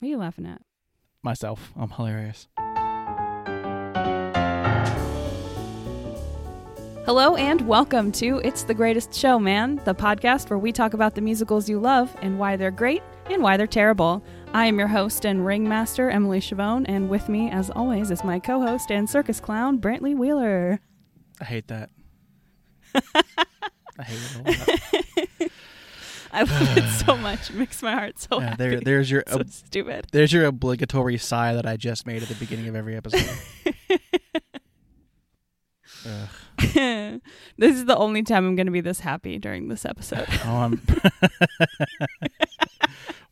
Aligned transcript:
What 0.00 0.06
are 0.06 0.10
you 0.12 0.16
laughing 0.16 0.46
at? 0.46 0.62
Myself, 1.22 1.74
I'm 1.76 1.90
hilarious. 1.90 2.48
Hello 7.04 7.36
and 7.36 7.60
welcome 7.68 8.10
to 8.12 8.40
It's 8.42 8.62
the 8.62 8.72
Greatest 8.72 9.12
Show, 9.12 9.38
man, 9.38 9.78
the 9.84 9.94
podcast 9.94 10.48
where 10.48 10.58
we 10.58 10.72
talk 10.72 10.94
about 10.94 11.16
the 11.16 11.20
musicals 11.20 11.68
you 11.68 11.78
love 11.78 12.16
and 12.22 12.38
why 12.38 12.56
they're 12.56 12.70
great 12.70 13.02
and 13.26 13.42
why 13.42 13.58
they're 13.58 13.66
terrible. 13.66 14.24
I 14.54 14.64
am 14.64 14.78
your 14.78 14.88
host 14.88 15.26
and 15.26 15.44
ringmaster, 15.44 16.08
Emily 16.08 16.40
Chavone, 16.40 16.86
and 16.88 17.10
with 17.10 17.28
me, 17.28 17.50
as 17.50 17.68
always, 17.68 18.10
is 18.10 18.24
my 18.24 18.38
co 18.38 18.62
host 18.62 18.90
and 18.90 19.10
circus 19.10 19.38
clown, 19.38 19.78
Brantley 19.78 20.16
Wheeler. 20.16 20.80
I 21.42 21.44
hate 21.44 21.68
that. 21.68 21.90
I 22.94 24.02
hate 24.02 24.18
it. 24.94 25.04
I 26.32 26.42
love 26.42 26.78
it 26.78 26.88
so 27.04 27.16
much. 27.16 27.50
It 27.50 27.56
makes 27.56 27.82
my 27.82 27.92
heart 27.92 28.18
so 28.18 28.40
Yeah, 28.40 28.50
happy. 28.50 28.56
there, 28.68 28.80
there's 28.80 29.10
your 29.10 29.24
so 29.26 29.40
ob- 29.40 29.50
stupid. 29.50 30.06
there's 30.12 30.32
your 30.32 30.44
obligatory 30.46 31.18
sigh 31.18 31.54
that 31.54 31.66
I 31.66 31.76
just 31.76 32.06
made 32.06 32.22
at 32.22 32.28
the 32.28 32.34
beginning 32.36 32.68
of 32.68 32.76
every 32.76 32.96
episode. 32.96 33.28
This 37.58 37.76
is 37.76 37.84
the 37.86 37.96
only 37.96 38.22
time 38.22 38.46
I'm 38.46 38.56
going 38.56 38.66
to 38.66 38.72
be 38.72 38.80
this 38.80 39.00
happy 39.00 39.38
during 39.38 39.68
this 39.68 39.84
episode. 39.84 40.26
Oh, 40.44 40.56
I'm 40.56 40.80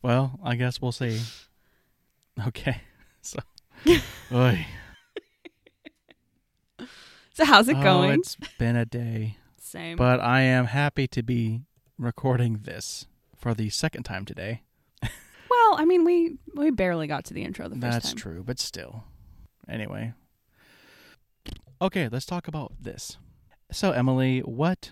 well, 0.01 0.39
I 0.43 0.55
guess 0.55 0.79
we'll 0.81 0.91
see. 0.91 1.19
Okay, 2.47 2.81
so, 3.21 3.39
Oy. 4.31 4.65
So, 7.33 7.45
how's 7.45 7.67
it 7.69 7.77
Oh, 7.77 7.81
going? 7.83 8.19
it's 8.19 8.35
been 8.59 8.75
a 8.75 8.85
day, 8.85 9.37
Same. 9.59 9.95
but 9.97 10.19
I 10.19 10.41
am 10.41 10.65
happy 10.65 11.07
to 11.07 11.23
be 11.23 11.61
recording 11.99 12.61
this 12.63 13.05
for 13.35 13.53
the 13.53 13.69
second 13.69 14.03
time 14.03 14.25
today. 14.25 14.63
well, 15.03 15.75
I 15.77 15.85
mean, 15.85 16.05
we 16.05 16.37
we 16.55 16.71
barely 16.71 17.07
got 17.07 17.25
to 17.25 17.33
the 17.33 17.43
intro 17.43 17.67
the 17.67 17.75
first 17.75 17.81
That's 17.81 18.05
time. 18.07 18.15
That's 18.15 18.21
true, 18.21 18.43
but 18.43 18.59
still. 18.59 19.03
Anyway. 19.67 20.13
Okay, 21.81 22.09
let's 22.09 22.25
talk 22.25 22.47
about 22.47 22.73
this. 22.81 23.17
So, 23.71 23.91
Emily, 23.91 24.39
what 24.39 24.91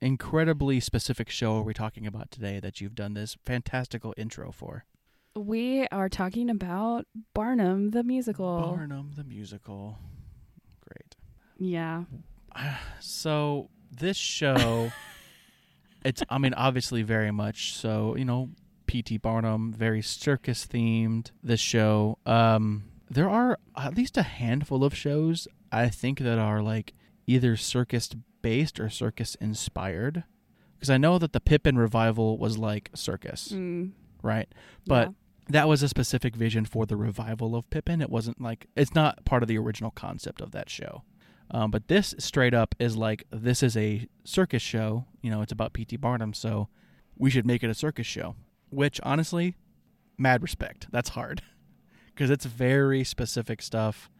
incredibly 0.00 0.80
specific 0.80 1.30
show 1.30 1.56
are 1.58 1.62
we 1.62 1.74
talking 1.74 2.06
about 2.06 2.30
today 2.30 2.60
that 2.60 2.80
you've 2.80 2.94
done 2.94 3.14
this 3.14 3.36
fantastical 3.46 4.12
intro 4.16 4.50
for? 4.52 4.84
We 5.36 5.86
are 5.88 6.08
talking 6.08 6.50
about 6.50 7.06
Barnum 7.34 7.90
the 7.90 8.02
musical. 8.02 8.60
Barnum 8.60 9.12
the 9.16 9.24
musical. 9.24 9.98
Great. 10.80 11.16
Yeah. 11.58 12.04
So, 13.00 13.70
this 13.90 14.16
show 14.16 14.90
it's 16.04 16.22
I 16.28 16.38
mean 16.38 16.54
obviously 16.54 17.02
very 17.02 17.30
much 17.30 17.74
so, 17.74 18.16
you 18.16 18.24
know, 18.24 18.50
PT 18.86 19.20
Barnum, 19.20 19.72
very 19.72 20.02
circus 20.02 20.66
themed 20.66 21.30
this 21.42 21.60
show. 21.60 22.18
Um 22.26 22.84
there 23.10 23.28
are 23.28 23.58
at 23.76 23.96
least 23.96 24.16
a 24.16 24.22
handful 24.22 24.84
of 24.84 24.94
shows 24.94 25.48
I 25.72 25.88
think 25.88 26.20
that 26.20 26.38
are 26.38 26.62
like 26.62 26.94
either 27.26 27.56
circus 27.56 28.08
based 28.42 28.78
or 28.80 28.88
circus 28.88 29.34
inspired. 29.36 30.24
Because 30.74 30.90
I 30.90 30.96
know 30.96 31.18
that 31.18 31.32
the 31.32 31.40
Pippin 31.40 31.76
revival 31.76 32.38
was 32.38 32.56
like 32.56 32.90
circus, 32.94 33.50
Mm, 33.52 33.90
right? 34.22 34.48
But 34.86 35.08
yeah. 35.08 35.14
that 35.48 35.68
was 35.68 35.82
a 35.82 35.88
specific 35.88 36.36
vision 36.36 36.64
for 36.64 36.86
the 36.86 36.96
revival 36.96 37.56
of 37.56 37.68
Pippin. 37.70 38.00
It 38.00 38.10
wasn't 38.10 38.40
like 38.40 38.66
it's 38.76 38.94
not 38.94 39.24
part 39.24 39.42
of 39.42 39.48
the 39.48 39.58
original 39.58 39.90
concept 39.90 40.40
of 40.40 40.52
that 40.52 40.70
show. 40.70 41.02
Um, 41.50 41.70
but 41.70 41.88
this 41.88 42.14
straight 42.18 42.52
up 42.54 42.74
is 42.78 42.96
like 42.96 43.24
this 43.30 43.62
is 43.62 43.76
a 43.76 44.06
circus 44.24 44.62
show. 44.62 45.06
You 45.22 45.30
know, 45.30 45.40
it's 45.42 45.52
about 45.52 45.72
P.T. 45.72 45.96
Barnum, 45.96 46.34
so 46.34 46.68
we 47.16 47.30
should 47.30 47.46
make 47.46 47.62
it 47.62 47.70
a 47.70 47.74
circus 47.74 48.06
show. 48.06 48.34
Which 48.70 49.00
honestly, 49.02 49.56
mad 50.18 50.42
respect. 50.42 50.88
That's 50.90 51.10
hard 51.10 51.42
because 52.14 52.30
it's 52.30 52.44
very 52.44 53.02
specific 53.04 53.62
stuff 53.62 54.10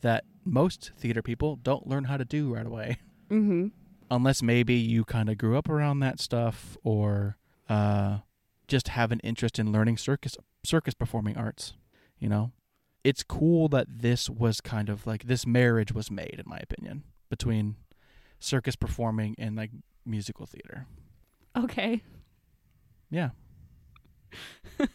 that 0.00 0.24
most 0.44 0.90
theater 0.98 1.22
people 1.22 1.54
don't 1.56 1.86
learn 1.86 2.04
how 2.04 2.16
to 2.16 2.24
do 2.24 2.52
right 2.52 2.66
away 2.66 2.98
Mm-hmm. 3.30 3.68
unless 4.10 4.42
maybe 4.42 4.74
you 4.74 5.04
kind 5.04 5.30
of 5.30 5.38
grew 5.38 5.56
up 5.56 5.68
around 5.68 6.00
that 6.00 6.18
stuff 6.20 6.76
or 6.82 7.38
uh, 7.68 8.18
just 8.66 8.88
have 8.88 9.12
an 9.12 9.20
interest 9.20 9.58
in 9.60 9.70
learning 9.72 9.96
circus 9.98 10.36
circus 10.64 10.94
performing 10.94 11.36
arts. 11.36 11.74
You 12.18 12.28
know, 12.28 12.50
it's 13.04 13.22
cool 13.22 13.68
that 13.70 13.86
this 13.88 14.28
was 14.30 14.60
kind 14.60 14.88
of 14.88 15.06
like 15.06 15.24
this 15.24 15.46
marriage 15.46 15.92
was 15.92 16.10
made, 16.10 16.36
in 16.38 16.44
my 16.46 16.58
opinion, 16.58 17.02
between 17.30 17.76
circus 18.38 18.76
performing 18.76 19.34
and 19.38 19.56
like 19.56 19.70
musical 20.04 20.46
theater. 20.46 20.86
Okay. 21.56 22.02
Yeah, 23.10 23.30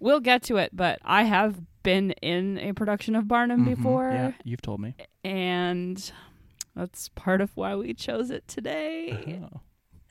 We'll 0.00 0.20
get 0.20 0.44
to 0.44 0.58
it, 0.58 0.70
but 0.72 1.00
I 1.04 1.24
have 1.24 1.56
been 1.82 2.12
in 2.22 2.56
a 2.58 2.72
production 2.72 3.16
of 3.16 3.26
Barnum 3.26 3.62
Mhm. 3.62 3.74
before, 3.76 4.10
Yeah, 4.12 4.32
you've 4.44 4.62
told 4.62 4.78
me. 4.80 4.94
and 5.24 6.12
that's 6.76 7.08
part 7.10 7.40
of 7.40 7.56
why 7.56 7.74
we 7.74 7.94
chose 7.94 8.30
it 8.30 8.46
today. 8.46 9.40
Oh. 9.52 9.60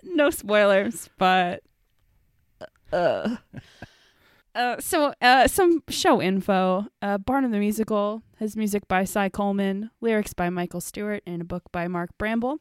no 0.03 0.29
spoilers, 0.29 1.09
but 1.17 1.63
uh, 2.91 3.37
uh 4.57 4.79
so 4.79 5.13
uh 5.21 5.47
some 5.47 5.83
show 5.89 6.21
info. 6.21 6.87
Uh 7.01 7.17
Barnum 7.17 7.51
the 7.51 7.59
Musical 7.59 8.23
has 8.37 8.57
music 8.57 8.87
by 8.87 9.03
Cy 9.03 9.29
Coleman, 9.29 9.91
lyrics 10.01 10.33
by 10.33 10.49
Michael 10.49 10.81
Stewart, 10.81 11.23
and 11.25 11.41
a 11.41 11.45
book 11.45 11.63
by 11.71 11.87
Mark 11.87 12.09
Bramble. 12.17 12.59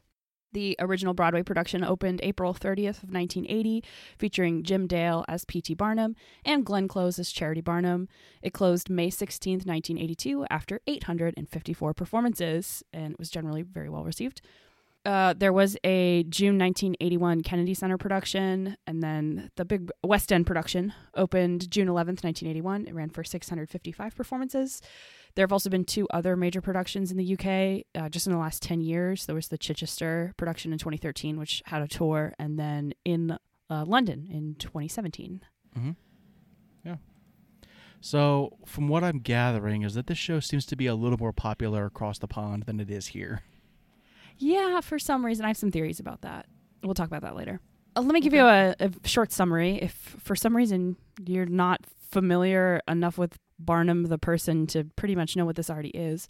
The 0.53 0.75
original 0.79 1.13
Broadway 1.13 1.43
production 1.43 1.83
opened 1.83 2.21
April 2.23 2.53
30th 2.53 3.03
of 3.03 3.11
1980, 3.11 3.83
featuring 4.17 4.63
Jim 4.63 4.87
Dale 4.87 5.25
as 5.27 5.43
P.T. 5.43 5.73
Barnum 5.73 6.15
and 6.45 6.65
Glenn 6.65 6.87
Close 6.87 7.19
as 7.19 7.31
Charity 7.31 7.61
Barnum. 7.61 8.07
It 8.41 8.53
closed 8.53 8.89
May 8.89 9.09
16th, 9.09 9.67
1982, 9.67 10.45
after 10.49 10.79
854 10.87 11.93
performances, 11.93 12.81
and 12.93 13.15
was 13.19 13.29
generally 13.29 13.61
very 13.61 13.89
well 13.89 14.05
received. 14.05 14.41
Uh, 15.07 15.33
there 15.37 15.53
was 15.53 15.77
a 15.85 16.23
June 16.23 16.57
1981 16.57 17.41
Kennedy 17.41 17.73
Center 17.73 17.97
production, 17.97 18.75
and 18.85 19.01
then 19.01 19.49
the 19.55 19.63
big 19.63 19.89
West 20.03 20.33
End 20.33 20.45
production 20.45 20.93
opened 21.15 21.71
June 21.71 21.87
11th, 21.87 22.25
1981. 22.25 22.87
It 22.87 22.93
ran 22.93 23.09
for 23.09 23.23
655 23.23 24.13
performances. 24.13 24.81
There 25.35 25.43
have 25.43 25.53
also 25.53 25.69
been 25.69 25.85
two 25.85 26.09
other 26.09 26.35
major 26.35 26.59
productions 26.59 27.09
in 27.09 27.15
the 27.15 27.33
UK 27.35 27.85
uh, 27.95 28.09
just 28.09 28.27
in 28.27 28.33
the 28.33 28.39
last 28.39 28.61
10 28.61 28.81
years. 28.81 29.25
There 29.25 29.35
was 29.35 29.47
the 29.47 29.57
Chichester 29.57 30.33
production 30.35 30.73
in 30.73 30.77
2013, 30.77 31.39
which 31.39 31.63
had 31.67 31.81
a 31.81 31.87
tour, 31.87 32.33
and 32.37 32.59
then 32.59 32.93
in 33.05 33.37
uh, 33.69 33.85
London 33.87 34.27
in 34.29 34.55
2017. 34.55 35.39
Mm-hmm. 35.77 35.91
Yeah. 36.83 36.97
So, 38.01 38.57
from 38.65 38.89
what 38.89 39.05
I'm 39.05 39.19
gathering, 39.19 39.83
is 39.83 39.93
that 39.93 40.07
this 40.07 40.17
show 40.17 40.41
seems 40.41 40.65
to 40.65 40.75
be 40.75 40.85
a 40.85 40.95
little 40.95 41.17
more 41.17 41.31
popular 41.31 41.85
across 41.85 42.19
the 42.19 42.27
pond 42.27 42.63
than 42.63 42.81
it 42.81 42.91
is 42.91 43.07
here. 43.07 43.43
Yeah, 44.37 44.81
for 44.81 44.99
some 44.99 45.25
reason, 45.25 45.45
I 45.45 45.49
have 45.49 45.57
some 45.57 45.71
theories 45.71 45.99
about 45.99 46.21
that. 46.21 46.45
We'll 46.83 46.93
talk 46.93 47.07
about 47.07 47.21
that 47.23 47.35
later. 47.35 47.59
Uh, 47.95 48.01
let 48.01 48.13
me 48.13 48.21
give 48.21 48.33
you 48.33 48.45
a, 48.45 48.75
a 48.79 48.91
short 49.05 49.31
summary. 49.31 49.79
If 49.81 49.93
for 49.93 50.35
some 50.35 50.55
reason 50.55 50.95
you're 51.25 51.45
not 51.45 51.81
familiar 52.11 52.81
enough 52.87 53.17
with 53.17 53.37
Barnum 53.59 54.03
the 54.03 54.17
person 54.19 54.67
to 54.67 54.83
pretty 54.95 55.15
much 55.15 55.35
know 55.35 55.45
what 55.45 55.55
this 55.55 55.69
already 55.69 55.89
is, 55.89 56.29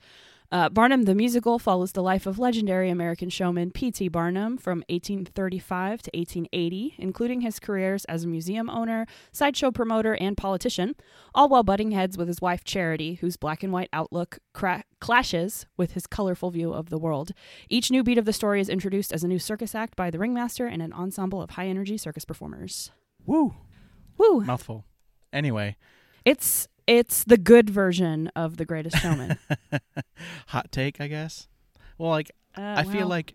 uh, 0.51 0.69
Barnum 0.69 1.03
the 1.03 1.15
musical 1.15 1.59
follows 1.59 1.91
the 1.91 2.01
life 2.01 2.25
of 2.25 2.39
legendary 2.39 2.89
American 2.89 3.29
showman 3.29 3.71
P.T. 3.71 4.07
Barnum 4.07 4.57
from 4.57 4.79
1835 4.89 6.03
to 6.03 6.11
1880, 6.13 6.95
including 6.97 7.41
his 7.41 7.59
careers 7.59 8.05
as 8.05 8.23
a 8.23 8.27
museum 8.27 8.69
owner, 8.69 9.05
sideshow 9.31 9.71
promoter, 9.71 10.13
and 10.15 10.37
politician, 10.37 10.95
all 11.35 11.49
while 11.49 11.63
butting 11.63 11.91
heads 11.91 12.17
with 12.17 12.27
his 12.29 12.41
wife 12.41 12.63
Charity, 12.63 13.15
whose 13.15 13.35
black 13.35 13.61
and 13.61 13.73
white 13.73 13.89
outlook 13.91 14.39
cra- 14.53 14.85
clashes 15.01 15.65
with 15.75 15.91
his 15.93 16.07
colorful 16.07 16.49
view 16.49 16.71
of 16.73 16.89
the 16.89 16.97
world. 16.97 17.31
Each 17.69 17.91
new 17.91 18.03
beat 18.03 18.17
of 18.17 18.25
the 18.25 18.33
story 18.33 18.61
is 18.61 18.69
introduced 18.69 19.11
as 19.11 19.23
a 19.23 19.27
new 19.27 19.39
circus 19.39 19.75
act 19.75 19.95
by 19.97 20.09
the 20.09 20.19
ringmaster 20.19 20.65
and 20.65 20.81
an 20.81 20.93
ensemble 20.93 21.41
of 21.41 21.51
high 21.51 21.67
energy 21.67 21.97
circus 21.97 22.23
performers. 22.23 22.91
Woo! 23.25 23.53
Woo! 24.17 24.41
Mouthful. 24.41 24.85
Anyway, 25.33 25.75
It's 26.23 26.67
it's 26.87 27.23
the 27.25 27.37
good 27.37 27.69
version 27.69 28.31
of 28.35 28.57
The 28.57 28.65
Greatest 28.65 28.97
Showman. 28.97 29.37
hot 30.47 30.71
take, 30.71 30.99
I 31.01 31.07
guess. 31.07 31.47
Well, 31.97 32.09
like 32.11 32.31
Uh, 32.57 32.75
I 32.77 32.83
feel 32.83 33.07
like 33.07 33.33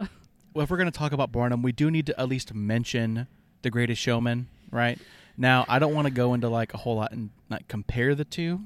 well, 0.00 0.08
if 0.64 0.70
we're 0.70 0.76
going 0.78 0.90
to 0.90 0.98
talk 0.98 1.12
about 1.12 1.30
Barnum, 1.30 1.62
we 1.62 1.72
do 1.72 1.90
need 1.90 2.06
to 2.06 2.18
at 2.20 2.28
least 2.28 2.54
mention 2.54 3.26
The 3.62 3.70
Greatest 3.70 4.00
Showman, 4.00 4.48
right? 4.70 4.98
Now, 5.36 5.64
I 5.68 5.78
don't 5.78 5.94
want 5.94 6.06
to 6.06 6.12
go 6.12 6.34
into 6.34 6.48
like 6.48 6.74
a 6.74 6.78
whole 6.78 6.96
lot 6.96 7.12
and 7.12 7.30
like 7.50 7.68
compare 7.68 8.14
the 8.14 8.24
two. 8.24 8.60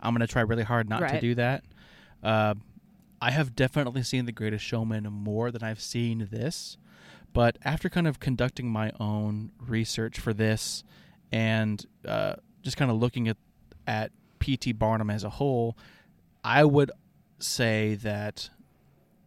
I'm 0.00 0.14
going 0.14 0.20
to 0.20 0.26
try 0.26 0.42
really 0.42 0.62
hard 0.64 0.88
not 0.88 1.00
to 1.14 1.20
do 1.20 1.34
that. 1.36 1.64
Uh, 2.22 2.54
I 3.20 3.30
have 3.30 3.54
definitely 3.54 4.02
seen 4.02 4.24
The 4.24 4.32
Greatest 4.32 4.64
Showman 4.64 5.04
more 5.04 5.50
than 5.52 5.62
I've 5.62 5.80
seen 5.80 6.28
this, 6.30 6.76
but 7.32 7.56
after 7.64 7.88
kind 7.88 8.06
of 8.08 8.18
conducting 8.20 8.68
my 8.68 8.90
own 8.98 9.52
research 9.60 10.18
for 10.18 10.32
this 10.32 10.82
and 11.30 11.84
uh, 12.06 12.34
just 12.62 12.76
kind 12.76 12.90
of 12.90 12.96
looking 12.98 13.28
at 13.28 13.36
at 13.86 14.12
P.T. 14.38 14.72
Barnum 14.72 15.10
as 15.10 15.24
a 15.24 15.30
whole, 15.30 15.76
I 16.44 16.64
would 16.64 16.90
say 17.38 17.94
that 17.96 18.50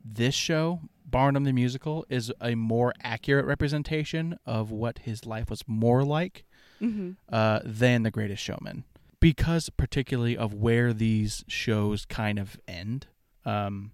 this 0.03 0.35
show, 0.35 0.81
Barnum 1.05 1.43
the 1.43 1.53
Musical, 1.53 2.05
is 2.09 2.31
a 2.41 2.55
more 2.55 2.93
accurate 3.03 3.45
representation 3.45 4.37
of 4.45 4.71
what 4.71 4.99
his 4.99 5.25
life 5.25 5.49
was 5.49 5.63
more 5.67 6.03
like 6.03 6.43
mhm. 6.81 7.15
uh, 7.31 7.59
than 7.63 8.03
The 8.03 8.11
Greatest 8.11 8.43
Showman. 8.43 8.83
because 9.21 9.69
particularly 9.69 10.37
of 10.37 10.53
where 10.53 10.93
these 10.93 11.43
shows 11.47 12.05
kind 12.05 12.37
of 12.37 12.59
end. 12.67 13.07
Um, 13.45 13.91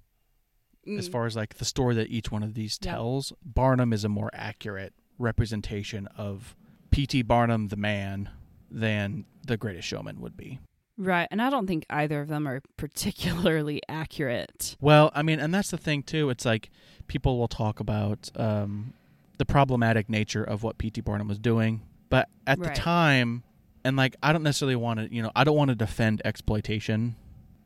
as 0.97 1.07
Mm. 1.07 1.11
far 1.11 1.25
as 1.27 1.35
like 1.35 1.53
the 1.55 1.65
story 1.65 1.93
that 1.95 2.09
each 2.09 2.31
one 2.31 2.41
of 2.43 2.53
these 2.55 2.77
Yeah. 2.81 2.93
tells, 2.93 3.31
Barnum 3.45 3.93
is 3.93 4.03
a 4.03 4.09
more 4.09 4.31
accurate 4.33 4.93
representation 5.19 6.07
of 6.17 6.55
P.T. 6.89 7.21
Barnum, 7.21 7.67
the 7.69 7.75
man, 7.77 8.29
than 8.69 9.25
The 9.45 9.57
Greatest 9.57 9.87
Showman 9.87 10.19
would 10.21 10.37
be. 10.37 10.59
Right, 10.97 11.27
and 11.31 11.41
I 11.41 11.49
don't 11.49 11.65
think 11.67 11.85
either 11.89 12.21
of 12.21 12.27
them 12.27 12.47
are 12.47 12.61
particularly 12.77 13.81
accurate. 13.89 14.75
Well, 14.79 15.11
I 15.15 15.23
mean, 15.23 15.39
and 15.39 15.53
that's 15.53 15.71
the 15.71 15.77
thing 15.77 16.03
too. 16.03 16.29
It's 16.29 16.45
like 16.45 16.69
people 17.07 17.39
will 17.39 17.47
talk 17.47 17.79
about 17.79 18.29
um, 18.35 18.93
the 19.37 19.45
problematic 19.45 20.09
nature 20.09 20.43
of 20.43 20.63
what 20.63 20.77
P.T. 20.77 21.01
Barnum 21.01 21.27
was 21.27 21.39
doing, 21.39 21.81
but 22.09 22.27
at 22.45 22.59
Right. 22.59 22.73
the 22.75 22.79
time, 22.79 23.43
and 23.83 23.97
like 23.97 24.15
I 24.21 24.31
don't 24.33 24.43
necessarily 24.43 24.75
want 24.75 24.99
to, 24.99 25.13
you 25.13 25.23
know, 25.23 25.31
I 25.35 25.43
don't 25.43 25.55
want 25.57 25.69
to 25.69 25.75
defend 25.75 26.21
exploitation, 26.23 27.15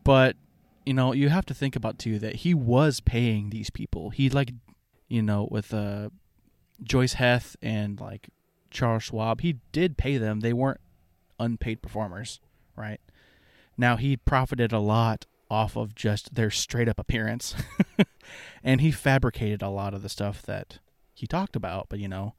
but 0.03 0.37
you 0.85 0.93
know, 0.93 1.11
you 1.13 1.29
have 1.29 1.45
to 1.47 1.53
think 1.53 1.75
about 1.75 1.97
too 1.99 2.19
that 2.19 2.35
he 2.37 2.53
was 2.53 3.01
paying 3.01 3.49
these 3.49 3.69
people. 3.69 4.11
He 4.11 4.29
like, 4.29 4.51
you 5.09 5.21
know, 5.23 5.47
with 5.51 5.73
uh, 5.73 6.09
Joice 6.83 7.13
Heth 7.13 7.55
and 7.61 7.99
like 7.99 8.29
Charles 8.69 9.03
Schwab, 9.03 9.41
he 9.41 9.57
did 9.71 9.97
pay 9.97 10.17
them. 10.17 10.39
They 10.41 10.53
weren't 10.53 10.79
unpaid 11.39 11.81
performers, 11.81 12.39
right? 12.75 12.99
Now 13.77 13.97
he 13.97 14.17
profited 14.17 14.71
a 14.71 14.79
lot 14.79 15.25
off 15.49 15.75
of 15.75 15.95
just 15.95 16.35
their 16.35 16.51
straight 16.51 16.89
up 16.89 16.99
appearance. 16.99 17.55
and 18.63 18.81
he 18.81 18.91
fabricated 18.91 19.61
a 19.61 19.69
lot 19.69 19.93
of 19.93 20.01
the 20.01 20.09
stuff 20.09 20.41
that 20.43 20.79
he 21.13 21.27
talked 21.27 21.55
about, 21.55 21.87
but 21.89 21.99
you 21.99 22.07
know, 22.07 22.33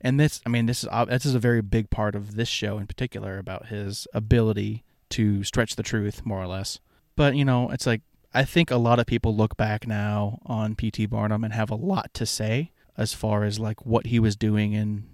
and 0.00 0.18
this 0.18 0.40
I 0.46 0.48
mean 0.48 0.66
this 0.66 0.84
is 0.84 0.90
this 1.08 1.26
is 1.26 1.34
a 1.34 1.40
very 1.40 1.62
big 1.62 1.90
part 1.90 2.14
of 2.14 2.36
this 2.36 2.48
show 2.48 2.78
in 2.78 2.86
particular 2.86 3.38
about 3.38 3.66
his 3.66 4.06
ability 4.12 4.84
to 5.10 5.42
stretch 5.44 5.76
the 5.76 5.82
truth 5.82 6.24
more 6.24 6.42
or 6.42 6.46
less. 6.46 6.80
But 7.16 7.36
you 7.36 7.44
know, 7.44 7.70
it's 7.70 7.86
like 7.86 8.02
I 8.32 8.44
think 8.44 8.70
a 8.70 8.76
lot 8.76 8.98
of 8.98 9.06
people 9.06 9.34
look 9.34 9.56
back 9.56 9.86
now 9.86 10.40
on 10.46 10.76
PT 10.76 11.08
Barnum 11.08 11.44
and 11.44 11.52
have 11.52 11.70
a 11.70 11.76
lot 11.76 12.12
to 12.14 12.26
say 12.26 12.72
as 12.96 13.14
far 13.14 13.44
as 13.44 13.58
like 13.58 13.84
what 13.86 14.06
he 14.06 14.18
was 14.18 14.36
doing 14.36 14.74
and 14.74 15.08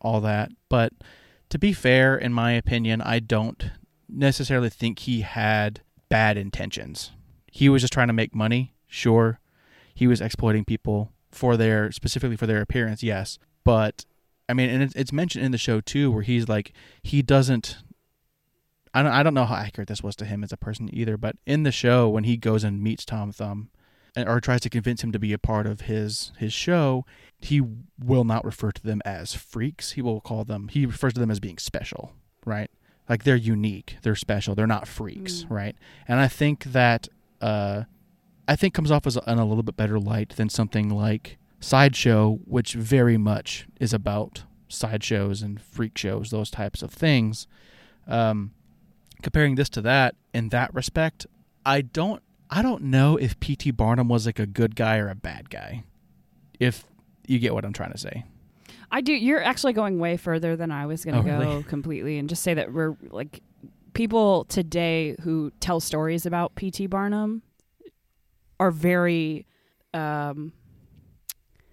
all 0.00 0.20
that. 0.20 0.50
But 0.68 0.92
to 1.50 1.58
be 1.58 1.72
fair, 1.72 2.16
in 2.16 2.32
my 2.32 2.52
opinion, 2.52 3.00
I 3.00 3.18
don't 3.18 3.70
necessarily 4.08 4.70
think 4.70 5.00
he 5.00 5.20
had 5.22 5.80
bad 6.08 6.36
intentions. 6.36 7.12
He 7.50 7.68
was 7.68 7.82
just 7.82 7.92
trying 7.92 8.08
to 8.08 8.12
make 8.12 8.34
money, 8.34 8.74
sure. 8.86 9.40
He 9.94 10.06
was 10.06 10.20
exploiting 10.20 10.64
people 10.64 11.12
for 11.30 11.56
their 11.56 11.90
specifically 11.92 12.36
for 12.36 12.46
their 12.46 12.60
appearance, 12.60 13.02
yes. 13.02 13.38
But 13.64 14.04
I 14.48 14.54
mean, 14.54 14.70
and 14.70 14.92
it's, 14.94 15.12
mentioned 15.12 15.44
in 15.44 15.52
the 15.52 15.58
show 15.58 15.80
too, 15.80 16.10
where 16.10 16.22
he's 16.22 16.48
like 16.48 16.72
he 17.02 17.22
doesn't. 17.22 17.78
I 18.94 19.02
don't 19.02 19.12
I 19.12 19.22
don't 19.22 19.34
know 19.34 19.44
how 19.44 19.56
accurate 19.56 19.88
this 19.88 20.02
was 20.02 20.16
to 20.16 20.24
him 20.24 20.42
as 20.44 20.52
a 20.52 20.56
person 20.56 20.88
either, 20.92 21.16
but 21.16 21.36
in 21.46 21.62
the 21.62 21.72
show 21.72 22.08
when 22.08 22.24
he 22.24 22.36
goes 22.36 22.64
and 22.64 22.82
meets 22.82 23.04
Tom 23.04 23.32
Thumb, 23.32 23.70
or 24.16 24.40
tries 24.40 24.60
to 24.62 24.70
convince 24.70 25.02
him 25.04 25.12
to 25.12 25.18
be 25.18 25.32
a 25.32 25.38
part 25.38 25.66
of 25.66 25.82
his 25.82 26.32
his 26.38 26.52
show, 26.52 27.04
he 27.38 27.60
will 27.98 28.24
not 28.24 28.44
refer 28.44 28.72
to 28.72 28.82
them 28.82 29.02
as 29.04 29.34
freaks. 29.34 29.92
He 29.92 30.02
will 30.02 30.20
call 30.20 30.44
them. 30.44 30.68
He 30.68 30.86
refers 30.86 31.12
to 31.14 31.20
them 31.20 31.30
as 31.30 31.40
being 31.40 31.58
special, 31.58 32.12
right? 32.44 32.70
Like 33.08 33.24
they're 33.24 33.36
unique, 33.36 33.96
they're 34.02 34.16
special, 34.16 34.54
they're 34.54 34.66
not 34.66 34.88
freaks, 34.88 35.44
Mm. 35.44 35.50
right? 35.50 35.76
And 36.08 36.18
I 36.20 36.28
think 36.28 36.64
that 36.64 37.08
uh, 37.40 37.84
I 38.48 38.56
think 38.56 38.74
comes 38.74 38.90
off 38.90 39.06
as 39.06 39.16
a, 39.16 39.22
in 39.30 39.38
a 39.38 39.44
little 39.44 39.62
bit 39.62 39.76
better 39.76 39.98
light 40.00 40.30
than 40.36 40.48
something 40.48 40.88
like 40.88 41.38
Sideshow, 41.60 42.38
which 42.44 42.74
very 42.74 43.16
much 43.16 43.66
is 43.80 43.92
about 43.92 44.44
sideshows 44.68 45.42
and 45.42 45.60
freak 45.60 45.96
shows, 45.98 46.30
those 46.30 46.50
types 46.50 46.82
of 46.82 46.90
things. 46.90 47.46
Um, 48.06 48.52
comparing 49.22 49.54
this 49.56 49.68
to 49.70 49.80
that, 49.82 50.14
in 50.34 50.48
that 50.50 50.72
respect, 50.74 51.26
I 51.64 51.80
don't, 51.80 52.22
I 52.50 52.62
don't 52.62 52.84
know 52.84 53.16
if 53.16 53.38
P.T. 53.40 53.72
Barnum 53.72 54.08
was 54.08 54.26
like 54.26 54.38
a 54.38 54.46
good 54.46 54.76
guy 54.76 54.98
or 54.98 55.08
a 55.08 55.14
bad 55.14 55.50
guy. 55.50 55.84
If 56.60 56.84
you 57.26 57.38
get 57.38 57.54
what 57.54 57.64
I'm 57.64 57.72
trying 57.72 57.92
to 57.92 57.98
say. 57.98 58.24
I 58.90 59.00
do. 59.00 59.12
You're 59.12 59.42
actually 59.42 59.72
going 59.72 59.98
way 59.98 60.16
further 60.16 60.56
than 60.56 60.70
I 60.70 60.86
was 60.86 61.04
going 61.04 61.16
Oh, 61.16 61.22
to 61.22 61.28
go 61.28 61.38
really? 61.38 61.62
completely, 61.68 62.18
and 62.18 62.28
just 62.28 62.42
say 62.42 62.54
that 62.54 62.72
we're 62.72 62.96
like 63.10 63.42
people 63.94 64.44
today 64.44 65.16
who 65.22 65.50
tell 65.60 65.80
stories 65.80 66.24
about 66.26 66.54
P.T. 66.54 66.86
Barnum 66.86 67.42
are 68.60 68.70
very, 68.70 69.44
um, 69.92 70.52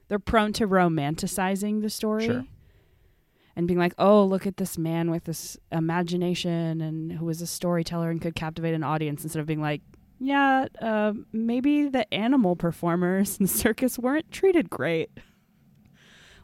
they're 0.07 0.19
prone 0.19 0.53
to 0.53 0.67
romanticizing 0.67 1.81
the 1.81 1.89
story. 1.89 2.25
Sure. 2.25 2.45
And 3.55 3.67
being 3.67 3.79
like, 3.79 3.93
oh, 3.99 4.23
look 4.25 4.47
at 4.47 4.57
this 4.57 4.77
man 4.79 5.11
with 5.11 5.25
this 5.25 5.55
imagination 5.71 6.81
and 6.81 7.11
who 7.11 7.25
was 7.25 7.39
a 7.41 7.45
storyteller 7.47 8.09
and 8.09 8.19
could 8.19 8.33
captivate 8.35 8.73
an 8.73 8.83
audience 8.83 9.23
instead 9.23 9.39
of 9.39 9.45
being 9.45 9.61
like, 9.61 9.81
yeah, 10.23 10.67
uh, 10.81 11.13
maybe 11.31 11.87
the 11.89 12.11
animal 12.13 12.55
performers 12.55 13.37
in 13.39 13.45
the 13.45 13.51
circus 13.51 13.99
weren't 13.99 14.31
treated 14.31 14.69
great. 14.69 15.09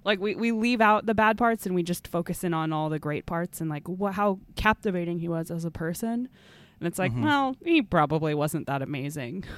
Like 0.05 0.19
we, 0.19 0.33
we 0.35 0.51
leave 0.51 0.81
out 0.81 1.05
the 1.05 1.13
bad 1.13 1.37
parts 1.37 1.65
and 1.65 1.75
we 1.75 1.83
just 1.83 2.07
focus 2.07 2.43
in 2.43 2.53
on 2.53 2.71
all 2.71 2.89
the 2.89 2.99
great 2.99 3.25
parts 3.25 3.59
and 3.61 3.69
like 3.69 3.83
wh- 3.87 4.11
how 4.13 4.39
captivating 4.55 5.19
he 5.19 5.27
was 5.27 5.51
as 5.51 5.65
a 5.65 5.71
person. 5.71 6.29
And 6.79 6.87
it's 6.87 6.97
like, 6.97 7.11
Mhm. 7.13 7.23
well, 7.23 7.55
he 7.65 7.81
probably 7.81 8.33
wasn't 8.33 8.67
that 8.67 8.81
amazing. 8.81 9.43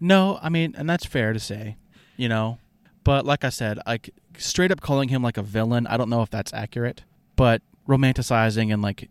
No, 0.00 0.40
I 0.42 0.48
mean, 0.48 0.74
and 0.76 0.90
that's 0.90 1.06
fair 1.06 1.32
to 1.32 1.38
say, 1.38 1.76
you 2.16 2.28
know. 2.28 2.58
But 3.04 3.24
like 3.24 3.44
I 3.44 3.48
said, 3.48 3.78
like 3.86 4.10
straight 4.36 4.72
up 4.72 4.80
calling 4.80 5.08
him 5.08 5.22
like 5.22 5.36
a 5.38 5.42
villain, 5.42 5.86
I 5.86 5.96
don't 5.96 6.10
know 6.10 6.20
if 6.22 6.28
that's 6.30 6.52
accurate. 6.52 7.04
But 7.36 7.62
romanticizing 7.88 8.72
and 8.72 8.82
like 8.82 9.08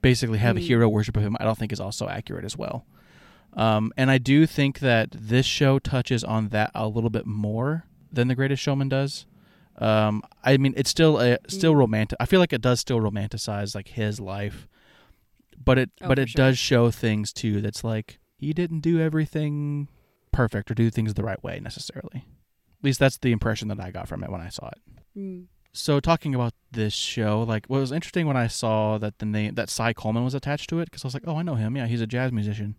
basically 0.00 0.38
have 0.38 0.56
a 0.56 0.60
Mm. 0.60 0.66
hero 0.66 0.88
worship 0.88 1.16
of 1.18 1.22
him, 1.22 1.36
I 1.38 1.44
don't 1.44 1.58
think 1.58 1.72
is 1.72 1.78
also 1.78 2.08
accurate 2.08 2.44
as 2.46 2.56
well. 2.56 2.86
Um, 3.54 3.92
and 3.96 4.10
I 4.10 4.18
do 4.18 4.46
think 4.46 4.80
that 4.80 5.08
this 5.12 5.46
show 5.46 5.78
touches 5.78 6.24
on 6.24 6.48
that 6.48 6.70
a 6.74 6.88
little 6.88 7.10
bit 7.10 7.24
more 7.26 7.86
than 8.12 8.28
The 8.28 8.34
Greatest 8.34 8.62
Showman 8.62 8.88
does. 8.88 9.26
Um, 9.78 10.22
I 10.44 10.56
mean, 10.56 10.74
it's 10.76 10.90
still 10.90 11.18
a 11.20 11.38
still 11.48 11.74
Mm. 11.74 11.78
romantic. 11.78 12.16
I 12.20 12.26
feel 12.26 12.40
like 12.40 12.52
it 12.52 12.60
does 12.62 12.80
still 12.80 13.00
romanticize 13.00 13.74
like 13.74 13.88
his 13.88 14.20
life, 14.20 14.68
but 15.62 15.78
it 15.78 15.90
Oh, 16.00 16.08
but 16.08 16.18
it 16.18 16.30
sure. 16.30 16.38
does 16.46 16.58
show 16.58 16.90
things 16.90 17.32
too. 17.32 17.60
That's 17.60 17.82
like 17.84 18.18
he 18.36 18.52
didn't 18.52 18.80
do 18.80 19.00
everything 19.00 19.88
perfect 20.32 20.70
or 20.70 20.74
do 20.74 20.90
things 20.90 21.14
the 21.14 21.22
right 21.24 21.42
way 21.42 21.58
necessarily. 21.60 22.24
At 22.78 22.84
least 22.84 22.98
that's 23.00 23.18
the 23.18 23.32
impression 23.32 23.68
that 23.68 23.80
I 23.80 23.90
got 23.90 24.06
from 24.08 24.22
it 24.22 24.30
when 24.30 24.40
I 24.40 24.48
saw 24.48 24.68
it. 24.70 25.46
So 25.72 25.98
talking 25.98 26.34
about 26.36 26.54
this 26.70 26.92
show, 26.92 27.42
like 27.42 27.66
what 27.66 27.80
was 27.80 27.90
interesting 27.92 28.26
when 28.26 28.36
I 28.36 28.46
saw 28.46 28.98
that 28.98 29.18
the 29.18 29.26
name 29.26 29.54
that 29.54 29.70
Cy 29.70 29.92
Coleman 29.92 30.22
was 30.24 30.34
attached 30.34 30.68
to 30.70 30.78
it 30.80 30.84
because 30.86 31.04
I 31.04 31.08
was 31.08 31.14
like, 31.14 31.24
oh, 31.26 31.36
I 31.36 31.42
know 31.42 31.54
him. 31.56 31.76
Yeah, 31.76 31.86
he's 31.86 32.00
a 32.00 32.06
jazz 32.06 32.30
musician. 32.30 32.76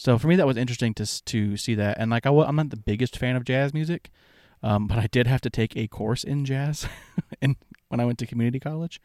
So 0.00 0.16
for 0.16 0.28
me, 0.28 0.36
that 0.36 0.46
was 0.46 0.56
interesting 0.56 0.94
to 0.94 1.24
to 1.26 1.58
see 1.58 1.74
that. 1.74 1.98
And 1.98 2.10
like 2.10 2.24
I, 2.24 2.30
I'm 2.30 2.56
not 2.56 2.70
the 2.70 2.78
biggest 2.78 3.18
fan 3.18 3.36
of 3.36 3.44
jazz 3.44 3.74
music, 3.74 4.10
um, 4.62 4.86
but 4.86 4.98
I 4.98 5.08
did 5.08 5.26
have 5.26 5.42
to 5.42 5.50
take 5.50 5.76
a 5.76 5.88
course 5.88 6.24
in 6.24 6.46
jazz, 6.46 6.88
and 7.42 7.56
when 7.88 8.00
I 8.00 8.06
went 8.06 8.18
to 8.20 8.26
community 8.26 8.58
college, 8.58 8.98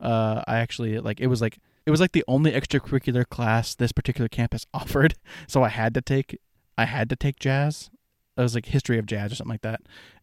uh, 0.00 0.44
I 0.46 0.58
actually 0.58 1.00
like 1.00 1.20
it 1.20 1.26
was 1.26 1.40
like 1.40 1.58
it 1.84 1.90
was 1.90 2.00
like 2.00 2.12
the 2.12 2.22
only 2.28 2.52
extracurricular 2.52 3.28
class 3.28 3.74
this 3.74 3.90
particular 3.90 4.28
campus 4.28 4.64
offered. 4.72 5.14
So 5.48 5.64
I 5.64 5.68
had 5.68 5.94
to 5.94 6.00
take 6.00 6.38
I 6.78 6.84
had 6.84 7.08
to 7.08 7.16
take 7.16 7.40
jazz. 7.40 7.90
It 8.36 8.40
was 8.40 8.54
like 8.54 8.66
history 8.66 8.98
of 9.00 9.06
jazz 9.06 9.32
or 9.32 9.34
something 9.34 9.54
like 9.54 9.62
that. 9.62 9.80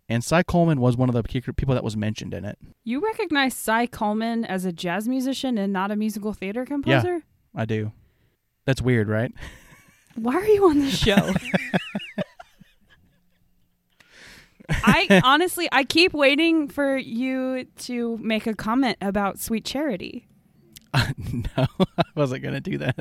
And 0.08 0.24
Cy 0.24 0.44
Coleman 0.44 0.80
was 0.80 0.96
one 0.96 1.10
of 1.10 1.16
the 1.16 1.24
people 1.24 1.76
that 1.76 1.84
was 1.84 1.98
mentioned 1.98 2.34
in 2.34 2.46
it. 2.46 2.58
You 2.86 3.04
recognize 3.04 3.56
Cy 3.56 3.88
Coleman 3.88 4.46
as 4.46 4.64
a 4.64 4.72
jazz 4.72 5.06
musician 5.06 5.58
and 5.58 5.74
not 5.74 5.92
a 5.92 5.98
musical 5.98 6.32
theater 6.32 6.66
composer? 6.66 7.16
Yeah, 7.16 7.20
I 7.62 7.66
do. 7.66 7.92
That's 8.66 8.82
weird, 8.82 9.10
right? 9.10 9.34
Why 10.16 10.36
are 10.36 10.46
you 10.46 10.70
on 10.70 10.80
the 10.80 10.92
show? 10.92 11.34
I 14.70 15.22
honestly, 15.24 15.68
I 15.72 15.84
keep 15.84 16.14
waiting 16.14 16.68
for 16.68 16.98
you 16.98 17.66
to 17.80 18.18
make 18.18 18.48
a 18.48 18.54
comment 18.54 18.98
about 19.02 19.40
Sweet 19.40 19.66
Charity. 19.66 20.28
no, 20.94 21.68
I 21.78 22.04
wasn't 22.16 22.44
gonna 22.44 22.62
do 22.62 22.78
that. 22.78 23.00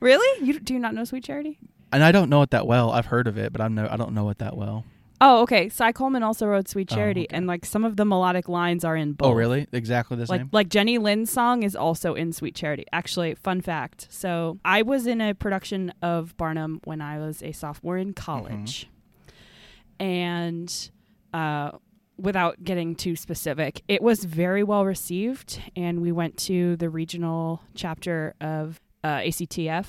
Really? 0.00 0.46
You 0.46 0.60
do 0.60 0.74
you 0.74 0.80
not 0.80 0.94
know 0.94 1.04
Sweet 1.04 1.24
Charity? 1.24 1.58
And 1.92 2.04
I 2.04 2.12
don't 2.12 2.28
know 2.28 2.42
it 2.42 2.50
that 2.50 2.66
well. 2.66 2.90
I've 2.90 3.06
heard 3.06 3.26
of 3.26 3.38
it, 3.38 3.52
but 3.52 3.60
I'm 3.60 3.74
no, 3.74 3.88
I 3.90 3.96
don't 3.96 4.12
know 4.12 4.28
it 4.30 4.38
that 4.38 4.56
well. 4.56 4.84
Oh, 5.26 5.40
okay. 5.40 5.70
Cy 5.70 5.90
Coleman 5.92 6.22
also 6.22 6.46
wrote 6.46 6.68
Sweet 6.68 6.92
Oh, 6.92 6.96
Charity, 6.96 7.22
okay. 7.22 7.34
and 7.34 7.46
like 7.46 7.64
some 7.64 7.82
of 7.82 7.96
the 7.96 8.04
melodic 8.04 8.46
lines 8.46 8.84
are 8.84 8.94
in 8.94 9.14
both. 9.14 9.28
Oh, 9.28 9.32
really? 9.32 9.66
Exactly 9.72 10.18
the 10.18 10.26
like 10.26 10.42
same. 10.42 10.50
like 10.52 10.68
Jenny 10.68 10.98
Lind's 10.98 11.30
song 11.30 11.62
is 11.62 11.74
also 11.74 12.12
in 12.14 12.30
Sweet 12.30 12.54
Charity. 12.54 12.84
Actually, 12.92 13.34
fun 13.34 13.62
fact. 13.62 14.06
So 14.10 14.58
I 14.66 14.82
was 14.82 15.06
in 15.06 15.22
a 15.22 15.32
production 15.34 15.94
of 16.02 16.36
Barnum 16.36 16.80
when 16.84 17.00
I 17.00 17.18
was 17.18 17.42
a 17.42 17.52
sophomore 17.52 17.96
in 17.96 18.12
college, 18.12 18.90
and 19.98 20.90
uh, 21.32 21.70
without 22.18 22.62
getting 22.62 22.94
too 22.94 23.16
specific, 23.16 23.82
it 23.88 24.02
was 24.02 24.24
very 24.24 24.62
well 24.62 24.84
received, 24.84 25.58
and 25.74 26.02
we 26.02 26.12
went 26.12 26.36
to 26.38 26.76
the 26.76 26.90
regional 26.90 27.62
chapter 27.74 28.34
of 28.42 28.78
uh, 29.02 29.20
ACTF 29.20 29.86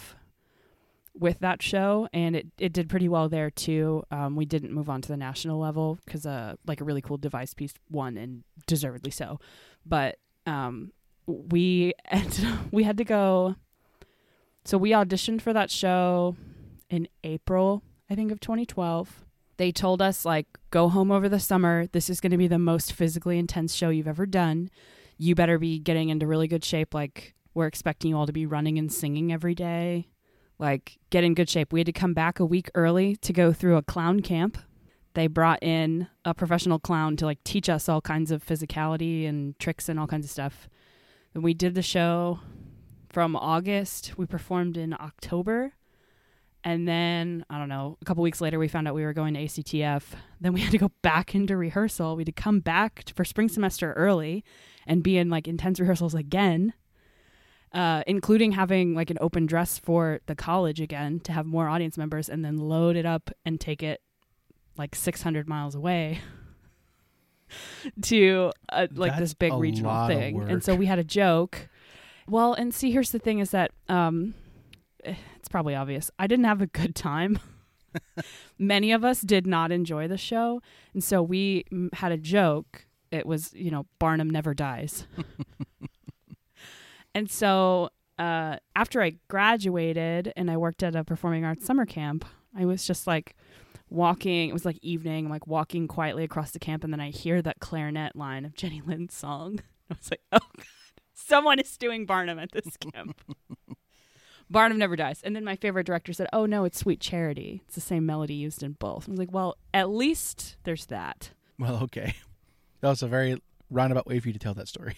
with 1.17 1.39
that 1.39 1.61
show, 1.61 2.07
and 2.13 2.35
it, 2.35 2.47
it 2.57 2.73
did 2.73 2.89
pretty 2.89 3.07
well 3.07 3.29
there 3.29 3.49
too. 3.49 4.03
Um, 4.11 4.35
we 4.35 4.45
didn't 4.45 4.73
move 4.73 4.89
on 4.89 5.01
to 5.01 5.07
the 5.07 5.17
national 5.17 5.59
level 5.59 5.99
because 6.05 6.25
uh, 6.25 6.55
like 6.67 6.81
a 6.81 6.83
really 6.83 7.01
cool 7.01 7.17
devised 7.17 7.57
piece 7.57 7.73
won, 7.89 8.17
and 8.17 8.43
deservedly 8.67 9.11
so. 9.11 9.39
But 9.85 10.17
um, 10.45 10.91
we 11.25 11.93
ended, 12.05 12.45
we 12.71 12.83
had 12.83 12.97
to 12.97 13.03
go. 13.03 13.55
So 14.65 14.77
we 14.77 14.91
auditioned 14.91 15.41
for 15.41 15.53
that 15.53 15.69
show 15.69 16.35
in 16.89 17.07
April, 17.23 17.83
I 18.09 18.15
think, 18.15 18.31
of 18.31 18.39
2012. 18.39 19.25
They 19.57 19.71
told 19.71 20.01
us 20.01 20.25
like, 20.25 20.47
go 20.71 20.89
home 20.89 21.11
over 21.11 21.29
the 21.29 21.39
summer. 21.39 21.87
This 21.87 22.09
is 22.09 22.19
going 22.19 22.31
to 22.31 22.37
be 22.37 22.47
the 22.47 22.59
most 22.59 22.91
physically 22.91 23.37
intense 23.37 23.73
show 23.73 23.89
you've 23.89 24.07
ever 24.07 24.25
done. 24.25 24.69
You 25.17 25.35
better 25.35 25.59
be 25.59 25.79
getting 25.79 26.09
into 26.09 26.27
really 26.27 26.47
good 26.47 26.65
shape. 26.65 26.93
Like 26.93 27.35
we're 27.53 27.67
expecting 27.67 28.09
you 28.09 28.17
all 28.17 28.25
to 28.25 28.33
be 28.33 28.45
running 28.45 28.77
and 28.77 28.91
singing 28.91 29.31
every 29.31 29.55
day. 29.55 30.07
Like 30.57 30.97
get 31.09 31.23
in 31.23 31.33
good 31.33 31.49
shape. 31.49 31.73
We 31.73 31.79
had 31.79 31.87
to 31.87 31.91
come 31.91 32.13
back 32.13 32.39
a 32.39 32.45
week 32.45 32.69
early 32.75 33.15
to 33.17 33.33
go 33.33 33.51
through 33.51 33.77
a 33.77 33.81
clown 33.81 34.21
camp. 34.21 34.57
They 35.13 35.27
brought 35.27 35.63
in 35.63 36.07
a 36.25 36.33
professional 36.33 36.79
clown 36.79 37.15
to 37.17 37.25
like 37.25 37.43
teach 37.43 37.69
us 37.69 37.87
all 37.87 38.01
kinds 38.01 38.31
of 38.31 38.45
physicality 38.45 39.27
and 39.27 39.57
tricks 39.59 39.87
and 39.89 39.99
all 39.99 40.07
kinds 40.07 40.25
of 40.25 40.31
stuff. 40.31 40.69
And 41.33 41.43
we 41.43 41.53
did 41.53 41.75
the 41.75 41.81
show 41.81 42.39
from 43.09 43.35
August. 43.35 44.17
We 44.17 44.25
performed 44.25 44.77
in 44.77 44.93
October. 44.93 45.73
And 46.65 46.87
then, 46.87 47.45
I 47.49 47.59
don't 47.59 47.69
know, 47.69 47.97
a 48.01 48.05
couple 48.05 48.23
weeks 48.23 48.41
later, 48.41 48.57
we 48.57 48.67
found 48.67 48.87
out 48.87 48.95
we 48.95 49.05
were 49.05 49.13
going 49.13 49.35
to 49.35 49.39
ACTF. 49.45 50.03
Then 50.41 50.51
we 50.51 50.61
had 50.61 50.71
to 50.71 50.77
go 50.77 50.91
back 51.01 51.35
into 51.35 51.55
rehearsal. 51.55 52.15
We 52.15 52.21
had 52.21 52.25
to 52.25 52.31
come 52.31 52.59
back 52.59 53.03
for 53.15 53.23
spring 53.23 53.49
semester 53.49 53.93
early 53.93 54.43
and 54.87 55.03
be 55.03 55.17
in 55.17 55.29
like 55.29 55.47
intense 55.47 55.79
rehearsals 55.79 56.15
again, 56.15 56.73
uh, 57.75 58.03
including 58.07 58.53
having 58.53 58.95
like 58.95 59.09
an 59.09 59.17
open 59.19 59.45
dress 59.45 59.77
for 59.77 60.21
the 60.27 60.35
college 60.35 60.79
again 60.79 61.19
to 61.19 61.33
have 61.33 61.45
more 61.45 61.67
audience 61.67 61.97
members 61.97 62.29
and 62.29 62.43
then 62.43 62.57
load 62.57 62.95
it 62.95 63.05
up 63.05 63.29
and 63.45 63.59
take 63.59 63.83
it 63.83 64.01
like 64.77 64.95
600 64.95 65.47
miles 65.49 65.75
away 65.75 66.21
to 68.01 68.53
uh, 68.69 68.87
like 68.93 69.11
That's 69.11 69.19
this 69.19 69.33
big 69.33 69.53
regional 69.53 70.07
thing. 70.07 70.41
And 70.49 70.63
so 70.63 70.73
we 70.73 70.85
had 70.85 70.99
a 70.99 71.03
joke. 71.03 71.67
Well, 72.29 72.53
and 72.53 72.73
see, 72.73 72.91
here's 72.91 73.11
the 73.11 73.19
thing 73.19 73.39
is 73.39 73.51
that 73.51 73.71
um, 73.89 74.35
eh, 75.03 75.15
it's 75.35 75.49
probably 75.49 75.75
obvious. 75.75 76.09
I 76.17 76.27
didn't 76.27 76.45
have 76.45 76.61
a 76.61 76.67
good 76.67 76.95
time. 76.95 77.39
Many 78.57 78.93
of 78.93 79.03
us 79.03 79.19
did 79.19 79.45
not 79.45 79.73
enjoy 79.73 80.07
the 80.07 80.17
show. 80.17 80.61
And 80.93 81.03
so 81.03 81.21
we 81.21 81.65
mm, 81.73 81.93
had 81.93 82.13
a 82.13 82.17
joke. 82.17 82.85
It 83.11 83.25
was, 83.25 83.53
you 83.53 83.69
know, 83.69 83.85
Barnum 83.99 84.29
never 84.29 84.53
dies. 84.53 85.07
and 87.15 87.31
so 87.31 87.89
uh, 88.19 88.57
after 88.75 89.01
I 89.01 89.13
graduated 89.29 90.31
and 90.35 90.51
I 90.51 90.57
worked 90.57 90.83
at 90.83 90.95
a 90.95 91.03
performing 91.03 91.45
arts 91.45 91.65
summer 91.65 91.85
camp, 91.85 92.25
I 92.55 92.65
was 92.65 92.85
just 92.85 93.07
like 93.07 93.35
walking. 93.89 94.49
It 94.49 94.53
was 94.53 94.65
like 94.65 94.77
evening, 94.81 95.29
like 95.29 95.47
walking 95.47 95.87
quietly 95.87 96.23
across 96.23 96.51
the 96.51 96.59
camp. 96.59 96.83
And 96.83 96.93
then 96.93 96.99
I 96.99 97.09
hear 97.09 97.41
that 97.41 97.59
clarinet 97.59 98.15
line 98.15 98.45
of 98.45 98.53
Jenny 98.53 98.81
Lind's 98.85 99.15
song. 99.15 99.61
I 99.89 99.95
was 99.97 100.11
like, 100.11 100.21
oh, 100.31 100.39
God, 100.57 100.65
someone 101.13 101.59
is 101.59 101.77
doing 101.77 102.05
Barnum 102.05 102.37
at 102.37 102.51
this 102.51 102.77
camp. 102.77 103.21
Barnum 104.49 104.77
never 104.77 104.95
dies. 104.95 105.21
And 105.23 105.35
then 105.35 105.43
my 105.43 105.55
favorite 105.55 105.87
director 105.87 106.13
said, 106.13 106.27
"Oh 106.31 106.45
no, 106.45 106.65
it's 106.65 106.77
Sweet 106.77 106.99
Charity. 106.99 107.63
It's 107.65 107.73
the 107.73 107.81
same 107.81 108.05
melody 108.05 108.35
used 108.35 108.61
in 108.61 108.73
both." 108.73 109.07
I 109.09 109.11
was 109.11 109.17
like, 109.17 109.31
"Well, 109.31 109.57
at 109.73 109.89
least 109.89 110.57
there's 110.65 110.85
that." 110.85 111.31
Well, 111.57 111.77
okay. 111.83 112.13
That 112.81 112.89
was 112.89 113.01
a 113.01 113.07
very 113.07 113.41
roundabout 113.71 114.05
way 114.05 114.19
for 114.19 114.27
you 114.27 114.33
to 114.33 114.39
tell 114.39 114.53
that 114.53 114.67
story. 114.67 114.97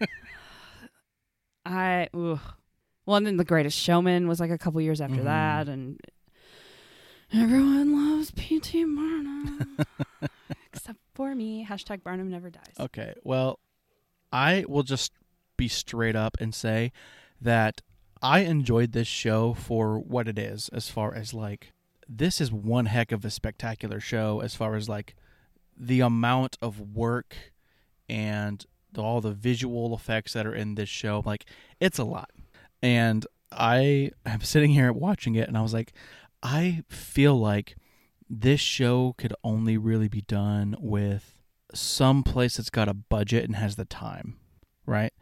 I 1.66 2.08
ugh. 2.14 2.40
well, 3.06 3.16
and 3.16 3.26
then 3.26 3.36
The 3.36 3.44
Greatest 3.44 3.78
Showman 3.78 4.26
was 4.28 4.40
like 4.40 4.50
a 4.50 4.58
couple 4.58 4.80
years 4.80 5.00
after 5.00 5.16
Mhm. 5.20 5.24
that, 5.24 5.68
and 5.68 6.00
everyone 7.32 8.16
loves 8.16 8.30
P.T. 8.32 8.84
Barnum 8.84 9.76
except 10.72 10.98
for 11.14 11.34
me. 11.34 11.66
Hashtag 11.68 12.02
Barnum 12.02 12.30
never 12.30 12.50
dies. 12.50 12.74
Okay. 12.78 13.14
Well, 13.22 13.58
I 14.32 14.64
will 14.68 14.82
just 14.82 15.12
be 15.56 15.68
straight 15.68 16.16
up 16.16 16.36
and 16.40 16.54
say 16.54 16.92
that 17.40 17.82
I 18.22 18.40
enjoyed 18.40 18.92
this 18.92 19.08
show 19.08 19.54
for 19.54 19.98
what 19.98 20.28
it 20.28 20.38
is, 20.38 20.68
as 20.70 20.88
far 20.88 21.14
as 21.14 21.32
like, 21.34 21.72
this 22.08 22.40
is 22.40 22.50
one 22.52 22.86
heck 22.86 23.12
of 23.12 23.24
a 23.24 23.30
spectacular 23.30 24.00
show, 24.00 24.40
as 24.40 24.54
far 24.54 24.74
as 24.76 24.88
like 24.88 25.14
the 25.76 26.00
amount 26.00 26.58
of 26.60 26.80
work 26.94 27.36
and 28.08 28.66
all 28.96 29.20
the 29.20 29.32
visual 29.32 29.94
effects 29.94 30.32
that 30.32 30.46
are 30.46 30.54
in 30.54 30.74
this 30.74 30.88
show. 30.88 31.22
Like, 31.24 31.46
it's 31.80 31.98
a 31.98 32.04
lot. 32.04 32.30
And 32.82 33.26
I 33.52 34.10
am 34.24 34.40
sitting 34.42 34.70
here 34.70 34.92
watching 34.92 35.34
it, 35.34 35.48
and 35.48 35.56
I 35.56 35.62
was 35.62 35.74
like, 35.74 35.92
I 36.42 36.82
feel 36.88 37.38
like 37.38 37.76
this 38.28 38.60
show 38.60 39.14
could 39.18 39.34
only 39.42 39.76
really 39.76 40.08
be 40.08 40.22
done 40.22 40.76
with 40.78 41.40
some 41.74 42.22
place 42.22 42.56
that's 42.56 42.70
got 42.70 42.88
a 42.88 42.94
budget 42.94 43.44
and 43.44 43.56
has 43.56 43.76
the 43.76 43.84
time, 43.84 44.36
right? 44.86 45.12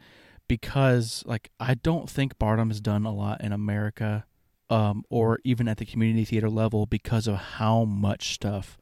Because 0.46 1.22
like 1.26 1.50
I 1.58 1.74
don't 1.74 2.08
think 2.08 2.38
Barnum 2.38 2.68
has 2.68 2.80
done 2.80 3.04
a 3.04 3.14
lot 3.14 3.42
in 3.42 3.52
America, 3.52 4.26
um, 4.70 5.04
or 5.08 5.40
even 5.44 5.68
at 5.68 5.78
the 5.78 5.86
community 5.86 6.24
theater 6.24 6.50
level 6.50 6.86
because 6.86 7.26
of 7.26 7.36
how 7.36 7.84
much 7.84 8.34
stuff 8.34 8.78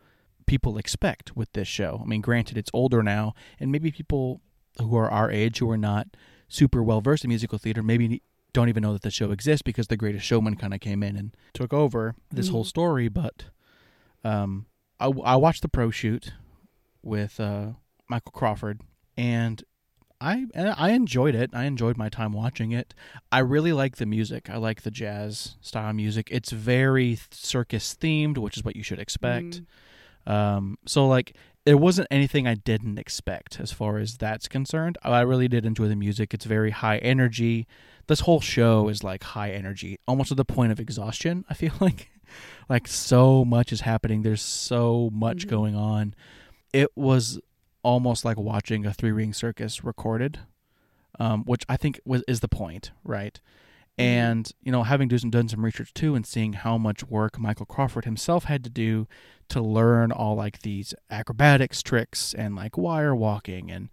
people 0.47 0.79
expect 0.79 1.37
with 1.37 1.53
this 1.53 1.69
show. 1.69 2.01
I 2.03 2.07
mean, 2.07 2.21
granted, 2.21 2.57
it's 2.57 2.71
older 2.73 3.03
now, 3.03 3.35
and 3.59 3.73
maybe 3.73 3.91
people 3.91 4.41
who 4.79 4.97
are 4.97 5.11
our 5.11 5.31
age 5.31 5.59
who 5.59 5.71
are 5.71 5.77
not 5.79 6.09
super 6.49 6.83
well 6.83 7.01
versed 7.01 7.25
in 7.25 7.29
musical 7.29 7.59
theater 7.59 7.83
maybe 7.83 8.23
don't 8.53 8.69
even 8.69 8.83
know 8.83 8.93
that 8.95 9.03
the 9.03 9.11
show 9.11 9.33
exists 9.33 9.61
because 9.63 9.89
The 9.89 9.97
Greatest 9.99 10.25
Showman 10.25 10.57
kind 10.57 10.73
of 10.73 10.81
came 10.81 11.03
in 11.03 11.15
and 11.17 11.37
took 11.53 11.75
over 11.75 12.15
this 12.33 12.49
whole 12.49 12.65
Mhm. 12.65 12.69
story. 12.69 13.09
But 13.09 13.45
um, 14.25 14.67
I, 14.99 15.07
I 15.25 15.37
watched 15.37 15.61
the 15.63 15.69
pro 15.69 15.91
shoot 15.91 16.33
with 17.03 17.39
uh, 17.39 17.73
Michael 18.09 18.33
Crawford, 18.33 18.81
and 19.17 19.63
I 20.23 20.47
and 20.55 20.71
I 20.79 20.93
enjoyed 20.93 21.35
it. 21.35 21.51
I 21.53 21.65
enjoyed 21.65 21.99
my 21.99 22.09
time 22.09 22.33
watching 22.33 22.73
it. 22.73 22.95
I 23.31 23.41
really 23.41 23.75
like 23.75 23.97
the 23.97 24.07
music. 24.07 24.49
I 24.49 24.57
like 24.57 24.83
the 24.83 24.91
jazz 24.91 25.57
style 25.61 25.93
music. 25.93 26.29
It's 26.31 26.51
very 26.51 27.19
circus 27.31 27.95
themed, 28.01 28.39
which 28.39 28.57
is 28.57 28.65
what 28.65 28.75
you 28.77 28.83
should 28.83 28.99
expect. 28.99 29.61
Mm. 30.27 30.33
Um, 30.33 30.79
so 30.87 31.07
like 31.07 31.37
there 31.67 31.77
wasn't 31.77 32.09
anything 32.11 32.47
I 32.47 32.55
didn't 32.55 32.97
expect 32.99 33.61
as 33.61 33.73
far 33.73 33.99
as 33.99 34.17
that's 34.17 34.49
concerned. 34.49 34.97
I 35.03 35.21
really 35.21 35.49
did 35.49 35.67
enjoy 35.67 35.89
the 35.89 35.97
music. 35.97 36.33
It's 36.33 36.45
very 36.47 36.71
high 36.71 36.99
energy. 36.99 37.67
This 38.07 38.21
whole 38.21 38.41
show 38.41 38.89
is 38.89 39.03
like 39.05 39.23
high 39.25 39.51
energy, 39.51 39.99
almost 40.07 40.29
to 40.29 40.37
the 40.37 40.45
point 40.45 40.71
of 40.73 40.79
exhaustion. 40.81 41.45
I 41.51 41.55
feel 41.55 41.73
like, 41.81 42.09
like 42.69 42.87
so 42.87 43.45
much 43.45 43.73
is 43.73 43.81
happening. 43.83 44.23
There's 44.23 44.43
so 44.43 45.11
much 45.13 45.47
Mhm. 45.47 45.51
going 45.51 45.75
on. 45.77 46.15
It 46.73 46.97
was 46.97 47.41
almost 47.83 48.25
like 48.25 48.37
watching 48.39 48.87
a 48.87 48.95
three 48.95 49.13
ring 49.13 49.33
circus 49.33 49.83
recorded, 49.85 50.39
um, 51.19 51.43
which 51.45 51.65
I 51.69 51.77
think 51.77 52.01
was 52.05 52.23
is 52.29 52.41
the 52.41 52.49
point, 52.49 52.93
right? 53.05 53.41
Mhm. 53.99 54.05
And 54.05 54.53
you 54.63 54.73
know, 54.73 54.83
having 54.83 55.09
done 55.09 55.49
some 55.49 55.65
research 55.65 55.93
too, 55.95 56.15
and 56.15 56.27
seeing 56.27 56.53
how 56.55 56.77
much 56.79 57.05
work 57.05 57.39
Michael 57.39 57.67
Crawford 57.67 58.05
himself 58.05 58.45
had 58.45 58.63
to 58.65 58.71
do 58.71 59.07
to 59.49 59.61
learn 59.61 60.13
all 60.13 60.35
like 60.37 60.61
these 60.63 60.95
acrobatics 61.11 61.83
tricks 61.83 62.35
and 62.35 62.57
like 62.57 62.77
wire 62.77 63.15
walking 63.15 63.71
and 63.71 63.89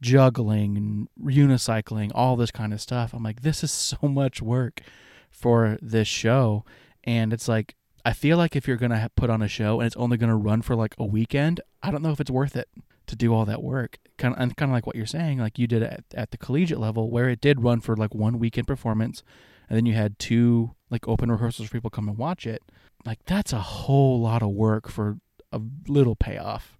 juggling 0.00 0.76
and 0.76 1.08
unicycling, 1.22 2.10
all 2.14 2.36
this 2.36 2.50
kind 2.50 2.72
of 2.72 2.80
stuff. 2.80 3.12
I'm 3.14 3.22
like, 3.22 3.42
this 3.42 3.62
is 3.64 3.70
so 3.72 3.98
much 4.02 4.42
work 4.42 4.82
for 5.30 5.78
this 5.82 6.08
show, 6.08 6.64
and 7.04 7.32
it's 7.32 7.48
like 7.48 7.74
I 8.04 8.12
feel 8.12 8.36
like 8.36 8.56
if 8.56 8.66
you're 8.66 8.76
gonna 8.76 9.10
put 9.16 9.30
on 9.30 9.42
a 9.42 9.48
show 9.48 9.80
and 9.80 9.86
it's 9.86 9.96
only 9.96 10.16
gonna 10.16 10.36
run 10.36 10.62
for 10.62 10.74
like 10.74 10.94
a 10.98 11.04
weekend, 11.04 11.60
I 11.82 11.90
don't 11.90 12.02
know 12.02 12.10
if 12.10 12.20
it's 12.20 12.30
worth 12.30 12.56
it 12.56 12.68
to 13.06 13.16
do 13.16 13.34
all 13.34 13.44
that 13.44 13.62
work. 13.62 13.98
Kind 14.18 14.34
of, 14.34 14.40
and 14.40 14.56
kind 14.56 14.70
of 14.70 14.74
like 14.74 14.86
what 14.86 14.96
you're 14.96 15.06
saying, 15.06 15.38
like 15.38 15.58
you 15.58 15.66
did 15.66 15.82
at, 15.82 16.04
at 16.14 16.30
the 16.30 16.38
collegiate 16.38 16.80
level, 16.80 17.10
where 17.10 17.28
it 17.28 17.40
did 17.40 17.62
run 17.62 17.80
for 17.80 17.96
like 17.96 18.14
one 18.14 18.38
weekend 18.38 18.66
performance, 18.66 19.22
and 19.68 19.76
then 19.76 19.86
you 19.86 19.94
had 19.94 20.18
two 20.18 20.74
like 20.90 21.06
open 21.08 21.30
rehearsals 21.30 21.68
for 21.68 21.72
people 21.74 21.90
come 21.90 22.08
and 22.08 22.18
watch 22.18 22.46
it. 22.46 22.62
Like 23.04 23.20
that's 23.26 23.52
a 23.52 23.58
whole 23.60 24.20
lot 24.20 24.42
of 24.42 24.50
work 24.50 24.88
for 24.88 25.18
a 25.52 25.60
little 25.88 26.16
payoff. 26.16 26.76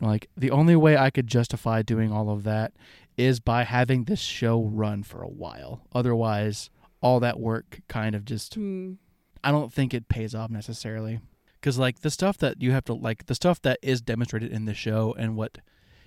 Like 0.00 0.28
the 0.36 0.50
only 0.50 0.76
way 0.76 0.96
I 0.96 1.10
could 1.10 1.26
justify 1.26 1.82
doing 1.82 2.12
all 2.12 2.30
of 2.30 2.42
that 2.44 2.72
is 3.16 3.40
by 3.40 3.64
having 3.64 4.04
this 4.04 4.20
show 4.20 4.62
run 4.62 5.02
for 5.02 5.22
a 5.22 5.28
while. 5.28 5.82
Otherwise, 5.94 6.70
all 7.00 7.20
that 7.20 7.38
work 7.38 7.80
kind 7.88 8.14
of 8.14 8.24
just 8.24 8.58
Mm. 8.58 8.96
I 9.44 9.50
don't 9.50 9.72
think 9.72 9.92
it 9.92 10.08
pays 10.08 10.34
off 10.34 10.50
necessarily. 10.50 11.20
Cuz 11.60 11.78
like 11.78 12.00
the 12.00 12.10
stuff 12.10 12.38
that 12.38 12.60
you 12.60 12.72
have 12.72 12.84
to 12.84 12.94
like 12.94 13.26
the 13.26 13.34
stuff 13.34 13.60
that 13.62 13.78
is 13.82 14.00
demonstrated 14.00 14.52
in 14.52 14.64
the 14.64 14.74
show 14.74 15.14
and 15.18 15.36
what 15.36 15.58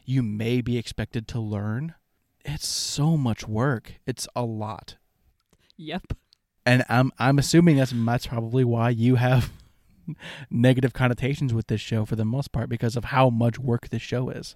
you 0.05 0.21
may 0.21 0.61
be 0.61 0.77
expected 0.77 1.27
to 1.29 1.39
learn, 1.39 1.95
it's 2.43 2.67
so 2.67 3.17
much 3.17 3.47
work. 3.47 3.93
It's 4.05 4.27
a 4.35 4.43
lot. 4.43 4.97
Yep. 5.77 6.13
And 6.65 6.83
I'm 6.89 7.11
I'm 7.19 7.39
assuming 7.39 7.77
that's 7.77 7.93
that's 7.95 8.27
probably 8.27 8.63
why 8.63 8.89
you 8.89 9.15
have 9.15 9.51
negative 10.49 10.93
connotations 10.93 11.53
with 11.53 11.67
this 11.67 11.81
show 11.81 12.05
for 12.05 12.15
the 12.15 12.25
most 12.25 12.51
part 12.51 12.69
because 12.69 12.95
of 12.95 13.05
how 13.05 13.29
much 13.29 13.59
work 13.59 13.89
this 13.89 14.01
show 14.01 14.29
is. 14.29 14.55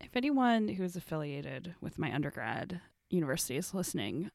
If 0.00 0.14
anyone 0.14 0.68
who 0.68 0.84
is 0.84 0.96
affiliated 0.96 1.74
with 1.80 1.98
my 1.98 2.12
undergrad 2.12 2.80
university 3.08 3.56
is 3.56 3.72
listening, 3.72 4.30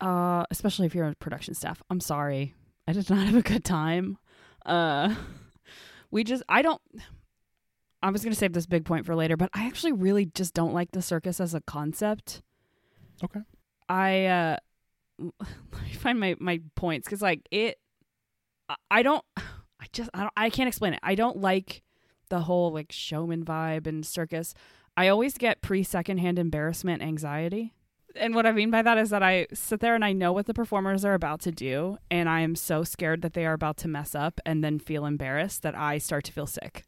uh, 0.00 0.44
especially 0.50 0.86
if 0.86 0.94
you're 0.94 1.04
on 1.04 1.14
production 1.18 1.54
staff, 1.54 1.82
I'm 1.90 2.00
sorry. 2.00 2.54
I 2.92 3.00
did 3.00 3.10
not 3.10 3.26
have 3.26 3.36
a 3.36 3.42
good 3.42 3.64
time. 3.64 4.18
Uh, 4.66 5.14
we 6.10 6.24
just, 6.24 6.42
I 6.48 6.60
don't, 6.62 6.80
I 8.02 8.10
was 8.10 8.22
going 8.22 8.32
to 8.32 8.38
save 8.38 8.52
this 8.52 8.66
big 8.66 8.84
point 8.84 9.06
for 9.06 9.14
later, 9.14 9.36
but 9.36 9.48
I 9.54 9.66
actually 9.66 9.92
really 9.92 10.26
just 10.26 10.52
don't 10.54 10.74
like 10.74 10.92
the 10.92 11.00
circus 11.00 11.40
as 11.40 11.54
a 11.54 11.60
concept. 11.62 12.42
Okay. 13.24 13.40
I 13.88 14.26
uh 14.26 14.56
let 15.18 15.82
me 15.82 15.92
find 15.92 16.18
my 16.18 16.34
my 16.40 16.60
points 16.74 17.06
cuz 17.06 17.20
like 17.22 17.46
it 17.50 17.78
I- 18.68 18.76
I 18.90 19.02
don't 19.02 19.24
I 19.36 19.86
just 19.92 20.10
I 20.14 20.20
don't 20.20 20.32
I 20.36 20.50
can't 20.50 20.68
explain 20.68 20.94
it. 20.94 21.00
I 21.02 21.14
don't 21.14 21.36
like 21.38 21.82
the 22.30 22.40
whole 22.40 22.72
like 22.72 22.90
showman 22.90 23.44
vibe 23.44 23.86
and 23.86 24.04
circus. 24.04 24.54
I 24.96 25.08
always 25.08 25.36
get 25.38 25.60
pre 25.62 25.82
secondhand 25.82 26.38
embarrassment 26.38 27.02
anxiety. 27.02 27.74
And 28.16 28.34
what 28.34 28.46
I 28.46 28.52
mean 28.52 28.70
by 28.70 28.82
that 28.82 28.98
is 28.98 29.10
that 29.10 29.22
I 29.22 29.46
sit 29.52 29.80
there 29.80 29.94
and 29.94 30.04
I 30.04 30.12
know 30.12 30.32
what 30.32 30.46
the 30.46 30.54
performers 30.54 31.04
are 31.04 31.14
about 31.14 31.40
to 31.42 31.52
do, 31.52 31.98
and 32.10 32.28
I 32.28 32.40
am 32.40 32.54
so 32.54 32.84
scared 32.84 33.22
that 33.22 33.34
they 33.34 33.46
are 33.46 33.52
about 33.52 33.76
to 33.78 33.88
mess 33.88 34.14
up 34.14 34.40
and 34.44 34.62
then 34.62 34.78
feel 34.78 35.06
embarrassed 35.06 35.62
that 35.62 35.76
I 35.76 35.98
start 35.98 36.24
to 36.24 36.32
feel 36.32 36.46
sick. 36.46 36.84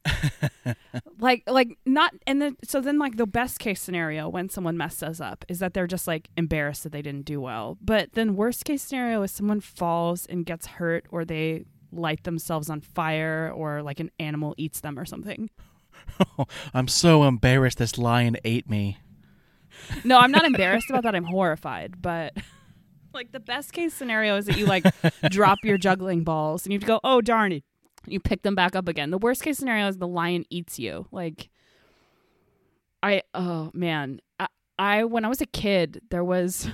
like, 1.19 1.43
like 1.47 1.79
not, 1.87 2.15
and 2.27 2.41
then 2.43 2.57
so 2.65 2.81
then 2.81 2.99
like 2.99 3.17
the 3.17 3.27
best 3.27 3.59
case 3.59 3.81
scenario 3.81 4.29
when 4.29 4.49
someone 4.49 4.77
messes 4.77 5.21
up 5.21 5.45
is 5.49 5.59
that 5.59 5.75
they're 5.75 5.87
just 5.87 6.07
like 6.07 6.29
embarrassed 6.37 6.83
that 6.83 6.93
they 6.93 7.03
didn't 7.03 7.25
do 7.25 7.41
well. 7.41 7.79
But 7.81 8.13
then 8.13 8.37
worst 8.37 8.65
case 8.65 8.83
scenario 8.83 9.23
is 9.23 9.31
someone 9.31 9.61
falls 9.61 10.27
and 10.27 10.47
gets 10.47 10.67
hurt, 10.67 11.07
or 11.11 11.25
they 11.25 11.65
light 11.93 12.25
themselves 12.25 12.69
on 12.69 12.81
fire, 12.81 13.53
or 13.55 13.83
like 13.83 14.01
an 14.01 14.11
animal 14.19 14.55
eats 14.57 14.81
them 14.81 14.99
or 14.99 15.05
something. 15.05 15.51
I'm 16.75 16.89
so 16.89 17.25
embarrassed 17.25 17.79
this 17.79 17.99
lion 17.99 18.37
ate 18.45 18.69
me. 18.69 18.99
No, 20.05 20.19
I'm 20.19 20.31
not 20.31 20.45
embarrassed 20.45 20.91
about 20.91 21.03
that. 21.05 21.15
I'm 21.15 21.25
horrified. 21.25 22.01
But 22.01 22.37
like 23.15 23.33
the 23.33 23.41
best 23.41 23.73
case 23.73 23.95
scenario 23.95 24.37
is 24.37 24.47
that 24.47 24.57
you 24.59 24.67
like 24.67 24.85
drop 25.31 25.59
your 25.63 25.79
juggling 25.79 26.25
balls 26.25 26.65
and 26.65 26.73
you 26.73 26.77
have 26.77 26.83
to 26.83 26.87
go, 26.87 27.01
oh 27.05 27.21
darn 27.21 27.53
it. 27.53 27.65
You 28.07 28.21
pick 28.21 28.43
them 28.43 28.55
back 28.55 28.77
up 28.77 28.89
again. 28.89 29.11
The 29.11 29.19
worst 29.19 29.43
case 29.43 29.57
scenario 29.59 29.89
is 29.89 29.99
the 29.99 30.07
lion 30.09 30.45
eats 30.51 30.79
you. 30.79 31.07
Like 31.11 31.49
I 33.03 33.23
oh 33.35 33.71
man. 33.75 34.21
I, 34.39 34.47
I 34.79 35.05
when 35.05 35.25
I 35.25 35.29
was 35.29 35.41
a 35.41 35.47
kid, 35.47 36.03
there 36.11 36.25
was 36.25 36.69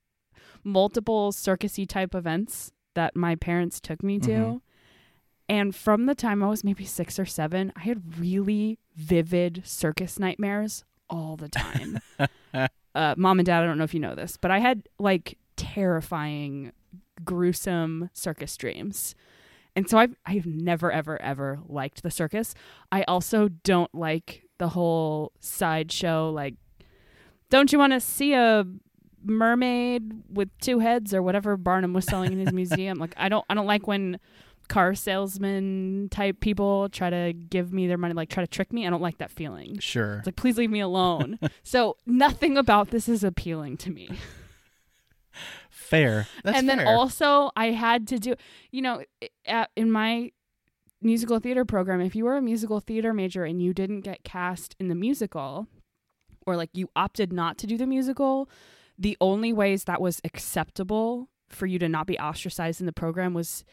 multiple 0.64 1.32
circusy 1.32 1.88
type 1.88 2.14
events 2.14 2.72
that 2.94 3.16
my 3.16 3.34
parents 3.34 3.80
took 3.80 4.02
me 4.02 4.18
to. 4.20 4.30
Mhm. 4.30 4.60
And 5.50 5.74
from 5.74 6.04
the 6.04 6.14
time 6.14 6.42
I 6.42 6.48
was 6.48 6.62
maybe 6.62 6.84
six 6.84 7.18
or 7.18 7.24
seven, 7.24 7.72
I 7.74 7.80
had 7.80 8.18
really 8.18 8.78
vivid 8.94 9.62
circus 9.64 10.18
nightmares 10.18 10.84
all 11.10 11.36
the 11.36 11.48
time. 11.48 12.00
uh, 12.94 13.14
Mom 13.16 13.38
and 13.38 13.46
Dad, 13.46 13.62
I 13.62 13.66
don't 13.66 13.78
know 13.78 13.84
if 13.84 13.94
you 13.94 14.00
know 14.00 14.14
this, 14.14 14.36
but 14.36 14.50
I 14.50 14.58
had 14.58 14.88
like 14.98 15.38
terrifying, 15.56 16.72
gruesome 17.24 18.10
circus 18.12 18.56
dreams. 18.56 19.14
And 19.76 19.88
so 19.88 19.98
I've, 19.98 20.16
I've 20.26 20.46
never, 20.46 20.90
ever, 20.90 21.20
ever 21.22 21.60
liked 21.68 22.02
the 22.02 22.10
circus. 22.10 22.54
I 22.90 23.02
also 23.04 23.48
don't 23.48 23.94
like 23.94 24.42
the 24.58 24.70
whole 24.70 25.32
sideshow, 25.40 26.30
like, 26.30 26.54
don't 27.50 27.72
you 27.72 27.78
want 27.78 27.92
to 27.92 28.00
see 28.00 28.34
a 28.34 28.66
mermaid 29.24 30.12
with 30.30 30.48
two 30.60 30.80
heads 30.80 31.14
or 31.14 31.22
whatever 31.22 31.56
Barnum 31.56 31.92
was 31.92 32.04
selling 32.04 32.32
in 32.32 32.38
his 32.40 32.52
museum? 32.52 32.98
Like, 32.98 33.14
I 33.16 33.28
don't, 33.28 33.44
I 33.48 33.54
don't 33.54 33.66
like 33.66 33.86
when 33.86 34.18
car 34.68 34.94
salesman 34.94 36.08
type 36.10 36.40
people 36.40 36.88
try 36.90 37.10
to 37.10 37.32
give 37.32 37.72
me 37.72 37.86
their 37.86 37.98
money, 37.98 38.14
like 38.14 38.28
try 38.28 38.42
to 38.42 38.48
trick 38.48 38.72
me. 38.72 38.86
I 38.86 38.90
don't 38.90 39.02
like 39.02 39.18
that 39.18 39.30
feeling. 39.30 39.78
Sure. 39.78 40.18
It's 40.18 40.26
like, 40.26 40.36
please 40.36 40.58
leave 40.58 40.70
me 40.70 40.80
alone. 40.80 41.38
so 41.62 41.96
nothing 42.06 42.56
about 42.56 42.90
this 42.90 43.08
is 43.08 43.24
appealing 43.24 43.76
to 43.78 43.90
me. 43.90 44.10
Fair. 45.70 46.26
That's 46.44 46.58
and 46.58 46.68
then 46.68 46.78
fair. 46.78 46.86
also, 46.86 47.50
I 47.56 47.70
had 47.70 48.06
to 48.08 48.18
do, 48.18 48.34
you 48.70 48.82
know, 48.82 49.02
at, 49.46 49.70
in 49.76 49.90
my 49.90 50.32
musical 51.00 51.38
theater 51.38 51.64
program, 51.64 52.00
if 52.00 52.14
you 52.14 52.24
were 52.24 52.36
a 52.36 52.42
musical 52.42 52.80
theater 52.80 53.14
major 53.14 53.44
and 53.44 53.62
you 53.62 53.72
didn't 53.72 54.00
get 54.00 54.24
cast 54.24 54.76
in 54.78 54.88
the 54.88 54.94
musical, 54.94 55.66
or 56.46 56.56
like 56.56 56.70
you 56.74 56.90
opted 56.96 57.32
not 57.32 57.58
to 57.58 57.66
do 57.66 57.76
the 57.76 57.86
musical, 57.86 58.50
the 58.98 59.16
only 59.20 59.52
ways 59.52 59.84
that 59.84 60.00
was 60.00 60.20
acceptable 60.24 61.28
for 61.48 61.66
you 61.66 61.78
to 61.78 61.88
not 61.88 62.06
be 62.06 62.18
ostracized 62.18 62.80
in 62.80 62.86
the 62.86 62.92
program 62.92 63.32
was 63.32 63.64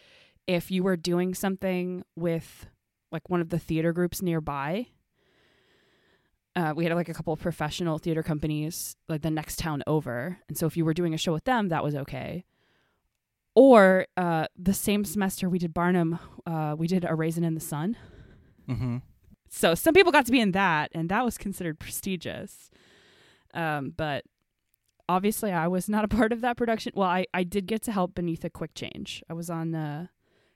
if 0.48 0.72
you 0.72 0.84
were 0.84 0.98
doing 0.98 1.34
something 1.34 2.04
with 2.16 2.68
like 3.12 3.30
one 3.30 3.42
of 3.42 3.50
the 3.50 3.60
theater 3.60 3.94
groups 3.94 4.22
nearby. 4.22 4.88
Uh, 6.56 6.74
we 6.76 6.86
had 6.86 6.94
like 6.94 7.10
a 7.10 7.14
couple 7.14 7.34
of 7.34 7.40
professional 7.40 7.98
theater 7.98 8.24
companies 8.24 8.96
like 9.10 9.22
the 9.22 9.30
next 9.30 9.60
town 9.60 9.84
over, 9.88 10.40
and 10.48 10.58
so 10.58 10.66
if 10.66 10.78
you 10.78 10.86
were 10.86 10.94
doing 10.94 11.14
a 11.14 11.18
show 11.18 11.34
with 11.34 11.44
them, 11.44 11.68
that 11.68 11.84
was 11.84 11.96
okay. 11.96 12.46
Or 13.56 14.06
uh, 14.16 14.48
the 14.58 14.74
same 14.74 15.04
semester 15.04 15.50
we 15.50 15.60
did 15.60 15.74
Barnum, 15.74 16.20
uh, 16.46 16.76
we 16.78 16.88
did 16.88 17.06
A 17.08 17.16
Raisin 17.16 17.44
in 17.44 17.56
the 17.56 17.62
Sun. 17.62 17.98
mm-hmm. 18.70 18.98
So 19.50 19.76
some 19.76 19.94
people 19.94 20.12
got 20.12 20.26
to 20.26 20.32
be 20.32 20.42
in 20.42 20.52
that, 20.52 20.92
and 20.94 21.10
that 21.10 21.24
was 21.24 21.38
considered 21.38 21.80
prestigious. 21.80 22.70
Um, 23.54 23.94
but 23.96 24.26
obviously, 25.08 25.52
I 25.52 25.68
was 25.68 25.88
not 25.88 26.04
a 26.04 26.08
part 26.20 26.34
of 26.34 26.42
that 26.42 26.58
production. 26.58 26.94
Well, 26.96 27.10
I, 27.10 27.26
I 27.34 27.44
did 27.44 27.66
get 27.66 27.82
to 27.84 27.92
help 27.92 28.16
Beneatha 28.16 28.52
quick 28.52 28.76
change. 28.76 29.24
I 29.30 29.34
was 29.34 29.50
on 29.50 29.72
the 29.72 30.10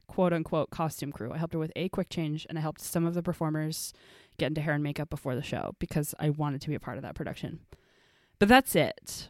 quote 0.09 0.33
unquote 0.33 0.71
costume 0.71 1.11
crew. 1.13 1.31
I 1.31 1.37
helped 1.37 1.53
her 1.53 1.59
with 1.59 1.71
a 1.75 1.87
quick 1.89 2.09
change, 2.09 2.45
and 2.49 2.57
I 2.57 2.61
helped 2.61 2.81
some 2.81 3.05
of 3.05 3.13
the 3.13 3.23
performers 3.23 3.93
get 4.37 4.47
into 4.47 4.61
hair 4.61 4.73
and 4.73 4.83
makeup 4.83 5.09
before 5.09 5.35
the 5.35 5.43
show 5.43 5.75
because 5.79 6.13
I 6.19 6.31
wanted 6.31 6.61
to 6.61 6.69
be 6.69 6.75
a 6.75 6.79
part 6.79 6.97
of 6.97 7.03
that 7.03 7.15
production. 7.15 7.59
But 8.39 8.49
that's 8.49 8.75
it. 8.75 9.29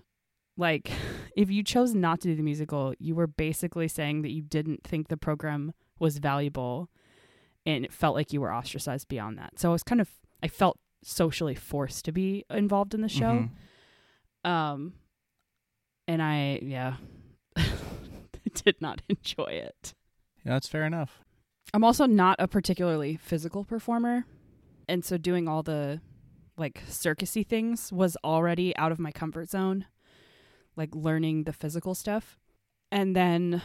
Like, 0.58 0.90
if 1.36 1.52
you 1.52 1.64
chose 1.64 1.94
not 1.94 2.22
to 2.22 2.30
do 2.30 2.36
the 2.36 2.44
musical, 2.44 2.94
you 2.98 3.14
were 3.14 3.28
basically 3.28 3.88
saying 3.88 4.22
that 4.22 4.32
you 4.32 4.42
didn't 4.42 4.84
think 4.84 5.10
the 5.10 5.18
program 5.18 5.74
was 6.00 6.18
valuable 6.18 6.90
and 7.66 7.84
it 7.84 7.92
felt 7.92 8.16
like 8.16 8.32
you 8.32 8.40
were 8.40 8.54
ostracized 8.54 9.10
beyond 9.10 9.38
that. 9.38 9.60
So 9.60 9.70
I 9.70 9.72
was 9.74 9.84
kind 9.84 10.00
of 10.00 10.10
I 10.42 10.48
felt 10.48 10.78
socially 11.04 11.56
forced 11.56 12.06
to 12.06 12.14
be 12.14 12.46
involved 12.50 12.94
in 12.94 13.02
the 13.02 13.10
show. 13.10 13.50
Mhm. 14.46 14.50
Um 14.50 14.94
and 16.08 16.22
I 16.24 16.60
yeah 16.62 16.96
did 18.64 18.80
not 18.80 19.02
enjoy 19.10 19.52
it. 19.52 19.94
Yeah, 20.46 20.54
that's 20.54 20.68
fair 20.68 20.86
enough. 20.86 21.20
I'm 21.74 21.84
also 21.84 22.06
not 22.06 22.36
a 22.40 22.48
particularly 22.48 23.18
physical 23.18 23.64
performer. 23.64 24.26
And 24.88 25.06
so 25.06 25.18
doing 25.18 25.48
all 25.48 25.64
the 25.64 26.02
like 26.58 26.84
circusy 26.88 27.46
things 27.46 27.92
was 27.92 28.18
already 28.24 28.76
out 28.78 28.92
of 28.92 29.00
my 29.00 29.12
comfort 29.12 29.50
zone. 29.50 29.86
Like 30.76 30.96
learning 30.96 31.44
the 31.44 31.54
physical 31.54 31.94
stuff. 31.94 32.38
And 32.92 33.16
then 33.16 33.62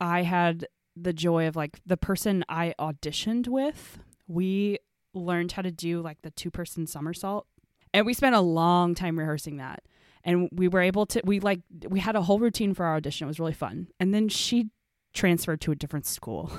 I 0.00 0.22
had 0.22 0.66
the 0.94 1.12
joy 1.12 1.48
of 1.48 1.56
like 1.56 1.80
the 1.86 1.96
person 1.96 2.44
I 2.48 2.74
auditioned 2.78 3.48
with, 3.48 3.98
we 4.26 4.78
learned 5.14 5.52
how 5.52 5.62
to 5.62 5.70
do 5.70 6.00
like 6.00 6.22
the 6.22 6.30
two 6.30 6.50
person 6.50 6.86
somersault. 6.86 7.46
And 7.94 8.04
we 8.04 8.14
spent 8.14 8.34
a 8.34 8.40
long 8.40 8.94
time 8.94 9.18
rehearsing 9.18 9.56
that. 9.56 9.82
And 10.24 10.48
we 10.52 10.68
were 10.68 10.82
able 10.82 11.06
to 11.06 11.22
we 11.24 11.40
like 11.40 11.60
we 11.88 12.00
had 12.00 12.16
a 12.16 12.22
whole 12.22 12.38
routine 12.38 12.74
for 12.74 12.84
our 12.84 12.96
audition. 12.96 13.26
It 13.26 13.28
was 13.28 13.40
really 13.40 13.52
fun. 13.54 13.88
And 13.98 14.12
then 14.12 14.28
she 14.28 14.70
transferred 15.14 15.60
to 15.62 15.72
a 15.72 15.76
different 15.76 16.06
school. 16.06 16.50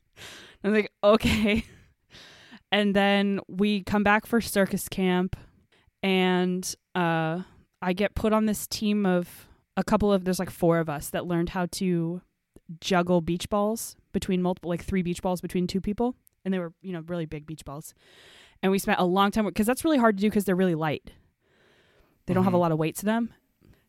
I'm 0.64 0.72
like, 0.72 0.90
okay. 1.02 1.64
And 2.72 2.94
then 2.96 3.38
we 3.48 3.84
come 3.84 4.02
back 4.02 4.26
for 4.26 4.40
circus 4.40 4.88
camp 4.88 5.36
and 6.02 6.74
uh 6.96 7.42
I 7.80 7.92
get 7.92 8.16
put 8.16 8.32
on 8.32 8.46
this 8.46 8.66
team 8.66 9.06
of 9.06 9.46
a 9.76 9.84
couple 9.84 10.12
of 10.12 10.24
there's 10.24 10.40
like 10.40 10.50
four 10.50 10.80
of 10.80 10.88
us 10.88 11.08
that 11.10 11.26
learned 11.26 11.50
how 11.50 11.66
to 11.72 12.22
juggle 12.80 13.20
beach 13.20 13.48
balls 13.48 13.94
between 14.12 14.42
multiple 14.42 14.68
like 14.68 14.82
three 14.82 15.02
beach 15.02 15.22
balls 15.22 15.40
between 15.40 15.68
two 15.68 15.80
people 15.80 16.16
and 16.44 16.52
they 16.52 16.58
were 16.58 16.72
you 16.82 16.92
know 16.92 17.02
really 17.06 17.24
big 17.24 17.46
beach 17.46 17.64
balls 17.64 17.94
and 18.64 18.72
we 18.72 18.80
spent 18.80 18.98
a 18.98 19.04
long 19.04 19.30
time 19.30 19.44
because 19.46 19.66
that's 19.66 19.84
really 19.84 19.98
hard 19.98 20.16
to 20.16 20.20
do 20.22 20.28
because 20.28 20.44
they're 20.44 20.56
really 20.56 20.74
light 20.74 21.12
they 22.26 22.34
don't 22.34 22.44
have 22.44 22.52
a 22.52 22.56
Mhm. 22.56 22.60
lot 22.60 22.72
of 22.72 22.78
weight 22.78 22.96
to 22.96 23.04
them 23.04 23.32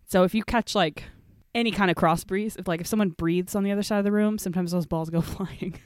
so 0.05 0.23
if 0.23 0.35
you 0.35 0.43
catch 0.43 0.75
like 0.75 1.05
any 1.57 1.71
kind 1.71 1.89
of 1.89 1.97
cross 1.97 2.23
breeze 2.23 2.55
if 2.55 2.67
like 2.67 2.79
if 2.79 2.87
someone 2.87 3.09
breathes 3.09 3.55
on 3.55 3.63
the 3.63 3.71
other 3.71 3.83
side 3.83 3.97
of 3.97 4.05
the 4.05 4.11
room 4.11 4.37
sometimes 4.37 4.71
those 4.71 4.85
balls 4.85 5.09
go 5.09 5.21
flying 5.35 5.77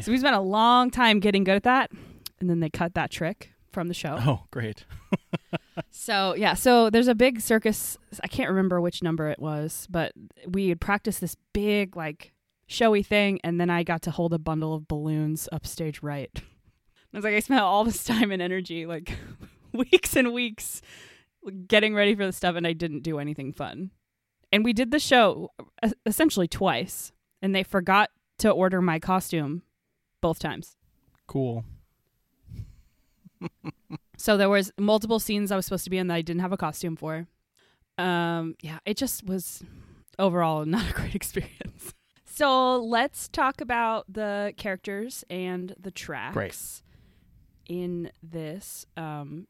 so 0.00 0.10
we 0.10 0.18
spent 0.18 0.36
a 0.36 0.40
long 0.40 0.90
time 0.90 1.20
getting 1.20 1.44
good 1.44 1.56
at 1.56 1.62
that 1.62 1.90
and 2.40 2.50
then 2.50 2.60
they 2.60 2.68
cut 2.68 2.94
that 2.94 3.10
trick 3.10 3.52
from 3.70 3.88
the 3.88 3.94
show 3.94 4.16
Oh, 4.20 4.44
great. 4.50 4.84
so 5.90 6.34
yeah, 6.34 6.54
so 6.54 6.88
there's 6.88 7.08
a 7.08 7.14
big 7.14 7.40
circus. 7.42 7.98
I 8.24 8.26
can't 8.26 8.48
remember 8.48 8.80
which 8.80 9.02
number 9.02 9.28
it 9.28 9.38
was, 9.38 9.86
but 9.90 10.12
we 10.48 10.70
had 10.70 10.80
practiced 10.80 11.20
this 11.20 11.36
big 11.52 11.94
like 11.94 12.32
showy 12.66 13.02
thing, 13.02 13.38
and 13.44 13.60
then 13.60 13.68
I 13.68 13.82
got 13.82 14.00
to 14.02 14.10
hold 14.10 14.32
a 14.32 14.38
bundle 14.38 14.74
of 14.74 14.88
balloons 14.88 15.48
upstage 15.52 16.02
right. 16.02 16.30
I 17.12 17.16
was 17.18 17.24
like, 17.24 17.34
I 17.34 17.40
spent 17.40 17.60
all 17.60 17.84
this 17.84 18.02
time 18.02 18.30
and 18.30 18.42
energy, 18.42 18.86
like 18.86 19.16
weeks 19.72 20.16
and 20.16 20.32
weeks, 20.32 20.80
getting 21.68 21.94
ready 21.94 22.14
for 22.14 22.24
the 22.26 22.32
stuff, 22.32 22.56
and 22.56 22.66
I 22.66 22.72
didn't 22.72 23.02
do 23.02 23.18
anything 23.18 23.52
fun. 23.52 23.90
And 24.56 24.64
we 24.64 24.72
did 24.72 24.90
the 24.90 24.98
show 24.98 25.50
uh, 25.82 25.90
essentially 26.06 26.48
twice, 26.48 27.12
and 27.42 27.54
they 27.54 27.62
forgot 27.62 28.08
to 28.38 28.50
order 28.50 28.80
my 28.80 28.98
costume 28.98 29.60
both 30.22 30.38
times. 30.38 30.78
Cool. 31.26 31.64
So 34.18 34.38
there 34.38 34.48
was 34.48 34.72
multiple 34.78 35.20
scenes 35.20 35.52
I 35.52 35.56
was 35.56 35.66
supposed 35.66 35.84
to 35.84 35.90
be 35.90 35.98
in 35.98 36.06
that 36.06 36.14
I 36.14 36.22
didn't 36.22 36.40
have 36.40 36.52
a 36.52 36.56
costume 36.56 36.96
for. 36.96 37.26
Um, 37.98 38.54
yeah, 38.62 38.78
it 38.86 38.96
just 38.96 39.26
was 39.26 39.62
overall 40.18 40.64
not 40.64 40.88
a 40.88 40.94
great 40.94 41.14
experience. 41.20 41.92
So 42.24 42.78
let's 42.78 43.28
talk 43.28 43.60
about 43.60 44.10
the 44.10 44.54
characters 44.56 45.22
and 45.28 45.74
the 45.78 45.90
tracks 45.90 46.82
in 47.68 48.10
this. 48.22 48.86
Um, 48.96 49.48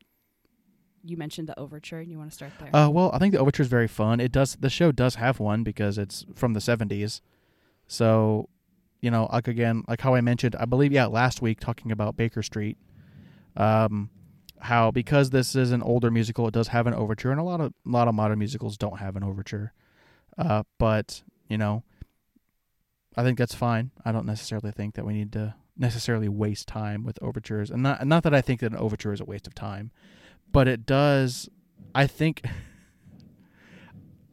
you 1.07 1.17
mentioned 1.17 1.49
the 1.49 1.59
overture, 1.59 1.99
and 1.99 2.11
you 2.11 2.19
want 2.19 2.31
to 2.31 2.35
start 2.35 2.53
there. 2.59 2.75
Uh, 2.75 2.89
well, 2.89 3.11
I 3.13 3.19
think 3.19 3.33
the 3.33 3.41
overture 3.41 3.63
is 3.63 3.69
very 3.69 3.89
fun. 3.89 4.21
It 4.21 4.33
does 4.33 4.57
the 4.57 4.71
show 4.71 4.93
does 4.93 5.17
have 5.17 5.41
one 5.41 5.63
because 5.63 5.99
it's 5.99 6.27
from 6.35 6.53
the 6.53 6.61
'70s, 6.61 7.21
so 7.87 8.49
you 9.01 9.11
know, 9.11 9.29
like 9.33 9.49
again, 9.49 9.85
like 9.89 10.01
how 10.01 10.15
I 10.15 10.21
mentioned, 10.21 10.57
I 10.59 10.65
believe, 10.65 10.93
yeah, 10.93 11.07
last 11.07 11.43
week 11.43 11.61
talking 11.61 11.93
about 11.93 12.17
Baker 12.17 12.43
Street, 12.43 12.77
um, 13.57 14.11
how 14.61 14.91
because 14.91 15.31
this 15.31 15.55
is 15.55 15.71
an 15.71 15.83
older 15.83 16.11
musical, 16.11 16.49
it 16.49 16.55
does 16.55 16.69
have 16.69 16.87
an 16.87 16.95
overture, 16.95 17.31
and 17.31 17.41
a 17.41 17.45
lot 17.45 17.61
of 17.61 17.73
a 17.87 17.91
lot 17.91 18.09
of 18.09 18.15
modern 18.15 18.39
musicals 18.39 18.77
don't 18.77 18.99
have 18.99 19.17
an 19.17 19.23
overture, 19.23 19.73
uh, 20.39 20.63
but 20.79 21.23
you 21.49 21.59
know, 21.59 21.83
I 23.17 23.23
think 23.23 23.39
that's 23.39 23.55
fine. 23.55 23.91
I 24.05 24.13
don't 24.13 24.27
necessarily 24.27 24.73
think 24.73 24.95
that 24.95 25.05
we 25.07 25.13
need 25.15 25.33
to 25.33 25.55
necessarily 25.77 26.29
waste 26.29 26.67
time 26.67 27.05
with 27.05 27.19
overtures, 27.23 27.71
and 27.71 27.83
not 27.83 28.07
not 28.07 28.23
that 28.25 28.35
I 28.35 28.41
think 28.41 28.61
that 28.61 28.73
an 28.73 28.79
overture 28.79 29.13
is 29.13 29.21
a 29.21 29.25
waste 29.25 29.47
of 29.47 29.55
time, 29.55 29.91
but 30.53 30.69
it 30.69 30.87
does. 30.87 31.49
I 31.95 32.07
think 32.07 32.45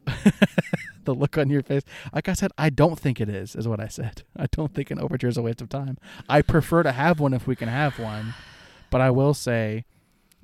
the 1.04 1.14
look 1.14 1.38
on 1.38 1.50
your 1.50 1.62
face. 1.62 1.82
Like 2.12 2.28
I 2.28 2.34
said, 2.34 2.50
I 2.58 2.70
don't 2.70 2.98
think 2.98 3.20
it 3.20 3.28
is. 3.28 3.54
Is 3.54 3.68
what 3.68 3.80
I 3.80 3.88
said. 3.88 4.22
I 4.36 4.46
don't 4.50 4.74
think 4.74 4.90
an 4.90 4.98
overture 4.98 5.28
is 5.28 5.36
a 5.36 5.42
waste 5.42 5.60
of 5.60 5.68
time. 5.68 5.98
I 6.28 6.42
prefer 6.42 6.82
to 6.82 6.92
have 6.92 7.20
one 7.20 7.34
if 7.34 7.46
we 7.46 7.56
can 7.56 7.68
have 7.68 7.98
one, 7.98 8.34
but 8.90 9.00
I 9.00 9.10
will 9.10 9.34
say 9.34 9.84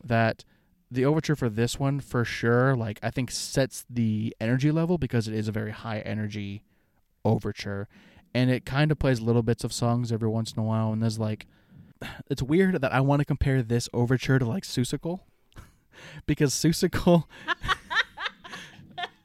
that 0.02 0.44
the 0.90 1.04
overture 1.04 1.36
for 1.36 1.48
this 1.48 1.78
one 1.78 2.00
for 2.00 2.24
sure 2.24 2.74
like 2.74 2.98
i 3.02 3.10
think 3.10 3.30
sets 3.30 3.84
the 3.88 4.34
energy 4.40 4.70
level 4.70 4.98
because 4.98 5.28
it 5.28 5.34
is 5.34 5.46
a 5.46 5.52
very 5.52 5.70
high 5.70 6.00
energy 6.00 6.64
overture 7.24 7.88
and 8.34 8.50
it 8.50 8.64
kind 8.64 8.90
of 8.90 8.98
plays 8.98 9.20
little 9.20 9.42
bits 9.42 9.62
of 9.62 9.72
songs 9.72 10.10
every 10.10 10.28
once 10.28 10.52
in 10.52 10.58
a 10.58 10.64
while 10.64 10.92
and 10.92 11.02
there's 11.02 11.18
like 11.18 11.46
it's 12.30 12.42
weird 12.42 12.80
that 12.80 12.92
i 12.92 13.00
want 13.00 13.20
to 13.20 13.24
compare 13.24 13.62
this 13.62 13.88
overture 13.92 14.38
to 14.38 14.44
like 14.44 14.64
Seussical 14.64 15.20
because 16.26 16.52
Seussical 16.52 17.24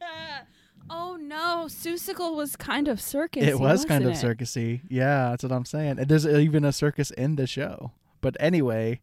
oh 0.89 1.17
no, 1.19 1.65
Seussical 1.67 2.35
was 2.35 2.55
kind 2.55 2.87
of 2.87 3.01
circus. 3.01 3.43
it 3.43 3.59
was 3.59 3.85
kind 3.85 4.05
of 4.05 4.13
circusy. 4.13 4.81
Yeah 4.89 5.29
that's 5.31 5.43
what 5.43 5.51
i'm 5.51 5.65
saying. 5.65 5.99
And 5.99 6.07
there's 6.07 6.25
even 6.25 6.63
a 6.65 6.71
circus 6.71 7.11
in 7.11 7.35
the 7.35 7.47
show. 7.47 7.91
But 8.21 8.37
anyway 8.39 9.01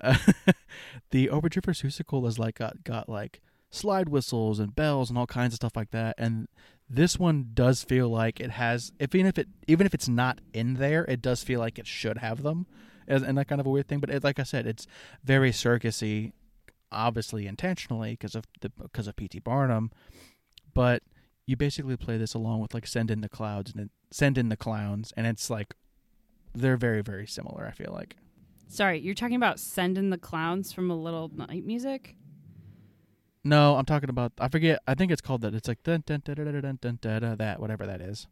uh, 0.00 0.16
the 1.10 1.30
overture 1.30 1.60
for 1.62 1.72
Seussical 1.72 2.26
is 2.26 2.38
like 2.38 2.58
got, 2.58 2.84
got 2.84 3.08
like 3.08 3.40
slide 3.70 4.08
whistles 4.08 4.58
and 4.58 4.74
bells 4.74 5.08
and 5.08 5.18
all 5.18 5.26
kinds 5.26 5.54
of 5.54 5.56
stuff 5.56 5.76
like 5.76 5.90
that. 5.90 6.14
And 6.18 6.48
this 6.88 7.18
one 7.18 7.50
does 7.54 7.82
feel 7.82 8.08
like 8.08 8.40
it 8.40 8.50
has 8.50 8.92
if 8.98 9.14
even 9.14 9.26
if 9.26 9.38
it 9.38 9.48
even 9.66 9.86
if 9.86 9.94
it's 9.94 10.08
not 10.08 10.40
in 10.52 10.74
there 10.74 11.04
it 11.04 11.22
does 11.22 11.42
feel 11.42 11.58
like 11.58 11.78
it 11.78 11.86
should 11.86 12.18
have 12.18 12.42
them 12.42 12.66
and 13.08 13.36
that 13.36 13.48
kind 13.48 13.60
of 13.60 13.66
a 13.66 13.70
weird 13.70 13.88
thing. 13.88 14.00
But 14.00 14.10
it, 14.10 14.24
like 14.24 14.38
i 14.38 14.42
said 14.42 14.66
it's 14.66 14.86
very 15.24 15.50
circusy 15.52 16.32
obviously 16.92 17.46
intentionally 17.46 18.12
because 18.12 18.34
of 18.34 18.44
the 18.60 18.68
because 18.70 19.06
of 19.08 19.16
pt 19.16 19.42
barnum 19.42 19.90
but 20.74 21.02
you 21.46 21.56
basically 21.56 21.96
play 21.96 22.16
this 22.16 22.34
along 22.34 22.60
with 22.60 22.72
like 22.74 22.86
send 22.86 23.10
in 23.10 23.20
the 23.20 23.28
clouds 23.28 23.72
and 23.76 23.90
send 24.10 24.38
in 24.38 24.48
the 24.48 24.56
clowns 24.56 25.12
and 25.16 25.26
it's 25.26 25.50
like 25.50 25.74
they're 26.54 26.76
very 26.76 27.02
very 27.02 27.26
similar 27.26 27.66
i 27.66 27.70
feel 27.72 27.92
like 27.92 28.16
Sorry, 28.68 28.98
you're 29.00 29.14
talking 29.14 29.36
about 29.36 29.60
sending 29.60 30.08
the 30.08 30.16
clowns 30.16 30.72
from 30.72 30.90
a 30.90 30.96
little 30.96 31.30
night 31.34 31.66
music. 31.66 32.16
no 33.44 33.76
i'm 33.76 33.84
talking 33.84 34.08
about 34.08 34.32
i 34.38 34.48
forget 34.48 34.80
i 34.86 34.94
think 34.94 35.12
it's 35.12 35.20
called 35.20 35.42
that 35.42 35.54
it's 35.54 35.68
like 35.68 35.82
dun, 35.82 36.02
dun, 36.06 36.22
dun, 36.24 36.36
dun, 36.36 36.46
dun, 36.46 36.60
dun, 36.80 36.98
dun, 37.00 37.20
dun, 37.20 37.36
that 37.36 37.60
whatever 37.60 37.86
that 37.86 38.00
is 38.00 38.26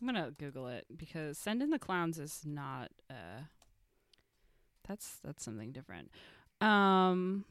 I'm 0.00 0.06
gonna 0.06 0.30
Google 0.38 0.66
it 0.68 0.84
because 0.94 1.38
sending 1.38 1.70
the 1.70 1.78
clowns 1.78 2.18
is 2.18 2.42
not. 2.44 2.90
uh 3.08 3.44
That's 4.86 5.18
that's 5.24 5.42
something 5.44 5.72
different. 5.72 6.10
Um. 6.60 7.44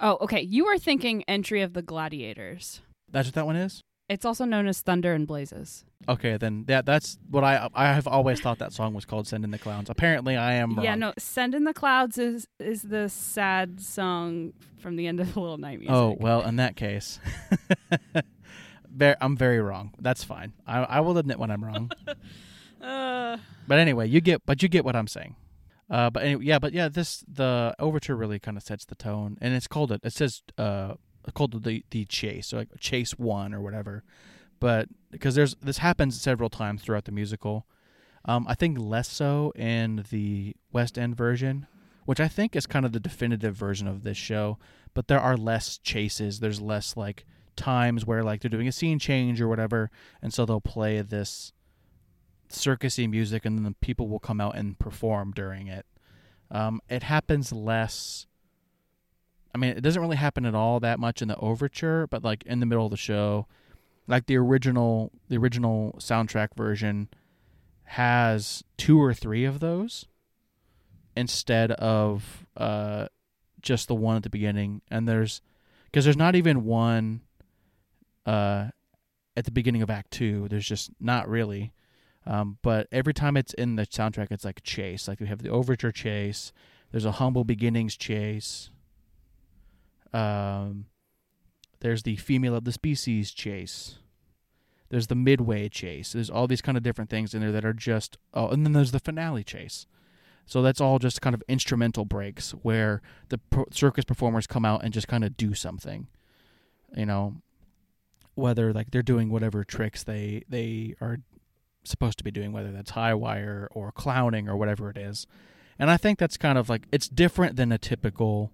Oh, 0.00 0.18
okay. 0.22 0.40
You 0.42 0.66
are 0.66 0.78
thinking 0.78 1.22
entry 1.28 1.62
of 1.62 1.72
the 1.72 1.82
gladiators. 1.82 2.80
that's 3.10 3.28
what 3.28 3.34
that 3.34 3.46
one 3.46 3.56
is 3.56 3.80
It's 4.08 4.24
also 4.24 4.44
known 4.44 4.66
as 4.66 4.80
Thunder 4.82 5.12
and 5.14 5.26
Blazes. 5.26 5.84
okay 6.08 6.36
then 6.36 6.64
that 6.66 6.84
that's 6.84 7.16
what 7.30 7.42
i 7.44 7.66
i 7.74 7.86
have 7.86 8.06
always 8.06 8.38
thought 8.38 8.58
that 8.58 8.72
song 8.74 8.92
was 8.92 9.06
called 9.06 9.26
send 9.26 9.42
in 9.42 9.50
the 9.50 9.58
clowns 9.58 9.88
apparently 9.88 10.36
i 10.36 10.52
am 10.52 10.74
wrong 10.74 10.84
Yeah, 10.84 10.96
no. 10.96 11.14
Send 11.18 11.54
in 11.54 11.64
the 11.64 11.72
clowns 11.72 12.18
is 12.18 12.46
is 12.58 12.82
the 12.82 13.08
sad 13.08 13.80
song 13.80 14.52
from 14.76 14.96
the 14.96 15.06
end 15.06 15.18
of 15.20 15.32
the 15.32 15.40
Little 15.40 15.56
Night 15.56 15.78
Music. 15.78 15.94
Oh 15.96 16.14
well, 16.20 16.42
in 16.42 16.56
that 16.56 16.76
case, 16.76 17.18
I'm 19.20 19.36
very 19.36 19.60
wrong. 19.60 19.92
That's 19.98 20.22
fine. 20.22 20.52
I, 20.66 20.78
I 20.84 21.00
will 21.00 21.16
admit 21.18 21.38
when 21.38 21.50
I'm 21.50 21.64
wrong. 21.64 21.90
Uh, 22.82 23.38
but 23.66 23.78
anyway, 23.78 24.06
you 24.06 24.20
get, 24.20 24.44
but 24.44 24.62
you 24.62 24.68
get 24.68 24.84
what 24.84 24.94
I'm 24.94 25.06
saying. 25.06 25.36
Uh, 25.90 26.10
but 26.10 26.22
anyway, 26.22 26.44
yeah, 26.44 26.58
but 26.58 26.72
yeah, 26.72 26.88
this 26.88 27.24
the 27.28 27.74
overture 27.78 28.16
really 28.16 28.38
kind 28.38 28.56
of 28.56 28.62
sets 28.62 28.84
the 28.84 28.94
tone, 28.94 29.36
and 29.40 29.54
it's 29.54 29.66
called 29.66 29.92
it. 29.92 30.00
It 30.02 30.12
says 30.12 30.42
uh 30.58 30.94
called 31.34 31.62
the 31.64 31.84
the 31.90 32.04
chase, 32.04 32.48
so 32.48 32.58
like 32.58 32.68
chase 32.78 33.12
one 33.12 33.54
or 33.54 33.60
whatever. 33.60 34.04
But 34.60 34.88
because 35.10 35.34
there's 35.34 35.54
this 35.56 35.78
happens 35.78 36.20
several 36.20 36.50
times 36.50 36.82
throughout 36.82 37.04
the 37.04 37.12
musical. 37.12 37.66
Um, 38.26 38.46
I 38.48 38.54
think 38.54 38.78
less 38.78 39.10
so 39.10 39.52
in 39.54 40.06
the 40.10 40.56
West 40.72 40.96
End 40.98 41.14
version, 41.14 41.66
which 42.06 42.20
I 42.20 42.28
think 42.28 42.56
is 42.56 42.66
kind 42.66 42.86
of 42.86 42.92
the 42.92 43.00
definitive 43.00 43.54
version 43.54 43.86
of 43.86 44.02
this 44.02 44.16
show. 44.16 44.58
But 44.94 45.08
there 45.08 45.20
are 45.20 45.36
less 45.36 45.76
chases. 45.76 46.40
There's 46.40 46.60
less 46.60 46.96
like 46.96 47.26
times 47.56 48.06
where 48.06 48.22
like 48.22 48.40
they're 48.40 48.48
doing 48.48 48.68
a 48.68 48.72
scene 48.72 48.98
change 48.98 49.40
or 49.40 49.48
whatever, 49.48 49.90
and 50.22 50.32
so 50.32 50.46
they'll 50.46 50.60
play 50.60 51.02
this 51.02 51.52
circusy 52.54 53.08
music, 53.08 53.44
and 53.44 53.56
then 53.56 53.64
the 53.64 53.74
people 53.80 54.08
will 54.08 54.18
come 54.18 54.40
out 54.40 54.56
and 54.56 54.78
perform 54.78 55.32
during 55.32 55.68
it. 55.68 55.86
Um, 56.50 56.80
it 56.88 57.02
happens 57.02 57.52
less. 57.52 58.26
I 59.54 59.58
mean, 59.58 59.70
it 59.70 59.80
doesn't 59.82 60.00
really 60.00 60.16
happen 60.16 60.44
at 60.46 60.54
all 60.54 60.80
that 60.80 60.98
much 60.98 61.22
in 61.22 61.28
the 61.28 61.36
overture, 61.36 62.06
but 62.06 62.24
like 62.24 62.42
in 62.44 62.60
the 62.60 62.66
middle 62.66 62.84
of 62.84 62.90
the 62.90 62.96
show, 62.96 63.46
like 64.06 64.26
the 64.26 64.36
original, 64.36 65.12
the 65.28 65.36
original 65.36 65.96
soundtrack 65.98 66.48
version 66.56 67.08
has 67.84 68.64
two 68.76 69.00
or 69.00 69.14
three 69.14 69.44
of 69.44 69.60
those 69.60 70.06
instead 71.16 71.70
of 71.72 72.46
uh, 72.56 73.06
just 73.60 73.88
the 73.88 73.94
one 73.94 74.16
at 74.16 74.22
the 74.22 74.30
beginning. 74.30 74.82
And 74.90 75.08
there's 75.08 75.40
because 75.86 76.04
there's 76.04 76.16
not 76.16 76.34
even 76.34 76.64
one 76.64 77.20
uh, 78.26 78.68
at 79.36 79.44
the 79.44 79.50
beginning 79.50 79.82
of 79.82 79.90
Act 79.90 80.10
Two. 80.10 80.48
There's 80.48 80.66
just 80.66 80.90
not 81.00 81.28
really. 81.28 81.72
Um, 82.26 82.58
but 82.62 82.88
every 82.90 83.12
time 83.12 83.36
it's 83.36 83.52
in 83.54 83.76
the 83.76 83.86
soundtrack, 83.86 84.28
it's 84.30 84.44
like 84.44 84.62
chase. 84.62 85.08
Like 85.08 85.20
we 85.20 85.26
have 85.26 85.42
the 85.42 85.50
overture 85.50 85.92
chase. 85.92 86.52
There's 86.90 87.04
a 87.04 87.12
humble 87.12 87.44
beginnings 87.44 87.96
chase. 87.96 88.70
Um, 90.12 90.86
there's 91.80 92.04
the 92.04 92.16
female 92.16 92.54
of 92.54 92.64
the 92.64 92.72
species 92.72 93.32
chase. 93.32 93.98
There's 94.88 95.08
the 95.08 95.14
midway 95.14 95.68
chase. 95.68 96.12
There's 96.12 96.30
all 96.30 96.46
these 96.46 96.62
kind 96.62 96.76
of 96.78 96.82
different 96.82 97.10
things 97.10 97.34
in 97.34 97.40
there 97.40 97.52
that 97.52 97.64
are 97.64 97.72
just. 97.72 98.16
Oh, 98.32 98.48
and 98.48 98.64
then 98.64 98.72
there's 98.72 98.92
the 98.92 99.00
finale 99.00 99.44
chase. 99.44 99.86
So 100.46 100.62
that's 100.62 100.80
all 100.80 100.98
just 100.98 101.20
kind 101.20 101.34
of 101.34 101.42
instrumental 101.48 102.04
breaks 102.04 102.50
where 102.50 103.02
the 103.28 103.40
circus 103.72 104.04
performers 104.04 104.46
come 104.46 104.64
out 104.64 104.84
and 104.84 104.92
just 104.92 105.08
kind 105.08 105.24
of 105.24 105.36
do 105.36 105.54
something. 105.54 106.06
You 106.96 107.06
know, 107.06 107.36
whether 108.34 108.72
like 108.72 108.90
they're 108.90 109.02
doing 109.02 109.30
whatever 109.30 109.64
tricks 109.64 110.04
they 110.04 110.44
they 110.48 110.94
are 111.00 111.18
supposed 111.84 112.18
to 112.18 112.24
be 112.24 112.30
doing, 112.30 112.52
whether 112.52 112.72
that's 112.72 112.90
high 112.90 113.14
wire 113.14 113.68
or 113.72 113.92
clowning 113.92 114.48
or 114.48 114.56
whatever 114.56 114.90
it 114.90 114.96
is. 114.96 115.26
And 115.78 115.90
I 115.90 115.96
think 115.96 116.18
that's 116.18 116.36
kind 116.36 116.56
of 116.58 116.68
like 116.68 116.86
it's 116.92 117.08
different 117.08 117.56
than 117.56 117.72
a 117.72 117.78
typical 117.78 118.52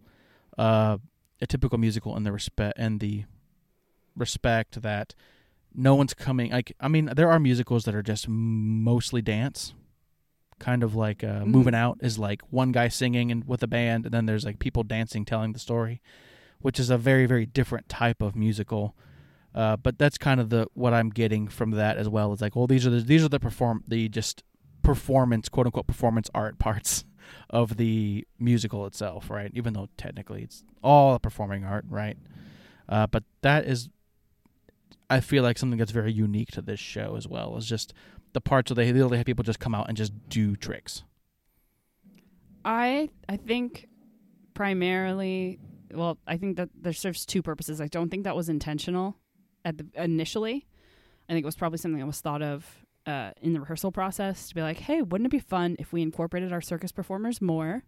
uh 0.58 0.98
a 1.40 1.46
typical 1.46 1.78
musical 1.78 2.16
in 2.16 2.22
the 2.24 2.32
respect 2.32 2.76
and 2.78 3.00
the 3.00 3.24
respect 4.16 4.82
that 4.82 5.14
no 5.74 5.94
one's 5.94 6.12
coming 6.14 6.50
like 6.50 6.72
I 6.80 6.88
mean 6.88 7.10
there 7.14 7.30
are 7.30 7.38
musicals 7.38 7.84
that 7.84 7.94
are 7.94 8.02
just 8.02 8.28
mostly 8.28 9.22
dance 9.22 9.72
kind 10.58 10.82
of 10.82 10.94
like 10.94 11.22
uh, 11.24 11.40
Mhm. 11.42 11.46
moving 11.46 11.74
out 11.74 11.98
is 12.02 12.18
like 12.18 12.42
one 12.50 12.72
guy 12.72 12.88
singing 12.88 13.30
and 13.30 13.46
with 13.46 13.62
a 13.62 13.66
band 13.68 14.04
and 14.06 14.12
then 14.12 14.26
there's 14.26 14.44
like 14.44 14.58
people 14.58 14.82
dancing 14.82 15.24
telling 15.24 15.52
the 15.52 15.58
story 15.58 16.02
which 16.60 16.78
is 16.80 16.90
a 16.90 16.98
very 16.98 17.24
very 17.26 17.46
different 17.46 17.88
type 17.88 18.20
of 18.20 18.34
musical 18.34 18.94
uh, 19.54 19.76
but 19.76 19.98
that's 19.98 20.16
kind 20.16 20.40
of 20.40 20.50
the 20.50 20.66
what 20.74 20.94
I'm 20.94 21.10
getting 21.10 21.48
from 21.48 21.72
that 21.72 21.96
as 21.96 22.08
well. 22.08 22.32
It's 22.32 22.42
like, 22.42 22.54
well, 22.54 22.66
these 22.66 22.86
are 22.86 22.90
the 22.90 23.00
these 23.00 23.24
are 23.24 23.28
the 23.28 23.40
perform 23.40 23.82
the 23.86 24.08
just 24.08 24.44
performance 24.82 25.48
quote 25.48 25.66
unquote 25.66 25.86
performance 25.86 26.30
art 26.34 26.58
parts 26.58 27.04
of 27.50 27.76
the 27.76 28.26
musical 28.38 28.86
itself, 28.86 29.28
right? 29.30 29.50
Even 29.54 29.72
though 29.72 29.88
technically 29.96 30.42
it's 30.42 30.64
all 30.82 31.18
performing 31.18 31.64
art, 31.64 31.84
right? 31.88 32.16
Uh, 32.88 33.06
but 33.06 33.24
that 33.42 33.66
is, 33.66 33.88
I 35.08 35.20
feel 35.20 35.42
like 35.42 35.58
something 35.58 35.78
that's 35.78 35.92
very 35.92 36.12
unique 36.12 36.50
to 36.52 36.62
this 36.62 36.80
show 36.80 37.16
as 37.16 37.26
well. 37.26 37.56
Is 37.56 37.66
just 37.66 37.92
the 38.32 38.40
parts 38.40 38.70
where 38.70 38.76
they 38.76 38.92
literally 38.92 39.16
have 39.16 39.26
people 39.26 39.42
just 39.42 39.60
come 39.60 39.74
out 39.74 39.88
and 39.88 39.96
just 39.96 40.12
do 40.28 40.54
tricks. 40.54 41.02
I 42.64 43.10
I 43.28 43.36
think 43.36 43.88
primarily 44.54 45.58
well, 45.92 46.18
I 46.24 46.36
think 46.36 46.56
that 46.56 46.68
there 46.80 46.92
serves 46.92 47.26
two 47.26 47.42
purposes. 47.42 47.80
I 47.80 47.88
don't 47.88 48.10
think 48.10 48.22
that 48.22 48.36
was 48.36 48.48
intentional 48.48 49.16
at 49.64 49.78
the 49.78 49.86
initially. 49.94 50.66
I 51.28 51.32
think 51.32 51.44
it 51.44 51.46
was 51.46 51.56
probably 51.56 51.78
something 51.78 52.00
that 52.00 52.06
was 52.06 52.20
thought 52.20 52.42
of 52.42 52.66
uh, 53.06 53.30
in 53.40 53.52
the 53.52 53.60
rehearsal 53.60 53.92
process 53.92 54.48
to 54.48 54.54
be 54.54 54.62
like, 54.62 54.78
hey, 54.78 55.00
wouldn't 55.02 55.26
it 55.26 55.30
be 55.30 55.38
fun 55.38 55.76
if 55.78 55.92
we 55.92 56.02
incorporated 56.02 56.52
our 56.52 56.60
circus 56.60 56.92
performers 56.92 57.40
more 57.40 57.84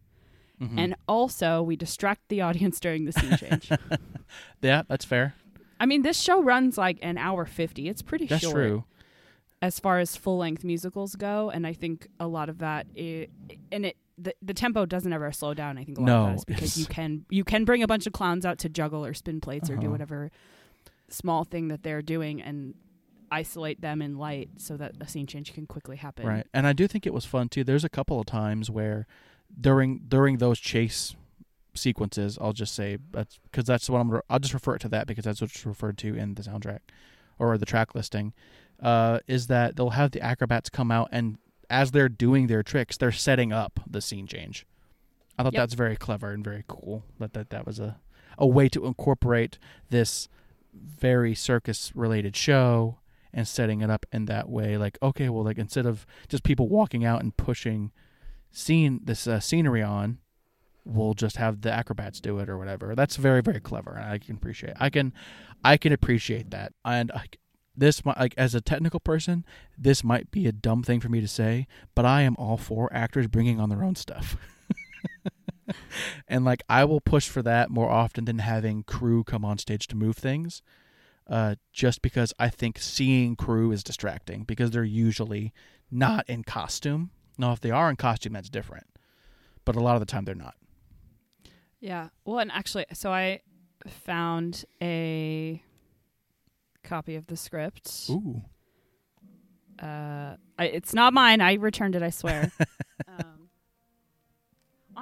Mhm. 0.61 0.79
and 0.79 0.95
also 1.09 1.61
we 1.63 1.75
distract 1.77 2.29
the 2.29 2.41
audience 2.41 2.79
during 2.79 3.05
the 3.05 3.13
scene 3.13 3.37
change. 3.37 3.69
yeah, 4.63 4.83
that's 4.89 5.05
fair. 5.05 5.35
I 5.81 5.87
mean, 5.87 6.03
this 6.03 6.21
show 6.21 6.41
runs 6.43 6.79
like 6.79 6.99
an 7.03 7.19
hour 7.19 7.45
50. 7.47 7.89
It's 7.89 8.03
pretty 8.03 8.27
That's 8.27 8.43
short 8.43 8.55
true. 8.55 8.85
as 9.61 9.81
far 9.81 9.99
as 9.99 10.15
full-length 10.17 10.63
musicals 10.63 11.17
go, 11.17 11.51
and 11.51 11.67
I 11.67 11.73
think 11.73 12.07
a 12.21 12.29
lot 12.29 12.49
of 12.49 12.59
that 12.59 12.87
and 12.97 13.87
it 13.87 13.97
the, 14.19 14.35
the 14.43 14.55
tempo 14.55 14.85
doesn't 14.87 15.13
ever 15.13 15.33
slow 15.33 15.53
down. 15.55 15.79
I 15.79 15.85
think 15.85 15.99
a 15.99 16.03
lot 16.03 16.09
of 16.11 16.15
No, 16.15 16.27
that 16.27 16.35
is 16.37 16.45
because 16.45 16.77
you 16.79 16.87
can 16.87 17.25
you 17.31 17.43
can 17.45 17.65
bring 17.65 17.83
a 17.83 17.87
bunch 17.89 18.07
of 18.07 18.13
clowns 18.13 18.47
out 18.47 18.59
to 18.59 18.69
juggle 18.69 19.05
or 19.05 19.15
spin 19.15 19.41
plates 19.41 19.69
or 19.69 19.75
do 19.77 19.87
Uh-huh. 19.87 19.91
whatever 19.93 20.31
small 21.13 21.45
thing 21.45 21.69
that 21.69 21.83
they're 21.83 22.03
doing 22.03 22.41
and 22.43 22.75
isolate 23.31 23.81
them 23.81 24.03
in 24.03 24.19
light 24.19 24.51
so 24.59 24.77
that 24.77 24.93
a 25.01 25.09
scene 25.09 25.27
change 25.27 25.55
can 25.55 25.67
quickly 25.67 25.97
happen. 25.97 26.27
Right. 26.27 26.47
And 26.53 26.67
I 26.67 26.73
do 26.73 26.87
think 26.87 27.07
it 27.07 27.15
was 27.15 27.25
fun 27.25 27.49
too. 27.49 27.65
There's 27.65 27.85
a 27.85 27.89
couple 27.89 28.21
of 28.21 28.27
times 28.27 28.71
where 28.71 29.07
during 29.59 30.03
during 30.09 30.39
those 30.39 30.59
chase 30.61 31.15
sequences, 31.75 32.39
I'll 32.41 32.53
just 32.53 32.75
say 32.75 32.99
that's 33.11 33.39
because 33.45 33.65
that's 33.65 33.89
what 33.89 34.01
I'm. 34.01 34.11
re- 34.11 34.21
I'll 34.29 34.39
just 34.39 34.55
refer 34.55 34.75
it 34.75 34.81
to 34.81 34.89
that 34.91 35.07
because 35.07 35.25
that's 35.25 35.41
what's 35.41 35.65
referred 35.65 35.99
to 35.99 36.15
in 36.15 36.35
the 36.35 36.43
soundtrack 36.43 36.81
or 37.39 37.57
the 37.59 37.67
track 37.67 37.95
listing. 37.95 38.33
Uh, 38.83 39.21
is 39.29 39.47
that 39.47 39.77
they'll 39.77 39.91
have 39.91 40.11
the 40.11 40.21
acrobats 40.21 40.69
come 40.69 40.91
out 40.91 41.09
and 41.13 41.39
as 41.71 41.93
they're 41.93 42.09
doing 42.09 42.49
their 42.49 42.63
tricks, 42.63 42.97
they're 42.97 43.13
setting 43.13 43.53
up 43.53 43.79
the 43.89 44.01
scene 44.01 44.27
change. 44.27 44.67
I 45.39 45.43
thought 45.45 45.55
Yep. 45.55 45.61
that's 45.63 45.75
very 45.75 45.97
clever 45.97 46.33
and 46.33 46.45
very 46.45 46.65
cool. 46.69 47.05
That 47.19 47.33
that 47.33 47.51
that 47.51 47.65
was 47.67 47.79
a 47.79 48.01
a 48.39 48.47
way 48.47 48.69
to 48.71 48.85
incorporate 48.87 49.59
this 49.91 50.29
very 50.75 51.35
circus 51.35 51.93
related 51.95 52.37
show 52.37 52.99
and 53.33 53.49
setting 53.49 53.81
it 53.81 53.91
up 53.91 54.07
in 54.13 54.27
that 54.27 54.49
way. 54.49 54.77
Like 54.77 54.99
okay 55.03 55.29
well 55.29 55.45
like 55.45 55.59
instead 55.59 55.87
of 55.87 56.07
just 56.29 56.43
people 56.43 56.69
walking 56.69 57.05
out 57.05 57.23
and 57.23 57.37
pushing 57.37 57.93
scene 58.51 59.01
this 59.05 59.27
uh, 59.27 59.41
scenery 59.41 59.83
on 59.83 60.19
we'll 60.85 61.15
just 61.15 61.37
have 61.37 61.61
the 61.61 61.73
acrobats 61.73 62.21
do 62.21 62.39
it 62.39 62.49
or 62.49 62.59
whatever. 62.59 62.95
That's 62.95 63.17
very 63.17 63.41
very 63.41 63.61
clever 63.61 63.93
and 63.93 64.11
i 64.11 64.19
can 64.19 64.37
appreciate 64.37 64.75
i 64.79 64.91
can 64.91 65.13
i 65.65 65.77
can 65.77 65.93
appreciate 65.93 66.51
that. 66.51 66.73
And 66.85 67.11
I, 67.13 67.27
this 67.77 68.05
might 68.05 68.19
like 68.19 68.35
as 68.37 68.55
a 68.55 68.61
technical 68.61 69.01
person 69.01 69.45
this 69.79 70.05
might 70.05 70.31
be 70.31 70.47
a 70.47 70.53
dumb 70.53 70.83
thing 70.83 71.01
for 71.01 71.09
me 71.09 71.21
to 71.21 71.29
say 71.29 71.67
but 71.95 72.05
i 72.05 72.23
am 72.23 72.37
all 72.37 72.57
for 72.57 72.93
actors 72.93 73.27
bringing 73.27 73.61
on 73.61 73.69
their 73.69 73.83
own 73.83 73.95
stuff 73.95 74.37
and 76.29 76.45
like 76.45 76.63
i 76.69 76.85
will 76.85 77.01
push 77.01 77.29
for 77.29 77.43
that 77.43 77.71
more 77.71 77.89
often 77.89 78.25
than 78.25 78.39
having 78.39 78.83
crew 78.83 79.23
come 79.23 79.45
on 79.45 79.59
stage 79.59 79.87
to 79.87 79.97
move 79.97 80.17
things 80.17 80.61
uh, 81.29 81.55
just 81.73 82.03
because 82.03 82.35
I 82.39 82.49
think 82.49 82.79
seeing 82.79 83.37
crew 83.37 83.71
is 83.71 83.85
distracting 83.85 84.43
because 84.43 84.73
they're 84.73 84.83
usually 84.85 85.53
not 85.91 86.29
in 86.29 86.43
costume. 86.43 87.11
Now, 87.39 87.53
if 87.53 87.61
they 87.61 87.71
are 87.71 87.89
in 87.89 87.97
costume, 87.97 88.33
that's 88.33 88.51
different, 88.51 88.87
but 89.65 89.77
a 89.77 89.81
lot 89.81 89.95
of 89.95 90.01
the 90.01 90.07
time 90.07 90.25
they're 90.25 90.35
not. 90.35 90.57
Yeah. 91.81 92.09
Well, 92.25 92.39
and 92.39 92.51
actually, 92.51 92.87
so 92.93 93.13
I 93.13 93.41
found 93.87 94.65
a 94.83 95.63
copy 96.83 97.15
of 97.15 97.29
the 97.29 97.37
script. 97.37 98.11
Ooh, 98.11 98.43
Uh, 99.81 100.37
I, 100.59 100.65
it's 100.67 100.93
not 100.93 101.13
mine. 101.13 101.41
I 101.41 101.55
returned 101.55 101.95
it. 101.97 102.03
I 102.03 102.11
swear. 102.11 102.53
um, 103.09 103.32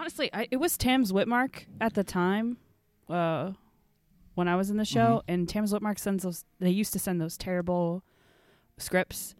honestly, 0.01 0.31
I, 0.33 0.49
it 0.51 0.57
was 0.57 0.77
Tams-Witmark 0.77 1.67
at 1.81 1.95
the 1.95 2.03
time. 2.05 2.57
Uh, 3.09 3.53
when 4.35 4.49
I 4.49 4.57
was 4.57 4.71
in 4.71 4.77
the 4.79 4.85
show, 4.85 5.23
and 5.29 5.49
Tams-Witmark 5.49 5.99
sends 5.99 6.23
those. 6.23 6.45
They 6.61 6.71
used 6.71 6.93
to 6.95 6.99
send 6.99 7.21
those 7.21 7.37
terrible 7.37 8.03
scripts 8.79 9.35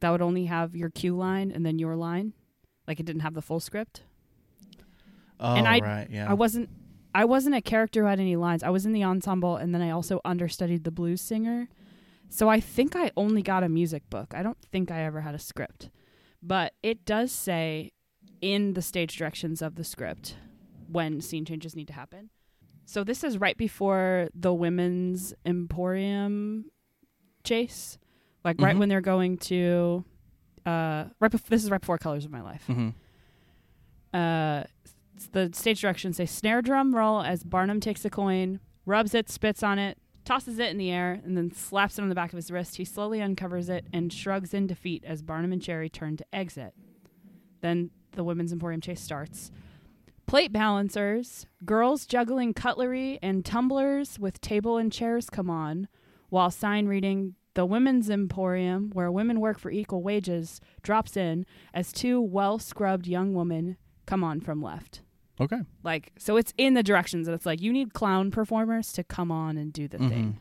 that 0.00 0.10
would 0.10 0.22
only 0.22 0.44
have 0.44 0.76
your 0.76 0.90
cue 0.90 1.16
line 1.16 1.50
and 1.50 1.64
then 1.66 1.78
your 1.78 1.96
line, 1.96 2.34
like 2.86 3.00
it 3.00 3.06
didn't 3.06 3.22
have 3.22 3.34
the 3.34 3.42
full 3.42 3.58
script. 3.60 4.02
oh 5.40 5.54
And 5.54 5.66
I- 5.66 5.80
right, 5.80 6.08
yeah. 6.10 6.30
I 6.30 6.34
wasn't. 6.34 6.68
I 7.14 7.24
wasn't 7.24 7.54
a 7.54 7.62
character 7.62 8.02
who 8.02 8.08
had 8.08 8.20
any 8.20 8.36
lines. 8.36 8.62
I 8.62 8.68
was 8.68 8.84
in 8.84 8.92
the 8.92 9.02
ensemble, 9.02 9.56
and 9.56 9.74
then 9.74 9.80
I 9.80 9.90
also 9.90 10.20
understudied 10.24 10.84
the 10.84 10.90
blues 10.90 11.22
singer. 11.22 11.68
So 12.28 12.50
I 12.50 12.60
think 12.60 12.94
I 12.94 13.10
only 13.16 13.40
got 13.40 13.64
a 13.64 13.70
music 13.70 14.08
book. 14.10 14.34
I 14.36 14.42
don't 14.42 14.58
think 14.70 14.90
I 14.90 15.00
ever 15.02 15.22
had 15.22 15.34
a 15.34 15.38
script, 15.38 15.88
but 16.42 16.74
it 16.82 17.06
does 17.06 17.32
say 17.32 17.92
in 18.40 18.74
the 18.74 18.82
stage 18.82 19.16
directions 19.16 19.62
of 19.62 19.74
the 19.76 19.84
script 19.84 20.36
when 20.88 21.20
scene 21.20 21.44
changes 21.44 21.74
need 21.74 21.86
to 21.88 21.92
happen. 21.94 22.30
So 22.84 23.02
this 23.02 23.24
is 23.24 23.38
right 23.38 23.56
before 23.56 24.28
the 24.34 24.54
women's 24.54 25.34
emporium 25.44 26.66
chase, 27.44 27.98
like 28.44 28.60
right 28.60 28.76
Mhm. 28.76 28.78
when 28.78 28.88
they're 28.88 29.00
going 29.00 29.38
to. 29.38 30.04
Uh, 30.64 31.06
right. 31.20 31.30
Bef- 31.32 31.46
this 31.46 31.64
is 31.64 31.70
right 31.70 31.80
before 31.80 31.98
Colors 31.98 32.24
of 32.24 32.30
My 32.30 32.40
Life 32.42 32.64
hmm 32.66 32.88
uh, 34.12 34.64
the 35.32 35.50
stage 35.52 35.80
directions 35.80 36.16
say 36.16 36.26
snare 36.26 36.60
drum 36.62 36.94
roll 36.94 37.22
as 37.22 37.42
Barnum 37.44 37.80
takes 37.80 38.04
a 38.04 38.10
coin, 38.10 38.60
rubs 38.84 39.14
it, 39.14 39.28
spits 39.28 39.62
on 39.62 39.78
it, 39.78 39.98
tosses 40.24 40.58
it 40.58 40.70
in 40.70 40.78
the 40.78 40.90
air, 40.90 41.20
and 41.24 41.36
then 41.36 41.50
slaps 41.50 41.98
it 41.98 42.02
on 42.02 42.08
the 42.08 42.14
back 42.14 42.32
of 42.32 42.36
his 42.36 42.50
wrist. 42.50 42.76
He 42.76 42.84
slowly 42.84 43.22
uncovers 43.22 43.68
it 43.68 43.86
and 43.92 44.12
shrugs 44.12 44.52
in 44.52 44.66
defeat 44.66 45.04
as 45.04 45.22
Barnum 45.22 45.52
and 45.52 45.62
Chairy 45.62 45.88
turn 45.88 46.16
to 46.18 46.24
exit. 46.34 46.74
Then 47.62 47.90
the 48.16 48.24
Women's 48.24 48.52
Emporium 48.52 48.80
chase 48.80 49.00
starts. 49.00 49.50
Plate 50.26 50.52
balancers, 50.52 51.46
girls 51.64 52.04
juggling 52.04 52.52
cutlery, 52.52 53.18
and 53.22 53.44
tumblers 53.44 54.18
with 54.18 54.40
table 54.40 54.76
and 54.76 54.92
chairs 54.92 55.30
come 55.30 55.48
on, 55.48 55.86
while 56.30 56.50
sign 56.50 56.86
reading 56.88 57.36
the 57.54 57.64
Women's 57.64 58.10
Emporium, 58.10 58.90
where 58.92 59.10
women 59.10 59.40
work 59.40 59.58
for 59.58 59.70
equal 59.70 60.02
wages, 60.02 60.60
drops 60.82 61.16
in 61.16 61.46
as 61.72 61.92
two 61.92 62.20
well 62.20 62.58
scrubbed 62.58 63.06
young 63.06 63.34
women 63.34 63.76
come 64.04 64.24
on 64.24 64.40
from 64.40 64.60
left. 64.60 65.00
Okay. 65.40 65.60
Like, 65.84 66.12
so 66.18 66.36
it's 66.36 66.52
in 66.58 66.74
the 66.74 66.82
directions 66.82 67.26
that 67.26 67.32
it's 67.34 67.46
like 67.46 67.60
you 67.62 67.72
need 67.72 67.94
clown 67.94 68.30
performers 68.30 68.92
to 68.94 69.04
come 69.04 69.30
on 69.30 69.56
and 69.56 69.72
do 69.72 69.86
the 69.86 69.98
Mhm. 69.98 70.08
thing. 70.08 70.40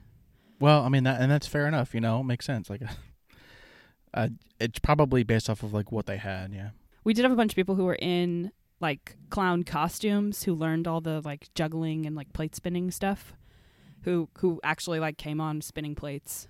Well, 0.59 0.83
I 0.83 0.89
mean 0.89 1.03
that, 1.03 1.21
and 1.21 1.29
that's 1.31 1.47
fair 1.47 1.67
enough. 1.67 1.93
You 1.93 2.01
know, 2.01 2.23
makes 2.23 2.45
sense. 2.45 2.69
Like, 2.69 2.81
uh, 4.13 4.29
it's 4.59 4.79
probably 4.79 5.23
based 5.23 5.49
off 5.49 5.63
of 5.63 5.73
like 5.73 5.91
what 5.91 6.05
they 6.05 6.17
had. 6.17 6.53
Yeah. 6.53 6.69
We 7.05 7.13
did 7.13 7.23
have 7.23 7.31
a 7.31 7.35
bunch 7.35 7.53
of 7.53 7.55
people 7.55 7.75
who 7.75 7.85
were 7.85 7.95
in 7.95 8.51
like 8.81 9.15
clown 9.29 9.63
costumes 9.63 10.43
who 10.43 10.53
learned 10.53 10.87
all 10.87 10.99
the 10.99 11.21
like 11.23 11.47
juggling 11.55 12.05
and 12.05 12.15
like 12.15 12.33
plate 12.33 12.55
spinning 12.55 12.91
stuff. 12.91 13.33
Who 14.01 14.27
who 14.39 14.59
actually 14.63 14.99
like 14.99 15.17
came 15.17 15.39
on 15.39 15.61
spinning 15.61 15.95
plates. 15.95 16.47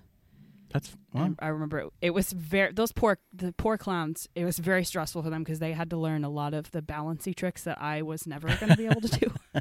That's 0.72 0.96
And 1.14 1.22
well, 1.30 1.34
I 1.38 1.48
remember 1.48 1.78
it, 1.78 1.92
it 2.02 2.10
was 2.10 2.32
very 2.32 2.72
those 2.72 2.92
poor 2.92 3.18
the 3.32 3.52
poor 3.52 3.78
clowns. 3.78 4.28
It 4.34 4.44
was 4.44 4.58
very 4.58 4.82
stressful 4.82 5.22
for 5.22 5.30
them 5.30 5.44
because 5.44 5.58
they 5.58 5.72
had 5.72 5.90
to 5.90 5.96
learn 5.96 6.24
a 6.24 6.28
lot 6.28 6.54
of 6.54 6.70
the 6.72 6.82
balancy 6.82 7.34
tricks 7.34 7.62
that 7.64 7.80
I 7.80 8.02
was 8.02 8.26
never 8.26 8.48
going 8.56 8.70
to 8.70 8.76
be 8.76 8.86
able 8.86 9.02
to 9.02 9.08
do. 9.08 9.32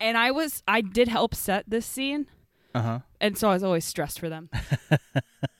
and 0.00 0.18
I 0.18 0.30
was 0.30 0.62
I 0.66 0.80
did 0.80 1.08
help 1.08 1.34
set 1.34 1.64
this 1.68 1.86
scene, 1.86 2.26
uh 2.74 2.82
huh. 2.82 2.98
and 3.20 3.38
so 3.38 3.50
I 3.50 3.54
was 3.54 3.62
always 3.62 3.84
stressed 3.84 4.18
for 4.18 4.28
them. 4.28 4.50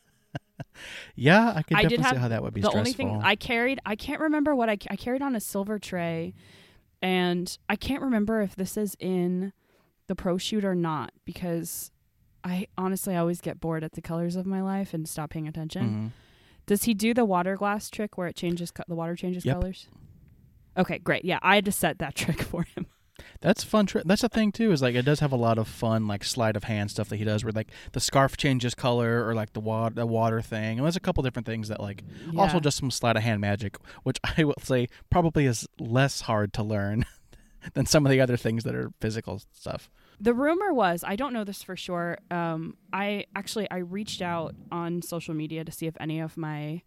Yeah, 1.14 1.52
I 1.54 1.62
could 1.62 1.76
I 1.78 1.82
did 1.82 1.90
definitely 2.00 2.16
see 2.16 2.20
how 2.22 2.28
that 2.28 2.42
would 2.42 2.54
be 2.54 2.60
the 2.60 2.68
stressful. 2.68 2.78
only 2.78 2.92
thing 2.92 3.20
I 3.22 3.36
carried, 3.36 3.80
I 3.86 3.96
can't 3.96 4.20
remember 4.20 4.54
what 4.54 4.68
I, 4.68 4.76
I 4.90 4.96
carried 4.96 5.22
on 5.22 5.34
a 5.36 5.40
silver 5.40 5.78
tray, 5.78 6.34
and 7.02 7.56
I 7.68 7.76
can't 7.76 8.02
remember 8.02 8.40
if 8.42 8.56
this 8.56 8.76
is 8.76 8.96
in 8.98 9.52
the 10.06 10.14
pro 10.14 10.38
shoot 10.38 10.64
or 10.64 10.74
not 10.74 11.12
because 11.24 11.90
I 12.44 12.66
honestly 12.78 13.16
always 13.16 13.40
get 13.40 13.60
bored 13.60 13.82
at 13.82 13.92
the 13.92 14.02
colors 14.02 14.36
of 14.36 14.46
my 14.46 14.62
life 14.62 14.94
and 14.94 15.08
stop 15.08 15.30
paying 15.30 15.48
attention. 15.48 16.12
Mhm. 16.12 16.12
Does 16.66 16.84
he 16.84 16.94
do 16.94 17.12
the 17.14 17.24
water 17.24 17.56
glass 17.56 17.90
trick 17.90 18.16
where 18.18 18.26
it 18.28 18.36
changes 18.36 18.70
co- 18.70 18.84
the 18.88 18.94
water 18.94 19.14
changes 19.16 19.44
Yep. 19.44 19.54
colors? 19.56 19.86
Okay, 20.76 20.98
great. 20.98 21.24
Yeah, 21.24 21.38
I 21.42 21.54
had 21.56 21.64
to 21.64 21.72
set 21.72 21.98
that 21.98 22.14
trick 22.16 22.42
for 22.42 22.62
him. 22.74 22.85
That's 23.40 23.64
fun. 23.64 23.86
Tri- 23.86 24.02
that's 24.04 24.22
the 24.22 24.28
thing 24.28 24.52
too. 24.52 24.72
Is 24.72 24.82
like 24.82 24.94
it 24.94 25.04
does 25.04 25.20
have 25.20 25.32
a 25.32 25.36
lot 25.36 25.58
of 25.58 25.68
fun, 25.68 26.06
like 26.06 26.24
sleight 26.24 26.56
of 26.56 26.64
hand 26.64 26.90
stuff 26.90 27.08
that 27.08 27.16
he 27.16 27.24
does, 27.24 27.44
where 27.44 27.52
like 27.52 27.68
the 27.92 28.00
scarf 28.00 28.36
changes 28.36 28.74
color, 28.74 29.26
or 29.26 29.34
like 29.34 29.52
the 29.52 29.60
water, 29.60 29.94
the 29.94 30.06
water 30.06 30.40
thing. 30.40 30.78
And 30.78 30.86
there's 30.86 30.96
a 30.96 31.00
couple 31.00 31.22
different 31.22 31.46
things 31.46 31.68
that 31.68 31.80
like 31.80 32.02
also 32.36 32.60
just 32.60 32.78
some 32.78 32.90
sleight 32.90 33.16
of 33.16 33.22
hand 33.22 33.40
magic, 33.40 33.76
which 34.02 34.18
I 34.24 34.44
will 34.44 34.54
say 34.62 34.88
probably 35.10 35.46
is 35.46 35.66
less 35.78 36.22
hard 36.22 36.52
to 36.54 36.62
learn 36.62 37.04
than 37.74 37.86
some 37.86 38.06
of 38.06 38.10
the 38.10 38.20
other 38.20 38.36
things 38.36 38.64
that 38.64 38.74
are 38.74 38.92
physical 39.00 39.42
stuff. 39.52 39.90
The 40.18 40.32
rumor 40.32 40.72
was, 40.72 41.04
I 41.06 41.14
don't 41.16 41.34
know 41.34 41.44
this 41.44 41.62
for 41.62 41.76
sure. 41.76 42.18
Um, 42.30 42.76
I 42.92 43.26
actually 43.34 43.70
I 43.70 43.78
reached 43.78 44.22
out 44.22 44.54
on 44.72 45.02
social 45.02 45.34
media 45.34 45.64
to 45.64 45.72
see 45.72 45.86
if 45.86 45.94
any 46.00 46.20
of 46.20 46.36
my 46.36 46.82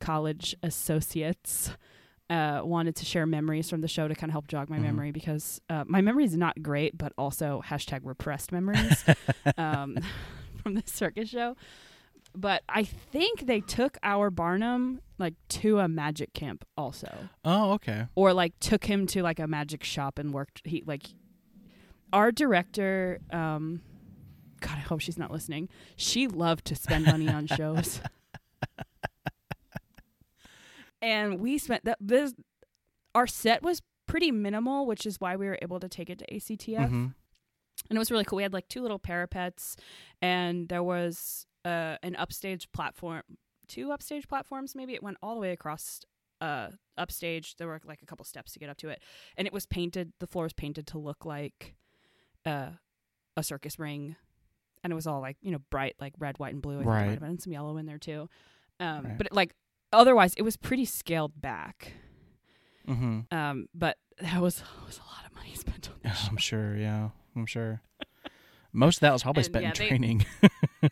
college 0.00 0.56
associates 0.62 1.70
uh, 2.30 2.60
wanted 2.64 2.96
to 2.96 3.04
share 3.04 3.26
memories 3.26 3.68
from 3.68 3.80
the 3.82 3.88
show 3.88 4.08
to 4.08 4.14
kind 4.14 4.30
of 4.30 4.32
help 4.32 4.48
jog 4.48 4.70
my 4.70 4.78
Mhm. 4.78 4.82
memory 4.82 5.10
because 5.10 5.60
uh, 5.68 5.84
my 5.86 6.00
memory 6.00 6.24
is 6.24 6.36
not 6.36 6.62
great, 6.62 6.96
but 6.96 7.12
also 7.18 7.62
hashtag 7.66 8.00
repressed 8.04 8.52
memories 8.52 9.04
um, 9.58 9.98
from 10.62 10.74
the 10.74 10.82
circus 10.86 11.28
show. 11.28 11.56
But 12.34 12.62
I 12.68 12.84
think 12.84 13.46
they 13.46 13.60
took 13.60 13.98
our 14.02 14.30
Barnum 14.30 15.00
like 15.18 15.34
to 15.50 15.80
a 15.80 15.88
magic 15.88 16.32
camp 16.32 16.64
also 16.76 17.28
Oh, 17.44 17.72
okay. 17.72 18.06
or 18.14 18.32
like 18.32 18.58
took 18.60 18.84
him 18.86 19.06
to 19.08 19.22
like 19.22 19.38
a 19.38 19.46
magic 19.46 19.84
shop 19.84 20.18
and 20.18 20.32
worked 20.32 20.62
he 20.64 20.82
like 20.86 21.02
our 22.12 22.32
director 22.32 23.20
um 23.30 23.80
god 24.60 24.76
i 24.76 24.80
hope 24.80 25.00
she's 25.00 25.16
not 25.18 25.30
listening 25.30 25.68
she 25.96 26.26
loved 26.26 26.64
to 26.64 26.74
spend 26.74 27.04
money 27.06 27.28
on 27.28 27.46
shows 27.58 28.00
and 31.02 31.40
we 31.40 31.58
spent 31.58 31.84
that 31.84 31.98
this 32.00 32.32
our 33.14 33.26
set 33.26 33.62
was 33.62 33.82
pretty 34.06 34.30
minimal, 34.30 34.86
which 34.86 35.04
is 35.04 35.20
why 35.20 35.36
we 35.36 35.46
were 35.46 35.58
able 35.60 35.78
to 35.80 35.88
take 35.88 36.08
it 36.08 36.18
to 36.20 36.26
ACTF. 36.34 36.88
Mhm. 36.88 37.14
And 37.90 37.96
it 37.96 37.98
was 37.98 38.10
really 38.10 38.24
cool. 38.24 38.36
We 38.38 38.42
had 38.42 38.52
like 38.52 38.68
two 38.68 38.80
little 38.80 38.98
parapets, 38.98 39.76
and 40.22 40.68
there 40.68 40.82
was 40.82 41.46
uh, 41.64 41.96
an 42.02 42.16
upstage 42.16 42.70
platform, 42.72 43.22
two 43.68 43.92
upstage 43.92 44.26
platforms, 44.28 44.74
maybe. 44.74 44.94
It 44.94 45.02
went 45.02 45.16
all 45.22 45.34
the 45.34 45.40
way 45.40 45.52
across 45.52 46.00
uh, 46.40 46.70
upstage. 46.98 47.56
There 47.56 47.66
were 47.68 47.80
like 47.84 48.02
a 48.02 48.06
couple 48.06 48.24
steps 48.24 48.52
to 48.52 48.58
get 48.58 48.68
up 48.68 48.76
to 48.78 48.88
it, 48.88 49.02
and 49.36 49.46
it 49.46 49.52
was 49.52 49.66
painted. 49.66 50.12
The 50.20 50.26
floor 50.26 50.44
was 50.44 50.52
painted 50.52 50.86
to 50.88 50.98
look 50.98 51.24
like 51.24 51.74
uh, 52.44 52.70
a 53.36 53.42
circus 53.42 53.78
ring, 53.78 54.16
and 54.82 54.92
it 54.92 54.96
was 54.96 55.06
all 55.06 55.20
like 55.20 55.36
you 55.40 55.50
know 55.52 55.60
bright, 55.70 55.94
like 56.00 56.14
red, 56.18 56.38
white, 56.38 56.52
and 56.54 56.62
blue. 56.62 56.74
I 56.74 56.78
think 56.78 56.86
there 56.86 56.94
Right. 56.94 57.06
might 57.06 57.10
have 57.12 57.20
been 57.20 57.38
some 57.38 57.52
yellow 57.52 57.76
in 57.76 57.86
there 57.86 57.98
too. 57.98 58.28
Um, 58.80 59.04
Right. 59.06 59.18
But 59.18 59.26
it, 59.28 59.32
like 59.32 59.54
otherwise, 59.92 60.34
it 60.34 60.42
was 60.42 60.56
pretty 60.56 60.84
scaled 60.84 61.40
back. 61.40 61.92
Mhm. 62.88 63.32
Um, 63.32 63.68
but 63.74 63.98
that 64.20 64.40
was 64.40 64.62
was 64.86 64.98
a 64.98 65.02
lot 65.02 65.24
of 65.26 65.34
money 65.34 65.54
spent 65.54 65.88
on 65.90 65.96
this. 66.02 66.26
I'm 66.28 66.36
sure. 66.36 66.76
Yeah, 66.76 67.10
I'm 67.36 67.46
sure. 67.46 67.80
Most 68.72 68.96
of 68.96 69.00
that 69.02 69.12
was 69.12 69.22
probably 69.22 69.40
And, 69.42 69.46
spent 69.46 69.62
yeah, 69.64 69.68
in 69.70 69.74
they- 69.78 69.88
training. 69.88 70.26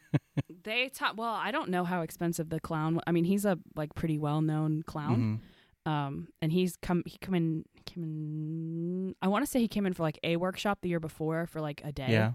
They 0.63 0.91
taught. 0.91 1.17
Well, 1.17 1.33
I 1.33 1.51
don't 1.53 1.71
know 1.71 1.85
how 1.85 2.03
expensive 2.03 2.51
the 2.51 2.61
clown. 2.61 3.01
I 3.07 3.13
mean, 3.13 3.25
he's 3.25 3.47
a 3.47 3.59
like 3.77 3.95
pretty 3.95 4.19
well 4.19 4.43
known 4.43 4.83
clown. 4.83 5.41
Mhm. 5.87 5.91
Um, 5.91 6.29
and 6.43 6.53
he's 6.53 6.77
come. 6.77 7.03
He 7.07 7.17
come 7.19 7.35
in. 7.35 7.65
Came 7.87 8.05
in. 8.05 9.15
I 9.23 9.29
want 9.29 9.43
to 9.45 9.51
say 9.51 9.59
he 9.59 9.69
came 9.69 9.87
in 9.87 9.95
for 9.95 10.03
like 10.03 10.19
a 10.23 10.37
workshop 10.37 10.81
the 10.83 10.91
year 10.91 11.01
before 11.01 11.47
for 11.47 11.61
like 11.63 11.81
a 11.83 11.93
day. 11.93 12.09
Yeah. 12.11 12.33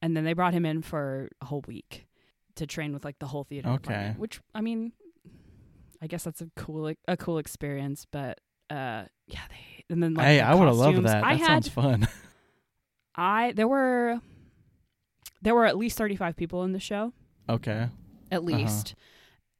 And 0.00 0.16
then 0.16 0.24
they 0.24 0.32
brought 0.32 0.54
him 0.54 0.64
in 0.64 0.80
for 0.80 1.28
a 1.42 1.44
whole 1.44 1.62
week 1.68 2.06
to 2.56 2.66
train 2.66 2.94
with 2.94 3.04
like 3.04 3.18
the 3.18 3.26
whole 3.26 3.44
theater. 3.44 3.68
Okay. 3.68 3.76
department, 3.82 4.18
which 4.20 4.40
I 4.54 4.62
mean, 4.62 4.92
I 6.02 6.06
guess 6.06 6.24
that's 6.24 6.40
a 6.40 6.50
cool 6.56 6.92
a 7.08 7.16
cool 7.16 7.38
experience. 7.38 8.06
But 8.10 8.40
uh, 8.70 9.04
yeah, 9.26 9.40
they 9.48 9.84
and 9.90 10.02
then 10.02 10.14
like 10.14 10.26
hey, 10.26 10.36
the 10.38 10.44
I 10.46 10.54
would 10.54 10.66
have 10.66 10.76
loved 10.76 11.02
that. 11.04 11.24
I 11.24 11.34
That 11.34 11.40
had 11.40 11.46
sounds 11.46 11.68
fun. 11.68 12.08
I 13.16 13.52
there 13.54 13.68
were 13.68 14.20
there 15.42 15.54
were 15.54 15.66
at 15.66 15.76
least 15.76 15.96
thirty 15.98 16.16
five 16.16 16.36
people 16.36 16.62
in 16.64 16.72
the 16.72 16.80
show. 16.80 17.12
okay. 17.48 17.88
at 18.30 18.44
least. 18.44 18.94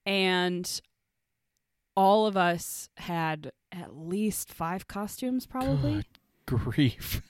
And 0.04 0.80
all 1.96 2.26
of 2.26 2.36
us 2.36 2.88
had 2.96 3.52
at 3.72 3.96
least 3.96 4.52
five 4.52 4.86
costumes, 4.86 5.46
probably. 5.46 6.04
Good 6.46 6.60
grief. 6.64 7.22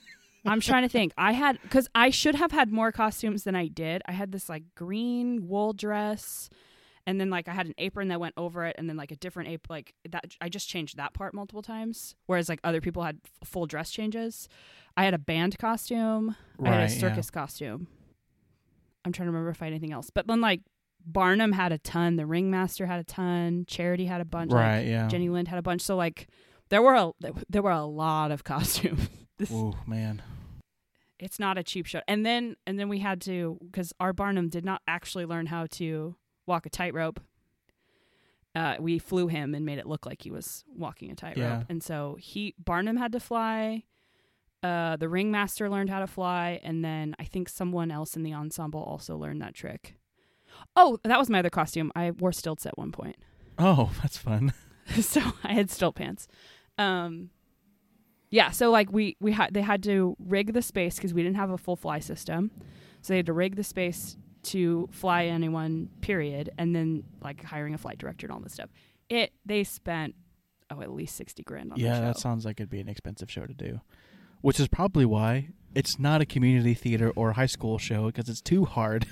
I'm 0.45 0.61
trying 0.61 0.83
to 0.83 0.89
think. 0.89 1.13
I 1.19 1.33
had, 1.33 1.59
because 1.63 1.89
I 1.95 2.11
should 2.11 2.35
have 2.35 2.53
had 2.53 2.71
more 2.71 2.93
costumes 2.93 3.45
than 3.45 3.55
I 3.55 3.69
did. 3.69 4.03
I 4.07 4.13
had 4.13 4.33
this 4.33 4.49
like 4.49 4.65
green 4.75 5.49
wool 5.49 5.73
dress. 5.73 6.51
And 7.07 7.21
then 7.21 7.31
like 7.31 7.47
I 7.49 7.53
had 7.53 7.67
an 7.67 7.75
apron 7.79 8.09
that 8.09 8.19
went 8.19 8.35
over 8.37 8.65
it, 8.67 8.75
and 8.79 8.89
then 8.89 8.97
like 8.97 9.13
a 9.13 9.17
different 9.17 9.49
apron, 9.49 9.77
like 9.77 9.95
that. 10.11 10.25
I 10.41 10.49
just 10.49 10.69
changed 10.69 10.97
that 10.97 11.15
part 11.15 11.35
multiple 11.35 11.63
times. 11.63 12.17
Whereas 12.27 12.49
like 12.49 12.59
other 12.65 12.81
people 12.81 13.03
had 13.05 13.21
f- 13.25 13.49
full 13.49 13.67
dress 13.67 13.91
changes. 13.93 14.49
I 14.97 15.05
had 15.05 15.15
a 15.15 15.19
band 15.19 15.57
costume. 15.59 16.35
I 16.63 16.69
had 16.71 16.83
a 16.85 16.89
circus 16.89 17.31
costume. 17.31 17.87
I'm 19.05 19.13
trying 19.13 19.27
to 19.27 19.31
remember 19.31 19.51
if 19.51 19.63
I 19.63 19.67
had 19.67 19.73
anything 19.73 19.93
else. 19.93 20.11
But 20.11 20.27
then 20.27 20.41
like 20.41 20.63
Barnum 21.05 21.53
had 21.53 21.71
a 21.71 21.79
ton, 21.79 22.17
the 22.17 22.27
ringmaster 22.27 22.87
had 22.87 22.99
a 22.99 23.05
ton, 23.05 23.65
Charity 23.69 24.07
had 24.07 24.21
a 24.21 24.25
bunch, 24.25 24.51
Yeah. 24.51 24.57
like, 24.57 24.65
Right. 24.67 24.87
Yeah. 24.87 25.07
Jenny 25.09 25.29
Lind 25.29 25.47
had 25.49 25.59
a 25.59 25.63
bunch. 25.63 25.83
So 25.83 25.95
like 25.97 26.27
there 26.71 26.83
were 26.83 26.95
a 26.95 27.13
there 27.49 27.63
were 27.63 27.71
a 27.71 27.85
lot 27.85 28.33
of 28.33 28.43
costumes. 28.53 29.09
Oh 29.53 29.75
man. 29.87 30.23
it's 31.21 31.39
not 31.39 31.57
a 31.59 31.63
cheap 31.63 31.87
show. 31.87 32.01
And 32.09 32.27
then 32.27 32.57
and 32.67 32.81
then 32.81 32.89
we 32.89 32.99
had 32.99 33.21
to 33.23 33.59
because 33.65 33.93
our 34.01 34.13
Barnum 34.13 34.49
did 34.49 34.65
not 34.65 34.83
actually 34.89 35.25
learn 35.27 35.47
how 35.47 35.67
to 35.73 36.17
walk 36.47 36.67
a 36.67 36.71
tightrope. 36.71 37.21
Uh, 38.55 38.77
we 38.81 38.99
flew 38.99 39.29
him 39.29 39.55
and 39.55 39.67
made 39.67 39.79
it 39.79 39.87
look 39.87 40.07
like 40.07 40.23
he 40.23 40.31
was 40.31 40.65
walking 40.75 41.11
a 41.11 41.15
tightrope, 41.15 41.37
Yeah. 41.45 41.63
and 41.69 41.83
so 41.83 42.17
he 42.19 42.55
Barnum 42.59 42.97
had 42.97 43.13
to 43.13 43.21
fly. 43.21 43.85
Uh, 44.63 44.97
the 44.97 45.09
ringmaster 45.09 45.69
learned 45.69 45.91
how 45.91 46.01
to 46.01 46.07
fly, 46.07 46.59
and 46.65 46.83
then 46.83 47.15
I 47.19 47.25
think 47.25 47.49
someone 47.51 47.91
else 47.91 48.17
in 48.17 48.23
the 48.23 48.33
ensemble 48.33 48.83
also 48.83 49.17
learned 49.17 49.43
that 49.43 49.55
trick. 49.55 49.97
Oh, 50.75 50.99
that 51.05 51.19
was 51.19 51.29
my 51.29 51.41
other 51.41 51.51
costume. 51.51 51.93
I 51.95 52.13
wore 52.13 52.33
stilts 52.33 52.65
at 52.65 52.79
one 52.79 52.91
point, 52.93 53.17
Oh, 53.59 53.93
that's 54.03 54.17
fun. 54.17 54.55
so 55.01 55.21
I 55.45 55.53
had 55.53 55.71
stilt 55.71 55.97
pants. 55.97 56.27
Um, 56.79 57.29
yeah, 58.31 58.51
so 58.51 58.71
like 58.71 58.91
we 58.91 59.17
we 59.21 59.33
had 59.33 59.53
they 59.53 59.61
had 59.63 59.83
to 59.83 60.17
rig 60.19 60.55
the 60.55 60.63
space 60.63 60.97
because 60.97 61.13
we 61.13 61.23
didn't 61.23 61.37
have 61.37 61.51
a 61.51 61.59
full 61.59 61.77
fly 61.77 61.99
system, 61.99 62.51
so 63.03 63.13
they 63.13 63.19
had 63.19 63.27
to 63.27 63.33
rig 63.35 63.57
the 63.57 63.63
space 63.65 64.17
to 64.47 64.89
fly 64.93 65.27
anyone. 65.27 65.89
Period, 66.01 66.51
and 66.59 66.75
then 66.75 67.05
like 67.23 67.45
hiring 67.45 67.75
a 67.75 67.79
flight 67.79 67.99
director 67.99 68.27
and 68.27 68.33
all 68.35 68.41
this 68.41 68.55
stuff. 68.55 68.71
It 69.09 69.33
they 69.45 69.65
spent 69.65 70.15
oh 70.71 70.81
at 70.81 70.91
least 70.91 71.17
sixty 71.17 71.43
grand 71.43 71.73
on 71.73 71.79
yeah, 71.79 71.99
show. 71.99 72.07
that 72.07 72.19
sounds 72.19 72.45
like 72.45 72.61
it'd 72.61 72.71
be 72.71 72.81
an 72.81 72.89
expensive 72.89 73.31
show 73.31 73.47
to 73.47 73.55
do, 73.55 73.81
which 74.41 74.59
is 74.59 74.69
probably 74.69 75.05
why 75.05 75.51
it's 75.77 75.99
not 75.99 76.23
a 76.23 76.27
community 76.27 76.73
theater 76.73 77.13
or 77.17 77.33
high 77.33 77.47
school 77.47 77.77
show 77.77 78.07
because 78.07 78.31
it's 78.31 78.41
too 78.41 78.65
hard. 78.65 79.07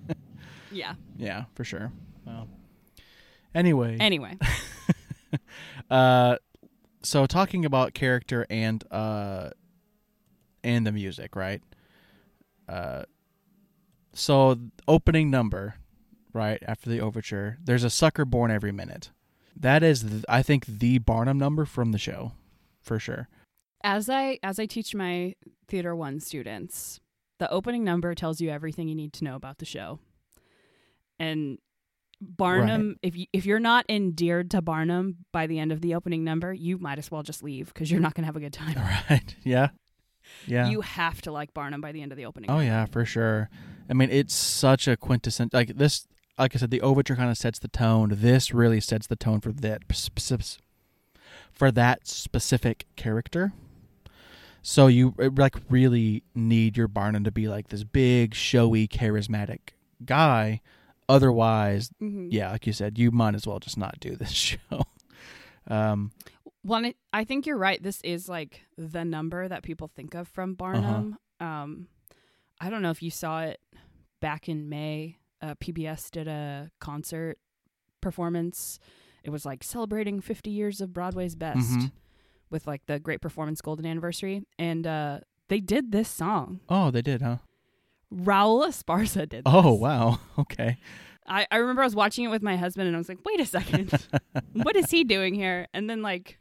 yeah. 0.70 0.94
yeah, 1.16 1.46
for 1.54 1.64
sure. 1.64 1.90
Well, 2.24 2.46
anyway, 3.56 3.96
Anyway, 3.98 4.38
uh, 5.90 6.36
so 7.02 7.26
talking 7.26 7.64
about 7.64 7.92
character 7.92 8.46
and 8.48 8.84
uh, 8.92 9.50
and 10.62 10.86
the 10.86 10.92
music, 10.92 11.34
right? 11.34 11.60
Uh, 12.68 13.02
so 14.12 14.58
opening 14.88 15.30
number, 15.30 15.74
right 16.32 16.62
after 16.66 16.90
the 16.90 17.00
overture, 17.00 17.58
there's 17.62 17.84
a 17.84 17.90
sucker 17.90 18.24
born 18.24 18.50
every 18.50 18.72
minute. 18.72 19.10
That 19.56 19.82
is, 19.82 20.02
th- 20.02 20.24
I 20.28 20.42
think, 20.42 20.66
the 20.66 20.98
Barnum 20.98 21.38
number 21.38 21.64
from 21.64 21.92
the 21.92 21.98
show, 21.98 22.32
for 22.80 22.98
sure. 22.98 23.28
as 23.82 24.08
I 24.08 24.38
as 24.42 24.58
I 24.58 24.66
teach 24.66 24.94
my 24.94 25.34
theater 25.68 25.94
one 25.94 26.20
students, 26.20 27.00
the 27.38 27.50
opening 27.50 27.84
number 27.84 28.14
tells 28.14 28.40
you 28.40 28.50
everything 28.50 28.88
you 28.88 28.94
need 28.94 29.12
to 29.14 29.24
know 29.24 29.34
about 29.36 29.58
the 29.58 29.64
show. 29.64 29.98
And 31.18 31.58
Barnum, 32.20 32.96
if 33.02 33.16
you, 33.16 33.26
if 33.32 33.46
you're 33.46 33.60
not 33.60 33.86
endeared 33.88 34.50
to 34.52 34.60
Barnum 34.62 35.16
by 35.32 35.46
the 35.46 35.58
end 35.58 35.72
of 35.72 35.80
the 35.80 35.94
opening 35.94 36.22
number, 36.24 36.52
you 36.52 36.78
might 36.78 36.98
as 36.98 37.10
well 37.10 37.22
just 37.22 37.42
leave 37.42 37.72
because 37.72 37.90
you're 37.90 38.00
not 38.00 38.14
going 38.14 38.22
to 38.22 38.26
have 38.26 38.36
a 38.36 38.40
good 38.40 38.52
time. 38.52 38.76
Right? 39.10 39.34
Yeah. 39.42 39.68
Yeah. 40.46 40.68
You 40.68 40.80
have 40.80 41.20
to 41.22 41.32
like 41.32 41.52
Barnum 41.54 41.80
by 41.80 41.92
the 41.92 42.02
end 42.02 42.12
of 42.12 42.18
the 42.18 42.26
opening. 42.26 42.50
Oh 42.50 42.60
yeah, 42.60 42.86
for 42.86 43.04
sure. 43.04 43.48
I 43.88 43.92
mean, 43.94 44.10
it's 44.10 44.34
such 44.34 44.86
a 44.88 44.96
quintessential 44.96 45.56
like 45.58 45.76
this. 45.76 46.06
Like 46.38 46.54
I 46.56 46.58
said, 46.58 46.70
the 46.70 46.80
overture 46.80 47.16
kind 47.16 47.30
of 47.30 47.36
sets 47.36 47.58
the 47.58 47.68
tone. 47.68 48.10
This 48.14 48.52
really 48.54 48.80
sets 48.80 49.06
the 49.06 49.16
tone 49.16 49.40
for 49.40 49.52
that 49.52 49.82
specific, 49.92 50.62
for 51.52 51.70
that 51.70 52.06
specific 52.08 52.86
character. 52.96 53.52
So 54.62 54.86
you 54.86 55.14
uh, 55.18 55.30
like 55.36 55.56
really 55.68 56.22
need 56.34 56.76
your 56.76 56.88
Barnum 56.88 57.24
to 57.24 57.30
be 57.30 57.48
like 57.48 57.68
this 57.68 57.84
big, 57.84 58.34
showy, 58.34 58.86
charismatic 58.88 59.70
guy. 60.04 60.60
Otherwise, 61.08 61.90
Mhm. 62.00 62.28
yeah, 62.30 62.52
like 62.52 62.66
you 62.66 62.72
said, 62.72 62.98
you 62.98 63.10
might 63.10 63.34
as 63.34 63.46
well 63.46 63.58
just 63.58 63.76
not 63.76 63.98
do 64.00 64.16
this 64.16 64.30
show. 64.32 64.86
Um, 65.66 66.12
Well, 66.64 66.84
I- 67.12 67.24
think 67.24 67.46
you're 67.46 67.56
right. 67.56 67.82
This 67.82 68.00
is 68.02 68.28
like 68.28 68.62
the 68.76 69.04
number 69.04 69.48
that 69.48 69.62
people 69.62 69.88
think 69.88 70.14
of 70.14 70.28
from 70.28 70.54
Barnum. 70.54 71.16
Um, 71.40 71.88
I 72.60 72.68
don't 72.70 72.82
know 72.82 72.90
if 72.90 73.02
you 73.02 73.10
saw 73.10 73.42
it 73.42 73.60
back 74.20 74.48
in 74.48 74.68
May. 74.68 75.16
Uh, 75.40 75.54
PBS 75.54 76.10
did 76.10 76.28
a 76.28 76.70
concert 76.80 77.38
performance. 78.00 78.78
It 79.24 79.30
was 79.30 79.44
like 79.46 79.62
celebrating 79.64 80.20
50 80.20 80.50
years 80.50 80.80
of 80.80 80.92
Broadway's 80.92 81.34
best 81.34 81.70
Mhm. 81.70 81.92
with 82.50 82.66
like 82.66 82.84
the 82.86 82.98
Great 82.98 83.20
Performance 83.20 83.60
Golden 83.60 83.86
Anniversary, 83.86 84.42
and 84.58 84.86
uh, 84.86 85.20
they 85.48 85.60
did 85.60 85.92
this 85.92 86.08
song. 86.08 86.60
oh, 86.68 86.90
they 86.90 87.02
did, 87.02 87.22
huh? 87.22 87.38
Raul 88.12 88.66
Esparza 88.66 89.28
did. 89.28 89.42
Oh, 89.46 89.72
wow. 89.74 90.18
Okay. 90.38 90.78
I, 91.26 91.46
I 91.50 91.58
remember 91.58 91.82
I 91.82 91.84
was 91.86 91.94
watching 91.94 92.24
it 92.24 92.28
with 92.28 92.42
my 92.42 92.56
husband, 92.56 92.88
and 92.88 92.96
I 92.96 92.98
was 92.98 93.08
like, 93.08 93.20
"Wait 93.24 93.38
a 93.38 93.46
second, 93.46 93.92
what 94.52 94.74
is 94.74 94.90
he 94.90 95.04
doing 95.04 95.32
here?" 95.34 95.68
And 95.72 95.88
then 95.88 96.02
like, 96.02 96.39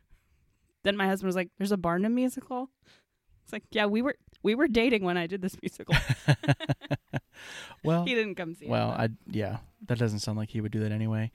then 0.84 0.96
my 0.98 1.08
husband 1.08 1.28
was 1.28 1.36
like, 1.36 1.50
"There's 1.58 1.72
a 1.72 1.78
Barnum 1.78 2.16
musical." 2.16 2.70
It's 3.44 3.54
like, 3.54 3.64
yeah, 3.72 3.86
we 3.88 4.02
were 4.02 4.16
we 4.44 4.56
were 4.56 4.68
dating 4.68 5.04
when 5.04 5.18
I 5.18 5.28
did 5.28 5.42
this 5.42 5.56
musical. 5.62 5.96
well, 7.84 8.06
he 8.06 8.14
didn't 8.16 8.36
come 8.36 8.54
see 8.56 8.68
Well, 8.68 8.92
it. 8.92 8.96
I 8.98 9.10
yeah, 9.28 9.58
that 9.88 9.98
doesn't 9.98 10.20
sound 10.20 10.38
like 10.38 10.50
he 10.50 10.62
would 10.62 10.72
do 10.72 10.80
that 10.82 10.92
anyway. 10.92 11.32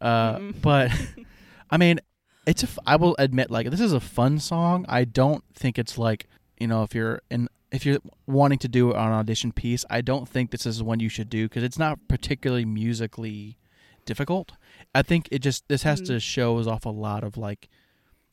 Uh, 0.00 0.36
Mm-mm. 0.36 0.60
but 0.62 0.90
I 1.70 1.76
mean, 1.76 2.00
it's 2.46 2.62
a. 2.62 2.66
F- 2.66 2.78
I 2.86 2.96
will 2.96 3.16
admit, 3.18 3.50
like 3.50 3.70
this 3.70 3.80
is 3.80 3.92
a 3.92 4.00
fun 4.00 4.38
song. 4.38 4.84
I 4.88 5.04
don't 5.04 5.44
think 5.54 5.78
it's 5.78 5.98
like 5.98 6.26
you 6.58 6.66
know 6.66 6.82
if 6.82 6.94
you're 6.94 7.20
in 7.30 7.48
if 7.70 7.84
you're 7.84 7.98
wanting 8.26 8.58
to 8.60 8.68
do 8.68 8.92
an 8.92 8.96
audition 9.12 9.52
piece, 9.52 9.84
I 9.90 10.00
don't 10.00 10.28
think 10.28 10.50
this 10.50 10.64
is 10.66 10.82
one 10.82 11.00
you 11.00 11.08
should 11.08 11.28
do 11.28 11.48
because 11.48 11.62
it's 11.62 11.78
not 11.78 11.98
particularly 12.08 12.64
musically 12.64 13.58
difficult. 14.06 14.52
I 14.94 15.02
think 15.02 15.28
it 15.30 15.40
just 15.40 15.68
this 15.68 15.82
has 15.82 16.00
Mhm. 16.00 16.06
to 16.06 16.20
shows 16.20 16.66
off 16.66 16.84
a 16.86 16.90
lot 16.90 17.24
of 17.24 17.36
like. 17.36 17.68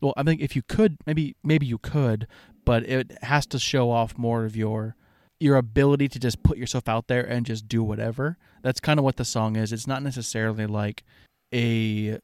Well, 0.05 0.13
I 0.15 0.21
think 0.21 0.39
if 0.39 0.55
you 0.55 0.61
could, 0.61 0.97
maybe 1.07 1.35
maybe 1.43 1.65
you 1.65 1.79
could, 1.79 2.27
but 2.63 2.83
it 2.83 3.17
has 3.23 3.47
to 3.47 3.57
show 3.57 3.89
off 3.89 4.19
more 4.19 4.45
of 4.45 4.55
your 4.55 4.95
your 5.39 5.55
ability 5.55 6.07
to 6.09 6.19
just 6.19 6.43
put 6.43 6.59
yourself 6.59 6.87
out 6.87 7.07
there 7.07 7.23
and 7.23 7.43
just 7.43 7.67
do 7.67 7.81
whatever. 7.81 8.37
That's 8.61 8.79
kind 8.79 8.99
of 8.99 9.03
what 9.03 9.15
the 9.15 9.25
song 9.25 9.55
is. 9.55 9.73
It's 9.73 9.87
not 9.87 10.03
necessarily 10.03 10.67
like 10.67 11.03
a 11.51 12.19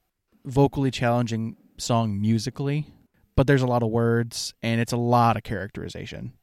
vocally 0.45 0.91
challenging 0.91 1.57
song 1.79 2.21
musically, 2.21 2.85
but 3.35 3.47
there's 3.47 3.63
a 3.63 3.67
lot 3.67 3.81
of 3.81 3.89
words 3.89 4.53
and 4.61 4.79
it's 4.79 4.93
a 4.93 4.97
lot 4.97 5.35
of 5.35 5.41
characterization. 5.41 6.33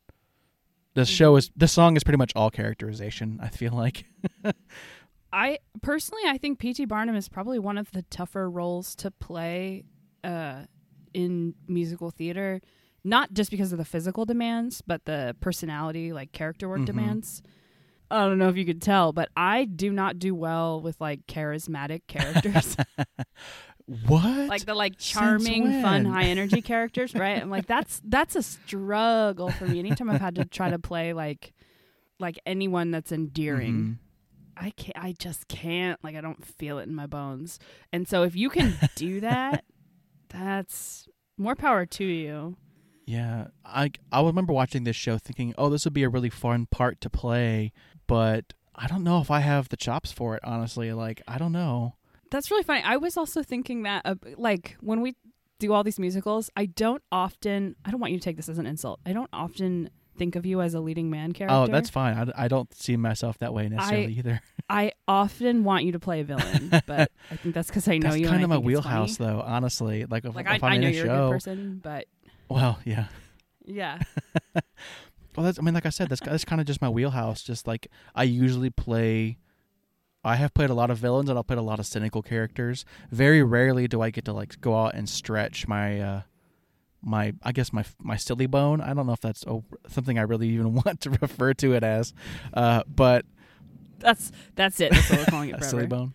This 0.95 1.09
show 1.09 1.37
is 1.37 1.53
this 1.55 1.71
song 1.71 1.97
is 1.97 2.03
pretty 2.03 2.19
much 2.19 2.33
all 2.35 2.51
characterization. 2.51 3.39
I 3.41 3.51
feel 3.51 3.75
like. 3.75 4.07
I 5.33 5.61
personally, 5.83 6.23
I 6.27 6.37
think 6.37 6.59
P.T. 6.59 6.87
Barnum 6.87 7.15
is 7.15 7.29
probably 7.29 7.61
one 7.61 7.79
of 7.79 7.93
the 7.93 8.03
tougher 8.03 8.51
roles 8.51 8.97
to 8.97 9.13
play 9.13 9.85
uh, 10.25 10.63
in 11.15 11.55
musical 11.67 12.11
theater. 12.11 12.61
Not 13.05 13.33
just 13.33 13.51
because 13.51 13.73
of 13.73 13.79
the 13.79 13.85
physical 13.85 14.25
demands, 14.25 14.83
but 14.87 15.05
the 15.05 15.35
personality, 15.41 16.13
like 16.13 16.33
character 16.33 16.69
work 16.69 16.81
Mhm. 16.81 16.87
demands. 16.87 17.43
I 18.11 18.25
don't 18.27 18.39
know 18.39 18.49
if 18.49 18.57
you 18.57 18.65
could 18.65 18.81
tell, 18.83 19.13
but 19.13 19.29
I 19.37 19.65
do 19.67 19.93
not 19.93 20.19
do 20.19 20.35
well 20.35 20.81
with 20.81 21.01
like 21.01 21.27
charismatic 21.27 22.03
characters, 22.07 22.75
what? 24.07 24.49
like 24.49 24.65
the 24.67 24.75
like 24.75 24.99
charming, 24.99 25.81
fun, 25.83 26.05
high 26.05 26.25
energy 26.25 26.61
characters, 26.63 27.15
right? 27.15 27.41
I'm 27.41 27.51
like 27.51 27.67
that's 27.67 28.01
that's 28.05 28.37
a 28.37 28.43
struggle 28.43 29.51
for 29.51 29.67
me. 29.67 29.79
Anytime 29.79 30.11
I've 30.11 30.21
had 30.21 30.35
to 30.37 30.45
try 30.45 30.71
to 30.71 30.79
play 30.79 31.13
like 31.13 31.53
like 32.19 32.39
anyone 32.45 32.91
that's 32.91 33.13
endearing, 33.13 33.75
Mhm. 33.75 33.97
I 34.61 34.71
can't. 34.71 34.97
I 35.05 35.13
just 35.13 35.47
can't. 35.49 36.03
Like 36.03 36.17
I 36.17 36.21
don't 36.21 36.45
feel 36.45 36.79
it 36.79 36.89
in 36.89 36.95
my 36.95 37.07
bones. 37.07 37.59
And 37.93 38.09
so 38.09 38.25
if 38.25 38.35
you 38.35 38.51
can 38.51 38.75
do 38.97 39.21
that, 39.21 39.65
that's 40.29 41.09
more 41.37 41.55
power 41.55 41.87
to 41.87 42.05
you. 42.05 42.57
Yeah, 43.07 43.49
I 43.65 43.91
I 44.13 44.23
remember 44.23 44.53
watching 44.53 44.85
this 44.85 44.97
show 44.97 45.17
thinking, 45.17 45.55
"Oh, 45.57 45.71
this 45.71 45.85
would 45.85 45.95
be 45.95 46.03
a 46.03 46.09
really 46.11 46.31
fun 46.31 46.67
part 46.67 47.01
to 47.01 47.11
play," 47.11 47.73
but 48.07 48.53
I 48.75 48.87
don't 48.87 49.03
know 49.03 49.21
if 49.21 49.31
I 49.31 49.41
have 49.41 49.71
the 49.71 49.77
chops 49.77 50.13
for 50.13 50.37
it. 50.37 50.45
Honestly, 50.45 50.93
like 50.93 51.23
I 51.27 51.39
don't 51.39 51.53
know. 51.53 51.95
That's 52.31 52.51
really 52.51 52.65
funny. 52.65 52.83
I 52.85 52.99
was 52.99 53.17
also 53.17 53.43
thinking 53.43 53.85
that, 53.85 54.03
uh, 54.05 54.17
like 54.37 54.77
when 54.81 55.01
we 55.01 55.17
do 55.59 55.73
all 55.73 55.83
these 55.83 55.99
musicals, 55.99 56.51
I 56.57 56.67
don't 56.67 57.03
often. 57.11 57.77
I 57.85 57.91
don't 57.91 58.01
want 58.01 58.13
you 58.13 58.19
to 58.19 58.25
take 58.25 58.37
this 58.37 58.49
as 58.49 58.59
an 58.59 58.67
insult. 58.67 59.01
I 59.07 59.15
don't 59.15 59.31
often 59.33 59.89
think 60.19 60.37
of 60.37 60.45
you 60.45 60.61
as 60.61 60.75
a 60.75 60.81
leading 60.81 61.11
man 61.11 61.33
character. 61.33 61.57
Oh, 61.57 61.67
that's 61.67 61.89
fine. 61.91 62.33
I, 62.37 62.45
I 62.45 62.49
don't 62.49 62.73
see 62.75 62.97
myself 62.97 63.39
that 63.39 63.55
way 63.55 63.69
necessarily 63.69 64.13
either. 64.15 64.41
I 64.69 64.93
often 65.07 65.65
want 65.65 65.85
you 65.85 65.93
to 65.93 65.99
play 65.99 66.21
a 66.21 66.25
villain, 66.25 66.71
but 66.87 67.11
I 67.31 67.37
think 67.37 67.55
that's 67.55 67.69
because 67.69 67.89
I 67.89 67.99
know 67.99 68.11
That's 68.11 68.21
you. 68.21 68.29
kind 68.29 68.45
of 68.45 68.51
I 68.53 68.57
my 68.57 68.59
wheelhouse, 68.59 69.17
though. 69.17 69.43
Honestly, 69.45 70.05
like 70.05 70.25
if, 70.25 70.35
Like 70.35 70.47
if 70.51 70.63
I, 70.63 70.69
I 70.69 70.75
in 70.75 70.85
a 70.85 70.91
you're 70.91 71.05
a 71.05 71.09
show, 71.09 71.29
good 71.29 71.33
person, 71.35 71.81
but 71.83 72.07
well, 72.49 72.79
yeah. 72.85 73.07
yeah. 73.65 74.01
Well, 75.37 75.45
that's 75.45 75.59
I 75.61 75.63
mean, 75.63 75.75
like 75.75 75.87
I 75.87 75.91
said, 75.91 76.09
that's 76.09 76.21
that's 76.21 76.45
kind 76.45 76.61
of 76.61 76.67
just 76.67 76.83
my 76.83 76.89
wheelhouse. 76.89 77.45
Just 77.45 77.69
like 77.69 77.87
I 78.13 78.25
usually 78.25 78.71
play. 78.71 79.39
I 80.25 80.35
have 80.35 80.53
played 80.53 80.69
a 80.69 80.75
lot 80.75 80.91
of 80.91 80.99
villains 80.99 81.29
and 81.29 81.39
I'll 81.39 81.45
play 81.45 81.57
a 81.57 81.63
lot 81.63 81.79
of 81.79 81.87
cynical 81.87 82.23
characters. 82.23 82.85
Very 83.13 83.41
rarely 83.45 83.87
do 83.87 84.01
I 84.03 84.11
get 84.11 84.25
to 84.25 84.33
like 84.33 84.61
go 84.61 84.77
out 84.77 84.97
and 84.97 85.09
stretch 85.09 85.69
my 85.69 86.01
uh 86.01 86.23
my 87.03 87.35
I 87.43 87.53
guess 87.53 87.73
my 87.73 87.85
my 88.01 88.17
silly 88.17 88.47
bone. 88.47 88.81
I 88.81 88.93
don't 88.95 89.07
know 89.07 89.13
if 89.13 89.21
that's 89.21 89.45
oh, 89.47 89.65
something 89.89 90.19
I 90.19 90.23
really 90.23 90.49
even 90.49 90.75
want 90.85 91.01
to 91.03 91.11
refer 91.11 91.55
to 91.55 91.75
it 91.75 91.85
as. 91.85 92.13
Uh 92.53 92.83
but 92.87 93.25
That's 93.99 94.33
that's 94.55 94.81
it. 94.81 94.93
That's 94.93 95.11
what 95.11 95.19
we're 95.21 95.25
calling 95.31 95.51
it 95.51 95.61
a 95.61 95.65
silly 95.65 95.87
bone. 95.87 96.15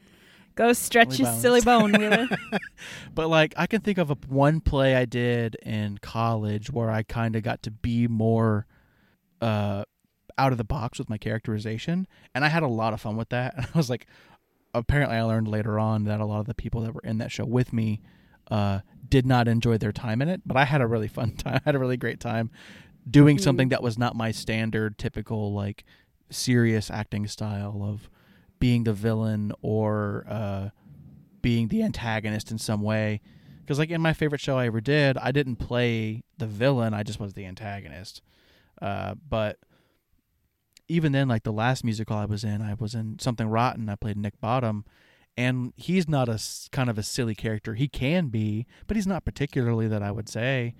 Go 0.55 0.71
stretch 0.73 1.13
Silly 1.13 1.29
your 1.29 1.39
silly 1.39 1.61
bone, 1.61 1.91
Wheeler. 1.97 2.27
But 3.15 3.27
like 3.29 3.53
I 3.57 3.65
can 3.65 3.81
think 3.81 3.97
of 3.97 4.11
a, 4.11 4.17
one 4.27 4.59
play 4.61 4.95
I 4.95 5.05
did 5.05 5.55
in 5.63 5.97
college 5.97 6.69
where 6.71 6.91
I 6.91 7.01
kind 7.03 7.35
of 7.35 7.41
got 7.43 7.63
to 7.63 7.71
be 7.71 8.07
more 8.07 8.67
uh 9.41 9.83
out 10.37 10.51
of 10.51 10.57
the 10.57 10.63
box 10.63 10.97
with 10.99 11.09
my 11.09 11.17
characterization 11.17 12.07
and 12.33 12.43
I 12.43 12.49
had 12.49 12.63
a 12.63 12.67
lot 12.67 12.93
of 12.93 13.01
fun 13.01 13.15
with 13.17 13.29
that. 13.29 13.53
And 13.57 13.65
I 13.73 13.77
was 13.77 13.89
like 13.89 14.05
apparently 14.73 15.17
I 15.17 15.23
learned 15.23 15.47
later 15.47 15.79
on 15.79 16.05
that 16.05 16.19
a 16.19 16.25
lot 16.25 16.39
of 16.39 16.45
the 16.47 16.55
people 16.55 16.81
that 16.81 16.93
were 16.93 17.01
in 17.03 17.19
that 17.19 17.31
show 17.31 17.45
with 17.45 17.71
me 17.73 18.01
uh 18.51 18.79
did 19.07 19.25
not 19.25 19.47
enjoy 19.47 19.77
their 19.77 19.91
time 19.91 20.21
in 20.21 20.29
it, 20.29 20.41
but 20.45 20.57
I 20.57 20.65
had 20.65 20.81
a 20.81 20.87
really 20.87 21.07
fun 21.07 21.31
time. 21.37 21.55
I 21.55 21.61
had 21.65 21.75
a 21.75 21.79
really 21.79 21.97
great 21.97 22.19
time 22.19 22.49
doing 23.09 23.37
Mm. 23.37 23.41
something 23.41 23.69
that 23.69 23.83
was 23.83 23.97
not 23.97 24.15
my 24.15 24.31
standard 24.31 24.97
typical 24.97 25.53
like 25.53 25.83
serious 26.29 26.89
acting 26.89 27.27
style 27.27 27.81
of 27.83 28.09
being 28.59 28.85
the 28.85 28.93
villain 28.93 29.51
or 29.61 30.25
uh 30.29 30.69
being 31.41 31.67
the 31.67 31.83
antagonist 31.83 32.49
in 32.49 32.57
some 32.57 32.81
way 32.81 33.19
because 33.59 33.77
like 33.77 33.89
in 33.89 34.01
my 34.01 34.13
favorite 34.13 34.39
show 34.39 34.57
i 34.57 34.65
ever 34.67 34.79
did 34.79 35.17
i 35.17 35.33
didn't 35.33 35.57
play 35.57 36.23
the 36.37 36.47
villain 36.47 36.93
i 36.93 37.03
just 37.03 37.19
was 37.19 37.33
the 37.33 37.45
antagonist 37.45 38.21
uh, 38.81 39.13
but 39.29 39.59
even 40.87 41.11
then 41.11 41.27
like 41.27 41.43
the 41.43 41.51
last 41.51 41.83
musical 41.83 42.15
i 42.15 42.25
was 42.25 42.43
in 42.43 42.61
i 42.61 42.73
was 42.75 42.95
in 42.95 43.17
something 43.19 43.47
rotten 43.47 43.89
i 43.89 43.95
played 43.95 44.17
nick 44.17 44.39
bottom 44.39 44.85
and 45.37 45.73
he's 45.75 46.07
not 46.07 46.29
a 46.29 46.39
kind 46.71 46.89
of 46.89 46.97
a 46.97 47.03
silly 47.03 47.35
character. 47.35 47.73
He 47.75 47.87
can 47.87 48.27
be 48.27 48.65
but 48.87 48.97
he's 48.97 49.07
not 49.07 49.25
particularly 49.25 49.87
that 49.87 50.03
i 50.03 50.11
would 50.11 50.29
say. 50.29 50.75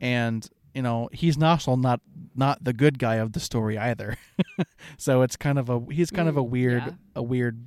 And 0.00 0.48
you 0.74 0.82
know 0.82 1.08
he's 1.12 1.40
also 1.42 1.76
not 1.76 2.00
not 2.34 2.62
the 2.64 2.72
good 2.72 2.98
guy 2.98 3.16
of 3.16 3.32
the 3.32 3.40
story 3.40 3.78
either. 3.78 4.16
So 4.98 5.22
it's 5.22 5.36
kind 5.36 5.58
of 5.58 5.70
a 5.70 5.80
he's 5.90 6.10
kind 6.10 6.28
of 6.28 6.36
a 6.36 6.42
weird 6.42 6.84
yeah. 6.84 6.92
a 7.16 7.22
weird 7.22 7.64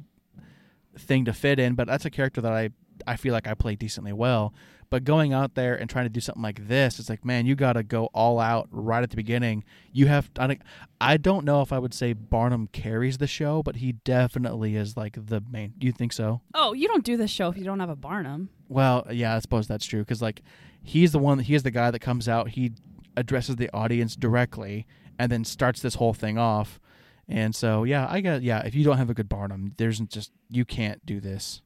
thing 0.97 1.25
to 1.25 1.33
fit 1.33 1.59
in 1.59 1.75
but 1.75 1.87
that's 1.87 2.05
a 2.05 2.09
character 2.09 2.41
that 2.41 2.51
i 2.53 2.69
i 3.05 3.15
feel 3.15 3.33
like 3.33 3.47
i 3.47 3.53
play 3.53 3.75
decently 3.75 4.13
well 4.13 4.53
but 4.89 5.03
going 5.03 5.33
out 5.33 5.55
there 5.55 5.75
and 5.75 5.89
trying 5.89 6.05
to 6.05 6.09
do 6.09 6.19
something 6.19 6.43
like 6.43 6.67
this 6.67 6.99
it's 6.99 7.09
like 7.09 7.23
man 7.25 7.45
you 7.45 7.55
got 7.55 7.73
to 7.73 7.83
go 7.83 8.05
all 8.13 8.39
out 8.39 8.67
right 8.71 9.03
at 9.03 9.09
the 9.09 9.15
beginning 9.15 9.63
you 9.91 10.07
have 10.07 10.29
I, 10.37 10.57
I 10.99 11.17
don't 11.17 11.45
know 11.45 11.61
if 11.61 11.71
i 11.71 11.79
would 11.79 11.93
say 11.93 12.13
barnum 12.13 12.67
carries 12.71 13.17
the 13.17 13.27
show 13.27 13.63
but 13.63 13.77
he 13.77 13.93
definitely 13.93 14.75
is 14.75 14.97
like 14.97 15.17
the 15.27 15.41
main 15.51 15.73
you 15.79 15.91
think 15.91 16.13
so 16.13 16.41
oh, 16.53 16.73
you 16.73 16.87
don't 16.87 17.05
do 17.05 17.17
this 17.17 17.31
show 17.31 17.49
if 17.49 17.57
you 17.57 17.63
don't 17.63 17.79
have 17.79 17.89
a 17.89 17.95
Barnum. 17.95 18.49
well, 18.67 19.05
yeah, 19.11 19.35
I 19.35 19.39
suppose 19.39 19.67
that's 19.67 19.85
true 19.85 20.01
because 20.01 20.21
like 20.21 20.41
he's 20.83 21.11
the 21.11 21.19
one, 21.19 21.39
he 21.39 21.55
is 21.55 21.63
the 21.63 21.71
guy 21.71 21.91
that 21.91 21.99
comes 21.99 22.27
out, 22.27 22.49
he 22.49 22.73
addresses 23.15 23.55
the 23.55 23.69
audience 23.73 24.15
directly, 24.15 24.85
and 25.19 25.31
then 25.31 25.43
starts 25.43 25.81
this 25.81 25.95
whole 25.95 26.13
thing 26.13 26.37
off. 26.37 26.79
And 27.27 27.53
so, 27.55 27.83
yeah, 27.83 28.07
I 28.09 28.21
got 28.21 28.41
yeah. 28.41 28.61
If 28.65 28.75
you 28.75 28.83
don't 28.83 28.97
have 28.97 29.09
a 29.09 29.13
good 29.13 29.29
Barnum, 29.29 29.73
there's 29.77 29.99
just 29.99 30.31
you 30.49 30.65
can't 30.65 31.05
do 31.05 31.19
this. 31.19 31.61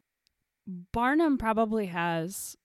Barnum 0.92 1.38
probably 1.38 1.88
has 1.88 2.58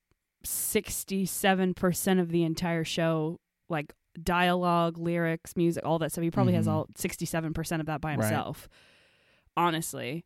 67% 0.46 2.20
of 2.20 2.30
the 2.30 2.42
entire 2.44 2.84
show, 2.84 3.38
like 3.68 3.92
dialogue, 4.22 4.98
lyrics, 4.98 5.56
music, 5.56 5.84
all 5.84 5.98
that 5.98 6.12
stuff. 6.12 6.22
He 6.22 6.30
probably 6.30 6.54
has 6.54 6.66
Mhm. 6.66 6.70
all 6.72 6.86
67% 6.94 7.80
of 7.80 7.86
that 7.86 8.00
by 8.00 8.10
Right. 8.14 8.20
himself. 8.24 8.68
Honestly. 9.56 10.24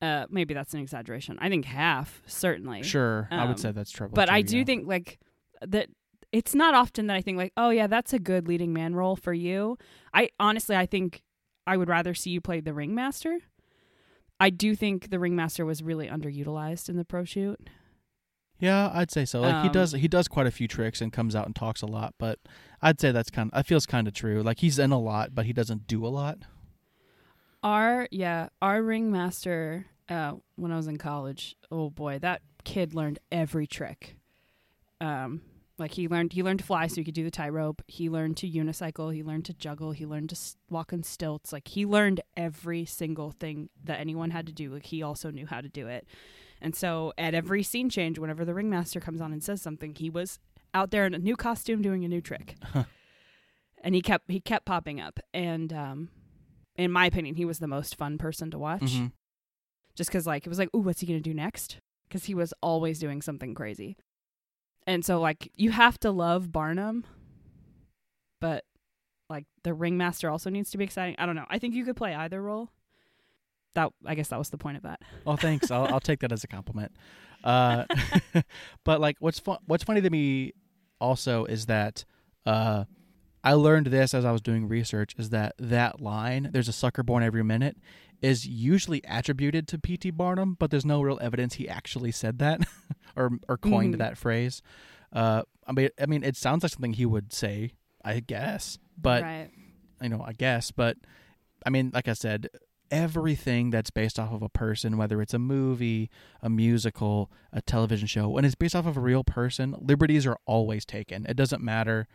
Uh, 0.00 0.26
maybe 0.30 0.54
that's 0.54 0.74
an 0.74 0.80
exaggeration. 0.80 1.36
I 1.40 1.48
think 1.48 1.64
half, 1.64 2.22
certainly. 2.24 2.84
Sure, 2.84 3.26
I 3.32 3.38
Um, 3.38 3.48
would 3.48 3.58
say 3.58 3.72
that's 3.72 3.90
trouble. 3.90 4.14
But 4.14 4.26
too, 4.26 4.32
I 4.34 4.42
do 4.42 4.58
yeah. 4.58 4.64
think, 4.64 4.86
like, 4.86 5.18
that 5.60 5.88
it's 6.30 6.54
not 6.54 6.72
often 6.72 7.08
that 7.08 7.16
I 7.16 7.20
think, 7.20 7.36
like, 7.36 7.52
oh, 7.56 7.70
yeah, 7.70 7.88
that's 7.88 8.12
a 8.12 8.20
good 8.20 8.46
leading 8.46 8.72
man 8.72 8.94
role 8.94 9.16
for 9.16 9.32
you. 9.32 9.76
I 10.14 10.30
honestly, 10.38 10.76
I 10.76 10.86
think 10.86 11.24
I 11.66 11.76
would 11.76 11.88
rather 11.88 12.14
see 12.14 12.30
you 12.30 12.40
play 12.40 12.60
the 12.60 12.72
ringmaster. 12.72 13.40
I 14.38 14.50
do 14.50 14.76
think 14.76 15.10
the 15.10 15.18
ringmaster 15.18 15.64
was 15.66 15.82
really 15.82 16.06
underutilized 16.06 16.88
in 16.88 16.96
the 16.96 17.04
pro 17.04 17.24
shoot. 17.24 17.68
Yeah, 18.58 18.90
I'd 18.92 19.10
say 19.10 19.24
so. 19.24 19.40
Like 19.40 19.62
he 19.62 19.68
Um, 19.68 19.72
does, 19.72 19.92
he 19.92 20.08
does 20.08 20.28
quite 20.28 20.46
a 20.46 20.50
few 20.50 20.66
tricks 20.68 21.00
and 21.00 21.12
comes 21.12 21.36
out 21.36 21.46
and 21.46 21.54
talks 21.54 21.82
a 21.82 21.86
lot. 21.86 22.14
But 22.18 22.38
I'd 22.82 23.00
say 23.00 23.12
that's 23.12 23.30
kind 23.30 23.50
of, 23.52 23.58
I 23.58 23.62
feels 23.62 23.86
kind 23.86 24.08
of 24.08 24.14
true. 24.14 24.42
Like 24.42 24.58
he's 24.60 24.78
in 24.78 24.92
a 24.92 24.98
lot, 24.98 25.34
but 25.34 25.46
he 25.46 25.52
doesn't 25.52 25.86
do 25.86 26.04
a 26.06 26.08
lot. 26.08 26.38
Our 27.62 28.08
yeah, 28.10 28.48
our 28.62 28.82
ringmaster 28.82 29.86
uh 30.08 30.34
when 30.56 30.72
I 30.72 30.76
was 30.76 30.86
in 30.86 30.96
college, 30.96 31.56
oh 31.70 31.90
boy, 31.90 32.18
that 32.20 32.42
kid 32.64 32.94
learned 32.94 33.18
every 33.32 33.66
trick. 33.66 34.16
Um 35.00 35.42
like 35.76 35.92
he 35.92 36.08
learned 36.08 36.32
he 36.32 36.42
learned 36.42 36.60
to 36.60 36.64
fly 36.64 36.86
so 36.86 36.96
he 36.96 37.04
could 37.04 37.14
do 37.14 37.24
the 37.24 37.30
tightrope. 37.30 37.82
He 37.88 38.08
learned 38.08 38.36
to 38.38 38.50
unicycle, 38.50 39.12
he 39.14 39.22
learned 39.22 39.44
to 39.46 39.54
juggle, 39.54 39.90
he 39.92 40.06
learned 40.06 40.30
to 40.30 40.36
walk 40.70 40.92
on 40.92 41.02
stilts. 41.02 41.52
Like 41.52 41.68
he 41.68 41.84
learned 41.84 42.20
every 42.36 42.84
single 42.84 43.32
thing 43.32 43.70
that 43.84 44.00
anyone 44.00 44.30
had 44.30 44.46
to 44.46 44.52
do. 44.52 44.72
Like 44.72 44.86
he 44.86 45.02
also 45.02 45.30
knew 45.30 45.46
how 45.46 45.60
to 45.60 45.68
do 45.68 45.88
it. 45.88 46.06
And 46.60 46.74
so 46.74 47.12
at 47.16 47.34
every 47.34 47.62
scene 47.62 47.88
change 47.88 48.18
whenever 48.18 48.44
the 48.44 48.54
ringmaster 48.54 49.00
comes 49.00 49.20
on 49.20 49.32
and 49.32 49.42
says 49.42 49.62
something, 49.62 49.94
he 49.94 50.10
was 50.10 50.38
out 50.74 50.90
there 50.90 51.06
in 51.06 51.14
a 51.14 51.18
new 51.18 51.36
costume 51.36 51.82
doing 51.82 52.04
a 52.04 52.08
new 52.08 52.20
trick. 52.20 52.56
and 53.82 53.94
he 53.94 54.02
kept 54.02 54.30
he 54.30 54.40
kept 54.40 54.66
popping 54.66 55.00
up 55.00 55.20
and 55.32 55.72
um 55.72 56.08
in 56.76 56.92
my 56.92 57.06
opinion, 57.06 57.34
he 57.34 57.44
was 57.44 57.58
the 57.58 57.66
most 57.66 57.96
fun 57.96 58.18
person 58.18 58.50
to 58.52 58.58
watch. 58.58 58.82
Mhm. 58.82 59.12
Just 59.96 60.10
because, 60.10 60.28
like, 60.28 60.46
it 60.46 60.48
was 60.48 60.60
like, 60.60 60.72
ooh, 60.76 60.78
what's 60.78 61.00
he 61.00 61.06
gonna 61.08 61.18
do 61.18 61.34
next? 61.34 61.78
Because 62.08 62.26
he 62.26 62.34
was 62.34 62.54
always 62.62 63.00
doing 63.00 63.20
something 63.20 63.52
crazy. 63.52 63.96
And 64.86 65.04
so, 65.04 65.20
like, 65.20 65.50
you 65.56 65.72
have 65.72 65.98
to 66.00 66.10
love 66.12 66.52
Barnum, 66.52 67.04
but 68.40 68.64
like 69.28 69.44
the 69.64 69.74
ringmaster 69.74 70.30
also 70.30 70.50
needs 70.50 70.70
to 70.70 70.78
be 70.78 70.84
exciting. 70.84 71.14
I 71.18 71.26
don't 71.26 71.34
know. 71.36 71.46
I 71.50 71.58
think 71.58 71.74
you 71.74 71.84
could 71.84 71.96
play 71.96 72.14
either 72.14 72.40
role. 72.40 72.70
That 73.78 73.92
I 74.04 74.14
guess 74.16 74.28
that 74.28 74.38
was 74.38 74.50
the 74.50 74.58
point 74.58 74.76
of 74.76 74.82
that. 74.82 75.00
Oh, 75.24 75.36
thanks. 75.36 75.70
I'll, 75.70 75.86
I'll 75.86 76.00
take 76.00 76.18
that 76.20 76.32
as 76.32 76.42
a 76.42 76.48
compliment. 76.48 76.90
Uh, 77.44 77.84
but 78.84 79.00
like, 79.00 79.16
what's 79.20 79.38
fun? 79.38 79.58
What's 79.66 79.84
funny 79.84 80.00
to 80.00 80.10
me 80.10 80.52
also 81.00 81.44
is 81.44 81.66
that 81.66 82.04
uh, 82.44 82.84
I 83.44 83.52
learned 83.52 83.86
this 83.86 84.14
as 84.14 84.24
I 84.24 84.32
was 84.32 84.40
doing 84.40 84.66
research. 84.66 85.14
Is 85.16 85.30
that 85.30 85.54
that 85.60 86.00
line? 86.00 86.50
There's 86.52 86.68
a 86.68 86.72
sucker 86.72 87.02
born 87.04 87.22
every 87.22 87.44
minute. 87.44 87.76
Is 88.20 88.48
usually 88.48 89.00
attributed 89.08 89.68
to 89.68 89.78
P.T. 89.78 90.10
Barnum, 90.10 90.56
but 90.58 90.72
there's 90.72 90.84
no 90.84 91.00
real 91.00 91.18
evidence 91.22 91.54
he 91.54 91.68
actually 91.68 92.10
said 92.10 92.40
that 92.40 92.60
or 93.16 93.30
or 93.48 93.56
coined 93.56 93.94
Mhm. 93.94 93.98
that 93.98 94.18
phrase. 94.18 94.60
Uh, 95.12 95.42
I 95.68 95.72
mean, 95.72 95.90
I 96.02 96.06
mean, 96.06 96.24
it 96.24 96.36
sounds 96.36 96.64
like 96.64 96.72
something 96.72 96.94
he 96.94 97.06
would 97.06 97.32
say, 97.32 97.74
I 98.04 98.18
guess, 98.18 98.78
but 99.00 99.22
right. 99.22 99.50
you 100.02 100.08
know, 100.08 100.20
I 100.26 100.32
guess, 100.32 100.72
but 100.72 100.96
I 101.64 101.70
mean, 101.70 101.92
like 101.94 102.08
I 102.08 102.14
said, 102.14 102.48
everything 102.90 103.70
that's 103.70 103.90
based 103.90 104.18
off 104.18 104.32
of 104.32 104.42
a 104.42 104.48
person, 104.48 104.96
whether 104.96 105.20
it's 105.22 105.34
a 105.34 105.38
movie, 105.38 106.10
a 106.42 106.48
musical, 106.48 107.30
a 107.52 107.60
television 107.62 108.06
show, 108.06 108.28
when 108.28 108.44
it's 108.44 108.54
based 108.54 108.74
off 108.76 108.86
of 108.86 108.96
a 108.96 109.00
real 109.00 109.24
person, 109.24 109.74
liberties 109.80 110.26
are 110.26 110.38
always 110.46 110.84
taken. 110.84 111.26
It 111.26 111.36
doesn't 111.36 111.62
matter, 111.62 112.06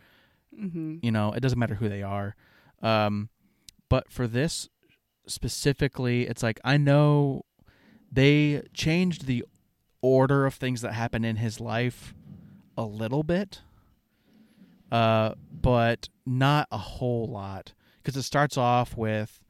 Mm-hmm. 0.58 0.98
you 1.02 1.10
know, 1.10 1.32
it 1.32 1.40
doesn't 1.40 1.58
matter 1.58 1.74
who 1.74 1.88
they 1.88 2.02
are. 2.02 2.36
Um, 2.80 3.28
but 3.88 4.10
for 4.10 4.26
this 4.28 4.68
specifically, 5.26 6.28
it's 6.28 6.42
like 6.44 6.60
I 6.64 6.76
know 6.76 7.44
they 8.12 8.62
changed 8.72 9.26
the 9.26 9.44
order 10.00 10.46
of 10.46 10.54
things 10.54 10.80
that 10.82 10.92
happen 10.92 11.24
in 11.24 11.36
his 11.36 11.60
life 11.60 12.14
a 12.76 12.84
little 12.84 13.22
bit, 13.24 13.62
uh, 14.92 15.34
but 15.50 16.08
not 16.24 16.68
a 16.70 16.78
whole 16.78 17.26
lot 17.26 17.72
because 18.02 18.16
it 18.16 18.22
starts 18.22 18.56
off 18.56 18.96
with 18.96 19.40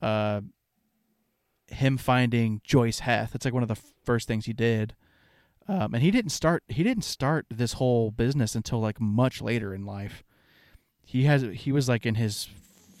uh, 0.00 0.40
him 1.68 1.96
finding 1.96 2.60
Joice 2.64 3.00
Heth. 3.00 3.34
It's 3.34 3.44
like 3.44 3.54
one 3.54 3.62
of 3.62 3.68
the 3.68 3.80
first 4.04 4.28
things 4.28 4.46
he 4.46 4.52
did. 4.52 4.94
Um, 5.68 5.94
and 5.94 6.02
he 6.02 6.10
didn't 6.10 6.30
start. 6.30 6.62
He 6.68 6.82
didn't 6.82 7.04
start 7.04 7.46
this 7.50 7.74
whole 7.74 8.10
business 8.10 8.54
until 8.54 8.80
like 8.80 9.00
much 9.00 9.42
later 9.42 9.74
in 9.74 9.84
life. 9.84 10.22
He 11.02 11.24
has. 11.24 11.42
He 11.42 11.72
was 11.72 11.88
like 11.88 12.06
in 12.06 12.14
his 12.14 12.48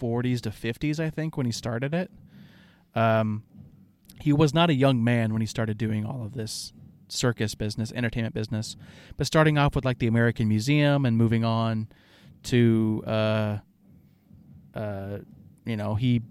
40s 0.00 0.40
to 0.42 0.50
50s, 0.50 0.98
I 0.98 1.10
think, 1.10 1.36
when 1.36 1.46
he 1.46 1.52
started 1.52 1.94
it. 1.94 2.10
Um, 2.94 3.44
he 4.20 4.32
was 4.32 4.54
not 4.54 4.70
a 4.70 4.74
young 4.74 5.04
man 5.04 5.32
when 5.32 5.42
he 5.42 5.46
started 5.46 5.78
doing 5.78 6.04
all 6.04 6.24
of 6.24 6.34
this 6.34 6.72
circus 7.08 7.54
business, 7.54 7.92
entertainment 7.92 8.34
business, 8.34 8.76
but 9.16 9.26
starting 9.26 9.58
off 9.58 9.76
with 9.76 9.84
like 9.84 9.98
the 9.98 10.06
American 10.06 10.48
Museum 10.48 11.04
and 11.04 11.16
moving 11.16 11.44
on 11.44 11.88
to, 12.44 13.04
uh, 13.06 13.58
uh, 14.74 15.18
you 15.64 15.76
know, 15.76 15.94
he 15.94 16.22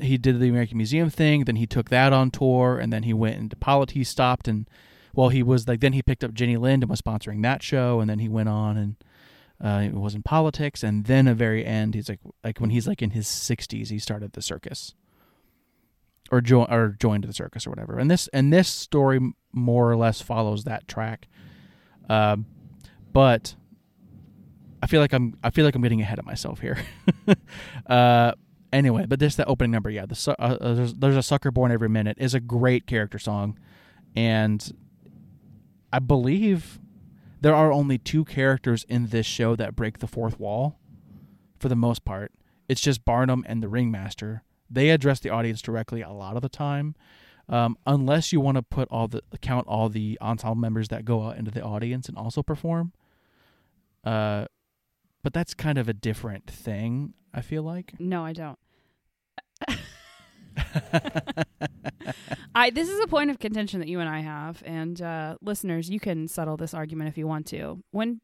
he 0.00 0.18
did 0.18 0.40
the 0.40 0.48
American 0.48 0.76
Museum 0.76 1.10
thing, 1.10 1.44
then 1.44 1.56
he 1.56 1.66
took 1.66 1.90
that 1.90 2.12
on 2.12 2.30
tour, 2.30 2.78
and 2.78 2.92
then 2.92 3.02
he 3.02 3.12
went 3.12 3.38
into 3.38 3.56
politics. 3.56 3.94
He 3.94 4.04
stopped 4.04 4.48
and, 4.48 4.68
well, 5.14 5.28
he 5.28 5.42
was 5.42 5.68
like, 5.68 5.80
then 5.80 5.92
he 5.92 6.02
picked 6.02 6.24
up 6.24 6.32
Jenny 6.32 6.56
Lind 6.56 6.82
and 6.82 6.90
was 6.90 7.00
sponsoring 7.00 7.42
that 7.42 7.62
show, 7.62 8.00
and 8.00 8.08
then 8.08 8.18
he 8.18 8.28
went 8.28 8.48
on 8.48 8.76
and 8.76 8.96
uh, 9.62 9.82
it 9.84 9.94
was 9.94 10.14
in 10.14 10.22
politics, 10.22 10.82
and 10.82 11.04
then 11.04 11.28
at 11.28 11.32
the 11.32 11.34
very 11.36 11.64
end, 11.64 11.94
he's 11.94 12.08
like, 12.08 12.18
like 12.42 12.58
when 12.58 12.70
he's 12.70 12.88
like 12.88 13.00
in 13.00 13.10
his 13.10 13.28
sixties, 13.28 13.90
he 13.90 13.98
started 13.98 14.32
the 14.32 14.42
circus, 14.42 14.94
or 16.32 16.40
join 16.40 16.66
or 16.68 16.96
joined 16.98 17.22
the 17.22 17.32
circus 17.32 17.64
or 17.64 17.70
whatever. 17.70 17.96
And 17.96 18.10
this 18.10 18.26
and 18.32 18.52
this 18.52 18.68
story 18.68 19.20
more 19.52 19.88
or 19.88 19.96
less 19.96 20.20
follows 20.20 20.64
that 20.64 20.88
track, 20.88 21.28
um, 22.08 22.46
but 23.12 23.54
I 24.82 24.88
feel 24.88 25.00
like 25.00 25.12
I'm 25.12 25.38
I 25.44 25.50
feel 25.50 25.64
like 25.64 25.76
I'm 25.76 25.82
getting 25.82 26.00
ahead 26.00 26.18
of 26.18 26.26
myself 26.26 26.58
here. 26.58 26.78
uh, 27.86 28.32
anyway, 28.72 29.06
but 29.06 29.20
this 29.20 29.36
the 29.36 29.44
opening 29.46 29.70
number, 29.70 29.90
yeah. 29.90 30.06
The 30.06 30.34
uh, 30.38 30.42
uh, 30.42 30.74
there's, 30.74 30.94
there's 30.94 31.16
a 31.16 31.22
sucker 31.22 31.50
born 31.50 31.72
every 31.72 31.88
minute 31.88 32.16
is 32.18 32.34
a 32.34 32.40
great 32.40 32.86
character 32.86 33.18
song, 33.18 33.58
and 34.16 34.72
I 35.92 35.98
believe 35.98 36.80
there 37.40 37.54
are 37.54 37.72
only 37.72 37.98
two 37.98 38.24
characters 38.24 38.84
in 38.88 39.08
this 39.08 39.26
show 39.26 39.56
that 39.56 39.76
break 39.76 39.98
the 39.98 40.06
fourth 40.06 40.38
wall. 40.38 40.78
For 41.58 41.68
the 41.68 41.76
most 41.76 42.04
part, 42.04 42.32
it's 42.68 42.80
just 42.80 43.04
Barnum 43.04 43.44
and 43.46 43.62
the 43.62 43.68
ringmaster. 43.68 44.42
They 44.68 44.90
address 44.90 45.20
the 45.20 45.30
audience 45.30 45.60
directly 45.62 46.00
a 46.00 46.10
lot 46.10 46.34
of 46.36 46.42
the 46.42 46.48
time, 46.48 46.94
um, 47.48 47.76
unless 47.86 48.32
you 48.32 48.40
want 48.40 48.56
to 48.56 48.62
put 48.62 48.88
all 48.90 49.06
the 49.06 49.22
count 49.40 49.66
all 49.68 49.88
the 49.88 50.18
ensemble 50.20 50.56
members 50.56 50.88
that 50.88 51.04
go 51.04 51.22
out 51.28 51.36
into 51.36 51.50
the 51.50 51.62
audience 51.62 52.08
and 52.08 52.16
also 52.16 52.42
perform. 52.42 52.92
Uh, 54.04 54.46
but 55.22 55.32
that's 55.32 55.54
kind 55.54 55.78
of 55.78 55.88
a 55.88 55.92
different 55.92 56.50
thing. 56.50 57.14
I 57.34 57.40
feel 57.40 57.62
like. 57.62 57.94
No, 57.98 58.24
I 58.24 58.32
don't. 58.32 58.58
I 62.54 62.70
this 62.70 62.88
is 62.88 63.00
a 63.00 63.06
point 63.06 63.30
of 63.30 63.38
contention 63.38 63.80
that 63.80 63.88
you 63.88 64.00
and 64.00 64.08
I 64.08 64.20
have, 64.20 64.62
and 64.66 65.00
uh, 65.00 65.36
listeners, 65.40 65.88
you 65.88 66.00
can 66.00 66.28
settle 66.28 66.56
this 66.56 66.74
argument 66.74 67.08
if 67.08 67.16
you 67.16 67.26
want 67.26 67.46
to. 67.48 67.82
When 67.90 68.20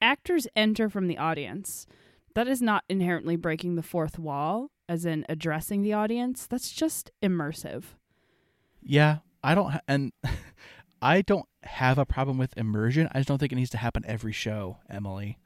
actors 0.00 0.46
enter 0.54 0.90
from 0.90 1.06
the 1.06 1.18
audience, 1.18 1.86
that 2.34 2.48
is 2.48 2.60
not 2.60 2.84
inherently 2.88 3.36
breaking 3.36 3.76
the 3.76 3.82
fourth 3.82 4.18
wall, 4.18 4.70
as 4.88 5.04
in 5.06 5.24
addressing 5.28 5.82
the 5.82 5.92
audience. 5.92 6.46
That's 6.46 6.70
just 6.70 7.10
immersive. 7.22 7.84
Yeah, 8.82 9.18
I 9.42 9.54
don't, 9.54 9.70
ha- 9.70 9.80
and 9.88 10.12
I 11.02 11.22
don't 11.22 11.46
have 11.62 11.98
a 11.98 12.04
problem 12.06 12.36
with 12.38 12.56
immersion. 12.56 13.08
I 13.12 13.18
just 13.18 13.28
don't 13.28 13.38
think 13.38 13.52
it 13.52 13.56
needs 13.56 13.70
to 13.70 13.78
happen 13.78 14.04
every 14.06 14.32
show, 14.32 14.78
Emily. 14.90 15.38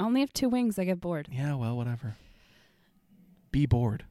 I 0.00 0.04
only 0.04 0.20
have 0.20 0.32
two 0.32 0.48
wings. 0.48 0.78
I 0.78 0.84
get 0.84 1.00
bored. 1.00 1.28
Yeah, 1.30 1.54
well, 1.54 1.76
whatever. 1.76 2.16
Be 3.50 3.66
bored. 3.66 4.04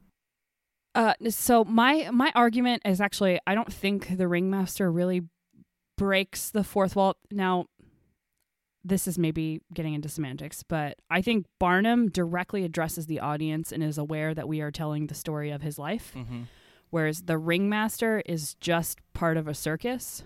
Uh, 0.94 1.14
so 1.28 1.64
my 1.64 2.08
my 2.12 2.32
argument 2.34 2.82
is 2.84 3.00
actually 3.00 3.38
I 3.46 3.54
don't 3.54 3.72
think 3.72 4.16
the 4.16 4.26
ringmaster 4.28 4.90
really 4.90 5.22
breaks 5.96 6.50
the 6.50 6.64
fourth 6.64 6.96
wall. 6.96 7.16
Now, 7.30 7.66
this 8.84 9.06
is 9.06 9.18
maybe 9.18 9.60
getting 9.74 9.94
into 9.94 10.08
semantics, 10.08 10.62
but 10.62 10.98
I 11.10 11.20
think 11.22 11.46
Barnum 11.58 12.08
directly 12.08 12.64
addresses 12.64 13.06
the 13.06 13.20
audience 13.20 13.70
and 13.72 13.82
is 13.82 13.98
aware 13.98 14.34
that 14.34 14.48
we 14.48 14.60
are 14.60 14.70
telling 14.70 15.06
the 15.08 15.14
story 15.14 15.50
of 15.50 15.62
his 15.62 15.78
life, 15.78 16.12
Mm-hmm. 16.16 16.42
whereas 16.90 17.22
the 17.22 17.36
ringmaster 17.38 18.22
is 18.26 18.54
just 18.54 19.00
part 19.12 19.36
of 19.36 19.46
a 19.48 19.54
circus. 19.54 20.22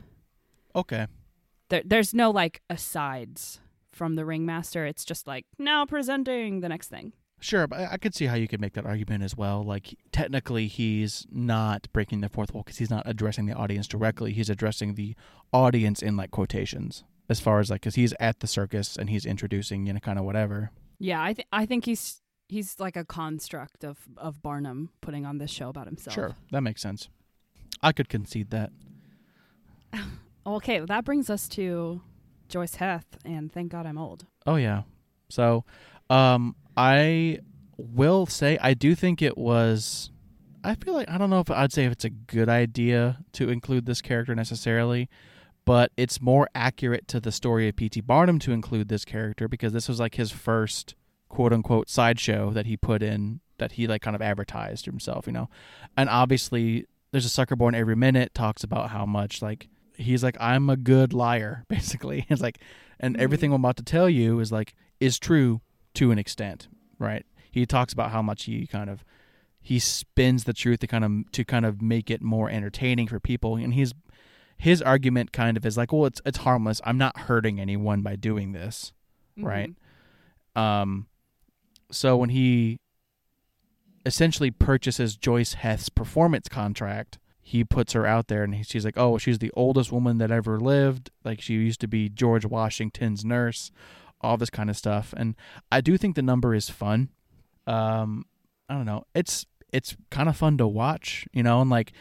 Okay. 0.77 1.07
There, 1.71 1.83
there's 1.85 2.15
no 2.15 2.31
like 2.31 2.61
asides 2.71 3.61
from 3.93 4.15
the 4.15 4.25
ringmaster. 4.25 4.87
It's 4.87 5.05
just 5.05 5.27
like 5.27 5.45
now 5.59 5.85
presenting 5.87 6.61
the 6.61 6.69
next 6.69 6.89
thing. 6.89 7.13
Sure, 7.43 7.67
but 7.67 7.81
I 7.91 7.97
could 7.97 8.15
see 8.15 8.27
how 8.27 8.37
you 8.37 8.47
could 8.47 8.61
make 8.61 8.75
that 8.75 8.87
argument 8.87 9.25
as 9.25 9.37
well. 9.37 9.65
Like, 9.65 9.99
technically, 10.13 10.69
he's 10.69 11.27
not 11.29 11.89
breaking 11.93 12.21
the 12.21 12.29
fourth 12.29 12.55
wall 12.55 12.63
because 12.63 12.79
he's 12.79 12.89
not 12.89 13.03
addressing 13.05 13.47
the 13.47 13.55
audience 13.55 13.89
directly. 13.89 14.33
He's 14.33 14.49
addressing 14.49 14.95
the 14.95 15.17
audience 15.53 16.03
in 16.03 16.17
like 16.17 16.31
quotations, 16.31 17.03
as 17.29 17.41
far 17.41 17.59
as 17.59 17.69
like, 17.69 17.81
because 17.81 17.97
he's 17.97 18.15
at 18.21 18.39
the 18.39 18.47
circus 18.47 18.97
and 18.97 19.11
he's 19.11 19.27
introducing, 19.27 19.87
you 19.87 19.93
know, 19.93 19.99
kind 19.99 20.21
of 20.21 20.25
whatever. 20.25 20.71
Yeah, 21.01 21.21
I 21.21 21.35
think 21.35 21.49
I 21.53 21.67
think 21.67 21.85
he's 21.85 22.23
he's 22.49 22.79
like 22.79 22.97
a 22.97 23.05
construct 23.05 23.83
of 23.83 23.99
of 24.17 24.41
Barnum 24.41 24.91
putting 25.01 25.27
on 25.27 25.39
this 25.39 25.51
show 25.51 25.69
about 25.69 25.87
himself. 25.87 26.15
Sure, 26.15 26.37
that 26.53 26.61
makes 26.61 26.81
sense. 26.81 27.09
I 27.83 27.91
could 27.91 28.09
concede 28.09 28.51
that. 28.51 28.71
Okay, 30.45 30.81
well, 30.81 30.89
that 30.89 31.05
brings 31.05 31.31
us 31.31 31.49
to 31.51 32.01
Joice 32.49 32.75
Heth, 32.75 33.17
and 33.25 33.53
thank 33.53 33.71
God 33.71 33.87
I'm 33.87 33.97
old. 33.97 34.27
Oh 34.45 34.57
yeah. 34.57 34.83
So, 35.29 35.65
um, 36.11 36.57
I 36.77 37.41
will 37.77 38.27
say 38.27 38.59
I 38.61 38.75
do 38.75 38.95
think 38.95 39.23
it 39.23 39.37
was. 39.37 40.11
I 40.65 40.75
feel 40.77 40.95
like 40.95 41.11
I 41.11 41.19
don't 41.19 41.31
know 41.31 41.41
if 41.41 41.51
I'd 41.51 41.73
say 41.73 41.85
if 41.85 41.93
it's 41.93 42.05
a 42.05 42.11
good 42.11 42.49
idea 42.49 43.19
to 43.33 43.49
include 43.49 43.87
this 43.87 44.01
character 44.01 44.35
necessarily, 44.35 45.09
but 45.65 45.91
it's 45.97 46.21
more 46.21 46.49
accurate 46.55 47.09
to 47.09 47.21
the 47.21 47.33
story 47.33 47.69
of 47.69 47.77
P.T. 47.77 48.01
Barnum 48.03 48.39
to 48.41 48.53
include 48.53 48.89
this 48.89 49.05
character 49.05 49.49
because 49.49 49.73
this 49.73 49.89
was 49.89 49.99
like 49.99 50.15
his 50.15 50.31
first 50.31 50.95
quote 51.29 51.53
unquote 51.53 51.89
sideshow 51.89 52.51
that 52.53 52.67
he 52.67 52.77
put 52.77 53.03
in 53.03 53.41
that 53.59 53.73
he 53.73 53.87
like 53.87 54.03
kind 54.03 54.17
of 54.17 54.23
advertised 54.23 54.87
himself, 54.87 55.27
you 55.27 55.33
know, 55.33 55.49
and 55.97 56.09
obviously 56.09 56.87
there's 57.11 57.25
a 57.25 57.31
sucker 57.31 57.57
born 57.57 57.75
every 57.75 57.97
minute 57.97 58.35
talks 58.35 58.65
about 58.65 58.91
how 58.91 59.05
much 59.05 59.43
like 59.43 59.69
he's 59.97 60.23
like 60.23 60.37
I'm 60.41 60.71
a 60.71 60.77
good 60.77 61.13
liar 61.13 61.65
basically. 61.69 62.27
It's 62.29 62.43
like 62.43 62.59
and 63.01 63.17
everything 63.17 63.49
mm-hmm. 63.49 63.57
I'm 63.57 63.65
about 63.65 63.77
to 63.79 63.83
tell 63.83 64.09
you 64.09 64.41
is 64.41 64.53
like 64.53 64.75
is 65.01 65.19
true 65.19 65.61
to 65.95 66.11
an 66.11 66.19
extent, 66.19 66.69
right? 66.99 67.25
He 67.51 67.67
talks 67.67 67.93
about 67.93 68.11
how 68.11 68.23
much 68.23 68.45
he 68.45 68.67
kind 68.67 68.89
of 68.91 69.05
he 69.61 69.79
spins 69.79 70.45
the 70.45 70.53
truth 70.53 70.81
to 70.81 70.87
kind 70.87 71.05
of 71.05 71.33
to 71.33 71.45
kind 71.45 71.65
of 71.67 71.81
make 71.83 72.11
it 72.11 72.23
more 72.23 72.51
entertaining 72.51 73.07
for 73.09 73.21
people, 73.21 73.57
and 73.57 73.75
he's 73.75 73.93
his 74.57 74.81
argument 74.83 75.33
kind 75.33 75.57
of 75.57 75.67
is 75.67 75.77
like, 75.77 75.93
well, 75.93 76.07
it's 76.07 76.21
it's 76.25 76.39
harmless. 76.39 76.81
I'm 76.85 76.99
not 76.99 77.17
hurting 77.21 77.61
anyone 77.61 78.03
by 78.03 78.17
doing 78.17 78.53
this, 78.53 78.93
Right. 79.37 79.75
Mhm. 80.57 80.61
um, 80.61 81.07
so 81.91 82.17
when 82.17 82.31
he 82.31 82.79
essentially 84.05 84.51
purchases 84.51 85.17
Joice 85.17 85.55
Heth's 85.55 85.89
performance 85.89 86.49
contract, 86.49 87.19
he 87.41 87.65
puts 87.65 87.93
her 87.93 88.07
out 88.07 88.29
there, 88.29 88.43
and 88.45 88.55
he, 88.55 88.63
she's 88.63 88.85
like, 88.85 88.97
"Oh, 88.99 89.19
she's 89.19 89.39
the 89.39 89.53
oldest 89.55 89.93
woman 89.93 90.19
that 90.19 90.31
ever 90.31 90.59
lived. 90.59 91.11
Like 91.25 91.41
she 91.41 91.55
used 91.55 91.81
to 91.81 91.89
be 91.89 92.09
George 92.09 92.45
Washington's 92.47 93.25
nurse, 93.25 93.71
all 94.23 94.37
this 94.37 94.51
kind 94.51 94.71
of 94.71 94.77
stuff." 94.77 95.13
And 95.17 95.35
I 95.71 95.81
do 95.81 95.97
think 95.97 96.17
the 96.17 96.23
number 96.23 96.55
is 96.55 96.69
fun. 96.71 97.11
Um, 97.67 98.27
I 98.69 98.75
don't 98.75 98.87
know. 98.87 99.05
It's 99.15 99.47
it's 99.73 99.97
kind 100.11 100.29
of 100.29 100.37
fun 100.37 100.59
to 100.59 100.67
watch, 100.67 101.27
you 101.33 101.43
know, 101.43 101.61
and 101.61 101.71
like 101.71 101.93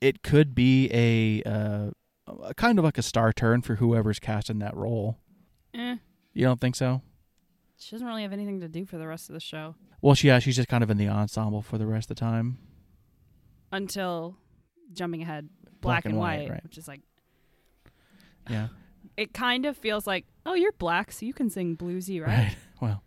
it 0.00 0.22
could 0.22 0.54
be 0.54 0.88
a 0.92 1.42
uh, 1.48 1.90
a 2.44 2.54
kind 2.54 2.78
of 2.78 2.84
like 2.84 2.98
a 2.98 3.02
star 3.02 3.32
turn 3.32 3.62
for 3.62 3.76
whoever's 3.76 4.18
cast 4.18 4.50
in 4.50 4.58
that 4.60 4.76
role. 4.76 5.18
Eh, 5.74 5.96
You 6.32 6.44
don't 6.44 6.60
think 6.60 6.74
so? 6.76 7.02
she 7.76 7.92
doesn't 7.92 8.06
really 8.06 8.22
have 8.22 8.32
anything 8.32 8.60
to 8.60 8.68
do 8.68 8.84
for 8.84 8.98
the 8.98 9.06
rest 9.06 9.30
of 9.30 9.32
the 9.32 9.40
show 9.40 9.74
Well, 10.02 10.14
she, 10.14 10.26
yeah, 10.28 10.38
she's 10.38 10.56
just 10.56 10.68
kind 10.68 10.84
of 10.84 10.90
in 10.90 10.98
the 10.98 11.08
ensemble 11.08 11.62
for 11.62 11.78
the 11.78 11.86
rest 11.86 12.10
of 12.10 12.16
the 12.16 12.20
time. 12.20 12.58
until 13.72 14.36
jumping 14.92 15.22
ahead, 15.22 15.48
black, 15.80 16.04
and, 16.04 16.16
white, 16.18 16.50
right? 16.50 16.62
which 16.62 16.76
is 16.76 16.86
like 16.88 17.00
Yeah. 18.48 18.68
It 19.20 19.34
kind 19.34 19.66
of 19.66 19.76
feels 19.76 20.06
like, 20.06 20.24
oh, 20.46 20.54
you're 20.54 20.72
black, 20.72 21.12
so 21.12 21.26
you 21.26 21.34
can 21.34 21.50
sing 21.50 21.76
bluesy, 21.76 22.20
right? 22.20 22.28
Right. 22.28 22.56
Well, 22.80 23.02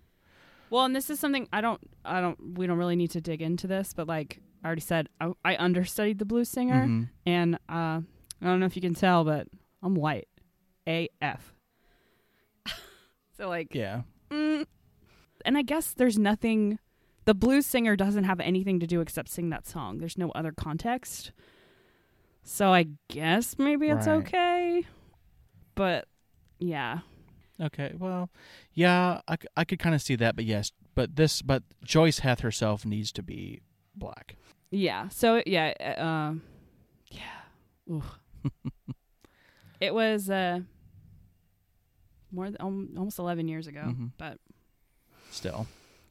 Well, 0.70 0.86
and 0.86 0.95
this 0.95 1.09
is 1.09 1.20
something 1.20 1.47
I 1.51 1.59
don't, 1.59 1.82
I 2.05 2.22
don't, 2.22 2.55
we 2.59 2.68
don't 2.68 2.78
really 2.78 2.95
need 2.95 3.09
to 3.11 3.22
dig 3.22 3.41
into 3.41 3.66
this, 3.66 3.91
but 3.95 4.07
like 4.07 4.39
I 4.64 4.68
already 4.68 4.82
said, 4.82 5.09
I, 5.20 5.32
I 5.43 5.55
understudied 5.57 6.20
the 6.20 6.26
blues 6.26 6.49
singer, 6.49 6.86
mhm. 6.86 7.09
and 7.26 7.55
uh, 7.68 8.01
I 8.01 8.45
don't 8.45 8.59
know 8.59 8.68
if 8.68 8.76
you 8.76 8.84
can 8.84 8.93
tell, 8.93 9.24
but 9.24 9.47
I'm 9.82 9.95
white, 9.95 10.28
AF. 10.86 11.55
so 13.38 13.49
like, 13.49 13.74
yeah. 13.74 14.01
mm, 14.30 14.68
and 15.43 15.57
I 15.57 15.64
guess 15.64 15.93
there's 15.95 16.20
nothing. 16.20 16.78
The 17.26 17.34
blues 17.34 17.66
singer 17.66 17.95
doesn't 17.95 18.26
have 18.26 18.39
anything 18.39 18.80
to 18.80 18.86
do 18.86 19.01
except 19.01 19.30
sing 19.30 19.49
that 19.49 19.66
song. 19.66 19.97
There's 19.97 20.20
no 20.20 20.30
other 20.36 20.51
context. 20.51 21.32
So 22.43 22.72
I 22.72 22.86
guess 23.07 23.57
maybe 23.57 23.88
it's 23.89 24.05
Right. 24.05 24.18
okay. 24.28 24.86
But 25.76 26.08
yeah. 26.60 27.00
Okay. 27.62 27.94
Well, 27.98 28.30
yeah, 28.74 29.22
I, 29.28 29.36
c- 29.36 29.48
I 29.56 29.64
could 29.64 29.80
kind 29.80 29.94
of 29.96 30.02
see 30.02 30.16
that, 30.16 30.36
but 30.36 30.46
yes, 30.46 30.72
but 30.96 31.16
this, 31.16 31.42
but 31.42 31.64
Joice 31.84 32.20
Heth 32.20 32.40
herself 32.42 32.86
needs 32.86 33.12
to 33.14 33.24
be 33.24 33.62
black. 33.96 34.36
Yeah. 34.72 35.08
So 35.10 35.44
yeah, 35.46 35.74
uh, 35.80 36.02
um 36.04 36.42
yeah. 37.12 37.92
Oof. 37.94 38.20
it 39.80 39.94
was 39.94 40.30
uh 40.30 40.60
more 42.32 42.46
than 42.50 42.58
um, 42.60 42.90
almost 42.98 43.20
11 43.20 43.48
years 43.48 43.68
ago, 43.68 43.82
Mhm. 43.82 44.12
but 44.18 44.40
Still. 45.30 45.68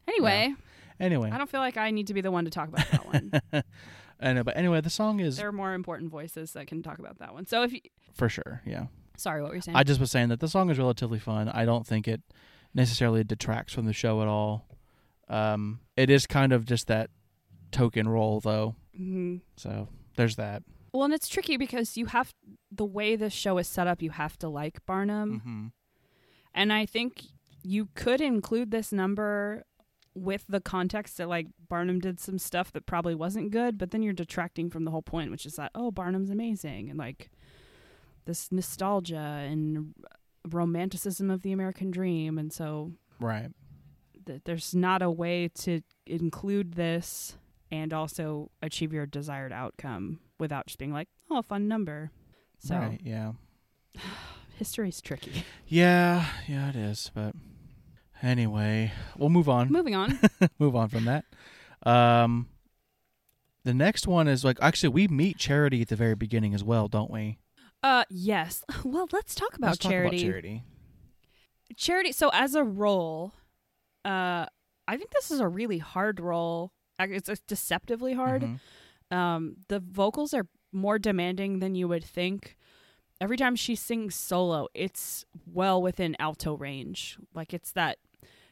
anyway, 0.07 0.55
Anyway. 1.01 1.31
I 1.33 1.39
don't 1.39 1.51
feel 1.51 1.61
like 1.61 1.77
I 1.77 1.91
need 1.91 2.07
to 2.09 2.15
be 2.15 2.21
the 2.21 2.31
one 2.31 2.45
to 2.45 2.51
talk 2.51 2.69
about 2.69 2.89
that 2.93 3.07
one. 3.07 3.33
I 4.21 4.33
know, 4.33 4.45
but 4.45 4.57
anyway, 4.57 4.81
the 4.81 4.91
song 4.91 5.19
is 5.19 5.37
there 5.37 5.49
are 5.49 5.53
more 5.53 5.75
important 5.75 6.11
voices 6.13 6.53
that 6.53 6.69
can 6.69 6.81
talk 6.83 7.01
about 7.01 7.19
that 7.19 7.35
one. 7.35 7.45
So 7.47 7.65
if 7.65 7.73
you, 7.73 7.81
for 8.15 8.29
sure. 8.29 8.63
Yeah. 8.65 8.87
Sorry, 9.23 9.43
what 9.43 9.51
were 9.51 9.55
you 9.57 9.61
saying? 9.61 9.77
I 9.77 9.83
just 9.85 10.01
was 10.01 10.11
saying 10.11 10.29
that 10.29 10.41
the 10.41 10.49
song 10.49 10.71
is 10.71 10.79
relatively 10.79 11.19
fun. 11.19 11.49
I 11.49 11.65
don't 11.65 11.87
think 11.87 12.09
it 12.09 12.21
necessarily 12.75 13.25
detracts 13.25 13.73
from 13.73 13.85
the 13.87 13.93
show 13.93 14.23
at 14.23 14.29
all. 14.29 14.67
Um, 15.29 15.81
it 15.97 16.11
is 16.11 16.27
kind 16.27 16.53
of 16.53 16.65
just 16.67 16.89
that 16.89 17.11
token 17.71 18.09
role, 18.09 18.41
though. 18.41 18.77
Mhm. 18.99 19.41
So 19.57 19.89
there's 20.17 20.37
that. 20.37 20.63
Well, 20.93 21.05
and 21.05 21.15
it's 21.15 21.29
tricky 21.29 21.57
because 21.57 21.97
you 21.97 22.07
have 22.07 22.35
the 22.71 22.85
way 22.85 23.17
this 23.17 23.33
show 23.33 23.57
is 23.59 23.67
set 23.67 23.87
up. 23.87 24.03
You 24.03 24.11
have 24.11 24.39
to 24.39 24.49
like 24.49 24.85
Barnum, 24.85 25.41
mm-hmm. 25.41 25.67
and 26.55 26.73
I 26.73 26.85
think 26.85 27.23
you 27.63 27.89
could 27.95 28.21
include 28.21 28.71
this 28.71 28.93
number 28.93 29.65
with 30.15 30.45
the 30.49 30.61
context 30.61 31.17
that 31.17 31.29
like 31.29 31.47
Barnum 31.69 31.99
did 31.99 32.21
some 32.21 32.39
stuff 32.39 32.71
that 32.73 32.85
probably 32.85 33.15
wasn't 33.15 33.51
good, 33.51 33.79
but 33.79 33.91
then 33.91 34.03
you're 34.03 34.13
detracting 34.13 34.69
from 34.69 34.85
the 34.85 34.91
whole 34.91 35.03
point, 35.03 35.31
which 35.31 35.47
is 35.47 35.55
that 35.57 35.71
oh 35.75 35.91
Barnum's 35.91 36.29
amazing 36.29 36.91
and 36.91 36.99
like 36.99 37.31
this 38.25 38.51
nostalgia 38.53 39.17
and 39.17 39.95
romanticism 40.49 41.31
of 41.31 41.43
the 41.43 41.53
American 41.53 41.91
dream, 41.91 42.39
and 42.39 42.53
so 42.53 42.93
Right. 43.21 43.51
th- 44.27 44.43
there's 44.45 44.75
not 44.75 45.03
a 45.03 45.11
way 45.11 45.49
to 45.49 45.81
include 46.07 46.73
this 46.75 47.37
and 47.71 47.93
also 47.93 48.51
achieve 48.61 48.93
your 48.93 49.07
desired 49.07 49.53
outcome 49.53 50.21
without 50.39 50.67
just 50.67 50.79
being 50.79 50.93
like 50.93 51.09
oh 51.31 51.39
a 51.39 51.43
fun 51.43 51.69
number. 51.69 52.11
So 52.59 52.77
Right. 52.77 53.01
Yeah. 53.03 53.33
history's 54.59 55.01
tricky. 55.01 55.45
Yeah. 55.67 56.27
Yeah, 56.47 56.69
it 56.71 56.77
is. 56.77 57.11
But 57.15 57.35
anyway, 58.23 58.93
we'll 59.17 59.31
move 59.31 59.49
on. 59.49 59.71
Moving 59.71 59.95
on. 59.95 60.19
move 60.59 60.77
on 60.77 60.89
from 60.89 61.05
that. 61.07 61.25
Um, 61.85 62.49
the 63.65 63.75
next 63.75 64.07
one 64.07 64.29
is 64.29 64.45
like 64.45 64.59
actually 64.61 64.91
we 64.91 65.09
meet 65.09 65.39
Charity 65.39 65.83
at 65.83 65.89
the 65.89 65.97
very 65.97 66.15
beginning 66.15 66.55
as 66.55 66.63
well, 66.65 66.89
don't 66.89 67.11
we? 67.11 67.39
Uh 67.83 68.05
yes. 68.11 68.63
Well, 68.85 69.09
let's 69.13 69.35
talk 69.35 69.55
about 69.57 69.69
Let's 69.69 69.79
talk 69.79 69.91
charity. 69.93 70.17
about 70.23 70.31
Charity. 70.33 70.63
Charity. 71.77 72.13
So 72.13 72.31
as 72.33 72.55
a 72.55 72.63
role, 72.65 73.33
uh, 74.05 74.47
I 74.89 74.97
think 74.97 75.11
this 75.11 75.31
is 75.31 75.41
a 75.41 75.49
really 75.49 75.79
hard 75.79 76.21
role. 76.21 76.73
It's, 76.99 77.29
it's 77.29 77.41
deceptively 77.47 78.13
hard. 78.15 78.43
Mhm. 78.43 79.17
Um, 79.17 79.57
the 79.69 79.81
vocals 79.81 80.35
are 80.35 80.47
more 80.73 80.99
demanding 80.99 81.59
than 81.61 81.75
you 81.75 81.89
would 81.89 82.05
think. 82.05 82.57
Every 83.21 83.37
time 83.37 83.57
she 83.57 83.75
sings 83.75 84.15
solo, 84.15 84.69
it's 84.75 85.25
well 85.47 85.81
within 85.81 86.17
alto 86.19 86.57
range. 86.57 87.19
Like 87.35 87.55
it's 87.55 87.73
that 87.73 87.99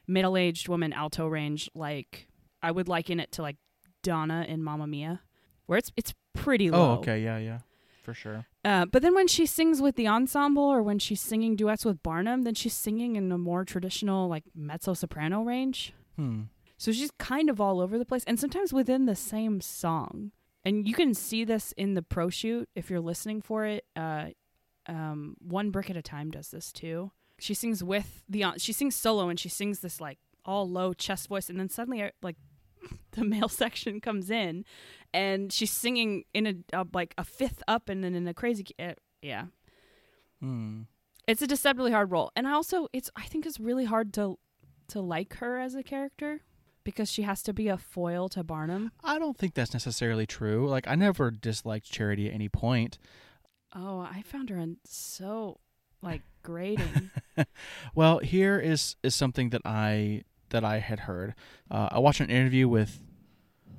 middle-aged 0.06 0.68
woman 0.68 0.92
alto 0.92 1.26
range. 1.26 1.68
Like 1.74 2.28
I 2.62 2.70
would 2.70 2.88
liken 2.88 3.20
it 3.20 3.32
to 3.32 3.42
like 3.42 3.56
Donna 4.02 4.44
in 4.48 4.62
Mamma 4.62 4.86
Mia, 4.86 5.20
where 5.66 5.78
it's 5.78 5.90
it's 5.96 6.14
pretty 6.34 6.70
low. 6.70 6.92
Oh, 6.92 6.98
okay, 6.98 7.22
yeah, 7.22 7.38
yeah, 7.38 7.58
for 8.02 8.14
sure. 8.14 8.46
Uh, 8.64 8.86
but 8.86 9.02
then 9.02 9.14
when 9.14 9.28
she 9.28 9.46
sings 9.46 9.80
with 9.80 9.96
the 9.96 10.08
ensemble 10.08 10.62
or 10.62 10.82
when 10.82 10.98
she's 10.98 11.20
singing 11.20 11.56
duets 11.56 11.84
with 11.84 12.02
Barnum, 12.02 12.42
then 12.42 12.54
she's 12.54 12.74
singing 12.74 13.16
in 13.16 13.30
a 13.30 13.38
more 13.38 13.64
traditional 13.64 14.28
like 14.28 14.44
mezzo 14.54 14.94
soprano 14.94 15.42
range. 15.42 15.92
Hmm. 16.16 16.42
So 16.76 16.92
she's 16.92 17.10
kind 17.18 17.50
of 17.50 17.60
all 17.60 17.80
over 17.80 17.98
the 17.98 18.06
place 18.06 18.24
and 18.26 18.40
sometimes 18.40 18.72
within 18.72 19.06
the 19.06 19.16
same 19.16 19.60
song. 19.60 20.32
And 20.64 20.86
you 20.86 20.94
can 20.94 21.14
see 21.14 21.44
this 21.44 21.72
in 21.76 21.94
the 21.94 22.02
pro 22.02 22.28
shoot 22.28 22.68
if 22.74 22.90
you're 22.90 23.00
listening 23.00 23.40
for 23.40 23.64
it. 23.64 23.84
Uh, 23.96 24.28
um, 24.86 25.36
One 25.40 25.70
Brick 25.70 25.90
at 25.90 25.96
a 25.96 26.02
Time 26.02 26.30
does 26.30 26.50
this 26.50 26.72
too. 26.72 27.12
She 27.38 27.54
sings 27.54 27.82
with 27.82 28.22
the 28.28 28.42
en- 28.42 28.58
she 28.58 28.72
sings 28.72 28.96
solo 28.96 29.28
and 29.28 29.38
she 29.40 29.48
sings 29.48 29.80
this 29.80 30.00
like 30.00 30.18
all 30.44 30.68
low 30.68 30.92
chest 30.92 31.28
voice 31.28 31.48
and 31.48 31.58
then 31.58 31.68
suddenly 31.68 32.02
uh, 32.02 32.10
like 32.22 32.36
the 33.12 33.24
male 33.24 33.48
section 33.48 34.00
comes 34.00 34.30
in 34.30 34.64
and 35.12 35.52
she's 35.52 35.70
singing 35.72 36.24
in 36.34 36.46
a 36.46 36.54
uh, 36.76 36.84
like 36.94 37.14
a 37.18 37.24
fifth 37.24 37.62
up 37.68 37.88
and 37.88 38.02
then 38.04 38.14
in 38.14 38.26
a 38.28 38.34
crazy 38.34 38.64
uh, 38.78 38.92
yeah 39.22 39.46
Hmm. 40.40 40.82
it's 41.28 41.42
a 41.42 41.46
deceptively 41.46 41.92
hard 41.92 42.10
role 42.10 42.30
and 42.34 42.48
I 42.48 42.52
also 42.52 42.88
it's 42.94 43.10
i 43.14 43.22
think 43.24 43.44
it's 43.44 43.60
really 43.60 43.84
hard 43.84 44.14
to 44.14 44.38
to 44.88 45.00
like 45.02 45.34
her 45.36 45.58
as 45.58 45.74
a 45.74 45.82
character 45.82 46.40
because 46.82 47.10
she 47.12 47.22
has 47.22 47.42
to 47.42 47.52
be 47.52 47.68
a 47.68 47.76
foil 47.76 48.28
to 48.30 48.42
barnum 48.42 48.90
I 49.04 49.18
don't 49.18 49.36
think 49.36 49.52
that's 49.54 49.74
necessarily 49.74 50.26
true. 50.26 50.66
Like 50.66 50.88
I 50.88 50.94
never 50.94 51.30
disliked 51.30 51.90
Charity 51.92 52.26
at 52.28 52.34
any 52.34 52.48
point. 52.48 52.98
oh 53.74 54.00
i 54.00 54.22
found 54.24 54.48
her 54.48 54.56
in 54.56 54.78
so 54.86 55.60
like 56.02 56.22
grating 56.42 57.10
Well, 57.94 58.18
here 58.18 58.58
is 58.58 58.96
is 59.02 59.14
something 59.14 59.50
that 59.50 59.62
I 59.64 60.22
that 60.50 60.64
I 60.64 60.78
had 60.78 61.00
heard. 61.00 61.34
Uh, 61.70 61.88
I 61.92 61.98
watched 61.98 62.20
an 62.20 62.30
interview 62.30 62.68
with 62.68 63.02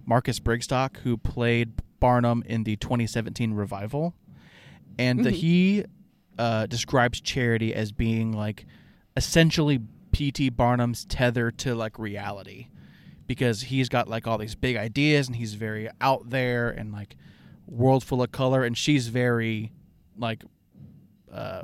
Marcus 0.06 0.40
Brigstocke, 0.40 0.98
who 0.98 1.16
played 1.18 1.74
Barnum 2.00 2.44
in 2.46 2.64
the 2.64 2.76
2017 2.78 3.54
revival, 3.54 4.16
and 4.98 5.24
the, 5.24 5.30
Mhm. 5.30 5.34
he 5.34 5.86
uh, 6.38 6.66
describes 6.66 7.22
Charity 7.22 7.74
as 7.74 7.92
being 7.92 8.32
like 8.34 8.66
essentially 9.16 9.80
P.T. 10.12 10.50
Barnum's 10.50 11.06
tether 11.06 11.52
to 11.52 11.76
like 11.76 12.00
reality, 12.00 12.68
because 13.28 13.62
he's 13.64 13.90
got 13.90 14.08
like 14.08 14.26
all 14.28 14.38
these 14.38 14.56
big 14.56 14.76
ideas 14.76 15.28
and 15.28 15.36
he's 15.36 15.54
very 15.54 15.90
out 16.02 16.30
there 16.32 16.70
and 16.70 16.92
like 16.92 17.16
world 17.68 18.04
full 18.04 18.22
of 18.24 18.32
color, 18.32 18.64
and 18.64 18.78
she's 18.78 19.08
very 19.10 19.72
like. 20.18 20.44
Uh, 21.32 21.64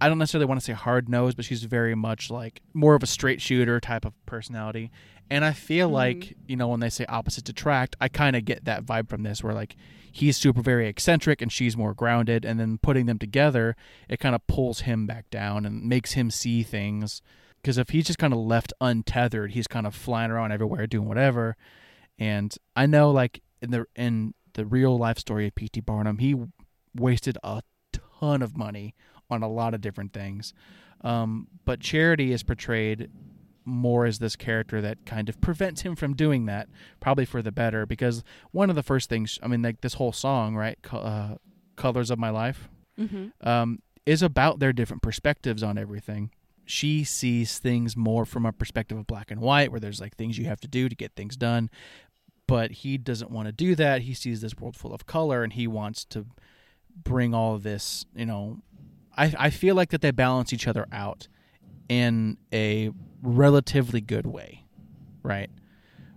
I 0.00 0.08
don't 0.08 0.18
necessarily 0.18 0.46
want 0.46 0.60
to 0.60 0.64
say 0.64 0.72
hard 0.72 1.08
nosed, 1.08 1.36
but 1.36 1.44
she's 1.44 1.64
very 1.64 1.94
much 1.94 2.30
like 2.30 2.62
more 2.74 2.94
of 2.94 3.02
a 3.02 3.06
straight 3.06 3.40
shooter 3.40 3.80
type 3.80 4.04
of 4.04 4.14
personality. 4.26 4.90
And 5.30 5.44
I 5.44 5.52
feel 5.52 5.88
Mhm. 5.88 5.92
like, 5.92 6.36
you 6.48 6.56
know, 6.56 6.68
when 6.68 6.80
they 6.80 6.90
say 6.90 7.04
opposites 7.06 7.48
attract, 7.50 7.96
I 8.00 8.08
kind 8.08 8.34
of 8.34 8.44
get 8.44 8.64
that 8.64 8.84
vibe 8.84 9.08
from 9.08 9.22
this 9.22 9.44
where 9.44 9.54
like 9.54 9.76
he's 10.10 10.36
super 10.36 10.60
very 10.62 10.88
eccentric 10.88 11.40
and 11.40 11.52
she's 11.52 11.76
more 11.76 11.94
grounded. 11.94 12.44
And 12.44 12.58
then 12.58 12.78
putting 12.78 13.06
them 13.06 13.18
together, 13.18 13.76
it 14.08 14.18
kind 14.18 14.34
of 14.34 14.46
pulls 14.46 14.80
him 14.80 15.06
back 15.06 15.30
down 15.30 15.64
and 15.66 15.84
makes 15.84 16.12
him 16.12 16.30
see 16.30 16.62
things. 16.62 17.22
Because 17.62 17.76
if 17.78 17.90
he's 17.90 18.06
just 18.06 18.18
kind 18.18 18.32
of 18.32 18.38
left 18.40 18.72
untethered, 18.80 19.52
he's 19.52 19.68
kind 19.68 19.86
of 19.86 19.94
flying 19.94 20.30
around 20.30 20.50
everywhere 20.50 20.86
doing 20.86 21.06
whatever. 21.06 21.56
And 22.18 22.54
I 22.74 22.86
know, 22.86 23.10
like 23.10 23.42
in 23.62 23.70
the 23.70 23.84
in 23.94 24.34
the 24.54 24.64
real 24.66 24.98
life 24.98 25.18
story 25.18 25.46
of 25.46 25.54
P.T. 25.54 25.80
Barnum, 25.80 26.18
he 26.18 26.34
wasted 26.94 27.38
a 27.44 27.62
ton 27.92 28.42
of 28.42 28.56
money 28.56 28.94
on 29.30 29.42
a 29.42 29.48
lot 29.48 29.74
of 29.74 29.80
different 29.80 30.12
things. 30.12 30.52
Um, 31.02 31.48
but 31.64 31.80
Charity 31.80 32.32
is 32.32 32.42
portrayed 32.42 33.10
more 33.64 34.06
as 34.06 34.18
this 34.18 34.36
character 34.36 34.80
that 34.80 35.04
kind 35.06 35.28
of 35.28 35.40
prevents 35.40 35.82
him 35.82 35.94
from 35.94 36.14
doing 36.14 36.46
that, 36.46 36.68
probably 36.98 37.24
for 37.24 37.42
the 37.42 37.52
better. 37.52 37.86
Because 37.86 38.24
one 38.50 38.70
of 38.70 38.76
the 38.76 38.82
first 38.82 39.08
things, 39.08 39.38
I 39.42 39.48
mean, 39.48 39.62
like 39.62 39.80
this 39.80 39.94
whole 39.94 40.12
song, 40.12 40.56
right, 40.56 40.78
uh, 40.92 41.36
"Colors 41.76 42.10
of 42.10 42.18
My 42.18 42.30
Life," 42.30 42.68
mm-hmm. 42.98 43.28
um, 43.46 43.80
is 44.06 44.22
about 44.22 44.58
their 44.58 44.72
different 44.72 45.02
perspectives 45.02 45.62
on 45.62 45.78
everything. 45.78 46.30
She 46.64 47.04
sees 47.04 47.58
things 47.58 47.96
more 47.96 48.24
from 48.24 48.46
a 48.46 48.52
perspective 48.52 48.98
of 48.98 49.06
black 49.06 49.30
and 49.30 49.40
white, 49.40 49.70
where 49.70 49.80
there's 49.80 50.00
like 50.00 50.16
things 50.16 50.38
you 50.38 50.46
have 50.46 50.60
to 50.60 50.68
do 50.68 50.88
to 50.88 50.94
get 50.94 51.14
things 51.14 51.36
done. 51.36 51.70
But 52.46 52.70
he 52.72 52.98
doesn't 52.98 53.30
want 53.30 53.46
to 53.46 53.52
do 53.52 53.74
that. 53.76 54.02
He 54.02 54.14
sees 54.14 54.40
this 54.40 54.56
world 54.56 54.76
full 54.76 54.92
of 54.92 55.06
color, 55.06 55.44
and 55.44 55.52
he 55.52 55.66
wants 55.66 56.04
to 56.06 56.26
bring 56.94 57.32
all 57.34 57.54
of 57.54 57.62
this. 57.62 58.04
You 58.14 58.26
know, 58.26 58.58
I 59.16 59.34
I 59.38 59.50
feel 59.50 59.74
like 59.74 59.90
that 59.90 60.00
they 60.00 60.10
balance 60.10 60.52
each 60.52 60.66
other 60.66 60.86
out 60.92 61.28
in 61.88 62.36
a 62.52 62.90
relatively 63.22 64.00
good 64.00 64.26
way, 64.26 64.64
right? 65.22 65.50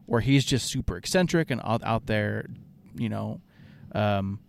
Where 0.05 0.21
he's 0.21 0.45
just 0.45 0.67
super 0.67 0.97
eccentric 0.97 1.49
and 1.49 1.59
out, 1.63 1.83
out 1.83 2.05
there, 2.05 2.45
you 2.95 3.09
know, 3.09 3.41
um, 3.93 4.39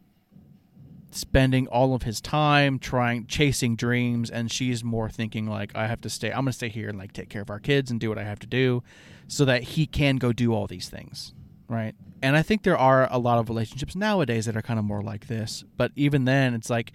spending 1.11 1.67
all 1.69 1.95
of 1.95 2.03
his 2.03 2.21
time 2.21 2.79
trying 2.79 3.27
chasing 3.27 3.77
dreams 3.77 4.31
and 4.31 4.51
she's 4.51 4.83
more 4.83 5.09
thinking 5.09 5.47
like 5.47 5.75
I 5.77 5.87
have 5.87 6.01
to 6.03 6.11
stay 6.11 6.31
I'm 6.31 6.39
going 6.45 6.47
to 6.47 6.53
stay 6.53 6.69
here 6.69 6.89
and 6.89 6.99
like 6.99 7.13
take 7.13 7.29
care 7.29 7.43
of 7.43 7.51
our 7.51 7.61
kids 7.61 7.91
and 7.91 8.01
do 8.01 8.09
what 8.09 8.19
I 8.19 8.25
have 8.25 8.41
to 8.41 8.49
do 8.49 8.83
so 9.29 9.45
that 9.45 9.63
he 9.63 9.87
can 9.87 10.17
go 10.17 10.33
do 10.33 10.53
all 10.53 10.67
these 10.67 10.89
things, 10.89 11.33
right? 11.69 11.95
And 12.21 12.37
I 12.37 12.43
think 12.43 12.65
there 12.65 12.77
are 12.77 13.09
a 13.11 13.19
lot 13.19 13.39
of 13.39 13.49
relationships 13.49 13.95
nowadays 13.95 14.47
that 14.47 14.57
are 14.57 14.63
kind 14.63 14.79
of 14.79 14.85
more 14.85 15.03
like 15.03 15.29
this, 15.29 15.65
but 15.77 15.93
even 15.95 16.25
then 16.25 16.53
it's 16.53 16.69
like 16.69 16.93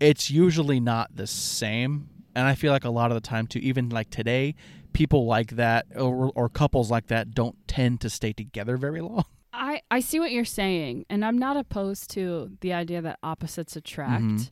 it's 0.00 0.30
usually 0.30 0.80
not 0.80 1.14
the 1.14 1.26
same. 1.26 2.08
And 2.34 2.46
I 2.46 2.54
feel 2.54 2.72
like 2.72 2.84
a 2.84 2.90
lot 2.90 3.10
of 3.10 3.14
the 3.16 3.20
time 3.20 3.46
too 3.46 3.58
even 3.60 3.88
like 3.88 4.10
today 4.10 4.54
people 4.92 5.26
like 5.26 5.50
that 5.52 5.86
or, 5.96 6.32
or 6.34 6.48
couples 6.48 6.90
like 6.90 7.06
that 7.08 7.32
don't 7.32 7.56
tend 7.68 8.00
to 8.00 8.10
stay 8.10 8.32
together 8.32 8.76
very 8.76 9.00
long. 9.00 9.24
I, 9.52 9.82
I 9.90 10.00
see 10.00 10.20
what 10.20 10.30
you're 10.30 10.44
saying, 10.44 11.04
and 11.10 11.24
I'm 11.24 11.36
not 11.38 11.56
opposed 11.56 12.10
to 12.10 12.52
the 12.60 12.72
idea 12.72 13.02
that 13.02 13.18
opposites 13.22 13.74
attract. 13.76 14.22
Mhm. 14.22 14.50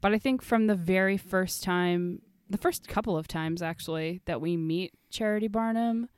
But 0.00 0.12
I 0.12 0.18
think 0.18 0.40
from 0.42 0.66
the 0.66 0.74
very 0.74 1.16
first 1.16 1.62
time, 1.62 2.22
the 2.48 2.56
first 2.58 2.88
couple 2.88 3.16
of 3.16 3.28
times 3.28 3.60
actually, 3.60 4.20
that 4.24 4.40
we 4.40 4.56
meet 4.56 4.92
Charity 5.10 5.48
Barnum, 5.48 6.08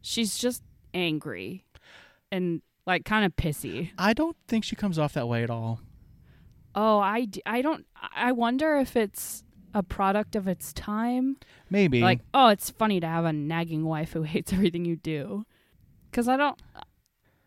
she's 0.00 0.38
just 0.38 0.62
angry 0.94 1.64
and 2.32 2.62
like 2.86 3.04
kind 3.04 3.24
of 3.24 3.34
pissy. 3.36 3.90
I 3.98 4.12
don't 4.12 4.36
think 4.48 4.64
she 4.64 4.76
comes 4.76 4.98
off 4.98 5.12
that 5.14 5.28
way 5.28 5.42
at 5.42 5.50
all. 5.50 5.80
Oh, 6.76 6.98
I, 6.98 7.26
I 7.46 7.62
don't, 7.62 7.86
I 8.14 8.32
wonder 8.32 8.76
if 8.76 8.96
it's 8.96 9.42
a 9.72 9.82
product 9.82 10.36
of 10.36 10.46
its 10.46 10.72
time. 10.72 11.38
Maybe. 11.70 12.00
Like, 12.00 12.20
oh, 12.34 12.48
it's 12.48 12.70
funny 12.70 13.00
to 13.00 13.06
have 13.06 13.24
a 13.24 13.32
nagging 13.32 13.84
wife 13.84 14.12
who 14.12 14.22
hates 14.34 14.52
everything 14.52 14.84
you 14.84 14.96
do. 14.96 15.44
Because 16.10 16.28
I 16.28 16.36
don't, 16.36 16.60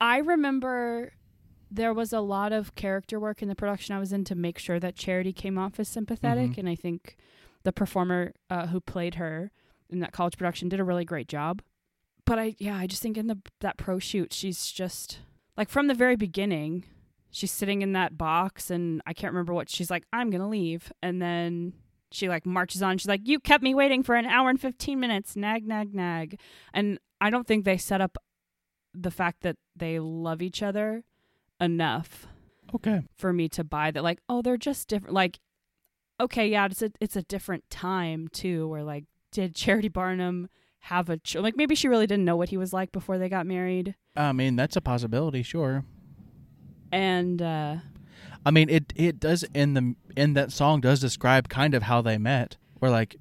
I 0.02 0.18
remember 0.18 1.14
there 1.72 1.94
was 1.94 2.12
a 2.12 2.20
lot 2.20 2.52
of 2.52 2.74
character 2.76 3.20
work 3.20 3.42
in 3.42 3.48
the 3.48 3.56
production 3.56 3.96
I 3.96 4.00
was 4.00 4.12
in 4.12 4.24
to 4.26 4.36
make 4.36 4.58
sure 4.58 4.80
that 4.80 4.96
Charity 4.96 5.32
came 5.32 5.58
off 5.58 5.80
as 5.80 5.88
sympathetic. 5.88 6.52
Mhm. 6.52 6.58
And 6.60 6.70
I 6.70 6.76
think 6.76 7.16
the 7.64 7.72
performer 7.72 8.34
uh, 8.50 8.68
who 8.68 8.80
played 8.80 9.16
her 9.16 9.52
in 9.90 10.00
that 10.00 10.12
college 10.12 10.38
production 10.38 10.70
did 10.70 10.80
a 10.80 10.84
really 10.84 11.06
great 11.06 11.28
job. 11.28 11.62
But 12.26 12.40
I, 12.40 12.56
yeah, 12.60 12.78
I 12.78 12.88
just 12.88 13.02
think 13.02 13.18
in 13.18 13.28
the 13.28 13.38
that 13.62 13.78
pro 13.78 13.98
shoot, 14.00 14.34
she's 14.34 14.72
just 14.72 15.20
like 15.58 15.70
from 15.70 15.88
the 15.88 15.96
very 15.96 16.16
beginning, 16.16 16.86
she's 17.32 17.52
sitting 17.52 17.82
in 17.82 17.94
that 17.94 18.18
box, 18.18 18.70
and 18.70 19.02
I 19.06 19.14
can't 19.14 19.34
remember 19.34 19.54
what 19.54 19.70
she's 19.70 19.92
like. 19.92 20.04
I'm 20.14 20.30
gonna 20.30 20.50
leave, 20.50 20.92
and 21.02 21.22
then 21.22 21.74
she 22.12 22.30
like 22.30 22.46
marches 22.46 22.82
on. 22.82 22.98
She's 22.98 23.08
like, 23.08 23.28
"You 23.28 23.40
kept 23.40 23.64
me 23.64 23.76
waiting 23.76 24.04
for 24.04 24.16
an 24.16 24.26
hour 24.26 24.50
and 24.50 24.60
fifteen 24.60 25.00
minutes." 25.00 25.36
Nag, 25.36 25.68
nag, 25.68 25.94
nag. 25.94 26.40
And 26.74 27.00
I 27.22 27.30
don't 27.30 27.48
think 27.48 27.66
they 27.66 27.78
set 27.78 28.02
up 28.02 28.18
the 28.94 29.12
fact 29.12 29.42
that 29.42 29.58
they 29.76 30.00
love 30.00 30.42
each 30.42 30.64
other 30.64 31.04
enough 31.62 32.28
okay. 32.74 33.04
for 33.16 33.34
me 33.34 33.48
to 33.50 33.64
buy 33.64 33.92
that. 33.92 34.04
Like, 34.04 34.20
oh, 34.28 34.42
they're 34.42 34.58
just 34.58 34.88
different. 34.88 35.14
Like, 35.14 35.40
okay, 36.20 36.48
yeah, 36.48 36.66
it's 36.66 36.82
a 36.82 36.92
it's 37.00 37.16
a 37.16 37.24
different 37.24 37.70
time 37.70 38.28
too. 38.30 38.68
Where 38.68 38.84
like, 38.84 39.06
did 39.32 39.56
Charity 39.56 39.90
Barnum 39.90 40.50
have 40.84 41.10
a 41.10 41.18
ch- 41.18 41.36
like 41.36 41.58
maybe 41.58 41.76
she 41.76 41.88
really 41.88 42.08
didn't 42.08 42.26
know 42.26 42.38
what 42.38 42.50
he 42.50 42.58
was 42.58 42.72
like 42.72 42.92
before 42.92 43.18
they 43.18 43.30
got 43.30 43.46
married, 43.46 43.96
I 44.16 44.34
mean, 44.34 44.56
that's 44.56 44.76
a 44.76 44.82
possibility, 44.82 45.44
sure. 45.44 45.86
And 46.92 47.42
uh 47.42 47.76
I 48.46 48.52
mean, 48.52 48.70
it 48.70 48.94
it 48.96 49.20
does 49.20 49.44
in 49.54 49.74
the 49.74 49.96
in 50.16 50.34
that 50.34 50.52
song 50.52 50.82
does 50.82 51.00
describe 51.00 51.50
kind 51.50 51.74
of 51.74 51.84
how 51.84 52.02
they 52.02 52.18
met, 52.18 52.58
where 52.80 52.92
like 52.92 53.18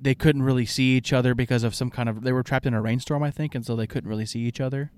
they 0.00 0.14
couldn't 0.14 0.42
really 0.42 0.66
see 0.66 0.96
each 0.96 1.12
other 1.12 1.34
because 1.34 1.62
of 1.62 1.74
some 1.74 1.90
kind 1.90 2.08
of 2.08 2.22
they 2.22 2.32
were 2.32 2.42
trapped 2.42 2.66
in 2.66 2.74
a 2.74 2.80
rainstorm, 2.80 3.22
I 3.22 3.30
think, 3.30 3.54
and 3.54 3.66
so 3.66 3.76
they 3.76 3.86
couldn't 3.86 4.08
really 4.08 4.26
see 4.26 4.40
each 4.40 4.60
other, 4.60 4.90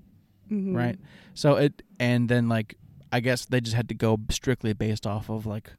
mhm. 0.51 0.75
right? 0.75 0.99
So 1.33 1.55
it 1.55 1.83
and 1.99 2.29
then 2.29 2.47
like 2.47 2.75
I 3.11 3.19
guess 3.19 3.45
they 3.45 3.59
just 3.59 3.75
had 3.75 3.89
to 3.89 3.95
go 3.95 4.19
strictly 4.29 4.73
based 4.73 5.07
off 5.07 5.29
of 5.29 5.45
like 5.45 5.71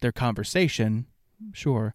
their 0.00 0.12
conversation, 0.12 1.06
sure. 1.52 1.94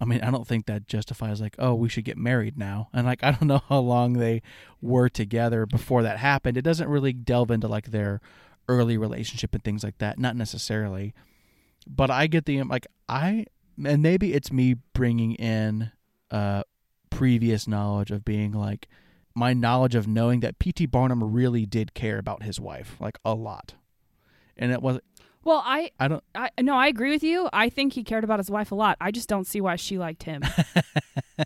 I 0.00 0.04
mean, 0.04 0.20
I 0.22 0.32
don't 0.32 0.48
think 0.48 0.66
that 0.66 0.88
justifies 0.88 1.40
like, 1.40 1.54
oh, 1.60 1.74
we 1.74 1.88
should 1.88 2.04
get 2.04 2.18
married 2.18 2.58
now. 2.58 2.88
And 2.92 3.06
like, 3.06 3.22
I 3.24 3.30
don't 3.30 3.46
know 3.46 3.62
how 3.68 3.78
long 3.78 4.14
they 4.14 4.42
were 4.80 5.08
together 5.08 5.64
before 5.64 6.02
that 6.02 6.18
happened. 6.18 6.56
It 6.56 6.62
doesn't 6.62 6.88
really 6.88 7.12
delve 7.12 7.52
into 7.52 7.68
like 7.68 7.92
their 7.92 8.20
early 8.68 8.96
relationship 8.96 9.54
and 9.54 9.62
things 9.62 9.84
like 9.84 9.98
that. 9.98 10.18
Not 10.18 10.36
necessarily, 10.36 11.14
but 11.86 12.10
I 12.10 12.26
get 12.26 12.44
the 12.44 12.62
like 12.62 12.86
I 13.08 13.46
and 13.84 14.02
maybe 14.02 14.34
it's 14.34 14.52
me 14.52 14.76
bringing 14.92 15.34
in 15.34 15.90
uh 16.30 16.62
previous 17.10 17.68
knowledge 17.68 18.10
of 18.10 18.24
being 18.24 18.52
like 18.52 18.88
my 19.34 19.52
knowledge 19.52 19.94
of 19.94 20.06
knowing 20.06 20.40
that 20.40 20.58
P.T. 20.58 20.86
Barnum 20.86 21.22
really 21.22 21.66
did 21.66 21.94
care 21.94 22.18
about 22.18 22.42
his 22.42 22.60
wife 22.60 22.96
like 23.00 23.18
a 23.24 23.34
lot, 23.34 23.74
and 24.56 24.72
it 24.72 24.82
was 24.82 25.00
Well, 25.44 25.62
I 25.64 25.90
I 25.98 26.08
don't 26.08 26.24
I 26.34 26.50
no, 26.60 26.74
I 26.76 26.88
agree 26.88 27.10
with 27.10 27.22
you. 27.22 27.48
I 27.52 27.68
think 27.68 27.94
he 27.94 28.04
cared 28.04 28.24
about 28.24 28.38
his 28.38 28.50
wife 28.50 28.72
a 28.72 28.74
lot. 28.74 28.96
I 29.00 29.10
just 29.10 29.28
don't 29.28 29.46
see 29.46 29.60
why 29.60 29.76
she 29.76 29.98
liked 29.98 30.24
him. 30.24 30.42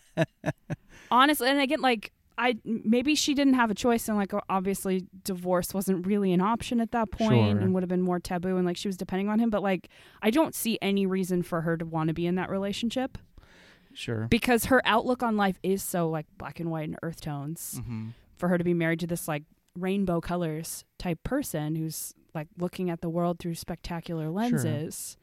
Honestly, 1.11 1.49
and 1.49 1.61
again, 1.61 1.81
like 1.81 2.13
I 2.39 2.57
maybe 2.65 3.15
she 3.15 3.33
didn't 3.35 3.55
have 3.55 3.71
a 3.71 3.75
choice, 3.75 4.09
and 4.09 4.17
like 4.19 4.33
obviously 4.51 5.07
divorce 5.25 5.73
wasn't 5.73 6.07
really 6.07 6.33
an 6.33 6.41
option 6.41 6.81
at 6.81 6.93
that 6.93 7.11
point, 7.11 7.53
Sure. 7.53 7.61
and 7.63 7.73
would 7.75 7.83
have 7.83 7.89
been 7.89 8.03
more 8.03 8.21
taboo, 8.21 8.57
and 8.57 8.67
like 8.67 8.77
she 8.77 8.89
was 8.89 8.97
depending 8.97 9.29
on 9.29 9.39
him. 9.39 9.49
But 9.51 9.63
like, 9.63 9.89
I 10.23 10.31
don't 10.31 10.55
see 10.55 10.79
any 10.83 11.07
reason 11.07 11.43
for 11.43 11.63
her 11.63 11.77
to 11.77 11.85
want 11.87 12.09
to 12.09 12.15
be 12.15 12.27
in 12.27 12.35
that 12.35 12.51
relationship 12.51 13.17
sure. 13.95 14.27
because 14.29 14.67
her 14.67 14.83
outlook 14.85 15.23
on 15.23 15.37
life 15.37 15.59
is 15.63 15.83
so 15.83 16.09
like 16.09 16.27
black 16.39 16.61
and 16.61 16.71
white 16.71 16.89
and 16.89 16.99
earth 17.03 17.21
tones. 17.21 17.77
Mm-hmm. 17.81 18.09
For 18.37 18.49
her 18.51 18.59
to 18.59 18.65
be 18.65 18.75
married 18.75 19.01
to 19.01 19.07
this 19.07 19.27
like 19.27 19.45
rainbow 19.75 20.21
colors 20.21 20.85
type 20.99 21.23
person 21.23 21.75
who's 21.75 22.13
like 22.35 22.49
looking 22.59 22.91
at 22.91 23.01
the 23.01 23.09
world 23.09 23.39
through 23.39 23.55
spectacular 23.55 24.29
lenses 24.29 25.17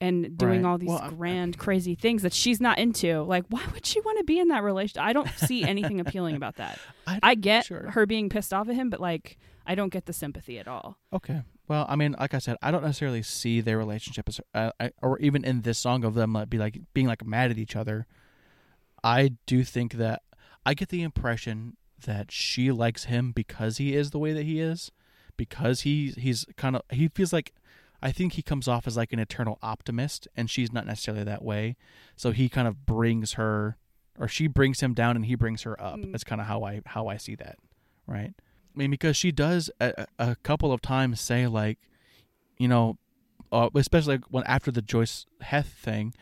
and 0.00 0.36
doing 0.36 0.62
Right. 0.62 0.68
all 0.68 0.78
these 0.78 0.88
Well, 0.90 0.98
I- 0.98 1.08
grand 1.10 1.56
crazy 1.58 1.94
things 1.94 2.22
that 2.22 2.32
she's 2.34 2.60
not 2.60 2.78
into 2.78 3.22
like 3.22 3.44
why 3.48 3.62
would 3.72 3.86
she 3.86 4.00
want 4.00 4.18
to 4.18 4.24
be 4.24 4.38
in 4.38 4.48
that 4.48 4.62
relationship 4.62 5.02
i 5.02 5.12
don't 5.14 5.28
see 5.36 5.62
anything 5.64 6.00
appealing 6.00 6.36
about 6.36 6.56
that 6.56 6.78
I, 7.06 7.18
i 7.22 7.34
get 7.34 7.64
Sure. 7.64 7.90
her 7.92 8.04
being 8.04 8.28
pissed 8.28 8.52
off 8.52 8.68
at 8.68 8.74
him 8.74 8.90
but 8.90 9.00
like 9.00 9.38
i 9.66 9.74
don't 9.74 9.88
get 9.88 10.04
the 10.06 10.12
sympathy 10.12 10.58
at 10.58 10.68
all 10.68 10.98
Okay. 11.12 11.42
Well, 11.68 11.84
I 11.88 11.96
mean, 11.96 12.14
like 12.20 12.32
I 12.32 12.38
said, 12.38 12.56
I 12.62 12.70
don't 12.70 12.84
necessarily 12.84 13.24
see 13.24 13.60
their 13.60 13.76
relationship 13.76 14.28
as, 14.28 14.40
uh, 14.54 14.70
I, 14.78 14.92
or 15.02 15.18
even 15.18 15.44
in 15.44 15.62
this 15.62 15.78
song 15.78 16.04
of 16.04 16.14
them 16.14 16.32
like 16.32 16.48
be 16.48 16.58
like 16.58 16.78
being 16.94 17.08
like 17.08 17.26
mad 17.26 17.50
at 17.50 17.58
each 17.58 17.74
other. 17.74 18.06
I 19.02 19.32
do 19.46 19.64
think 19.64 19.94
that 19.94 20.22
I 20.64 20.74
get 20.74 20.90
the 20.90 21.02
impression 21.02 21.76
that 22.04 22.30
she 22.30 22.70
likes 22.70 23.04
him 23.06 23.32
because 23.32 23.78
he 23.78 23.96
is 23.96 24.12
the 24.12 24.18
way 24.20 24.32
that 24.32 24.44
he 24.44 24.60
is, 24.60 24.92
because 25.36 25.80
he 25.80 26.10
he's 26.16 26.44
kind 26.56 26.76
of 26.76 26.82
he 26.90 27.08
feels 27.08 27.32
like 27.32 27.52
I 28.02 28.12
think 28.12 28.34
he 28.34 28.42
comes 28.42 28.68
off 28.68 28.86
as 28.86 28.96
like 28.96 29.12
an 29.12 29.18
eternal 29.18 29.58
optimist, 29.62 30.28
and 30.36 30.50
she's 30.50 30.72
not 30.72 30.86
necessarily 30.86 31.24
that 31.24 31.42
way. 31.42 31.76
So 32.16 32.30
he 32.30 32.48
kind 32.48 32.68
of 32.68 32.84
brings 32.86 33.34
her, 33.34 33.76
or 34.18 34.28
she 34.28 34.46
brings 34.46 34.80
him 34.80 34.94
down, 34.94 35.16
and 35.16 35.26
he 35.26 35.34
brings 35.34 35.62
her 35.62 35.80
up. 35.82 35.98
Mm. 35.98 36.12
That's 36.12 36.24
kind 36.24 36.40
of 36.40 36.46
how 36.46 36.64
I 36.64 36.82
how 36.86 37.08
I 37.08 37.16
see 37.16 37.34
that, 37.36 37.56
right? 38.06 38.34
I 38.36 38.78
mean, 38.78 38.90
because 38.90 39.16
she 39.16 39.32
does 39.32 39.70
a, 39.80 40.06
a 40.18 40.36
couple 40.42 40.72
of 40.72 40.82
times 40.82 41.20
say 41.20 41.46
like, 41.46 41.78
you 42.58 42.68
know, 42.68 42.98
uh, 43.50 43.70
especially 43.74 44.20
when 44.28 44.44
after 44.44 44.70
the 44.70 44.82
Joice 44.82 45.24
Heth 45.40 45.68
thing, 45.68 46.12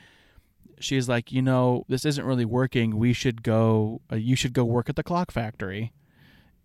she's 0.78 1.08
like, 1.08 1.32
you 1.32 1.42
know, 1.42 1.84
this 1.88 2.04
isn't 2.04 2.24
really 2.24 2.44
working. 2.44 2.96
We 2.96 3.12
should 3.12 3.42
go. 3.42 4.00
Uh, 4.12 4.16
you 4.16 4.36
should 4.36 4.52
go 4.52 4.64
work 4.64 4.88
at 4.88 4.96
the 4.96 5.02
clock 5.02 5.30
factory. 5.32 5.92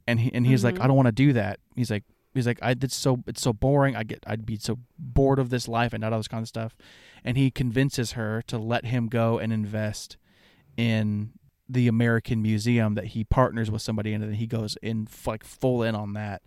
And 0.07 0.19
he 0.19 0.31
and 0.33 0.45
he's 0.45 0.63
like, 0.63 0.75
Mhm. 0.75 0.83
I 0.83 0.87
don't 0.87 0.95
want 0.95 1.07
to 1.07 1.11
do 1.11 1.33
that. 1.33 1.59
He's 1.75 1.91
like, 1.91 2.03
he's 2.33 2.47
like, 2.47 2.59
I 2.61 2.71
it's 2.71 2.95
so 2.95 3.23
it's 3.27 3.41
so 3.41 3.53
boring. 3.53 3.95
I 3.95 4.03
get 4.03 4.23
I'd 4.27 4.45
be 4.45 4.57
so 4.57 4.79
bored 4.97 5.39
of 5.39 5.49
this 5.49 5.67
life 5.67 5.93
and 5.93 6.01
not 6.01 6.13
all 6.13 6.19
this 6.19 6.27
kind 6.27 6.41
of 6.41 6.47
stuff. 6.47 6.75
And 7.23 7.37
he 7.37 7.51
convinces 7.51 8.13
her 8.13 8.41
to 8.47 8.57
let 8.57 8.85
him 8.85 9.07
go 9.07 9.39
and 9.39 9.51
invest 9.51 10.17
in 10.77 11.31
the 11.67 11.87
American 11.87 12.41
Museum 12.41 12.95
that 12.95 13.07
he 13.07 13.23
partners 13.23 13.69
with 13.69 13.81
somebody 13.81 14.13
in, 14.13 14.21
and 14.21 14.31
then 14.31 14.39
he 14.39 14.47
goes 14.47 14.77
in 14.81 15.07
like 15.25 15.43
full 15.43 15.83
in 15.83 15.95
on 15.95 16.13
that. 16.13 16.41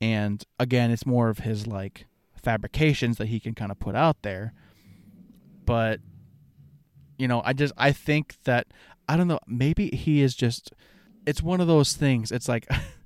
And 0.00 0.44
again, 0.58 0.90
it's 0.90 1.06
more 1.06 1.28
of 1.28 1.40
his 1.40 1.66
like 1.66 2.06
fabrications 2.34 3.18
that 3.18 3.28
he 3.28 3.40
can 3.40 3.54
kind 3.54 3.70
of 3.70 3.78
put 3.78 3.94
out 3.94 4.22
there. 4.22 4.52
But 5.64 6.00
you 7.18 7.28
know, 7.28 7.42
I 7.44 7.52
just 7.52 7.72
I 7.76 7.92
think 7.92 8.36
that 8.44 8.68
I 9.08 9.16
don't 9.16 9.28
know, 9.28 9.40
maybe 9.46 9.90
he 9.90 10.22
is 10.22 10.34
just 10.34 10.72
it's 11.26 11.42
one 11.42 11.60
of 11.60 11.66
those 11.66 11.94
things. 11.94 12.32
It's 12.32 12.48
like 12.48 12.66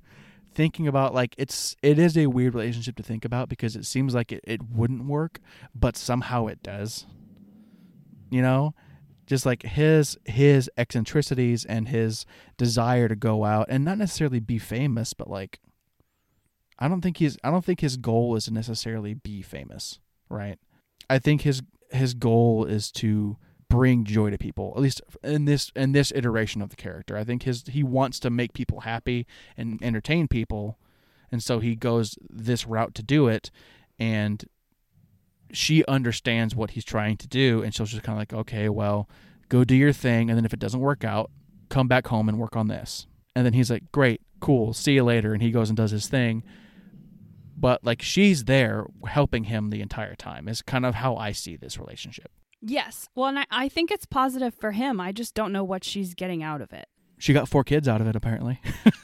thinking 0.57 0.87
about 0.87 1.13
like 1.13 1.35
it's 1.37 1.75
it 1.83 1.99
is 1.99 2.17
a 2.17 2.25
weird 2.25 2.55
relationship 2.55 2.95
to 2.95 3.03
think 3.03 3.23
about 3.23 3.47
because 3.47 3.75
it 3.75 3.85
seems 3.85 4.15
like 4.15 4.31
it, 4.31 4.43
it 4.43 4.59
wouldn't 4.71 5.05
work, 5.05 5.39
but 5.75 5.95
somehow 5.95 6.47
it 6.47 6.63
does. 6.63 7.05
You 8.31 8.41
know? 8.41 8.73
Just 9.27 9.45
like 9.45 9.61
his 9.61 10.17
his 10.25 10.69
eccentricities 10.75 11.63
and 11.63 11.89
his 11.89 12.25
desire 12.57 13.07
to 13.07 13.15
go 13.15 13.45
out 13.45 13.67
and 13.69 13.85
not 13.85 13.99
necessarily 13.99 14.39
be 14.39 14.57
famous, 14.57 15.13
but 15.13 15.29
like 15.29 15.59
I 16.79 16.87
don't 16.87 17.01
think 17.01 17.17
he's 17.17 17.37
I 17.43 17.51
don't 17.51 17.63
think 17.63 17.81
his 17.81 17.95
goal 17.95 18.35
is 18.35 18.45
to 18.45 18.53
necessarily 18.53 19.13
be 19.13 19.43
famous, 19.43 19.99
right? 20.27 20.57
I 21.07 21.19
think 21.19 21.41
his 21.41 21.61
his 21.91 22.15
goal 22.15 22.65
is 22.65 22.91
to 22.93 23.37
bring 23.69 24.05
joy 24.05 24.29
to 24.29 24.37
people 24.37 24.73
at 24.77 24.81
least 24.81 25.01
in 25.23 25.45
this 25.45 25.71
in 25.75 25.91
this 25.91 26.13
iteration 26.15 26.61
of 26.61 26.69
the 26.69 26.75
character 26.75 27.17
i 27.17 27.23
think 27.23 27.43
his 27.43 27.63
he 27.67 27.83
wants 27.83 28.19
to 28.19 28.29
make 28.29 28.53
people 28.53 28.81
happy 28.81 29.27
and 29.57 29.77
entertain 29.83 30.27
people 30.27 30.77
and 31.31 31.43
so 31.43 31.59
he 31.59 31.75
goes 31.75 32.17
this 32.29 32.65
route 32.65 32.95
to 32.95 33.03
do 33.03 33.27
it 33.27 33.51
and 33.99 34.45
she 35.51 35.85
understands 35.85 36.55
what 36.55 36.71
he's 36.71 36.85
trying 36.85 37.17
to 37.17 37.27
do, 37.27 37.61
and 37.61 37.73
she'll 37.73 37.85
just 37.85 38.03
kind 38.03 38.17
of 38.17 38.19
like, 38.19 38.33
okay, 38.33 38.69
well, 38.69 39.09
go 39.49 39.63
do 39.63 39.75
your 39.75 39.93
thing, 39.93 40.29
and 40.29 40.37
then 40.37 40.45
if 40.45 40.53
it 40.53 40.59
doesn't 40.59 40.79
work 40.79 41.03
out, 41.03 41.31
come 41.69 41.87
back 41.87 42.07
home 42.07 42.29
and 42.29 42.39
work 42.39 42.55
on 42.55 42.67
this. 42.67 43.07
And 43.35 43.45
then 43.45 43.53
he's 43.53 43.69
like, 43.69 43.91
great, 43.91 44.21
cool, 44.39 44.73
see 44.73 44.93
you 44.93 45.03
later, 45.03 45.33
and 45.33 45.41
he 45.41 45.51
goes 45.51 45.69
and 45.69 45.77
does 45.77 45.91
his 45.91 46.07
thing. 46.07 46.43
But 47.59 47.83
like 47.83 48.01
she's 48.01 48.43
there 48.43 48.85
helping 49.07 49.45
him 49.45 49.69
the 49.69 49.81
entire 49.81 50.15
time 50.15 50.47
is 50.47 50.61
kind 50.61 50.85
of 50.85 50.95
how 50.95 51.15
I 51.15 51.31
see 51.31 51.55
this 51.55 51.79
relationship. 51.79 52.31
Yes. 52.61 53.09
Well, 53.15 53.27
and 53.27 53.39
I, 53.39 53.45
I 53.51 53.69
think 53.69 53.91
it's 53.91 54.05
positive 54.05 54.53
for 54.55 54.71
him. 54.71 54.99
I 54.99 55.11
just 55.11 55.33
don't 55.35 55.51
know 55.51 55.63
what 55.63 55.83
she's 55.83 56.13
getting 56.13 56.43
out 56.43 56.61
of 56.61 56.73
it. 56.73 56.87
She 57.19 57.33
got 57.33 57.47
four 57.49 57.63
kids 57.63 57.87
out 57.87 57.99
of 57.99 58.07
it, 58.07 58.15
apparently. 58.15 58.61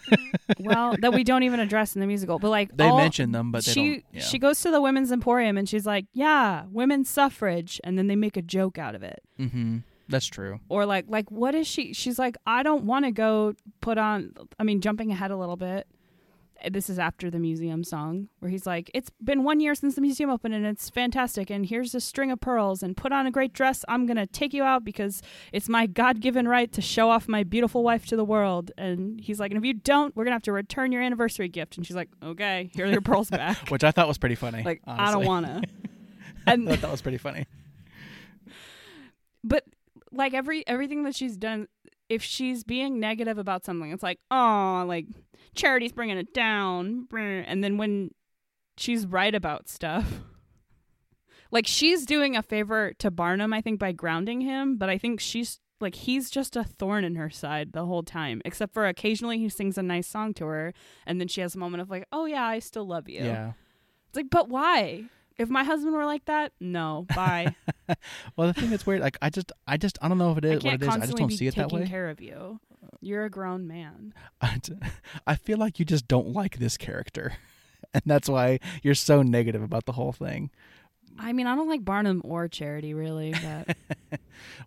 well, 0.60 0.96
that 1.02 1.14
we 1.14 1.24
don't 1.24 1.42
even 1.44 1.60
address 1.60 1.96
in 1.96 2.02
the 2.02 2.06
musical, 2.08 2.38
but 2.38 2.50
like 2.50 2.76
they 2.76 2.88
all- 2.88 2.98
mention 2.98 3.32
them, 3.32 3.52
but 3.52 3.66
they 3.66 3.72
she. 3.72 4.04
Yeah. 4.12 4.22
she 4.22 4.38
goes 4.38 4.62
to 4.62 4.72
the 4.72 4.82
women's 4.82 5.12
emporium 5.12 5.58
and 5.58 5.68
she's 5.68 5.86
like, 5.86 6.06
"Yeah, 6.14 6.66
women's 6.72 7.10
suffrage," 7.10 7.82
and 7.84 7.98
then 7.98 8.08
they 8.08 8.16
make 8.16 8.38
a 8.38 8.42
joke 8.44 8.78
out 8.78 8.94
of 8.96 9.04
it. 9.04 9.22
mm-hmm. 9.40 9.80
That's 10.10 10.28
true. 10.28 10.60
Or 10.70 10.86
like 10.86 11.06
like 11.08 11.32
what 11.32 11.56
is 11.56 11.66
she? 11.66 11.94
She's 11.94 12.20
like, 12.20 12.36
"I 12.46 12.62
don't 12.62 12.84
want 12.84 13.06
to 13.06 13.12
go 13.12 13.56
put 13.82 13.98
on." 13.98 14.34
I 14.60 14.64
mean, 14.64 14.82
jumping 14.82 15.12
ahead 15.12 15.32
a 15.32 15.38
little 15.38 15.56
bit. 15.56 15.88
This 16.72 16.90
is 16.90 16.98
after 17.00 17.30
the 17.30 17.40
museum 17.40 17.84
song 17.84 18.30
where 18.40 18.50
he's 18.50 18.66
like, 18.66 18.90
"It's 18.94 19.10
been 19.24 19.44
one 19.44 19.60
year 19.60 19.76
since 19.76 19.96
the 19.96 20.02
museum 20.02 20.30
opened 20.30 20.54
and 20.54 20.66
it's 20.66 20.90
fantastic. 20.90 21.50
And 21.50 21.66
here's 21.66 21.94
a 21.94 22.00
string 22.00 22.32
of 22.32 22.40
pearls 22.40 22.82
and 22.82 22.96
put 22.96 23.12
on 23.12 23.26
a 23.26 23.32
great 23.32 23.54
dress. 23.54 23.84
I'm 23.88 24.06
gonna 24.06 24.28
take 24.28 24.54
you 24.54 24.64
out 24.64 24.84
because 24.84 25.22
it's 25.52 25.68
my 25.68 25.86
God-given 25.88 26.48
right 26.48 26.72
to 26.72 26.82
show 26.82 27.10
off 27.10 27.28
my 27.28 27.44
beautiful 27.44 27.84
wife 27.84 28.06
to 28.08 28.16
the 28.16 28.26
world." 28.26 28.72
And 28.78 29.20
he's 29.20 29.40
like, 29.40 29.52
"And 29.52 29.58
if 29.58 29.66
you 29.66 29.74
don't, 29.74 30.16
we're 30.16 30.24
gonna 30.24 30.36
have 30.36 30.44
to 30.44 30.52
return 30.52 30.92
your 30.92 31.02
anniversary 31.02 31.50
gift." 31.50 31.78
And 31.78 31.86
she's 31.86 31.96
like, 31.96 32.10
"Okay, 32.22 32.70
here 32.74 32.86
are 32.86 32.90
your 32.90 33.02
pearls 33.02 33.30
back." 33.30 33.70
Which 33.70 33.84
I 33.84 33.92
thought 33.92 34.08
was 34.08 34.18
pretty 34.18 34.36
funny. 34.36 34.64
like 34.64 34.82
I 34.88 35.12
don't 35.12 35.26
wanna. 35.26 35.62
I 36.48 36.58
thought 36.66 36.82
that 36.82 36.92
was 36.92 37.02
pretty 37.02 37.18
funny. 37.18 37.46
but 39.44 39.64
like 40.12 40.34
every 40.34 40.66
everything 40.68 41.04
that 41.04 41.16
she's 41.16 41.38
done, 41.38 41.68
if 42.10 42.24
she's 42.24 42.64
being 42.64 43.00
negative 43.00 43.38
about 43.38 43.66
something, 43.66 43.92
it's 43.92 44.04
like 44.04 44.20
oh, 44.32 44.86
like 44.88 45.08
charity's 45.56 45.92
bringing 45.92 46.18
it 46.18 46.34
down, 46.34 47.08
and 47.12 47.64
then 47.64 47.78
when 47.78 48.12
she's 48.78 49.06
right 49.06 49.34
about 49.34 49.70
stuff. 49.70 50.22
Like 51.52 51.68
she's 51.68 52.08
doing 52.08 52.36
a 52.36 52.42
favor 52.42 52.94
to 52.98 53.12
Barnum, 53.12 53.54
I 53.54 53.62
think, 53.62 53.80
by 53.80 53.92
grounding 53.92 54.42
him, 54.42 54.78
but 54.78 54.90
I 54.90 54.98
think 54.98 55.20
she's 55.20 55.60
like 55.80 55.94
he's 55.94 56.32
just 56.32 56.56
a 56.56 56.64
thorn 56.64 57.04
in 57.04 57.16
her 57.16 57.30
side 57.30 57.74
the 57.74 57.86
whole 57.86 58.02
time. 58.02 58.42
Except 58.44 58.74
for 58.74 58.88
occasionally 58.88 59.38
he 59.38 59.50
sings 59.50 59.78
a 59.78 59.84
nice 59.84 60.08
song 60.08 60.34
to 60.36 60.46
her, 60.46 60.74
and 61.06 61.20
then 61.20 61.28
she 61.28 61.42
has 61.42 61.54
a 61.54 61.60
moment 61.60 61.82
of 61.82 61.92
like, 61.92 62.08
"Oh 62.12 62.26
yeah, 62.26 62.44
I 62.44 62.58
still 62.58 62.88
love 62.88 63.08
you." 63.08 63.24
Yeah. 63.24 63.54
It's 64.08 64.16
like, 64.18 64.32
but 64.32 64.50
why? 64.50 65.04
If 65.38 65.50
my 65.50 65.64
husband 65.64 65.96
were 65.96 66.06
like 66.06 66.26
that, 66.26 66.52
no, 66.60 67.06
bye. 67.16 67.56
Well, 68.38 68.48
the 68.48 68.54
thing 68.54 68.70
that's 68.70 68.86
weird, 68.86 69.02
like 69.02 69.18
I 69.22 69.30
just, 69.30 69.52
I 69.68 69.78
just, 69.78 69.98
I 70.02 70.08
don't 70.08 70.18
know 70.18 70.32
if 70.32 70.38
it 70.38 70.46
is 70.46 70.64
I 70.64 70.70
what 70.70 70.74
it 70.76 70.82
is. 70.84 70.88
I 70.90 71.00
just 71.00 71.18
don't 71.18 71.32
see 71.32 71.48
it 71.48 71.56
that 71.56 71.72
way. 71.72 71.82
taking 71.82 71.92
care 71.92 72.10
of 72.10 72.22
you. 72.22 72.60
You're 73.02 73.26
a 73.26 73.30
grown 73.30 73.68
man. 73.68 74.14
I 75.28 75.36
feel 75.36 75.58
like 75.58 75.80
you 75.80 75.86
just 75.86 76.08
don't 76.08 76.30
like 76.30 76.58
this 76.58 76.78
character, 76.78 77.34
and 77.94 78.04
that's 78.06 78.30
why 78.30 78.60
you're 78.82 78.96
so 78.96 79.22
negative 79.22 79.62
about 79.62 79.86
the 79.86 79.92
whole 79.92 80.14
thing. 80.14 80.50
I 81.20 81.34
mean, 81.34 81.46
I 81.46 81.56
don't 81.56 81.68
like 81.70 81.84
Barnum 81.86 82.22
or 82.24 82.48
Charity 82.48 82.94
really, 82.94 83.34
but 83.34 83.78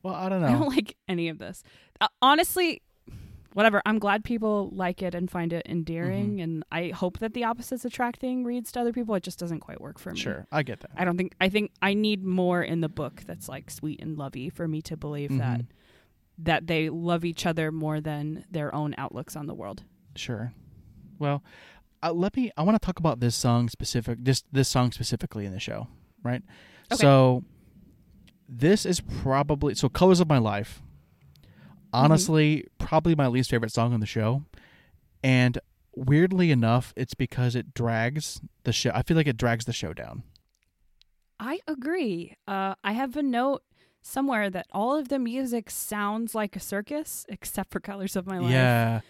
Well, 0.03 0.15
I 0.15 0.29
don't 0.29 0.43
know. 0.43 0.49
I 0.49 0.53
don't 0.53 0.69
like 0.69 0.97
any 1.09 1.29
of 1.29 1.39
this. 1.39 1.63
Uh, 2.01 2.09
honestly, 2.23 2.83
whatever. 3.57 3.81
I'm 3.87 3.99
glad 3.99 4.23
people 4.23 4.71
like 4.73 5.03
it 5.03 5.15
and 5.15 5.31
find 5.31 5.53
it 5.53 5.63
endearing, 5.67 6.33
Mm-hmm. 6.33 6.41
and 6.41 6.65
I 6.71 6.89
hope 6.91 7.19
that 7.21 7.33
the 7.35 7.45
opposites 7.45 7.85
attracting 7.85 8.45
reads 8.45 8.71
to 8.73 8.81
other 8.81 8.93
people. 8.93 9.15
It 9.15 9.23
just 9.23 9.39
doesn't 9.39 9.61
quite 9.61 9.81
work 9.81 9.99
for 9.99 10.13
me. 10.13 10.19
Sure, 10.21 10.47
I 10.53 10.63
get 10.63 10.81
that. 10.81 10.91
I 10.97 11.05
don't 11.05 11.17
think. 11.17 11.35
I 11.41 11.49
think 11.49 11.73
I 11.81 11.95
need 11.95 12.23
more 12.23 12.63
in 12.63 12.81
the 12.83 12.89
book 12.89 13.23
that's 13.27 13.49
like 13.49 13.71
sweet 13.71 14.01
and 14.01 14.17
lovey 14.19 14.51
for 14.51 14.69
me 14.69 14.83
to 14.83 14.97
believe 14.97 15.31
that 15.39 15.61
Mhm. 15.61 15.67
that 16.39 16.67
they 16.67 16.91
love 16.91 17.25
each 17.25 17.47
other 17.47 17.73
more 17.73 18.01
than 18.01 18.45
their 18.51 18.75
own 18.75 18.95
outlooks 18.99 19.35
on 19.37 19.47
the 19.47 19.55
world. 19.55 19.83
Sure. 20.15 20.53
Well, 21.19 21.43
uh, 22.03 22.13
let 22.13 22.37
me. 22.37 22.51
I 22.59 22.63
want 22.63 22.81
to 22.81 22.85
talk 22.87 22.99
about 22.99 23.21
this 23.21 23.35
song 23.35 23.69
specific. 23.71 24.19
This 24.23 24.45
this 24.53 24.69
song 24.69 24.93
specifically 24.93 25.47
in 25.47 25.53
the 25.53 25.61
show, 25.61 25.89
right? 26.23 26.43
Okay. 26.93 27.01
So, 27.01 27.43
this 28.49 28.85
is 28.87 29.01
probably 29.01 29.75
so. 29.75 29.89
"Colors 29.89 30.21
of 30.21 30.29
My 30.29 30.39
Life." 30.39 30.83
Honestly, 31.97 32.67
probably 32.79 33.15
my 33.15 33.27
least 33.27 33.51
favorite 33.51 33.73
song 33.73 33.93
on 33.93 34.01
the 34.01 34.07
show, 34.07 34.43
and 35.23 35.59
weirdly 35.95 36.51
enough, 36.51 36.93
it's 36.97 37.15
because 37.15 37.55
it 37.55 37.75
drags 37.75 38.41
the 38.65 38.73
show. 38.73 38.91
I 38.95 39.03
feel 39.03 39.17
like 39.17 39.27
it 39.27 39.37
drags 39.37 39.65
the 39.65 39.73
show 39.73 39.93
down. 39.93 40.23
I 41.41 41.61
agree. 41.67 42.37
Uh, 42.47 42.75
I 42.83 42.93
have 42.93 43.17
a 43.17 43.23
note 43.23 43.63
somewhere 44.03 44.49
that 44.51 44.67
all 44.71 44.97
of 44.97 45.09
the 45.09 45.19
music 45.19 45.71
sounds 45.71 46.35
like 46.35 46.55
a 46.57 46.61
circus, 46.61 47.27
except 47.29 47.73
for 47.73 47.81
Colors 47.81 48.17
of 48.17 48.27
My 48.27 48.39
Life. 48.39 48.51
Yeah, 48.53 49.01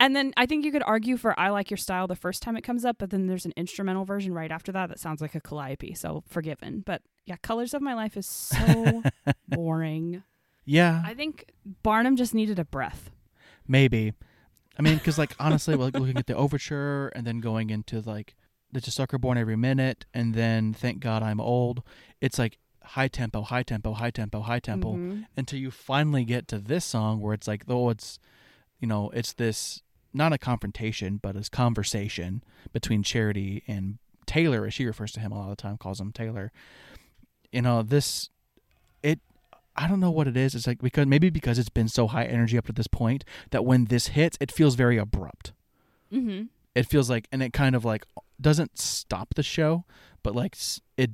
And 0.00 0.16
then 0.16 0.32
I 0.36 0.46
think 0.46 0.64
you 0.64 0.72
could 0.72 0.82
argue 0.84 1.16
for 1.16 1.38
I 1.38 1.50
Like 1.50 1.70
Your 1.70 1.76
Style 1.76 2.06
the 2.06 2.16
first 2.16 2.42
time 2.42 2.56
it 2.56 2.62
comes 2.62 2.84
up, 2.84 2.96
but 2.98 3.10
then 3.10 3.26
there's 3.26 3.44
an 3.44 3.52
instrumental 3.56 4.04
version 4.04 4.32
right 4.32 4.50
after 4.50 4.72
that 4.72 4.88
that 4.88 4.98
sounds 4.98 5.20
like 5.20 5.34
a 5.34 5.40
calliope, 5.40 5.94
so 5.94 6.24
forgiven. 6.26 6.82
But 6.84 7.02
yeah, 7.26 7.36
Colors 7.42 7.74
of 7.74 7.82
My 7.82 7.94
Life 7.94 8.16
is 8.16 8.26
so 8.26 9.02
boring. 9.48 10.22
Yeah, 10.70 11.02
I 11.04 11.14
think 11.14 11.46
Barnum 11.82 12.14
just 12.16 12.34
needed 12.34 12.58
a 12.58 12.64
breath. 12.64 13.10
maybe. 13.66 14.12
I 14.78 14.82
mean, 14.82 14.94
because 14.98 15.18
like 15.18 15.34
honestly, 15.40 15.74
like 15.74 15.94
looking 15.94 16.18
at 16.18 16.26
the 16.26 16.36
overture 16.36 17.08
and 17.08 17.26
then 17.26 17.40
going 17.40 17.70
into 17.70 18.00
like 18.00 18.36
"There's 18.70 18.86
a 18.86 18.90
Sucker 18.92 19.18
Born 19.18 19.36
Every 19.38 19.56
Minute" 19.56 20.04
and 20.14 20.34
then 20.34 20.72
"Thank 20.74 21.00
God 21.00 21.22
I'm 21.22 21.40
Old," 21.40 21.82
it's 22.20 22.38
like 22.38 22.58
high 22.84 23.08
tempo, 23.08 23.42
high 23.42 23.62
tempo, 23.64 23.92
high 23.94 24.10
tempo, 24.10 24.40
high 24.40 24.60
tempo 24.60 24.94
Mhm. 24.94 25.26
until 25.36 25.58
you 25.58 25.70
finally 25.70 26.24
get 26.24 26.46
to 26.48 26.58
this 26.58 26.84
song 26.84 27.20
where 27.20 27.34
it's 27.34 27.46
like, 27.48 27.64
oh, 27.68 27.88
it's 27.90 28.18
you 28.78 28.86
know, 28.86 29.10
it's 29.10 29.32
this 29.32 29.82
not 30.14 30.32
a 30.32 30.38
confrontation, 30.38 31.18
but 31.20 31.34
it's 31.36 31.48
conversation 31.48 32.42
between 32.72 33.02
Charity 33.02 33.62
and 33.66 33.98
Taylor, 34.26 34.64
as 34.66 34.74
she 34.74 34.86
refers 34.86 35.10
to 35.12 35.20
him 35.20 35.32
a 35.32 35.36
lot 35.38 35.50
of 35.50 35.56
the 35.56 35.62
time, 35.62 35.76
calls 35.76 36.00
him 36.00 36.12
Taylor. 36.12 36.52
You 37.52 37.62
know, 37.62 37.82
this 37.82 38.30
it 39.02 39.18
I 39.78 39.86
don't 39.88 40.00
know 40.00 40.10
what 40.10 40.26
it 40.28 40.36
is. 40.36 40.54
It's 40.54 40.66
like 40.66 40.80
because 40.82 41.06
maybe 41.06 41.30
because 41.30 41.58
it's 41.58 41.68
been 41.68 41.88
so 41.88 42.06
high 42.08 42.24
energy 42.24 42.58
up 42.58 42.66
to 42.66 42.72
this 42.72 42.88
point 42.88 43.24
that 43.50 43.64
when 43.64 43.86
this 43.86 44.08
hits, 44.08 44.36
it 44.40 44.50
feels 44.52 44.74
very 44.74 44.98
abrupt. 44.98 45.52
Mhm. 46.12 46.48
It 46.74 46.86
feels 46.86 47.08
like 47.08 47.28
and 47.32 47.42
it 47.42 47.52
kind 47.52 47.74
of 47.76 47.84
like 47.84 48.04
doesn't 48.40 48.78
stop 48.78 49.34
the 49.34 49.42
show, 49.42 49.84
but 50.22 50.34
like 50.34 50.56
it 50.96 51.10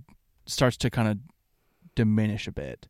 starts 0.47 0.77
to 0.79 0.91
kind 0.91 1.09
of 1.09 1.19
diminish 1.95 2.47
a 2.49 2.53
bit. 2.53 2.89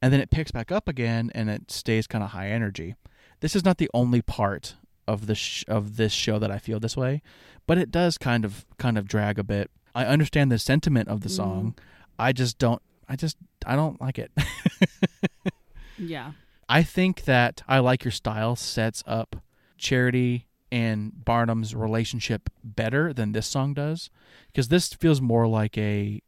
And 0.00 0.12
then 0.12 0.20
it 0.20 0.30
picks 0.30 0.50
back 0.50 0.72
up 0.72 0.88
again 0.88 1.30
and 1.34 1.48
it 1.48 1.70
stays 1.70 2.06
kind 2.06 2.24
of 2.24 2.30
high 2.30 2.48
energy. 2.48 2.96
This 3.40 3.54
is 3.54 3.64
not 3.64 3.78
the 3.78 3.90
only 3.94 4.22
part 4.22 4.74
of 5.06 5.26
the 5.26 5.34
sh- 5.34 5.64
of 5.68 5.96
this 5.96 6.12
show 6.12 6.38
that 6.38 6.50
I 6.50 6.58
feel 6.58 6.80
this 6.80 6.96
way, 6.96 7.22
but 7.66 7.76
it 7.78 7.90
does 7.90 8.18
kind 8.18 8.44
of 8.44 8.64
kind 8.78 8.96
of 8.98 9.06
drag 9.06 9.38
a 9.38 9.44
bit. 9.44 9.70
I 9.94 10.04
understand 10.06 10.50
the 10.50 10.58
sentiment 10.58 11.08
of 11.08 11.20
the 11.20 11.28
Mhm. 11.28 11.36
song. 11.36 11.74
I 12.18 12.32
just 12.32 12.58
don't 12.58 12.82
I 13.12 13.16
just 13.16 13.36
I 13.66 13.76
don't 13.76 14.00
like 14.00 14.18
it. 14.18 14.32
Yeah. 15.98 16.32
I 16.68 16.82
think 16.82 17.24
that 17.24 17.62
I 17.68 17.78
like 17.78 18.04
your 18.04 18.12
style 18.12 18.56
sets 18.56 19.02
up 19.06 19.36
Charity 19.76 20.46
and 20.70 21.24
Barnum's 21.24 21.74
relationship 21.74 22.48
better 22.64 23.12
than 23.12 23.32
this 23.32 23.46
song 23.46 23.74
does 23.74 24.10
because 24.46 24.68
this 24.68 24.92
feels 24.94 25.20
more 25.20 25.46
like 25.46 25.76
a 25.76 26.20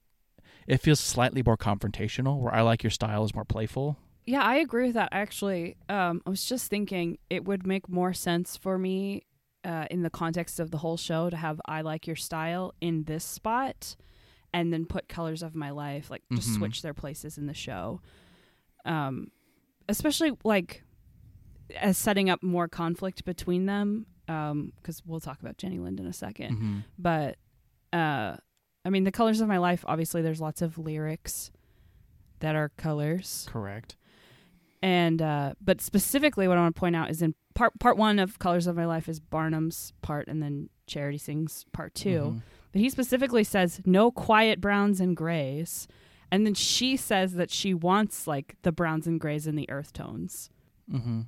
it 0.67 0.79
feels 0.79 1.01
slightly 1.01 1.43
more 1.43 1.57
confrontational 1.57 2.39
where 2.39 2.55
I 2.55 2.61
like 2.63 2.83
your 2.83 2.91
style 2.91 3.25
is 3.25 3.35
more 3.35 3.45
playful. 3.45 3.97
Yeah, 4.27 4.43
I 4.43 4.57
agree 4.57 4.87
with 4.87 4.95
that 4.95 5.11
actually. 5.13 5.77
Um, 5.89 6.23
I 6.27 6.31
was 6.31 6.45
just 6.45 6.69
thinking 6.71 7.19
it 7.31 7.45
would 7.45 7.67
make 7.67 7.89
more 7.89 8.13
sense 8.13 8.57
for 8.57 8.79
me 8.79 9.23
uh, 9.65 9.87
in 9.91 10.03
the 10.03 10.11
context 10.11 10.61
of 10.61 10.71
the 10.71 10.79
whole 10.79 10.97
show 10.97 11.31
to 11.31 11.37
have 11.37 11.61
I 11.67 11.81
like 11.81 12.07
your 12.07 12.17
style 12.17 12.75
in 12.81 13.05
this 13.05 13.25
spot 13.25 13.97
and 14.55 14.73
then 14.73 14.87
put 14.87 15.09
colors 15.09 15.43
of 15.43 15.55
my 15.55 15.69
life, 15.71 16.11
like 16.11 16.23
just 16.33 16.49
Mhm. 16.49 16.57
switch 16.59 16.81
their 16.83 16.95
places 16.95 17.37
in 17.37 17.45
the 17.47 17.53
show. 17.55 18.01
Um, 18.87 19.31
especially 19.89 20.33
like 20.45 20.83
as 21.77 21.99
setting 21.99 22.31
up 22.31 22.43
more 22.43 22.69
conflict 22.69 23.25
between 23.25 23.67
them. 23.67 24.07
Um, 24.29 24.73
because 24.77 25.03
we'll 25.05 25.21
talk 25.21 25.41
about 25.43 25.59
Jenny 25.59 25.79
Lind 25.79 26.01
in 26.01 26.07
a 26.07 26.11
2nd 26.13 26.51
Mm-hmm. 26.53 26.79
but 26.99 27.37
uh 27.93 28.37
i 28.87 28.91
mean 28.91 29.05
the 29.05 29.13
colors 29.13 29.41
of 29.43 29.49
my 29.49 29.59
life 29.59 29.85
obviously 29.87 30.23
there's 30.23 30.41
lots 30.41 30.63
of 30.63 30.79
lyrics 30.79 31.51
that 32.41 32.57
are 32.57 32.71
colors 32.71 33.47
Correct. 33.51 33.97
and 34.83 35.21
uh 35.21 35.53
but 35.61 35.81
specifically 35.83 36.49
what 36.49 36.57
i 36.57 36.61
want 36.63 36.75
to 36.75 36.81
point 36.81 36.97
out 36.97 37.11
is 37.11 37.21
in 37.23 37.35
part 37.55 37.79
part 37.79 37.97
one 37.99 38.19
of 38.19 38.39
colors 38.39 38.67
of 38.67 38.75
my 38.77 38.87
life 38.87 39.09
is 39.11 39.21
barnum's 39.21 39.93
part 40.01 40.27
and 40.27 40.43
then 40.43 40.71
charity 40.87 41.19
sings 41.19 41.67
part 41.73 41.95
2 41.95 42.09
Mhm. 42.09 42.43
But 42.75 42.81
he 42.81 42.91
specifically 42.91 43.45
says 43.45 43.81
no 43.87 44.11
quiet 44.11 44.61
browns 44.61 45.01
and 45.01 45.17
grays 45.17 45.87
and 46.31 46.45
then 46.45 46.55
she 46.55 46.97
says 46.97 47.35
that 47.35 47.51
she 47.51 47.73
wants 47.73 48.27
like 48.27 48.57
the 48.63 48.73
browns 48.73 49.07
and 49.07 49.21
grays 49.21 49.47
and 49.47 49.57
the 49.59 49.71
earth 49.71 49.93
tones 49.93 50.51
Mm-hmm. 50.93 51.21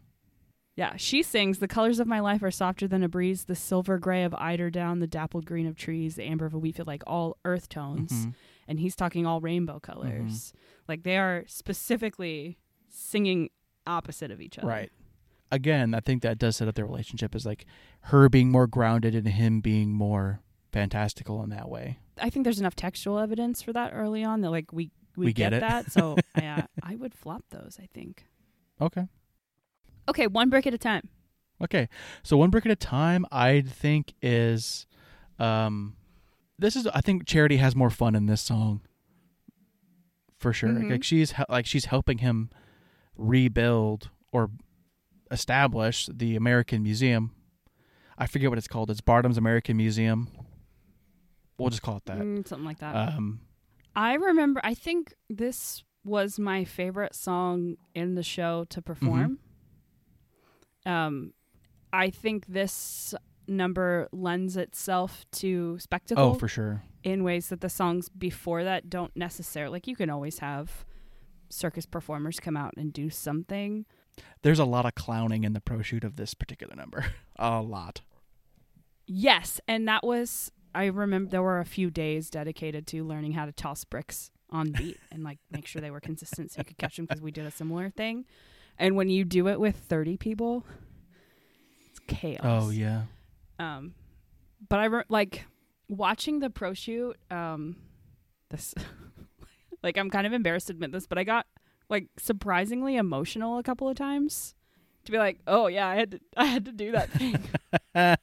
yeah, 0.77 0.97
she 0.97 1.23
sings, 1.23 1.61
The 1.61 1.67
colors 1.69 1.99
of 2.01 2.07
my 2.07 2.21
life 2.21 2.43
are 2.43 2.51
softer 2.51 2.87
than 2.87 3.03
a 3.03 3.09
breeze, 3.09 3.45
the 3.45 3.55
silver 3.55 3.99
gray 3.99 4.23
of 4.25 4.33
eiderdown, 4.33 5.01
the 5.01 5.07
dappled 5.07 5.47
green 5.47 5.67
of 5.67 5.77
trees, 5.77 6.17
the 6.17 6.25
amber 6.25 6.45
of 6.45 6.53
a 6.53 6.59
wheat 6.59 6.77
field, 6.77 6.87
like 6.89 7.03
all 7.07 7.39
earth 7.47 7.71
tones. 7.71 8.13
Mhm. 8.13 8.35
and 8.69 8.81
he's 8.81 8.97
talking 8.97 9.25
all 9.25 9.41
rainbow 9.41 9.79
colors. 9.81 10.53
Like 10.89 11.05
they 11.05 11.17
are 11.17 11.45
specifically 11.47 12.59
singing 12.91 13.49
opposite 13.87 14.31
of 14.33 14.41
each 14.41 14.59
other. 14.59 14.67
Right. 14.67 14.93
Again, 15.53 15.95
I 15.95 16.01
think 16.01 16.23
that 16.23 16.37
does 16.39 16.57
set 16.57 16.67
up 16.67 16.75
their 16.75 16.85
relationship 16.85 17.35
as 17.37 17.47
like 17.47 17.65
her 18.01 18.29
being 18.29 18.51
more 18.51 18.67
grounded 18.67 19.15
and 19.15 19.29
him 19.29 19.61
being 19.61 19.93
more 19.93 20.41
fantastical 20.81 21.43
in 21.43 21.49
that 21.51 21.69
way. 21.71 21.99
I 22.21 22.29
think 22.31 22.45
there's 22.45 22.61
enough 22.61 22.77
textual 22.77 23.19
evidence 23.19 23.63
for 23.63 23.73
that 23.73 23.93
early 23.95 24.23
on 24.25 24.43
that 24.43 24.51
like 24.51 24.73
we 24.73 24.91
we, 25.17 25.27
We 25.27 25.33
get 25.33 25.55
it. 25.55 25.61
that. 25.61 25.91
So 25.91 26.17
yeah, 26.37 26.67
I 26.83 26.95
would 26.97 27.15
flop 27.15 27.45
those. 27.51 27.79
I 27.83 27.89
think. 27.95 28.27
Okay. 28.81 29.07
Okay, 30.09 30.27
one 30.27 30.51
brick 30.51 30.67
at 30.67 30.75
a 30.75 30.79
time. 30.79 31.09
Okay. 31.65 31.89
So 32.23 32.37
one 32.37 32.51
brick 32.51 32.67
at 32.67 32.73
a 32.73 32.77
time, 32.77 33.25
I 33.33 33.63
think 33.63 34.13
is, 34.21 34.87
um, 35.39 35.97
this 36.59 36.77
is 36.77 36.87
I 36.89 37.01
think 37.01 37.27
Charity 37.27 37.57
has 37.57 37.75
more 37.75 37.89
fun 37.91 38.15
in 38.15 38.27
this 38.27 38.43
song. 38.43 38.83
For 40.39 40.53
sure, 40.53 40.69
Mhm. 40.69 40.91
like 40.91 41.03
she's 41.05 41.33
like 41.49 41.65
she's 41.65 41.87
helping 41.87 42.19
him 42.19 42.51
rebuild 43.17 44.11
or 44.33 44.51
establish 45.31 46.11
the 46.13 46.37
American 46.37 46.83
Museum. 46.83 47.33
I 48.19 48.27
forget 48.27 48.51
what 48.51 48.59
it's 48.59 48.69
called. 48.69 48.91
It's 48.91 49.01
Barnum's 49.01 49.39
American 49.39 49.79
Museum. 49.79 50.29
We'll 51.59 51.71
just 51.71 51.83
call 51.83 51.97
it 51.97 52.05
that. 52.07 52.19
Mm, 52.19 52.47
something 52.47 52.67
like 52.67 52.79
that. 52.79 52.95
Um, 52.95 53.41
I 53.95 54.15
remember. 54.15 54.61
I 54.63 54.75
think 54.75 55.15
this 55.31 55.83
was 56.05 56.39
my 56.39 56.65
favorite 56.65 57.15
song 57.15 57.77
in 57.95 58.15
the 58.15 58.23
show 58.23 58.65
to 58.71 58.81
perform. 58.83 59.39
Um, 60.85 61.33
I 61.93 62.11
think 62.11 62.47
this 62.47 63.15
number 63.49 64.09
lends 64.13 64.57
itself 64.57 65.25
to 65.33 65.79
spectacle 65.79 66.25
oh, 66.25 66.35
for 66.35 66.49
sure. 66.49 66.83
in 67.03 67.25
ways 67.25 67.49
that 67.49 67.61
the 67.61 67.69
songs 67.69 68.09
before 68.09 68.65
that 68.65 68.91
don't 68.91 69.15
necessarily. 69.17 69.73
Like 69.73 69.87
you 69.87 69.97
can 69.97 70.11
always 70.11 70.39
have 70.39 70.85
circus 71.49 71.87
performers 71.87 72.41
come 72.41 72.57
out 72.57 72.75
and 72.77 72.93
do 72.93 73.11
something. 73.11 73.87
There's 74.43 74.59
a 74.59 74.65
lot 74.65 74.87
of 74.87 74.95
clowning 74.95 75.45
in 75.45 75.53
the 75.53 75.61
pro 75.61 75.83
shoot 75.83 76.05
of 76.05 76.17
this 76.17 76.35
particular 76.35 76.75
number. 76.75 77.07
a 77.37 77.61
lot. 77.61 78.03
Yes, 79.07 79.61
and 79.69 79.87
that 79.87 80.05
was 80.05 80.51
I 80.77 80.87
remember 80.87 81.31
there 81.31 81.43
were 81.43 81.59
a 81.59 81.65
few 81.65 81.91
days 81.91 82.29
dedicated 82.29 82.87
to 82.89 83.03
learning 83.03 83.33
how 83.33 83.47
to 83.47 83.53
toss 83.53 83.83
bricks 83.85 84.31
on 84.51 84.73
beat 84.73 84.99
and 85.11 85.25
like 85.25 85.39
make 85.51 85.67
sure 85.67 85.81
they 85.81 85.91
were 85.91 86.01
consistent 86.01 86.53
so 86.53 86.61
you 86.61 86.65
could 86.65 86.77
catch 86.77 86.97
them 86.97 87.07
because 87.07 87.23
we 87.23 87.31
did 87.31 87.47
a 87.47 87.51
similar 87.51 87.89
thing. 87.89 88.27
And 88.79 88.95
when 88.95 89.09
you 89.09 89.25
do 89.25 89.49
it 89.49 89.59
with 89.59 89.77
30 89.77 90.19
people, 90.19 90.65
it's 91.89 91.99
chaos. 92.07 92.43
Oh 92.45 92.69
yeah. 92.69 93.05
Um 93.59 93.95
but 94.69 94.79
I 94.81 94.85
re- 94.85 95.05
like 95.09 95.47
watching 95.89 96.41
the 96.41 96.51
pro 96.51 96.75
shoot 96.75 97.17
um 97.31 97.77
this 98.51 98.75
like 99.83 99.97
I'm 99.97 100.11
kind 100.11 100.27
of 100.27 100.35
embarrassed 100.35 100.67
to 100.67 100.75
admit 100.75 100.93
this, 100.93 101.07
but 101.07 101.17
I 101.17 101.25
got 101.25 101.47
like 101.89 102.09
surprisingly 102.19 102.97
emotional 102.97 103.57
a 103.57 103.63
couple 103.63 103.89
of 103.89 103.97
times 103.97 104.55
to 105.07 105.13
be 105.13 105.17
like, 105.17 105.41
"Oh 105.47 105.69
yeah, 105.69 105.89
I 105.89 105.95
had 105.97 106.11
to 106.11 106.21
I 106.37 106.45
had 106.45 106.67
to 106.67 106.73
do 106.73 106.93
that 106.93 107.11
thing." 107.11 107.39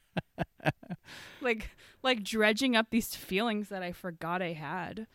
like 1.40 1.70
like 2.04 2.22
dredging 2.22 2.76
up 2.76 2.90
these 2.90 3.16
feelings 3.16 3.68
that 3.70 3.82
I 3.82 3.90
forgot 3.92 4.40
I 4.42 4.52
had. 4.52 5.06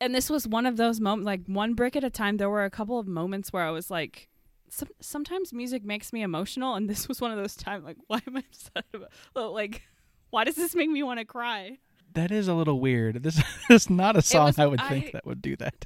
And 0.00 0.14
this 0.14 0.28
was 0.30 0.46
one 0.48 0.66
of 0.66 0.76
those 0.76 1.00
moments 1.00 1.26
like 1.26 1.42
one 1.46 1.74
brick 1.74 1.94
at 1.94 2.02
a 2.04 2.10
time 2.10 2.36
there 2.38 2.50
were 2.50 2.64
a 2.64 2.70
couple 2.70 2.98
of 2.98 3.06
moments 3.06 3.52
where 3.52 3.62
I 3.64 3.70
was 3.70 3.90
like 3.90 4.28
some, 4.70 4.88
sometimes 5.00 5.52
music 5.52 5.84
makes 5.84 6.12
me 6.12 6.22
emotional 6.22 6.74
and 6.74 6.88
this 6.90 7.08
was 7.08 7.20
one 7.20 7.30
of 7.30 7.36
those 7.36 7.56
times 7.56 7.84
like 7.84 7.96
why 8.06 8.20
am 8.26 8.36
I 8.36 8.40
upset 8.40 8.84
about 8.92 9.52
like 9.52 9.82
why 10.30 10.44
does 10.44 10.56
this 10.56 10.74
make 10.74 10.90
me 10.90 11.02
want 11.02 11.18
to 11.20 11.24
cry? 11.24 11.78
That 12.14 12.30
is 12.30 12.48
a 12.48 12.54
little 12.54 12.80
weird. 12.80 13.22
This 13.22 13.42
is 13.70 13.88
not 13.90 14.16
a 14.16 14.22
song 14.22 14.46
was- 14.46 14.58
I 14.58 14.66
would 14.66 14.80
I- 14.80 14.88
think 14.88 15.12
that 15.12 15.26
would 15.26 15.42
do 15.42 15.56
that. 15.56 15.84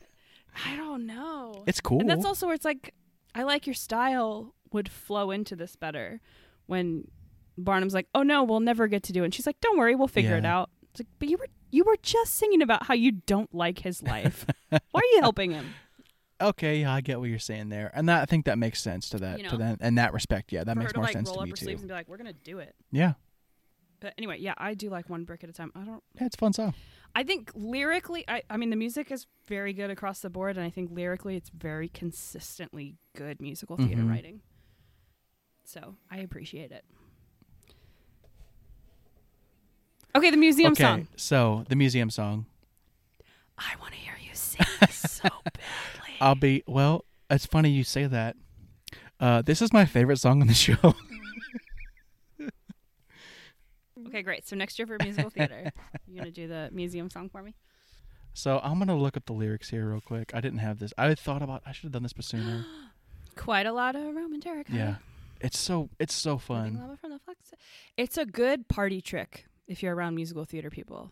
I 0.67 0.77
don't 0.77 1.07
know. 1.07 1.65
It's 1.67 1.81
cool. 1.81 2.01
And 2.01 2.11
that's 2.11 2.27
also 2.27 2.45
where 2.47 2.55
it's 2.55 2.65
like, 2.65 2.93
I 3.35 3.43
like 3.45 3.67
your 3.67 3.73
style 3.75 4.55
would 4.73 4.89
flow 4.91 5.31
into 5.31 5.57
this 5.57 5.77
better 5.77 6.21
when 6.67 7.09
Barnum's 7.59 7.95
like, 7.95 8.09
oh 8.15 8.23
no, 8.23 8.45
we'll 8.45 8.61
never 8.61 8.87
get 8.89 9.03
to 9.05 9.13
do 9.13 9.23
it. 9.23 9.27
And 9.27 9.35
she's 9.35 9.47
like, 9.47 9.61
don't 9.61 9.79
worry, 9.79 9.95
we'll 9.95 10.09
figure 10.09 10.37
it 10.37 10.45
out. 10.47 10.71
It's 10.91 11.01
like, 11.01 11.09
but 11.19 11.29
you 11.29 11.37
were 11.39 11.49
you 11.71 11.85
were 11.85 11.97
just 12.03 12.35
singing 12.35 12.61
about 12.63 12.85
how 12.87 12.95
you 12.95 13.13
don't 13.13 13.55
like 13.55 13.79
his 13.81 14.03
life. 14.03 14.47
Why 14.69 14.79
are 15.01 15.15
you 15.15 15.21
helping 15.21 15.51
him? 15.53 15.75
okay, 16.41 16.81
yeah, 16.81 16.93
I 16.93 17.01
get 17.03 17.21
what 17.21 17.29
you're 17.31 17.39
saying 17.39 17.69
there, 17.69 17.91
and 17.95 18.09
that 18.09 18.21
I 18.23 18.25
think 18.27 18.47
that 18.47 18.59
makes 18.59 18.81
sense 18.83 19.09
to 19.11 19.19
that 19.19 19.39
You 19.39 19.49
to 19.51 19.57
that 19.59 19.81
in 19.81 19.95
that 19.95 20.13
respect. 20.13 20.53
Yeah, 20.53 20.65
that 20.65 20.77
makes 20.77 20.93
to 20.93 20.99
more 20.99 21.05
like 21.05 21.13
sense 21.13 21.29
roll 21.29 21.37
to 21.37 21.41
up 21.43 21.45
me 21.47 21.51
her 21.51 21.57
too. 21.57 21.65
sleeves 21.67 21.83
and 21.83 21.89
be 21.89 21.95
like, 21.95 22.09
we're 22.09 22.17
gonna 22.19 22.33
do 22.33 22.59
it. 22.59 22.75
Yeah, 22.91 23.13
But 24.01 24.13
anyway, 24.19 24.39
yeah, 24.41 24.55
I 24.59 24.75
do 24.75 24.91
like 24.91 25.09
one 25.09 25.25
brick 25.25 25.45
at 25.45 25.51
a 25.51 25.53
time. 25.53 25.71
I 25.75 25.85
don't. 25.85 26.03
yeah, 26.21 26.27
it's 26.27 26.35
a 26.37 26.39
fun 26.39 26.53
song. 26.53 26.75
I 27.15 27.23
think 27.23 27.53
lyrically, 27.55 28.25
I 28.29 28.43
I 28.51 28.57
mean, 28.57 28.71
the 28.71 28.77
music 28.77 29.11
is 29.13 29.27
very 29.47 29.73
good 29.73 29.91
across 29.91 30.21
the 30.21 30.31
board, 30.31 30.57
and 30.57 30.67
I 30.67 30.71
think 30.71 30.91
lyrically, 30.93 31.37
it's 31.37 31.51
very 31.51 31.89
consistently 31.89 32.97
good 33.15 33.41
musical 33.41 33.77
theater 33.77 34.03
Mhm. 34.03 34.11
writing. 34.11 34.41
So 35.65 35.97
I 36.11 36.19
appreciate 36.19 36.73
it. 36.73 36.85
Okay, 40.15 40.31
the 40.31 40.37
museum 40.37 40.73
okay, 40.73 40.83
song. 40.83 41.09
so 41.17 41.65
the 41.69 41.77
museum 41.77 42.11
song. 42.11 42.47
I 43.57 43.73
want 43.81 43.93
to 43.95 43.99
hear 43.99 44.15
you 44.21 44.31
sing 44.35 44.67
so 44.91 45.29
badly. 45.45 46.15
I'll 46.21 46.35
be 46.35 46.63
well. 46.67 47.05
It's 47.31 47.47
funny 47.47 47.71
you 47.71 47.83
say 47.85 48.07
that. 48.07 48.37
Uh, 49.19 49.41
this 49.41 49.63
is 49.63 49.73
my 49.73 49.85
favorite 49.87 50.19
song 50.19 50.43
on 50.43 50.49
the 50.49 50.55
show. 50.67 50.95
okay, 54.09 54.23
great. 54.23 54.47
So 54.47 54.55
next 54.57 54.79
year 54.79 54.87
for 54.87 54.99
musical 55.03 55.31
theater, 55.35 55.73
you're 56.07 56.19
gonna 56.19 56.31
do 56.31 56.47
the 56.47 56.69
museum 56.73 57.09
song 57.09 57.31
for 57.31 57.43
me. 57.43 57.55
so 58.35 58.61
I'm 58.63 58.79
gonna 58.79 58.97
look 58.97 59.17
up 59.17 59.25
the 59.25 59.33
lyrics 59.33 59.71
here 59.71 59.89
real 59.89 60.03
quick. 60.03 60.33
I 60.35 60.41
didn't 60.43 60.59
have 60.59 60.79
this. 60.79 60.93
I 60.99 61.15
thought 61.15 61.41
about. 61.43 61.63
I 61.65 61.73
should 61.73 61.85
have 61.85 61.93
done 61.93 62.03
this 62.03 62.15
sooner. 62.21 62.67
Quite 63.37 63.65
a 63.65 63.73
lot 63.73 63.97
of 63.97 64.15
Roman 64.15 64.43
Terracotta. 64.43 64.77
yeah, 64.77 64.97
it's 65.41 65.59
so 65.59 65.89
it's 65.99 66.13
so 66.15 66.37
fun. 66.37 66.79
lava 66.79 66.99
from 66.99 67.11
the 67.13 67.19
flex. 67.19 67.53
It's 67.97 68.19
a 68.19 68.27
good 68.27 68.69
party 68.69 69.01
trick 69.01 69.47
if 69.67 69.83
you're 69.83 69.95
around 69.95 70.15
musical 70.15 70.45
theater 70.45 70.71
people. 70.71 71.11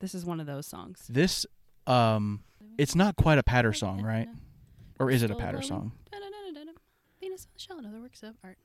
This 0.00 0.14
is 0.14 0.24
one 0.24 0.40
of 0.40 0.46
those 0.46 0.66
songs. 0.66 1.06
This 1.08 1.46
um, 1.86 2.40
it's 2.78 2.94
not 2.94 3.16
quite 3.16 3.38
a 3.38 3.42
patter 3.42 3.72
song, 3.72 4.02
right? 4.02 4.28
Or 4.98 5.10
is 5.10 5.22
it 5.22 5.30
a 5.30 5.36
patter 5.36 5.62
song? 5.62 5.92
Venus 7.20 7.46
on 7.46 7.50
the 7.54 7.60
shell 7.60 7.78
and 7.78 7.86
other 7.86 8.00
works 8.00 8.22
of 8.22 8.34
art. 8.44 8.58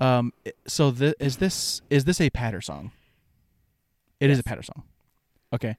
Um, 0.00 0.32
so 0.66 0.90
th- 0.90 1.14
is 1.20 1.36
this 1.36 1.82
is 1.90 2.04
this 2.04 2.20
a 2.20 2.30
patter 2.30 2.60
song? 2.60 2.92
It 4.20 4.30
is 4.30 4.38
a 4.38 4.42
patter 4.42 4.62
song. 4.62 4.82
Okay. 5.52 5.76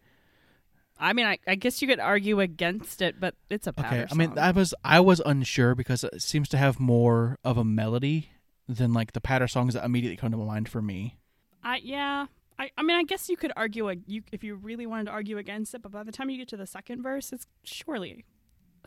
I 0.97 1.11
mean, 1.11 1.25
I, 1.25 1.39
I 1.45 1.55
guess 1.55 1.81
you 1.81 1.87
could 1.87 1.99
argue 1.99 2.39
against 2.39 3.01
it, 3.01 3.19
but 3.19 3.35
it's 3.49 3.67
a 3.67 3.73
patter 3.73 4.03
Okay. 4.03 4.07
I 4.11 4.15
mean, 4.15 4.29
song. 4.29 4.39
I 4.39 4.51
was 4.51 4.73
I 4.83 4.99
was 4.99 5.21
unsure 5.25 5.75
because 5.75 6.03
it 6.03 6.21
seems 6.21 6.47
to 6.49 6.57
have 6.57 6.79
more 6.79 7.37
of 7.43 7.57
a 7.57 7.65
melody 7.65 8.29
than 8.67 8.93
like 8.93 9.11
the 9.11 9.21
patter 9.21 9.47
songs 9.47 9.73
that 9.73 9.83
immediately 9.83 10.17
come 10.17 10.31
to 10.31 10.37
mind 10.37 10.69
for 10.69 10.81
me. 10.81 11.17
I 11.65 11.77
yeah. 11.83 12.27
I, 12.57 12.71
I 12.77 12.83
mean, 12.83 12.95
I 12.95 13.03
guess 13.03 13.27
you 13.27 13.35
could 13.35 13.51
argue 13.57 13.89
a, 13.89 13.95
you 14.07 14.21
if 14.31 14.41
you 14.41 14.55
really 14.55 14.85
wanted 14.85 15.05
to 15.05 15.11
argue 15.11 15.37
against 15.37 15.73
it, 15.75 15.81
but 15.81 15.91
by 15.91 16.03
the 16.03 16.11
time 16.13 16.29
you 16.29 16.37
get 16.37 16.47
to 16.49 16.57
the 16.57 16.65
second 16.67 17.01
verse, 17.03 17.33
it's 17.33 17.45
surely 17.63 18.23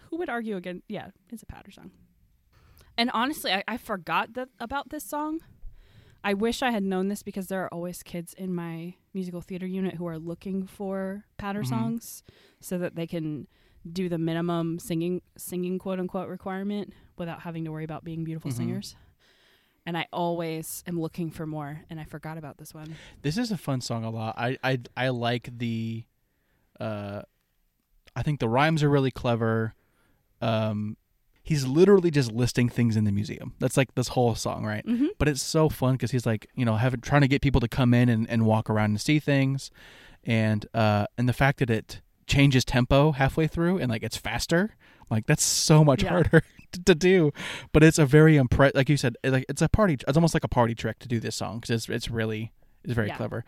who 0.09 0.17
would 0.17 0.31
argue 0.31 0.57
against? 0.57 0.85
Yeah, 0.89 1.09
it's 1.29 1.43
a 1.43 1.47
patter 1.47 1.71
song. 1.71 1.91
And 2.97 3.11
honestly, 3.13 3.53
I, 3.53 3.63
I 3.69 3.77
forgot 3.77 4.33
that 4.35 4.49
about 4.59 4.89
this 4.89 5.05
song. 5.05 5.41
I 6.25 6.33
wish 6.35 6.63
I 6.63 6.71
had 6.71 6.83
known 6.83 7.09
this 7.09 7.23
because 7.23 7.49
there 7.49 7.63
are 7.63 7.69
always 7.69 8.03
kids 8.03 8.33
in 8.35 8.55
my 8.55 8.95
musical 9.13 9.41
theater 9.43 9.67
unit 9.67 9.97
who 9.97 10.07
are 10.07 10.19
looking 10.19 10.67
for 10.67 11.25
patter 11.37 11.63
Mhm. 11.63 11.69
songs 11.69 12.23
so 12.61 12.79
that 12.79 12.97
they 12.97 13.07
can 13.07 13.49
do 13.93 14.09
the 14.09 14.19
minimum 14.19 14.79
singing 14.79 15.21
singing 15.37 15.79
quote 15.79 16.01
unquote 16.01 16.29
requirement 16.29 16.93
without 17.19 17.41
having 17.43 17.65
to 17.67 17.71
worry 17.71 17.85
about 17.85 18.03
being 18.03 18.25
beautiful 18.25 18.51
Mhm. 18.51 18.55
singers. 18.57 18.97
And 19.89 19.97
I 19.97 20.07
always 20.13 20.85
am 20.87 21.01
looking 21.01 21.31
for 21.31 21.47
more, 21.47 21.81
and 21.89 21.99
I 21.99 22.05
forgot 22.05 22.37
about 22.37 22.59
this 22.59 22.75
one. 22.75 22.95
This 23.23 23.39
is 23.39 23.51
a 23.51 23.57
fun 23.57 23.81
song 23.81 24.05
a 24.05 24.11
lot. 24.11 24.35
I 24.37 24.59
I 24.63 24.81
I 24.95 25.09
like 25.09 25.49
the 25.57 26.05
uh 26.79 27.23
I 28.15 28.23
think 28.23 28.39
the 28.39 28.51
rhymes 28.51 28.83
are 28.83 28.91
really 28.91 29.11
clever. 29.11 29.73
Um 30.43 30.99
he's 31.43 31.67
literally 31.67 32.11
just 32.11 32.31
listing 32.31 32.69
things 32.69 32.99
in 32.99 33.05
the 33.05 33.13
museum. 33.13 33.55
That's 33.61 33.79
like 33.79 33.95
this 33.95 34.09
whole 34.09 34.35
song, 34.35 34.67
right? 34.67 34.85
Mm-hmm. 34.85 35.07
but 35.19 35.27
it's 35.27 35.41
so 35.41 35.71
fun 35.71 35.95
because 35.95 36.11
he's 36.11 36.27
like 36.27 36.51
you 36.55 36.67
know 36.67 36.77
having 36.77 37.01
trying 37.01 37.23
to 37.23 37.29
get 37.29 37.41
people 37.41 37.63
to 37.63 37.69
come 37.69 37.95
in 37.95 38.11
and, 38.11 38.29
and 38.29 38.45
walk 38.45 38.69
around 38.69 38.91
and 38.91 39.01
see 39.01 39.19
things 39.19 39.71
and 40.23 40.67
uh 40.75 41.07
and 41.17 41.27
the 41.31 41.33
fact 41.33 41.61
that 41.61 41.71
it 41.71 42.03
changes 42.27 42.63
tempo 42.63 43.13
halfway 43.13 43.47
through 43.47 43.79
and 43.79 43.91
like 43.91 44.03
it's 44.03 44.19
faster 44.19 44.77
like 45.11 45.27
that's 45.27 45.45
so 45.45 45.85
much 45.85 46.03
Yeah. 46.03 46.11
harder 46.11 46.43
to, 46.73 46.85
to 46.85 46.95
do 46.95 47.33
but 47.73 47.83
it's 47.83 47.99
a 47.99 48.07
very 48.07 48.37
impre- 48.37 48.75
like 48.75 48.89
you 48.89 48.97
said 48.97 49.17
like 49.25 49.45
it's 49.49 49.63
a 49.63 49.69
party 49.69 49.95
it's 49.95 50.17
almost 50.17 50.35
like 50.35 50.45
a 50.45 50.49
party 50.49 50.75
trick 50.75 50.99
to 51.01 51.09
do 51.09 51.19
this 51.21 51.37
song 51.37 51.61
because 51.61 51.71
it's, 51.71 51.89
it's 51.89 52.11
really 52.11 52.53
it's 52.85 52.93
very 52.95 53.09
Yeah. 53.09 53.17
clever 53.17 53.45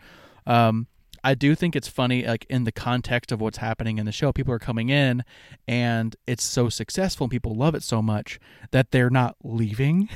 um 0.47 0.87
I 1.23 1.35
do 1.35 1.53
think 1.53 1.75
it's 1.75 1.87
funny, 1.87 2.25
like 2.25 2.47
in 2.49 2.63
the 2.63 2.71
context 2.71 3.31
of 3.31 3.39
what's 3.39 3.59
happening 3.59 3.99
in 3.99 4.07
the 4.07 4.11
show. 4.11 4.33
People 4.33 4.55
are 4.55 4.57
coming 4.59 4.89
in, 4.89 5.23
and 5.67 6.15
it's 6.25 6.43
so 6.43 6.67
successful, 6.67 7.25
and 7.25 7.31
people 7.31 7.53
love 7.53 7.75
it 7.75 7.83
so 7.83 8.01
much 8.01 8.39
that 8.71 8.89
they're 8.89 9.11
not 9.11 9.35
leaving. 9.43 10.09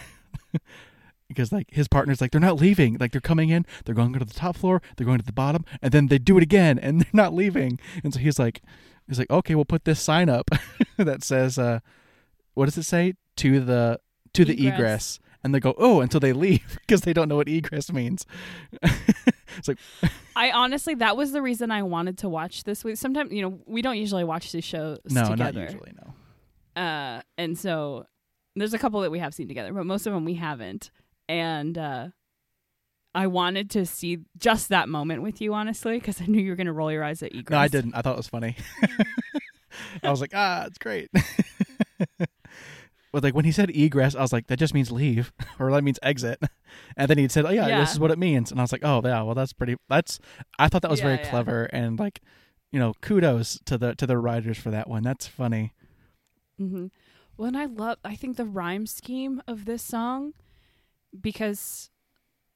because 1.28 1.52
like 1.52 1.68
his 1.72 1.88
partner's 1.88 2.22
like 2.22 2.32
they're 2.32 2.42
not 2.42 2.56
leaving 2.60 2.98
like 3.00 3.12
they're 3.12 3.22
coming 3.22 3.50
in 3.50 3.66
they're 3.84 3.96
going 3.96 4.14
to 4.14 4.20
the 4.24 4.34
top 4.34 4.56
floor 4.56 4.82
they're 4.96 5.06
going 5.06 5.18
to 5.18 5.26
the 5.26 5.32
bottom 5.34 5.66
and 5.82 5.92
then 5.92 6.08
they 6.08 6.20
do 6.20 6.38
it 6.38 6.44
again 6.44 6.78
and 6.78 7.02
they're 7.02 7.10
not 7.14 7.34
leaving 7.34 7.80
and 8.04 8.14
so 8.14 8.20
he's 8.20 8.38
like 8.38 8.62
he's 9.08 9.20
like 9.20 9.30
okay 9.30 9.56
we'll 9.56 9.66
put 9.66 9.86
this 9.86 10.02
sign 10.02 10.30
up 10.30 10.50
that 10.98 11.24
says 11.24 11.58
uh 11.58 11.80
what 12.54 12.66
does 12.66 12.78
it 12.78 12.84
say 12.84 13.14
to 13.36 13.60
the 13.60 14.00
to 14.34 14.46
the 14.46 14.54
Egress. 14.54 14.74
egress 14.74 15.20
and 15.44 15.54
they 15.54 15.60
go 15.60 15.74
oh 15.78 16.02
until 16.02 16.20
they 16.20 16.34
leave 16.46 16.78
because 16.82 17.02
they 17.02 17.14
don't 17.14 17.30
know 17.30 17.36
what 17.38 17.48
egress 17.48 17.92
means 17.92 18.26
it's 19.58 19.68
like 19.68 19.78
I 20.38 20.52
honestly, 20.52 20.96
that 20.96 21.16
was 21.16 21.32
the 21.32 21.42
reason 21.42 21.72
I 21.72 21.84
wanted 21.84 22.18
to 22.18 22.28
watch 22.30 22.66
this. 22.66 22.84
We 22.84 22.96
sometimes, 22.96 23.32
you 23.32 23.42
know, 23.42 23.58
we 23.66 23.82
don't 23.82 23.98
usually 23.98 24.26
watch 24.26 24.52
these 24.52 24.66
shows 24.66 25.00
no 25.10 25.30
together. 25.30 25.62
not 25.62 25.72
usually 25.72 25.94
no 25.96 26.82
Uh, 26.82 27.22
and 27.38 27.58
so 27.58 28.06
there's 28.58 28.74
a 28.74 28.78
couple 28.78 29.00
that 29.02 29.12
we 29.12 29.20
have 29.20 29.34
seen 29.34 29.48
together, 29.48 29.72
but 29.72 29.86
most 29.86 30.06
of 30.08 30.14
them 30.14 30.26
we 30.26 30.34
haven't. 30.34 30.92
And 31.30 31.78
uh, 31.78 32.08
I 33.16 33.28
wanted 33.28 33.70
to 33.72 33.86
see 33.86 34.20
just 34.38 34.70
that 34.70 34.90
moment 34.90 35.22
with 35.24 35.40
you, 35.42 35.54
honestly, 35.54 35.98
because 35.98 36.22
I 36.22 36.26
knew 36.26 36.42
you 36.42 36.50
were 36.52 36.56
going 36.56 36.68
to 36.68 36.74
roll 36.74 36.92
your 36.92 37.04
eyes 37.04 37.24
at 37.24 37.32
Egress. 37.34 37.50
no 37.52 37.58
i 37.58 37.68
didn't 37.68 37.96
i 37.96 38.02
thought 38.02 38.14
it 38.14 38.18
was 38.18 38.28
funny 38.28 38.56
i 40.04 40.10
was 40.12 40.22
like 40.22 40.32
ah 40.36 40.66
it's 40.66 40.78
great 40.78 41.10
but 43.12 43.24
like 43.24 43.34
when 43.36 43.46
he 43.46 43.52
said 43.52 43.70
egress 43.72 44.16
i 44.16 44.22
was 44.22 44.34
like 44.34 44.48
that 44.48 44.58
just 44.60 44.74
means 44.74 44.92
leave 44.92 45.32
or 45.60 45.72
that 45.72 45.84
means 45.84 46.00
exit 46.04 46.42
and 46.98 47.10
then 47.10 47.18
he 47.18 47.28
said 47.28 47.46
oh 47.46 47.50
yeah, 47.50 47.68
Yeah. 47.68 47.80
this 47.80 47.92
is 47.94 48.00
what 48.00 48.12
it 48.12 48.20
means 48.20 48.52
and 48.52 48.60
i 48.60 48.64
was 48.64 48.72
like 48.72 48.84
oh 48.84 49.02
yeah 49.04 49.22
well 49.22 49.36
that's 49.36 49.54
pretty 49.54 49.76
that's 49.90 50.20
i 50.60 50.68
thought 50.68 50.82
that 50.82 50.92
was 50.92 51.00
Yeah, 51.00 51.06
very 51.08 51.18
yeah. 51.20 51.30
clever 51.30 51.64
and 51.66 51.98
like 52.00 52.22
you 52.72 52.80
know 52.80 52.94
kudos 53.02 53.60
to 53.66 53.78
the 53.78 53.96
to 53.96 54.06
the 54.06 54.18
writers 54.18 54.58
for 54.58 54.72
that 54.72 54.90
one 54.90 55.04
that's 55.04 55.28
funny 55.28 55.74
Mm-hmm. 56.60 56.86
Well, 57.36 57.48
and 57.50 57.58
I 57.58 57.66
love, 57.66 57.98
I 58.06 58.16
think 58.16 58.38
the 58.38 58.46
rhyme 58.46 58.88
scheme 58.88 59.42
of 59.46 59.66
this 59.66 59.84
song, 59.84 60.32
because 61.20 61.90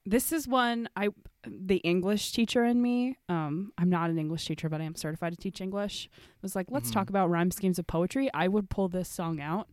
this 0.10 0.32
is 0.32 0.48
one 0.48 0.90
I, 0.96 1.10
the 1.46 1.78
English 1.78 2.32
teacher 2.32 2.66
in 2.66 2.82
me, 2.82 3.18
um, 3.30 3.72
I'm 3.78 3.90
not 3.90 4.10
an 4.10 4.18
English 4.18 4.46
teacher, 4.46 4.68
but 4.70 4.82
I 4.82 4.86
am 4.86 4.96
certified 4.96 5.34
to 5.34 5.38
teach 5.38 5.62
English, 5.62 6.10
was 6.42 6.56
like, 6.56 6.68
let's 6.72 6.90
Mhm. 6.90 6.94
talk 6.94 7.10
about 7.10 7.30
rhyme 7.30 7.52
schemes 7.52 7.78
of 7.78 7.86
poetry. 7.86 8.30
I 8.34 8.48
would 8.48 8.70
pull 8.70 8.88
this 8.90 9.08
song 9.08 9.40
out 9.40 9.68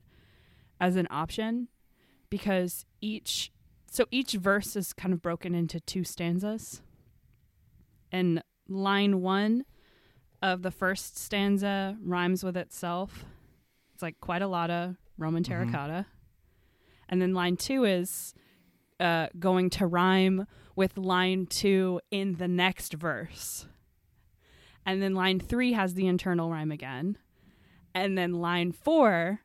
as 0.79 0.97
an 0.97 1.07
option 1.11 1.69
because 2.29 2.85
each, 3.01 3.51
so 3.91 4.05
each 4.11 4.33
verse 4.33 4.77
is 4.77 4.93
kind 4.93 5.15
of 5.15 5.23
broken 5.23 5.55
into 5.55 5.81
two 5.81 6.05
stanzas. 6.05 6.83
And 8.13 8.43
line 8.69 9.23
one 9.23 9.65
of 10.43 10.63
the 10.63 10.71
first 10.71 11.17
stanza 11.17 11.97
rhymes 12.03 12.45
with 12.45 12.57
itself. 12.57 13.25
It's 13.95 14.03
like 14.03 14.21
quite 14.21 14.43
a 14.43 14.49
lot 14.49 14.71
of 14.71 14.97
Roman 15.17 15.43
Mhm. 15.43 15.47
terracotta. 15.47 16.07
And 17.09 17.23
then 17.23 17.33
line 17.33 17.57
two 17.57 17.85
is 17.85 18.35
uh, 19.01 19.29
going 19.39 19.71
to 19.71 19.87
rhyme 19.87 20.47
with 20.75 20.97
line 20.99 21.47
two 21.47 22.01
in 22.11 22.35
the 22.37 22.49
next 22.49 22.95
verse. 22.95 23.67
And 24.85 25.03
then 25.03 25.15
line 25.15 25.41
three 25.41 25.73
has 25.73 25.95
the 25.95 26.07
internal 26.07 26.51
rhyme 26.51 26.71
again. 26.71 27.19
And 27.95 28.17
then 28.17 28.35
line 28.35 28.73
four 28.73 29.41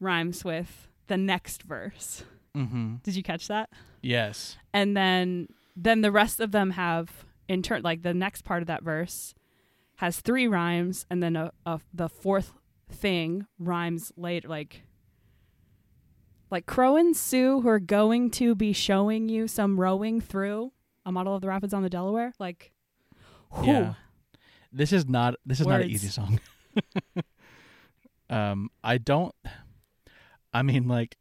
rhymes 0.00 0.44
with 0.44 0.88
the 1.06 1.16
next 1.16 1.62
verse. 1.62 2.24
mm-hmm 2.56 2.96
Did 3.02 3.16
you 3.16 3.22
catch 3.22 3.48
that? 3.48 3.70
yes 4.04 4.56
and 4.74 4.96
then 4.96 5.46
then 5.76 6.00
the 6.00 6.10
rest 6.10 6.40
of 6.40 6.50
them 6.50 6.70
have 6.72 7.24
in 7.48 7.62
turn 7.62 7.82
like 7.82 8.02
the 8.02 8.12
next 8.12 8.42
part 8.42 8.60
of 8.60 8.66
that 8.66 8.82
verse 8.82 9.32
has 9.96 10.18
three 10.20 10.48
rhymes 10.48 11.06
and 11.08 11.22
then 11.22 11.36
a, 11.36 11.52
a 11.64 11.80
the 11.94 12.08
fourth 12.08 12.52
thing 12.90 13.46
rhymes 13.60 14.10
later 14.16 14.48
like 14.48 14.82
like 16.52 16.66
crow 16.66 16.96
and 16.96 17.16
Sioux 17.16 17.62
who 17.62 17.68
are 17.68 17.80
going 17.80 18.30
to 18.32 18.54
be 18.54 18.74
showing 18.74 19.28
you 19.28 19.48
some 19.48 19.80
rowing 19.80 20.20
through 20.20 20.70
a 21.04 21.10
model 21.10 21.34
of 21.34 21.40
the 21.40 21.48
rapids 21.48 21.72
on 21.72 21.82
the 21.82 21.90
delaware 21.90 22.34
like 22.38 22.72
whew. 23.54 23.66
Yeah. 23.66 23.94
This 24.70 24.92
is 24.92 25.08
not 25.08 25.34
this 25.44 25.60
is 25.60 25.66
not 25.66 25.80
an 25.80 25.90
easy 25.90 26.08
song. 26.08 26.38
um 28.30 28.70
I 28.84 28.98
don't 28.98 29.34
I 30.52 30.62
mean 30.62 30.86
like 30.86 31.16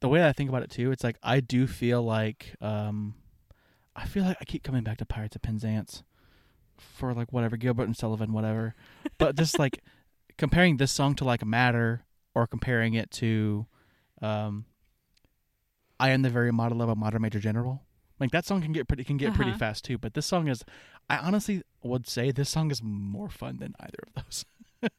the 0.00 0.08
way 0.08 0.26
I 0.26 0.32
think 0.32 0.50
about 0.50 0.62
it 0.62 0.70
too, 0.70 0.92
it's 0.92 1.02
like 1.02 1.16
I 1.22 1.40
do 1.40 1.66
feel 1.66 2.02
like 2.02 2.54
um 2.60 3.14
I 3.96 4.04
feel 4.04 4.24
like 4.24 4.36
I 4.40 4.44
keep 4.44 4.62
coming 4.62 4.84
back 4.84 4.98
to 4.98 5.06
Pirates 5.06 5.34
of 5.34 5.42
Penzance 5.42 6.02
for 6.76 7.14
like 7.14 7.32
whatever 7.32 7.56
Gilbert 7.56 7.84
and 7.84 7.96
Sullivan 7.96 8.34
whatever. 8.34 8.74
But 9.16 9.36
just 9.36 9.58
like 9.58 9.82
comparing 10.36 10.76
this 10.76 10.92
song 10.92 11.14
to 11.16 11.24
like 11.24 11.40
a 11.40 11.46
Matter 11.46 12.04
or 12.34 12.46
comparing 12.46 12.92
it 12.94 13.10
to 13.12 13.66
um 14.20 14.66
I 16.00 16.10
am 16.10 16.22
the 16.22 16.30
very 16.30 16.50
model 16.52 16.82
of 16.82 16.88
a 16.88 16.94
modern 16.96 17.22
major 17.22 17.38
general. 17.40 17.82
Like 18.20 18.30
that 18.30 18.44
song 18.46 18.62
can 18.62 18.72
get 18.72 18.86
pretty 18.88 19.04
can 19.04 19.16
get 19.16 19.34
pretty 19.34 19.50
Uh-huh. 19.52 19.58
fast 19.58 19.84
too, 19.84 19.98
but 19.98 20.14
this 20.14 20.26
song 20.26 20.48
is 20.48 20.64
I 21.10 21.18
honestly 21.18 21.62
would 21.82 22.08
say 22.08 22.30
this 22.30 22.48
song 22.48 22.70
is 22.70 22.82
more 22.82 23.28
fun 23.28 23.58
than 23.58 23.74
either 23.80 23.98
of 24.06 24.24
those. 24.24 24.44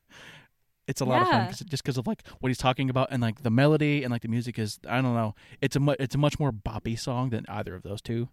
it's 0.88 1.02
a 1.02 1.06
lot 1.06 1.22
of 1.24 1.28
fun 1.30 1.42
Yeah. 1.42 1.46
'cause- 1.48 1.60
just 1.60 1.84
because 1.84 1.98
of 1.98 2.08
like 2.08 2.26
what 2.40 2.50
he's 2.50 2.58
talking 2.58 2.90
about 2.90 3.08
and 3.12 3.22
like 3.22 3.42
the 3.44 3.50
melody 3.50 4.04
and 4.04 4.12
like 4.12 4.22
the 4.22 4.28
music 4.28 4.60
is 4.60 4.80
I 4.88 5.02
don't 5.02 5.16
know. 5.16 5.34
It's 5.62 5.76
a 5.76 5.80
mu- 5.80 5.96
it's 6.00 6.16
a 6.16 6.18
much 6.18 6.40
more 6.40 6.52
boppy 6.52 6.98
song 7.00 7.30
than 7.30 7.46
either 7.48 7.74
of 7.76 7.84
those 7.84 8.02
two, 8.02 8.30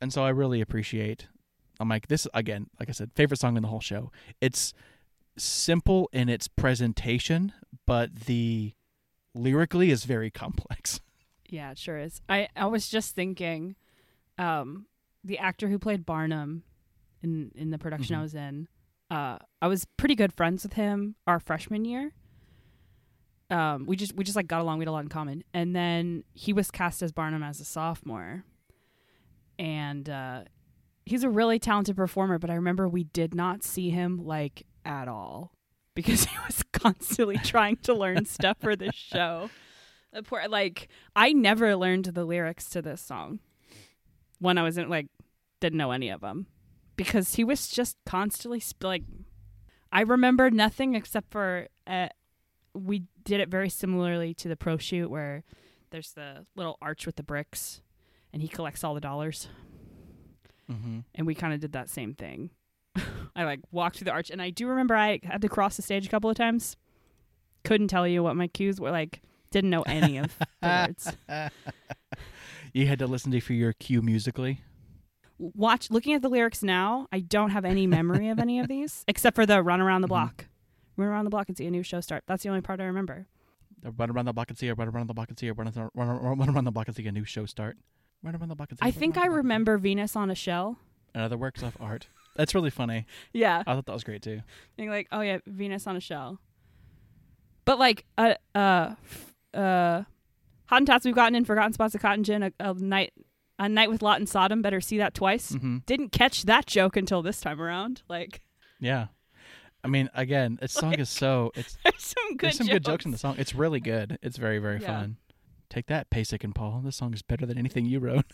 and 0.00 0.12
so 0.12 0.24
I 0.24 0.30
really 0.30 0.60
appreciate. 0.60 1.28
I'm 1.80 1.88
like 1.88 2.08
this 2.08 2.26
again, 2.34 2.66
like 2.78 2.88
I 2.88 2.92
said, 2.92 3.10
favorite 3.14 3.38
song 3.40 3.56
in 3.56 3.62
the 3.62 3.68
whole 3.68 3.80
show. 3.80 4.12
It's 4.40 4.74
simple 5.38 6.08
in 6.12 6.28
its 6.28 6.46
presentation, 6.46 7.52
but 7.86 8.14
the 8.26 8.74
lyrically 9.34 9.90
is 9.90 10.04
very 10.04 10.30
complex. 10.30 11.00
yeah 11.52 11.70
it 11.70 11.78
sure 11.78 11.98
is. 11.98 12.20
I 12.28 12.48
i 12.56 12.66
was 12.66 12.88
just 12.88 13.14
thinking 13.14 13.76
um 14.38 14.86
the 15.22 15.38
actor 15.38 15.68
who 15.68 15.78
played 15.78 16.04
barnum 16.04 16.64
in 17.22 17.52
in 17.54 17.70
the 17.70 17.78
production 17.78 18.16
Mhm. 18.16 18.18
i 18.18 18.22
was 18.22 18.34
in 18.34 18.68
uh 19.10 19.38
i 19.60 19.68
was 19.68 19.84
pretty 19.96 20.14
good 20.16 20.32
friends 20.32 20.64
with 20.64 20.72
him 20.72 21.14
our 21.26 21.38
freshman 21.38 21.84
year. 21.84 22.12
Um 23.50 23.84
we 23.86 23.96
just 23.96 24.14
we 24.16 24.24
just 24.24 24.34
like 24.36 24.46
got 24.48 24.60
along 24.62 24.78
we 24.78 24.82
had 24.84 24.88
a 24.88 24.92
lot 24.92 25.02
in 25.04 25.08
common. 25.08 25.44
And 25.52 25.76
then 25.76 26.24
he 26.32 26.52
was 26.54 26.70
cast 26.70 27.02
as 27.02 27.12
barnum 27.12 27.42
as 27.42 27.60
a 27.60 27.64
sophomore. 27.64 28.44
And 29.58 30.08
uh 30.08 30.44
he's 31.04 31.22
a 31.24 31.28
really 31.28 31.58
talented 31.58 31.96
performer 31.96 32.38
but 32.38 32.48
i 32.48 32.54
remember 32.54 32.88
we 32.88 33.02
did 33.04 33.34
not 33.34 33.64
see 33.64 33.90
him 33.90 34.24
like 34.24 34.64
at 34.84 35.08
all 35.08 35.52
because 35.96 36.24
he 36.32 36.36
was 36.46 36.62
constantly 36.72 37.36
trying 37.38 37.76
to 37.76 37.92
learn 37.92 38.24
stuff 38.24 38.56
for 38.60 38.76
this 38.76 38.94
show 39.12 39.50
the 40.12 40.22
poor 40.22 40.42
like 40.48 40.88
i 41.16 41.32
never 41.32 41.74
learned 41.76 42.04
the 42.06 42.24
lyrics 42.24 42.68
to 42.68 42.82
this 42.82 43.00
song 43.00 43.38
when 44.38 44.58
i 44.58 44.62
was 44.62 44.78
in 44.78 44.88
like 44.88 45.06
didn't 45.60 45.78
know 45.78 45.92
any 45.92 46.08
of 46.08 46.20
them 46.20 46.46
because 46.96 47.34
he 47.34 47.44
was 47.44 47.68
just 47.68 47.96
constantly 48.04 48.60
sp- 48.60 48.84
like 48.84 49.04
i 49.90 50.00
remember 50.00 50.50
nothing 50.50 50.94
except 50.94 51.30
for 51.30 51.68
uh, 51.86 52.08
we 52.74 53.04
did 53.24 53.40
it 53.40 53.48
very 53.48 53.68
similarly 53.68 54.34
to 54.34 54.48
the 54.48 54.56
pro 54.56 54.76
shoot 54.76 55.10
where 55.10 55.44
there's 55.90 56.12
the 56.12 56.46
little 56.56 56.78
arch 56.80 57.06
with 57.06 57.16
the 57.16 57.22
bricks 57.22 57.82
and 58.32 58.40
he 58.42 58.48
collects 58.48 58.82
all 58.82 58.94
the 58.94 59.00
dollars. 59.00 59.48
Mm-hmm. 60.70 61.00
and 61.14 61.26
we 61.26 61.34
kind 61.34 61.52
of 61.52 61.60
did 61.60 61.72
that 61.72 61.90
same 61.90 62.14
thing. 62.14 62.48
I 63.36 63.44
like 63.44 63.60
walked 63.72 63.98
through 63.98 64.06
the 64.06 64.12
arch 64.12 64.30
and 64.30 64.40
i 64.40 64.48
do 64.48 64.66
remember 64.66 64.94
i 64.94 65.20
had 65.22 65.42
to 65.42 65.48
cross 65.48 65.76
the 65.76 65.82
stage 65.82 66.06
a 66.06 66.08
couple 66.08 66.30
of 66.30 66.36
times. 66.36 66.76
Couldn't 67.64 67.88
tell 67.88 68.08
you 68.08 68.22
what 68.22 68.36
my 68.36 68.46
cues 68.46 68.80
were 68.80 68.90
like 68.90 69.20
didn't 69.52 69.70
know 69.70 69.82
any 69.82 70.16
of 70.18 70.36
the 70.38 70.46
words 70.62 71.12
you 72.72 72.86
had 72.86 72.98
to 72.98 73.06
listen 73.06 73.30
to 73.32 73.40
for 73.40 73.52
your 73.52 73.72
cue 73.74 74.02
musically. 74.02 74.60
watch 75.38 75.90
looking 75.90 76.14
at 76.14 76.22
the 76.22 76.28
lyrics 76.28 76.62
now 76.62 77.06
i 77.12 77.20
don't 77.20 77.50
have 77.50 77.64
any 77.64 77.86
memory 77.86 78.28
of 78.28 78.38
any 78.38 78.58
of 78.60 78.68
these 78.68 79.04
except 79.08 79.34
for 79.36 79.44
the 79.46 79.62
run 79.62 79.80
around 79.80 80.00
the 80.02 80.06
Mhm. 80.06 80.10
block 80.10 80.46
run 80.96 81.08
around 81.08 81.24
the 81.24 81.30
block 81.30 81.48
and 81.48 81.56
see 81.56 81.66
a 81.66 81.70
new 81.70 81.82
show 81.82 82.00
start 82.00 82.22
that's 82.26 82.42
the 82.42 82.48
only 82.48 82.60
part 82.60 82.80
i 82.80 82.84
remember 82.84 83.26
Run 83.98 84.10
around 84.12 84.26
the 84.26 84.32
block 84.32 84.48
and 84.48 84.56
see 84.56 84.68
a 84.68 84.74
run 84.74 84.86
around 84.86 85.08
the 85.08 85.14
block 85.14 85.28
and 85.28 85.36
see 85.36 85.48
a 85.48 85.52
run 85.54 85.66
around, 85.76 85.90
run, 85.96 86.38
run 86.38 86.48
around 86.50 86.62
the 86.64 86.70
block 86.70 86.86
and 86.86 86.94
see 86.96 87.04
a 87.08 87.10
new 87.10 87.24
show 87.24 87.46
start. 87.46 87.76
Run 88.22 88.36
around 88.36 88.48
the 88.48 88.54
block 88.54 88.70
and 88.70 88.78
see. 88.78 88.86
i 88.86 88.92
think 88.92 89.16
i 89.16 89.22
the 89.22 89.26
block 89.26 89.26
and 89.26 89.32
see- 89.32 89.36
remember 89.38 89.76
venus 89.78 90.14
on 90.14 90.30
a 90.30 90.36
shell 90.36 90.78
Another 91.14 91.36
works 91.36 91.62
of 91.64 91.76
art. 91.80 92.06
That's 92.36 92.54
really 92.54 92.70
funny. 92.70 93.06
yeah 93.32 93.64
I 93.66 93.74
thought 93.74 93.86
that 93.86 93.92
was 93.92 94.04
great 94.04 94.22
too. 94.22 94.42
being 94.76 94.88
like 94.88 95.08
oh 95.10 95.20
yeah 95.20 95.38
venus 95.46 95.88
on 95.88 95.96
a 95.96 96.00
shell 96.00 96.38
but 97.64 97.80
like 97.80 98.04
uh 98.16 98.34
uh 98.54 98.94
uh 99.54 100.02
hottentots 100.70 101.04
we've 101.04 101.14
gotten 101.14 101.34
in 101.34 101.44
forgotten 101.44 101.72
spots 101.72 101.94
of 101.94 102.00
cotton 102.00 102.24
gin 102.24 102.42
a, 102.42 102.52
a 102.60 102.74
night 102.74 103.12
a 103.58 103.68
night 103.68 103.90
with 103.90 104.02
lot 104.02 104.18
and 104.18 104.28
sodom 104.28 104.62
better 104.62 104.80
see 104.80 104.98
that 104.98 105.14
twice 105.14 105.50
hmm 105.54 105.78
didn't 105.86 106.10
catch 106.12 106.44
that 106.44 106.66
joke 106.66 106.96
until 106.96 107.22
this 107.22 107.40
time 107.40 107.60
around 107.60 108.02
like 108.08 108.40
Yeah. 108.80 109.06
I 109.84 109.88
mean, 109.88 110.08
again, 110.14 110.58
this 110.60 110.72
song 110.72 110.94
is 110.94 111.08
so 111.10 111.50
it's 111.56 111.76
there's 111.84 111.96
some 112.04 112.36
good 112.36 112.46
there's 112.46 112.56
some 112.58 112.68
good 112.68 112.84
jokes 112.84 113.04
in 113.04 113.10
the 113.10 113.18
song. 113.18 113.34
It's 113.36 113.52
really 113.52 113.80
good. 113.80 114.16
It's 114.22 114.36
very 114.36 114.58
very 114.58 114.80
Yeah. 114.80 114.86
fun. 115.00 115.16
Take 115.68 115.86
that, 115.86 116.08
Pasek 116.08 116.44
and 116.44 116.54
Paul. 116.54 116.82
This 116.84 116.94
song 116.96 117.12
is 117.14 117.22
better 117.22 117.46
than 117.46 117.58
anything 117.58 117.86
you 117.86 117.98
wrote. 117.98 118.24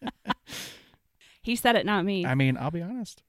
he 1.42 1.56
said 1.56 1.74
it 1.76 1.84
not 1.86 2.04
me 2.04 2.24
I 2.24 2.34
mean, 2.34 2.56
I'll 2.56 2.70
be 2.70 2.82
honest. 2.82 3.22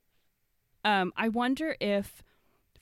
Um, 0.86 1.14
I 1.16 1.30
wonder 1.30 1.76
if 1.80 2.22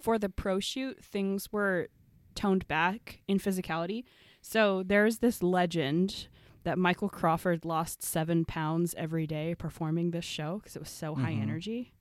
for 0.01 0.17
the 0.19 0.27
pro 0.29 0.59
shoot 0.59 1.03
things 1.03 1.51
were 1.51 1.87
toned 2.35 2.67
back 2.67 3.21
in 3.27 3.39
physicality. 3.39 4.03
So 4.41 4.83
there's 4.83 5.19
this 5.19 5.41
legend 5.43 6.27
that 6.63 6.77
Michael 6.77 7.09
Crawford 7.09 7.65
lost 7.65 8.03
seven 8.03 8.45
pounds 8.45 8.93
every 8.97 9.25
day 9.27 9.55
performing 9.55 10.11
this 10.11 10.25
show 10.25 10.57
because 10.57 10.75
it 10.75 10.79
was 10.79 10.89
so 10.89 11.15
high 11.15 11.33
Mhm. 11.33 11.41
energy. 11.41 11.93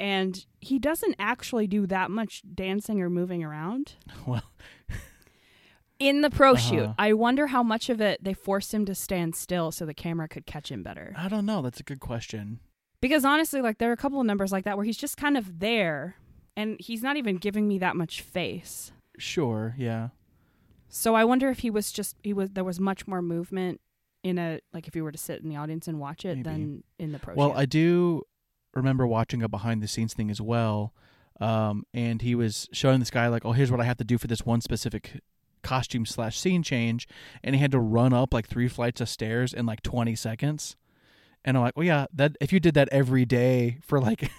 And 0.00 0.44
he 0.60 0.78
doesn't 0.78 1.14
actually 1.18 1.66
do 1.66 1.86
that 1.86 2.10
much 2.10 2.42
dancing 2.54 3.00
or 3.00 3.08
moving 3.08 3.44
around 3.44 3.94
Well, 4.26 4.42
in 5.98 6.22
the 6.22 6.30
pro 6.30 6.56
shoot. 6.56 6.80
Uh-huh. 6.82 6.94
I 6.98 7.12
wonder 7.12 7.46
how 7.48 7.62
much 7.62 7.88
of 7.88 8.00
it 8.00 8.22
they 8.24 8.34
forced 8.34 8.74
him 8.74 8.84
to 8.86 8.94
stand 8.94 9.36
still 9.36 9.70
so 9.70 9.86
the 9.86 9.94
camera 9.94 10.26
could 10.28 10.46
catch 10.46 10.70
him 10.72 10.82
better. 10.82 11.14
I 11.16 11.28
don't 11.28 11.46
know. 11.46 11.62
That's 11.62 11.78
a 11.80 11.84
good 11.84 12.00
question. 12.00 12.58
Because 13.00 13.24
honestly, 13.24 13.60
like 13.60 13.78
there 13.78 13.90
are 13.90 13.94
a 13.94 13.96
couple 13.96 14.20
of 14.20 14.26
numbers 14.26 14.50
like 14.52 14.64
that 14.64 14.76
where 14.76 14.84
he's 14.86 14.96
just 14.96 15.16
kind 15.16 15.36
of 15.36 15.60
there 15.60 16.16
and 16.56 16.76
he's 16.80 17.02
not 17.02 17.16
even 17.16 17.36
giving 17.36 17.68
me 17.68 17.78
that 17.78 17.96
much 17.96 18.20
face. 18.20 18.92
Sure, 19.18 19.74
yeah. 19.78 20.08
So 20.88 21.14
I 21.14 21.24
wonder 21.24 21.48
if 21.48 21.60
he 21.60 21.70
was 21.70 21.92
just 21.92 22.16
he 22.22 22.32
was 22.32 22.50
there 22.50 22.64
was 22.64 22.78
much 22.78 23.06
more 23.06 23.22
movement 23.22 23.80
in 24.22 24.38
a 24.38 24.60
like 24.72 24.86
if 24.86 24.94
you 24.94 25.04
were 25.04 25.12
to 25.12 25.18
sit 25.18 25.42
in 25.42 25.48
the 25.48 25.56
audience 25.56 25.88
and 25.88 25.98
watch 25.98 26.24
it 26.24 26.36
Maybe. 26.36 26.42
than 26.42 26.84
in 26.98 27.12
the 27.12 27.18
pro 27.18 27.34
Well. 27.34 27.52
I 27.56 27.66
do 27.66 28.22
remember 28.74 29.06
watching 29.06 29.42
a 29.42 29.48
behind 29.48 29.82
the 29.82 29.88
scenes 29.88 30.14
thing 30.14 30.30
as 30.30 30.40
well. 30.40 30.94
Um, 31.40 31.84
and 31.92 32.22
he 32.22 32.34
was 32.34 32.68
showing 32.72 33.00
this 33.00 33.10
guy 33.10 33.28
like, 33.28 33.44
oh, 33.44 33.52
here's 33.52 33.70
what 33.70 33.80
I 33.80 33.84
have 33.84 33.96
to 33.96 34.04
do 34.04 34.18
for 34.18 34.26
this 34.28 34.46
one 34.46 34.60
specific 34.60 35.20
costume 35.62 36.06
slash 36.06 36.38
scene 36.38 36.62
change, 36.62 37.08
and 37.42 37.54
he 37.54 37.60
had 37.60 37.70
to 37.72 37.80
run 37.80 38.12
up 38.12 38.34
like 38.34 38.46
three 38.48 38.68
flights 38.68 39.00
of 39.00 39.08
stairs 39.08 39.52
in 39.52 39.66
like 39.66 39.82
20 39.82 40.14
seconds. 40.14 40.76
And 41.44 41.56
I'm 41.56 41.62
like, 41.64 41.76
well, 41.76 41.86
yeah, 41.86 42.06
that 42.12 42.36
if 42.40 42.52
you 42.52 42.60
did 42.60 42.74
that 42.74 42.88
every 42.92 43.24
day 43.24 43.78
for 43.82 44.00
like 44.00 44.30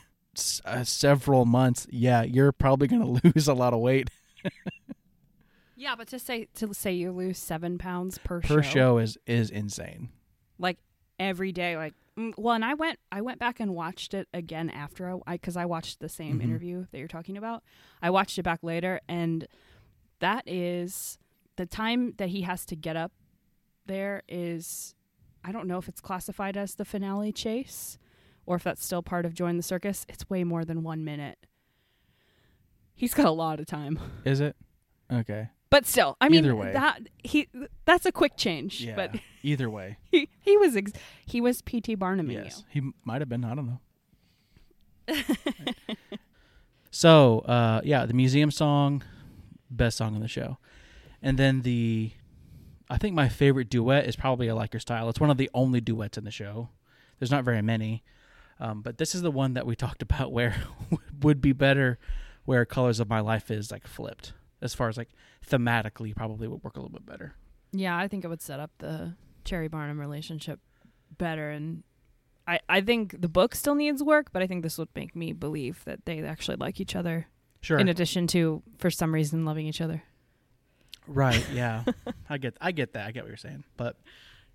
uh, 0.65 0.83
several 0.83 1.45
months, 1.45 1.87
yeah, 1.89 2.23
you're 2.23 2.51
probably 2.51 2.87
gonna 2.87 3.19
lose 3.23 3.47
a 3.47 3.53
lot 3.53 3.73
of 3.73 3.79
weight 3.79 4.09
yeah, 5.75 5.95
but 5.95 6.07
to 6.09 6.19
say 6.19 6.47
to 6.55 6.73
say 6.73 6.91
you 6.93 7.11
lose 7.11 7.37
seven 7.37 7.77
pounds 7.77 8.17
per, 8.19 8.41
per 8.41 8.61
show 8.61 8.97
is 8.97 9.17
is 9.25 9.49
insane. 9.49 10.09
like 10.59 10.77
every 11.19 11.51
day, 11.51 11.77
like 11.77 11.93
mm, 12.17 12.33
well, 12.37 12.53
and 12.55 12.63
I 12.65 12.73
went 12.75 12.99
I 13.11 13.21
went 13.21 13.39
back 13.39 13.59
and 13.59 13.73
watched 13.73 14.13
it 14.13 14.27
again 14.33 14.69
after 14.69 15.17
I 15.25 15.33
because 15.33 15.57
I, 15.57 15.65
watched 15.65 15.99
the 15.99 16.09
same 16.09 16.39
Mhm. 16.39 16.43
interview 16.43 16.85
that 16.91 16.97
you're 16.99 17.07
talking 17.07 17.37
about. 17.37 17.63
I 18.01 18.09
watched 18.09 18.37
it 18.37 18.43
back 18.43 18.59
later, 18.63 18.99
and 19.07 19.47
that 20.19 20.47
is 20.47 21.17
the 21.55 21.65
time 21.65 22.13
that 22.17 22.29
he 22.29 22.41
has 22.41 22.65
to 22.67 22.75
get 22.75 22.95
up. 22.95 23.11
There 23.85 24.23
is, 24.29 24.95
I 25.43 25.51
don't 25.51 25.67
know 25.67 25.77
if 25.77 25.87
it's 25.89 25.99
classified 26.01 26.55
as 26.55 26.75
the 26.75 26.85
finale 26.85 27.31
chase, 27.33 27.97
or 28.45 28.55
if 28.57 28.63
that's 28.63 28.83
still 28.85 29.01
part 29.03 29.25
of 29.25 29.33
Join 29.33 29.57
the 29.57 29.63
Circus. 29.63 30.05
It's 30.09 30.29
way 30.29 30.43
more 30.43 30.65
than 30.65 30.83
one 30.83 31.03
minute. 31.03 31.37
He's 32.95 33.13
got 33.13 33.25
a 33.25 33.31
lot 33.31 33.59
of 33.59 33.65
time, 33.65 33.99
Is 34.23 34.39
it? 34.39 34.55
Okay. 35.11 35.49
but 35.69 35.85
still, 35.85 36.15
I 36.21 36.29
mean 36.29 36.43
Either 36.45 36.55
way. 36.55 36.71
that 36.73 37.01
he 37.23 37.47
that's 37.85 38.05
a 38.05 38.11
quick 38.11 38.37
change. 38.37 38.81
Yeah. 38.81 38.95
But 38.95 39.15
Either 39.41 39.69
way, 39.69 39.97
he 40.11 40.29
he 40.39 40.57
was 40.57 40.75
ex- 40.75 40.93
he 41.25 41.41
was 41.41 41.61
P.T. 41.61 41.95
Barnum 41.95 42.29
yes, 42.31 42.63
he 42.69 42.81
might 43.03 43.21
have 43.21 43.29
been. 43.29 43.43
I 43.43 43.55
don't 43.55 43.67
know. 43.67 43.79
So, 46.95 47.39
uh, 47.39 47.81
yeah, 47.83 48.05
the 48.05 48.13
museum 48.13 48.51
song, 48.51 49.01
best 49.71 49.97
song 49.97 50.13
on 50.13 50.21
the 50.21 50.27
show, 50.27 50.59
and 51.23 51.39
then 51.39 51.63
the, 51.63 52.11
I 52.87 52.99
think 52.99 53.15
my 53.15 53.29
favorite 53.29 53.67
duet 53.67 54.05
is 54.05 54.15
probably 54.15 54.47
"I 54.47 54.53
Like 54.53 54.73
Your 54.73 54.79
Style." 54.79 55.09
It's 55.09 55.19
one 55.19 55.31
of 55.31 55.37
the 55.37 55.49
only 55.55 55.81
duets 55.81 56.19
in 56.19 56.23
the 56.23 56.29
show. 56.29 56.69
There's 57.17 57.31
not 57.31 57.43
very 57.45 57.63
many, 57.63 58.03
um, 58.63 58.81
but 58.81 58.97
this 58.97 59.13
is 59.13 59.21
the 59.21 59.29
one 59.31 59.53
that 59.53 59.65
we 59.65 59.75
talked 59.85 60.01
about 60.01 60.31
where 60.31 60.55
would 61.21 61.41
be 61.41 61.51
better, 61.53 61.99
where 62.45 62.65
"Colors 62.65 62.99
of 62.99 63.09
My 63.09 63.19
Life" 63.19 63.51
is 63.51 63.71
like 63.71 63.85
flipped 63.85 64.33
as 64.61 64.73
far 64.73 64.87
as 64.89 64.97
like 64.97 65.09
thematically, 65.47 66.15
probably 66.15 66.47
would 66.47 66.63
work 66.63 66.77
a 66.77 66.79
little 66.79 66.93
bit 66.93 67.05
better. 67.05 67.35
Yeah, 67.71 67.97
I 67.97 68.07
think 68.07 68.23
it 68.23 68.27
would 68.29 68.41
set 68.41 68.59
up 68.59 68.71
the 68.79 69.13
Chairy 69.45 69.67
Barnum 69.67 69.99
relationship 69.99 70.59
better 71.17 71.49
and 71.49 71.83
I, 72.47 72.59
I 72.67 72.81
think 72.81 73.21
the 73.21 73.27
book 73.29 73.55
still 73.55 73.75
needs 73.75 74.03
work, 74.03 74.31
but 74.33 74.41
I 74.41 74.47
think 74.47 74.63
this 74.63 74.77
would 74.77 74.89
make 74.95 75.15
me 75.15 75.31
believe 75.31 75.83
that 75.85 76.05
they 76.05 76.21
actually 76.23 76.57
like 76.57 76.79
each 76.81 76.95
other 76.95 77.27
Sure. 77.61 77.77
in 77.77 77.87
addition 77.87 78.27
to 78.27 78.61
for 78.77 78.89
some 78.91 79.13
reason 79.13 79.45
loving 79.45 79.65
each 79.67 79.79
other. 79.81 80.03
right. 81.07 81.45
Yeah. 81.53 81.83
I 82.29 82.37
get. 82.37 82.57
I 82.59 82.71
get 82.71 82.93
that. 82.93 83.07
I 83.07 83.11
get 83.11 83.23
what 83.23 83.29
you're 83.29 83.37
saying, 83.37 83.63
but. 83.77 83.97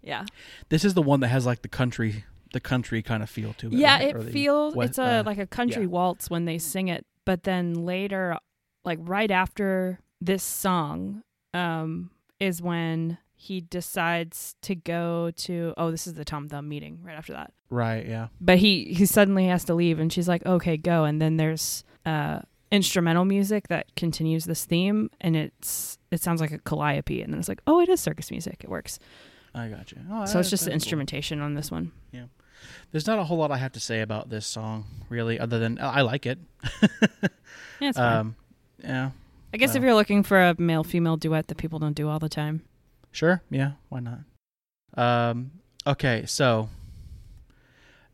Yeah. 0.03 0.25
This 0.69 0.85
is 0.85 0.95
the 0.95 1.03
one 1.03 1.21
that 1.21 1.29
has 1.29 1.45
like 1.47 1.63
the 1.63 1.69
country, 1.69 2.25
the 2.53 2.61
country 2.61 3.03
kind 3.03 3.23
of 3.23 3.31
feel 3.31 3.53
to 3.55 3.67
it. 3.69 3.73
Yeah, 3.75 3.99
right? 3.99 4.15
it 4.17 4.21
the- 4.25 4.31
feels 4.33 4.75
what- 4.75 4.87
it's 4.87 4.99
a 4.99 5.03
uh, 5.21 5.23
like 5.27 5.39
a 5.39 5.47
country 5.47 5.83
yeah. 5.83 5.89
waltz 5.89 6.31
when 6.31 6.45
they 6.45 6.59
sing 6.59 6.89
it, 6.89 7.07
but 7.25 7.43
then 7.45 7.75
later 7.75 8.37
like 8.85 8.99
right 9.03 9.31
after 9.31 9.99
this 10.21 10.43
song 10.43 11.23
um 11.55 12.11
is 12.41 12.61
when 12.63 13.19
he 13.35 13.61
decides 13.61 14.57
to 14.63 14.75
go 14.75 15.31
to 15.37 15.73
oh 15.77 15.91
this 15.91 16.07
is 16.07 16.15
the 16.15 16.25
Tom 16.25 16.49
Thumb 16.49 16.69
meeting 16.69 16.99
right 17.05 17.17
after 17.17 17.33
that. 17.33 17.53
right. 17.71 18.07
Yeah. 18.07 18.29
but 18.41 18.59
he 18.59 18.93
he 18.93 19.07
suddenly 19.07 19.47
has 19.47 19.65
to 19.65 19.75
leave 19.75 20.01
and 20.01 20.13
she's 20.13 20.29
like 20.29 20.45
okay 20.47 20.77
go 20.77 21.05
and 21.05 21.21
then 21.23 21.37
there's 21.37 21.85
uh 22.07 22.41
instrumental 22.71 23.25
music 23.25 23.69
that 23.69 23.87
continues 23.97 24.45
this 24.45 24.65
theme 24.65 25.09
and 25.21 25.37
it's 25.37 25.99
it 26.11 26.21
sounds 26.21 26.41
like 26.41 26.51
a 26.53 26.59
calliope 26.59 27.23
and 27.23 27.33
then 27.33 27.39
it's 27.41 27.49
like 27.49 27.63
oh 27.67 27.81
it 27.81 27.89
is 27.89 28.01
circus 28.01 28.31
music 28.31 28.61
it 28.65 28.69
works 28.71 28.99
I 29.59 29.69
got 29.69 29.93
you. 29.93 29.99
Oh, 30.11 30.25
so 30.25 30.39
it's 30.39 30.51
just 30.51 30.65
the 30.65 30.71
cool. 30.71 30.75
instrumentation 30.75 31.41
on 31.41 31.55
this 31.55 31.71
one 31.71 31.93
Yeah. 32.13 32.25
There's 32.91 33.07
not 33.07 33.19
a 33.19 33.25
whole 33.25 33.37
lot 33.39 33.51
I 33.53 33.57
have 33.59 33.73
to 33.73 33.81
say 33.81 34.01
about 34.01 34.31
this 34.31 34.47
song, 34.47 34.85
really, 35.09 35.39
other 35.39 35.59
than 35.59 35.79
I 35.81 36.01
like 36.01 36.27
it. 36.27 36.39
yeah 37.81 37.89
it's 37.91 37.99
fine. 37.99 38.17
Um, 38.17 38.37
yeah. 38.83 39.11
i 39.53 39.57
guess 39.57 39.75
if 39.75 39.83
uh, 39.83 39.87
you're 39.87 39.95
looking 39.95 40.23
for 40.23 40.41
a 40.41 40.55
male 40.59 40.83
female 40.85 41.17
duet 41.17 41.49
that 41.49 41.57
people 41.57 41.79
don't 41.79 41.95
do 41.95 42.09
all 42.09 42.19
the 42.19 42.29
time 42.29 42.63
Sure. 43.13 43.43
Yeah. 43.51 43.73
Why 43.89 44.01
not? 44.01 44.19
Um. 44.97 45.53
Okay. 45.87 46.25
So 46.27 46.69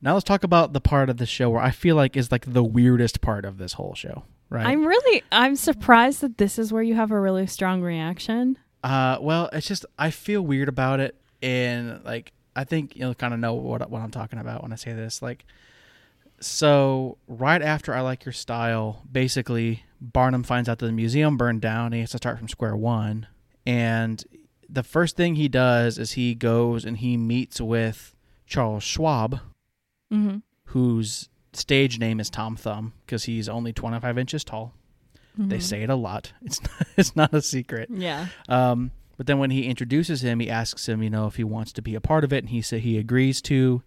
now 0.00 0.14
let's 0.14 0.24
talk 0.24 0.44
about 0.44 0.72
the 0.72 0.80
part 0.80 1.10
of 1.10 1.16
the 1.16 1.26
show 1.26 1.50
where 1.50 1.62
I 1.62 1.70
feel 1.70 1.96
like 1.96 2.16
is 2.16 2.30
like 2.30 2.52
the 2.52 2.62
weirdest 2.64 3.20
part 3.20 3.44
of 3.44 3.58
this 3.58 3.74
whole 3.74 3.94
show. 3.94 4.24
Right. 4.50 4.66
i'm 4.66 4.86
really 4.86 5.22
i'm 5.32 5.56
surprised 5.56 6.20
that 6.20 6.36
this 6.38 6.58
is 6.60 6.70
where 6.72 6.82
you 6.82 6.94
have 6.94 7.10
a 7.10 7.18
really 7.18 7.46
strong 7.46 7.82
reaction 7.82 8.56
Uh, 8.84 9.16
well, 9.20 9.48
it's 9.52 9.66
just 9.66 9.84
I 9.98 10.10
feel 10.10 10.42
weird 10.42 10.68
about 10.68 11.00
it, 11.00 11.16
and 11.44 12.02
like 12.04 12.32
I 12.56 12.64
think 12.64 12.96
you'll 12.96 13.14
kind 13.14 13.34
of 13.34 13.40
know 13.40 13.54
what 13.54 13.88
what 13.90 14.00
I'm 14.00 14.10
talking 14.10 14.38
about 14.38 14.62
when 14.62 14.72
I 14.72 14.76
say 14.76 14.92
this. 14.92 15.20
Like, 15.20 15.44
so 16.40 17.18
right 17.28 17.60
after 17.60 17.94
I 17.94 18.00
like 18.00 18.24
your 18.24 18.32
style, 18.32 19.02
basically 19.10 19.84
Barnum 20.00 20.42
finds 20.42 20.68
out 20.68 20.78
that 20.78 20.86
the 20.86 20.92
museum 20.92 21.36
burned 21.36 21.60
down. 21.60 21.92
He 21.92 22.00
has 22.00 22.10
to 22.10 22.16
start 22.16 22.38
from 22.38 22.48
square 22.48 22.74
one, 22.74 23.26
and 23.66 24.24
the 24.68 24.82
first 24.82 25.16
thing 25.16 25.34
he 25.34 25.48
does 25.48 25.98
is 25.98 26.12
he 26.12 26.34
goes 26.34 26.84
and 26.84 26.96
he 26.96 27.16
meets 27.16 27.60
with 27.60 28.16
Charles 28.46 28.82
Schwab, 28.82 29.40
mm-hmm. 30.12 30.38
whose 30.66 31.28
stage 31.52 31.98
name 31.98 32.18
is 32.18 32.30
Tom 32.30 32.56
Thumb 32.56 32.94
because 33.04 33.24
he's 33.24 33.48
only 33.48 33.72
25 33.72 34.18
inches 34.18 34.42
tall. 34.42 34.74
They 35.36 35.58
say 35.58 35.82
it 35.82 35.90
a 35.90 35.96
lot. 35.96 36.32
It's 36.42 36.62
not, 36.62 36.86
it's 36.96 37.16
not 37.16 37.34
a 37.34 37.42
secret. 37.42 37.88
yeah 37.92 38.28
Um, 38.48 38.92
but 39.16 39.26
then 39.26 39.38
when 39.38 39.50
he 39.50 39.66
introduces 39.66 40.22
him, 40.22 40.40
he 40.40 40.50
asks 40.50 40.88
him, 40.88 41.02
you 41.02 41.10
know, 41.10 41.26
if 41.26 41.36
he 41.36 41.44
wants 41.44 41.72
to 41.72 41.82
be 41.82 41.94
a 41.94 42.00
part 42.00 42.24
of 42.24 42.32
it, 42.32 42.38
and 42.38 42.50
he 42.50 42.62
said 42.62 42.80
he 42.80 42.98
agrees 42.98 43.40
to. 43.42 43.82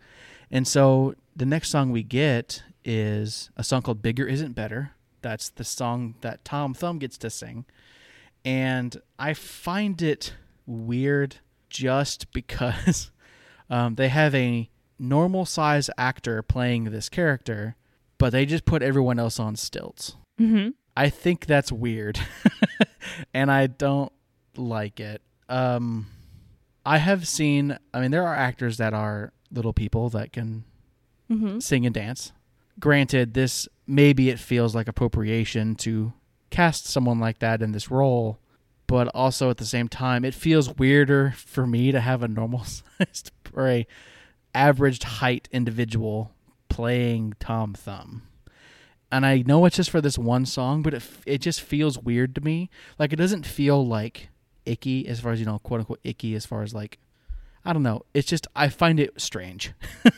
And 0.49 0.67
so 0.67 1.15
the 1.35 1.45
next 1.45 1.69
song 1.69 1.91
we 1.91 2.03
get 2.03 2.63
is 2.85 3.49
a 3.57 3.63
song 3.63 3.81
called 3.81 4.01
"Bigger 4.01 4.25
Isn't 4.25 4.53
Better." 4.53 4.91
That's 5.21 5.49
the 5.49 5.63
song 5.63 6.15
that 6.21 6.45
Tom 6.45 6.73
Thumb 6.73 6.99
gets 6.99 7.17
to 7.19 7.29
sing, 7.29 7.65
and 8.45 8.95
I 9.19 9.33
find 9.33 10.01
it 10.01 10.33
weird 10.65 11.37
just 11.69 12.31
because 12.31 13.11
um, 13.69 13.95
they 13.95 14.07
have 14.07 14.33
a 14.33 14.69
normal 14.99 15.45
size 15.45 15.89
actor 15.97 16.41
playing 16.41 16.85
this 16.85 17.09
character, 17.09 17.75
but 18.17 18.31
they 18.31 18.45
just 18.45 18.65
put 18.65 18.81
everyone 18.81 19.19
else 19.19 19.39
on 19.39 19.55
stilts. 19.55 20.15
mm-hmm. 20.39 20.69
I 20.95 21.09
think 21.09 21.45
that's 21.45 21.71
weird, 21.71 22.19
and 23.33 23.51
I 23.51 23.67
don't 23.67 24.11
like 24.57 24.99
it. 24.99 25.21
Um, 25.49 26.07
I 26.85 26.97
have 26.97 27.27
seen. 27.27 27.77
I 27.93 27.99
mean, 28.01 28.11
there 28.11 28.25
are 28.25 28.35
actors 28.35 28.77
that 28.77 28.93
are 28.93 29.33
little 29.51 29.73
people 29.73 30.09
that 30.09 30.31
can 30.33 30.63
Mm-hmm. 31.29 31.59
sing 31.59 31.85
and 31.85 31.93
dance. 31.93 32.31
Granted, 32.79 33.33
this 33.33 33.67
maybe 33.85 34.29
it 34.29 34.39
feels 34.39 34.73
like 34.73 34.87
appropriation 34.87 35.75
to 35.75 36.13
cast 36.49 36.85
someone 36.85 37.19
like 37.19 37.39
that 37.39 37.61
in 37.61 37.73
this 37.73 37.91
role, 37.91 38.39
but 38.87 39.09
also 39.09 39.49
at 39.49 39.57
the 39.57 39.65
same 39.65 39.89
time, 39.89 40.23
it 40.23 40.33
feels 40.33 40.73
weirder 40.77 41.33
for 41.35 41.67
me 41.67 41.91
to 41.91 41.99
have 41.99 42.23
a 42.23 42.29
normal 42.29 42.63
sized 42.97 43.31
or 43.53 43.67
a 43.67 43.85
averaged 44.55 45.03
height 45.03 45.49
individual 45.51 46.31
playing 46.69 47.33
Tom 47.41 47.73
Thumb. 47.73 48.21
And 49.11 49.25
I 49.25 49.43
know 49.45 49.65
it's 49.65 49.75
just 49.75 49.89
for 49.89 49.99
this 49.99 50.17
one 50.17 50.45
song, 50.45 50.81
but 50.81 50.93
it 50.93 51.03
it 51.25 51.37
just 51.41 51.59
feels 51.59 51.99
weird 51.99 52.35
to 52.35 52.41
me. 52.41 52.69
Like 52.97 53.11
it 53.11 53.17
doesn't 53.17 53.45
feel 53.45 53.85
like 53.85 54.29
icky 54.67 55.07
as 55.07 55.19
far 55.19 55.31
as 55.31 55.39
you 55.39 55.45
know, 55.45 55.59
quote 55.59 55.79
unquote 55.81 55.99
icky 56.03 56.35
as 56.35 56.45
far 56.45 56.61
as 56.63 56.73
like 56.73 56.97
I 57.65 57.73
don't 57.73 57.83
know. 57.83 58.03
It's 58.13 58.27
just 58.27 58.47
I 58.55 58.69
find 58.69 58.99
it 58.99 59.19
strange 59.19 59.73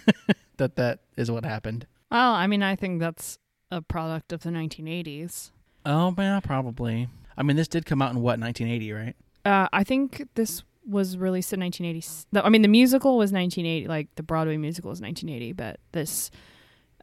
that 0.57 0.75
that 0.75 0.99
is 1.17 1.31
what 1.31 1.45
happened. 1.45 1.87
well 2.11 2.33
i 2.33 2.47
mean 2.47 2.61
i 2.63 2.75
think 2.75 2.99
that's 2.99 3.37
a 3.71 3.81
product 3.81 4.33
of 4.33 4.41
the 4.43 4.49
1980s 4.49 5.51
Oh, 5.85 6.13
yeah, 6.17 6.41
probably. 6.41 7.07
I 7.37 7.41
mean, 7.43 7.55
this 7.55 7.69
did 7.69 7.85
come 7.85 8.01
out 8.01 8.11
in 8.11 8.17
what 8.17 8.37
1980, 8.37 8.91
right? 8.91 9.15
Uh, 9.45 9.69
I 9.71 9.85
think 9.85 10.27
this 10.35 10.61
was 10.85 11.17
released 11.17 11.53
in 11.53 11.61
1980. 11.61 12.27
the- 12.33 12.45
I 12.45 12.49
mean, 12.49 12.63
the 12.63 12.67
musical 12.67 13.17
was 13.17 13.31
1980, 13.31 13.87
like 13.87 14.07
the 14.15 14.21
Broadway 14.23 14.57
musical 14.57 14.89
was 14.89 14.99
1980, 14.99 15.53
but 15.53 15.79
this 15.93 16.31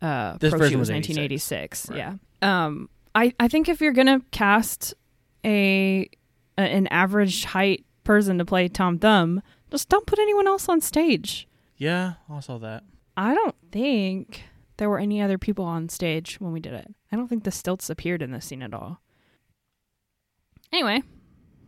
uh 0.03 0.37
This 0.39 0.53
version 0.53 0.79
was 0.79 0.91
was 0.91 0.97
86. 1.09 1.89
1986. 1.89 1.91
Right. 1.91 1.99
Yeah. 1.99 2.15
Um 2.67 2.91
I 3.15 3.33
I 3.41 3.49
think 3.49 3.69
if 3.71 3.81
you're 3.81 3.95
going 3.95 4.13
to 4.21 4.21
cast 4.31 4.93
a, 5.45 6.09
a 6.59 6.63
an 6.63 6.87
average 6.89 7.45
height 7.45 7.85
person 8.05 8.39
to 8.39 8.45
play 8.45 8.69
Tom 8.69 8.99
Thumb, 8.99 9.43
just 9.71 9.89
don't 9.89 10.07
put 10.07 10.19
anyone 10.19 10.47
else 10.47 10.69
on 10.69 10.81
stage. 10.81 11.49
Yeah, 11.77 12.15
I 12.31 12.41
saw 12.41 12.59
that. 12.59 12.85
I 13.17 13.35
don't 13.35 13.57
think 13.73 14.45
there 14.77 14.89
were 14.91 14.99
any 14.99 15.21
other 15.21 15.39
people 15.39 15.65
on 15.65 15.89
stage 15.89 16.37
when 16.41 16.53
we 16.53 16.61
did 16.61 16.73
it. 16.75 16.95
I 17.11 17.17
don't 17.17 17.29
think 17.29 17.45
the 17.45 17.51
stilts 17.51 17.91
appeared 17.91 18.23
in 18.23 18.31
this 18.33 18.47
scene 18.47 18.63
at 18.63 18.75
all. 18.75 19.01
Anyway, 20.73 21.03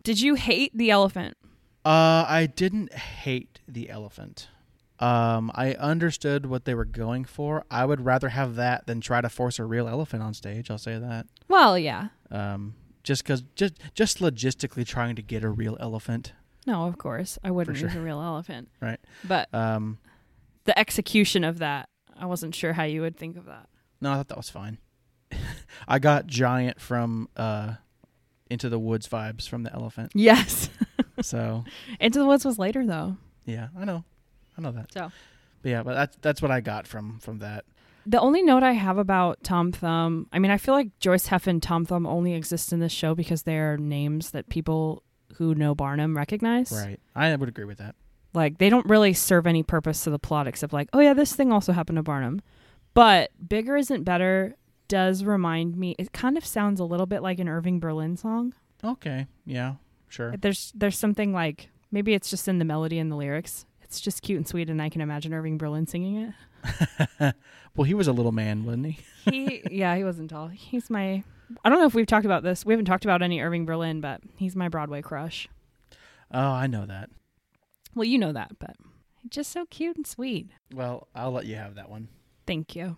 did 0.02 0.20
you 0.20 0.34
hate 0.34 0.76
the 0.76 0.90
elephant? 0.90 1.36
Uh, 1.84 2.24
I 2.28 2.46
didn't 2.54 2.92
hate 2.92 3.60
the 3.66 3.88
elephant. 3.88 4.48
Um, 4.98 5.50
I 5.54 5.74
understood 5.74 6.46
what 6.46 6.64
they 6.64 6.74
were 6.74 6.84
going 6.84 7.24
for. 7.24 7.64
I 7.70 7.84
would 7.84 8.04
rather 8.04 8.30
have 8.30 8.56
that 8.56 8.86
than 8.86 9.00
try 9.00 9.20
to 9.20 9.28
force 9.28 9.58
a 9.58 9.64
real 9.64 9.86
elephant 9.86 10.22
on 10.22 10.34
stage. 10.34 10.70
I'll 10.70 10.78
say 10.78 10.98
that. 10.98 11.26
Well, 11.46 11.78
yeah. 11.78 12.08
Um, 12.30 12.74
just 13.08 13.24
because, 13.24 13.42
just 13.54 13.74
just 13.94 14.18
logistically 14.18 14.86
trying 14.86 15.16
to 15.16 15.22
get 15.22 15.42
a 15.42 15.48
real 15.48 15.78
elephant. 15.80 16.34
No, 16.66 16.84
of 16.84 16.98
course. 16.98 17.38
I 17.42 17.50
wouldn't 17.50 17.78
For 17.78 17.84
use 17.86 17.94
a 17.96 18.00
real 18.00 18.20
elephant. 18.20 18.68
Right. 18.80 19.00
But 19.24 19.48
Um, 19.54 19.96
the 20.64 20.78
execution 20.78 21.42
of 21.42 21.58
that, 21.60 21.88
I 22.14 22.26
wasn't 22.26 22.54
sure 22.54 22.74
how 22.74 22.82
you 22.84 23.00
would 23.00 23.16
think 23.16 23.38
of 23.38 23.46
that. 23.46 23.66
no, 24.02 24.12
I 24.12 24.16
thought 24.16 24.28
that 24.28 24.36
was 24.36 24.50
fine. 24.50 24.76
I 25.88 25.98
got 25.98 26.26
giant 26.26 26.78
from 26.80 27.28
uh, 27.38 27.74
Into 28.50 28.68
the 28.68 28.78
Woods 28.78 29.08
vibes 29.08 29.48
from 29.48 29.62
the 29.62 29.72
elephant. 29.72 30.12
Yes. 30.14 30.68
So 31.20 31.64
Into 31.98 32.20
the 32.20 32.26
Woods 32.26 32.44
was 32.44 32.58
later 32.60 32.86
though. 32.86 33.16
yeah, 33.44 33.68
I 33.76 33.84
know, 33.84 34.04
I 34.56 34.60
know 34.60 34.70
that. 34.70 34.92
So 34.92 35.10
But 35.62 35.68
yeah, 35.70 35.82
but 35.82 35.94
that's 35.94 36.16
that's 36.20 36.40
what 36.42 36.52
I 36.52 36.60
got 36.60 36.86
from 36.86 37.18
from 37.18 37.38
that. 37.40 37.64
The 38.06 38.20
only 38.20 38.42
note 38.42 38.62
I 38.62 38.72
have 38.72 38.98
about 38.98 39.42
Tom 39.42 39.72
Thumb, 39.72 40.28
I 40.32 40.38
mean, 40.38 40.50
I 40.50 40.56
feel 40.56 40.74
like 40.74 40.98
Joice 40.98 41.26
Heth 41.26 41.46
and 41.46 41.62
Tom 41.62 41.84
Thumb 41.84 42.06
only 42.06 42.34
exist 42.34 42.72
in 42.72 42.80
this 42.80 42.92
show 42.92 43.14
because 43.14 43.42
they 43.42 43.58
are 43.58 43.76
names 43.76 44.30
that 44.30 44.48
people 44.48 45.02
who 45.34 45.54
know 45.54 45.74
Barnum 45.74 46.16
recognize. 46.16 46.72
Right. 46.72 46.98
I 47.14 47.34
would 47.34 47.48
agree 47.48 47.64
with 47.64 47.78
that. 47.78 47.94
Like 48.34 48.58
they 48.58 48.70
don't 48.70 48.86
really 48.86 49.12
serve 49.12 49.46
any 49.46 49.62
purpose 49.62 50.04
to 50.04 50.10
the 50.10 50.18
plot 50.18 50.46
except 50.46 50.72
like, 50.72 50.88
oh 50.92 51.00
yeah, 51.00 51.14
this 51.14 51.34
thing 51.34 51.52
also 51.52 51.72
happened 51.72 51.96
to 51.96 52.02
Barnum. 52.02 52.40
But 52.94 53.30
Bigger 53.46 53.76
Isn't 53.76 54.04
Better 54.04 54.54
does 54.88 55.22
remind 55.22 55.76
me 55.76 55.94
it 55.98 56.12
kind 56.12 56.36
of 56.36 56.44
sounds 56.44 56.80
a 56.80 56.84
little 56.84 57.06
bit 57.06 57.22
like 57.22 57.38
an 57.38 57.48
Irving 57.48 57.78
Berlin 57.78 58.16
song. 58.16 58.54
Okay. 58.82 59.26
Yeah. 59.44 59.74
Sure. 60.08 60.34
There's 60.36 60.72
there's 60.74 60.98
something 60.98 61.32
like 61.32 61.68
maybe 61.90 62.14
it's 62.14 62.30
just 62.30 62.48
in 62.48 62.58
the 62.58 62.64
melody 62.64 62.98
and 62.98 63.12
the 63.12 63.16
lyrics. 63.16 63.66
It's 63.88 64.00
just 64.00 64.20
cute 64.20 64.36
and 64.36 64.46
sweet 64.46 64.68
and 64.68 64.82
I 64.82 64.90
can 64.90 65.00
imagine 65.00 65.32
Irving 65.32 65.56
Berlin 65.56 65.86
singing 65.86 66.34
it. 67.20 67.34
well, 67.74 67.84
he 67.84 67.94
was 67.94 68.06
a 68.06 68.12
little 68.12 68.32
man, 68.32 68.64
wasn't 68.64 68.86
he? 68.86 68.98
He 69.30 69.62
yeah, 69.70 69.96
he 69.96 70.04
wasn't 70.04 70.30
tall. 70.30 70.48
He's 70.48 70.90
my 70.90 71.22
I 71.64 71.68
don't 71.68 71.78
know 71.78 71.86
if 71.86 71.94
we've 71.94 72.06
talked 72.06 72.26
about 72.26 72.42
this. 72.42 72.66
We 72.66 72.74
haven't 72.74 72.84
talked 72.84 73.04
about 73.04 73.22
any 73.22 73.40
Irving 73.40 73.64
Berlin, 73.64 74.00
but 74.00 74.20
he's 74.36 74.54
my 74.54 74.68
Broadway 74.68 75.00
crush. 75.00 75.48
Oh, 76.30 76.38
I 76.38 76.66
know 76.66 76.84
that. 76.84 77.08
Well, 77.94 78.04
you 78.04 78.18
know 78.18 78.32
that, 78.32 78.58
but 78.58 78.76
just 79.30 79.50
so 79.50 79.64
cute 79.66 79.96
and 79.96 80.06
sweet. 80.06 80.50
Well, 80.74 81.08
I'll 81.14 81.32
let 81.32 81.46
you 81.46 81.56
have 81.56 81.74
that 81.76 81.88
one. 81.88 82.08
Thank 82.46 82.76
you. 82.76 82.96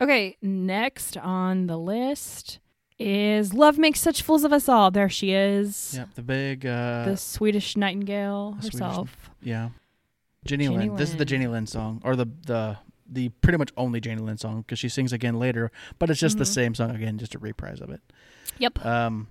Okay, 0.00 0.36
next 0.42 1.16
on 1.16 1.68
the 1.68 1.78
list 1.78 2.58
is 2.98 3.52
Love 3.52 3.78
Makes 3.78 4.00
Such 4.00 4.22
Fools 4.22 4.44
of 4.44 4.52
Us 4.52 4.68
All. 4.68 4.90
There 4.90 5.08
she 5.08 5.32
is. 5.32 5.94
Yep, 5.96 6.14
the 6.14 6.22
big 6.22 6.66
uh 6.66 7.04
The 7.06 7.16
Swedish 7.16 7.76
Nightingale 7.76 8.52
the 8.52 8.62
Swedish- 8.62 8.80
herself. 8.80 9.30
yeah. 9.42 9.68
Jenny, 10.44 10.66
Jenny 10.68 10.76
Lind. 10.88 10.98
This 10.98 11.10
is 11.10 11.16
the 11.16 11.24
Jenny 11.24 11.46
Lind 11.48 11.68
song 11.68 12.00
or 12.04 12.14
the 12.16 12.26
the 12.46 12.78
the 13.08 13.28
pretty 13.40 13.58
much 13.58 13.70
only 13.76 14.00
Jenny 14.00 14.20
Lind 14.22 14.40
song 14.40 14.62
because 14.62 14.78
she 14.78 14.88
sings 14.88 15.12
again 15.12 15.38
later, 15.38 15.70
but 15.98 16.08
it's 16.10 16.20
just 16.20 16.38
the 16.38 16.44
Mhm. 16.44 16.54
same 16.54 16.74
song 16.74 16.90
again, 16.90 17.18
just 17.18 17.34
a 17.34 17.38
reprise 17.38 17.80
of 17.80 17.90
it. 17.90 18.00
Yep. 18.58 18.84
Um, 18.84 19.28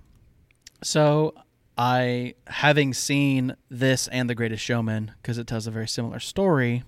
so 0.82 1.34
I, 1.78 2.34
having 2.46 2.94
seen 2.94 3.54
this 3.68 4.08
and 4.08 4.30
The 4.30 4.34
Greatest 4.34 4.62
Showman, 4.64 5.12
because 5.20 5.36
it 5.36 5.46
tells 5.46 5.66
a 5.66 5.70
very 5.70 5.88
similar 5.88 6.20
story, 6.20 6.84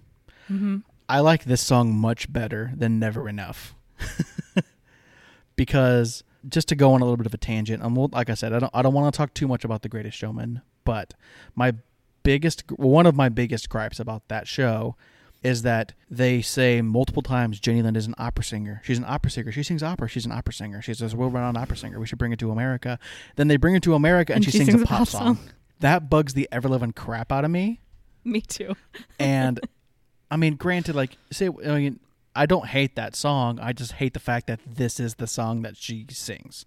hmm 0.46 0.78
I 1.10 1.20
like 1.20 1.44
this 1.44 1.60
song 1.62 1.94
much 1.94 2.30
better 2.32 2.72
than 2.76 2.98
Never 2.98 3.28
Enough. 3.28 3.74
because 5.56 6.22
just 6.48 6.68
to 6.68 6.76
go 6.76 6.92
on 6.92 7.00
a 7.00 7.04
little 7.04 7.16
bit 7.16 7.26
of 7.26 7.34
a 7.34 7.38
tangent, 7.38 7.82
I'm 7.82 7.94
like 7.94 8.30
I 8.30 8.34
said, 8.34 8.52
I 8.52 8.58
don't 8.58 8.70
I 8.74 8.82
don't 8.82 8.94
want 8.94 9.12
to 9.12 9.16
talk 9.16 9.34
too 9.34 9.48
much 9.48 9.64
about 9.64 9.82
The 9.82 9.88
Greatest 9.88 10.16
Showman, 10.16 10.62
but 10.84 11.14
my 11.54 11.74
biggest 12.22 12.70
one 12.72 13.06
of 13.06 13.16
my 13.16 13.28
biggest 13.28 13.68
gripes 13.68 13.98
about 13.98 14.28
that 14.28 14.46
show 14.46 14.96
is 15.42 15.62
that 15.62 15.94
they 16.10 16.42
say 16.42 16.82
multiple 16.82 17.22
times 17.22 17.60
Jenny 17.60 17.80
Lind 17.82 17.96
is 17.96 18.06
an 18.06 18.14
opera 18.18 18.44
singer. 18.44 18.82
She's 18.84 18.98
an 18.98 19.04
opera 19.06 19.30
singer. 19.30 19.52
She 19.52 19.62
sings 19.62 19.82
opera. 19.82 20.08
She's 20.08 20.26
an 20.26 20.32
opera 20.32 20.52
singer. 20.52 20.82
She's 20.82 21.00
a 21.00 21.16
world-renowned 21.16 21.56
opera 21.56 21.76
singer. 21.76 22.00
We 22.00 22.06
should 22.06 22.18
bring 22.18 22.32
her 22.32 22.36
to 22.36 22.50
America. 22.50 22.98
Then 23.36 23.46
they 23.46 23.56
bring 23.56 23.74
her 23.74 23.80
to 23.80 23.94
America 23.94 24.34
and, 24.34 24.44
she, 24.44 24.50
sings, 24.50 24.74
a 24.74 24.84
pop, 24.84 25.06
song. 25.06 25.38
That 25.80 26.10
bugs 26.10 26.34
the 26.34 26.48
ever 26.50 26.68
living 26.68 26.92
crap 26.92 27.30
out 27.30 27.44
of 27.44 27.50
me. 27.52 27.80
Me 28.24 28.40
too. 28.40 28.74
And 29.18 29.60
I 30.30 30.36
mean, 30.36 30.56
granted, 30.56 30.96
like 30.96 31.16
say, 31.30 31.48
I 31.48 31.78
mean, 31.78 32.00
I 32.38 32.46
don't 32.46 32.68
hate 32.68 32.94
that 32.94 33.16
song. 33.16 33.58
I 33.58 33.72
just 33.72 33.94
hate 33.94 34.14
the 34.14 34.20
fact 34.20 34.46
that 34.46 34.60
this 34.64 35.00
is 35.00 35.16
the 35.16 35.26
song 35.26 35.62
that 35.62 35.76
she 35.76 36.06
sings 36.08 36.66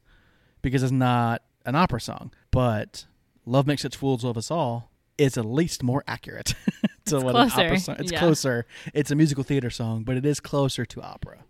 because 0.61 0.83
it's 0.83 0.91
not 0.91 1.43
an 1.65 1.75
opera 1.75 2.01
song. 2.01 2.33
But 2.51 3.05
"Love 3.45 3.67
Makes 3.67 3.83
Such 3.83 3.95
Fools 3.95 4.25
of 4.25 4.35
Us 4.35 4.51
All" 4.51 4.91
is 5.17 5.37
at 5.37 5.45
least 5.45 5.81
more 5.81 6.03
accurate 6.07 6.47
to 7.05 7.15
It's 7.15 7.23
what 7.23 7.37
an 7.37 7.49
opera 7.49 7.67
closer, 7.69 7.77
song. 7.77 7.95
It's 7.99 8.11
yeah. 8.11 8.19
closer. 8.19 8.65
It's 8.93 9.11
a 9.11 9.15
musical 9.15 9.45
theater 9.45 9.69
song, 9.69 10.03
but 10.03 10.17
it 10.17 10.25
is 10.25 10.41
closer 10.41 10.83
to 10.83 11.01
opera. 11.01 11.45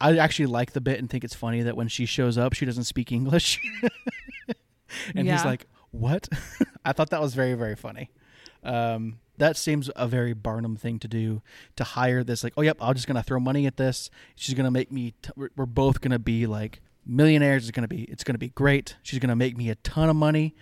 I 0.00 0.16
actually 0.16 0.46
like 0.46 0.72
the 0.72 0.80
bit 0.80 0.98
and 0.98 1.08
think 1.08 1.22
it's 1.22 1.36
funny 1.36 1.62
that 1.62 1.76
when 1.76 1.86
she 1.86 2.04
shows 2.04 2.36
up, 2.36 2.54
she 2.54 2.66
doesn't 2.66 2.84
speak 2.84 3.12
English, 3.12 3.60
and 5.14 5.28
he's 5.28 5.44
like, 5.44 5.68
"What?" 5.92 6.28
I 6.84 6.92
thought 6.92 7.10
that 7.10 7.20
was 7.20 7.34
very 7.34 7.54
very 7.54 7.76
funny. 7.76 8.10
Um, 8.64 9.20
that 9.38 9.56
seems 9.56 9.90
a 9.96 10.06
very 10.06 10.32
Barnum 10.32 10.76
thing 10.76 10.98
to 11.00 11.08
do 11.08 11.42
to 11.76 11.84
hire 11.84 12.22
this 12.22 12.44
like, 12.44 12.52
oh 12.56 12.62
yep, 12.62 12.76
I'm 12.80 12.94
just 12.94 13.06
gonna 13.06 13.22
throw 13.22 13.40
money 13.40 13.66
at 13.66 13.76
this. 13.76 14.10
She's 14.34 14.54
gonna 14.54 14.70
make 14.70 14.92
me. 14.92 15.14
T- 15.22 15.30
we're, 15.36 15.66
both 15.66 16.00
gonna 16.00 16.18
be 16.18 16.46
like 16.46 16.80
millionaires. 17.06 17.64
It's 17.64 17.70
gonna 17.70 17.88
be 17.88 18.02
it's 18.04 18.24
gonna 18.24 18.38
be 18.38 18.50
great. 18.50 18.96
She's 19.02 19.18
gonna 19.18 19.36
make 19.36 19.56
me 19.56 19.70
a 19.70 19.74
ton 19.76 20.08
of 20.08 20.16
money. 20.16 20.54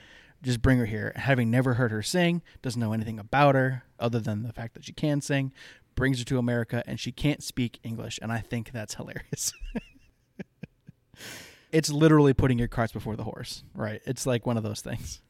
Just 0.42 0.62
bring 0.62 0.78
her 0.78 0.86
here. 0.86 1.12
Having 1.16 1.50
never 1.50 1.74
heard 1.74 1.90
her 1.90 2.02
sing, 2.02 2.42
doesn't 2.62 2.80
know 2.80 2.92
anything 2.92 3.18
about 3.18 3.54
her 3.54 3.84
other 3.98 4.20
than 4.20 4.42
the 4.42 4.52
fact 4.52 4.74
that 4.74 4.84
she 4.84 4.92
can 4.92 5.20
sing. 5.20 5.52
Brings 5.96 6.18
her 6.20 6.24
to 6.26 6.38
America 6.38 6.82
and 6.86 6.98
she 6.98 7.12
can't 7.12 7.42
speak 7.42 7.78
English, 7.82 8.18
and 8.22 8.32
I 8.32 8.38
think 8.38 8.72
that's 8.72 8.94
hilarious. 8.94 9.52
it's 11.72 11.90
literally 11.90 12.32
putting 12.32 12.58
your 12.58 12.68
carts 12.68 12.92
before 12.92 13.16
the 13.16 13.24
horse, 13.24 13.64
right? 13.74 14.00
It's 14.06 14.24
like 14.24 14.46
one 14.46 14.56
of 14.56 14.62
those 14.62 14.80
things. 14.80 15.20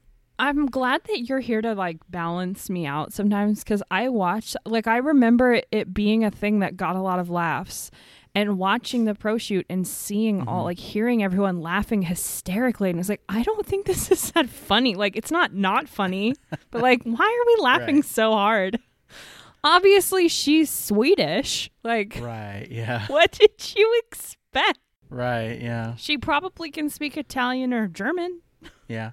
I'm 0.41 0.67
glad 0.67 1.03
that 1.05 1.21
you're 1.29 1.41
here 1.41 1.61
to 1.61 1.75
like 1.75 1.99
balance 2.09 2.71
me 2.71 2.87
out 2.87 3.13
sometimes 3.13 3.63
because 3.63 3.83
I 3.91 4.09
watched, 4.09 4.57
like, 4.65 4.87
I 4.87 4.97
remember 4.97 5.61
it 5.71 5.93
being 5.93 6.25
a 6.25 6.31
thing 6.31 6.61
that 6.61 6.77
got 6.77 6.97
a 6.97 7.01
lot 7.03 7.19
of 7.19 7.29
laughs 7.29 7.91
and 8.35 8.57
watching 8.59 9.05
the 9.05 9.15
pro 9.15 9.37
shoot 9.39 9.67
and 9.69 9.87
seeing 9.87 10.47
all, 10.49 10.63
Mhm. 10.63 10.65
like, 10.65 10.79
hearing 10.79 11.23
everyone 11.23 11.61
laughing 11.61 12.03
hysterically. 12.03 12.89
And 12.89 12.99
it's 12.99 13.09
like, 13.09 13.23
I 13.29 13.43
don't 13.43 13.67
think 13.67 13.85
this 13.87 14.11
is 14.11 14.31
that 14.33 14.49
funny. 14.49 14.95
Like, 14.95 15.15
it's 15.17 15.31
not 15.31 15.53
not 15.53 15.89
funny, 15.89 16.35
but 16.71 16.81
like, 16.89 17.03
why 17.05 17.25
are 17.25 17.47
we 17.47 17.63
laughing 17.63 17.97
Right. 17.97 18.05
so 18.05 18.33
hard? 18.33 18.79
Obviously, 19.63 20.29
she's 20.29 20.71
Swedish. 20.71 21.71
Like, 21.83 22.19
Right, 22.21 22.67
yeah. 22.71 23.07
what 23.09 23.33
did 23.33 23.75
you 23.77 24.01
expect? 24.07 24.79
Right, 25.11 25.61
yeah. 25.61 25.97
She 25.97 26.17
probably 26.17 26.71
can 26.71 26.89
speak 26.89 27.17
Italian 27.17 27.75
or 27.75 27.87
German, 27.89 28.41
Yeah. 28.89 29.11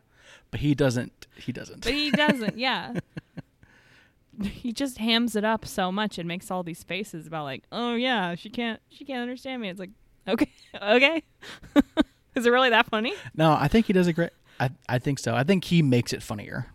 But 0.49 0.61
he 0.61 0.73
doesn't 0.75 1.16
he 1.37 1.51
doesn't. 1.51 1.83
but 1.83 1.93
he 1.93 2.11
doesn't. 2.11 2.57
Yeah. 2.67 2.93
He 4.39 4.71
just 4.71 4.99
hams 4.99 5.35
it 5.35 5.43
up 5.43 5.65
so 5.65 5.91
much 5.91 6.19
and 6.19 6.27
makes 6.27 6.51
all 6.51 6.61
these 6.61 6.83
faces 6.83 7.25
about 7.25 7.43
like, 7.45 7.63
oh 7.71 7.95
yeah, 7.95 8.35
she 8.35 8.51
can't, 8.51 8.79
she 8.87 9.03
can't 9.03 9.21
understand 9.23 9.61
me. 9.63 9.69
It's 9.69 9.79
like, 9.79 9.89
okay, 10.27 10.51
okay, 10.81 11.23
is 12.35 12.45
it 12.45 12.51
really 12.51 12.69
that 12.69 12.85
funny? 12.87 13.15
No, 13.35 13.53
I 13.53 13.67
think 13.67 13.87
he 13.87 13.93
does 13.93 14.05
a 14.05 14.13
great 14.13 14.29
I 14.59 14.69
I 14.87 14.99
think 14.99 15.17
so. 15.17 15.33
I 15.33 15.43
think 15.43 15.63
he 15.63 15.81
makes 15.81 16.13
it 16.13 16.21
funnier. 16.21 16.67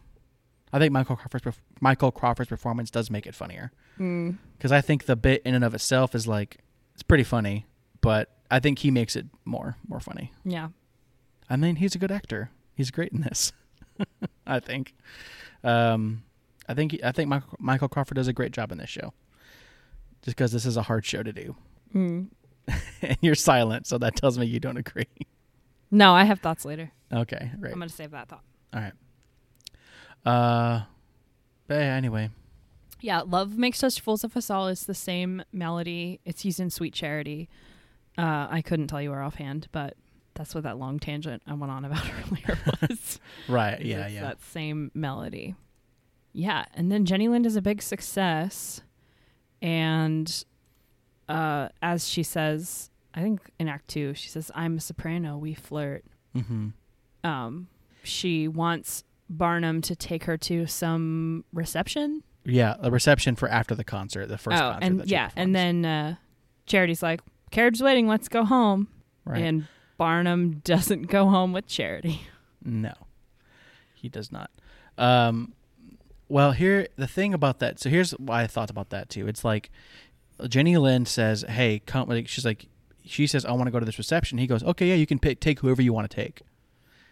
I 0.73 0.81
think 0.81 0.93
Michael 0.93 1.15
Crawford's 1.15 1.57
Michael 1.81 2.11
Crawford's 2.11 2.49
performance 2.49 2.91
does 2.91 3.11
make 3.11 3.27
it 3.27 3.35
funnier 3.35 3.71
Mm. 4.01 4.39
because 4.57 4.73
I 4.73 4.81
think 4.81 5.05
the 5.05 5.15
bit 5.17 5.43
in 5.45 5.55
and 5.55 5.63
of 5.63 5.73
itself 5.75 6.15
is 6.17 6.27
like 6.27 6.59
it's 6.95 7.03
pretty 7.05 7.25
funny, 7.25 7.67
but 8.01 8.31
I 8.51 8.59
think 8.59 8.81
he 8.81 8.91
makes 8.91 9.15
it 9.15 9.27
more 9.45 9.77
more 9.87 10.01
funny. 10.01 10.33
Yeah, 10.45 10.71
I 11.49 11.55
mean, 11.57 11.77
he's 11.77 11.95
a 11.95 11.99
good 11.99 12.11
actor. 12.11 12.51
He's 12.75 12.91
great 12.91 13.13
in 13.13 13.21
this. 13.21 13.53
I 14.47 14.61
think. 14.61 14.95
Um, 15.65 16.25
I 16.69 16.75
think 16.75 16.99
I 17.05 17.13
think 17.13 17.29
Michael, 17.29 17.57
Michael 17.59 17.89
Crawford 17.89 18.17
does 18.17 18.29
a 18.29 18.33
great 18.33 18.53
job 18.53 18.73
in 18.73 18.79
this 18.79 18.91
show. 18.91 19.13
Just 20.23 20.37
because 20.37 20.53
this 20.53 20.65
is 20.65 20.77
a 20.77 20.83
hard 20.83 21.05
show 21.05 21.23
to 21.23 21.33
do, 21.33 21.57
mm. 21.95 22.29
and 23.03 23.17
you're 23.21 23.35
silent, 23.35 23.87
so 23.87 23.99
that 23.99 24.15
tells 24.15 24.39
me 24.39 24.47
you 24.47 24.61
don't 24.61 24.77
agree. 24.77 25.07
No, 25.91 26.15
I 26.15 26.25
have 26.25 26.41
thoughts 26.41 26.65
later. 26.65 26.93
Okay, 27.13 27.51
right. 27.59 27.73
I'm 27.73 27.79
gonna 27.79 27.89
save 27.89 28.13
that 28.13 28.29
thought. 28.29 28.45
All 28.73 28.81
right. 28.81 28.93
Uh, 30.25 30.85
But 31.67 31.75
yeah, 31.75 31.95
anyway, 31.97 32.31
Yeah, 33.01 33.23
Love 33.23 33.59
Makes 33.59 33.83
Us 33.83 33.99
Fools 33.99 34.23
of 34.25 34.37
Us 34.37 34.49
All 34.51 34.69
is 34.69 34.87
the 34.87 34.95
same 34.95 35.43
melody. 35.53 36.21
It's 36.25 36.45
used 36.45 36.61
in 36.61 36.71
Sweet 36.71 36.95
Charity. 36.95 37.49
Uh, 38.17 38.47
I 38.51 38.63
couldn't 38.63 38.87
tell 38.87 39.03
you 39.03 39.11
where 39.11 39.23
offhand, 39.23 39.67
but 39.73 39.97
that's 40.35 40.55
what 40.55 40.65
that 40.65 40.79
long 40.79 40.99
tangent 40.99 41.43
I 41.47 41.55
went 41.55 41.73
on 41.73 41.85
about 41.85 42.05
earlier 42.27 42.59
was. 42.81 43.21
right? 43.49 43.81
Yeah, 43.81 44.09
yeah. 44.09 44.23
That 44.23 44.43
same 44.43 44.91
melody. 44.95 45.55
Yeah, 46.33 46.65
and 46.75 46.91
then 46.91 47.05
Jenny 47.05 47.29
Lind 47.29 47.45
is 47.45 47.57
a 47.57 47.63
big 47.63 47.83
success, 47.83 48.81
and 49.61 50.45
uh, 51.29 51.69
as 51.83 52.09
she 52.09 52.23
says, 52.23 52.91
I 53.15 53.21
think 53.21 53.41
in 53.59 53.69
Act 53.69 53.89
Two, 53.89 54.15
she 54.15 54.29
says, 54.29 54.51
"I'm 54.55 54.79
a 54.79 54.81
soprano. 54.81 55.37
We 55.37 55.53
flirt." 55.53 56.05
Mm-hmm. 56.35 56.69
Um, 57.23 57.69
she 58.03 58.49
wants 58.49 59.05
Barnum 59.29 59.83
to 59.83 59.95
take 59.95 60.25
her 60.25 60.39
to 60.39 60.67
some 60.67 61.45
reception. 61.53 62.23
Yeah, 62.45 62.77
a 62.81 62.91
reception 62.91 63.37
for 63.37 63.49
after 63.49 63.75
the 63.75 63.85
concert, 63.85 64.27
the 64.27 64.39
first 64.39 64.57
oh, 64.57 64.73
concert. 64.73 64.87
and 64.87 65.07
yeah, 65.07 65.31
and 65.37 65.55
then 65.55 65.85
uh, 65.85 66.15
Charity's 66.65 67.03
like, 67.03 67.21
"Carriage 67.51 67.83
waiting. 67.83 68.09
Let's 68.09 68.29
go 68.29 68.45
home." 68.47 68.89
right. 69.25 69.43
And 69.43 69.67
Barnum 70.03 70.61
doesn't 70.65 71.03
go 71.09 71.29
home 71.29 71.53
with 71.53 71.67
Charity. 71.69 72.23
No, 72.65 72.93
he 73.95 74.09
does 74.09 74.33
not. 74.33 74.51
Um, 74.99 75.53
well, 76.29 76.53
here 76.53 76.89
the 76.97 77.07
thing 77.07 77.33
about 77.35 77.61
that. 77.61 77.79
So 77.79 77.89
here's 77.89 78.11
why 78.13 78.43
I 78.43 78.47
thought 78.47 78.71
about 78.71 78.91
that 78.91 79.09
too. 79.09 79.29
It's 79.29 79.45
like 79.45 79.71
Jenny 80.49 80.77
Lind 80.77 81.07
says, 81.09 81.45
"Hey, 81.49 81.81
come." 81.87 82.09
Like, 82.09 82.29
she's 82.29 82.45
like, 82.45 82.67
she 83.05 83.27
says, 83.27 83.45
"I 83.45 83.53
want 83.53 83.67
to 83.67 83.71
go 83.71 83.79
to 83.79 83.87
this 83.87 83.99
reception." 83.99 84.39
He 84.39 84.47
goes, 84.47 84.63
"Okay, 84.65 84.89
yeah, 84.89 84.95
you 84.97 85.07
can 85.07 85.19
pick, 85.21 85.39
take 85.41 85.61
whoever 85.61 85.83
you 85.83 85.93
want 85.93 86.11
to 86.11 86.15
take." 86.17 86.43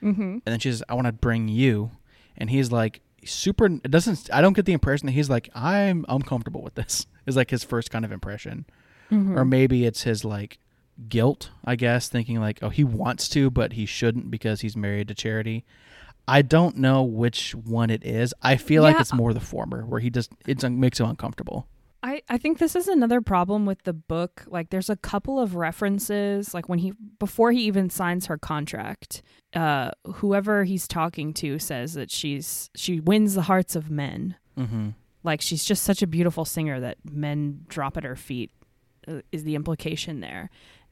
Mm-hmm. 0.02 0.22
And 0.22 0.42
then 0.44 0.58
she 0.58 0.70
says, 0.70 0.82
"I 0.88 0.94
want 0.94 1.06
to 1.06 1.12
bring 1.12 1.46
you," 1.48 1.92
and 2.36 2.50
he's 2.50 2.72
like, 2.72 3.02
super. 3.24 3.66
It 3.66 3.90
doesn't. 3.90 4.28
I 4.32 4.40
don't 4.40 4.54
get 4.54 4.64
the 4.64 4.72
impression 4.72 5.06
that 5.06 5.12
he's 5.12 5.30
like, 5.30 5.48
"I'm 5.54 6.04
uncomfortable 6.08 6.62
with 6.62 6.74
this." 6.74 7.06
Is 7.26 7.36
like 7.36 7.50
his 7.50 7.62
first 7.62 7.90
kind 7.90 8.04
of 8.04 8.10
impression, 8.10 8.64
Mm-hmm. 9.12 9.38
or 9.38 9.44
maybe 9.44 9.84
it's 9.84 10.02
his 10.02 10.24
like 10.24 10.58
guilt, 11.08 11.50
I 11.64 11.76
guess, 11.76 12.08
thinking 12.08 12.40
like, 12.40 12.58
oh, 12.62 12.68
he 12.68 12.84
wants 12.84 13.28
to, 13.30 13.50
but 13.50 13.72
he 13.72 13.86
shouldn't 13.86 14.30
because 14.30 14.60
he's 14.60 14.76
married 14.76 15.08
to 15.08 15.14
Charity. 15.14 15.64
I 16.28 16.42
don't 16.42 16.76
know 16.76 17.02
which 17.02 17.54
one 17.54 17.90
it 17.90 18.04
is. 18.04 18.34
I 18.42 18.56
feel 18.56 18.82
like 18.82 19.00
it's 19.00 19.12
more 19.12 19.32
the 19.32 19.40
former, 19.40 19.84
where 19.84 20.00
he 20.00 20.10
just 20.10 20.32
it 20.46 20.62
makes 20.70 21.00
him 21.00 21.08
uncomfortable. 21.08 21.66
I, 22.02 22.22
I 22.30 22.38
think 22.38 22.58
this 22.58 22.74
is 22.74 22.88
another 22.88 23.20
problem 23.20 23.66
with 23.66 23.82
the 23.82 23.92
book. 23.92 24.44
Like, 24.46 24.70
there's 24.70 24.88
a 24.88 24.96
couple 24.96 25.38
of 25.38 25.54
references, 25.54 26.54
like 26.54 26.66
when 26.66 26.78
he, 26.78 26.94
before 27.18 27.52
he 27.52 27.62
even 27.64 27.90
signs 27.90 28.26
her 28.26 28.38
contract, 28.38 29.22
uh, 29.52 29.90
whoever 30.14 30.64
he's 30.64 30.88
talking 30.88 31.34
to 31.34 31.58
says 31.58 31.92
that 31.94 32.10
she's, 32.10 32.70
she 32.74 33.00
wins 33.00 33.34
the 33.34 33.42
hearts 33.42 33.76
of 33.76 33.90
men. 33.90 34.36
Mm-hmm. 34.56 34.90
Like, 35.24 35.42
she's 35.42 35.62
just 35.62 35.82
such 35.82 36.00
a 36.00 36.06
beautiful 36.06 36.46
singer 36.46 36.80
that 36.80 36.96
men 37.04 37.66
drop 37.68 37.98
at 37.98 38.04
her 38.04 38.16
feet, 38.16 38.50
uh, 39.06 39.20
is 39.30 39.44
the 39.44 39.54
implication 39.54 40.20
there. 40.20 40.48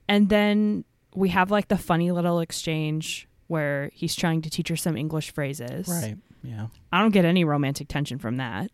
And 0.08 0.28
then 0.28 0.84
we 1.14 1.28
have 1.30 1.50
like 1.50 1.68
the 1.68 1.78
funny 1.78 2.10
little 2.10 2.40
exchange 2.40 3.28
where 3.46 3.90
he's 3.92 4.14
trying 4.14 4.42
to 4.42 4.50
teach 4.50 4.68
her 4.68 4.76
some 4.76 4.96
English 4.96 5.32
phrases. 5.32 5.88
Right. 5.88 6.16
Yeah. 6.42 6.68
I 6.92 7.00
don't 7.00 7.12
get 7.12 7.24
any 7.24 7.44
romantic 7.44 7.88
tension 7.88 8.18
from 8.18 8.36
that. 8.36 8.70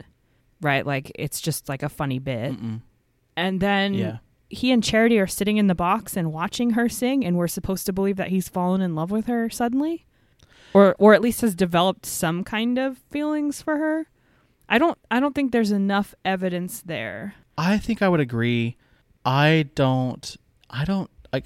Right? 0.60 0.84
Like, 0.86 1.12
it's 1.16 1.40
just 1.40 1.68
like 1.68 1.82
a 1.82 1.88
funny 1.88 2.18
bit. 2.18 2.52
Mm-mm. 2.52 2.80
And 3.36 3.60
then 3.60 3.94
Yeah. 3.94 4.18
he 4.48 4.70
and 4.72 4.82
Charity 4.82 5.18
are 5.18 5.26
sitting 5.26 5.56
in 5.56 5.66
the 5.66 5.74
box 5.74 6.16
and 6.16 6.32
watching 6.32 6.70
her 6.70 6.88
sing, 6.88 7.24
and 7.24 7.36
we're 7.36 7.48
supposed 7.48 7.86
to 7.86 7.92
believe 7.92 8.16
that 8.16 8.28
he's 8.28 8.48
fallen 8.48 8.80
in 8.80 8.94
love 8.94 9.10
with 9.10 9.26
her 9.26 9.50
suddenly, 9.50 10.06
or 10.72 10.94
or 10.98 11.14
at 11.14 11.20
least 11.20 11.40
has 11.40 11.54
developed 11.54 12.06
some 12.06 12.44
kind 12.44 12.78
of 12.78 12.98
feelings 13.10 13.60
for 13.62 13.76
her. 13.78 14.06
I 14.68 14.78
don't 14.78 14.96
I 15.10 15.20
don't 15.20 15.34
think 15.34 15.52
there's 15.52 15.72
enough 15.72 16.14
evidence 16.24 16.80
there. 16.82 17.34
I 17.58 17.78
think 17.78 18.00
I 18.02 18.08
would 18.08 18.20
agree. 18.20 18.76
I 19.24 19.68
don't. 19.74 20.36
I 20.70 20.84
don't 20.84 21.10
like. 21.34 21.44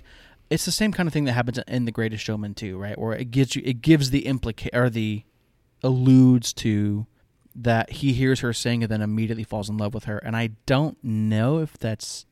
It's 0.51 0.65
the 0.65 0.73
same 0.73 0.93
kind 0.93 1.07
of 1.07 1.13
thing 1.13 1.25
that 1.27 1.35
happens 1.35 1.59
in 1.69 1.85
The 1.85 1.93
Greatest 1.93 2.25
Showman 2.25 2.55
too, 2.55 2.79
right? 2.79 2.99
Where 2.99 3.13
it 3.13 3.31
gives 3.31 3.55
you, 3.55 3.61
it 3.67 3.83
gives 3.83 4.09
the 4.09 4.25
implica 4.27 4.71
or 4.73 4.89
the 4.89 5.23
alludes 5.83 6.53
to 6.55 7.07
that 7.55 7.91
he 7.91 8.13
hears 8.15 8.41
her 8.41 8.53
sing 8.55 8.83
and 8.83 8.91
then 8.91 9.03
immediately 9.03 9.45
falls 9.45 9.69
in 9.69 9.77
love 9.77 9.93
with 9.93 10.05
her, 10.05 10.17
and 10.19 10.35
I 10.37 10.51
don't 10.65 10.97
know 11.05 11.59
if 11.59 11.77
that's. 11.77 12.25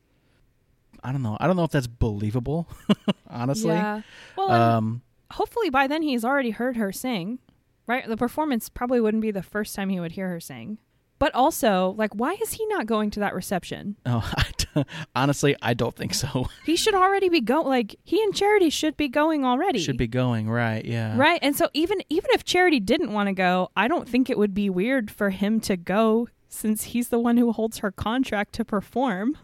I 1.03 1.11
don't 1.11 1.21
know. 1.21 1.37
I 1.39 1.45
don't 1.45 1.55
know 1.55 1.63
if 1.63 1.69
that's 1.71 1.85
believable, 1.87 2.67
honestly. 3.29 3.75
Yeah. 3.75 4.01
Well, 4.35 4.49
Um. 4.51 5.01
hopefully 5.31 5.69
by 5.69 5.85
then 5.85 6.01
he's 6.01 6.25
already 6.25 6.49
heard 6.49 6.75
her 6.75 6.91
sing, 6.91 7.37
right? 7.85 8.07
The 8.07 8.17
performance 8.17 8.67
probably 8.67 8.99
wouldn't 8.99 9.21
be 9.21 9.29
the 9.31 9.43
first 9.43 9.75
time 9.75 9.89
he 9.89 9.99
would 9.99 10.13
hear 10.13 10.29
her 10.29 10.39
sing. 10.39 10.79
But 11.19 11.33
also, 11.33 11.95
like, 11.97 12.13
why 12.13 12.33
is 12.41 12.53
he 12.53 12.65
not 12.67 12.85
going 12.85 13.09
to 13.11 13.19
that 13.21 13.33
reception? 13.33 13.95
Oh, 14.05 14.29
I 14.37 14.45
d- 14.57 14.83
honestly, 15.15 15.55
I 15.61 15.73
don't 15.73 15.95
think 15.95 16.13
so. 16.13 16.47
He 16.65 16.75
should 16.75 16.93
already 16.93 17.29
be 17.29 17.41
going. 17.41 17.67
Like, 17.67 17.95
he 18.03 18.21
and 18.21 18.35
Charity 18.35 18.69
should 18.69 18.97
be 18.97 19.07
going 19.07 19.45
already. 19.45 19.79
Should 19.79 19.97
be 19.97 20.07
going 20.07 20.49
right. 20.49 20.83
Yeah. 20.85 21.17
Right. 21.17 21.39
And 21.41 21.55
so 21.55 21.69
even 21.73 22.01
even 22.09 22.29
if 22.33 22.43
Charity 22.43 22.79
didn't 22.79 23.11
want 23.13 23.27
to 23.27 23.33
go, 23.33 23.69
I 23.75 23.87
don't 23.87 24.07
think 24.07 24.29
it 24.29 24.37
would 24.37 24.53
be 24.53 24.69
weird 24.69 25.09
for 25.09 25.29
him 25.29 25.59
to 25.61 25.77
go 25.77 26.27
since 26.49 26.85
he's 26.85 27.09
the 27.09 27.19
one 27.19 27.37
who 27.37 27.51
holds 27.51 27.79
her 27.79 27.91
contract 27.91 28.53
to 28.53 28.65
perform. 28.65 29.37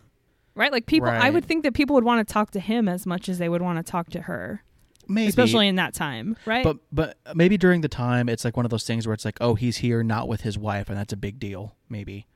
Right? 0.56 0.72
Like 0.72 0.86
people 0.86 1.10
I 1.10 1.30
would 1.30 1.46
think 1.46 1.64
that 1.64 1.74
people 1.74 1.96
would 1.96 2.04
want 2.04 2.28
to 2.28 2.32
talk 2.32 2.52
to 2.52 2.60
him 2.60 2.88
as 2.88 3.06
much 3.08 3.28
as 3.28 3.40
they 3.40 3.50
would 3.50 3.62
want 3.62 3.84
to 3.84 3.90
talk 3.92 4.10
to 4.12 4.22
her, 4.24 4.64
Maybe. 5.08 5.28
especially 5.30 5.68
in 5.68 5.76
that 5.76 5.94
time, 5.94 6.36
right? 6.46 6.64
But 6.64 6.78
but 6.92 7.18
maybe 7.36 7.58
during 7.58 7.82
the 7.82 7.88
time 7.90 8.30
it's 8.30 8.44
like 8.46 8.56
one 8.58 8.66
of 8.66 8.70
those 8.72 8.86
things 8.86 9.06
where 9.08 9.14
it's 9.14 9.26
like, 9.26 9.38
oh, 9.42 9.56
he's 9.56 9.78
here 9.78 10.04
not 10.04 10.28
with 10.28 10.42
his 10.42 10.58
wife, 10.58 10.90
and 10.90 10.98
that's 10.98 11.14
a 11.14 11.18
big 11.18 11.40
deal. 11.40 11.76
Maybe. 11.90 12.28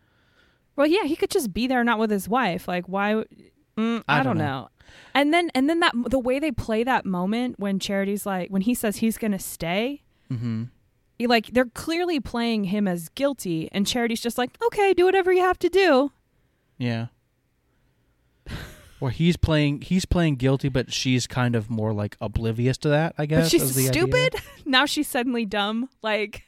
well, 0.76 0.88
yeah, 0.88 1.04
he 1.04 1.16
could 1.16 1.30
just 1.32 1.54
be 1.54 1.68
there 1.68 1.84
not 1.84 2.00
with 2.00 2.12
his 2.12 2.28
wife. 2.30 2.68
Like 2.68 2.86
why 2.88 3.24
mm, 3.78 4.04
I, 4.08 4.20
I 4.20 4.24
don't 4.24 4.36
don't 4.36 4.38
know. 4.38 4.44
know. 4.62 4.70
And 5.14 5.34
then 5.34 5.50
and 5.56 5.70
then 5.70 5.80
that 5.82 5.94
the 6.08 6.20
way 6.20 6.40
they 6.40 6.52
play 6.52 6.84
that 6.84 7.06
moment 7.06 7.60
when 7.60 7.80
Charity's 7.80 8.26
like 8.26 8.50
when 8.50 8.62
he 8.62 8.74
says 8.74 8.98
he's 8.98 9.18
going 9.18 9.34
to 9.34 9.40
stay, 9.40 10.04
Mm-hmm. 10.32 10.64
like 11.22 11.48
they're 11.48 11.66
clearly 11.66 12.20
playing 12.20 12.66
him 12.66 12.88
as 12.88 13.10
guilty 13.10 13.70
and 13.72 13.88
Charity's 13.88 14.22
just 14.22 14.38
like, 14.38 14.58
"Okay, 14.66 14.94
do 14.94 15.06
whatever 15.06 15.32
you 15.34 15.42
have 15.42 15.58
to 15.60 15.70
do." 15.70 16.12
Yeah. 16.78 17.08
Or 19.00 19.12
he's 19.12 19.38
playing 19.38 19.82
he's 19.82 20.06
playing 20.06 20.36
guilty, 20.38 20.70
but 20.70 20.92
she's 20.92 21.28
kind 21.28 21.56
of 21.56 21.70
more 21.70 21.94
like 21.94 22.18
oblivious 22.20 22.78
to 22.80 22.90
that. 22.90 23.14
I 23.18 23.26
guess. 23.26 23.46
But 23.46 23.52
she's 23.52 23.62
is 23.62 23.76
the 23.76 23.90
idea. 23.90 24.02
stupid. 24.02 24.36
now 24.66 24.86
she's 24.86 25.08
suddenly 25.08 25.46
dumb. 25.46 25.90
Like, 26.02 26.44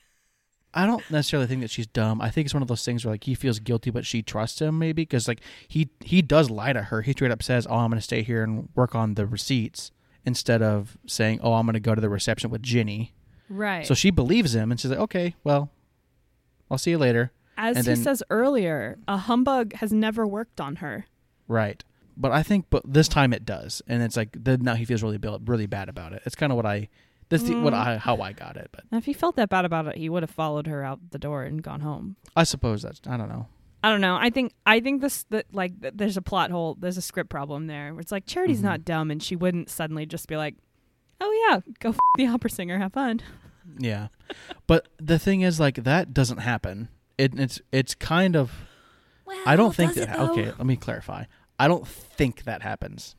I 0.73 0.85
don't 0.85 1.07
necessarily 1.11 1.47
think 1.47 1.61
that 1.61 1.69
she's 1.69 1.88
dumb. 1.88 2.21
I 2.21 2.30
think 2.30 2.45
it's 2.45 2.53
one 2.53 2.63
of 2.63 2.67
those 2.67 2.84
things 2.84 3.05
where 3.05 3.13
like 3.13 3.23
he 3.23 3.35
feels 3.35 3.59
guilty, 3.59 3.91
but 3.91 4.05
she 4.05 4.23
trusts 4.23 4.61
him 4.61 4.80
maybe 4.80 5.03
because 5.03 5.27
like 5.27 5.41
he 5.67 5.89
he 6.03 6.21
does 6.21 6.49
lie 6.49 6.73
to 6.73 6.84
her. 6.84 7.03
He 7.03 7.11
straight 7.11 7.31
up 7.31 7.43
says, 7.43 7.67
"Oh, 7.69 7.76
I'm 7.76 7.89
going 7.91 7.99
to 7.99 8.03
stay 8.03 8.23
here 8.23 8.43
and 8.43 8.69
work 8.76 8.95
on 8.95 9.13
the 9.13 9.27
receipts," 9.27 9.91
instead 10.26 10.63
of 10.63 10.97
saying, 11.05 11.39
"Oh, 11.43 11.53
I'm 11.53 11.65
going 11.65 11.73
to 11.73 11.80
go 11.80 11.93
to 11.93 12.01
the 12.01 12.09
reception 12.09 12.49
with 12.49 12.63
Ginny." 12.63 13.13
right. 13.47 13.85
So 13.85 13.93
she 13.93 14.09
believes 14.11 14.55
him, 14.55 14.71
and 14.71 14.80
she's 14.80 14.89
like, 14.89 14.99
"Okay, 14.99 15.35
well, 15.43 15.69
I'll 16.71 16.77
see 16.80 16.91
you 16.91 16.97
later." 16.97 17.31
As 17.57 17.76
and 17.76 17.85
he 17.85 17.93
then- 17.93 18.03
says 18.03 18.23
earlier, 18.30 18.97
a 19.07 19.17
humbug 19.17 19.73
has 19.76 19.91
never 19.91 20.26
worked 20.26 20.61
on 20.61 20.77
her. 20.77 21.05
Right. 21.47 21.84
But 22.21 22.31
I 22.33 22.43
think, 22.43 22.65
but 22.69 22.83
this 22.85 23.07
time 23.07 23.31
it 23.33 23.45
does, 23.45 23.81
and 23.87 24.03
it's 24.03 24.17
like 24.17 24.35
then 24.37 24.61
now 24.61 24.75
he 24.75 24.83
feels 24.85 25.01
really 25.01 25.17
really 25.45 25.67
bad 25.67 25.87
about 25.89 26.11
it. 26.13 26.21
It's 26.25 26.35
kind 26.35 26.51
of 26.51 26.57
what 26.57 26.65
I, 26.65 26.89
that's 27.29 27.43
the, 27.43 27.55
what 27.55 27.73
Mm. 27.73 27.77
I 27.77 27.97
how 27.97 28.17
I 28.21 28.33
got 28.33 28.57
it. 28.57 28.67
But 28.71 28.83
if 28.91 29.05
he 29.05 29.13
felt 29.13 29.35
that 29.37 29.47
bad 29.49 29.63
about 29.65 29.87
it, 29.87 29.95
he 29.97 30.09
would 30.09 30.23
have 30.23 30.29
followed 30.29 30.67
her 30.67 30.83
out 30.83 30.99
the 31.11 31.17
door 31.19 31.43
and 31.43 31.63
gone 31.63 31.79
home. 31.79 32.17
I 32.35 32.43
suppose 32.43 32.81
that's 32.81 32.99
I 33.07 33.15
don't 33.17 33.29
know. 33.29 33.47
I 33.81 33.89
don't 33.89 34.01
know. 34.01 34.17
I 34.19 34.29
think 34.29 34.51
I 34.65 34.81
think 34.81 34.99
this 35.01 35.23
that 35.29 35.45
like 35.53 35.71
there's 35.79 36.17
a 36.17 36.21
plot 36.21 36.51
hole. 36.51 36.75
There's 36.77 36.97
a 36.97 37.01
script 37.01 37.29
problem 37.29 37.67
there. 37.67 37.93
Where 37.93 38.01
it's 38.01 38.11
like 38.11 38.25
Charity's 38.25 38.59
Mhm. 38.59 38.63
not 38.63 38.83
dumb, 38.85 39.09
and 39.11 39.23
she 39.23 39.37
wouldn't 39.37 39.69
suddenly 39.69 40.05
just 40.05 40.27
be 40.27 40.35
like, 40.35 40.55
"Oh 41.21 41.47
yeah, 41.49 41.61
go 41.79 41.89
f- 41.91 41.99
the 42.17 42.27
opera 42.27 42.49
singer, 42.49 42.77
have 42.79 42.93
fun." 42.93 43.21
Yeah, 43.77 44.07
but 44.65 44.87
the 44.97 45.19
thing 45.19 45.41
is, 45.41 45.59
like 45.59 45.83
that 45.83 46.11
doesn't 46.11 46.39
happen. 46.39 46.89
It, 47.19 47.39
it's 47.39 47.61
it's 47.71 47.93
kind 47.93 48.35
of 48.35 48.51
Well, 49.25 49.37
I 49.45 49.55
don't 49.55 49.75
think 49.75 49.93
that. 49.93 50.19
Okay, 50.19 50.45
let 50.45 50.65
me 50.65 50.75
clarify. 50.75 51.25
I 51.60 51.68
don't 51.68 51.88
think 51.88 52.45
that 52.45 52.61
happens. 52.61 53.15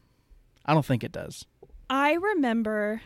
I 0.64 0.74
don't 0.74 0.84
think 0.84 1.04
it 1.04 1.12
does. 1.12 1.44
I 1.88 2.14
remember. 2.14 3.02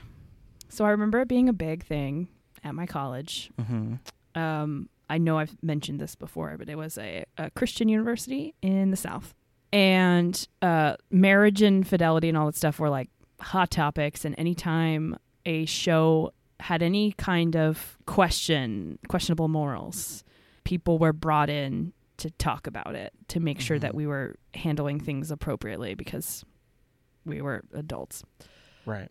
So 0.68 0.84
I 0.84 0.90
remember 0.90 1.20
it 1.20 1.28
being 1.28 1.48
a 1.48 1.52
big 1.52 1.84
thing 1.84 2.28
at 2.62 2.74
my 2.74 2.86
college. 2.86 3.50
Mm-hmm. 3.60 4.40
um, 4.40 4.88
I 5.10 5.18
know 5.18 5.38
I've 5.38 5.62
mentioned 5.62 6.00
this 6.00 6.14
before, 6.14 6.56
but 6.58 6.68
it 6.68 6.76
was 6.76 6.96
a, 6.96 7.24
a 7.36 7.50
Christian 7.50 7.88
university 7.88 8.54
in 8.62 8.90
the 8.90 8.96
South. 8.96 9.34
And 9.72 10.46
uh, 10.62 10.96
marriage 11.10 11.60
and 11.62 11.86
fidelity 11.86 12.28
and 12.28 12.38
all 12.38 12.46
that 12.46 12.56
stuff 12.56 12.78
were 12.78 12.88
like 12.88 13.10
hot 13.40 13.70
topics. 13.70 14.24
And 14.24 14.34
anytime 14.38 15.18
a 15.44 15.66
show 15.66 16.32
had 16.60 16.82
any 16.82 17.12
kind 17.12 17.56
of 17.56 17.98
question, 18.06 18.98
questionable 19.08 19.48
morals, 19.48 20.24
people 20.64 20.98
were 20.98 21.12
brought 21.12 21.50
in 21.50 21.92
to 22.18 22.30
talk 22.32 22.66
about 22.66 22.94
it 22.94 23.12
to 23.28 23.40
make 23.40 23.60
sure 23.60 23.78
that 23.78 23.94
we 23.94 24.06
were 24.06 24.36
handling 24.54 25.00
things 25.00 25.30
appropriately 25.30 25.94
because 25.94 26.44
we 27.24 27.40
were 27.42 27.62
adults 27.72 28.22
Right. 28.86 29.08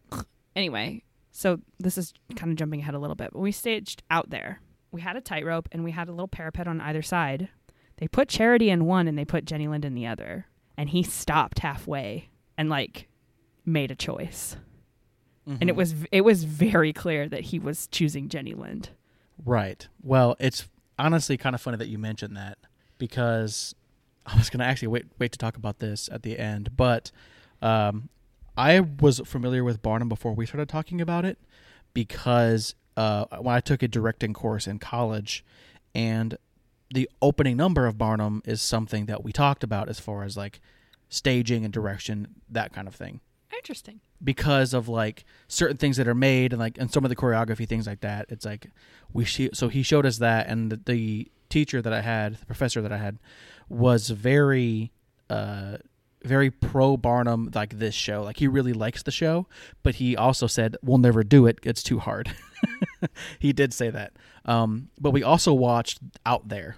anyway, 0.56 1.04
so 1.32 1.60
this 1.80 1.98
is 1.98 2.14
kind 2.36 2.52
of 2.52 2.58
jumping 2.58 2.80
ahead 2.80 2.94
a 2.96 3.00
little 3.00 3.16
bit, 3.16 3.32
but 3.34 3.40
we 3.40 3.52
staged 3.52 4.04
out 4.12 4.30
there 4.30 4.60
we 4.92 5.02
had 5.02 5.16
a 5.16 5.22
tightrope 5.22 5.68
and 5.72 5.84
we 5.84 5.90
had 5.90 6.08
a 6.08 6.12
little 6.12 6.28
parapet 6.28 6.68
on 6.68 6.80
either 6.80 7.02
side. 7.02 7.50
They 7.98 8.08
put 8.08 8.28
Charity 8.30 8.70
in 8.70 8.86
one 8.86 9.08
and 9.08 9.18
they 9.18 9.26
put 9.26 9.44
Jenny 9.44 9.68
Lind 9.68 9.86
in 9.86 9.96
the 9.96 10.06
other. 10.06 10.46
And 10.78 10.88
he 10.92 11.02
stopped 11.02 11.58
halfway 11.60 12.30
and 12.60 12.70
like 12.70 13.08
made 13.66 13.90
a 13.90 13.96
choice. 13.96 14.56
And 15.48 15.68
it 15.68 15.74
Mhm. 15.74 15.78
was 15.78 15.96
it 16.12 16.22
was 16.22 16.44
very 16.44 16.94
clear 16.94 17.28
that 17.28 17.42
he 17.46 17.58
was 17.58 17.88
choosing 17.88 18.30
Jenny 18.30 18.54
Lind. 18.54 18.92
Right. 19.44 19.88
Well, 20.04 20.36
it's 20.40 20.70
honestly 21.00 21.38
kind 21.38 21.56
of 21.56 21.62
funny 21.62 21.78
that 21.78 21.88
you 21.88 21.98
mentioned 21.98 22.38
that 22.38 22.60
because 23.04 23.76
I 24.26 24.38
was 24.38 24.50
going 24.50 24.60
to 24.60 24.66
actually 24.66 24.88
wait 24.88 25.06
wait 25.20 25.34
to 25.34 25.38
talk 25.38 25.58
about 25.58 25.80
this 25.80 26.08
at 26.10 26.24
the 26.24 26.40
end, 26.40 26.78
but 26.78 27.12
um, 27.62 28.08
I 28.56 28.80
was 28.80 29.20
familiar 29.26 29.62
with 29.66 29.82
Barnum 29.82 30.08
before 30.08 30.34
we 30.34 30.46
started 30.46 30.70
talking 30.70 31.02
about 31.02 31.26
it 31.26 31.38
because 31.94 32.76
uh, 32.96 33.26
when 33.42 33.54
I 33.54 33.60
took 33.60 33.84
a 33.84 33.90
directing 33.90 34.34
course 34.34 34.68
in 34.68 34.80
college, 34.80 35.44
and 35.94 36.38
the 36.94 37.10
opening 37.22 37.58
number 37.58 37.88
of 37.88 37.98
Barnum 37.98 38.42
is 38.46 38.62
something 38.62 39.06
that 39.08 39.22
we 39.22 39.34
talked 39.34 39.66
about 39.66 39.90
as 39.90 40.00
far 40.00 40.24
as 40.24 40.38
like 40.38 40.62
staging 41.10 41.66
and 41.66 41.74
direction, 41.74 42.28
that 42.50 42.72
kind 42.72 42.88
of 42.88 42.96
thing 42.96 43.20
Interesting. 43.54 44.00
because 44.24 44.74
of 44.74 44.88
like 44.88 45.26
certain 45.50 45.76
things 45.78 45.98
that 45.98 46.08
are 46.08 46.16
made 46.16 46.54
and 46.54 46.60
like 46.60 46.78
and 46.78 46.90
some 46.90 47.04
of 47.04 47.10
the 47.10 47.16
choreography 47.18 47.68
things 47.68 47.86
like 47.86 48.00
that 48.02 48.28
it's 48.30 48.46
like 48.46 48.68
we 49.12 49.26
sh- 49.26 49.54
so 49.54 49.68
he 49.68 49.84
showed 49.84 50.06
us 50.06 50.18
that 50.20 50.48
and 50.48 50.72
the, 50.72 50.80
the 50.86 51.32
teacher 51.54 51.80
that 51.82 51.94
i 51.94 52.02
had 52.02 52.30
the 52.42 52.46
professor 52.54 52.80
that 52.82 52.92
i 52.92 52.98
had 53.08 53.16
was 53.70 54.10
very 54.10 54.92
uh 55.30 55.78
very 56.26 56.50
pro 56.50 56.96
barnum 56.96 57.50
like 57.54 57.80
this 57.80 57.94
show. 57.94 58.24
Like 58.24 58.38
he 58.44 58.48
really 58.48 58.72
likes 58.86 59.04
the 59.04 59.12
show 59.12 59.36
but 59.86 59.96
he 59.96 60.16
also 60.26 60.48
said 60.48 60.70
we'll 60.82 60.98
never 61.10 61.22
do 61.36 61.42
it. 61.50 61.60
It's 61.64 61.84
too 61.84 62.00
hard. 62.00 62.26
He 63.40 63.52
did 63.52 63.74
say 63.74 63.90
that. 63.90 64.14
Um 64.46 64.90
but 65.04 65.12
we 65.12 65.22
also 65.24 65.52
watched 65.54 66.00
out 66.26 66.48
there. 66.48 66.78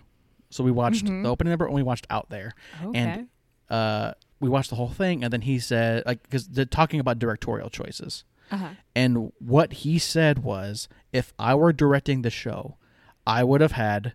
So 0.49 0.63
we 0.63 0.71
watched 0.71 1.05
Mhm. 1.05 1.21
the 1.23 1.29
opening 1.29 1.51
number 1.51 1.65
and 1.65 1.75
we 1.75 1.83
watched 1.83 2.07
out 2.09 2.27
there. 2.29 2.49
Okay. 2.83 3.25
uh 3.69 4.13
we 4.39 4.49
watched 4.49 4.71
the 4.71 4.75
whole 4.81 4.89
thing 5.01 5.23
and 5.23 5.31
then 5.33 5.41
he 5.41 5.59
said 5.59 6.03
like 6.07 6.23
because 6.23 6.47
they're 6.47 6.65
talking 6.79 6.99
about 6.99 7.19
directorial 7.19 7.69
choices. 7.69 8.23
Uh-huh. 8.51 8.69
and 8.95 9.31
what 9.53 9.69
he 9.83 9.97
said 9.99 10.39
was 10.43 10.87
if 11.11 11.33
i 11.39 11.51
were 11.55 11.73
directing 11.73 12.21
the 12.21 12.29
show 12.43 12.77
i 13.25 13.43
would 13.43 13.59
have 13.65 13.71
had 13.87 14.13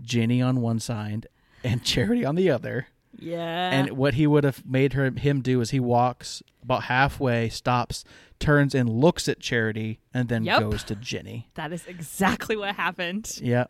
ginny 0.00 0.40
on 0.40 0.60
one 0.60 0.78
side 0.80 1.26
and 1.64 1.84
charity 1.84 2.24
on 2.24 2.34
the 2.34 2.50
other 2.50 2.86
Yeah. 3.18 3.70
and 3.70 3.90
what 3.92 4.14
he 4.14 4.26
would 4.26 4.44
have 4.44 4.64
made 4.66 4.92
her 4.94 5.10
him 5.10 5.40
do 5.42 5.60
is 5.60 5.70
he 5.70 5.80
walks 5.80 6.42
about 6.62 6.84
halfway 6.84 7.48
stops 7.48 8.04
turns 8.38 8.74
and 8.74 8.88
looks 8.88 9.28
at 9.28 9.38
charity 9.40 10.00
and 10.14 10.28
then 10.28 10.44
Yep. 10.44 10.60
goes 10.60 10.84
to 10.84 10.96
Jenny. 10.96 11.48
that 11.54 11.72
is 11.72 11.86
exactly 11.86 12.56
what 12.56 12.74
happened. 12.76 13.38
yeah 13.42 13.64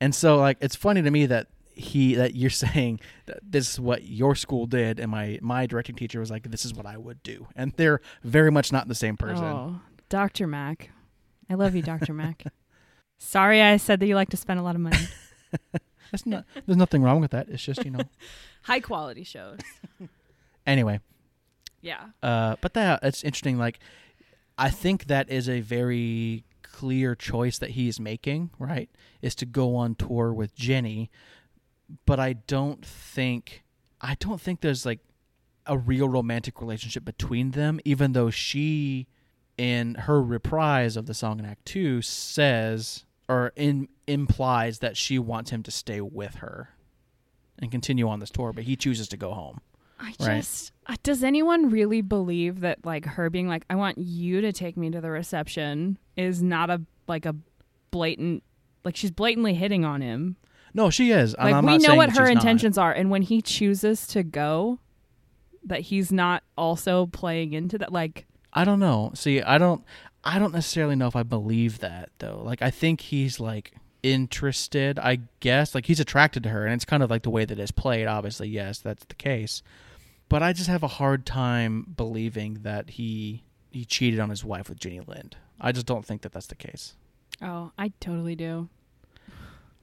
and 0.00 0.14
so 0.14 0.36
like 0.36 0.58
it's 0.60 0.76
funny 0.76 1.00
to 1.02 1.10
me 1.10 1.26
that 1.26 1.46
he 1.74 2.14
that 2.16 2.34
you're 2.34 2.50
saying 2.66 2.98
that 3.26 3.38
this 3.42 3.70
is 3.74 3.80
what 3.80 4.02
your 4.04 4.34
school 4.34 4.66
did 4.66 4.98
and 4.98 5.10
my 5.10 5.38
my 5.42 5.64
directing 5.66 5.94
teacher 5.94 6.18
was 6.20 6.30
like 6.30 6.50
this 6.50 6.64
is 6.64 6.74
what 6.74 6.86
i 6.86 6.96
would 6.96 7.22
do 7.22 7.46
and 7.54 7.72
they're 7.76 8.00
very 8.24 8.50
much 8.50 8.72
not 8.72 8.88
the 8.88 8.94
same 8.94 9.16
person 9.16 9.44
Oh, 9.44 9.80
Dr. 10.08 10.46
Mac. 10.46 10.90
I 11.50 11.54
love 11.54 11.74
you, 11.74 11.82
Dr. 11.82 12.12
Mac. 12.14 12.44
Sorry 13.18 13.60
I 13.62 13.76
said 13.78 14.00
that 14.00 14.06
you 14.06 14.14
like 14.14 14.30
to 14.30 14.36
spend 14.36 14.58
a 14.58 14.62
lot 14.62 14.74
of 14.74 14.80
money. 14.80 14.96
That's 16.10 16.24
not. 16.24 16.44
There's 16.66 16.76
nothing 16.78 17.02
wrong 17.02 17.20
with 17.20 17.32
that. 17.32 17.48
It's 17.48 17.62
just 17.62 17.84
you 17.84 17.90
know. 17.90 18.00
High 18.62 18.80
quality 18.80 19.24
shows. 19.24 19.58
anyway, 20.66 21.00
Yeah. 21.82 22.06
uh, 22.22 22.56
but 22.60 22.74
that 22.74 23.00
it's 23.02 23.22
interesting. 23.22 23.58
Like, 23.58 23.78
I 24.56 24.70
think 24.70 25.06
that 25.06 25.28
is 25.30 25.48
a 25.48 25.60
very 25.60 26.44
clear 26.62 27.14
choice 27.14 27.58
that 27.58 27.70
he's 27.70 28.00
making. 28.00 28.50
Right, 28.58 28.88
is 29.22 29.34
to 29.36 29.46
go 29.46 29.76
on 29.76 29.94
tour 29.94 30.32
with 30.32 30.54
Jenny, 30.54 31.10
but 32.06 32.18
I 32.18 32.34
don't 32.34 32.84
think. 32.84 33.62
I 34.00 34.14
don't 34.18 34.40
think 34.40 34.60
there's 34.60 34.86
like 34.86 35.00
a 35.66 35.76
real 35.76 36.08
romantic 36.08 36.60
relationship 36.60 37.04
between 37.04 37.50
them. 37.50 37.80
Even 37.84 38.12
though 38.12 38.30
she, 38.30 39.08
in 39.58 39.94
her 39.96 40.22
reprise 40.22 40.96
of 40.96 41.04
the 41.06 41.14
song 41.14 41.38
in 41.38 41.44
Act 41.44 41.66
Two, 41.66 42.00
says 42.00 43.04
or 43.28 43.52
in 43.56 43.88
implies 44.06 44.78
that 44.78 44.96
she 44.96 45.18
wants 45.18 45.50
him 45.50 45.62
to 45.64 45.70
stay 45.70 46.00
with 46.00 46.36
her 46.36 46.70
and 47.58 47.70
continue 47.70 48.08
on 48.08 48.20
this 48.20 48.30
tour, 48.30 48.52
but 48.52 48.64
he 48.64 48.76
chooses 48.76 49.08
to 49.08 49.16
go 49.16 49.32
home. 49.34 49.60
I 50.00 50.14
Right. 50.20 50.36
just 50.36 50.72
uh, 50.86 50.94
does 51.02 51.24
anyone 51.24 51.70
really 51.70 52.02
believe 52.02 52.60
that 52.60 52.86
like 52.86 53.04
her 53.04 53.28
being 53.30 53.48
like 53.48 53.64
I 53.68 53.74
want 53.74 53.98
you 53.98 54.40
to 54.40 54.52
take 54.52 54.76
me 54.76 54.90
to 54.90 55.00
the 55.00 55.10
reception 55.10 55.98
is 56.16 56.40
not 56.42 56.70
a 56.70 56.80
like 57.08 57.26
a 57.26 57.34
blatant 57.90 58.44
like 58.84 58.94
she's 58.96 59.10
blatantly 59.10 59.54
hitting 59.54 59.84
on 59.84 60.00
him. 60.00 60.36
No, 60.72 60.88
she 60.90 61.10
is. 61.10 61.34
Like 61.36 61.52
I'm 61.54 61.66
we 61.66 61.78
know 61.78 61.96
what 61.96 62.10
her 62.10 62.14
she's 62.14 62.18
not. 62.20 62.30
intentions 62.30 62.78
are 62.78 62.92
and 62.92 63.10
when 63.10 63.22
he 63.22 63.42
chooses 63.42 64.06
to 64.08 64.22
go 64.22 64.78
that 65.64 65.80
he's 65.80 66.12
not 66.12 66.44
also 66.56 67.06
playing 67.06 67.52
into 67.52 67.76
that 67.78 67.92
like 67.92 68.24
I 68.52 68.64
don't 68.64 68.80
know. 68.80 69.10
See, 69.14 69.42
I 69.42 69.58
don't. 69.58 69.84
I 70.24 70.38
don't 70.38 70.52
necessarily 70.52 70.96
know 70.96 71.06
if 71.06 71.16
I 71.16 71.22
believe 71.22 71.78
that 71.80 72.10
though. 72.18 72.40
Like, 72.44 72.62
I 72.62 72.70
think 72.70 73.00
he's 73.02 73.40
like 73.40 73.72
interested. 74.02 74.98
I 74.98 75.20
guess 75.40 75.74
like 75.74 75.86
he's 75.86 76.00
attracted 76.00 76.42
to 76.44 76.48
her, 76.50 76.64
and 76.64 76.74
it's 76.74 76.84
kind 76.84 77.02
of 77.02 77.10
like 77.10 77.22
the 77.22 77.30
way 77.30 77.44
that 77.44 77.58
it's 77.58 77.70
played. 77.70 78.06
Obviously, 78.06 78.48
yes, 78.48 78.78
that's 78.78 79.04
the 79.04 79.14
case. 79.14 79.62
But 80.28 80.42
I 80.42 80.52
just 80.52 80.68
have 80.68 80.82
a 80.82 80.88
hard 80.88 81.24
time 81.24 81.94
believing 81.96 82.58
that 82.62 82.90
he 82.90 83.44
he 83.70 83.84
cheated 83.84 84.20
on 84.20 84.30
his 84.30 84.44
wife 84.44 84.68
with 84.68 84.78
Jenny 84.78 85.00
Lind. 85.00 85.36
I 85.60 85.72
just 85.72 85.86
don't 85.86 86.04
think 86.04 86.22
that 86.22 86.32
that's 86.32 86.46
the 86.46 86.54
case. 86.54 86.94
oh, 87.42 87.72
I 87.78 87.92
totally 88.00 88.36
do. 88.36 88.68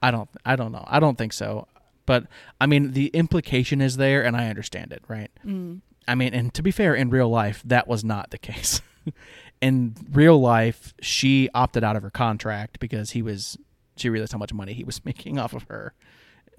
I 0.01 0.11
don't. 0.11 0.29
I 0.45 0.55
don't 0.55 0.71
know. 0.71 0.83
I 0.87 0.99
don't 0.99 1.17
think 1.17 1.33
so. 1.33 1.67
But 2.05 2.27
I 2.61 2.67
mean, 2.67 2.91
the 2.91 3.07
implication 3.07 3.81
is 3.81 3.97
there, 3.97 4.23
and 4.23 4.37
I 4.37 4.49
understand 4.49 4.91
it, 4.91 5.03
right? 5.07 5.31
Mm. 5.45 5.81
I 6.07 6.13
mean, 6.13 6.33
and 6.33 6.53
to 6.53 6.61
be 6.61 6.71
fair, 6.71 6.93
in 6.93 7.09
real 7.09 7.29
life, 7.29 7.63
that 7.65 7.87
was 7.87 8.03
not 8.03 8.29
the 8.29 8.37
case. 8.37 8.81
in 9.61 9.95
real 10.11 10.39
life, 10.39 10.93
she 11.01 11.49
opted 11.53 11.83
out 11.83 11.95
of 11.95 12.03
her 12.03 12.09
contract 12.09 12.79
because 12.79 13.11
he 13.11 13.21
was. 13.21 13.57
She 13.97 14.09
realized 14.09 14.33
how 14.33 14.37
much 14.37 14.53
money 14.53 14.73
he 14.73 14.83
was 14.83 15.03
making 15.05 15.39
off 15.39 15.53
of 15.53 15.63
her. 15.63 15.93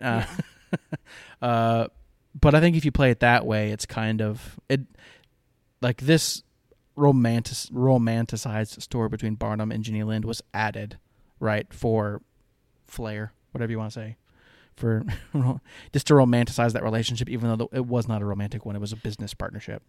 Uh, 0.00 0.24
uh, 1.42 1.88
but 2.38 2.54
I 2.54 2.60
think 2.60 2.76
if 2.76 2.84
you 2.84 2.92
play 2.92 3.10
it 3.10 3.20
that 3.20 3.46
way, 3.46 3.70
it's 3.70 3.86
kind 3.86 4.20
of 4.20 4.58
it. 4.68 4.80
Like 5.82 6.00
this 6.00 6.42
romantic 6.96 7.56
romanticized 7.72 8.80
story 8.80 9.08
between 9.08 9.34
Barnum 9.34 9.70
and 9.70 9.84
Jenny 9.84 10.02
Lind 10.02 10.24
was 10.24 10.42
added, 10.54 10.98
right, 11.38 11.72
for 11.72 12.22
flair, 12.86 13.32
whatever 13.52 13.70
you 13.70 13.78
want 13.78 13.92
to 13.92 14.00
say, 14.00 14.16
for 14.74 15.04
just 15.92 16.06
to 16.06 16.14
romanticize 16.14 16.72
that 16.72 16.82
relationship, 16.82 17.28
even 17.28 17.56
though 17.56 17.68
it 17.72 17.86
was 17.86 18.08
not 18.08 18.22
a 18.22 18.24
romantic 18.24 18.64
one; 18.64 18.74
it 18.74 18.80
was 18.80 18.92
a 18.92 18.96
business 18.96 19.34
partnership, 19.34 19.82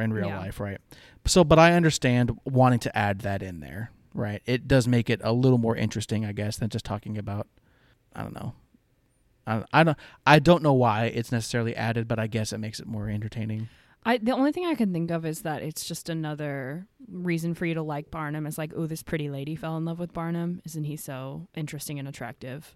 in 0.00 0.12
real 0.12 0.28
Yeah. 0.28 0.38
life, 0.38 0.60
right? 0.60 0.78
So, 1.26 1.44
but 1.44 1.58
I 1.58 1.72
understand 1.72 2.38
wanting 2.44 2.78
to 2.80 2.96
add 2.96 3.20
that 3.20 3.42
in 3.42 3.60
there, 3.60 3.90
right? 4.12 4.42
It 4.46 4.68
does 4.68 4.86
make 4.88 5.08
it 5.10 5.20
a 5.24 5.32
little 5.32 5.58
more 5.58 5.76
interesting, 5.76 6.24
I 6.24 6.32
guess, 6.32 6.56
than 6.56 6.68
just 6.70 6.84
talking 6.84 7.16
about, 7.18 7.46
I 8.14 8.22
don't 8.22 8.34
know. 8.34 8.54
I, 9.46 9.64
I 9.72 9.84
don't 9.84 9.98
I 10.26 10.38
don't 10.38 10.62
know 10.62 10.72
why 10.72 11.04
it's 11.06 11.30
necessarily 11.30 11.76
added, 11.76 12.08
but 12.08 12.18
I 12.18 12.26
guess 12.26 12.52
it 12.52 12.58
makes 12.58 12.80
it 12.80 12.86
more 12.86 13.08
entertaining. 13.10 13.68
I 14.06 14.16
the 14.18 14.32
only 14.32 14.52
thing 14.52 14.64
I 14.66 14.74
can 14.74 14.92
think 14.92 15.10
of 15.10 15.26
is 15.26 15.42
that 15.42 15.62
it's 15.62 15.84
just 15.86 16.08
another 16.08 16.86
reason 17.10 17.54
for 17.54 17.66
you 17.66 17.74
to 17.74 17.82
like 17.82 18.10
Barnum. 18.10 18.46
Is 18.46 18.56
like, 18.58 18.72
oh, 18.74 18.86
this 18.86 19.02
pretty 19.02 19.28
lady 19.28 19.54
fell 19.54 19.76
in 19.76 19.84
love 19.84 19.98
with 19.98 20.12
Barnum. 20.14 20.62
Isn't 20.64 20.84
he 20.84 20.96
so 20.96 21.48
interesting 21.54 21.98
and 21.98 22.08
attractive? 22.08 22.74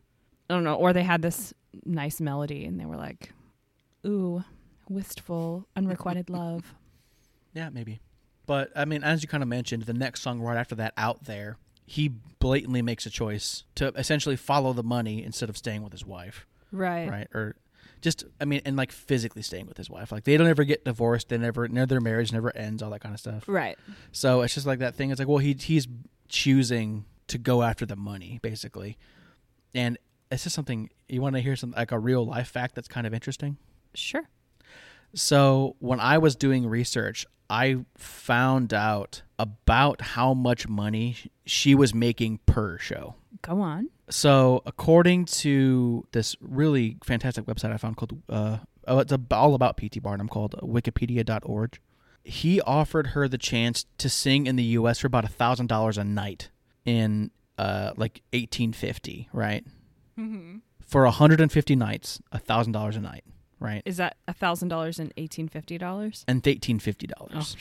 I 0.50 0.54
don't 0.54 0.64
know. 0.64 0.74
Or 0.74 0.92
they 0.92 1.02
had 1.04 1.22
this 1.22 1.54
nice 1.86 2.20
melody 2.20 2.64
and 2.66 2.78
they 2.80 2.84
were 2.86 2.96
like, 2.96 3.32
ooh, 4.06 4.44
wistful, 4.88 5.66
unrequited 5.76 6.28
love. 6.30 6.74
Yeah, 7.58 7.70
maybe. 7.70 7.98
But 8.46 8.70
I 8.76 8.84
mean, 8.84 9.02
as 9.02 9.22
you 9.22 9.28
kind 9.28 9.42
of 9.42 9.48
mentioned, 9.48 9.82
the 9.82 9.92
next 9.92 10.22
song 10.22 10.40
right 10.40 10.56
after 10.56 10.74
that, 10.76 10.94
"Out 10.96 11.24
There," 11.24 11.56
he 11.84 12.08
blatantly 12.38 12.82
makes 12.82 13.04
a 13.04 13.10
choice 13.10 13.64
to 13.74 13.88
essentially 13.96 14.36
follow 14.36 14.72
the 14.72 14.82
money 14.84 15.24
instead 15.24 15.48
of 15.50 15.56
staying 15.56 15.82
with 15.82 15.92
his 15.92 16.04
wife, 16.06 16.46
Right. 16.70 17.08
right? 17.10 17.28
Or 17.34 17.56
just, 18.00 18.24
I 18.40 18.44
mean, 18.44 18.60
and 18.64 18.76
like 18.76 18.92
physically 18.92 19.42
staying 19.42 19.66
with 19.66 19.76
his 19.76 19.90
wife. 19.90 20.12
Like 20.12 20.22
they 20.24 20.36
don't 20.36 20.46
ever 20.46 20.62
get 20.64 20.84
divorced. 20.84 21.30
They 21.30 21.36
never, 21.38 21.66
their 21.66 22.00
marriage 22.00 22.32
never 22.32 22.56
ends. 22.56 22.80
All 22.82 22.90
that 22.90 23.00
kind 23.00 23.12
of 23.14 23.18
stuff. 23.20 23.44
Right. 23.48 23.76
So 24.12 24.42
it's 24.42 24.54
just 24.54 24.66
like 24.66 24.78
that 24.78 24.94
thing. 24.94 25.10
It's 25.10 25.18
like, 25.18 25.26
well, 25.28 25.38
he 25.38 25.54
he's 25.54 25.88
choosing 26.28 27.06
to 27.26 27.38
go 27.38 27.62
after 27.62 27.84
the 27.86 27.96
money, 27.96 28.38
basically, 28.40 28.96
and 29.74 29.98
it's 30.30 30.44
just 30.44 30.54
something 30.54 30.90
you 31.08 31.20
want 31.20 31.34
to 31.36 31.40
hear 31.42 31.56
some 31.56 31.72
like 31.76 31.90
a 31.90 31.98
real 31.98 32.24
life 32.24 32.48
fact 32.48 32.74
that's 32.76 32.88
kind 32.88 33.06
of 33.06 33.12
interesting. 33.12 33.56
Sure. 33.94 34.28
So 35.14 35.76
when 35.80 36.00
I 36.00 36.18
was 36.18 36.36
doing 36.36 36.66
research, 36.66 37.26
I 37.50 37.78
found 37.96 38.74
out 38.74 39.22
about 39.38 40.00
how 40.00 40.34
much 40.34 40.68
money 40.68 41.16
she 41.46 41.74
was 41.74 41.94
making 41.94 42.40
per 42.46 42.78
show. 42.78 43.14
Go 43.42 43.60
on. 43.60 43.90
So 44.10 44.62
according 44.66 45.26
to 45.26 46.06
this 46.12 46.36
really 46.40 46.98
fantastic 47.04 47.46
website 47.46 47.72
I 47.72 47.76
found 47.76 47.96
called 47.96 48.20
uh 48.28 48.58
oh, 48.86 48.98
it's 48.98 49.12
all 49.30 49.54
about 49.54 49.76
PT 49.76 50.02
Barnum 50.02 50.28
called 50.28 50.54
wikipedia.org. 50.62 51.78
He 52.24 52.60
offered 52.62 53.08
her 53.08 53.28
the 53.28 53.38
chance 53.38 53.86
to 53.98 54.08
sing 54.08 54.46
in 54.46 54.56
the 54.56 54.64
US 54.64 54.98
for 54.98 55.06
about 55.06 55.24
a 55.24 55.28
thousand 55.28 55.68
dollars 55.68 55.96
a 55.98 56.04
night 56.04 56.50
in 56.84 57.30
uh 57.56 57.92
like 57.96 58.22
1850, 58.32 59.28
right? 59.32 59.64
Mm-hmm. 60.18 60.56
For 60.80 61.04
150 61.04 61.76
nights, 61.76 62.20
a 62.32 62.38
thousand 62.38 62.72
dollars 62.72 62.96
a 62.96 63.00
night, 63.00 63.24
right? 63.60 63.82
Is 63.84 63.96
that 63.98 64.16
a 64.26 64.32
thousand 64.32 64.68
dollars 64.68 64.98
and 64.98 65.12
eighteen 65.16 65.48
fifty 65.48 65.78
dollars? 65.78 66.24
And 66.28 66.38
1850 66.38 67.06
dollars. 67.06 67.56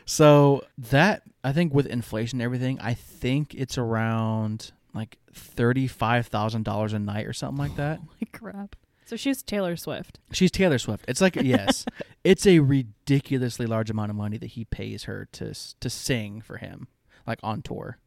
so 0.06 0.64
that 0.78 1.24
I 1.44 1.52
think 1.54 1.74
with 1.74 1.88
inflation 1.88 2.40
and 2.40 2.45
everything, 2.45 2.80
I 2.80 2.94
think 2.94 3.54
it's 3.54 3.78
around 3.78 4.72
like 4.94 5.18
thirty-five 5.34 6.28
thousand 6.28 6.64
dollars 6.64 6.94
a 6.94 6.99
night 6.99 7.26
or 7.26 7.34
something 7.34 7.58
like 7.58 7.76
that. 7.76 7.99
Holy 8.08 8.30
crap! 8.32 8.76
So 9.06 9.16
she's 9.16 9.41
Taylor 9.44 9.76
Swift. 9.76 10.20
She's 10.32 10.52
Taylor 10.52 10.78
Swift. 10.78 11.06
It's 11.08 11.22
like 11.22 11.36
yes, 11.36 11.86
it's 12.24 12.45
a 12.45 12.60
ridiculously 12.60 13.66
large 13.66 13.90
amount 13.90 14.10
of 14.10 14.16
money 14.16 14.38
that 14.38 14.48
he 14.48 14.66
pays 14.66 15.04
her 15.04 15.28
to 15.34 15.54
to 15.80 15.90
sing 15.90 16.41
for 16.41 16.58
him, 16.58 16.88
like 17.26 17.40
on 17.44 17.62
tour. 17.62 17.98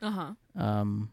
Uh 0.00 0.10
huh. 0.10 0.32
Um, 0.56 1.10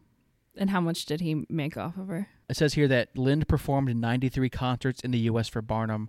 And 0.56 0.70
how 0.70 0.80
much 0.80 1.04
did 1.06 1.20
he 1.20 1.44
make 1.48 1.76
off 1.76 1.96
of 1.96 2.08
her? 2.08 2.28
it 2.48 2.56
says 2.56 2.74
here 2.74 2.88
that 2.88 3.16
Lind 3.18 3.48
performed 3.48 3.94
93 3.94 4.48
concerts 4.50 5.00
in 5.00 5.10
the 5.10 5.18
U.S. 5.30 5.48
for 5.48 5.60
Barnum, 5.60 6.08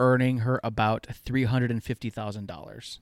earning 0.00 0.38
her 0.38 0.58
about 0.64 1.06
$350,000, 1.24 2.98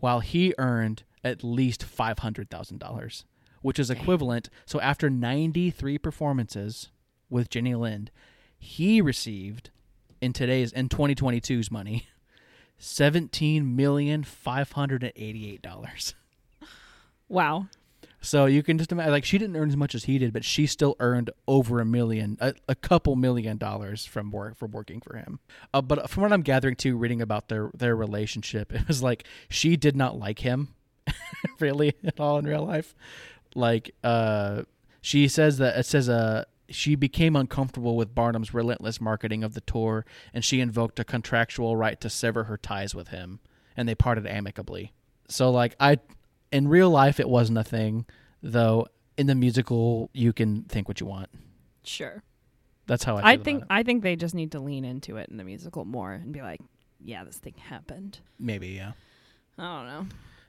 while 0.00 0.20
he 0.20 0.54
earned 0.58 1.04
at 1.22 1.42
least 1.44 1.84
$500,000, 1.86 3.24
which 3.62 3.78
is 3.78 3.88
equivalent. 3.90 4.50
So 4.66 4.80
after 4.80 5.08
93 5.08 5.98
performances 5.98 6.90
with 7.30 7.48
Jenny 7.50 7.74
Lind, 7.74 8.10
he 8.58 9.00
received 9.00 9.70
in 10.20 10.32
today's 10.32 10.72
in 10.72 10.88
2022's 10.88 11.70
money, 11.70 12.06
seventeen 12.78 13.76
million 13.76 14.24
five 14.24 14.72
hundred 14.72 15.02
and 15.02 15.12
eighty-eight 15.16 15.62
dollars. 15.62 16.14
Wow. 17.28 17.68
So 18.24 18.46
you 18.46 18.62
can 18.62 18.78
just 18.78 18.90
imagine, 18.90 19.12
like, 19.12 19.24
she 19.26 19.36
didn't 19.36 19.54
earn 19.54 19.68
as 19.68 19.76
much 19.76 19.94
as 19.94 20.04
he 20.04 20.16
did, 20.16 20.32
but 20.32 20.44
she 20.44 20.66
still 20.66 20.96
earned 20.98 21.30
over 21.46 21.78
a 21.78 21.84
million, 21.84 22.38
a, 22.40 22.54
a 22.66 22.74
couple 22.74 23.16
million 23.16 23.58
dollars 23.58 24.06
from 24.06 24.30
work 24.30 24.56
from 24.56 24.70
working 24.70 25.02
for 25.02 25.16
him. 25.16 25.40
Uh, 25.74 25.82
but 25.82 26.08
from 26.08 26.22
what 26.22 26.32
I'm 26.32 26.40
gathering 26.40 26.74
too, 26.74 26.96
reading 26.96 27.20
about 27.20 27.48
their 27.48 27.70
their 27.74 27.94
relationship, 27.94 28.72
it 28.74 28.88
was 28.88 29.02
like 29.02 29.24
she 29.50 29.76
did 29.76 29.94
not 29.94 30.18
like 30.18 30.38
him, 30.38 30.74
really 31.60 31.94
at 32.02 32.18
all 32.18 32.38
in 32.38 32.46
real 32.46 32.64
life. 32.64 32.94
Like, 33.54 33.94
uh, 34.02 34.62
she 35.02 35.28
says 35.28 35.58
that 35.58 35.76
it 35.76 35.84
says, 35.84 36.08
uh, 36.08 36.44
she 36.70 36.94
became 36.94 37.36
uncomfortable 37.36 37.94
with 37.94 38.14
Barnum's 38.14 38.54
relentless 38.54 39.02
marketing 39.02 39.44
of 39.44 39.52
the 39.52 39.60
tour, 39.60 40.06
and 40.32 40.42
she 40.42 40.60
invoked 40.60 40.98
a 40.98 41.04
contractual 41.04 41.76
right 41.76 42.00
to 42.00 42.08
sever 42.08 42.44
her 42.44 42.56
ties 42.56 42.94
with 42.94 43.08
him, 43.08 43.40
and 43.76 43.86
they 43.86 43.94
parted 43.94 44.26
amicably. 44.26 44.94
So, 45.28 45.50
like, 45.50 45.76
I 45.78 45.98
in 46.54 46.68
real 46.68 46.88
life 46.90 47.18
it 47.20 47.28
wasn't 47.28 47.58
a 47.58 47.64
thing 47.64 48.06
though 48.42 48.86
in 49.18 49.26
the 49.26 49.34
musical 49.34 50.08
you 50.12 50.32
can 50.32 50.62
think 50.64 50.88
what 50.88 51.00
you 51.00 51.06
want 51.06 51.28
Sure. 51.82 52.22
that's 52.86 53.04
how 53.04 53.16
i, 53.18 53.32
I, 53.32 53.36
think. 53.36 53.64
I 53.68 53.82
think 53.82 54.02
they 54.02 54.16
just 54.16 54.34
need 54.34 54.52
to 54.52 54.60
lean 54.60 54.84
into 54.84 55.16
it 55.16 55.28
in 55.30 55.36
the 55.36 55.44
musical 55.44 55.84
more 55.84 56.12
and 56.12 56.32
be 56.32 56.40
like, 56.40 56.60
yeah, 57.00 57.24
this 57.24 57.36
thing 57.36 57.54
happened. 57.58 58.20
maybe 58.38 58.68
yeah 58.68 58.92
I 59.58 59.62
don't 59.62 59.86
know. 59.86 60.06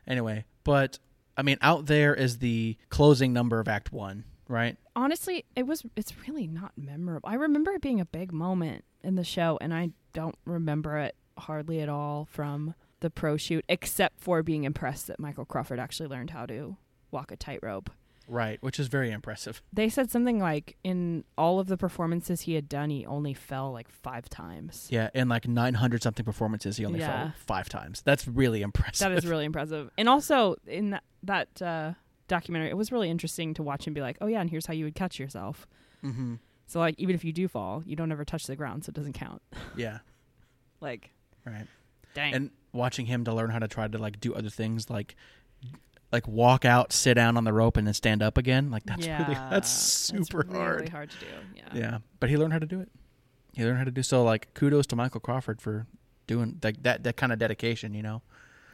anyway 0.07 0.45
but 0.63 0.99
i 1.37 1.41
mean 1.41 1.57
out 1.61 1.85
there 1.87 2.13
is 2.13 2.37
the 2.39 2.77
closing 2.89 3.33
number 3.33 3.59
of 3.59 3.67
act 3.67 3.91
one 3.91 4.23
right 4.47 4.77
Honestly, 4.97 5.43
it 5.57 5.67
was 5.67 5.83
it's 5.97 6.13
really 6.25 6.47
not 6.47 6.71
memorable. 6.77 7.27
I 7.27 7.33
remember 7.35 7.71
it 7.71 7.81
being 7.81 7.99
a 7.99 8.05
big 8.05 8.31
moment 8.31 8.85
in 9.03 9.15
the 9.15 9.25
show 9.25 9.57
and 9.59 9.73
I 9.73 9.89
don't 10.13 10.37
remember 10.45 10.97
it 10.99 11.15
hardly 11.37 11.81
at 11.81 11.89
all 11.89 12.29
from 12.31 12.75
the 13.01 13.09
pro 13.09 13.37
shoot 13.37 13.63
except 13.69 14.19
for 14.19 14.41
being 14.43 14.63
impressed 14.63 15.07
that 15.07 15.19
Michael 15.19 15.45
Crawford 15.45 15.79
actually 15.79 16.07
learned 16.09 16.31
how 16.31 16.45
to 16.45 16.77
walk 17.11 17.31
a 17.31 17.35
tightrope. 17.35 17.89
right 18.27 18.57
which 18.61 18.79
is 18.79 18.87
very 18.87 19.11
impressive 19.11 19.61
They 19.71 19.87
said 19.89 20.09
something 20.09 20.39
like 20.39 20.75
in 20.83 21.23
all 21.37 21.59
of 21.59 21.67
the 21.67 21.77
performances 21.77 22.41
he 22.41 22.53
had 22.55 22.67
done, 22.67 22.89
he 22.89 23.05
only 23.05 23.33
fell 23.33 23.71
like 23.71 23.89
five 23.89 24.27
times. 24.29 24.87
yeah 24.89 25.09
in 25.13 25.29
like 25.29 25.47
900 25.47 26.01
something 26.01 26.25
performances 26.25 26.77
he 26.77 26.85
only 26.85 26.99
Yeah. 26.99 27.07
fell 27.25 27.33
five 27.45 27.69
times 27.69 28.01
that's 28.03 28.27
really 28.27 28.61
impressive 28.63 29.07
That 29.07 29.17
is 29.17 29.25
really 29.31 29.45
impressive. 29.45 29.91
And 29.97 30.09
also 30.09 30.55
in 30.65 30.89
that, 30.91 31.03
that 31.23 31.61
uh, 31.61 31.93
documentary, 32.27 32.69
it 32.69 32.77
was 32.77 32.91
really 32.91 33.09
interesting 33.11 33.53
to 33.53 33.61
watch 33.63 33.85
him 33.85 33.93
be 33.93 34.01
like, 34.01 34.17
"Oh 34.21 34.27
yeah, 34.27 34.41
and 34.41 34.49
here's 34.49 34.65
how 34.65 34.73
you 34.73 34.85
would 34.85 34.95
catch 34.95 35.19
yourself." 35.19 35.67
mm-hmm. 36.03 36.35
So 36.67 36.79
like, 36.79 36.95
even 36.97 37.13
if 37.13 37.23
you 37.23 37.31
do 37.31 37.47
fall, 37.47 37.83
you 37.85 37.95
don't 37.95 38.11
ever 38.11 38.25
touch 38.25 38.47
the 38.47 38.55
ground, 38.55 38.83
so 38.85 38.89
it 38.89 38.95
doesn't 38.95 39.13
count. 39.13 39.41
yeah 39.77 39.99
Like, 40.81 41.11
right 41.45 41.67
dang. 42.15 42.33
and 42.33 42.49
watching 42.75 43.05
him 43.05 43.23
to 43.25 43.33
learn 43.33 43.49
how 43.49 43.59
to 43.59 43.67
try 43.67 43.87
to 43.87 43.97
like 43.97 44.19
do 44.19 44.33
other 44.33 44.49
things 44.49 44.89
like 44.89 45.15
like 46.11 46.27
walk 46.27 46.65
out 46.65 46.93
sit 46.93 47.15
down 47.15 47.35
on 47.37 47.43
the 47.43 47.53
rope 47.53 47.77
and 47.77 47.87
then 47.87 47.93
stand 47.93 48.21
up 48.21 48.37
again 48.37 48.71
like 48.71 48.83
that's 48.83 49.05
yeah, 49.05 49.21
really 49.23 49.35
that's 49.49 49.69
super 49.69 50.45
really 50.47 50.59
hard 50.59 50.89
hard 50.89 51.09
to 51.09 51.19
do. 51.19 51.25
Yeah. 51.55 51.61
Yeah, 51.73 51.97
but 52.19 52.29
he 52.29 52.37
learned 52.37 52.53
how 52.53 52.59
to 52.59 52.65
do 52.65 52.79
it. 52.79 52.89
He 53.53 53.63
learned 53.63 53.77
how 53.77 53.83
to 53.83 53.91
do 53.91 54.03
so. 54.03 54.23
Like 54.23 54.53
kudos 54.53 54.85
to 54.87 54.95
Michael 54.95 55.19
Crawford 55.19 55.61
for 55.61 55.87
doing 56.27 56.59
like 56.63 56.83
that 56.83 57.03
that 57.03 57.17
kind 57.17 57.31
of 57.31 57.39
dedication. 57.39 57.93
You 57.93 58.03
know. 58.03 58.21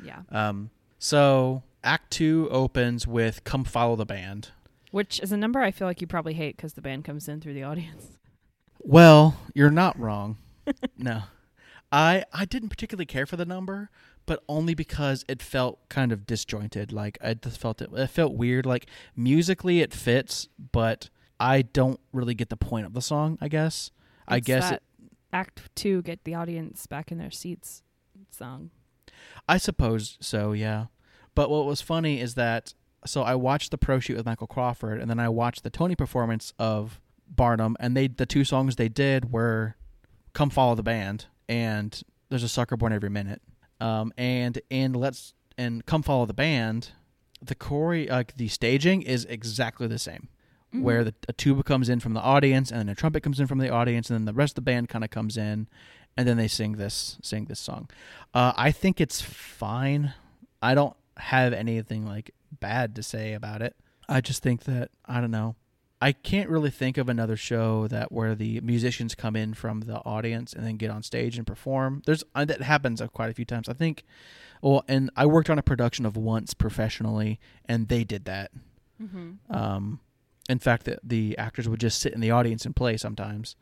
Yeah. 0.03 0.21
Um. 0.29 0.71
So 0.99 1.63
Act 1.83 2.11
Two 2.11 2.47
opens 2.51 3.07
with 3.07 3.43
"Come 3.43 3.63
Follow 3.63 3.95
the 3.95 4.05
Band." 4.05 4.49
Which 4.91 5.19
is 5.21 5.31
a 5.31 5.37
number 5.37 5.61
I 5.61 5.71
feel 5.71 5.87
like 5.87 6.01
you 6.01 6.07
probably 6.07 6.33
hate 6.33 6.57
because 6.57 6.73
the 6.73 6.81
band 6.81 7.05
comes 7.05 7.29
in 7.29 7.39
through 7.39 7.53
the 7.53 7.63
audience. 7.63 8.17
Well, 8.79 9.37
you're 9.53 9.71
not 9.71 9.97
wrong. 9.97 10.37
no, 10.97 11.23
I 11.91 12.23
I 12.33 12.45
didn't 12.45 12.69
particularly 12.69 13.05
care 13.05 13.25
for 13.25 13.35
the 13.35 13.45
number, 13.45 13.89
but 14.25 14.43
only 14.47 14.73
because 14.73 15.25
it 15.27 15.41
felt 15.41 15.79
kind 15.89 16.11
of 16.11 16.25
disjointed. 16.25 16.91
Like 16.91 17.17
I 17.21 17.33
just 17.33 17.59
felt 17.59 17.81
it. 17.81 17.89
It 17.93 18.07
felt 18.07 18.33
weird. 18.33 18.65
Like 18.65 18.87
musically, 19.15 19.81
it 19.81 19.93
fits, 19.93 20.47
but 20.71 21.09
I 21.39 21.63
don't 21.63 21.99
really 22.13 22.33
get 22.33 22.49
the 22.49 22.57
point 22.57 22.85
of 22.85 22.93
the 22.93 23.01
song. 23.01 23.37
I 23.41 23.47
guess. 23.47 23.91
I 24.27 24.39
guess 24.39 24.71
it. 24.71 24.83
Act 25.33 25.69
two, 25.75 26.01
get 26.01 26.23
the 26.23 26.35
audience 26.35 26.87
back 26.87 27.11
in 27.11 27.17
their 27.17 27.31
seats. 27.31 27.83
Song. 28.29 28.71
I 29.47 29.57
suppose 29.57 30.17
so, 30.21 30.53
yeah. 30.53 30.85
But 31.35 31.49
what 31.49 31.65
was 31.65 31.81
funny 31.81 32.19
is 32.21 32.35
that 32.35 32.73
so 33.05 33.23
I 33.23 33.35
watched 33.35 33.71
the 33.71 33.77
pro 33.77 33.99
shoot 33.99 34.15
with 34.15 34.25
Michael 34.25 34.47
Crawford, 34.47 35.01
and 35.01 35.09
then 35.09 35.19
I 35.19 35.29
watched 35.29 35.63
the 35.63 35.69
Tony 35.69 35.95
performance 35.95 36.53
of 36.59 37.01
Barnum, 37.27 37.75
and 37.79 37.97
they 37.97 38.07
the 38.07 38.25
two 38.25 38.43
songs 38.43 38.75
they 38.75 38.89
did 38.89 39.31
were 39.31 39.75
"Come 40.33 40.49
Follow 40.49 40.75
the 40.75 40.83
Band" 40.83 41.25
and 41.47 42.01
"There's 42.29 42.43
a 42.43 42.49
Sucker 42.49 42.77
Born 42.77 42.93
Every 42.93 43.09
Minute." 43.09 43.41
Um, 43.79 44.13
and 44.17 44.59
in 44.69 44.93
let's 44.93 45.33
and 45.57 45.85
"Come 45.85 46.03
Follow 46.03 46.25
the 46.25 46.33
Band," 46.33 46.91
the 47.41 47.55
chore 47.55 48.05
like 48.05 48.37
the 48.37 48.47
staging 48.47 49.01
is 49.01 49.25
exactly 49.25 49.87
the 49.87 49.99
same. 49.99 50.29
Mm-hmm. 50.73 50.83
Where 50.83 51.03
the 51.03 51.13
a 51.27 51.33
tuba 51.33 51.63
comes 51.63 51.89
in 51.89 51.99
from 51.99 52.13
the 52.13 52.21
audience, 52.21 52.71
and 52.71 52.79
then 52.79 52.89
a 52.89 52.95
trumpet 52.95 53.23
comes 53.23 53.39
in 53.39 53.47
from 53.47 53.57
the 53.57 53.69
audience, 53.69 54.09
and 54.09 54.15
then 54.17 54.25
the 54.25 54.33
rest 54.33 54.51
of 54.51 54.55
the 54.55 54.61
band 54.71 54.87
kind 54.87 55.03
of 55.03 55.09
comes 55.09 55.35
in, 55.35 55.67
and 56.15 56.27
then 56.27 56.37
they 56.37 56.47
sing 56.47 56.73
this 56.73 57.17
sing 57.21 57.45
this 57.45 57.59
song. 57.59 57.89
Uh, 58.33 58.53
I 58.55 58.71
think 58.71 59.01
it's 59.01 59.21
fine. 59.21 60.13
I 60.61 60.73
don't 60.75 60.95
have 61.17 61.51
anything 61.53 62.05
like 62.05 62.31
bad 62.59 62.95
to 62.95 63.03
say 63.03 63.33
about 63.33 63.61
it. 63.61 63.75
I 64.07 64.21
just 64.21 64.43
think 64.43 64.63
that 64.63 64.91
I 65.05 65.19
don't 65.19 65.31
know. 65.31 65.55
I 66.01 66.11
can't 66.13 66.49
really 66.49 66.71
think 66.71 66.97
of 66.97 67.07
another 67.07 67.37
show 67.37 67.87
that 67.87 68.11
where 68.11 68.33
the 68.33 68.59
musicians 68.61 69.13
come 69.13 69.35
in 69.35 69.53
from 69.53 69.81
the 69.81 69.97
audience 69.97 70.51
and 70.51 70.65
then 70.65 70.77
get 70.77 70.89
on 70.89 71.03
stage 71.03 71.37
and 71.37 71.45
perform. 71.45 72.01
There's 72.05 72.23
uh, 72.33 72.43
that 72.45 72.63
happens 72.63 73.01
uh, 73.01 73.07
quite 73.07 73.29
a 73.29 73.33
few 73.33 73.45
times. 73.45 73.69
I 73.69 73.73
think. 73.73 74.03
Well, 74.61 74.83
and 74.87 75.09
I 75.15 75.25
worked 75.25 75.49
on 75.49 75.59
a 75.59 75.63
production 75.63 76.05
of 76.05 76.17
Once 76.17 76.53
professionally, 76.53 77.39
and 77.65 77.87
they 77.87 78.03
did 78.03 78.25
that. 78.25 78.51
Mm-hmm. 79.01 79.55
Um, 79.55 79.99
in 80.49 80.59
fact, 80.59 80.85
the, 80.85 80.99
the 81.03 81.37
actors 81.37 81.67
would 81.69 81.79
just 81.79 81.99
sit 81.99 82.13
in 82.13 82.19
the 82.19 82.31
audience 82.31 82.65
and 82.65 82.75
play 82.75 82.97
sometimes. 82.97 83.55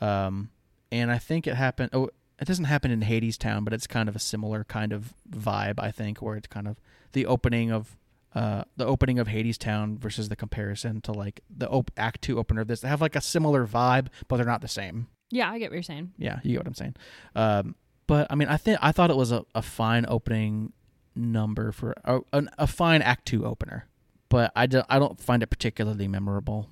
Um, 0.00 0.50
and 0.90 1.10
I 1.10 1.18
think 1.18 1.46
it 1.46 1.54
happened. 1.54 1.90
Oh, 1.92 2.10
it 2.40 2.46
doesn't 2.46 2.64
happen 2.64 2.90
in 2.90 3.02
Hadestown, 3.02 3.64
but 3.64 3.72
it's 3.72 3.86
kind 3.86 4.08
of 4.08 4.16
a 4.16 4.18
similar 4.18 4.64
kind 4.64 4.92
of 4.92 5.14
vibe. 5.30 5.74
I 5.78 5.90
think 5.90 6.20
where 6.20 6.36
it's 6.36 6.48
kind 6.48 6.66
of 6.66 6.80
the 7.12 7.26
opening 7.26 7.70
of 7.70 7.96
uh, 8.34 8.64
the 8.76 8.86
opening 8.86 9.18
of 9.18 9.28
Hadestown 9.28 9.98
versus 9.98 10.28
the 10.28 10.36
comparison 10.36 11.00
to 11.02 11.12
like 11.12 11.40
the 11.54 11.68
op- 11.68 11.90
Act 11.96 12.22
Two 12.22 12.38
opener 12.38 12.62
of 12.62 12.68
this. 12.68 12.80
They 12.80 12.88
have 12.88 13.00
like 13.00 13.16
a 13.16 13.20
similar 13.20 13.66
vibe, 13.66 14.08
but 14.28 14.36
they're 14.36 14.46
not 14.46 14.60
the 14.60 14.68
same. 14.68 15.08
Yeah, 15.30 15.50
I 15.50 15.58
get 15.58 15.70
what 15.70 15.74
you're 15.74 15.82
saying. 15.82 16.12
Yeah, 16.18 16.40
you 16.42 16.52
get 16.52 16.60
what 16.60 16.66
I'm 16.66 16.74
saying. 16.74 16.96
Um, 17.34 17.74
but 18.06 18.26
I 18.30 18.34
mean, 18.34 18.48
I 18.48 18.56
think 18.56 18.78
I 18.82 18.92
thought 18.92 19.10
it 19.10 19.16
was 19.16 19.32
a, 19.32 19.44
a 19.54 19.62
fine 19.62 20.04
opening 20.08 20.72
number 21.14 21.72
for 21.72 21.94
a, 22.04 22.20
a, 22.32 22.42
a 22.58 22.66
fine 22.66 23.02
Act 23.02 23.26
Two 23.26 23.44
opener, 23.44 23.88
but 24.28 24.52
I 24.56 24.66
don't 24.66 24.86
I 24.88 24.98
don't 24.98 25.20
find 25.20 25.42
it 25.42 25.48
particularly 25.48 26.08
memorable. 26.08 26.68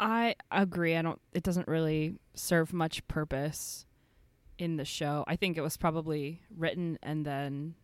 I 0.00 0.34
agree. 0.50 0.96
I 0.96 1.02
don't. 1.02 1.20
It 1.32 1.42
doesn't 1.42 1.68
really 1.68 2.16
serve 2.34 2.72
much 2.72 3.06
purpose 3.08 3.86
in 4.58 4.76
the 4.76 4.84
show. 4.84 5.24
I 5.26 5.36
think 5.36 5.56
it 5.56 5.62
was 5.62 5.76
probably 5.76 6.40
written 6.56 6.98
and 7.02 7.24
then 7.24 7.74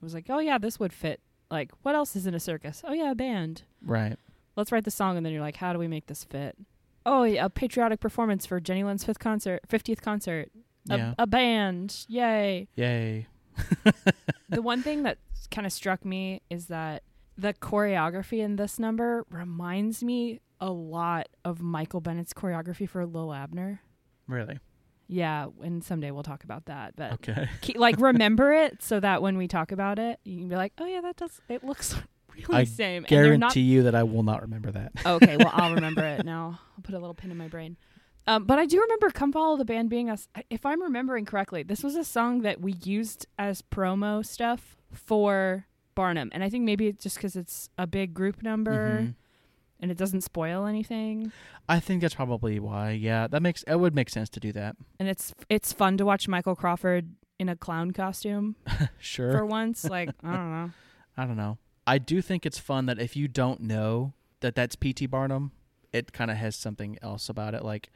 it 0.00 0.04
was 0.04 0.14
like, 0.14 0.26
oh 0.28 0.38
yeah, 0.38 0.58
this 0.58 0.78
would 0.78 0.92
fit. 0.92 1.20
Like, 1.50 1.70
what 1.82 1.94
else 1.94 2.14
is 2.16 2.26
in 2.26 2.34
a 2.34 2.40
circus? 2.40 2.82
Oh 2.86 2.92
yeah, 2.92 3.10
a 3.10 3.14
band. 3.14 3.62
Right. 3.82 4.16
Let's 4.56 4.72
write 4.72 4.84
the 4.84 4.90
song, 4.90 5.16
and 5.16 5.24
then 5.24 5.32
you're 5.32 5.42
like, 5.42 5.56
how 5.56 5.72
do 5.72 5.78
we 5.78 5.88
make 5.88 6.06
this 6.06 6.24
fit? 6.24 6.56
Oh, 7.06 7.22
yeah, 7.22 7.44
a 7.44 7.48
patriotic 7.50 8.00
performance 8.00 8.44
for 8.44 8.58
Jenny 8.60 8.82
Lind's 8.84 9.04
fifth 9.04 9.18
concert, 9.20 9.60
fiftieth 9.66 10.02
concert. 10.02 10.50
A, 10.90 10.96
Yeah. 10.96 11.14
a 11.18 11.26
band, 11.26 12.04
yay! 12.08 12.68
Yay. 12.74 13.26
the 14.48 14.60
one 14.62 14.82
thing 14.82 15.02
that 15.04 15.18
kind 15.50 15.66
of 15.66 15.72
struck 15.72 16.04
me 16.04 16.42
is 16.50 16.66
that 16.66 17.02
the 17.36 17.54
choreography 17.54 18.40
in 18.40 18.56
this 18.56 18.78
number 18.78 19.24
reminds 19.30 20.02
me 20.02 20.40
a 20.60 20.70
lot 20.70 21.28
of 21.44 21.60
Michael 21.60 22.00
Bennett's 22.00 22.32
choreography 22.32 22.88
for 22.88 23.06
Li'l 23.06 23.32
Abner. 23.36 23.80
Really? 24.26 24.58
Yeah, 25.08 25.46
and 25.62 25.82
someday 25.82 26.10
we'll 26.10 26.22
talk 26.22 26.44
about 26.44 26.66
that. 26.66 26.94
But 26.96 27.12
Okay. 27.14 27.48
ke- 27.62 27.76
like 27.78 27.96
remember 28.00 28.52
it 28.52 28.82
so 28.82 29.00
that 29.00 29.22
when 29.22 29.36
we 29.38 29.48
talk 29.48 29.72
about 29.72 29.98
it, 29.98 30.20
you 30.24 30.38
can 30.38 30.48
be 30.48 30.56
like, 30.56 30.72
"Oh 30.78 30.84
yeah, 30.86 31.00
that 31.00 31.16
does. 31.16 31.40
It 31.48 31.64
looks 31.64 31.94
really 32.48 32.60
I 32.60 32.64
same." 32.64 33.04
And 33.04 33.10
they're 33.10 33.38
not 33.38 33.52
Guarantee 33.54 33.60
you 33.62 33.82
that 33.84 33.94
I 33.94 34.02
will 34.02 34.22
not 34.22 34.42
remember 34.42 34.70
that. 34.72 34.92
okay, 35.06 35.36
well, 35.38 35.50
I'll 35.52 35.74
remember 35.74 36.04
it 36.04 36.24
now. 36.24 36.60
I'll 36.76 36.82
put 36.82 36.94
a 36.94 36.98
little 36.98 37.14
pin 37.14 37.30
in 37.30 37.36
my 37.38 37.48
brain. 37.48 37.76
Um, 38.26 38.44
but 38.44 38.58
I 38.58 38.66
do 38.66 38.78
remember 38.80 39.08
"Come 39.10 39.32
Follow 39.32 39.56
the 39.56 39.64
Band" 39.64 39.88
being 39.88 40.10
us. 40.10 40.28
If 40.50 40.66
I'm 40.66 40.82
remembering 40.82 41.24
correctly, 41.24 41.62
this 41.62 41.82
was 41.82 41.96
a 41.96 42.04
song 42.04 42.42
that 42.42 42.60
we 42.60 42.72
used 42.84 43.26
as 43.38 43.62
promo 43.62 44.24
stuff 44.24 44.76
for 44.92 45.66
Barnum, 45.94 46.28
and 46.32 46.44
I 46.44 46.50
think 46.50 46.64
maybe 46.64 46.86
it's 46.88 47.02
just 47.02 47.16
because 47.16 47.34
it's 47.36 47.70
a 47.78 47.86
big 47.86 48.12
group 48.12 48.42
number 48.42 49.00
Mhm. 49.00 49.14
And 49.80 49.90
it 49.90 49.96
doesn't 49.96 50.22
spoil 50.22 50.66
anything, 50.66 51.32
I 51.68 51.80
think 51.80 52.02
that's 52.02 52.14
probably 52.14 52.58
why. 52.60 52.90
Yeah, 52.92 53.26
that 53.28 53.42
makes 53.42 53.62
it 53.64 53.76
would 53.76 53.94
make 53.94 54.10
sense 54.10 54.28
to 54.30 54.40
do 54.40 54.52
that. 54.52 54.76
and 54.98 55.08
it's 55.08 55.34
it's 55.48 55.72
fun 55.72 55.96
to 55.98 56.04
watch 56.04 56.28
Michael 56.28 56.56
Crawford 56.56 57.10
in 57.38 57.48
a 57.48 57.56
clown 57.56 57.92
costume 57.92 58.56
Sure. 58.98 59.32
for 59.32 59.46
once. 59.46 59.84
Like 59.84 60.10
I 60.24 60.36
don't 60.36 60.50
know. 60.52 60.70
I 61.16 61.24
don't 61.26 61.36
know. 61.36 61.58
I 61.86 61.98
do 61.98 62.20
think 62.22 62.44
it's 62.44 62.58
fun 62.58 62.86
that 62.86 62.98
if 62.98 63.16
you 63.16 63.28
don't 63.28 63.60
know 63.60 64.12
that 64.40 64.54
that's 64.54 64.76
P.T. 64.76 65.06
Barnum, 65.06 65.52
it 65.92 66.12
kind 66.12 66.30
of 66.30 66.36
has 66.36 66.54
something 66.54 66.98
else 67.02 67.28
about 67.28 67.54
it. 67.54 67.64
Like, 67.64 67.90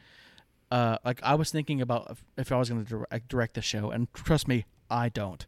uh, 0.71 0.97
like 1.05 1.21
I 1.23 1.35
was 1.35 1.51
thinking 1.51 1.81
about 1.83 2.09
if, 2.11 2.25
if 2.39 2.53
I 2.53 2.59
was 2.59 2.71
going 2.71 2.85
to 2.85 2.89
direct, 2.89 3.29
direct 3.29 3.55
the 3.55 3.63
show, 3.63 3.91
and 3.91 4.13
trust 4.15 4.49
me, 4.49 4.65
I 4.91 5.09
don't. 5.11 5.45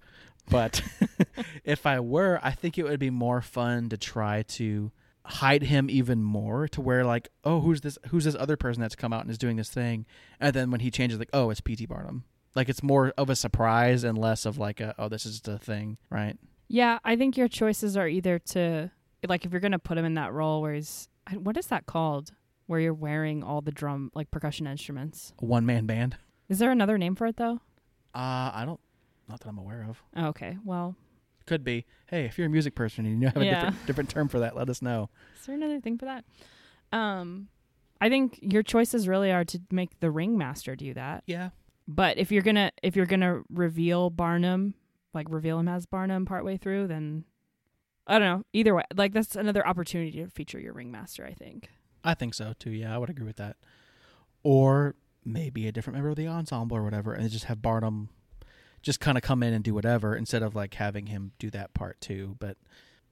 But 0.51 0.82
if 1.65 1.86
I 1.86 1.98
were, 2.01 2.39
I 2.43 2.51
think 2.51 2.77
it 2.78 2.85
would 2.85 3.01
be 3.01 3.11
more 3.11 3.40
fun 3.40 3.89
to 3.89 3.97
try 3.97 4.43
to 4.43 4.93
hide 5.26 5.62
him 5.62 5.88
even 5.90 6.22
more 6.22 6.68
to 6.68 6.80
where 6.80 7.05
like, 7.05 7.28
oh, 7.44 7.60
who's 7.60 7.80
this? 7.80 7.98
Who's 8.09 8.24
this 8.24 8.36
other 8.38 8.56
person 8.56 8.80
that's 8.80 8.96
come 8.96 9.12
out 9.12 9.22
and 9.22 9.30
is 9.30 9.38
doing 9.38 9.56
this 9.56 9.70
thing? 9.70 10.06
And 10.40 10.55
then 10.55 10.70
when 10.70 10.80
he 10.80 10.90
changes, 10.90 11.18
like, 11.18 11.30
oh, 11.32 11.51
it's 11.51 11.60
P.T. 11.60 11.86
Barnum. 11.86 12.24
Like 12.55 12.68
it's 12.68 12.82
more 12.82 13.12
of 13.16 13.30
a 13.30 13.36
surprise 13.36 14.05
and 14.05 14.16
less 14.16 14.46
of 14.46 14.59
like 14.59 14.80
a, 14.80 14.94
oh, 14.98 15.09
this 15.09 15.26
is 15.26 15.40
the 15.40 15.59
thing, 15.59 15.98
right? 16.09 16.36
Yeah, 16.68 16.98
I 17.05 17.16
think 17.16 17.36
your 17.36 17.48
choices 17.48 17.96
are 17.96 18.09
either 18.09 18.38
to 18.51 18.90
like 19.26 19.44
if 19.44 19.52
you're 19.52 19.60
gonna 19.60 19.78
put 19.78 19.98
him 19.98 20.05
in 20.05 20.14
that 20.14 20.32
role 20.32 20.62
where 20.62 20.74
he's 20.74 21.09
what 21.34 21.56
is 21.56 21.66
that 21.68 21.86
called? 21.86 22.32
Where 22.66 22.80
you're 22.80 22.94
wearing 22.94 23.42
all 23.42 23.60
the 23.60 23.72
drum 23.72 24.10
like 24.14 24.30
percussion 24.30 24.66
instruments. 24.66 25.32
One 25.38 25.66
man 25.66 25.86
band. 25.86 26.16
Is 26.48 26.59
there 26.59 26.70
another 26.70 26.96
name 26.98 27.14
for 27.14 27.26
it 27.26 27.36
though? 27.36 27.60
Uh, 28.14 28.52
I 28.55 28.62
don't, 28.64 28.80
not 29.28 29.40
that 29.40 29.48
I'm 29.48 29.59
aware 29.59 29.86
of. 29.88 30.02
Oh, 30.16 30.26
okay, 30.28 30.56
well, 30.64 30.94
Could 31.46 31.64
be. 31.64 31.84
Hey, 32.06 32.24
if 32.24 32.38
you're 32.38 32.46
a 32.46 32.50
music 32.50 32.74
person 32.74 33.04
and 33.06 33.20
you 33.20 33.28
have 33.28 33.36
a 33.36 33.44
Yeah. 33.44 33.54
different 33.64 33.86
different 33.86 34.10
term 34.10 34.28
for 34.28 34.38
that, 34.40 34.56
let 34.56 34.68
us 34.70 34.80
know. 34.82 35.10
is 35.38 35.46
there 35.46 35.54
another 35.54 35.80
thing 35.80 35.98
for 35.98 36.06
that? 36.06 36.24
Um, 36.92 37.48
I 38.00 38.08
think 38.08 38.38
your 38.42 38.62
choices 38.62 39.06
really 39.08 39.30
are 39.32 39.44
to 39.44 39.60
make 39.70 40.00
the 40.00 40.10
ringmaster 40.10 40.74
do 40.76 40.94
that. 40.94 41.22
Yeah. 41.26 41.50
But 41.86 42.16
if 42.18 42.32
you're 42.32 42.42
gonna 42.42 42.70
if 42.82 42.96
you're 42.96 43.04
gonna 43.06 43.42
reveal 43.50 44.08
Barnum, 44.10 44.74
like 45.12 45.26
reveal 45.30 45.58
him 45.58 45.68
as 45.68 45.84
Barnum 45.86 46.24
partway 46.24 46.56
through, 46.56 46.86
then 46.86 47.24
I 48.06 48.18
don't 48.18 48.28
know. 48.38 48.44
Either 48.52 48.74
way, 48.74 48.84
like 48.96 49.12
that's 49.12 49.36
another 49.36 49.66
opportunity 49.66 50.12
to 50.22 50.28
feature 50.30 50.58
your 50.60 50.72
ringmaster. 50.72 51.26
I 51.26 51.32
think. 51.34 51.68
I 52.02 52.14
think 52.14 52.34
so 52.34 52.54
too. 52.58 52.70
Yeah, 52.70 52.94
I 52.94 52.98
would 52.98 53.10
agree 53.10 53.26
with 53.26 53.36
that. 53.36 53.56
Or 54.42 54.94
maybe 55.24 55.66
a 55.66 55.72
different 55.72 55.94
member 55.96 56.10
of 56.10 56.16
the 56.16 56.28
ensemble 56.28 56.76
or 56.76 56.82
whatever, 56.82 57.12
and 57.14 57.28
just 57.30 57.46
have 57.46 57.62
Barnum 57.62 58.10
just 58.85 59.01
kind 59.01 59.16
of 59.19 59.23
come 59.23 59.43
in 59.43 59.52
and 59.55 59.65
do 59.65 59.74
whatever 59.74 60.15
instead 60.15 60.43
of 60.43 60.55
like 60.55 60.74
having 60.74 61.06
him 61.06 61.32
do 61.39 61.51
that 61.51 61.74
part 61.74 62.01
too. 62.01 62.36
But 62.39 62.56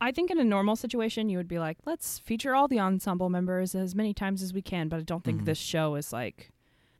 I 0.00 0.12
think 0.12 0.30
in 0.30 0.38
a 0.38 0.44
normal 0.44 0.76
situation, 0.76 1.28
you 1.28 1.38
would 1.38 1.48
be 1.48 1.58
like, 1.58 1.78
let's 1.86 2.18
feature 2.20 2.54
all 2.54 2.68
the 2.68 2.78
ensemble 2.78 3.30
members 3.30 3.74
as 3.74 3.94
many 3.94 4.12
times 4.12 4.42
as 4.42 4.52
we 4.52 4.60
can. 4.62 4.88
But 4.88 4.98
I 5.00 5.02
don't 5.02 5.24
think 5.24 5.42
Mhm. 5.42 5.44
this 5.46 5.58
show 5.58 5.94
is 5.94 6.12
like 6.12 6.50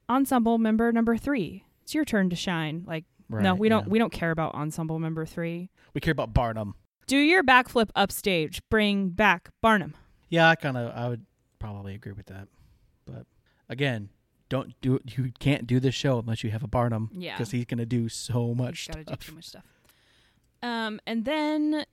ensemble 0.09 0.59
member 0.59 0.91
number 0.93 1.17
three. 1.17 1.65
It's 1.83 1.95
your 1.95 2.05
turn 2.05 2.31
to 2.31 2.37
shine. 2.37 2.85
Like, 2.87 3.05
no, 3.29 3.51
right, 3.51 3.59
we 3.59 3.69
don't. 3.69 3.89
We 3.89 3.99
don't 3.99 4.13
care 4.13 4.31
about 4.31 4.55
ensemble 4.55 4.99
member 4.99 5.27
three. 5.27 5.71
we 5.95 6.01
care 6.01 6.13
about 6.13 6.33
Barnum. 6.33 6.75
Do 7.07 7.17
your 7.19 7.43
backflip 7.43 7.91
upstage. 7.95 8.63
Bring 8.71 9.11
back 9.11 9.51
Barnum. 9.61 9.95
Yeah, 10.31 10.49
I 10.49 10.55
kind 10.55 10.77
of 10.79 10.97
I 10.97 11.09
would 11.09 11.27
probably 11.59 11.95
agree 11.95 12.13
with 12.13 12.27
that. 12.27 12.49
But 13.05 13.27
again, 13.69 14.09
don't 14.53 14.79
do 14.83 14.97
it. 14.97 15.17
You 15.17 15.33
can't 15.39 15.67
do 15.67 15.81
this 15.81 15.95
show 15.95 16.19
unless 16.19 16.45
you 16.45 16.51
have 16.51 16.63
a 16.63 16.69
Barnum 16.69 17.09
Yeah, 17.15 17.39
because 17.39 17.53
he's 17.53 17.65
gonna 17.65 17.87
do 17.87 18.11
so 18.11 18.55
much 18.55 18.87
gotta 18.89 19.03
stuff. 19.03 19.19
do 19.21 19.27
too 19.31 19.35
much 19.35 19.45
stuff. 19.47 19.65
Um, 20.63 21.01
and 21.07 21.25
then 21.25 21.87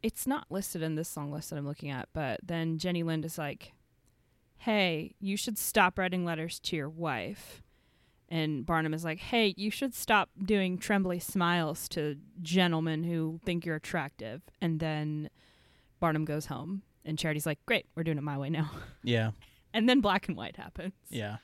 it's 0.00 0.24
not 0.24 0.46
listed 0.48 0.80
in 0.80 0.94
this 0.94 1.08
song 1.08 1.32
list 1.32 1.50
that 1.50 1.56
I'm 1.56 1.66
looking 1.66 1.90
at, 1.90 2.08
but 2.12 2.38
then 2.40 2.78
Jenny 2.78 3.02
Lind 3.02 3.24
is 3.24 3.36
like, 3.36 3.72
"Hey, 4.58 5.16
you 5.18 5.36
should 5.36 5.58
stop 5.58 5.98
writing 5.98 6.24
letters 6.24 6.60
to 6.60 6.76
your 6.76 6.88
wife." 6.88 7.62
And 8.28 8.64
Barnum 8.64 8.94
is 8.94 9.04
like, 9.04 9.18
"Hey, 9.18 9.54
you 9.56 9.70
should 9.72 9.92
stop 9.92 10.30
doing 10.40 10.78
trembly 10.78 11.18
smiles 11.18 11.88
to 11.90 12.16
gentlemen 12.40 13.02
who 13.04 13.40
think 13.44 13.66
you're 13.66 13.74
attractive." 13.74 14.42
And 14.60 14.78
then 14.78 15.30
Barnum 15.98 16.24
goes 16.24 16.46
home, 16.46 16.82
and 17.04 17.18
Charity's 17.18 17.44
like, 17.46 17.58
"Great, 17.66 17.86
we're 17.96 18.04
doing 18.04 18.18
it 18.18 18.22
my 18.22 18.38
way 18.38 18.50
now." 18.50 18.70
Yeah. 19.02 19.32
And 19.74 19.88
then 19.88 20.00
black 20.00 20.28
and 20.28 20.36
white 20.36 20.56
happens. 20.56 20.92
Yeah, 21.10 21.36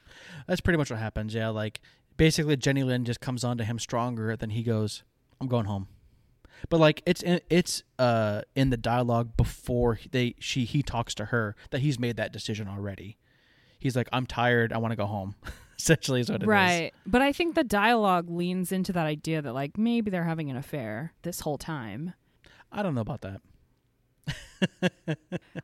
that's 0.47 0.61
pretty 0.61 0.79
much 0.79 0.91
what 0.91 0.99
happens. 0.99 1.35
Yeah, 1.35 1.49
like 1.49 1.81
basically 2.17 2.57
Jenny 2.57 2.83
Lind 2.83 3.07
just 3.07 3.21
comes 3.21 3.45
on 3.45 3.59
to 3.59 3.65
him 3.65 3.79
stronger. 3.79 4.37
Then 4.37 4.51
he 4.51 4.63
goes, 4.63 5.03
"I'm 5.41 5.49
going 5.49 5.67
home." 5.67 5.89
But 6.69 6.81
like 6.81 7.03
it's 7.05 7.23
in, 7.23 7.41
it's 7.51 7.83
uh 7.99 8.43
in 8.55 8.71
the 8.71 8.77
dialogue 8.77 9.37
before 9.37 9.99
they 10.13 10.35
she 10.39 10.65
he 10.65 10.83
talks 10.83 11.15
to 11.17 11.27
her 11.27 11.57
that 11.71 11.81
he's 11.81 11.99
made 11.99 12.17
that 12.17 12.33
decision 12.33 12.69
already. 12.69 13.19
He's 13.79 13.97
like, 13.97 14.09
"I'm 14.13 14.27
tired. 14.27 14.73
I 14.73 14.79
want 14.79 14.93
to 14.93 14.97
go 14.97 15.07
home." 15.07 15.35
Essentially, 15.79 16.21
is 16.21 16.31
what 16.31 16.37
it 16.37 16.45
is. 16.45 16.49
right. 16.49 16.95
But 17.05 17.21
I 17.21 17.33
think 17.33 17.57
the 17.57 17.65
dialogue 17.65 18.31
leans 18.31 18.71
into 18.71 18.93
that 18.93 19.07
idea 19.07 19.43
that 19.43 19.53
like 19.53 19.77
maybe 19.77 20.11
they're 20.11 20.25
having 20.25 20.49
an 20.49 20.57
affair 20.57 21.13
this 21.23 21.41
whole 21.41 21.59
time. 21.59 22.15
I 22.71 22.83
don't 22.83 22.95
know 22.95 23.01
about 23.01 23.23
that. 23.23 23.41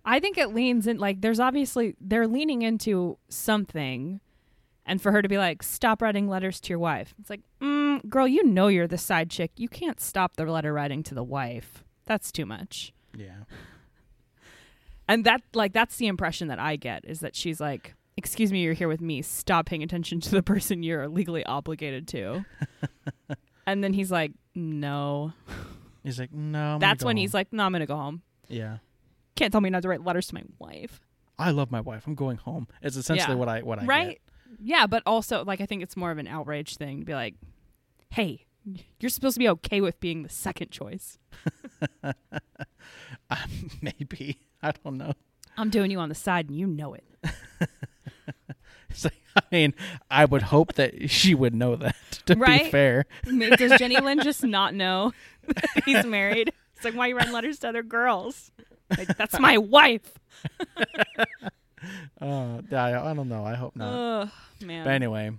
I 0.05 0.21
think 0.21 0.39
it 0.39 0.55
leans 0.55 0.87
in 0.87 0.99
like 0.99 1.21
there's 1.21 1.41
obviously 1.41 1.97
they're 2.01 2.27
leaning 2.27 2.63
into 2.63 3.19
something 3.29 4.21
and 4.87 5.01
for 5.01 5.13
her 5.13 5.23
to 5.23 5.29
be 5.29 5.39
like 5.39 5.63
stop 5.63 6.03
writing 6.03 6.29
letters 6.29 6.61
to 6.61 6.71
your 6.71 6.79
wife. 6.79 7.15
It's 7.21 7.31
like, 7.31 7.43
mm, 7.61 8.07
girl, 8.09 8.27
you 8.27 8.45
know 8.45 8.69
you're 8.69 8.87
the 8.87 8.99
side 8.99 9.31
chick. 9.31 9.53
You 9.57 9.69
can't 9.69 10.01
stop 10.01 10.37
the 10.37 10.45
letter 10.45 10.73
writing 10.73 11.03
to 11.05 11.15
the 11.15 11.23
wife. 11.25 11.85
That's 12.07 12.33
too 12.33 12.47
much. 12.47 12.93
Yeah. 13.17 13.45
And 15.09 15.25
that 15.25 15.43
like 15.55 15.73
that's 15.73 15.97
the 15.97 16.07
impression 16.07 16.49
that 16.49 16.59
I 16.59 16.77
get 16.77 17.05
is 17.05 17.21
that 17.21 17.35
she's 17.35 17.61
like, 17.61 17.95
"Excuse 18.17 18.53
me, 18.53 18.63
you're 18.63 18.75
here 18.75 18.89
with 18.89 19.01
me. 19.01 19.23
Stop 19.23 19.67
paying 19.67 19.83
attention 19.83 20.21
to 20.21 20.31
the 20.31 20.43
person 20.45 20.83
you're 20.83 21.09
legally 21.09 21.45
obligated 21.45 22.07
to." 22.09 22.45
and 23.67 23.83
then 23.83 23.93
he's 23.93 24.11
like, 24.11 24.33
"No." 24.55 25.33
He's 26.05 26.19
like, 26.19 26.33
"No." 26.33 26.75
I'm 26.75 26.79
That's 26.79 27.05
when 27.05 27.17
home." 27.17 27.21
he's 27.21 27.35
like, 27.35 27.53
"No, 27.53 27.65
I'm 27.65 27.73
going 27.73 27.81
to 27.81 27.87
go 27.87 27.97
home. 27.97 28.23
"Yeah, 28.51 28.79
Can't 29.37 29.53
tell 29.53 29.61
me 29.61 29.71
not 29.71 29.83
to 29.83 29.89
write 29.89 30.05
letters 30.05 30.27
to 30.29 30.35
my 30.35 30.43
wife." 30.59 31.01
I 31.39 31.51
love 31.53 31.71
my 31.71 31.81
wife. 31.81 32.07
I'm 32.07 32.15
going 32.15 32.37
home." 32.37 32.69
It's 32.83 32.97
essentially 32.97 33.35
Yeah. 33.35 33.39
what 33.39 33.49
I 33.49 33.63
what 33.63 33.79
I 33.81 33.85
right? 33.85 34.21
Yeah, 34.63 34.87
but 34.87 35.03
also 35.07 35.45
like 35.45 35.61
I 35.61 35.67
think 35.67 35.83
it's 35.83 35.97
more 35.97 36.11
of 36.11 36.19
an 36.19 36.27
outrage 36.27 36.77
thing 36.77 37.01
to 37.01 37.05
be 37.07 37.15
like, 37.15 37.35
"Hey, 38.11 38.47
you're 38.99 39.09
supposed 39.11 39.35
to 39.35 39.39
be 39.39 39.49
okay 39.49 39.81
with 39.81 39.99
being 40.01 40.23
the 40.23 40.29
second 40.29 40.71
choice. 40.71 41.19
get. 42.03 42.17
Uh, 43.31 43.37
maybe 43.81 44.41
I 44.63 44.73
don't 44.73 44.97
know. 44.99 45.13
I'm 45.57 45.71
doing 45.71 45.91
you 45.93 45.99
on 46.01 46.09
the 46.09 46.15
side 46.17 46.49
and 46.49 46.59
you 46.59 46.67
know 46.67 46.95
it." 46.95 47.05
Like, 49.05 49.15
I 49.37 49.43
mean, 49.53 49.75
I 50.11 50.25
would 50.25 50.43
hope 50.43 50.75
that 50.75 51.09
she 51.11 51.33
would 51.35 51.55
know 51.55 51.77
that. 51.77 51.95
To 52.27 52.35
be 52.35 52.69
fair, 52.71 53.07
Does 53.25 53.79
Jenny 53.79 53.99
Lind 54.01 54.25
just 54.25 54.43
not 54.43 54.75
know 54.75 55.13
that 55.47 55.85
he's 55.85 56.05
married? 56.05 56.53
It's 56.81 56.85
like, 56.87 56.95
why 56.95 57.05
are 57.05 57.09
you 57.09 57.17
writing 57.19 57.33
letters 57.35 57.59
to 57.59 57.69
other 57.69 57.83
girls? 57.83 58.51
Like, 58.97 59.15
that's 59.19 59.39
my 59.39 59.59
wife. 59.59 60.19
uh, 62.21 62.61
I, 62.73 63.11
I 63.11 63.15
don't 63.15 63.29
know. 63.29 63.45
I 63.45 63.55
hope 63.55 63.77
not. 63.77 64.23
Ugh, 64.23 64.29
man. 64.63 64.85
but 64.85 64.93
anyway, 64.95 65.31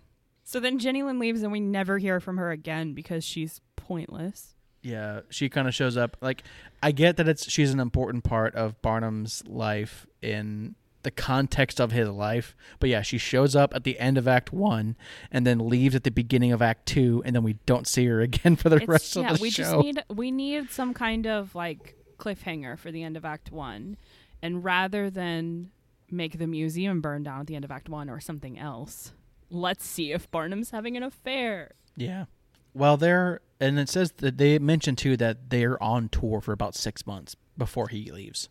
So 0.44 0.60
then 0.60 0.78
Jenny 0.80 1.02
Lind 1.04 1.18
leaves 1.20 1.44
and 1.44 1.52
we 1.52 1.60
never 1.60 1.98
hear 1.98 2.20
from 2.20 2.38
her 2.38 2.52
again 2.52 2.94
because 2.94 3.24
she's 3.24 3.60
pointless. 3.76 4.54
yeah, 4.84 5.22
she 5.30 5.50
kind 5.50 5.68
of 5.68 5.74
shows 5.74 5.98
up. 5.98 6.16
Like, 6.22 6.44
I 6.84 6.92
get 6.92 7.18
that 7.18 7.28
it's 7.28 7.50
she's 7.50 7.72
an 7.74 7.80
important 7.80 8.24
part 8.24 8.56
of 8.56 8.80
Barnum's 8.82 9.44
life 9.48 10.06
in 10.22 10.76
the 11.04 11.12
context 11.12 11.80
of 11.80 11.92
his 11.92 12.08
life, 12.10 12.56
but 12.80 12.90
yeah, 12.90 13.02
she 13.02 13.18
shows 13.18 13.56
up 13.56 13.74
at 13.74 13.84
the 13.84 14.00
end 14.00 14.18
of 14.18 14.28
Act 14.28 14.52
One 14.54 14.96
and 15.32 15.46
then 15.46 15.60
leaves 15.70 15.96
at 15.96 16.04
the 16.04 16.12
beginning 16.12 16.52
of 16.52 16.62
Act 16.62 16.86
Two, 16.86 17.22
and 17.26 17.36
then 17.36 17.44
we 17.44 17.54
don't 17.66 17.88
see 17.88 18.06
her 18.06 18.22
again 18.30 18.56
for 18.56 18.70
the 18.70 18.76
It's- 18.78 18.88
rest 18.90 19.16
of 19.18 19.24
yeah, 19.24 19.34
the 19.34 19.42
we 19.42 19.50
show. 19.50 19.64
just 19.64 19.78
need 19.78 20.04
we 20.10 20.32
need 20.32 20.70
some 20.72 20.94
kind 20.94 21.26
of 21.28 21.56
like 21.56 21.96
cliffhanger 22.18 22.78
for 22.78 22.92
the 22.92 23.04
end 23.04 23.18
of 23.18 23.26
Act 23.26 23.52
One, 23.52 23.98
and 24.42 24.64
rather 24.64 25.10
than 25.10 25.72
make 26.10 26.38
the 26.40 26.48
museum 26.48 27.00
burn 27.02 27.24
down 27.24 27.40
at 27.42 27.48
the 27.48 27.56
end 27.56 27.66
of 27.66 27.72
Act 27.72 27.88
One 27.90 28.10
or 28.10 28.20
something 28.20 28.60
else, 28.60 29.14
let's 29.50 29.86
see 29.86 30.12
if 30.12 30.30
Barnum's 30.30 30.72
having 30.72 30.98
an 30.98 31.04
affair. 31.04 31.72
Yeah. 31.96 32.26
Well, 32.74 32.96
they're 32.98 33.42
and 33.60 33.78
it 33.80 33.90
says 33.90 34.12
that 34.18 34.38
they 34.38 34.58
mentioned 34.60 34.98
too 34.98 35.18
that 35.18 35.50
they're 35.50 35.82
on 35.84 36.10
tour 36.10 36.42
for 36.42 36.52
about 36.54 36.74
six 36.76 37.06
months 37.06 37.36
before 37.58 37.88
he 37.90 38.12
leaves. 38.12 38.50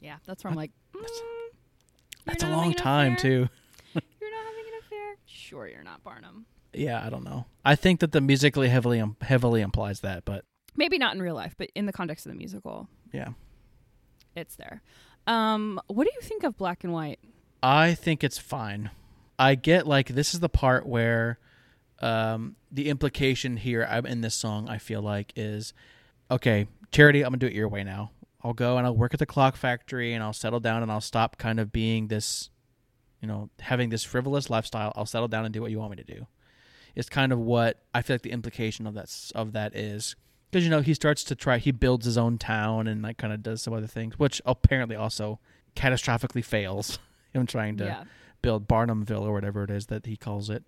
Yeah, 0.00 0.16
that's 0.26 0.42
where 0.44 0.50
I'm 0.50 0.56
like, 0.56 0.72
mm, 0.94 1.06
That's- 2.24 2.42
a 2.48 2.50
long 2.54 2.74
time 2.74 3.16
too. 3.16 3.48
You're 3.94 4.30
not 4.30 4.44
having 4.46 4.64
an 4.66 4.78
affair? 4.80 5.16
Sure, 5.26 5.66
you're 5.66 5.82
not 5.82 6.02
Barnum. 6.04 6.46
Yeah, 6.72 7.04
I 7.04 7.10
don't 7.10 7.24
know. 7.24 7.46
I 7.64 7.74
think 7.74 8.00
that 8.00 8.12
the 8.12 8.20
musically 8.20 8.68
heavily 8.68 9.02
heavily 9.22 9.60
implies 9.60 10.00
that, 10.00 10.24
but 10.24 10.44
Maybe 10.76 10.98
not 10.98 11.14
in 11.14 11.20
real 11.22 11.34
life, 11.34 11.54
but 11.58 11.70
in 11.74 11.86
the 11.86 11.92
context 11.92 12.26
of 12.26 12.32
the 12.32 12.38
musical, 12.38 12.88
yeah. 13.12 13.30
it's 14.36 14.54
there. 14.54 14.82
Um, 15.26 15.80
what 15.88 16.04
do 16.04 16.10
you 16.14 16.20
think 16.22 16.44
of 16.44 16.56
Black 16.56 16.84
and 16.84 16.92
White? 16.92 17.18
I 17.62 17.94
think 17.94 18.22
it's 18.22 18.38
fine. 18.38 18.90
I 19.38 19.56
get 19.56 19.86
like 19.86 20.08
this 20.08 20.32
is 20.32 20.40
the 20.40 20.48
part 20.48 20.86
where 20.86 21.38
um, 22.00 22.56
the 22.70 22.88
implication 22.88 23.56
here 23.56 23.82
in 23.82 24.20
this 24.20 24.34
song 24.34 24.68
I 24.68 24.78
feel 24.78 25.02
like 25.02 25.32
is 25.34 25.74
okay, 26.30 26.68
Charity, 26.92 27.22
I'm 27.22 27.30
gonna 27.30 27.38
do 27.38 27.46
it 27.46 27.52
your 27.52 27.68
way 27.68 27.82
now. 27.82 28.12
I'll 28.42 28.54
go 28.54 28.78
and 28.78 28.86
I'll 28.86 28.96
work 28.96 29.12
at 29.12 29.20
the 29.20 29.26
clock 29.26 29.56
factory 29.56 30.14
and 30.14 30.22
I'll 30.22 30.32
settle 30.32 30.60
down 30.60 30.82
and 30.82 30.90
I'll 30.90 31.00
stop 31.00 31.36
kind 31.36 31.60
of 31.60 31.72
being 31.72 32.08
this, 32.08 32.50
you 33.20 33.28
know, 33.28 33.50
having 33.60 33.90
this 33.90 34.02
frivolous 34.02 34.48
lifestyle. 34.48 34.92
I'll 34.96 35.06
settle 35.06 35.28
down 35.28 35.44
and 35.44 35.52
do 35.52 35.60
what 35.60 35.70
you 35.70 35.78
want 35.78 35.90
me 35.90 35.96
to 35.98 36.14
do. 36.14 36.26
It's 36.94 37.08
kind 37.08 37.32
of 37.32 37.38
what 37.38 37.82
I 37.94 38.02
feel 38.02 38.14
like 38.14 38.22
the 38.22 38.32
implication 38.32 38.86
of 38.86 38.94
that 38.94 39.14
of 39.34 39.52
that 39.52 39.76
is 39.76 40.16
because 40.50 40.64
you 40.64 40.70
know 40.70 40.80
he 40.80 40.94
starts 40.94 41.22
to 41.24 41.34
try 41.36 41.58
he 41.58 41.70
builds 41.70 42.04
his 42.04 42.18
own 42.18 42.36
town 42.36 42.88
and 42.88 43.02
like 43.02 43.16
kind 43.16 43.32
of 43.32 43.42
does 43.42 43.62
some 43.62 43.74
other 43.74 43.86
things, 43.86 44.18
which 44.18 44.40
apparently 44.44 44.96
also 44.96 45.38
catastrophically 45.76 46.44
fails. 46.44 46.98
Him 47.32 47.46
trying 47.46 47.76
to 47.76 47.84
yeah, 47.84 48.04
build 48.42 48.66
Barnumville 48.66 49.22
or 49.22 49.32
whatever 49.32 49.62
it 49.62 49.70
is 49.70 49.86
that 49.86 50.04
he 50.04 50.16
calls 50.16 50.50
it. 50.50 50.64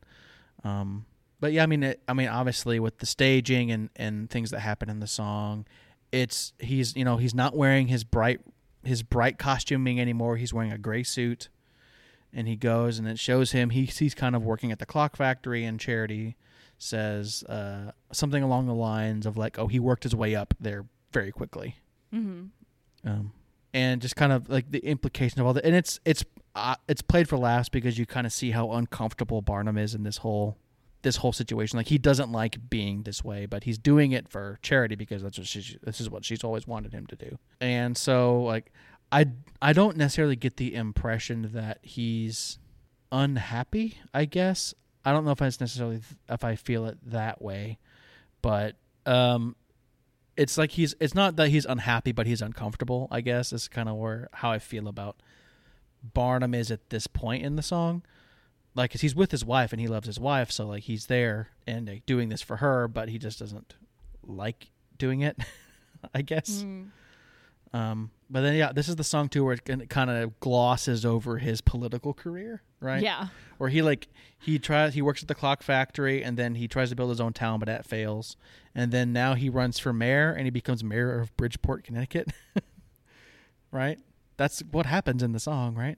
Um, 0.63 1.07
but 1.41 1.53
yeah, 1.53 1.65
I 1.65 1.67
mean, 1.67 1.83
it, 1.83 2.01
I 2.07 2.13
mean, 2.13 2.29
obviously 2.29 2.79
with 2.79 2.99
the 2.99 3.07
staging 3.07 3.73
and 3.73 3.91
and 3.97 4.31
things 4.31 4.51
that 4.51 4.61
happen 4.61 4.89
in 4.89 5.01
the 5.01 5.09
song, 5.09 5.67
it's 6.13 6.53
he's 6.59 6.95
you 6.97 7.05
know 7.05 7.17
he's 7.17 7.35
not 7.35 7.57
wearing 7.57 7.89
his 7.89 8.05
bright 8.05 8.41
his 8.85 9.03
bright 9.03 9.39
costuming 9.39 10.01
anymore. 10.01 10.37
He's 10.37 10.53
wearing 10.55 10.73
a 10.73 10.79
gray 10.79 11.03
suit, 11.03 11.49
and 12.33 12.47
he 12.47 12.57
goes 12.57 12.99
and 12.99 13.09
it 13.09 13.19
shows 13.19 13.53
him 13.53 13.71
he 13.71 13.87
he's 13.87 14.15
kind 14.15 14.37
of 14.37 14.45
working 14.45 14.71
at 14.71 14.79
the 14.79 14.87
clock 14.87 15.17
factory. 15.17 15.65
And 15.65 15.81
Charity 15.81 16.37
says 16.79 17.43
uh, 17.45 17.93
something 18.13 18.43
along 18.43 18.67
the 18.67 18.75
lines 18.75 19.27
of 19.27 19.37
like, 19.37 19.59
"Oh, 19.59 19.67
he 19.67 19.81
worked 19.81 20.05
his 20.05 20.15
way 20.15 20.35
up 20.35 20.55
there 20.61 20.85
very 21.11 21.33
quickly." 21.33 21.77
mm-hmm. 22.13 23.09
um, 23.09 23.33
and 23.73 24.03
just 24.03 24.17
kind 24.17 24.33
of 24.33 24.49
like 24.49 24.71
the 24.71 24.81
implication 24.81 25.41
of 25.41 25.47
all 25.47 25.53
that. 25.55 25.65
And 25.65 25.75
it's 25.75 26.01
it's 26.05 26.25
uh, 26.55 26.77
it's 26.89 27.03
played 27.03 27.29
for 27.29 27.39
laughs 27.39 27.69
because 27.69 27.99
you 27.99 28.07
kind 28.07 28.27
of 28.27 28.33
see 28.33 28.51
how 28.51 28.73
uncomfortable 28.73 29.41
Barnum 29.41 29.79
is 29.79 29.95
in 29.95 30.03
this 30.03 30.19
whole 30.19 30.57
this 31.03 31.17
whole 31.17 31.33
situation. 31.33 31.77
Like 31.77 31.89
he 31.89 31.99
doesn't 31.99 32.33
like 32.33 32.71
being 32.71 33.03
this 33.03 33.23
way, 33.23 33.47
but 33.47 33.65
he's 33.65 33.79
doing 33.79 34.13
it 34.13 34.29
for 34.29 34.59
charity 34.63 34.95
because 34.95 35.23
that's 35.23 35.39
what 35.39 35.47
she 35.47 35.79
this 35.83 36.01
is 36.01 36.09
what 36.09 36.25
she's 36.25 36.45
always 36.45 36.67
wanted 36.67 36.93
him 36.93 37.07
to 37.09 37.17
do. 37.17 37.39
And 37.61 37.97
so 37.97 38.43
like 38.43 38.73
I 39.11 39.27
I 39.61 39.73
don't 39.73 39.97
necessarily 39.97 40.37
get 40.37 40.57
the 40.57 40.75
impression 40.75 41.51
that 41.53 41.79
he's 41.83 42.59
unhappy. 43.11 43.99
I 44.15 44.25
guess 44.25 44.75
I 45.05 45.13
don't 45.13 45.25
know 45.25 45.33
if 45.33 45.43
it's 45.43 45.61
necessarily 45.61 46.01
if 46.29 46.45
I 46.45 46.57
feel 46.57 46.87
it 46.87 46.99
that 47.11 47.43
way, 47.43 47.79
but 48.41 48.77
um 49.07 49.57
it's 50.37 50.57
like 50.57 50.73
he's 50.73 50.95
it's 51.01 51.15
not 51.15 51.37
that 51.37 51.49
he's 51.49 51.65
unhappy 51.67 52.13
but 52.13 52.27
he's 52.27 52.41
uncomfortable 52.41 53.09
i 53.11 53.21
guess 53.21 53.53
is 53.53 53.69
kind 53.69 53.89
of 53.89 53.97
where 53.97 54.29
how 54.35 54.51
i 54.51 54.59
feel 54.59 54.89
about 54.89 55.17
barnum 56.03 56.55
is 56.55 56.71
at 56.71 56.91
this 56.91 57.07
point 57.07 57.45
in 57.45 57.57
the 57.57 57.63
song 57.63 58.03
like 58.75 58.91
'cause 58.93 59.01
he's 59.01 59.15
with 59.15 59.31
his 59.31 59.45
wife 59.45 59.73
and 59.73 59.81
he 59.81 59.87
loves 59.89 60.07
his 60.07 60.19
wife 60.21 60.51
so 60.51 60.67
like 60.67 60.85
he's 60.85 61.07
there 61.07 61.49
and 61.67 61.89
like, 61.89 62.07
doing 62.07 62.29
this 62.29 62.43
for 62.43 62.57
her 62.57 62.89
but 62.89 63.09
he 63.09 63.19
just 63.19 63.39
doesn't 63.39 63.75
like 64.27 64.71
doing 64.99 65.21
it 65.21 65.37
i 66.15 66.23
guess. 66.23 66.63
Mm. 66.65 66.89
um 67.73 68.11
but 68.31 68.41
then 68.41 68.55
yeah 68.57 68.73
this 68.73 68.89
is 68.89 68.97
the 68.97 69.05
song 69.05 69.29
too 69.29 69.45
where 69.45 69.55
it 69.55 69.89
kind 69.91 70.11
of 70.11 70.39
glosses 70.41 71.05
over 71.05 71.39
his 71.39 71.61
political 71.61 72.13
career 72.15 72.63
right? 72.81 73.03
Yeah, 73.03 73.29
or 73.61 73.69
he 73.69 73.81
like 73.81 74.09
he 74.41 74.59
tries 74.59 74.95
he 74.95 75.03
works 75.03 75.23
at 75.23 75.29
the 75.29 75.37
clock 75.37 75.63
factory 75.63 76.25
and 76.25 76.37
then 76.37 76.57
he 76.57 76.67
tries 76.67 76.91
to 76.91 76.97
build 76.97 77.11
his 77.11 77.21
own 77.21 77.33
town 77.33 77.61
but 77.61 77.67
that 77.67 77.87
fails. 77.87 78.37
And 78.75 78.91
then 78.91 79.13
now 79.13 79.35
he 79.35 79.49
runs 79.49 79.79
for 79.79 79.93
mayor 79.93 80.33
and 80.33 80.47
he 80.47 80.51
becomes 80.51 80.83
mayor 80.83 81.21
of 81.21 81.37
bridgeport 81.37 81.85
connecticut. 81.85 82.33
Right? 83.71 83.99
That's 84.37 84.61
what 84.71 84.85
happens 84.87 85.23
in 85.23 85.31
the 85.33 85.39
song 85.41 85.75
right? 85.77 85.97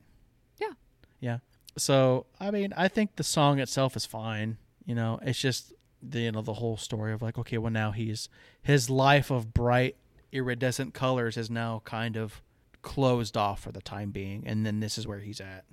Yeah. 0.60 0.72
yeah 1.20 1.38
so 1.76 2.26
i 2.40 2.50
mean 2.50 2.72
i 2.76 2.88
think 2.88 3.16
the 3.16 3.24
song 3.24 3.58
itself 3.58 3.96
is 3.96 4.06
fine 4.06 4.56
you 4.84 4.94
know? 4.94 5.18
It's 5.22 5.38
just 5.38 5.72
the 6.06 6.20
you 6.20 6.32
know 6.32 6.42
the 6.42 6.54
whole 6.54 6.76
story 6.76 7.14
of 7.14 7.22
like 7.22 7.38
okay 7.38 7.56
well 7.56 7.72
now 7.72 7.90
he's 7.90 8.28
his 8.62 8.90
life 8.90 9.30
of 9.30 9.54
bright 9.54 9.96
iridescent 10.32 10.92
colors 10.92 11.38
is 11.38 11.48
now 11.48 11.80
kind 11.86 12.16
of 12.16 12.42
closed 12.82 13.38
off 13.38 13.60
for 13.60 13.72
the 13.72 13.80
time 13.80 14.10
being 14.10 14.46
and 14.46 14.66
then 14.66 14.80
this 14.80 14.98
is 14.98 15.06
where 15.06 15.20
he's 15.20 15.40
at. 15.40 15.64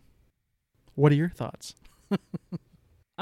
What 0.95 1.11
are 1.11 1.15
your 1.15 1.29
thoughts? 1.29 1.75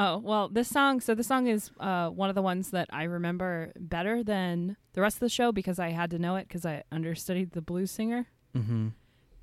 Oh, 0.01 0.19
well, 0.19 0.47
this 0.47 0.69
song, 0.69 1.01
so 1.01 1.13
the 1.13 1.25
song 1.25 1.47
is 1.47 1.71
uh, 1.77 2.07
one 2.09 2.29
of 2.29 2.35
the 2.35 2.41
ones 2.41 2.71
that 2.71 2.87
I 2.89 3.03
remember 3.03 3.73
better 3.77 4.23
than 4.23 4.77
the 4.93 5.01
rest 5.01 5.17
of 5.17 5.19
the 5.19 5.29
show 5.29 5.51
because 5.51 5.77
I 5.77 5.89
had 5.89 6.09
to 6.11 6.19
know 6.19 6.37
it 6.37 6.47
because 6.47 6.65
I 6.65 6.83
understudied 6.89 7.51
the 7.51 7.61
blues 7.61 7.91
singer. 7.91 8.27
mm-hmm 8.55 8.89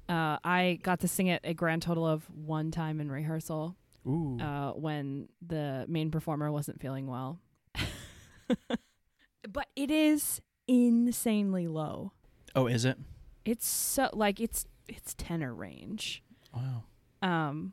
Uh, 0.09 0.39
I 0.45 0.79
got 0.83 1.01
to 1.01 1.09
sing 1.09 1.27
it 1.27 1.41
a 1.45 1.55
grand 1.55 1.83
total 1.83 2.07
of 2.07 2.25
one 2.31 2.71
time 2.71 3.01
in 3.01 3.11
rehearsal 3.11 3.77
Ooh. 4.07 4.39
uh, 4.41 4.73
when 4.73 5.29
the 5.45 5.85
main 5.89 6.11
performer 6.11 6.53
wasn't 6.53 6.81
feeling 6.81 7.07
well. 7.07 7.41
but 9.49 9.67
it 9.75 9.91
is 9.91 10.41
insanely 10.69 11.67
low. 11.67 12.13
oh, 12.55 12.67
is 12.67 12.85
it? 12.85 12.99
It's 13.45 13.67
so 13.67 14.11
like 14.13 14.41
it's 14.41 14.67
it's 14.89 15.15
tenor 15.15 15.55
range. 15.55 16.23
Wow. 16.55 16.85
Um, 17.23 17.73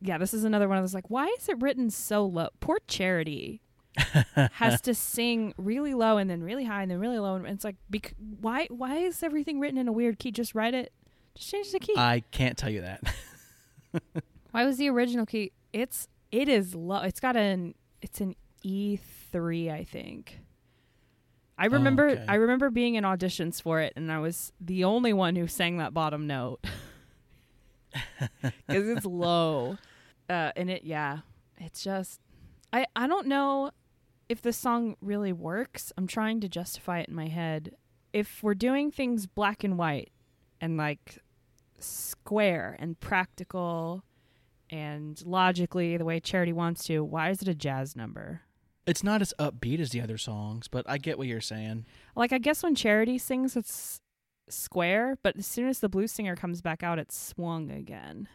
yeah, 0.00 0.18
this 0.18 0.34
is 0.34 0.44
another 0.44 0.68
one 0.68 0.78
of 0.78 0.82
those 0.84 0.94
like, 0.94 1.10
why 1.10 1.26
is 1.38 1.48
it 1.48 1.60
written 1.60 1.90
so 1.90 2.24
low? 2.24 2.48
Poor 2.60 2.78
Charity 2.88 3.60
has 4.52 4.80
to 4.82 4.94
sing 4.94 5.54
really 5.56 5.94
low 5.94 6.16
and 6.16 6.28
then 6.28 6.42
really 6.42 6.64
high 6.64 6.82
and 6.82 6.90
then 6.90 6.98
really 6.98 7.18
low, 7.18 7.36
and 7.36 7.46
it's 7.46 7.64
like, 7.64 7.76
bec- 7.90 8.14
why 8.40 8.66
why 8.70 8.96
is 8.98 9.22
everything 9.22 9.60
written 9.60 9.78
in 9.78 9.88
a 9.88 9.92
weird 9.92 10.18
key? 10.18 10.30
Just 10.32 10.54
write 10.54 10.74
it, 10.74 10.92
just 11.34 11.50
change 11.50 11.72
the 11.72 11.78
key. 11.78 11.94
I 11.96 12.22
can't 12.30 12.56
tell 12.56 12.70
you 12.70 12.82
that. 12.82 13.02
why 14.50 14.64
was 14.64 14.76
the 14.76 14.88
original 14.88 15.26
key? 15.26 15.52
It's 15.72 16.08
it 16.30 16.48
is 16.48 16.74
low. 16.74 17.02
It's 17.02 17.20
got 17.20 17.36
an 17.36 17.74
it's 18.00 18.20
an 18.20 18.34
E 18.62 18.98
three, 19.30 19.70
I 19.70 19.84
think. 19.84 20.40
I 21.58 21.66
remember 21.66 22.08
okay. 22.08 22.24
I 22.28 22.34
remember 22.36 22.70
being 22.70 22.94
in 22.94 23.04
auditions 23.04 23.60
for 23.60 23.80
it, 23.80 23.92
and 23.96 24.10
I 24.10 24.18
was 24.18 24.52
the 24.60 24.84
only 24.84 25.12
one 25.12 25.36
who 25.36 25.46
sang 25.46 25.78
that 25.78 25.94
bottom 25.94 26.26
note 26.26 26.64
because 28.42 28.88
it's 28.88 29.06
low, 29.06 29.78
uh, 30.28 30.52
and 30.56 30.70
it 30.70 30.84
yeah, 30.84 31.18
it's 31.58 31.82
just 31.82 32.20
I 32.72 32.86
I 32.96 33.06
don't 33.06 33.26
know 33.26 33.70
if 34.28 34.42
the 34.42 34.52
song 34.52 34.96
really 35.00 35.32
works. 35.32 35.92
I'm 35.96 36.06
trying 36.06 36.40
to 36.40 36.48
justify 36.48 37.00
it 37.00 37.08
in 37.08 37.14
my 37.14 37.28
head. 37.28 37.76
If 38.12 38.42
we're 38.42 38.54
doing 38.54 38.90
things 38.90 39.26
black 39.26 39.64
and 39.64 39.78
white 39.78 40.11
and 40.62 40.78
like 40.78 41.18
square 41.78 42.76
and 42.78 42.98
practical 42.98 44.02
and 44.70 45.22
logically 45.26 45.98
the 45.98 46.04
way 46.06 46.20
Charity 46.20 46.54
wants 46.54 46.84
to, 46.84 47.04
why 47.04 47.28
is 47.28 47.42
it 47.42 47.48
a 47.48 47.54
jazz 47.54 47.94
number? 47.94 48.40
it's 48.86 49.04
not 49.04 49.22
as 49.22 49.32
upbeat 49.38 49.80
as 49.80 49.90
the 49.90 50.00
other 50.00 50.18
songs, 50.18 50.68
but 50.68 50.84
I 50.88 50.98
get 50.98 51.18
what 51.18 51.26
you're 51.26 51.40
saying. 51.40 51.86
Like 52.16 52.32
I 52.32 52.38
guess 52.38 52.62
when 52.62 52.74
Charity 52.74 53.18
sings 53.18 53.56
it's 53.56 54.00
square, 54.48 55.16
but 55.22 55.36
as 55.36 55.46
soon 55.46 55.68
as 55.68 55.78
the 55.78 55.88
blues 55.88 56.12
singer 56.12 56.36
comes 56.36 56.60
back 56.60 56.82
out 56.82 56.98
it's 56.98 57.16
swung 57.16 57.70
again. 57.70 58.28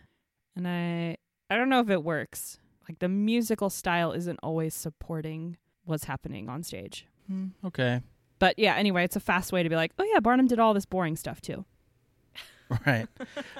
And 0.56 0.68
I 0.68 1.18
I 1.49 1.58
don't 1.58 1.70
know 1.70 1.82
if 1.82 1.90
it 1.90 2.04
works. 2.04 2.60
Like 2.88 2.99
the 2.99 3.10
musical 3.10 3.70
style 3.70 4.14
isn't 4.14 4.40
always 4.41 4.74
supporting 4.74 5.58
what's 5.84 6.06
happening 6.06 6.48
on 6.48 6.64
stage. 6.64 7.06
Hmm, 7.28 7.48
okay. 7.66 8.02
But 8.40 8.58
yeah, 8.58 8.76
anyway, 8.76 9.04
it's 9.04 9.16
a 9.16 9.22
fast 9.22 9.52
way 9.52 9.64
to 9.64 9.70
be 9.70 9.76
like, 9.76 9.91
"Oh 9.99 10.06
yeah, 10.06 10.20
Barnum 10.20 10.48
did 10.48 10.60
all 10.60 10.74
this 10.74 10.86
boring 10.86 11.18
stuff 11.18 11.41
too." 11.41 11.66
Right. 12.85 13.07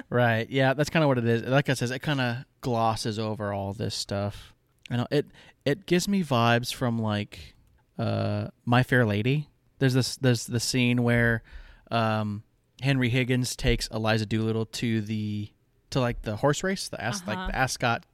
right. 0.10 0.50
Yeah, 0.50 0.74
that's 0.74 0.90
kind 0.90 1.04
of 1.04 1.08
what 1.08 1.18
it 1.18 1.26
is. 1.26 1.44
Like 1.44 1.70
I 1.70 1.74
says, 1.76 1.92
it 1.92 2.00
kind 2.00 2.20
of 2.22 2.38
glosses 2.62 3.18
over 3.20 3.54
all 3.54 3.74
this 3.74 3.96
stuff. 3.96 4.54
I 4.90 4.98
know 4.98 5.08
it. 5.12 5.26
It 5.66 5.86
gives 5.86 6.08
me 6.08 6.24
vibes 6.24 6.74
from 6.74 7.00
like 7.00 7.56
uh, 7.98 8.48
My 8.66 8.84
Fair 8.84 9.06
Lady. 9.06 9.48
There's 9.80 9.94
this. 9.94 10.18
There's 10.18 10.46
the 10.46 10.60
scene 10.60 11.04
where 11.04 11.44
um, 11.92 12.44
Henry 12.82 13.10
Higgins 13.10 13.56
takes 13.56 13.88
Eliza 13.88 14.26
Doolittle 14.26 14.66
to 14.66 15.02
the 15.02 15.52
to 15.92 16.00
like 16.02 16.24
the 16.24 16.36
horse 16.38 16.64
race, 16.64 16.90
the 16.90 17.02
As- 17.02 17.22
Uh-huh. 17.22 17.32
like 17.34 17.52
the 17.52 17.56
Ascot 17.58 18.06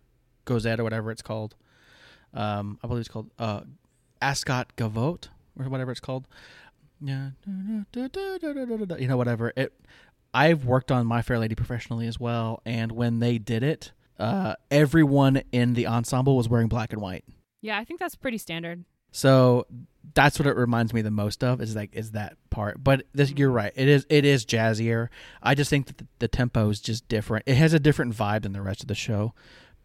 Gozette 0.46 0.80
or 0.80 0.84
whatever 0.84 1.10
it's 1.12 1.22
called. 1.24 1.56
Um, 2.36 2.78
I 2.84 2.88
believe 2.88 3.02
it's 3.02 3.10
called 3.10 3.30
uh, 3.40 3.62
Ascot 4.22 4.76
Gavotte 4.76 5.30
or 5.58 5.70
whatever 5.70 5.92
it's 5.92 6.00
called. 6.00 6.28
Yeah, 7.02 7.30
you 9.00 9.08
know, 9.08 9.18
whatever 9.18 9.52
it. 9.56 9.74
I've 10.34 10.66
worked 10.66 10.92
on 10.92 11.06
My 11.06 11.22
Fair 11.22 11.40
Lady 11.40 11.56
professionally 11.56 12.08
as 12.08 12.20
well, 12.20 12.62
and 12.66 12.92
when 12.92 13.20
they 13.20 13.38
did 13.38 13.64
it, 13.64 13.92
uh, 14.20 14.56
everyone 14.72 15.44
in 15.52 15.74
the 15.74 15.88
ensemble 15.88 16.38
was 16.38 16.50
wearing 16.50 16.68
black 16.68 16.94
and 16.94 17.02
white. 17.02 17.26
Yeah, 17.62 17.78
I 17.78 17.86
think 17.86 18.00
that's 18.00 18.16
pretty 18.16 18.38
standard. 18.38 18.84
So 19.12 19.68
that's 20.16 20.40
what 20.40 20.48
it 20.48 20.56
reminds 20.56 20.94
me 20.94 21.02
the 21.02 21.12
most 21.12 21.44
of 21.44 21.62
is 21.62 21.76
like 21.76 21.96
is 21.96 22.12
that 22.12 22.36
part. 22.50 22.84
But 22.84 23.06
this, 23.14 23.32
you're 23.32 23.52
right. 23.52 23.72
It 23.76 23.88
is 23.88 24.06
it 24.10 24.26
is 24.26 24.46
jazzier. 24.46 25.10
I 25.42 25.56
just 25.56 25.70
think 25.70 25.86
that 25.86 25.98
the, 26.00 26.08
the 26.20 26.28
tempo 26.28 26.70
is 26.70 26.82
just 26.82 27.08
different. 27.08 27.44
It 27.48 27.56
has 27.56 27.74
a 27.74 27.80
different 27.80 28.16
vibe 28.16 28.42
than 28.42 28.54
the 28.54 28.62
rest 28.62 28.82
of 28.82 28.88
the 28.88 28.96
show. 28.96 29.34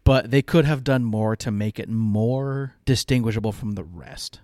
But 0.03 0.31
they 0.31 0.41
could 0.41 0.65
have 0.65 0.83
done 0.83 1.03
more 1.05 1.35
to 1.35 1.51
make 1.51 1.77
it 1.77 1.89
more 1.89 2.73
distinguishable 2.85 3.51
from 3.51 3.73
the 3.73 3.83
rest. 3.83 4.39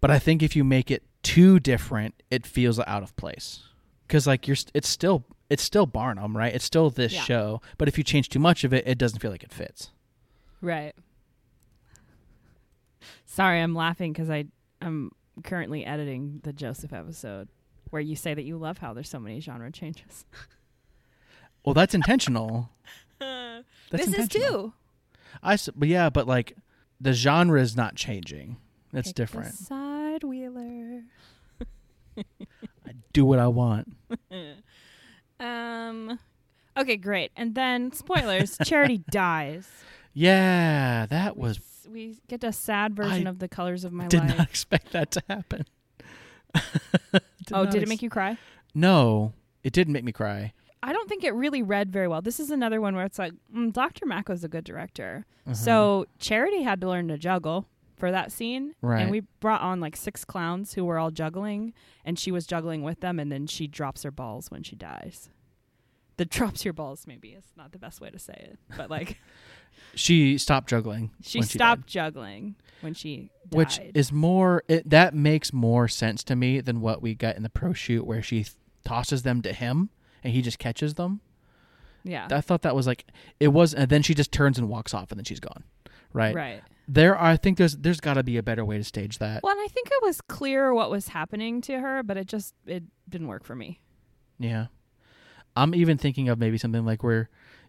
But 0.00 0.10
I 0.10 0.18
think 0.18 0.42
if 0.42 0.56
you 0.56 0.64
make 0.64 0.90
it 0.90 1.02
too 1.22 1.60
different, 1.60 2.22
it 2.30 2.46
feels 2.46 2.80
out 2.80 3.02
of 3.02 3.14
place. 3.16 3.64
Cuz 4.08 4.26
like 4.26 4.48
you're 4.48 4.56
it's 4.72 4.88
still 4.88 5.24
it's 5.52 5.62
still 5.62 5.86
Barnum, 5.86 6.36
right? 6.36 6.54
It's 6.54 6.64
still 6.64 6.90
this 6.90 7.12
Yeah. 7.12 7.22
show, 7.22 7.62
but 7.78 7.86
if 7.88 7.98
you 7.98 8.04
change 8.04 8.28
too 8.28 8.38
much 8.38 8.64
of 8.64 8.72
it, 8.72 8.86
it 8.86 8.98
doesn't 8.98 9.18
feel 9.20 9.30
like 9.30 9.42
it 9.44 9.52
fits. 9.52 9.90
Right. 10.60 10.94
Sorry, 13.26 13.60
I'm 13.60 13.74
laughing 13.74 14.12
because 14.12 14.30
I 14.30 14.46
I'm 14.80 15.12
currently 15.44 15.84
editing 15.84 16.40
the 16.42 16.52
Joseph 16.52 16.92
episode 16.92 17.48
where 17.90 18.02
you 18.02 18.16
say 18.16 18.34
that 18.34 18.42
you 18.44 18.56
love 18.58 18.78
how 18.78 18.92
there's 18.94 19.08
so 19.08 19.20
many 19.20 19.40
genre 19.40 19.70
changes. 19.70 20.24
Well, 21.64 21.74
that's 21.74 21.94
intentional. 21.94 22.70
this 23.20 23.62
That's 23.92 24.08
is 24.08 24.14
intentional. 24.14 24.50
too. 24.70 24.72
I 25.44 25.52
s- 25.52 25.68
but 25.76 25.86
yeah, 25.86 26.10
but 26.10 26.26
like 26.26 26.56
the 27.00 27.12
genre 27.12 27.60
is 27.62 27.76
not 27.76 27.94
changing. 27.94 28.56
It's 28.92 29.10
Pick 29.10 29.14
different. 29.14 29.54
Side 29.54 30.24
wheeler. 30.24 31.02
I 32.18 32.94
do 33.12 33.24
what 33.24 33.38
I 33.38 33.46
want. 33.46 33.92
Um. 35.42 36.18
Okay, 36.76 36.96
great. 36.96 37.32
And 37.36 37.54
then 37.54 37.92
spoilers: 37.92 38.56
Charity 38.64 39.02
dies. 39.10 39.68
Yeah, 40.14 41.06
that 41.06 41.36
was 41.36 41.60
we 41.90 42.18
get 42.28 42.44
a 42.44 42.52
sad 42.52 42.94
version 42.94 43.26
I 43.26 43.30
of 43.30 43.38
the 43.38 43.48
colors 43.48 43.84
of 43.84 43.92
my 43.92 44.06
did 44.06 44.20
life. 44.20 44.38
not 44.38 44.48
expect 44.48 44.92
that 44.92 45.10
to 45.12 45.22
happen. 45.28 45.66
oh, 46.54 47.18
not 47.50 47.70
did 47.70 47.82
it 47.82 47.88
make 47.88 48.02
you 48.02 48.10
cry? 48.10 48.38
No, 48.74 49.32
it 49.62 49.72
didn't 49.72 49.92
make 49.92 50.04
me 50.04 50.12
cry. 50.12 50.52
I 50.82 50.92
don't 50.92 51.08
think 51.08 51.22
it 51.22 51.32
really 51.32 51.62
read 51.62 51.92
very 51.92 52.08
well. 52.08 52.22
This 52.22 52.40
is 52.40 52.50
another 52.50 52.80
one 52.80 52.96
where 52.96 53.04
it's 53.04 53.18
like, 53.18 53.32
mm, 53.54 53.72
Dr. 53.72 54.04
Mako's 54.04 54.42
a 54.42 54.48
good 54.48 54.64
director. 54.64 55.24
Uh-huh. 55.46 55.54
So 55.54 56.06
Charity 56.18 56.62
had 56.62 56.80
to 56.80 56.88
learn 56.88 57.08
to 57.08 57.18
juggle 57.18 57.66
for 57.96 58.10
that 58.10 58.32
scene. 58.32 58.74
Right. 58.82 59.02
And 59.02 59.10
we 59.10 59.20
brought 59.38 59.60
on 59.60 59.78
like 59.78 59.94
six 59.94 60.24
clowns 60.24 60.74
who 60.74 60.84
were 60.84 60.98
all 60.98 61.12
juggling, 61.12 61.72
and 62.04 62.18
she 62.18 62.32
was 62.32 62.46
juggling 62.46 62.82
with 62.82 63.00
them, 63.00 63.20
and 63.20 63.30
then 63.30 63.46
she 63.46 63.68
drops 63.68 64.02
her 64.02 64.10
balls 64.10 64.50
when 64.50 64.64
she 64.64 64.74
dies. 64.74 65.30
The 66.22 66.26
drops 66.26 66.64
your 66.64 66.72
balls 66.72 67.04
maybe 67.08 67.30
is 67.30 67.44
not 67.56 67.72
the 67.72 67.80
best 67.80 68.00
way 68.00 68.08
to 68.08 68.18
say 68.18 68.34
it, 68.52 68.58
but 68.76 68.88
like 68.88 69.18
she 69.96 70.38
stopped 70.38 70.68
juggling. 70.68 71.10
she 71.20 71.42
stopped 71.42 71.88
juggling 71.88 72.54
when 72.80 72.94
she 72.94 73.30
died. 73.50 73.56
which 73.58 73.80
is 73.92 74.12
more. 74.12 74.62
It, 74.68 74.88
that 74.88 75.14
makes 75.14 75.52
more 75.52 75.88
sense 75.88 76.22
to 76.24 76.36
me 76.36 76.60
than 76.60 76.80
what 76.80 77.02
we 77.02 77.16
got 77.16 77.34
in 77.34 77.42
the 77.42 77.50
pro 77.50 77.72
shoot, 77.72 78.06
where 78.06 78.22
she 78.22 78.44
th- 78.44 78.54
tosses 78.84 79.24
them 79.24 79.42
to 79.42 79.52
him 79.52 79.90
and 80.22 80.32
he 80.32 80.42
just 80.42 80.60
catches 80.60 80.94
them. 80.94 81.22
yeah, 82.04 82.28
I 82.30 82.40
thought 82.40 82.62
that 82.62 82.76
was 82.76 82.86
like 82.86 83.04
it 83.40 83.48
was, 83.48 83.74
and 83.74 83.88
then 83.88 84.02
she 84.02 84.14
just 84.14 84.30
turns 84.30 84.58
and 84.58 84.68
walks 84.68 84.94
off, 84.94 85.10
and 85.10 85.18
then 85.18 85.24
she's 85.24 85.40
gone. 85.40 85.64
Right. 86.12 86.36
right. 86.36 86.62
There, 86.86 87.16
are, 87.16 87.32
I 87.32 87.36
think 87.36 87.58
there's 87.58 87.76
there's 87.76 88.00
got 88.00 88.14
to 88.14 88.22
be 88.22 88.36
a 88.36 88.44
better 88.44 88.64
way 88.64 88.78
to 88.78 88.84
stage 88.84 89.18
that. 89.18 89.42
Well, 89.42 89.50
and 89.50 89.60
I 89.60 89.66
think 89.66 89.88
it 89.88 90.04
was 90.04 90.20
clear 90.20 90.72
what 90.72 90.88
was 90.88 91.08
happening 91.08 91.60
to 91.62 91.80
her, 91.80 92.04
but 92.04 92.16
it 92.16 92.28
just 92.28 92.54
it 92.64 92.84
didn't 93.08 93.26
work 93.26 93.42
for 93.42 93.56
me. 93.56 93.80
Yeah. 94.38 94.66
I'm 95.56 95.74
even 95.74 95.98
thinking 95.98 96.28
of 96.28 96.38
maybe 96.38 96.58
something 96.58 96.84
like 96.84 97.02
where 97.02 97.28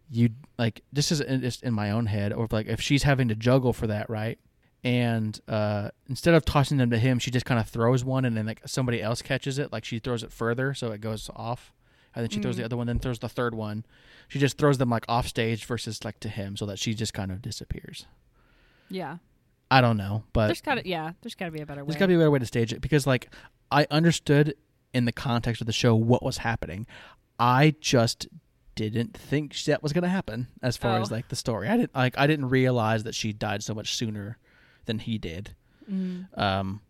you 0.10 0.30
like 0.58 0.82
this 0.92 1.12
is 1.12 1.22
in, 1.22 1.42
just 1.42 1.64
in 1.64 1.74
my 1.74 1.92
own 1.92 2.06
head, 2.06 2.34
or 2.34 2.48
like 2.52 2.68
if 2.68 2.80
she's 2.82 3.04
having 3.04 3.28
to 3.30 3.36
juggle 3.36 3.74
for 3.74 3.88
that, 3.88 4.10
right? 4.10 4.38
And 4.86 5.40
uh, 5.48 5.92
instead 6.10 6.34
of 6.34 6.44
tossing 6.44 6.78
them 6.78 6.90
to 6.90 6.98
him, 7.00 7.18
she 7.20 7.32
just 7.32 7.46
kind 7.46 7.60
of 7.60 7.70
throws 7.70 8.04
one, 8.04 8.26
and 8.26 8.36
then 8.36 8.46
like 8.46 8.62
somebody 8.66 9.02
else 9.02 9.22
catches 9.22 9.58
it. 9.58 9.72
Like 9.72 9.86
she 9.86 10.00
throws 10.00 10.24
it 10.24 10.32
further, 10.32 10.74
so 10.74 10.92
it 10.92 11.00
goes 11.02 11.30
off, 11.36 11.74
and 12.14 12.24
then 12.24 12.30
she 12.30 12.40
throws 12.42 12.56
Mm. 12.56 12.60
the 12.60 12.66
other 12.66 12.78
one, 12.78 12.88
then 12.88 13.00
throws 13.00 13.20
the 13.20 13.30
third 13.30 13.56
one. 13.56 13.86
She 14.28 14.40
just 14.40 14.58
throws 14.58 14.78
them 14.78 14.90
like 14.90 15.06
off 15.08 15.28
stage 15.28 15.66
versus 15.66 16.04
like 16.04 16.20
to 16.20 16.30
him, 16.30 16.58
so 16.58 16.66
that 16.66 16.80
she 16.80 16.94
just 16.94 17.14
kind 17.14 17.32
of 17.32 17.42
disappears. 17.42 18.06
Yeah, 18.90 19.18
I 19.72 19.80
don't 19.82 19.98
know, 19.98 20.24
but 20.34 20.48
there's 20.48 20.62
got 20.62 20.76
to 20.76 20.88
yeah, 20.88 21.14
there's 21.22 21.36
got 21.36 21.46
to 21.46 21.52
be 21.52 21.62
a 21.62 21.66
better 21.66 21.84
way. 21.84 21.88
there's 21.88 22.00
got 22.00 22.06
to 22.06 22.10
be 22.10 22.16
a 22.16 22.18
better 22.18 22.32
way 22.32 22.40
to 22.40 22.46
stage 22.46 22.74
it 22.74 22.82
because, 22.82 23.08
like, 23.08 23.34
I 23.72 23.88
understood 23.90 24.56
in 24.94 25.06
the 25.06 25.12
context 25.14 25.62
of 25.62 25.68
the 25.68 25.74
show 25.74 25.96
what 25.96 26.22
was 26.24 26.40
happening. 26.40 26.86
I 27.40 27.76
just 27.82 28.28
didn't 28.76 29.16
think 29.16 29.56
that 29.66 29.84
was 29.84 29.94
going 29.94 30.04
to 30.04 30.10
happen 30.10 30.48
as 30.62 30.78
far 30.78 31.00
as 31.00 31.12
Oh. 31.12 31.16
like 31.16 31.28
the 31.30 31.36
story. 31.36 31.68
I 31.68 31.78
didn't 31.78 31.96
like. 31.96 32.18
I 32.18 32.28
didn't 32.28 32.50
realize 32.50 33.04
that 33.04 33.16
she 33.16 33.34
died 33.34 33.64
so 33.64 33.74
much 33.74 33.96
sooner 33.96 34.38
than 34.86 35.00
he 35.00 35.18
did. 35.18 35.56
Mm. 35.92 36.36
Um, 36.38 36.82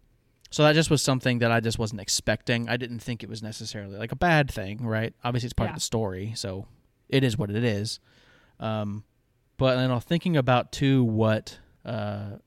so 0.50 0.64
that 0.64 0.74
just 0.76 0.90
was 0.90 1.02
something 1.02 1.40
that 1.40 1.52
I 1.52 1.60
just 1.60 1.80
wasn't 1.80 2.00
expecting. 2.02 2.70
I 2.70 2.78
didn't 2.78 3.00
think 3.00 3.24
it 3.24 3.30
was 3.30 3.42
necessarily 3.44 3.98
like 3.98 4.12
a 4.12 4.16
bad 4.16 4.52
thing, 4.52 4.86
right? 4.86 5.14
Obviously, 5.24 5.48
it's 5.48 5.54
part 5.54 5.68
Yeah. 5.68 5.72
of 5.72 5.76
the 5.78 5.82
story, 5.82 6.34
so 6.36 6.68
it 7.10 7.24
is 7.24 7.38
what 7.38 7.50
it 7.50 7.64
is. 7.64 8.00
Um, 8.60 9.04
but 9.58 9.78
you 9.80 9.88
know, 9.88 10.00
thinking 10.00 10.38
about 10.38 10.72
too 10.72 11.04
what 11.04 11.60
uh, 11.86 12.38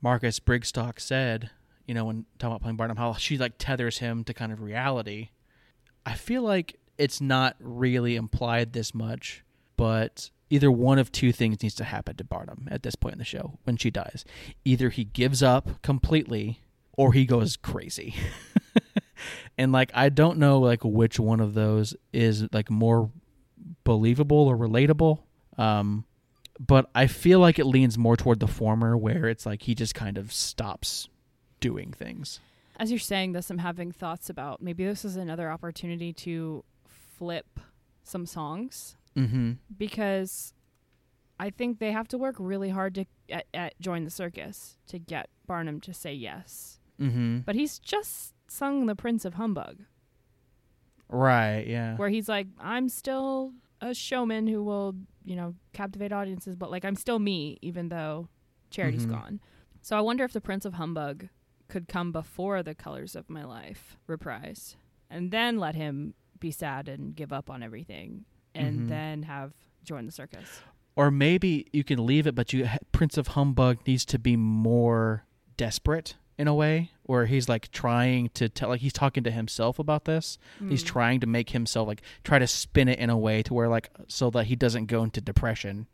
Marcus 0.00 0.40
Brigstocke 0.40 0.98
said, 0.98 1.50
you 1.86 1.94
know, 1.94 2.04
when 2.06 2.24
talking 2.38 2.52
about 2.52 2.62
playing 2.62 2.76
Barnum, 2.76 2.96
how 2.96 3.12
she 3.14 3.36
like 3.38 3.54
tethers 3.58 3.98
him 3.98 4.24
to 4.24 4.34
kind 4.34 4.50
of 4.52 4.60
reality. 4.60 5.28
I 6.04 6.14
feel 6.14 6.42
like 6.42 6.78
it's 6.98 7.20
not 7.20 7.56
really 7.60 8.16
implied 8.16 8.72
this 8.72 8.94
much, 8.94 9.44
but 9.76 10.30
either 10.50 10.70
one 10.70 10.98
of 10.98 11.10
two 11.10 11.32
things 11.32 11.62
needs 11.62 11.74
to 11.76 11.84
happen 11.84 12.16
to 12.16 12.24
Barnum 12.24 12.68
at 12.70 12.82
this 12.82 12.94
point 12.94 13.14
in 13.14 13.18
the 13.18 13.24
show 13.24 13.58
when 13.64 13.76
she 13.76 13.90
dies. 13.90 14.24
Either 14.64 14.90
he 14.90 15.04
gives 15.04 15.42
up 15.42 15.82
completely 15.82 16.60
or 16.92 17.12
he 17.12 17.24
goes 17.24 17.56
crazy. 17.56 18.14
and 19.58 19.72
like 19.72 19.90
I 19.94 20.08
don't 20.10 20.38
know 20.38 20.58
like 20.58 20.84
which 20.84 21.18
one 21.18 21.40
of 21.40 21.54
those 21.54 21.96
is 22.12 22.46
like 22.52 22.70
more 22.70 23.10
believable 23.84 24.46
or 24.46 24.56
relatable. 24.56 25.20
Um 25.56 26.04
but 26.60 26.90
I 26.94 27.06
feel 27.06 27.40
like 27.40 27.58
it 27.58 27.64
leans 27.64 27.96
more 27.96 28.16
toward 28.16 28.40
the 28.40 28.46
former 28.46 28.96
where 28.96 29.26
it's 29.26 29.46
like 29.46 29.62
he 29.62 29.74
just 29.74 29.94
kind 29.94 30.18
of 30.18 30.32
stops 30.32 31.08
doing 31.60 31.92
things. 31.92 32.40
As 32.76 32.90
you're 32.90 32.98
saying 32.98 33.32
this, 33.32 33.50
I'm 33.50 33.58
having 33.58 33.90
thoughts 33.90 34.28
about 34.28 34.60
maybe 34.60 34.84
this 34.84 35.04
is 35.04 35.16
another 35.16 35.50
opportunity 35.50 36.12
to 36.12 36.64
flip 37.16 37.60
some 38.02 38.26
songs 38.26 38.96
Mhm. 39.16 39.58
because 39.76 40.54
I 41.38 41.50
think 41.50 41.78
they 41.78 41.92
have 41.92 42.08
to 42.08 42.18
work 42.18 42.36
really 42.38 42.70
hard 42.70 42.94
to 42.96 43.04
at, 43.28 43.46
at 43.54 43.78
join 43.80 44.04
the 44.04 44.10
circus 44.10 44.78
to 44.86 44.98
get 44.98 45.28
Barnum 45.46 45.80
to 45.82 45.92
say 45.94 46.14
yes. 46.14 46.80
Mhm. 46.98 47.44
But 47.44 47.54
he's 47.54 47.78
just 47.78 48.34
sung 48.48 48.86
the 48.86 48.94
Prince 48.96 49.24
of 49.24 49.34
Humbug, 49.34 49.84
Right, 51.08 51.66
yeah. 51.66 51.96
where 51.96 52.08
he's 52.08 52.28
like, 52.28 52.46
I'm 52.58 52.88
still 52.88 53.52
a 53.80 53.92
showman 53.94 54.46
who 54.46 54.62
will, 54.62 54.94
you 55.24 55.36
know, 55.36 55.54
captivate 55.72 56.12
audiences, 56.12 56.56
but 56.56 56.70
like 56.70 56.84
I'm 56.84 56.94
still 56.96 57.18
me, 57.18 57.58
even 57.60 57.88
though 57.88 58.28
Charity's 58.70 59.06
Mhm. 59.06 59.10
gone. 59.10 59.40
So 59.82 59.96
I 59.96 60.00
wonder 60.00 60.24
if 60.24 60.32
the 60.32 60.40
Prince 60.40 60.64
of 60.64 60.74
Humbug 60.74 61.28
could 61.68 61.88
come 61.88 62.12
before 62.12 62.62
the 62.62 62.74
Colors 62.74 63.16
of 63.16 63.28
My 63.28 63.44
Life 63.44 63.98
reprise, 64.06 64.76
and 65.10 65.30
then 65.30 65.58
let 65.58 65.74
him 65.74 66.14
be 66.42 66.50
sad 66.50 66.88
and 66.88 67.16
give 67.16 67.32
up 67.32 67.48
on 67.48 67.62
everything, 67.62 68.24
and 68.54 68.80
Mhm. 68.80 68.88
then 68.88 69.22
have 69.22 69.54
join 69.84 70.04
the 70.06 70.12
circus. 70.12 70.60
Or 70.94 71.10
maybe 71.10 71.66
you 71.72 71.82
can 71.84 72.04
leave 72.04 72.26
it, 72.26 72.34
but 72.34 72.52
you 72.52 72.68
Prince 72.92 73.16
of 73.16 73.28
Humbug 73.28 73.78
needs 73.86 74.04
to 74.06 74.18
be 74.18 74.36
more 74.36 75.24
desperate 75.56 76.16
in 76.38 76.48
a 76.48 76.54
way, 76.54 76.90
where 77.04 77.26
he's 77.26 77.48
like 77.48 77.70
trying 77.70 78.28
to 78.30 78.48
tell, 78.48 78.68
like 78.70 78.80
he's 78.80 78.92
talking 78.92 79.22
to 79.24 79.30
himself 79.30 79.78
about 79.78 80.04
this. 80.04 80.38
He's 80.68 80.82
Mm. 80.82 80.86
trying 80.86 81.20
to 81.20 81.26
make 81.26 81.50
himself 81.50 81.86
like 81.88 82.02
try 82.24 82.38
to 82.38 82.46
spin 82.46 82.88
it 82.88 82.98
in 82.98 83.08
a 83.10 83.16
way 83.18 83.42
to 83.44 83.54
where 83.54 83.68
like 83.68 83.90
so 84.08 84.28
that 84.30 84.46
he 84.46 84.56
doesn't 84.56 84.86
go 84.86 85.02
into 85.02 85.20
depression. 85.20 85.86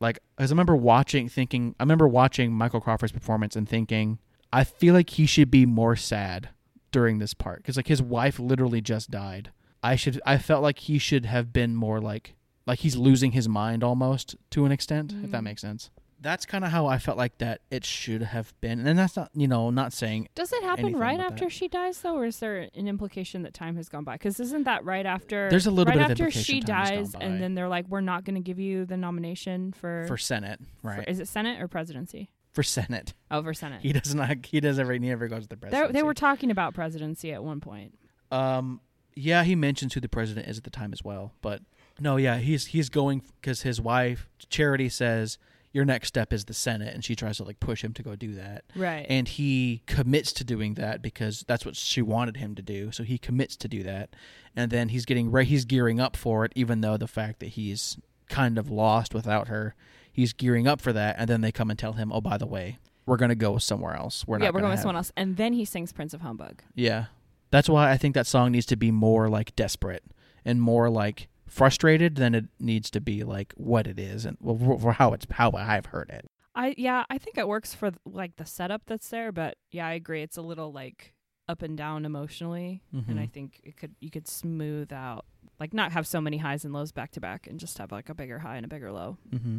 Like, 0.00 0.18
as 0.38 0.50
I 0.50 0.52
remember 0.54 0.76
watching, 0.76 1.28
thinking, 1.28 1.74
I 1.78 1.82
remember 1.84 2.08
watching 2.08 2.52
Michael 2.52 2.80
Crawford's 2.80 3.12
performance 3.12 3.54
and 3.56 3.68
thinking, 3.68 4.18
I 4.52 4.64
feel 4.64 4.92
like 4.92 5.10
he 5.10 5.24
should 5.26 5.50
be 5.50 5.66
more 5.66 5.96
sad 5.96 6.50
during 6.94 7.18
this 7.18 7.34
part 7.34 7.58
because 7.58 7.76
like 7.76 7.88
his 7.88 8.00
wife 8.00 8.38
literally 8.38 8.80
just 8.80 9.10
died. 9.10 9.50
I 9.82 9.96
should, 9.96 10.20
I 10.24 10.38
felt 10.38 10.62
like 10.62 10.78
he 10.78 10.96
should 10.98 11.26
have 11.26 11.52
been 11.52 11.74
more 11.74 12.00
like, 12.00 12.36
like 12.66 12.78
he's 12.78 12.96
losing 12.96 13.32
his 13.32 13.48
mind 13.48 13.82
almost 13.84 14.36
to 14.50 14.64
an 14.64 14.72
extent, 14.72 15.12
if 15.24 15.30
that 15.32 15.40
Mm. 15.42 15.44
makes 15.50 15.60
sense. 15.60 15.90
That's 16.20 16.46
kind 16.46 16.64
of 16.64 16.70
how 16.70 16.86
I 16.86 16.96
felt 16.98 17.18
like 17.18 17.36
that 17.38 17.60
it 17.70 17.84
should 17.84 18.22
have 18.22 18.54
been, 18.62 18.86
and 18.86 18.98
that's 18.98 19.14
not, 19.16 19.28
you 19.34 19.46
know, 19.46 19.68
not 19.68 19.92
saying 19.92 20.28
Does 20.34 20.52
it 20.54 20.62
happen 20.62 20.96
right 20.96 21.20
after 21.20 21.44
that. 21.46 21.50
she 21.52 21.68
dies, 21.68 22.00
though, 22.00 22.16
or 22.16 22.24
is 22.24 22.38
there 22.38 22.70
an 22.74 22.88
implication 22.88 23.42
that 23.42 23.52
time 23.52 23.76
has 23.76 23.90
gone 23.90 24.04
by? 24.04 24.14
Because 24.14 24.40
isn't 24.40 24.62
that 24.64 24.82
right 24.86 25.04
after? 25.04 25.50
There's 25.50 25.66
a 25.66 25.70
little 25.70 25.90
right 25.92 25.98
bit 25.98 26.04
of 26.06 26.10
after 26.12 26.24
implication 26.24 26.54
she 26.54 26.60
time 26.60 26.76
has 26.86 27.10
gone 27.12 27.20
dies, 27.20 27.28
and 27.28 27.42
then 27.42 27.54
they're 27.54 27.68
like, 27.68 27.86
"We're 27.88 28.00
not 28.00 28.24
going 28.24 28.36
to 28.36 28.40
give 28.40 28.58
you 28.58 28.86
the 28.86 28.96
nomination 28.96 29.72
for, 29.72 30.04
for 30.08 30.16
Senate, 30.16 30.60
for- 30.80 30.88
right? 30.96 31.08
is 31.08 31.18
it 31.20 31.28
Senate 31.28 31.60
or 31.60 31.68
presidency? 31.68 32.30
For 32.54 32.62
Senate, 32.62 33.12
Oh, 33.30 33.42
for 33.42 33.52
Senate. 33.52 33.82
he 33.82 33.92
does 33.92 34.14
not. 34.14 34.46
He 34.46 34.60
does 34.60 34.78
ever. 34.78 34.92
He 34.94 34.98
never 35.00 35.28
goes 35.28 35.42
to 35.42 35.48
the 35.48 35.56
presidency. 35.56 35.92
they 35.92 36.02
were 36.02 36.14
talking 36.14 36.50
about 36.50 36.72
presidency 36.72 37.32
at 37.32 37.44
one 37.44 37.60
point. 37.60 37.98
Um, 38.30 38.80
yeah, 39.14 39.44
he 39.44 39.54
mentions 39.54 39.92
who 39.94 40.00
the 40.00 40.08
president 40.08 40.48
is 40.48 40.56
at 40.58 40.64
the 40.64 40.70
time 40.70 40.92
as 40.92 41.04
well. 41.04 41.32
But 41.42 41.60
no, 42.00 42.16
yeah, 42.16 42.38
he's 42.38 42.66
he's 42.66 42.88
going 42.88 43.22
because 43.40 43.62
his 43.62 43.80
wife 43.80 44.28
Charity 44.48 44.88
says, 44.88 45.36
your 45.72 45.84
next 45.84 46.06
step 46.08 46.32
is 46.32 46.44
the 46.44 46.54
Senate, 46.54 46.94
and 46.94 47.04
she 47.04 47.16
tries 47.16 47.38
to 47.38 47.44
like 47.44 47.58
push 47.58 47.82
him 47.82 47.92
to 47.94 48.02
go 48.04 48.14
do 48.14 48.34
that. 48.36 48.64
Right. 48.76 49.04
And 49.08 49.26
he 49.26 49.82
commits 49.86 50.32
to 50.34 50.44
doing 50.44 50.74
that 50.74 51.02
because 51.02 51.44
that's 51.48 51.66
what 51.66 51.74
she 51.74 52.02
wanted 52.02 52.36
him 52.36 52.54
to 52.54 52.62
do. 52.62 52.92
So 52.92 53.02
he 53.02 53.18
commits 53.18 53.56
to 53.56 53.68
do 53.68 53.82
that, 53.82 54.14
and 54.54 54.70
then 54.70 54.90
he's 54.90 55.04
getting 55.04 55.30
right. 55.32 55.46
He's 55.46 55.64
gearing 55.64 55.98
up 55.98 56.16
for 56.16 56.44
it, 56.44 56.52
even 56.54 56.80
though 56.82 56.96
the 56.96 57.08
fact 57.08 57.40
that 57.40 57.48
he's 57.50 57.98
kind 58.28 58.56
of 58.58 58.70
lost 58.70 59.12
without 59.14 59.48
her, 59.48 59.74
he's 60.14 60.32
gearing 60.32 60.66
up 60.66 60.80
for 60.80 60.94
that. 60.94 61.16
And 61.18 61.28
then 61.28 61.42
they 61.42 61.52
come 61.52 61.68
and 61.68 61.78
tell 61.78 61.92
him, 61.92 62.10
"Oh, 62.10 62.22
by 62.22 62.38
the 62.38 62.46
way, 62.46 62.78
we're 63.04 63.18
gonna 63.18 63.34
go 63.34 63.58
somewhere 63.58 63.94
else. 63.94 64.26
We're 64.26 64.38
yeah, 64.38 64.46
not. 64.46 64.54
we're 64.54 64.62
with 64.62 64.70
have- 64.70 64.80
someone 64.80 64.96
else. 64.96 65.12
And 65.16 65.36
then 65.36 65.52
he 65.52 65.64
sings 65.66 65.92
Prince 65.92 66.14
of 66.14 66.22
Humbug. 66.22 66.62
Yeah, 66.74 67.06
that's 67.50 67.68
why 67.68 67.90
I 67.90 67.98
think 67.98 68.14
that 68.14 68.26
song 68.26 68.52
needs 68.52 68.66
to 68.66 68.76
be 68.76 68.90
more 68.90 69.28
like 69.28 69.54
desperate 69.56 70.04
and 70.44 70.62
more 70.62 70.88
like 70.88 71.28
frustrated 71.46 72.16
than 72.16 72.34
it 72.34 72.46
needs 72.58 72.90
to 72.90 73.00
be 73.00 73.22
like 73.22 73.52
what 73.56 73.86
it 73.86 73.98
is 73.98 74.24
and 74.24 74.38
well, 74.40 74.78
for- 74.78 74.92
how 74.92 75.12
it's 75.12 75.26
how 75.32 75.50
I've 75.52 75.86
heard 75.86 76.10
it. 76.10 76.30
I 76.54 76.74
yeah, 76.78 77.04
I 77.10 77.18
think 77.18 77.36
it 77.36 77.48
works 77.48 77.74
for 77.74 77.90
like 78.06 78.36
the 78.36 78.46
setup 78.46 78.82
that's 78.86 79.08
there, 79.08 79.32
but 79.32 79.56
yeah, 79.70 79.86
I 79.86 79.94
agree. 79.94 80.22
It's 80.22 80.36
a 80.36 80.42
little 80.42 80.72
like 80.72 81.14
up 81.48 81.62
and 81.62 81.76
down 81.76 82.06
emotionally, 82.06 82.82
and 82.92 83.04
mm-hmm. 83.04 83.18
I 83.18 83.26
think 83.26 83.60
it 83.64 83.76
could 83.76 83.94
you 84.00 84.10
could 84.10 84.28
smooth 84.28 84.92
out 84.92 85.26
like 85.60 85.72
not 85.72 85.92
have 85.92 86.06
so 86.06 86.20
many 86.20 86.38
highs 86.38 86.64
and 86.64 86.72
lows 86.74 86.92
back 86.92 87.10
to 87.12 87.20
back, 87.20 87.46
and 87.46 87.58
just 87.60 87.78
have 87.78 87.92
like 87.92 88.08
a 88.08 88.14
bigger 88.14 88.38
high 88.40 88.56
and 88.56 88.64
a 88.64 88.68
bigger 88.68 88.90
low. 88.92 89.18
hmm 89.30 89.58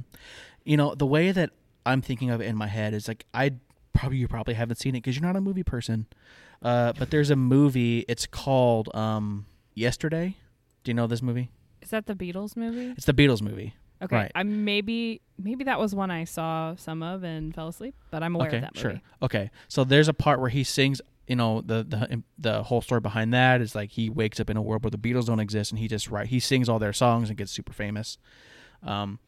You 0.64 0.78
know, 0.78 0.96
the 0.96 1.06
way 1.06 1.32
that 1.32 1.52
I'm 1.86 2.02
thinking 2.02 2.30
of 2.30 2.42
it 2.42 2.46
in 2.46 2.56
my 2.56 2.68
head 2.68 2.94
is 2.94 3.08
like 3.08 3.26
I 3.34 3.52
probably 3.94 4.18
you 4.18 4.28
probably 4.28 4.56
haven't 4.56 4.78
seen 4.78 4.96
it 4.96 5.00
because 5.00 5.16
you're 5.16 5.26
not 5.26 5.36
a 5.36 5.42
movie 5.42 5.64
person. 5.64 6.08
Uh, 6.62 6.94
but 6.98 7.12
there's 7.12 7.30
a 7.30 7.36
movie. 7.36 8.06
It's 8.08 8.26
called 8.26 8.94
um, 8.96 9.46
Yesterday. 9.74 10.36
Do 10.84 10.90
you 10.92 10.94
know 10.96 11.06
this 11.08 11.22
movie? 11.22 11.50
Is 11.82 11.90
that 11.92 12.08
the 12.08 12.16
Beatles 12.16 12.56
movie? 12.56 12.94
It's 12.98 13.06
the 13.06 13.14
Beatles 13.14 13.42
movie. 13.42 13.76
Okay, 14.02 14.16
Right. 14.16 14.32
I 14.36 14.44
maybe 14.44 15.22
maybe 15.38 15.64
that 15.66 15.80
was 15.80 15.96
one 15.96 16.12
I 16.12 16.26
saw 16.26 16.76
some 16.76 17.02
of 17.02 17.24
and 17.24 17.54
fell 17.56 17.68
asleep, 17.70 17.96
but 18.12 18.24
I'm 18.24 18.36
aware 18.36 18.48
okay, 18.48 18.58
of 18.58 18.62
that 18.64 18.78
sure. 18.78 18.92
movie. 18.92 19.04
Okay, 19.22 19.52
so 19.68 19.84
there's 19.84 20.08
a 20.08 20.14
part 20.14 20.40
where 20.40 20.50
he 20.50 20.64
sings. 20.64 21.02
You 21.28 21.36
know, 21.36 21.62
the 21.62 21.84
the 21.84 22.24
the 22.38 22.64
whole 22.64 22.82
story 22.82 23.02
behind 23.02 23.34
that 23.34 23.62
is 23.62 23.74
like 23.76 23.92
he 23.92 24.10
wakes 24.10 24.40
up 24.40 24.50
in 24.50 24.58
a 24.58 24.62
world 24.62 24.84
where 24.84 24.92
the 24.92 24.98
Beatles 24.98 25.26
don't 25.26 25.40
exist, 25.40 25.72
and 25.72 25.80
he 25.80 25.88
just 25.88 26.10
write 26.10 26.28
he 26.28 26.40
sings 26.40 26.70
all 26.70 26.78
their 26.80 26.94
songs 26.94 27.30
and 27.30 27.38
gets 27.38 27.52
super 27.52 27.74
famous. 27.74 28.18
Um, 28.84 29.20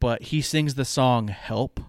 but 0.00 0.22
he 0.24 0.40
sings 0.42 0.74
the 0.74 0.84
song 0.84 1.28
"Help." 1.28 1.80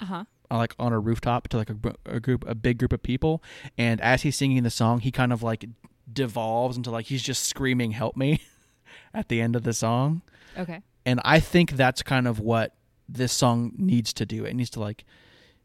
Uh 0.00 0.04
huh. 0.06 0.24
uh, 0.50 0.56
like 0.58 0.74
on 0.80 0.92
a 0.92 0.98
rooftop 0.98 1.46
to 1.48 1.56
like 1.56 1.70
a, 1.70 1.76
a 2.06 2.18
group 2.18 2.44
a 2.48 2.54
big 2.56 2.78
group 2.78 2.92
of 2.92 3.02
people 3.04 3.40
and 3.78 4.00
as 4.00 4.22
he's 4.22 4.34
singing 4.36 4.64
the 4.64 4.70
song 4.70 4.98
he 4.98 5.12
kind 5.12 5.32
of 5.32 5.44
like 5.44 5.64
devolves 6.12 6.76
into 6.76 6.90
like 6.90 7.06
he's 7.06 7.22
just 7.22 7.44
screaming 7.44 7.92
help 7.92 8.16
me 8.16 8.40
at 9.14 9.28
the 9.28 9.40
end 9.40 9.54
of 9.54 9.62
the 9.62 9.72
song 9.72 10.22
Okay. 10.58 10.80
and 11.06 11.20
i 11.24 11.38
think 11.38 11.72
that's 11.72 12.02
kind 12.02 12.26
of 12.26 12.40
what 12.40 12.74
this 13.08 13.32
song 13.32 13.72
needs 13.76 14.12
to 14.14 14.26
do 14.26 14.44
it 14.44 14.54
needs 14.54 14.70
to 14.70 14.80
like 14.80 15.04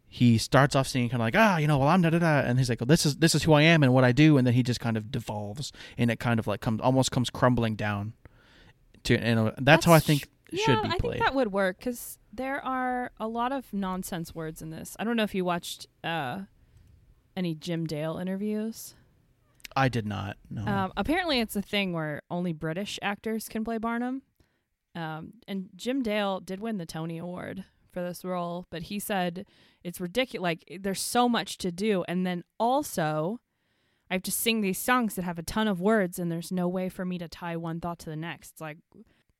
he 0.08 0.38
starts 0.38 0.76
off 0.76 0.88
singing 0.88 1.10
kind 1.10 1.22
of 1.22 1.26
like 1.26 1.36
ah 1.36 1.58
you 1.58 1.68
know 1.68 1.78
well 1.78 1.90
i'm 1.90 2.02
da 2.02 2.10
da 2.10 2.20
da 2.20 2.40
and 2.40 2.58
he's 2.58 2.70
like 2.70 2.80
well, 2.80 2.88
this 2.88 3.06
is 3.06 3.18
this 3.18 3.36
is 3.36 3.44
who 3.44 3.54
i 3.54 3.62
am 3.62 3.84
and 3.84 3.94
what 3.94 4.04
i 4.04 4.12
do 4.12 4.38
and 4.38 4.48
then 4.48 4.54
he 4.54 4.64
just 4.64 4.80
kind 4.80 4.96
of 4.96 5.12
devolves 5.12 5.72
and 5.98 6.10
it 6.10 6.20
kind 6.20 6.40
of 6.40 6.48
like 6.48 6.62
comes 6.62 6.80
almost 6.82 7.12
comes 7.12 7.30
crumbling 7.30 7.76
down 7.76 8.14
to 9.04 9.18
and 9.18 9.54
that's, 9.60 9.86
how 9.86 9.94
i 9.94 10.00
think 10.00 10.28
should 10.54 10.78
yeah, 10.78 10.82
be 10.82 10.90
I 10.90 10.98
played 10.98 11.14
think 11.14 11.26
that 11.26 11.36
would 11.36 11.52
work 11.52 11.78
because 11.78 12.18
there 12.32 12.64
are 12.64 13.12
a 13.20 13.28
lot 13.28 13.52
of 13.52 13.74
nonsense 13.74 14.34
words 14.34 14.62
in 14.62 14.70
this. 14.70 14.96
I 15.00 15.04
don't 15.04 15.18
know 15.18 15.24
if 15.24 15.36
you 15.36 15.44
watched 15.44 15.88
uh, 16.04 16.42
any 17.36 17.56
Jim 17.56 17.86
Dale 17.86 18.18
interviews. 18.18 18.96
i 19.76 19.90
did 19.90 20.06
not 20.06 20.38
no 20.50 20.66
Um, 20.66 20.94
apparently, 20.96 21.40
it's 21.40 21.56
a 21.56 21.62
thing 21.62 21.94
where 21.94 22.22
only 22.30 22.54
British 22.54 23.00
actors 23.02 23.50
can 23.50 23.64
play 23.64 23.78
Barnum. 23.78 24.22
Um, 24.96 25.34
and 25.48 25.70
Jim 25.76 26.02
Dale 26.02 26.40
did 26.40 26.60
win 26.60 26.78
the 26.78 26.86
Tony 26.86 27.18
Award 27.18 27.66
for 27.98 28.04
this 28.04 28.24
role, 28.24 28.66
but 28.70 28.84
he 28.84 29.00
said 29.00 29.46
it's 29.84 30.00
ridiculous. 30.00 30.44
Like, 30.44 30.80
there's 30.82 31.02
so 31.02 31.28
much 31.28 31.58
to 31.60 31.72
do. 31.72 32.04
And 32.08 32.26
then 32.28 32.44
also, 32.60 33.40
I 34.12 34.14
have 34.16 34.24
to 34.24 34.32
sing 34.32 34.62
these 34.62 34.78
songs 34.78 35.16
that 35.16 35.24
have 35.24 35.40
a 35.40 35.44
ton 35.44 35.68
of 35.68 35.82
words, 35.82 36.20
and 36.20 36.32
there's 36.32 36.52
no 36.52 36.68
way 36.68 36.90
for 36.90 37.06
me 37.06 37.18
to 37.18 37.28
tie 37.28 37.56
one 37.58 37.80
thought 37.80 38.00
to 38.00 38.10
the 38.10 38.16
next. 38.16 38.52
It's 38.52 38.62
like, 38.62 38.78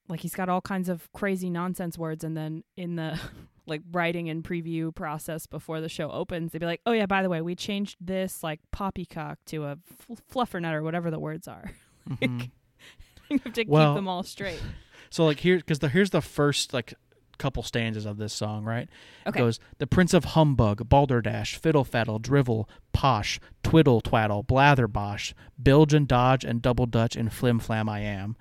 like 0.10 0.22
he's 0.22 0.36
got 0.36 0.50
all 0.50 0.62
kinds 0.62 0.90
of 0.90 1.12
crazy 1.14 1.50
nonsense 1.50 1.98
words, 1.98 2.24
and 2.24 2.36
then 2.36 2.64
in 2.76 2.96
the 2.96 3.20
like 3.68 3.82
writing 3.92 4.30
and 4.30 4.44
preview 4.44 4.94
process 4.96 5.46
before 5.46 5.82
the 5.82 5.90
show 5.90 6.10
opens, 6.12 6.52
they'd 6.52 6.60
be 6.60 6.66
like, 6.66 6.82
"Oh 6.86 6.94
yeah, 6.94 7.06
by 7.06 7.22
the 7.22 7.30
way, 7.30 7.42
we 7.42 7.54
changed 7.56 7.98
this 8.00 8.42
like 8.42 8.60
poppycock 8.72 9.38
to 9.48 9.66
a 9.66 9.72
f- 10.12 10.22
fluffernut 10.28 10.74
or 10.74 10.82
whatever 10.84 11.12
the 11.12 11.20
words 11.20 11.48
are." 11.48 11.72
Mhm. 12.10 12.50
you 13.30 13.40
have 13.44 13.52
to 13.54 13.66
Well- 13.68 13.92
keep 13.94 13.98
them 13.98 14.08
all 14.08 14.24
straight. 14.24 14.62
So 15.10 15.26
like 15.26 15.40
here, 15.42 15.58
because 15.58 15.80
the 15.80 15.90
here's 15.90 16.10
the 16.12 16.22
first 16.22 16.74
like 16.74 16.94
couple 17.38 17.64
stanzas 17.64 18.06
of 18.06 18.18
this 18.18 18.34
song, 18.34 18.64
right? 18.64 18.88
Okay. 19.26 19.40
It 19.40 19.44
goes 19.44 19.60
the 19.78 19.88
Prince 19.88 20.14
of 20.14 20.26
Humbug, 20.26 20.88
Balderdash, 20.90 21.56
Fiddle 21.58 21.86
Faddle, 21.86 22.20
Drivel, 22.22 22.68
Posh, 22.94 23.40
Twiddle 23.64 24.02
Twaddle, 24.02 24.44
Blatherbosh, 24.44 25.34
Bilge 25.62 25.94
and 25.94 26.08
Dodge 26.08 26.44
and 26.44 26.62
Double 26.62 26.86
Dutch 26.86 27.16
and 27.16 27.32
Flim 27.32 27.60
Flam 27.60 27.88
I 27.90 28.00
am. 28.02 28.36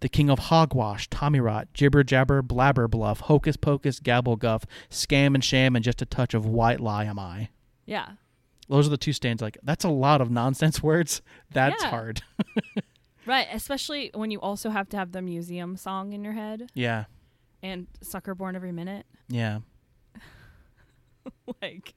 The 0.00 0.08
King 0.08 0.28
of 0.28 0.38
Hogwash, 0.38 1.08
Tommy 1.08 1.40
Rot, 1.40 1.68
Jibber 1.72 2.04
Jabber, 2.04 2.42
Blabber 2.42 2.88
Bluff, 2.88 3.20
Hocus 3.20 3.56
Pocus, 3.56 4.00
Gabble 4.00 4.36
Guff, 4.36 4.66
Scam 4.90 5.34
and 5.34 5.42
Sham, 5.42 5.74
and 5.74 5.84
just 5.84 6.02
a 6.02 6.06
touch 6.06 6.34
of 6.34 6.44
White 6.44 6.80
Lie 6.80 7.04
am 7.04 7.18
I. 7.18 7.48
Yeah. 7.86 8.10
Those 8.68 8.86
are 8.86 8.90
the 8.90 8.96
two 8.98 9.12
stanzas. 9.14 9.42
Like 9.42 9.58
that's 9.62 9.84
a 9.84 9.88
lot 9.88 10.20
of 10.20 10.30
nonsense 10.30 10.82
words. 10.82 11.22
That's 11.50 11.82
Yeah. 11.82 11.90
hard. 11.90 12.22
Right, 13.26 13.46
especially 13.52 14.10
when 14.12 14.30
you 14.30 14.38
also 14.38 14.68
have 14.68 14.86
to 14.90 14.98
have 14.98 15.12
the 15.12 15.22
museum 15.22 15.78
song 15.78 16.12
in 16.12 16.22
your 16.24 16.34
head 16.34 16.68
yeah, 16.74 17.04
and 17.64 17.86
Sucker 18.02 18.34
Born 18.34 18.54
Every 18.54 18.72
Minute. 18.72 19.06
yeah. 19.28 19.60
like, 21.62 21.94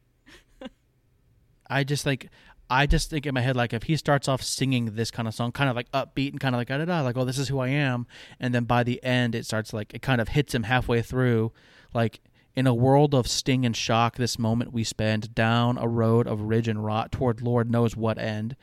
I 1.69 1.83
just 1.83 2.05
like 2.05 2.29
I 2.69 2.85
just 2.85 3.09
think 3.09 3.25
in 3.25 3.33
my 3.33 3.41
head 3.41 3.55
like 3.55 3.73
if 3.73 3.83
he 3.83 3.97
starts 3.97 4.27
off 4.27 4.41
singing 4.41 4.95
this 4.95 5.11
kind 5.11 5.27
of 5.27 5.33
song, 5.33 5.51
kind 5.51 5.69
of 5.69 5.75
like 5.75 5.91
upbeat 5.91 6.31
and 6.31 6.39
kind 6.39 6.55
of 6.55 6.59
like 6.59 6.69
da 6.69 6.77
da 6.77 6.85
da, 6.85 7.01
like 7.01 7.17
oh 7.17 7.25
this 7.25 7.37
is 7.37 7.49
who 7.49 7.59
I 7.59 7.67
am, 7.67 8.07
and 8.39 8.55
then 8.55 8.63
by 8.63 8.83
the 8.83 9.03
end 9.03 9.35
it 9.35 9.45
starts 9.45 9.73
like 9.73 9.93
it 9.93 10.01
kind 10.01 10.21
of 10.21 10.29
hits 10.29 10.55
him 10.55 10.63
halfway 10.63 11.01
through, 11.01 11.51
like 11.93 12.21
in 12.55 12.65
a 12.65 12.73
world 12.73 13.13
of 13.13 13.27
sting 13.27 13.65
and 13.65 13.75
shock, 13.75 14.15
this 14.15 14.39
moment 14.39 14.73
we 14.73 14.83
spend 14.83 15.35
down 15.35 15.77
a 15.77 15.87
road 15.87 16.27
of 16.27 16.41
ridge 16.41 16.67
and 16.67 16.83
rot 16.83 17.11
toward 17.11 17.41
Lord 17.41 17.69
knows 17.69 17.95
what 17.95 18.17
end. 18.17 18.55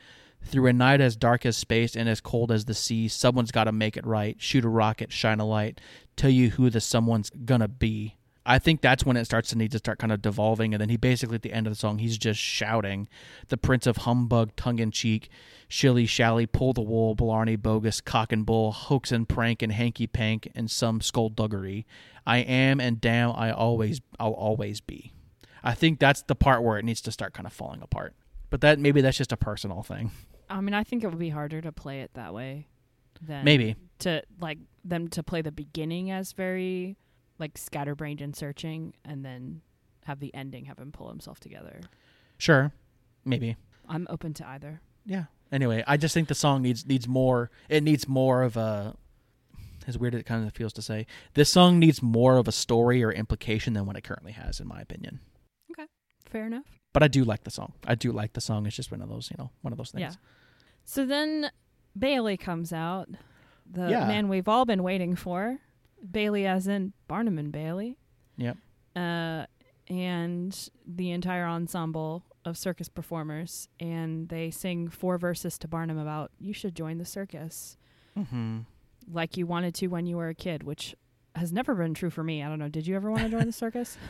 Through 0.45 0.67
a 0.67 0.73
night 0.73 1.01
as 1.01 1.15
dark 1.15 1.45
as 1.45 1.57
space 1.57 1.95
and 1.95 2.07
as 2.07 2.21
cold 2.21 2.51
as 2.51 2.65
the 2.65 2.73
sea, 2.73 3.07
someone's 3.07 3.51
got 3.51 3.65
to 3.65 3.71
make 3.71 3.97
it 3.97 4.05
right. 4.05 4.37
Shoot 4.39 4.63
a 4.63 4.69
rocket, 4.69 5.11
shine 5.11 5.39
a 5.39 5.45
light, 5.45 5.81
tell 6.15 6.29
you 6.29 6.51
who 6.51 6.69
the 6.69 6.79
someone's 6.79 7.29
gonna 7.29 7.67
be. 7.67 8.15
I 8.45 8.59
think 8.59 8.81
that's 8.81 9.03
when 9.03 9.17
it 9.17 9.25
starts 9.25 9.49
to 9.49 9.57
need 9.57 9.71
to 9.71 9.79
start 9.79 9.97
kind 9.97 10.11
of 10.11 10.21
devolving, 10.21 10.73
and 10.73 10.79
then 10.79 10.89
he 10.89 10.97
basically 10.97 11.35
at 11.35 11.41
the 11.41 11.51
end 11.51 11.65
of 11.65 11.71
the 11.71 11.79
song 11.79 11.97
he's 11.97 12.17
just 12.17 12.39
shouting, 12.39 13.09
"The 13.47 13.57
Prince 13.57 13.87
of 13.87 13.97
Humbug, 13.97 14.55
tongue 14.55 14.77
in 14.77 14.91
cheek, 14.91 15.29
shilly 15.67 16.05
shally, 16.05 16.45
pull 16.45 16.71
the 16.71 16.81
wool, 16.81 17.15
blarney, 17.15 17.55
bogus, 17.55 17.99
cock 17.99 18.31
and 18.31 18.45
bull, 18.45 18.71
hoax 18.71 19.11
and 19.11 19.27
prank, 19.27 19.63
and 19.63 19.71
hanky 19.71 20.05
pank, 20.05 20.47
and 20.53 20.69
some 20.69 21.01
skullduggery. 21.01 21.87
I 22.25 22.37
am 22.37 22.79
and 22.79 23.01
damn, 23.01 23.31
I 23.31 23.51
always, 23.51 23.99
I'll 24.19 24.33
always 24.33 24.79
be." 24.79 25.11
I 25.63 25.73
think 25.73 25.99
that's 25.99 26.21
the 26.21 26.35
part 26.35 26.63
where 26.63 26.77
it 26.77 26.85
needs 26.85 27.01
to 27.01 27.11
start 27.11 27.33
kind 27.33 27.47
of 27.47 27.53
falling 27.53 27.81
apart. 27.81 28.13
But 28.51 28.61
that 28.61 28.77
maybe 28.77 29.01
that's 29.01 29.17
just 29.17 29.31
a 29.31 29.37
personal 29.37 29.81
thing. 29.81 30.11
I 30.49 30.61
mean, 30.61 30.73
I 30.73 30.83
think 30.83 31.03
it 31.03 31.07
would 31.07 31.19
be 31.19 31.29
harder 31.29 31.61
to 31.61 31.71
play 31.71 32.01
it 32.01 32.11
that 32.13 32.33
way 32.33 32.67
than 33.21 33.45
Maybe. 33.45 33.75
to 33.99 34.21
like 34.39 34.59
them 34.83 35.07
to 35.09 35.23
play 35.23 35.41
the 35.41 35.51
beginning 35.51 36.11
as 36.11 36.33
very 36.33 36.97
like 37.39 37.57
scatterbrained 37.57 38.21
and 38.21 38.35
searching, 38.35 38.93
and 39.03 39.25
then 39.25 39.61
have 40.05 40.19
the 40.19 40.33
ending 40.33 40.65
have 40.65 40.77
him 40.79 40.91
pull 40.91 41.09
himself 41.09 41.39
together. 41.39 41.81
Sure, 42.37 42.71
maybe. 43.23 43.55
I'm 43.87 44.07
open 44.09 44.33
to 44.35 44.47
either. 44.47 44.81
Yeah. 45.05 45.25
Anyway, 45.51 45.83
I 45.87 45.97
just 45.97 46.13
think 46.13 46.27
the 46.27 46.35
song 46.35 46.61
needs 46.61 46.85
needs 46.85 47.07
more. 47.07 47.51
It 47.69 47.83
needs 47.83 48.07
more 48.07 48.43
of 48.43 48.57
a. 48.57 48.95
As 49.87 49.99
weird 49.99 50.15
as 50.15 50.21
it 50.21 50.25
kind 50.25 50.47
of 50.47 50.53
feels 50.53 50.73
to 50.73 50.81
say, 50.81 51.05
this 51.35 51.51
song 51.51 51.77
needs 51.77 52.01
more 52.01 52.37
of 52.37 52.47
a 52.47 52.51
story 52.51 53.03
or 53.03 53.11
implication 53.11 53.73
than 53.73 53.85
what 53.85 53.95
it 53.95 54.03
currently 54.03 54.31
has, 54.31 54.59
in 54.59 54.67
my 54.67 54.81
opinion. 54.81 55.19
Okay, 55.71 55.85
fair 56.27 56.47
enough. 56.47 56.65
But 56.95 57.03
I 57.03 57.07
do 57.09 57.23
like 57.25 57.43
the 57.43 57.51
song. 57.51 57.73
I 57.85 57.93
do 57.95 58.11
like 58.11 58.33
the 58.33 58.41
song. 58.41 58.65
It's 58.65 58.75
just 58.75 58.89
one 58.89 59.01
of 59.01 59.09
those, 59.09 59.29
you 59.29 59.35
know, 59.37 59.51
one 59.61 59.71
of 59.73 59.77
those 59.77 59.91
things. 59.91 60.01
Yeah. 60.01 60.11
So 60.85 61.05
then 61.05 61.51
Bailey 61.97 62.37
comes 62.37 62.71
out, 62.73 63.09
the 63.69 63.89
Yeah. 63.89 64.07
man 64.07 64.29
we've 64.29 64.47
all 64.47 64.65
been 64.65 64.81
waiting 64.81 65.15
for. 65.15 65.59
Bailey, 66.09 66.45
as 66.47 66.67
in 66.67 66.93
Barnum 67.07 67.37
and 67.37 67.51
Bailey. 67.51 67.97
Yep. 68.37 68.57
Uh, 68.95 69.45
and 69.89 70.69
the 70.87 71.11
entire 71.11 71.45
ensemble 71.45 72.23
of 72.45 72.57
circus 72.57 72.87
performers, 72.89 73.67
and 73.79 74.29
they 74.29 74.49
sing 74.51 74.87
four 74.87 75.17
verses 75.17 75.57
to 75.59 75.67
Barnum 75.67 75.97
about 75.97 76.31
you 76.39 76.53
should 76.53 76.75
join 76.75 76.97
the 76.97 77.05
circus 77.05 77.77
Mm-hmm. 78.17 78.59
like 79.11 79.35
you 79.35 79.45
wanted 79.45 79.75
to 79.75 79.87
when 79.87 80.05
you 80.05 80.15
were 80.15 80.29
a 80.29 80.35
kid, 80.35 80.63
which 80.63 80.95
has 81.35 81.51
never 81.51 81.75
been 81.75 81.93
true 81.93 82.09
for 82.09 82.23
me. 82.23 82.41
I 82.41 82.47
don't 82.47 82.59
know. 82.59 82.69
Did 82.69 82.87
you 82.87 82.95
ever 82.95 83.11
want 83.11 83.23
to 83.23 83.29
join 83.29 83.45
the 83.47 83.51
circus? 83.51 83.97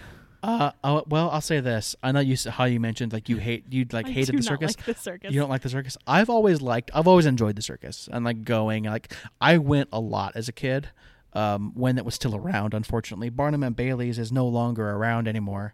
Uh, 0.47 0.71
oh, 0.83 1.03
well, 1.07 1.29
I'll 1.31 1.41
say 1.41 1.59
this. 1.59 1.95
I 2.03 2.11
know 2.11 2.19
you 2.19 2.35
how 2.49 2.65
you 2.65 2.79
mentioned 2.79 3.13
like 3.13 3.29
you 3.29 3.37
hate 3.37 3.65
you'd 3.71 3.93
like 3.93 4.07
I 4.07 4.11
hated 4.11 4.37
the 4.37 4.43
circus. 4.43 4.77
like 4.77 4.85
the 4.85 4.93
circus. 5.01 5.33
You 5.33 5.39
don't 5.39 5.49
like 5.49 5.61
the 5.63 5.69
circus? 5.69 5.97
I've 6.05 6.29
always 6.29 6.61
liked. 6.61 6.91
I've 6.93 7.07
always 7.07 7.25
enjoyed 7.25 7.55
the 7.55 7.61
circus 7.61 8.07
and 8.11 8.23
like 8.23 8.43
going. 8.43 8.83
Like 8.83 9.11
I 9.41 9.57
went 9.57 9.89
a 9.91 9.99
lot 9.99 10.33
as 10.35 10.47
a 10.47 10.53
kid. 10.53 10.89
um, 11.33 11.73
when 11.75 11.97
it 11.97 12.05
was 12.05 12.15
still 12.15 12.35
around. 12.35 12.73
Unfortunately, 12.73 13.29
Barnum 13.29 13.61
and 13.63 13.75
Bailey's 13.75 14.17
is 14.17 14.31
no 14.31 14.47
longer 14.47 14.89
around 14.91 15.27
anymore. 15.27 15.73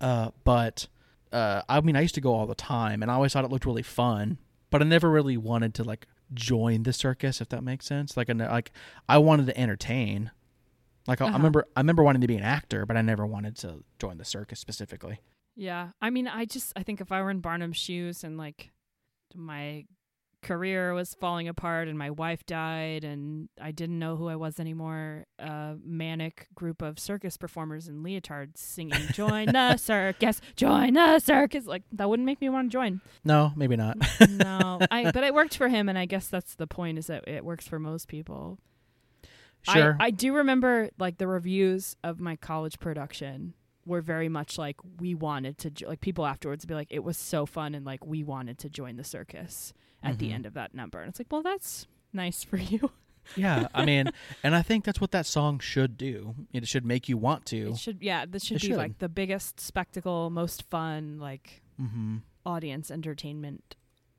Uh, 0.00 0.30
but 0.44 0.86
uh, 1.32 1.62
I 1.68 1.80
mean, 1.80 1.96
I 1.96 2.02
used 2.02 2.14
to 2.16 2.20
go 2.20 2.34
all 2.34 2.46
the 2.46 2.54
time, 2.54 3.02
and 3.02 3.10
I 3.10 3.14
always 3.14 3.32
thought 3.32 3.44
it 3.44 3.50
looked 3.50 3.64
really 3.66 3.82
fun. 3.82 4.38
But 4.70 4.82
I 4.82 4.84
never 4.84 5.08
really 5.10 5.36
wanted 5.38 5.72
to 5.74 5.84
like 5.84 6.06
join 6.34 6.82
the 6.82 6.92
circus, 6.92 7.40
if 7.40 7.48
that 7.48 7.64
makes 7.64 7.86
sense. 7.86 8.16
Like, 8.18 8.28
like 8.28 8.70
I 9.08 9.16
wanted 9.18 9.46
to 9.46 9.58
entertain. 9.58 10.30
Like 11.08 11.22
uh-huh. 11.22 11.32
I 11.32 11.36
remember, 11.36 11.64
I 11.74 11.80
remember 11.80 12.02
wanting 12.02 12.20
to 12.20 12.28
be 12.28 12.36
an 12.36 12.42
actor, 12.42 12.84
but 12.84 12.96
I 12.96 13.02
never 13.02 13.26
wanted 13.26 13.56
to 13.56 13.82
join 13.98 14.18
the 14.18 14.24
circus 14.24 14.60
specifically. 14.60 15.20
Yeah, 15.56 15.88
I 16.00 16.10
mean, 16.10 16.28
I 16.28 16.44
just 16.44 16.72
I 16.76 16.84
think 16.84 17.00
if 17.00 17.10
I 17.10 17.22
were 17.22 17.30
in 17.30 17.40
Barnum's 17.40 17.78
shoes 17.78 18.22
and 18.22 18.36
like 18.36 18.70
my 19.34 19.86
career 20.40 20.94
was 20.94 21.14
falling 21.14 21.48
apart 21.48 21.88
and 21.88 21.98
my 21.98 22.10
wife 22.10 22.46
died 22.46 23.02
and 23.02 23.48
I 23.60 23.72
didn't 23.72 23.98
know 23.98 24.14
who 24.14 24.28
I 24.28 24.36
was 24.36 24.60
anymore. 24.60 25.24
A 25.38 25.74
manic 25.82 26.46
group 26.54 26.80
of 26.80 26.98
circus 26.98 27.36
performers 27.36 27.88
in 27.88 28.04
leotards 28.04 28.58
singing 28.58 29.08
"Join 29.12 29.46
the 29.46 29.76
circus, 29.78 30.42
join 30.56 30.92
the 30.92 31.18
circus." 31.20 31.66
Like 31.66 31.84
that 31.92 32.08
wouldn't 32.08 32.26
make 32.26 32.40
me 32.40 32.50
want 32.50 32.70
to 32.70 32.72
join. 32.72 33.00
No, 33.24 33.52
maybe 33.56 33.76
not. 33.76 33.96
no, 34.28 34.78
I 34.90 35.10
but 35.14 35.24
it 35.24 35.34
worked 35.34 35.56
for 35.56 35.68
him, 35.68 35.88
and 35.88 35.98
I 35.98 36.04
guess 36.04 36.28
that's 36.28 36.54
the 36.54 36.66
point: 36.66 36.98
is 36.98 37.06
that 37.06 37.26
it 37.26 37.46
works 37.46 37.66
for 37.66 37.78
most 37.78 38.08
people. 38.08 38.58
Sure. 39.62 39.96
I, 40.00 40.06
I 40.06 40.10
do 40.10 40.34
remember 40.34 40.90
like 40.98 41.18
the 41.18 41.26
reviews 41.26 41.96
of 42.02 42.20
my 42.20 42.36
college 42.36 42.78
production 42.78 43.54
were 43.84 44.00
very 44.02 44.28
much 44.28 44.58
like 44.58 44.76
we 45.00 45.14
wanted 45.14 45.58
to 45.58 45.70
jo- 45.70 45.88
like 45.88 46.00
people 46.00 46.26
afterwards 46.26 46.64
be 46.64 46.74
like 46.74 46.88
it 46.90 47.02
was 47.02 47.16
so 47.16 47.46
fun 47.46 47.74
and 47.74 47.84
like 47.84 48.06
we 48.06 48.22
wanted 48.22 48.58
to 48.58 48.68
join 48.68 48.96
the 48.96 49.04
circus 49.04 49.72
at 50.02 50.12
mm-hmm. 50.12 50.18
the 50.18 50.32
end 50.32 50.46
of 50.46 50.54
that 50.54 50.74
number. 50.74 51.00
And 51.00 51.08
it's 51.08 51.18
like, 51.18 51.28
well, 51.30 51.42
that's 51.42 51.86
nice 52.12 52.44
for 52.44 52.56
you. 52.56 52.90
yeah, 53.36 53.68
I 53.74 53.84
mean, 53.84 54.10
and 54.42 54.54
I 54.54 54.62
think 54.62 54.84
that's 54.84 55.00
what 55.00 55.10
that 55.10 55.26
song 55.26 55.58
should 55.58 55.98
do. 55.98 56.34
It 56.52 56.66
should 56.66 56.86
make 56.86 57.08
you 57.08 57.16
want 57.16 57.46
to. 57.46 57.70
It 57.70 57.78
should, 57.78 57.98
yeah. 58.00 58.24
This 58.26 58.44
should 58.44 58.58
it 58.58 58.62
be 58.62 58.68
should. 58.68 58.76
like 58.76 58.98
the 58.98 59.08
biggest 59.08 59.60
spectacle, 59.60 60.30
most 60.30 60.62
fun, 60.70 61.18
like 61.18 61.62
mm-hmm. 61.80 62.18
audience 62.46 62.90
entertainment 62.90 63.76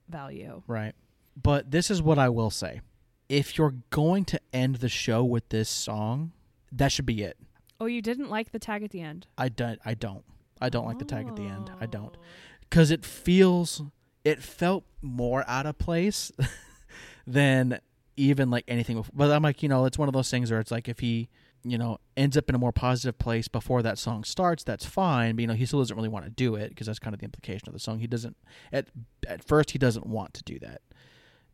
value. 0.08 0.64
Right. 0.68 0.94
But 1.42 1.72
this 1.72 1.90
is 1.90 2.02
what 2.02 2.20
I 2.20 2.30
will 2.30 2.52
say: 2.52 2.82
if 3.30 3.58
you're 3.58 3.76
going 3.92 4.26
to 4.26 4.42
end 4.52 4.78
the 4.78 4.90
show 4.90 5.24
with 5.24 5.48
this 5.50 5.70
song, 5.70 6.34
that 6.72 6.92
should 6.92 7.06
be 7.06 7.22
it. 7.22 7.38
Oh, 7.80 7.86
you 7.86 8.02
didn't 8.02 8.30
like 8.30 8.52
the 8.52 8.60
tag 8.60 8.84
at 8.84 8.92
the 8.92 9.02
end? 9.02 9.28
I 9.38 9.48
don't. 9.48 9.80
I 9.86 9.94
don't. 9.94 10.24
I 10.60 10.70
don't 10.70 10.84
oh. 10.84 10.88
like 10.88 11.00
the 11.00 11.06
tag 11.06 11.28
at 11.28 11.36
the 11.36 11.44
end. 11.44 11.72
I 11.80 11.86
oh. 11.86 11.88
don't, 11.88 12.18
because 12.62 12.92
it 12.92 13.06
feels 13.06 13.82
it 14.26 14.44
felt 14.44 14.84
more 15.02 15.46
out 15.48 15.66
of 15.66 15.78
place 15.78 16.32
than 17.28 17.80
even 18.18 18.50
like 18.50 18.66
anything. 18.68 19.04
But 19.14 19.32
I'm 19.32 19.44
like, 19.44 19.64
you 19.64 19.70
know, 19.70 19.86
it's 19.86 19.98
one 19.98 20.10
of 20.10 20.14
those 20.14 20.30
things 20.30 20.52
where 20.52 20.60
it's 20.60 20.72
like 20.72 20.90
if 20.90 21.00
he, 21.00 21.30
you 21.64 21.78
know, 21.78 22.00
ends 22.18 22.36
up 22.36 22.50
in 22.50 22.56
a 22.56 22.58
more 22.58 22.74
positive 22.74 23.18
place 23.18 23.48
before 23.48 23.82
that 23.84 23.98
song 23.98 24.24
starts, 24.26 24.64
that's 24.64 24.86
fine. 24.86 25.36
But 25.36 25.42
you 25.42 25.48
know, 25.48 25.54
he 25.54 25.66
still 25.66 25.80
doesn't 25.80 25.96
really 25.96 26.10
want 26.10 26.26
to 26.26 26.32
do 26.32 26.56
it 26.56 26.70
because 26.70 26.88
that's 26.88 27.00
kind 27.00 27.14
of 27.14 27.22
the 27.22 27.26
implication 27.26 27.70
of 27.70 27.74
the 27.74 27.80
song. 27.80 28.00
He 28.00 28.08
doesn't 28.08 28.36
at 28.74 28.88
at 29.28 29.44
first 29.44 29.72
he 29.72 29.80
doesn't 29.80 30.06
want 30.06 30.34
to 30.34 30.44
do 30.44 30.60
that, 30.60 30.82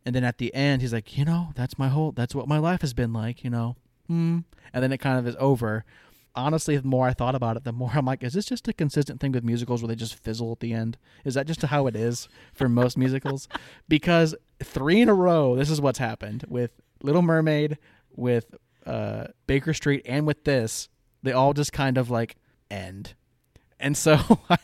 and 0.06 0.14
then 0.14 0.24
at 0.24 0.38
the 0.38 0.54
end 0.54 0.80
he's 0.80 0.94
like, 0.94 1.18
you 1.18 1.26
know, 1.26 1.50
that's 1.54 1.78
my 1.78 1.88
whole, 1.88 2.12
that's 2.12 2.34
what 2.34 2.48
my 2.48 2.58
life 2.58 2.80
has 2.80 2.94
been 2.94 3.12
like, 3.12 3.44
you 3.44 3.50
know, 3.50 3.76
hmm. 4.06 4.38
And 4.72 4.82
then 4.82 4.92
it 4.92 4.98
kind 4.98 5.18
of 5.18 5.26
is 5.26 5.36
over 5.38 5.84
honestly, 6.36 6.76
the 6.76 6.86
more 6.86 7.08
I 7.08 7.14
thought 7.14 7.34
about 7.34 7.56
it, 7.56 7.64
the 7.64 7.72
more 7.72 7.90
I'm 7.94 8.04
like, 8.04 8.22
is 8.22 8.34
this 8.34 8.44
just 8.44 8.68
a 8.68 8.72
consistent 8.72 9.20
thing 9.20 9.32
with 9.32 9.42
musicals 9.42 9.82
where 9.82 9.88
they 9.88 9.96
just 9.96 10.14
fizzle 10.14 10.52
at 10.52 10.60
the 10.60 10.72
end? 10.72 10.98
Is 11.24 11.34
that 11.34 11.46
just 11.46 11.62
how 11.62 11.86
it 11.86 11.96
is 11.96 12.28
for 12.52 12.68
most 12.68 12.96
musicals? 12.98 13.48
Because 13.88 14.34
three 14.62 15.00
in 15.00 15.08
a 15.08 15.14
row, 15.14 15.56
this 15.56 15.70
is 15.70 15.80
what's 15.80 15.98
happened 15.98 16.44
with 16.46 16.70
Little 17.02 17.22
Mermaid, 17.22 17.78
with 18.14 18.54
uh, 18.84 19.28
Baker 19.46 19.74
Street, 19.74 20.02
and 20.04 20.26
with 20.26 20.44
this. 20.44 20.88
They 21.22 21.32
all 21.32 21.54
just 21.54 21.72
kind 21.72 21.98
of 21.98 22.10
like 22.10 22.36
end. 22.70 23.14
And 23.80 23.96
so 23.96 24.40
I, 24.50 24.58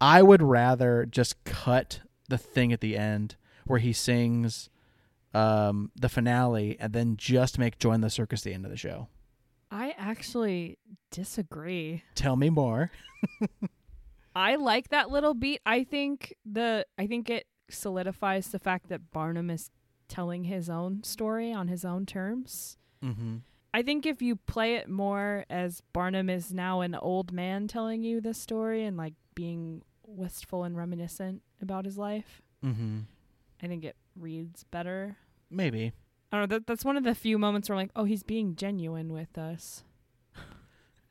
I 0.00 0.22
would 0.22 0.42
rather 0.42 1.06
just 1.06 1.42
cut 1.44 2.00
the 2.28 2.38
thing 2.38 2.72
at 2.72 2.80
the 2.80 2.96
end 2.96 3.36
where 3.64 3.78
he 3.78 3.92
sings 3.92 4.68
um, 5.34 5.90
the 5.96 6.08
finale 6.08 6.76
and 6.78 6.92
then 6.92 7.16
just 7.16 7.58
make 7.58 7.78
Join 7.78 8.00
the 8.00 8.10
Circus 8.10 8.42
the 8.42 8.52
end 8.52 8.64
of 8.64 8.70
the 8.70 8.76
show. 8.76 9.08
I 9.70 9.94
actually 9.96 10.78
disagree. 11.10 12.02
Tell 12.14 12.36
me 12.36 12.50
more. 12.50 12.90
I 14.36 14.56
like 14.56 14.88
that 14.88 15.10
little 15.10 15.34
beat. 15.34 15.60
I 15.64 15.84
think 15.84 16.34
the 16.44 16.86
I 16.98 17.06
think 17.06 17.30
it 17.30 17.46
solidifies 17.70 18.48
the 18.48 18.58
fact 18.58 18.88
that 18.88 19.10
Barnum 19.10 19.50
is 19.50 19.70
telling 20.08 20.44
his 20.44 20.68
own 20.68 21.02
story 21.04 21.52
on 21.52 21.68
his 21.68 21.84
own 21.84 22.04
terms. 22.06 22.76
Mm-hmm. 23.02 23.38
I 23.74 23.82
think 23.82 24.04
if 24.04 24.20
you 24.20 24.36
play 24.36 24.76
it 24.76 24.88
more 24.88 25.46
as 25.48 25.82
Barnum 25.94 26.28
is 26.28 26.52
now 26.52 26.82
an 26.82 26.94
old 26.94 27.32
man 27.32 27.66
telling 27.66 28.02
you 28.02 28.20
this 28.20 28.36
story 28.36 28.84
and 28.84 28.98
like 28.98 29.14
being 29.34 29.82
wistful 30.06 30.64
and 30.64 30.76
reminiscent 30.76 31.40
about 31.62 31.86
his 31.86 31.96
life, 31.96 32.42
mm-hmm. 32.62 33.00
I 33.62 33.66
think 33.66 33.84
it 33.84 33.96
reads 34.18 34.64
better. 34.64 35.16
Maybe. 35.50 35.92
I 36.30 36.38
don't 36.38 36.50
know. 36.50 36.56
That, 36.56 36.66
that's 36.66 36.84
one 36.84 36.96
of 36.96 37.04
the 37.04 37.14
few 37.14 37.38
moments 37.38 37.68
where 37.68 37.76
I'm 37.76 37.84
like, 37.84 37.92
oh, 37.94 38.04
he's 38.04 38.22
being 38.22 38.56
genuine 38.56 39.12
with 39.12 39.36
us. 39.38 39.84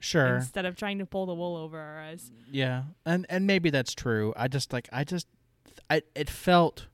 Sure. 0.03 0.38
Instead 0.38 0.65
of 0.65 0.76
trying 0.76 0.98
to 0.98 1.06
pull 1.06 1.28
the 1.28 1.36
wool 1.36 1.56
over 1.56 1.80
our 1.80 2.02
eyes. 2.02 2.32
Yeah, 2.52 2.86
and 3.06 3.28
and 3.30 3.45
maybe 3.45 3.69
that's 3.69 3.94
true. 3.94 4.34
I 4.36 4.48
just 4.48 4.73
like 4.73 4.90
I 4.91 5.03
just 5.03 5.28
I 5.91 6.02
it 6.15 6.28
felt 6.28 6.88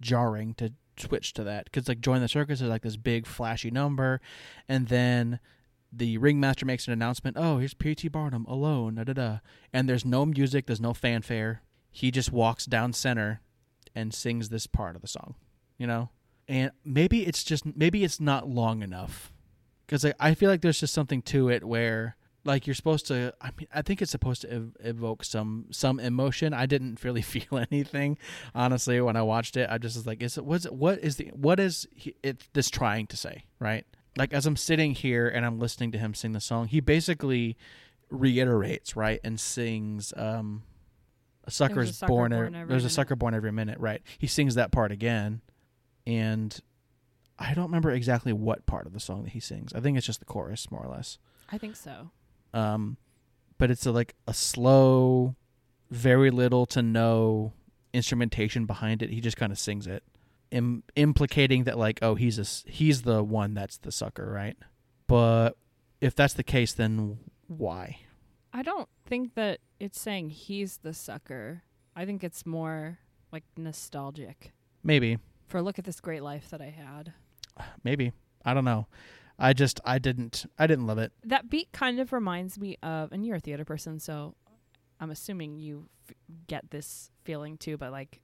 jarring 0.00 0.54
to 0.54 0.72
switch 0.96 1.34
to 1.34 1.44
that 1.44 1.66
because 1.66 1.86
like 1.86 2.00
join 2.00 2.22
the 2.22 2.28
circus 2.28 2.62
is 2.62 2.68
like 2.70 2.80
this 2.80 2.96
big 2.96 3.26
flashy 3.26 3.70
number, 3.70 4.22
and 4.70 4.88
then 4.88 5.38
the 5.92 6.16
ringmaster 6.16 6.64
makes 6.64 6.86
an 6.86 6.94
announcement. 6.94 7.36
Oh, 7.38 7.58
here's 7.58 7.74
P.T. 7.74 8.08
Barnum 8.08 8.44
alone. 8.46 8.94
Da 8.94 9.04
da 9.04 9.12
da. 9.12 9.38
And 9.72 9.86
there's 9.86 10.06
no 10.06 10.24
music. 10.24 10.66
There's 10.66 10.80
no 10.80 10.94
fanfare. 10.94 11.62
He 11.90 12.10
just 12.10 12.32
walks 12.32 12.66
down 12.66 12.92
center 12.92 13.40
and 13.94 14.12
sings 14.12 14.48
this 14.48 14.66
part 14.66 14.96
of 14.96 15.02
the 15.02 15.08
song. 15.08 15.34
You 15.78 15.86
know, 15.86 16.10
and 16.48 16.70
maybe 16.84 17.26
it's 17.26 17.44
just 17.44 17.64
maybe 17.76 18.04
it's 18.04 18.20
not 18.20 18.48
long 18.48 18.82
enough. 18.82 19.32
Because 19.86 20.04
I, 20.04 20.14
I 20.18 20.34
feel 20.34 20.50
like 20.50 20.62
there's 20.62 20.80
just 20.80 20.94
something 20.94 21.22
to 21.22 21.48
it 21.48 21.62
where 21.64 22.16
like 22.44 22.66
you're 22.66 22.74
supposed 22.74 23.08
to 23.08 23.34
i 23.40 23.50
mean 23.58 23.66
i 23.74 23.82
think 23.82 24.00
it's 24.00 24.12
supposed 24.12 24.40
to 24.42 24.52
ev- 24.52 24.76
evoke 24.80 25.24
some 25.24 25.66
some 25.70 25.98
emotion. 26.00 26.54
I 26.54 26.66
didn't 26.66 27.02
really 27.04 27.22
feel 27.22 27.58
anything 27.70 28.18
honestly 28.54 29.00
when 29.00 29.16
i 29.16 29.22
watched 29.22 29.56
it. 29.56 29.68
I 29.70 29.78
just 29.78 29.96
was 29.96 30.06
like 30.06 30.22
is 30.22 30.38
it 30.38 30.44
what's 30.44 30.64
it, 30.64 30.72
what 30.72 31.00
is 31.00 31.16
the 31.16 31.30
what 31.34 31.60
is 31.60 31.86
he, 31.92 32.14
it 32.22 32.48
this 32.52 32.70
trying 32.70 33.06
to 33.08 33.16
say 33.16 33.44
right? 33.58 33.84
Like 34.16 34.32
as 34.32 34.46
i'm 34.46 34.56
sitting 34.56 34.94
here 34.94 35.28
and 35.28 35.44
i'm 35.44 35.58
listening 35.58 35.92
to 35.92 35.98
him 35.98 36.14
sing 36.14 36.32
the 36.32 36.40
song 36.40 36.68
he 36.68 36.80
basically 36.80 37.56
reiterates 38.08 38.96
right 38.96 39.20
and 39.24 39.38
sings 39.38 40.14
um 40.16 40.62
a 41.44 41.50
sucker's 41.50 41.90
a 41.90 41.92
sucker 41.92 42.08
born, 42.08 42.30
born 42.32 42.54
every, 42.54 42.68
there's 42.68 42.82
minute. 42.82 42.92
a 42.92 42.94
sucker 42.94 43.16
born 43.16 43.34
every 43.34 43.52
minute 43.52 43.78
right? 43.78 44.02
He 44.18 44.26
sings 44.26 44.54
that 44.54 44.72
part 44.72 44.90
again 44.90 45.42
and 46.06 46.58
I 47.38 47.54
don't 47.54 47.66
remember 47.66 47.90
exactly 47.90 48.32
what 48.32 48.66
part 48.66 48.86
of 48.86 48.92
the 48.92 49.00
song 49.00 49.24
that 49.24 49.30
he 49.30 49.40
sings. 49.40 49.72
I 49.74 49.80
think 49.80 49.96
it's 49.96 50.06
just 50.06 50.20
the 50.20 50.24
chorus, 50.24 50.70
more 50.70 50.82
or 50.84 50.88
less. 50.88 51.18
I 51.50 51.58
think 51.58 51.76
so. 51.76 52.10
Um, 52.54 52.96
but 53.58 53.70
it's 53.70 53.84
a, 53.86 53.92
like 53.92 54.14
a 54.26 54.34
slow, 54.34 55.34
very 55.90 56.30
little 56.30 56.66
to 56.66 56.82
no 56.82 57.52
instrumentation 57.92 58.66
behind 58.66 59.02
it. 59.02 59.10
He 59.10 59.20
just 59.20 59.36
kind 59.36 59.52
of 59.52 59.58
sings 59.58 59.86
it, 59.86 60.02
Im- 60.50 60.84
implicating 60.94 61.64
that 61.64 61.78
like, 61.78 61.98
oh, 62.02 62.14
he's 62.14 62.38
a 62.38 62.70
he's 62.70 63.02
the 63.02 63.22
one 63.22 63.54
that's 63.54 63.78
the 63.78 63.92
sucker, 63.92 64.30
right? 64.30 64.56
But 65.06 65.56
if 66.00 66.14
that's 66.14 66.34
the 66.34 66.44
case, 66.44 66.72
then 66.72 67.18
why? 67.48 67.98
I 68.52 68.62
don't 68.62 68.88
think 69.04 69.34
that 69.34 69.60
it's 69.78 70.00
saying 70.00 70.30
he's 70.30 70.78
the 70.78 70.94
sucker. 70.94 71.62
I 71.94 72.06
think 72.06 72.24
it's 72.24 72.46
more 72.46 72.98
like 73.32 73.44
nostalgic. 73.56 74.52
Maybe 74.82 75.18
for 75.46 75.58
a 75.58 75.62
look 75.62 75.78
at 75.78 75.84
this 75.84 76.00
great 76.00 76.22
life 76.22 76.50
that 76.50 76.60
I 76.60 76.70
had. 76.70 77.12
Maybe. 77.84 78.12
I 78.44 78.54
don't 78.54 78.64
know. 78.64 78.86
I 79.38 79.52
just 79.52 79.80
I 79.84 79.98
didn't 79.98 80.46
I 80.58 80.66
didn't 80.66 80.86
love 80.86 80.98
it. 80.98 81.12
That 81.24 81.50
beat 81.50 81.70
kind 81.72 82.00
of 82.00 82.12
reminds 82.12 82.58
me 82.58 82.76
of 82.82 83.12
and 83.12 83.24
you're 83.26 83.36
a 83.36 83.40
theater 83.40 83.64
person 83.64 83.98
so 84.00 84.34
I'm 84.98 85.10
assuming 85.10 85.58
you 85.58 85.88
f- 86.08 86.14
get 86.46 86.70
this 86.70 87.10
feeling 87.24 87.58
too 87.58 87.76
but 87.76 87.92
like 87.92 88.20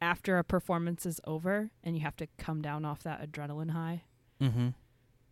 after 0.00 0.38
a 0.38 0.44
performance 0.44 1.06
is 1.06 1.20
over 1.26 1.70
and 1.84 1.96
you 1.96 2.02
have 2.02 2.16
to 2.16 2.26
come 2.38 2.60
down 2.62 2.84
off 2.84 3.02
that 3.04 3.20
adrenaline 3.30 3.70
high. 3.70 4.02
Mhm. 4.40 4.74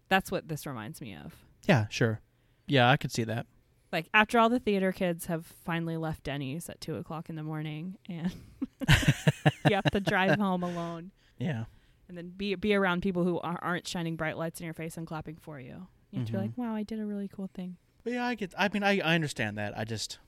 That's 0.08 0.30
what 0.30 0.46
this 0.48 0.66
reminds 0.66 1.00
me 1.00 1.14
of. 1.16 1.34
Yeah, 1.66 1.86
sure. 1.88 2.20
Yeah, 2.68 2.88
I 2.90 2.96
could 2.96 3.10
see 3.12 3.24
that. 3.24 3.46
Like 3.92 4.08
after 4.14 4.38
all 4.38 4.48
the 4.48 4.58
theater 4.60 4.92
kids 4.92 5.26
have 5.26 5.46
finally 5.46 5.96
left 5.96 6.24
Denny's 6.24 6.68
at 6.68 6.80
two 6.80 6.96
o'clock 6.96 7.28
in 7.28 7.34
the 7.36 7.42
morning 7.42 7.96
and 8.08 8.32
you 9.68 9.74
have 9.74 9.90
to 9.90 10.00
drive 10.00 10.38
home 10.38 10.62
alone. 10.62 11.10
Yeah. 11.38 11.64
And 12.08 12.16
then 12.16 12.32
be 12.36 12.54
be 12.54 12.74
around 12.74 13.02
people 13.02 13.24
who 13.24 13.40
are, 13.40 13.58
aren't 13.62 13.86
shining 13.86 14.16
bright 14.16 14.36
lights 14.36 14.60
in 14.60 14.64
your 14.64 14.74
face 14.74 14.96
and 14.96 15.06
clapping 15.06 15.36
for 15.36 15.58
you. 15.58 15.86
You 16.10 16.20
have 16.20 16.20
mm-hmm. 16.20 16.24
to 16.24 16.32
be 16.32 16.38
like, 16.38 16.50
mm-hmm. 16.50 16.62
"Wow, 16.62 16.74
I 16.74 16.82
did 16.82 17.00
a 17.00 17.06
really 17.06 17.28
cool 17.28 17.50
thing." 17.52 17.76
But 18.04 18.12
yeah, 18.12 18.26
I 18.26 18.34
get. 18.36 18.54
I 18.56 18.68
mean, 18.72 18.82
I 18.82 19.00
I 19.00 19.14
understand 19.14 19.58
that. 19.58 19.76
I 19.76 19.84
just, 19.84 20.18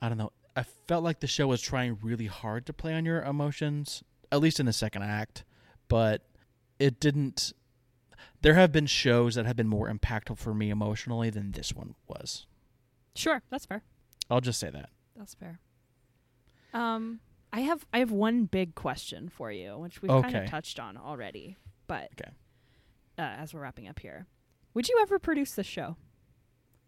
I 0.00 0.08
don't 0.08 0.18
know. 0.18 0.32
I 0.56 0.64
felt 0.88 1.04
like 1.04 1.20
the 1.20 1.28
show 1.28 1.46
was 1.46 1.62
trying 1.62 1.98
really 2.02 2.26
hard 2.26 2.66
to 2.66 2.72
play 2.72 2.94
on 2.94 3.04
your 3.04 3.22
emotions, 3.22 4.02
at 4.32 4.40
least 4.40 4.58
in 4.58 4.66
the 4.66 4.72
second 4.72 5.02
act, 5.02 5.44
but 5.86 6.22
it 6.80 6.98
didn't. 6.98 7.52
there 8.42 8.54
have 8.54 8.72
been 8.72 8.86
shows 8.86 9.36
that 9.36 9.46
have 9.46 9.54
been 9.54 9.68
more 9.68 9.88
impactful 9.88 10.38
for 10.38 10.52
me 10.52 10.70
emotionally 10.70 11.30
than 11.30 11.52
this 11.52 11.72
one 11.72 11.94
was. 12.08 12.46
Sure, 13.14 13.42
that's 13.50 13.66
fair. 13.66 13.82
I'll 14.28 14.40
just 14.40 14.58
say 14.58 14.70
that. 14.70 14.90
That's 15.16 15.34
fair. 15.34 15.60
Um, 16.74 17.20
I 17.52 17.60
have 17.60 17.86
I 17.92 17.98
have 17.98 18.10
one 18.10 18.44
big 18.44 18.74
question 18.74 19.28
for 19.28 19.50
you, 19.50 19.78
which 19.78 20.02
we've 20.02 20.10
kind 20.10 20.36
of 20.36 20.46
touched 20.48 20.78
on 20.78 20.96
already, 20.96 21.56
but 21.86 22.10
Okay. 22.20 22.30
uh, 23.18 23.22
as 23.22 23.54
we're 23.54 23.60
wrapping 23.60 23.88
up 23.88 23.98
here, 24.00 24.26
would 24.74 24.88
you 24.88 24.98
ever 25.00 25.18
produce 25.18 25.52
the 25.54 25.64
show? 25.64 25.96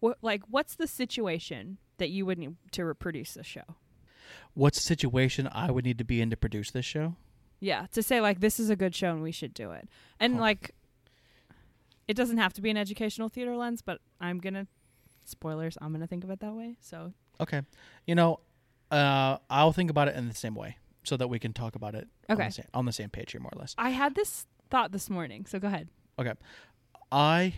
What 0.01 0.19
like 0.23 0.43
what's 0.49 0.75
the 0.75 0.87
situation 0.87 1.79
that 1.99 2.11
you 2.11 2.25
would 2.27 2.39
need 2.39 2.57
to 2.73 2.85
re- 2.85 2.95
produce 2.95 3.35
the 3.35 3.45
show? 3.45 3.77
What's 4.55 4.79
the 4.79 4.85
situation 4.85 5.49
I 5.51 5.71
would 5.71 5.85
need 5.85 5.99
to 5.99 6.05
be 6.05 6.21
in 6.21 6.31
to 6.31 6.37
produce 6.37 6.71
this 6.71 6.85
show? 6.85 7.17
Yeah, 7.59 7.87
to 7.93 8.03
say 8.03 8.21
like 8.21 8.41
this 8.41 8.59
is 8.61 8.71
a 8.71 8.77
good 8.77 8.95
show 8.95 9.11
and 9.13 9.23
we 9.23 9.33
should 9.33 9.55
do 9.55 9.71
it, 9.73 9.89
and 10.19 10.35
Huh. 10.35 10.41
like 10.41 10.75
it 12.09 12.15
doesn't 12.15 12.39
have 12.39 12.53
to 12.55 12.61
be 12.61 12.71
an 12.71 12.77
educational 12.77 13.29
theater 13.29 13.57
lens, 13.57 13.83
but 13.83 14.01
I'm 14.21 14.39
gonna 14.39 14.67
spoilers. 15.25 15.79
I'm 15.81 15.93
gonna 15.93 16.07
think 16.07 16.25
of 16.25 16.31
it 16.31 16.41
that 16.41 16.55
way. 16.55 16.77
So 16.81 17.13
Okay. 17.41 17.63
You 18.07 18.15
know, 18.15 18.41
uh, 18.91 19.39
I'll 19.49 19.73
think 19.73 19.91
about 19.91 20.09
it 20.09 20.17
in 20.17 20.29
the 20.29 20.35
same 20.35 20.55
way 20.55 20.77
so 21.05 21.17
that 21.17 21.29
we 21.29 21.39
can 21.39 21.53
talk 21.53 21.75
about 21.77 21.95
it 21.95 22.09
on, 22.29 22.37
Okay. 22.37 22.47
the 22.49 22.53
same, 22.53 22.67
on 22.75 22.85
the 22.85 22.93
same 22.93 23.09
page 23.09 23.33
here, 23.33 23.41
more 23.41 23.51
or 23.55 23.59
less. 23.59 23.75
I 23.79 23.91
had 23.91 24.15
this 24.15 24.47
thought 24.71 24.93
this 24.93 25.09
morning. 25.09 25.47
So 25.47 25.59
go 25.59 25.69
ahead. 25.69 25.89
Okay. 26.19 26.33
I, 27.11 27.55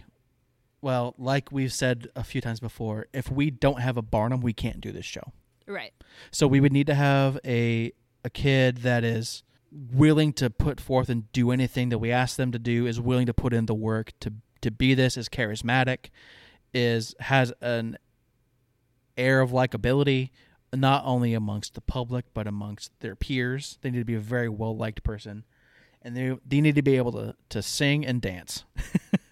well, 0.81 1.15
like 1.19 1.51
we've 1.53 1.73
said 1.73 2.09
a 2.17 2.25
few 2.25 2.41
times 2.41 2.61
before, 2.61 3.07
if 3.13 3.31
we 3.31 3.51
don't 3.51 3.81
have 3.81 3.97
a 3.97 4.03
Barnum, 4.03 4.41
we 4.41 4.53
can't 4.53 4.81
do 4.81 4.93
this 4.93 5.05
show. 5.05 5.33
Right. 5.67 5.93
So 6.31 6.47
we 6.47 6.61
would 6.61 6.73
need 6.73 6.87
to 6.89 6.95
have 6.95 7.39
a 7.45 7.93
a 8.25 8.31
kid 8.31 8.79
that 8.79 9.03
is 9.03 9.43
willing 9.73 10.33
to 10.35 10.49
put 10.51 10.81
forth 10.81 11.09
and 11.09 11.31
do 11.33 11.51
anything 11.51 11.89
that 11.89 11.99
we 11.99 12.13
ask 12.13 12.37
them 12.37 12.53
to 12.53 12.59
do, 12.59 12.87
is 12.87 13.01
willing 13.01 13.27
to 13.27 13.35
put 13.35 13.53
in 13.53 13.67
the 13.67 13.75
work 13.75 14.13
to 14.21 14.33
to 14.61 14.71
be 14.71 14.95
this, 14.95 15.17
is 15.17 15.29
charismatic, 15.29 16.11
is 16.73 17.15
has 17.21 17.53
an 17.61 17.97
air 19.17 19.41
of 19.41 19.51
likability, 19.51 20.31
not 20.75 21.05
only 21.05 21.35
amongst 21.35 21.75
the 21.75 21.81
public 21.81 22.25
but 22.35 22.47
amongst 22.47 22.93
their 23.01 23.15
peers. 23.15 23.79
They 23.83 23.91
need 23.91 23.99
to 23.99 24.05
be 24.05 24.15
a 24.15 24.21
very 24.21 24.49
well 24.49 24.77
liked 24.77 25.03
person, 25.03 25.45
and 26.01 26.17
they 26.17 26.37
they 26.47 26.61
need 26.61 26.75
to 26.77 26.83
be 26.83 26.97
able 26.97 27.13
to 27.13 27.35
to 27.51 27.63
sing 27.63 28.07
and 28.07 28.21
dance, 28.21 28.65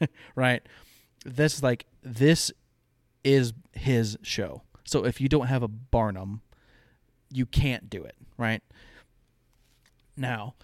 right? 0.35 0.63
This 1.25 1.55
is 1.55 1.63
like 1.63 1.87
this 2.03 2.53
is 3.25 3.53
his 3.73 4.19
show. 4.23 4.63
So 4.85 5.05
if 5.05 5.21
you 5.21 5.29
don't 5.29 5.47
have 5.47 5.63
a 5.63 5.69
Barnum, 5.69 6.43
you 7.31 7.47
can't 7.47 7.89
do 7.89 8.03
it, 8.03 8.17
right? 8.37 8.63
Now, 10.17 10.55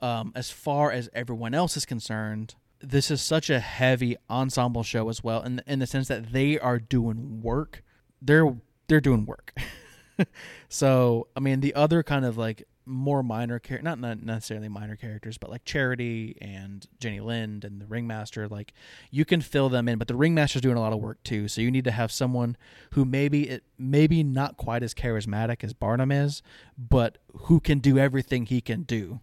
um, 0.00 0.32
as 0.34 0.50
far 0.50 0.90
as 0.90 1.08
everyone 1.14 1.54
else 1.54 1.76
is 1.76 1.84
concerned, 1.84 2.54
this 2.80 3.10
is 3.10 3.20
such 3.20 3.50
a 3.50 3.60
heavy 3.60 4.16
ensemble 4.28 4.82
show 4.82 5.08
as 5.08 5.22
well, 5.22 5.42
in 5.42 5.62
in 5.66 5.78
the 5.78 5.86
sense 5.86 6.08
that 6.08 6.32
they 6.32 6.58
are 6.58 6.78
doing 6.78 7.40
work. 7.42 7.82
They're 8.20 8.56
they're 8.88 9.00
doing 9.00 9.24
work. 9.24 9.54
so 10.68 11.28
I 11.36 11.40
mean, 11.40 11.60
the 11.60 11.74
other 11.74 12.02
kind 12.02 12.24
of 12.24 12.36
like 12.36 12.64
more 12.86 13.22
minor 13.22 13.58
char- 13.58 13.82
not 13.82 14.00
not 14.00 14.22
necessarily 14.22 14.68
minor 14.68 14.96
characters, 14.96 15.38
but 15.38 15.50
like 15.50 15.64
Charity 15.64 16.36
and 16.40 16.86
Jenny 16.98 17.20
Lind 17.20 17.64
and 17.64 17.80
the 17.80 17.86
Ringmaster, 17.86 18.48
like 18.48 18.72
you 19.10 19.24
can 19.24 19.40
fill 19.40 19.68
them 19.68 19.88
in, 19.88 19.98
but 19.98 20.08
the 20.08 20.16
Ringmaster's 20.16 20.62
doing 20.62 20.76
a 20.76 20.80
lot 20.80 20.92
of 20.92 20.98
work 21.00 21.22
too. 21.22 21.46
So 21.48 21.60
you 21.60 21.70
need 21.70 21.84
to 21.84 21.90
have 21.92 22.10
someone 22.10 22.56
who 22.92 23.04
maybe 23.04 23.48
it 23.48 23.64
maybe 23.78 24.22
not 24.24 24.56
quite 24.56 24.82
as 24.82 24.94
charismatic 24.94 25.62
as 25.62 25.72
Barnum 25.72 26.10
is, 26.10 26.42
but 26.76 27.18
who 27.42 27.60
can 27.60 27.78
do 27.78 27.98
everything 27.98 28.46
he 28.46 28.60
can 28.60 28.82
do. 28.82 29.20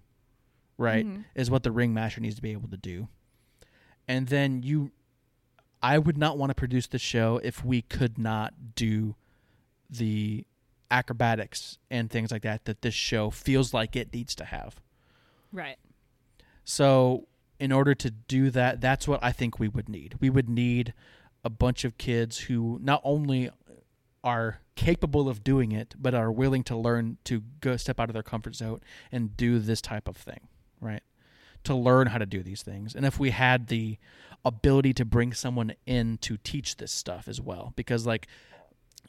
Right? 0.77 1.05
Mhm. 1.05 1.25
Is 1.35 1.49
what 1.49 1.63
the 1.63 1.71
ringmaster 1.71 2.21
needs 2.21 2.35
to 2.35 2.41
be 2.41 2.51
able 2.51 2.69
to 2.69 2.77
do. 2.77 3.07
And 4.07 4.27
then 4.27 4.63
you 4.63 4.91
I 5.81 5.97
would 5.99 6.17
not 6.17 6.37
want 6.37 6.49
to 6.51 6.55
produce 6.55 6.87
the 6.87 6.99
show 6.99 7.39
if 7.43 7.63
we 7.65 7.81
could 7.81 8.17
not 8.17 8.75
do 8.75 9.15
the 9.89 10.45
acrobatics 10.89 11.77
and 11.89 12.09
things 12.09 12.31
like 12.31 12.43
that 12.43 12.65
that 12.65 12.81
this 12.81 12.93
show 12.93 13.29
feels 13.29 13.73
like 13.73 13.95
it 13.95 14.13
needs 14.13 14.35
to 14.35 14.45
have. 14.45 14.81
Right. 15.51 15.77
So, 16.63 17.27
in 17.59 17.71
order 17.71 17.95
to 17.95 18.11
do 18.11 18.51
that, 18.51 18.81
that's 18.81 19.07
what 19.07 19.23
I 19.23 19.31
think 19.31 19.59
we 19.59 19.67
would 19.67 19.89
need. 19.89 20.15
We 20.19 20.29
would 20.29 20.49
need 20.49 20.93
a 21.43 21.49
bunch 21.49 21.83
of 21.85 21.97
kids 21.97 22.39
who 22.39 22.79
not 22.81 23.01
only 23.03 23.49
are 24.23 24.59
capable 24.75 25.29
of 25.29 25.43
doing 25.43 25.71
it, 25.71 25.95
but 25.97 26.13
are 26.13 26.31
willing 26.31 26.63
to 26.65 26.75
learn 26.75 27.17
to 27.23 27.41
go 27.61 27.77
step 27.77 27.99
out 27.99 28.09
of 28.09 28.13
their 28.13 28.23
comfort 28.23 28.55
zone 28.55 28.81
and 29.11 29.37
do 29.37 29.59
this 29.59 29.81
type 29.81 30.07
of 30.07 30.17
thing, 30.17 30.41
right? 30.81 31.03
To 31.63 31.73
learn 31.73 32.07
how 32.07 32.17
to 32.17 32.25
do 32.25 32.43
these 32.43 32.61
things. 32.61 32.93
And 32.93 33.05
if 33.05 33.19
we 33.19 33.31
had 33.31 33.67
the 33.67 33.97
ability 34.43 34.93
to 34.95 35.05
bring 35.05 35.33
someone 35.33 35.73
in 35.85 36.17
to 36.19 36.37
teach 36.37 36.77
this 36.77 36.91
stuff 36.91 37.27
as 37.27 37.39
well, 37.41 37.73
because 37.75 38.05
like 38.05 38.27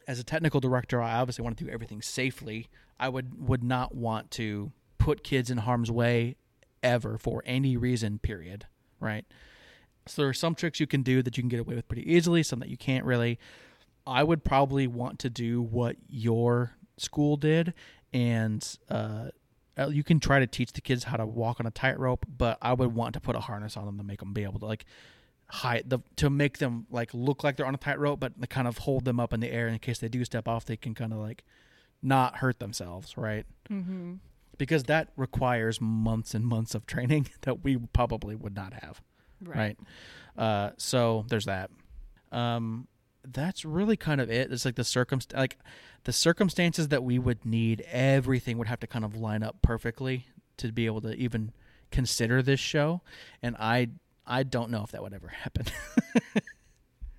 as 0.07 0.19
a 0.19 0.25
technical 0.25 0.61
director, 0.61 1.01
I 1.03 1.17
obviously 1.19 1.43
want 1.43 1.59
to 1.59 1.65
do 1.65 1.71
everything 1.71 2.03
safely. 2.03 2.69
I 3.01 3.09
would 3.09 3.49
would 3.49 3.63
not 3.63 3.95
want 3.95 4.31
to 4.33 4.73
put 4.99 5.25
kids 5.25 5.51
in 5.51 5.59
harm's 5.59 5.91
way 5.91 6.37
ever 6.83 7.19
for 7.19 7.43
any 7.47 7.77
reason 7.77 8.19
period 8.19 8.67
right 9.01 9.25
so 10.07 10.23
there 10.23 10.29
are 10.29 10.35
some 10.35 10.55
tricks 10.55 10.81
you 10.81 10.87
can 10.87 11.03
do 11.03 11.23
that 11.23 11.37
you 11.37 11.43
can 11.43 11.49
get 11.49 11.61
away 11.61 11.75
with 11.75 11.87
pretty 11.89 12.11
easily 12.13 12.43
some 12.43 12.59
that 12.61 12.69
you 12.69 12.77
can't 12.77 13.05
really 13.05 13.39
i 14.07 14.23
would 14.23 14.45
probably 14.45 14.87
want 14.87 15.19
to 15.19 15.31
do 15.31 15.61
what 15.63 15.97
your 16.09 16.73
school 16.97 17.37
did 17.37 17.73
and 18.13 18.77
uh, 18.91 19.29
uh, 19.77 19.89
you 19.89 20.03
can 20.03 20.19
try 20.19 20.41
to 20.41 20.47
teach 20.47 20.73
the 20.73 20.81
kids 20.81 21.05
how 21.05 21.17
to 21.17 21.27
walk 21.27 21.61
on 21.61 21.67
a 21.67 21.71
tightrope 21.71 22.25
but 22.37 22.59
i 22.63 22.73
would 22.73 22.95
want 22.95 23.13
to 23.15 23.21
put 23.21 23.37
a 23.37 23.41
harness 23.41 23.77
on 23.77 23.87
them 23.87 23.99
to 23.99 24.05
make 24.05 24.21
them 24.21 24.33
be 24.33 24.45
able 24.45 24.59
to 24.59 24.67
like 24.67 24.85
hide 25.51 25.85
the 25.87 25.99
to 26.17 26.29
make 26.29 26.59
them 26.59 26.87
like 26.91 27.11
look 27.15 27.43
like 27.43 27.57
they're 27.57 27.67
on 27.67 27.75
a 27.75 27.79
tightrope 27.79 28.21
but 28.21 28.39
to 28.41 28.47
kind 28.47 28.69
of 28.69 28.79
hold 28.79 29.05
them 29.05 29.19
up 29.19 29.33
in 29.33 29.41
the 29.41 29.51
air 29.51 29.67
in 29.67 29.79
case 29.79 29.99
they 29.99 30.09
do 30.09 30.23
step 30.25 30.47
off 30.47 30.67
they 30.67 30.77
can 30.77 30.95
kind 30.95 31.13
of 31.13 31.19
like 31.19 31.43
not 32.03 32.37
hurt 32.37 32.59
themselves 32.59 33.17
right? 33.17 33.47
Mm-hmm. 33.71 34.15
because 34.59 34.85
that 34.85 35.09
requires 35.17 35.81
months 35.81 36.35
and 36.35 36.45
months 36.45 36.75
of 36.75 36.87
training 36.87 37.29
that 37.43 37.65
we 37.65 37.77
probably 37.93 38.35
would 38.35 38.55
not 38.55 38.75
have 38.75 39.01
right, 39.43 39.79
uh, 40.37 40.71
so 40.77 41.25
there's 41.29 41.45
that. 41.47 41.71
Um, 42.33 42.89
that's 43.27 43.65
really 43.65 43.97
kind 43.97 44.21
of 44.21 44.31
it. 44.31 44.51
It's 44.53 44.65
like 44.65 44.75
the 44.75 44.83
circumst 44.83 45.33
like 45.35 45.59
the 46.05 46.13
circumstances 46.13 46.89
that 46.89 47.03
we 47.05 47.19
would 47.19 47.45
need 47.45 47.85
everything 47.91 48.59
would 48.59 48.69
have 48.69 48.81
to 48.81 48.87
kind 48.87 49.05
of 49.05 49.15
line 49.15 49.43
up 49.43 49.57
perfectly 49.63 50.27
to 50.59 50.73
be 50.73 50.87
able 50.87 51.01
to 51.03 51.15
even 51.15 51.53
consider 51.91 52.43
this 52.43 52.61
show 52.61 53.01
and 53.43 53.57
i 53.59 53.89
i 54.29 54.43
don't 54.43 54.71
know 54.71 54.85
if 54.85 54.93
that 54.93 55.03
would 55.03 55.15
ever 55.15 55.29
happen 55.29 55.67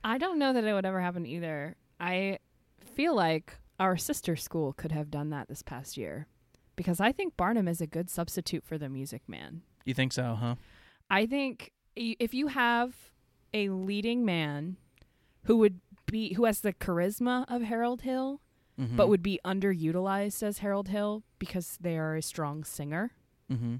I 0.04 0.18
don't 0.18 0.40
know 0.40 0.54
that 0.54 0.64
it 0.64 0.74
would 0.74 0.86
ever 0.86 1.02
happen 1.02 1.26
either. 1.26 1.76
I 2.00 2.40
feel 2.96 3.16
like 3.16 3.58
our 3.80 3.98
sister 3.98 4.36
school 4.36 4.74
could 4.74 4.92
have 4.92 5.12
done 5.12 5.30
that 5.32 5.48
this 5.48 5.62
past 5.62 5.98
year 5.98 6.28
because 6.76 7.02
I 7.02 7.12
think 7.12 7.36
Barnum 7.36 7.68
is 7.68 7.82
a 7.82 7.88
good 7.88 8.10
substitute 8.10 8.64
for 8.64 8.78
the 8.78 8.90
Music 8.90 9.22
Man. 9.28 9.62
you 9.86 9.94
think 9.94 10.14
so 10.14 10.36
huh 10.36 10.56
I 11.10 11.26
think 11.26 11.72
if 11.96 12.34
you 12.34 12.48
have 12.48 12.96
a 13.54 13.70
leading 13.70 14.26
man 14.26 14.78
who 15.44 15.58
would 15.58 15.80
be 16.06 16.34
who 16.34 16.46
has 16.46 16.62
the 16.62 16.74
charisma 16.74 17.46
of 17.48 17.64
Harold 17.64 18.02
Hill 18.02 18.42
mm-hmm. 18.80 18.96
but 18.96 19.10
would 19.10 19.24
be 19.24 19.40
underutilized 19.44 20.44
as 20.44 20.60
Harold 20.60 20.90
Hill 20.90 21.24
because 21.40 21.78
they 21.82 21.98
are 21.98 22.16
a 22.16 22.22
strong 22.22 22.64
singer, 22.64 23.12
mm-hmm. 23.52 23.78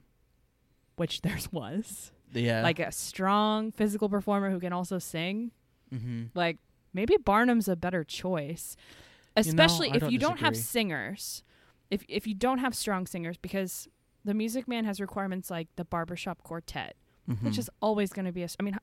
which 0.96 1.22
theirs 1.24 1.52
was. 1.52 2.12
Yeah 2.34 2.62
Like 2.64 2.80
a 2.80 2.92
strong 2.92 3.72
physical 3.72 4.10
performer 4.10 4.50
who 4.52 4.60
can 4.60 4.74
also 4.74 5.00
sing. 5.00 5.52
mm-hmm. 5.94 6.26
Like 6.36 6.58
maybe 6.94 7.18
Barnum's 7.18 7.68
a 7.68 7.76
better 7.76 8.04
choice, 8.04 8.76
know, 9.36 9.42
especially 9.42 9.92
I 9.92 9.96
if 9.96 10.02
don't 10.02 10.12
you 10.12 10.20
don't 10.20 10.40
have 10.40 10.56
singers. 10.58 11.44
If 11.90 12.04
if 12.08 12.28
you 12.28 12.34
don't 12.36 12.60
have 12.60 12.76
strong 12.76 13.08
singers, 13.08 13.38
because 13.38 13.88
the 14.26 14.34
Music 14.34 14.68
Man 14.68 14.86
has 14.86 15.00
requirements 15.00 15.50
like 15.50 15.68
the 15.76 15.86
barbershop 15.86 16.44
quartet, 16.44 16.96
Mm-hmm. 17.30 17.46
which 17.46 17.58
is 17.60 17.70
always 17.82 18.12
going 18.12 18.26
to 18.26 18.32
be 18.32 18.42
a. 18.44 18.50
I 18.60 18.64
mean, 18.64 18.76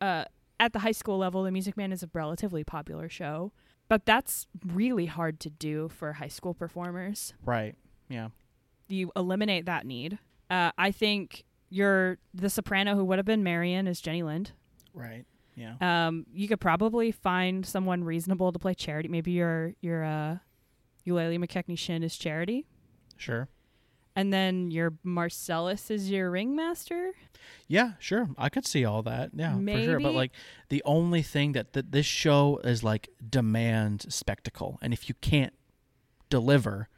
uh, 0.00 0.24
at 0.58 0.72
the 0.72 0.80
high 0.80 0.92
school 0.92 1.18
level, 1.18 1.44
the 1.44 1.52
Music 1.52 1.76
Man 1.76 1.92
is 1.92 2.02
a 2.02 2.08
relatively 2.12 2.64
popular 2.64 3.08
show, 3.08 3.52
but 3.88 4.04
that's 4.06 4.46
really 4.66 5.06
hard 5.06 5.38
to 5.40 5.50
do 5.50 5.88
for 5.88 6.14
high 6.14 6.28
school 6.28 6.52
performers. 6.54 7.32
right 7.44 7.74
yeah 8.08 8.28
You 8.88 9.12
eliminate 9.16 9.66
that 9.66 9.86
need. 9.86 10.18
Uh, 10.50 10.70
I 10.76 10.90
think 10.90 11.44
your 11.72 12.18
the 12.34 12.50
soprano 12.50 12.94
who 12.94 13.04
would 13.04 13.18
have 13.18 13.26
been 13.26 13.42
Marian 13.42 13.86
is 13.86 14.00
Jenny 14.00 14.22
Lind. 14.22 14.52
right 14.94 15.24
yeah 15.54 15.74
Um, 15.80 16.26
you 16.32 16.48
could 16.48 16.60
probably 16.60 17.10
find 17.12 17.64
someone 17.66 18.04
reasonable 18.04 18.52
to 18.52 18.58
play 18.58 18.74
Charity. 18.74 19.08
Maybe 19.08 19.32
your 19.32 19.72
your 19.80 20.04
uh, 20.04 20.38
Eulalie 21.04 21.38
Mackecknie 21.38 21.76
Shinn 21.78 22.02
is 22.02 22.16
Charity, 22.16 22.66
sure 23.16 23.48
and 24.14 24.32
then 24.32 24.70
your 24.70 24.92
Marcellus 25.02 25.90
is 25.90 26.10
your 26.10 26.30
ringmaster. 26.30 27.12
Yeah, 27.66 27.92
sure. 27.98 28.28
I 28.36 28.50
could 28.50 28.66
see 28.66 28.84
all 28.84 29.02
that. 29.04 29.30
Yeah, 29.34 29.54
for 29.54 29.82
sure. 29.82 30.00
But 30.00 30.14
like 30.14 30.32
the 30.68 30.82
only 30.84 31.22
thing 31.22 31.52
that 31.52 31.72
that 31.72 31.92
this 31.92 32.06
show 32.06 32.60
is 32.62 32.84
like 32.84 33.08
demand 33.26 34.06
spectacle, 34.10 34.78
and 34.82 34.92
if 34.92 35.08
you 35.08 35.14
can't 35.20 35.54
deliver, 36.28 36.88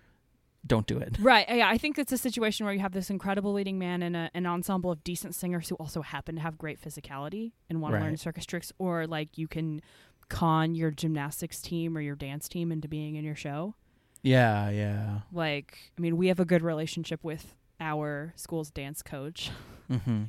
don't 0.67 0.87
do 0.87 0.99
it. 0.99 1.17
Right. 1.21 1.47
Yeah, 1.49 1.69
I 1.69 1.79
think 1.79 1.99
it's 1.99 2.13
a 2.13 2.19
situation 2.19 2.65
where 2.65 2.75
you 2.75 2.81
have 2.81 2.93
this 2.93 3.11
incredible 3.11 3.53
leading 3.53 3.79
man 3.79 4.03
and 4.03 4.17
a, 4.17 4.31
an 4.35 4.47
ensemble 4.47 4.91
of 4.91 5.03
decent 5.05 5.35
singers 5.35 5.69
who 5.69 5.75
also 5.77 6.03
happen 6.03 6.35
to 6.37 6.41
have 6.41 6.59
great 6.59 6.81
physicality 6.81 7.53
and 7.69 7.81
want 7.81 7.95
to 7.95 8.01
learn 8.01 8.17
circus 8.17 8.47
tricks, 8.47 8.73
or 8.79 9.07
like 9.07 9.37
you 9.39 9.47
can 9.49 9.81
con 10.29 10.75
your 10.75 10.91
gymnastics 10.91 11.61
team 11.61 11.97
or 11.97 12.01
your 12.01 12.17
dance 12.17 12.49
team 12.49 12.73
into 12.73 12.89
being 12.89 13.17
in 13.17 13.25
your 13.25 13.37
show. 13.37 13.75
Yeah, 14.23 14.71
yeah. 14.71 15.21
Like, 15.33 15.79
I 15.99 16.01
mean, 16.01 16.17
we 16.17 16.29
have 16.29 16.41
a 16.41 16.47
good 16.47 16.63
relationship 16.63 17.23
with 17.23 17.55
our 17.81 18.33
school's 18.37 18.71
dance 18.71 19.03
coach. 19.03 19.51
Mm-hmm. 19.91 20.23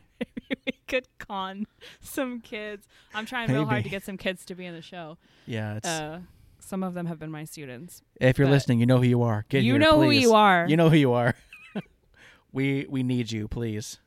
we 0.66 0.74
could 0.86 1.08
con 1.18 1.66
some 2.02 2.42
kids. 2.42 2.90
I'm 3.14 3.26
trying 3.26 3.50
real 3.50 3.64
hard 3.64 3.86
to 3.86 3.90
get 3.90 4.04
some 4.04 4.18
kids 4.18 4.44
to 4.48 4.54
be 4.54 4.66
in 4.66 4.76
the 4.76 4.82
show. 4.82 5.18
Yeah, 5.46 5.76
it's 5.76 5.88
Uh, 5.88 6.20
some 6.66 6.84
of 6.84 6.94
them 6.94 7.06
have 7.06 7.20
been 7.20 7.32
my 7.32 7.44
students. 7.46 8.02
if 8.20 8.38
you're 8.40 8.50
listening, 8.50 8.80
you 8.80 8.86
know 8.86 8.98
who 8.98 9.06
you 9.06 9.22
are. 9.22 9.46
Get 9.50 9.64
you 9.64 9.74
here, 9.74 9.80
know 9.80 10.00
who 10.00 10.08
please. 10.08 10.22
you 10.24 10.34
are. 10.34 10.66
You 10.68 10.76
know 10.78 10.90
who 10.90 10.98
you 10.98 11.14
are. 11.14 11.36
we 12.52 12.86
we 12.90 13.04
need 13.04 13.32
you, 13.32 13.48
please. 13.48 14.00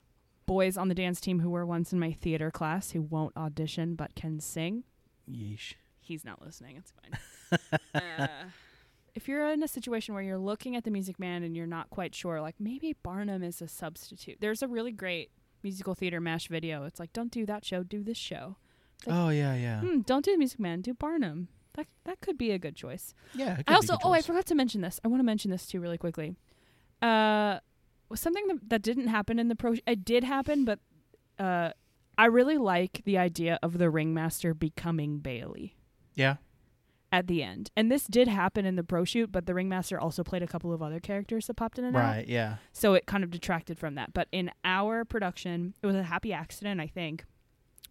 boys 0.46 0.76
on 0.76 0.88
the 0.88 0.94
dance 0.94 1.20
team 1.20 1.40
who 1.40 1.50
were 1.50 1.66
once 1.66 1.92
in 1.92 1.98
my 1.98 2.12
theater 2.12 2.50
class 2.50 2.92
who 2.92 3.02
won't 3.02 3.36
audition 3.36 3.94
but 3.94 4.14
can 4.14 4.40
sing. 4.40 4.84
Yeesh. 5.30 5.74
He's 6.00 6.24
not 6.24 6.42
listening. 6.42 6.76
It's 6.78 6.92
fine. 6.98 7.70
uh, 8.20 8.28
if 9.14 9.28
you're 9.28 9.50
in 9.50 9.62
a 9.62 9.68
situation 9.68 10.14
where 10.14 10.22
you're 10.22 10.38
looking 10.38 10.74
at 10.74 10.84
the 10.84 10.90
Music 10.90 11.18
Man 11.18 11.42
and 11.42 11.54
you're 11.56 11.66
not 11.66 11.90
quite 11.90 12.14
sure, 12.14 12.40
like 12.40 12.54
maybe 12.58 12.96
Barnum 13.02 13.42
is 13.42 13.60
a 13.60 13.68
substitute. 13.68 14.38
There's 14.40 14.62
a 14.62 14.68
really 14.68 14.92
great 14.92 15.30
musical 15.62 15.94
theater 15.94 16.20
mash 16.20 16.48
video. 16.48 16.84
It's 16.84 16.98
like, 16.98 17.12
don't 17.12 17.30
do 17.30 17.44
that 17.46 17.64
show, 17.64 17.82
do 17.82 18.02
this 18.02 18.16
show. 18.16 18.56
like- 19.06 19.14
Oh 19.16 19.28
yeah, 19.28 19.54
yeah, 19.54 19.80
Hmm, 19.80 20.00
don't 20.00 20.24
do 20.24 20.32
the 20.32 20.38
Music 20.38 20.58
Man, 20.60 20.80
do 20.80 20.94
Barnum. 20.94 21.48
That 21.78 21.86
that 22.04 22.20
could 22.20 22.36
be 22.36 22.50
a 22.50 22.58
good 22.58 22.74
choice. 22.74 23.14
yeah. 23.34 23.62
I 23.68 23.74
also 23.74 23.96
oh 24.02 24.12
I 24.12 24.20
forgot 24.20 24.46
to 24.46 24.54
mention 24.56 24.80
this. 24.80 24.98
I 25.04 25.08
want 25.08 25.20
to 25.20 25.24
mention 25.24 25.50
this 25.52 25.64
too 25.64 25.80
really 25.80 25.96
quickly. 25.96 26.36
Uh, 27.00 27.60
was 28.08 28.20
something 28.20 28.46
that, 28.48 28.68
that 28.68 28.82
didn't 28.82 29.06
happen 29.06 29.38
in 29.38 29.48
the 29.48 29.54
pro. 29.54 29.74
It 29.86 30.04
did 30.04 30.24
happen, 30.24 30.64
but 30.64 30.80
uh, 31.38 31.70
I 32.16 32.26
really 32.26 32.58
like 32.58 33.02
the 33.04 33.16
idea 33.16 33.60
of 33.62 33.78
the 33.78 33.90
ringmaster 33.90 34.54
becoming 34.54 35.18
Bailey 35.18 35.76
yeah. 36.14 36.36
at 37.12 37.26
the 37.28 37.42
end. 37.42 37.70
And 37.76 37.92
this 37.92 38.06
did 38.06 38.26
happen 38.26 38.64
in 38.66 38.76
the 38.76 38.82
pro 38.82 39.04
shoot, 39.04 39.30
but 39.30 39.46
the 39.46 39.54
ringmaster 39.54 40.00
also 40.00 40.24
played 40.24 40.42
a 40.42 40.46
couple 40.46 40.72
of 40.72 40.82
other 40.82 40.98
characters 41.00 41.46
that 41.46 41.54
popped 41.54 41.78
in 41.78 41.84
and 41.84 41.96
out. 41.96 42.00
Right. 42.00 42.26
Yeah. 42.26 42.56
So 42.72 42.94
it 42.94 43.06
kind 43.06 43.22
of 43.22 43.30
detracted 43.30 43.78
from 43.78 43.94
that. 43.94 44.12
But 44.12 44.28
in 44.32 44.50
our 44.64 45.04
production, 45.04 45.74
it 45.80 45.86
was 45.86 45.96
a 45.96 46.02
happy 46.02 46.32
accident, 46.32 46.80
I 46.80 46.88
think. 46.88 47.24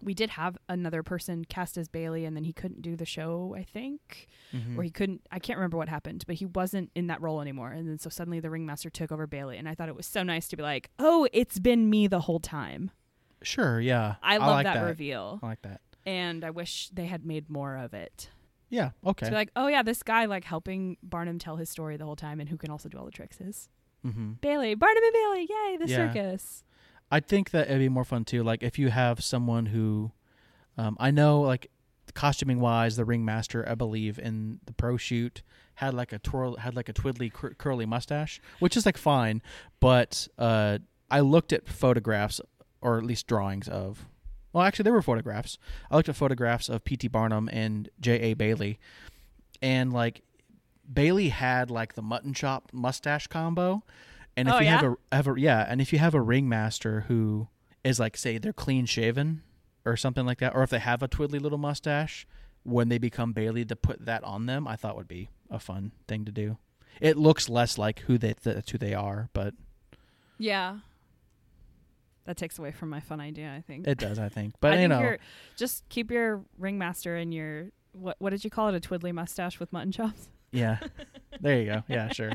We 0.01 0.13
did 0.13 0.29
have 0.31 0.57
another 0.69 1.01
person 1.03 1.43
cast 1.45 1.77
as 1.77 1.87
Bailey, 1.87 2.23
and 2.25 2.35
then 2.35 2.43
he 2.43 2.53
couldn't 2.53 2.81
do 2.81 2.95
the 2.95 3.05
show, 3.05 3.55
I 3.57 3.63
think 3.63 4.27
Mhm. 4.53 4.77
or 4.77 4.83
he 4.83 4.89
couldn't 4.91 5.21
I 5.31 5.39
can't 5.39 5.57
remember 5.57 5.77
what 5.77 5.89
happened, 5.89 6.23
but 6.27 6.35
he 6.35 6.45
wasn't 6.45 6.91
in 6.95 7.07
that 7.07 7.21
role 7.21 7.41
anymore. 7.41 7.71
And 7.71 7.87
then 7.89 7.97
so 7.99 8.09
suddenly 8.09 8.39
the 8.39 8.49
ringmaster 8.49 8.89
took 8.89 9.11
over 9.11 9.25
Bailey 9.27 9.57
and 9.57 9.67
I 9.67 9.73
thought 9.75 9.89
it 9.89 9.95
was 9.95 10.05
so 10.05 10.21
nice 10.23 10.47
to 10.49 10.55
be 10.57 10.63
like, 10.63 10.89
"Oh, 10.99 11.27
it's 11.33 11.59
been 11.59 11.89
me 11.89 12.07
the 12.07 12.21
whole 12.21 12.39
time." 12.39 12.91
Sure. 13.41 13.79
Yeah. 13.81 14.15
I 14.23 14.37
love 14.37 14.49
like 14.49 14.63
that, 14.65 14.75
that. 14.75 14.85
reveal. 14.85 15.39
I 15.43 15.47
like 15.47 15.61
that. 15.63 15.81
And 16.05 16.43
I 16.45 16.49
wish 16.51 16.89
they 16.89 17.05
had 17.07 17.25
made 17.25 17.49
more 17.49 17.75
of 17.77 17.93
it. 17.93 18.29
Yeah. 18.69 18.91
Okay. 19.05 19.25
To 19.25 19.31
be 19.31 19.35
like, 19.35 19.51
"Oh 19.55 19.67
yeah, 19.67 19.81
this 19.83 20.03
guy 20.03 20.25
like 20.25 20.43
helping 20.43 20.97
Barnum 21.03 21.39
tell 21.39 21.55
his 21.57 21.69
story 21.69 21.97
the 21.97 22.05
whole 22.05 22.15
time 22.15 22.39
and 22.39 22.49
who 22.49 22.57
can 22.57 22.69
also 22.69 22.87
do 22.89 22.97
all 22.97 23.05
the 23.05 23.11
tricks 23.11 23.39
is 23.41 23.69
mm-hmm. 24.05 24.33
Bailey, 24.41 24.75
Barnum 24.75 25.03
and 25.03 25.13
Bailey. 25.13 25.41
Yay, 25.49 25.77
the 25.77 25.87
Yeah. 25.87 26.13
circus." 26.13 26.63
I 27.11 27.19
think 27.19 27.51
that 27.51 27.67
it'd 27.67 27.79
be 27.79 27.89
more 27.89 28.03
fun 28.03 28.25
too. 28.25 28.43
Like 28.43 28.63
if 28.63 28.77
you 28.77 28.89
have 28.89 29.23
someone 29.23 29.67
who, 29.67 30.11
um, 30.77 30.97
I 30.99 31.11
know 31.11 31.41
like 31.41 31.69
costuming 32.13 32.59
wise, 32.59 32.95
the 32.95 33.05
ringmaster, 33.05 33.67
I 33.67 33.75
believe 33.75 34.19
in 34.19 34.59
the 34.65 34.73
pro 34.73 34.97
shoot 34.97 35.41
had 35.75 35.93
like 35.93 36.11
a 36.11 36.19
twirl, 36.19 36.57
had 36.57 36.75
like 36.75 36.89
a 36.89 36.93
twiddly 36.93 37.31
cur- 37.31 37.53
curly 37.53 37.85
mustache, 37.85 38.41
which 38.59 38.75
is 38.75 38.85
like 38.85 38.97
fine. 38.97 39.41
But 39.79 40.27
uh, 40.37 40.79
I 41.09 41.19
looked 41.21 41.53
at 41.53 41.67
photographs 41.67 42.41
or 42.81 42.97
at 42.97 43.03
least 43.03 43.27
drawings 43.27 43.67
of. 43.67 44.07
Well, 44.53 44.63
actually, 44.63 44.83
there 44.83 44.93
were 44.93 45.01
photographs. 45.01 45.57
I 45.91 45.95
looked 45.95 46.09
at 46.09 46.15
photographs 46.15 46.67
of 46.69 46.83
P.T. 46.83 47.09
Barnum 47.09 47.49
and 47.51 47.89
J.A. 47.99 48.33
Bailey, 48.33 48.79
and 49.61 49.93
like 49.93 50.23
Bailey 50.91 51.29
had 51.29 51.69
like 51.69 51.93
the 51.93 52.01
mutton 52.01 52.33
chop 52.33 52.71
mustache 52.73 53.27
combo, 53.27 53.83
and 54.37 54.47
if 54.47 54.53
Oh, 54.53 54.59
you 54.59 54.67
have 54.67 54.83
a 54.83 54.95
have 55.15 55.27
a 55.27 55.33
yeah, 55.37 55.65
and 55.67 55.81
if 55.81 55.91
you 55.91 55.99
have 55.99 56.13
a 56.15 56.21
ringmaster 56.21 57.01
who 57.09 57.47
is 57.83 57.99
like 57.99 58.15
say 58.15 58.37
they're 58.37 58.53
clean 58.53 58.85
shaven 58.85 59.41
or 59.85 59.97
something 59.97 60.25
like 60.25 60.37
that, 60.39 60.55
or 60.55 60.63
if 60.63 60.69
they 60.69 60.79
have 60.79 61.03
a 61.03 61.07
twiddly 61.09 61.41
little 61.41 61.57
mustache 61.57 62.25
when 62.63 62.89
they 62.89 62.97
become 62.97 63.33
Bailey 63.33 63.63
to 63.65 63.75
put 63.75 64.05
that 64.05 64.23
on 64.23 64.45
them, 64.45 64.67
I 64.67 64.75
thought 64.75 64.95
would 64.95 65.07
be 65.07 65.29
a 65.49 65.59
fun 65.59 65.91
thing 66.07 66.23
to 66.25 66.31
do. 66.31 66.57
It 67.01 67.17
looks 67.17 67.47
less 67.49 67.77
like 67.77 67.99
who 68.01 68.17
they 68.17 68.33
that's 68.41 68.71
who 68.71 68.77
they 68.77 68.93
are, 68.93 69.29
but 69.33 69.53
Yeah. 70.37 70.77
That 72.25 72.35
takes 72.35 72.59
away 72.59 72.71
from 72.73 72.89
my 72.89 72.99
fun 72.99 73.21
idea, 73.21 73.53
I 73.55 73.61
think. 73.61 73.87
it 73.87 73.97
does, 73.97 74.19
I 74.19 74.27
think. 74.29 74.55
But 74.59 74.73
I 74.73 74.81
you 74.81 74.89
think 74.89 75.01
know, 75.01 75.15
just 75.55 75.87
keep 75.87 76.11
your 76.11 76.43
ringmaster 76.57 77.15
and 77.15 77.33
your 77.33 77.67
what 77.93 78.17
what 78.19 78.31
did 78.31 78.43
you 78.43 78.49
call 78.49 78.67
it? 78.67 78.75
A 78.75 78.79
twiddly 78.85 79.13
mustache 79.13 79.59
with 79.59 79.71
mutton 79.71 79.91
chops? 79.93 80.27
yeah, 80.51 80.79
there 81.41 81.59
you 81.59 81.65
go. 81.65 81.83
Yeah, 81.87 82.11
sure. 82.11 82.33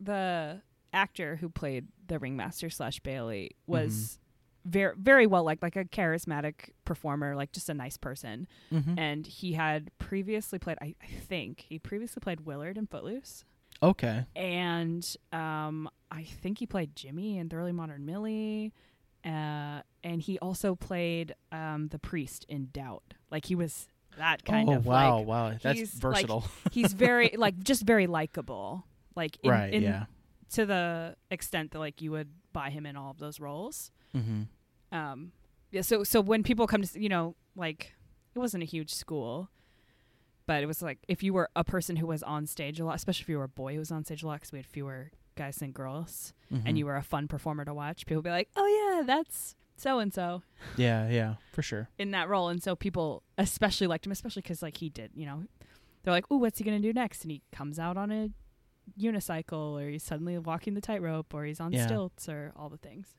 The 0.00 0.60
actor 0.92 1.36
who 1.36 1.48
played 1.48 1.86
the 2.06 2.18
ringmaster 2.18 2.70
slash 2.70 3.00
Bailey 3.00 3.52
Mm-hmm. 3.68 3.72
was 3.72 4.18
very 4.64 4.94
very 4.98 5.26
well 5.26 5.44
liked, 5.44 5.62
like 5.62 5.76
a 5.76 5.84
charismatic 5.84 6.70
performer, 6.84 7.36
like 7.36 7.52
just 7.52 7.68
a 7.68 7.74
nice 7.74 7.96
person. 7.96 8.46
hmm 8.70 8.98
And 8.98 9.26
he 9.26 9.52
had 9.52 9.90
previously 9.98 10.58
played, 10.58 10.78
I, 10.80 10.94
I 11.02 11.06
think 11.06 11.60
he 11.68 11.78
previously 11.78 12.20
played 12.20 12.40
Willard 12.42 12.76
in 12.78 12.86
Footloose, 12.86 13.44
Okay. 13.82 14.24
and 14.34 15.16
um, 15.32 15.88
I 16.10 16.24
think 16.24 16.58
he 16.58 16.66
played 16.66 16.96
Jimmy 16.96 17.38
in 17.38 17.48
Thoroughly 17.48 17.72
Modern 17.72 18.04
Millie. 18.06 18.72
Uh, 19.24 19.80
and 20.04 20.22
he 20.22 20.38
also 20.38 20.76
played 20.76 21.34
um, 21.50 21.88
the 21.88 21.98
priest 21.98 22.46
in 22.48 22.68
Doubt. 22.72 23.02
Like 23.30 23.44
he 23.46 23.56
was 23.56 23.88
that 24.18 24.44
kind 24.44 24.68
oh 24.70 24.74
of 24.74 24.86
wow, 24.86 25.18
like 25.18 25.26
wow, 25.26 25.48
wow. 25.50 25.58
that's 25.62 25.78
he's, 25.80 25.94
like, 25.94 26.14
versatile. 26.14 26.44
he's 26.70 26.92
very 26.92 27.34
like 27.36 27.58
just 27.62 27.82
very 27.82 28.06
likable. 28.06 28.84
Like 29.16 29.38
in, 29.42 29.50
right? 29.50 29.72
in 29.72 29.82
yeah. 29.82 30.04
to 30.52 30.66
the 30.66 31.16
extent 31.30 31.72
that 31.72 31.78
like 31.78 32.00
you 32.02 32.10
would 32.12 32.28
buy 32.52 32.70
him 32.70 32.86
in 32.86 32.96
all 32.96 33.10
of 33.10 33.18
those 33.18 33.40
roles. 33.40 33.90
Mm-hmm. 34.14 34.42
Um, 34.96 35.32
yeah. 35.72 35.80
So 35.82 36.04
so 36.04 36.20
when 36.20 36.42
people 36.42 36.66
come 36.66 36.82
to 36.82 37.00
you 37.00 37.08
know 37.08 37.34
like 37.56 37.94
it 38.34 38.38
wasn't 38.38 38.62
a 38.62 38.66
huge 38.66 38.92
school, 38.94 39.48
but 40.46 40.62
it 40.62 40.66
was 40.66 40.82
like 40.82 40.98
if 41.08 41.22
you 41.22 41.32
were 41.32 41.48
a 41.56 41.64
person 41.64 41.96
who 41.96 42.06
was 42.06 42.22
on 42.22 42.46
stage 42.46 42.78
a 42.78 42.84
lot, 42.84 42.94
especially 42.96 43.22
if 43.24 43.28
you 43.28 43.38
were 43.38 43.44
a 43.44 43.48
boy 43.48 43.72
who 43.72 43.78
was 43.80 43.90
on 43.90 44.04
stage 44.04 44.22
a 44.22 44.26
lot, 44.26 44.34
because 44.34 44.52
we 44.52 44.58
had 44.58 44.66
fewer 44.66 45.10
guys 45.34 45.56
than 45.56 45.72
girls, 45.72 46.32
Mm-hmm. 46.52 46.66
and 46.68 46.78
you 46.78 46.86
were 46.86 46.94
a 46.96 47.02
fun 47.02 47.26
performer 47.26 47.64
to 47.64 47.74
watch, 47.74 48.06
people 48.06 48.18
would 48.18 48.24
be 48.24 48.30
like, 48.30 48.48
oh 48.54 48.66
yeah, 48.98 49.02
that's 49.04 49.56
so 49.76 49.98
and 49.98 50.14
so 50.14 50.42
Yeah, 50.76 51.08
yeah, 51.10 51.34
for 51.52 51.60
sure. 51.62 51.88
in 51.98 52.12
that 52.12 52.28
role, 52.28 52.48
and 52.48 52.62
so 52.62 52.76
people 52.76 53.22
especially 53.36 53.86
liked 53.88 54.06
him, 54.06 54.12
especially 54.12 54.42
because 54.42 54.62
like 54.62 54.76
he 54.76 54.88
did, 54.88 55.10
you 55.14 55.26
know, 55.26 55.42
they're 56.02 56.12
like, 56.14 56.26
oh, 56.30 56.36
what's 56.36 56.58
he 56.58 56.64
gonna 56.64 56.78
do 56.78 56.92
next? 56.92 57.22
And 57.22 57.32
he 57.32 57.42
comes 57.52 57.78
out 57.80 57.96
on 57.96 58.12
a 58.12 58.30
unicycle, 58.98 59.80
or 59.80 59.88
he's 59.90 60.02
suddenly 60.02 60.38
walking 60.38 60.74
the 60.74 60.80
tightrope, 60.80 61.32
or 61.34 61.44
he's 61.44 61.60
on 61.60 61.72
Yeah. 61.72 61.86
stilts, 61.86 62.28
or 62.28 62.52
all 62.56 62.68
the 62.68 62.78
things. 62.78 63.14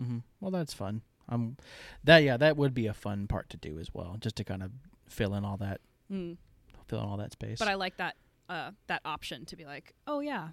Mm-hmm. 0.00 0.18
Well, 0.40 0.50
that's 0.50 0.72
fun. 0.74 1.02
Um, 1.28 1.56
that 2.04 2.18
yeah, 2.18 2.36
that 2.36 2.56
would 2.56 2.74
be 2.74 2.86
a 2.86 2.94
fun 2.94 3.26
part 3.26 3.48
to 3.50 3.56
do 3.56 3.78
as 3.78 3.92
well, 3.94 4.16
just 4.18 4.36
to 4.36 4.44
kind 4.44 4.62
of 4.62 4.72
fill 5.06 5.34
in 5.34 5.44
all 5.44 5.56
that, 5.58 5.80
Mm. 6.10 6.36
fill 6.86 7.00
in 7.00 7.04
all 7.06 7.16
that 7.18 7.32
space. 7.32 7.58
But 7.58 7.68
I 7.68 7.74
like 7.74 7.96
that 7.98 8.16
uh, 8.48 8.72
that 8.88 9.00
option 9.04 9.46
to 9.46 9.56
be 9.56 9.64
like, 9.64 9.94
oh 10.06 10.20
yeah, 10.20 10.48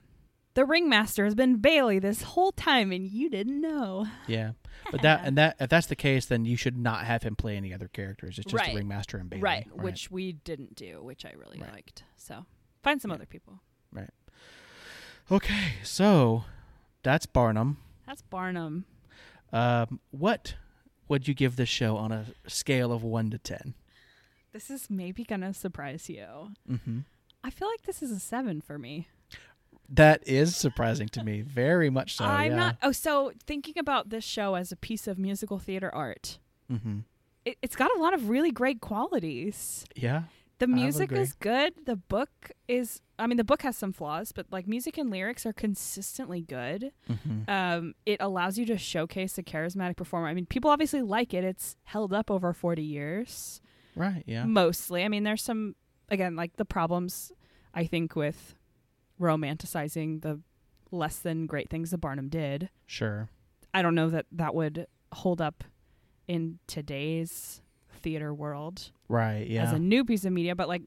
the 0.53 0.63
ringmaster 0.65 1.25
has 1.25 1.35
been 1.35 1.57
Bailey 1.57 1.99
this 1.99 2.21
whole 2.21 2.51
time, 2.51 2.91
and 2.91 3.05
you 3.05 3.29
didn't 3.29 3.59
know. 3.59 4.07
yeah, 4.27 4.51
but 4.91 5.01
that 5.01 5.21
and 5.25 5.37
that 5.37 5.55
if 5.59 5.69
that's 5.69 5.87
the 5.87 5.95
case, 5.95 6.25
then 6.27 6.45
you 6.45 6.55
should 6.55 6.77
not 6.77 7.05
have 7.05 7.23
him 7.23 7.35
play 7.35 7.57
any 7.57 7.73
other 7.73 7.87
characters. 7.87 8.37
It's 8.37 8.51
just 8.51 8.61
Right. 8.63 8.71
the 8.71 8.77
ringmaster 8.77 9.17
and 9.17 9.29
Bailey, 9.29 9.41
right, 9.41 9.75
which 9.75 10.11
we 10.11 10.33
didn't 10.33 10.75
do, 10.75 11.01
which 11.03 11.25
I 11.25 11.31
really 11.31 11.59
Right. 11.59 11.71
liked. 11.73 12.03
So 12.15 12.45
find 12.83 13.01
some 13.01 13.11
other 13.11 13.25
people. 13.25 13.59
Okay, 15.31 15.73
so 15.83 16.43
that's 17.03 17.25
Barnum. 17.25 17.77
That's 18.07 18.21
Barnum. 18.23 18.85
Um, 19.53 19.99
what 20.11 20.55
would 21.07 21.27
you 21.27 21.33
give 21.33 21.55
this 21.55 21.69
show 21.69 21.97
on 21.97 22.11
a 22.11 22.25
scale 22.47 22.91
of 22.91 23.03
one 23.03 23.29
to 23.31 23.37
ten? 23.37 23.75
This 24.53 24.69
is 24.71 24.89
maybe 24.89 25.23
gonna 25.23 25.53
surprise 25.53 26.09
you. 26.09 26.25
Mm-hmm. 26.69 26.99
I 27.43 27.49
feel 27.51 27.67
like 27.67 27.83
this 27.83 28.01
is 28.01 28.11
a 28.11 28.19
seven 28.19 28.61
for 28.61 28.79
me. 28.79 29.07
That 29.87 30.27
is 30.27 30.55
surprising 30.55 31.07
to 31.09 31.23
me, 31.23 31.41
very 31.41 31.89
much 31.89 32.15
so. 32.15 32.25
I'm 32.25 32.51
yeah. 32.51 32.57
not. 32.57 32.77
Oh, 32.83 32.91
so 32.91 33.31
thinking 33.45 33.77
about 33.77 34.09
this 34.09 34.23
show 34.23 34.55
as 34.55 34.71
a 34.71 34.75
piece 34.75 35.07
of 35.07 35.17
musical 35.17 35.59
theater 35.59 35.93
art, 35.93 36.39
Mm-hmm. 36.71 36.99
it, 37.45 37.57
it's 37.63 37.75
got 37.75 37.89
a 37.95 37.99
lot 37.99 38.13
of 38.13 38.29
really 38.29 38.51
great 38.51 38.81
qualities. 38.81 39.85
Yeah. 39.95 40.23
The 40.59 40.67
music 40.67 41.11
is 41.11 41.33
good. 41.33 41.73
The 41.85 41.95
book 41.95 42.51
is. 42.67 43.01
I 43.19 43.27
mean, 43.27 43.37
the 43.37 43.43
book 43.43 43.61
has 43.63 43.75
some 43.77 43.91
flaws, 43.93 44.31
but 44.31 44.45
like 44.51 44.67
music 44.67 44.97
and 44.97 45.09
lyrics 45.11 45.45
are 45.45 45.53
consistently 45.53 46.41
good. 46.41 46.91
Mm-hmm. 47.09 47.49
Um, 47.49 47.93
it 48.05 48.17
allows 48.19 48.57
you 48.57 48.65
to 48.67 48.77
showcase 48.77 49.37
a 49.37 49.43
charismatic 49.43 49.97
performer. 49.97 50.27
I 50.27 50.33
mean, 50.33 50.45
people 50.45 50.71
obviously 50.71 51.01
like 51.01 51.33
it. 51.33 51.43
It's 51.43 51.75
held 51.83 52.13
up 52.13 52.31
over 52.31 52.53
40 52.53 52.81
years, 52.81 53.61
Right. 53.95 54.23
Yeah. 54.25 54.45
mostly. 54.45 55.03
I 55.03 55.09
mean, 55.09 55.23
there's 55.23 55.43
some 55.43 55.75
again 56.09 56.35
like 56.35 56.55
the 56.55 56.65
problems 56.65 57.31
I 57.73 57.85
think 57.85 58.15
with 58.15 58.55
romanticizing 59.19 60.21
the 60.21 60.39
less 60.91 61.17
than 61.19 61.45
great 61.45 61.69
things 61.69 61.91
that 61.91 61.99
Barnum 61.99 62.29
did. 62.29 62.69
Sure. 62.87 63.29
I 63.73 63.81
don't 63.81 63.95
know 63.95 64.09
that 64.09 64.25
that 64.31 64.55
would 64.55 64.87
hold 65.11 65.41
up 65.41 65.63
in 66.27 66.59
today's 66.67 67.61
theater 68.01 68.33
world 68.33 68.91
Right. 69.07 69.47
Yeah. 69.47 69.63
as 69.63 69.73
a 69.73 69.79
new 69.79 70.03
piece 70.05 70.25
of 70.25 70.31
media, 70.31 70.55
but 70.55 70.67
like 70.67 70.83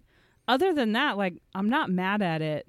other 0.49 0.73
than 0.73 0.93
that, 0.93 1.17
like 1.17 1.35
I'm 1.55 1.69
not 1.69 1.91
mad 1.91 2.23
at 2.23 2.43
it 2.43 2.67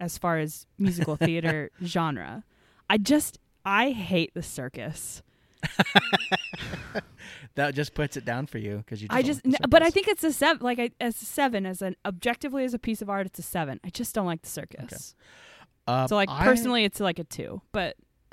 as 0.00 0.18
far 0.18 0.38
as 0.38 0.66
musical 0.78 1.16
theater 1.26 1.70
genre. 1.84 2.44
I 2.88 2.98
just 2.98 3.38
I 3.64 3.90
hate 3.90 4.32
the 4.34 4.42
circus. 4.42 5.22
that 7.56 7.74
just 7.74 7.94
puts 7.94 8.16
it 8.16 8.24
down 8.24 8.46
for 8.46 8.58
you 8.58 8.78
because 8.78 9.02
you. 9.02 9.08
Just 9.08 9.16
I 9.18 9.22
just, 9.22 9.46
like 9.46 9.60
but 9.68 9.82
I 9.82 9.90
think 9.90 10.08
it's 10.08 10.22
a 10.24 10.32
seven. 10.32 10.62
Like 10.64 10.78
I, 10.78 10.90
as 11.00 11.20
a 11.20 11.24
seven, 11.24 11.66
as 11.66 11.82
an 11.82 11.96
objectively 12.04 12.64
as 12.64 12.74
a 12.74 12.78
piece 12.78 13.02
of 13.02 13.10
art, 13.10 13.26
it's 13.26 13.38
a 13.38 13.42
seven. 13.42 13.80
I 13.84 13.90
just 13.90 14.14
don't 14.14 14.26
like 14.26 14.42
the 14.42 14.48
circus. 14.48 15.14
Uh, 15.86 16.06
So 16.06 16.16
like 16.16 16.28
I- 16.30 16.44
personally, 16.44 16.84
it's 16.84 17.00
like 17.00 17.18
a 17.18 17.24
two. 17.24 17.60
But 17.72 17.96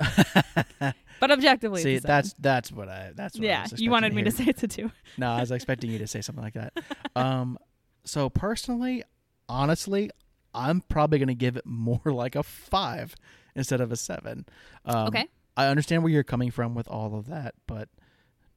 but 1.20 1.30
objectively, 1.30 1.82
See, 1.82 1.94
it's 1.94 2.04
a 2.04 2.08
seven. 2.08 2.16
that's 2.16 2.34
that's 2.38 2.72
what 2.72 2.88
I 2.88 3.12
that's 3.14 3.36
what 3.38 3.44
I 3.44 3.48
yeah. 3.48 3.62
was 3.70 3.80
You 3.80 3.90
wanted 3.90 4.14
me 4.14 4.22
to 4.24 4.30
say 4.30 4.44
it's 4.44 4.62
a 4.62 4.68
two. 4.68 4.90
No, 5.18 5.30
I 5.30 5.40
was 5.40 5.50
expecting 5.50 5.90
you 5.90 5.98
to 5.98 6.06
say 6.06 6.20
something 6.20 6.44
like 6.44 6.54
that. 6.54 6.72
Um, 7.16 7.58
so 8.04 8.28
personally, 8.30 9.02
honestly, 9.48 10.10
I'm 10.54 10.80
probably 10.82 11.18
gonna 11.18 11.34
give 11.34 11.56
it 11.56 11.66
more 11.66 12.00
like 12.04 12.34
a 12.36 12.42
five 12.42 13.14
instead 13.54 13.80
of 13.80 13.90
a 13.92 13.96
seven. 13.96 14.46
Um, 14.84 15.08
Okay. 15.08 15.26
I 15.56 15.66
understand 15.66 16.02
where 16.02 16.10
you're 16.12 16.24
coming 16.24 16.50
from 16.50 16.74
with 16.74 16.88
all 16.88 17.14
of 17.16 17.26
that, 17.28 17.54
but 17.68 17.88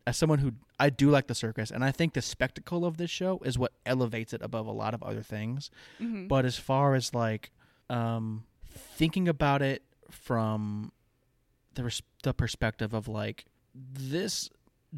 as 0.07 0.17
someone 0.17 0.39
who 0.39 0.53
I 0.79 0.89
do 0.89 1.09
like 1.11 1.27
the 1.27 1.35
circus, 1.35 1.69
and 1.69 1.83
I 1.83 1.91
think 1.91 2.13
the 2.13 2.21
spectacle 2.23 2.85
of 2.85 2.97
this 2.97 3.11
show 3.11 3.39
is 3.45 3.57
what 3.59 3.73
elevates 3.85 4.33
it 4.33 4.41
above 4.41 4.65
a 4.67 4.71
lot 4.71 4.93
of 4.95 5.03
other 5.03 5.21
things. 5.21 5.69
Mhm. 5.99 6.27
But 6.27 6.43
as 6.45 6.57
far 6.57 6.95
as 6.95 7.13
like 7.13 7.51
um, 7.89 8.45
thinking 8.65 9.27
about 9.27 9.61
it 9.61 9.83
from 10.09 10.91
the 11.75 11.83
res- 11.83 12.01
the 12.23 12.33
perspective 12.33 12.93
of 12.95 13.07
like 13.07 13.45
this 13.75 14.49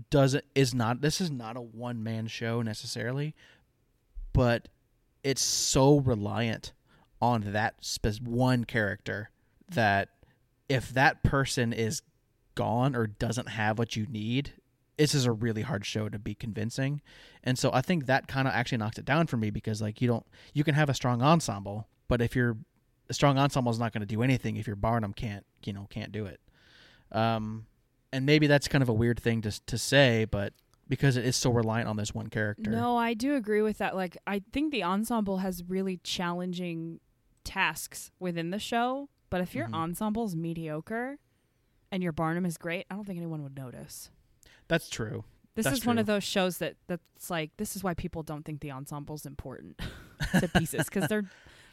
doesn't 0.09 0.45
is 0.55 0.73
not 0.73 1.01
this 1.01 1.19
is 1.19 1.29
not 1.31 1.57
a 1.57 1.61
one 1.61 2.01
man 2.03 2.27
show 2.27 2.61
necessarily, 2.61 3.35
but 4.33 4.67
it's 5.23 5.41
so 5.41 5.99
reliant 5.99 6.73
on 7.21 7.51
that 7.51 7.75
spe- 7.81 8.21
one 8.23 8.63
character 8.63 9.29
that 9.69 10.09
if 10.67 10.89
that 10.89 11.23
person 11.23 11.73
is 11.73 12.01
gone 12.55 12.95
or 12.95 13.07
doesn't 13.07 13.49
have 13.49 13.77
what 13.77 13.95
you 13.95 14.05
need, 14.07 14.53
this 14.97 15.15
is 15.15 15.25
a 15.25 15.31
really 15.31 15.61
hard 15.61 15.85
show 15.85 16.09
to 16.09 16.19
be 16.19 16.35
convincing. 16.35 17.01
And 17.43 17.57
so 17.57 17.71
I 17.73 17.81
think 17.81 18.05
that 18.05 18.27
kind 18.27 18.47
of 18.47 18.53
actually 18.53 18.79
knocks 18.79 18.97
it 18.97 19.05
down 19.05 19.27
for 19.27 19.37
me 19.37 19.49
because 19.49 19.81
like 19.81 20.01
you 20.01 20.07
don't 20.07 20.25
you 20.53 20.63
can 20.63 20.75
have 20.75 20.89
a 20.89 20.93
strong 20.93 21.21
ensemble, 21.21 21.87
but 22.07 22.21
if 22.21 22.35
your 22.35 22.57
strong 23.11 23.37
ensemble 23.37 23.71
is 23.71 23.79
not 23.79 23.93
going 23.93 24.01
to 24.01 24.07
do 24.07 24.21
anything 24.21 24.57
if 24.57 24.67
your 24.67 24.75
Barnum 24.75 25.13
can't 25.13 25.45
you 25.63 25.73
know 25.73 25.87
can't 25.89 26.11
do 26.11 26.25
it. 26.25 26.39
Um, 27.11 27.65
and 28.11 28.25
maybe 28.25 28.47
that's 28.47 28.67
kind 28.67 28.81
of 28.81 28.89
a 28.89 28.93
weird 28.93 29.19
thing 29.19 29.41
to 29.41 29.65
to 29.67 29.77
say, 29.77 30.25
but 30.25 30.53
because 30.89 31.15
it 31.15 31.23
is 31.25 31.35
so 31.37 31.51
reliant 31.51 31.87
on 31.87 31.95
this 31.95 32.13
one 32.13 32.27
character. 32.27 32.69
No, 32.71 32.97
I 32.97 33.13
do 33.13 33.35
agree 33.35 33.61
with 33.61 33.77
that. 33.77 33.95
Like, 33.95 34.17
I 34.27 34.41
think 34.51 34.71
the 34.71 34.83
ensemble 34.83 35.37
has 35.37 35.63
really 35.67 35.97
challenging 36.03 36.99
tasks 37.43 38.11
within 38.19 38.49
the 38.49 38.59
show. 38.59 39.09
But 39.29 39.41
if 39.41 39.53
your 39.55 39.67
Mhm. 39.67 39.83
ensemble's 39.89 40.35
mediocre 40.35 41.19
and 41.91 42.01
your 42.01 42.11
Barnum 42.11 42.45
is 42.45 42.57
great, 42.57 42.85
I 42.89 42.95
don't 42.95 43.05
think 43.05 43.17
anyone 43.17 43.43
would 43.43 43.55
notice. 43.55 44.09
That's 44.67 44.89
true. 44.89 45.23
This 45.55 45.65
That's 45.65 45.79
is 45.79 45.85
one 45.85 45.97
of 45.97 46.05
those 46.05 46.23
shows 46.23 46.59
that 46.59 46.77
that's 46.87 47.29
like 47.29 47.51
this 47.57 47.75
is 47.75 47.83
why 47.83 47.93
people 47.93 48.23
don't 48.23 48.43
think 48.45 48.61
the 48.61 48.69
ensemble's 48.69 49.25
important 49.25 49.79
to 50.39 50.47
pieces 50.47 50.85
because 50.85 51.07
they're 51.09 51.29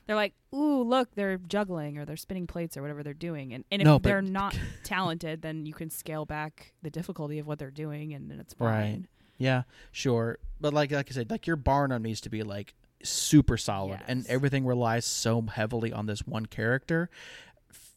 they're 0.07 0.17
like, 0.17 0.35
ooh, 0.55 0.83
look, 0.83 1.15
they're 1.15 1.39
juggling 1.39 1.99
or 1.99 2.05
they're 2.05 2.17
spinning 2.17 2.47
plates 2.47 2.77
or 2.77 2.83
whatever 2.83 3.03
they're 3.03 3.15
doing, 3.15 3.53
and 3.53 3.65
and 3.71 3.83
if 3.83 3.87
No, 3.87 3.99
they're 3.99 4.23
not 4.23 4.59
talented, 4.85 5.43
then 5.43 5.67
you 5.67 5.75
can 5.75 5.91
scale 5.91 6.25
back 6.25 6.73
the 6.83 6.91
difficulty 6.91 7.39
of 7.39 7.47
what 7.47 7.59
they're 7.59 7.71
doing, 7.71 8.15
and 8.15 8.31
then 8.31 8.39
it's 8.41 8.55
fine. 8.55 8.69
Right. 8.69 9.03
Yeah, 9.39 9.63
sure. 9.93 10.39
But 10.61 10.73
like 10.73 10.93
like 10.93 11.09
I 11.11 11.15
said, 11.15 11.31
like 11.31 11.47
your 11.47 11.57
Barnum 11.57 12.03
needs 12.03 12.21
to 12.23 12.31
be 12.31 12.43
like 12.43 12.75
super 13.03 13.57
solid 13.57 14.01
and 14.09 14.27
everything 14.27 14.65
relies 14.65 15.05
so 15.05 15.43
heavily 15.43 15.93
on 15.93 16.07
this 16.07 16.21
one 16.21 16.47
character. 16.47 17.11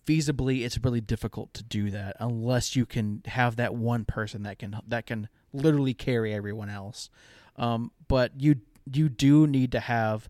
Feasibly, 0.05 0.65
it's 0.65 0.83
really 0.83 1.01
difficult 1.01 1.53
to 1.53 1.63
do 1.63 1.91
that 1.91 2.15
unless 2.19 2.75
you 2.75 2.85
can 2.85 3.21
have 3.25 3.55
that 3.57 3.75
one 3.75 4.05
person 4.05 4.43
that 4.43 4.57
can 4.59 4.79
that 4.87 5.05
can 5.05 5.29
literally 5.53 5.93
carry 5.93 6.33
everyone 6.33 6.69
else. 6.69 7.09
Um, 7.55 7.91
but 8.07 8.31
you 8.39 8.55
you 8.91 9.07
do 9.07 9.45
need 9.45 9.71
to 9.73 9.79
have 9.79 10.27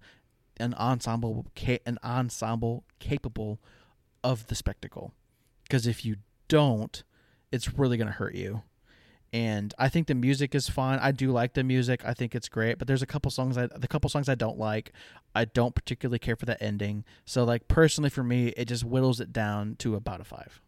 an 0.60 0.74
ensemble 0.76 1.48
an 1.86 1.98
ensemble 2.04 2.84
capable 3.00 3.60
of 4.24 4.48
the 4.48 4.56
spectacle. 4.56 5.14
Because 5.64 5.88
if 5.88 6.04
you 6.04 6.18
don't, 6.48 7.04
it's 7.52 7.78
really 7.78 7.98
going 7.98 8.08
to 8.08 8.14
hurt 8.14 8.36
you 8.36 8.64
and 9.32 9.76
I 9.78 9.90
think 9.90 10.08
the 10.08 10.16
music 10.16 10.56
is 10.56 10.70
fine. 10.70 10.98
I 11.00 11.12
do 11.12 11.32
like 11.32 11.54
the 11.54 11.64
music. 11.64 12.02
I 12.04 12.16
think 12.16 12.34
it's 12.34 12.50
great, 12.50 12.80
but 12.80 12.88
there's 12.88 13.04
a 13.04 13.06
couple 13.06 13.30
songs 13.30 13.60
I 13.60 13.68
the 13.68 13.88
couple 13.88 14.10
songs 14.10 14.28
I 14.28 14.34
don't 14.34 14.58
like. 14.58 14.92
I 15.36 15.46
don't 15.46 15.76
particularly 15.76 16.18
care 16.18 16.36
for 16.36 16.48
the 16.48 16.62
ending. 16.64 17.06
So 17.26 17.44
like 17.44 17.68
personally 17.68 18.10
for 18.10 18.24
me, 18.24 18.48
it 18.58 18.66
just 18.66 18.84
whittles 18.84 19.20
it 19.20 19.32
down 19.32 19.76
to 19.80 19.94
about 19.94 20.20
a 20.20 20.24
five, 20.24 20.60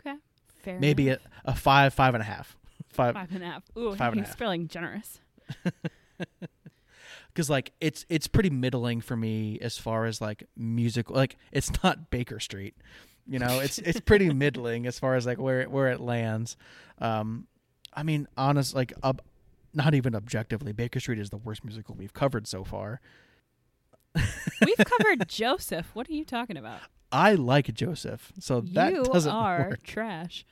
Okay, 0.00 0.16
Fair 0.62 0.78
maybe 0.78 1.08
a, 1.08 1.18
a 1.46 1.54
five, 1.54 1.94
five 1.94 2.12
and 2.14 2.20
a 2.20 2.26
half, 2.26 2.58
five. 2.90 3.14
five 3.14 3.32
and 3.32 3.42
a 3.42 3.46
half. 3.46 3.62
Ooh, 3.78 3.94
Five 3.94 4.12
and 4.12 4.22
a 4.22 4.24
half. 4.26 4.36
feeling 4.36 4.68
generous. 4.68 5.20
Because 7.34 7.50
like 7.50 7.72
it's 7.80 8.06
it's 8.08 8.28
pretty 8.28 8.48
middling 8.50 9.00
for 9.00 9.16
me 9.16 9.58
as 9.60 9.76
far 9.76 10.06
as 10.06 10.20
like 10.20 10.44
musical. 10.56 11.16
Like 11.16 11.36
it's 11.50 11.70
not 11.82 12.08
Baker 12.10 12.38
Street, 12.38 12.76
you 13.26 13.40
know. 13.40 13.58
It's 13.58 13.78
it's 13.80 13.98
pretty 14.00 14.32
middling 14.44 14.86
as 14.86 14.98
far 15.00 15.16
as 15.16 15.26
like 15.26 15.38
where 15.38 15.60
it, 15.62 15.70
where 15.70 15.88
it 15.88 16.00
lands. 16.00 16.56
Um, 17.00 17.48
I 17.92 18.04
mean, 18.04 18.28
honest, 18.36 18.74
like 18.76 18.92
ob- 19.02 19.20
not 19.72 19.94
even 19.94 20.14
objectively, 20.14 20.72
Baker 20.72 21.00
Street 21.00 21.18
is 21.18 21.30
the 21.30 21.36
worst 21.36 21.64
musical 21.64 21.96
we've 21.96 22.12
covered 22.14 22.46
so 22.46 22.62
far. 22.62 23.00
We've 24.14 24.76
covered 24.84 25.28
Joseph. 25.28 25.90
What 25.94 26.08
are 26.08 26.12
you 26.12 26.24
talking 26.24 26.56
about? 26.56 26.78
I 27.10 27.34
like 27.34 27.72
Joseph, 27.74 28.32
so 28.40 28.60
that 28.60 28.92
you 28.92 29.04
doesn't 29.04 29.30
are 29.32 29.68
work, 29.70 29.82
trash. 29.82 30.44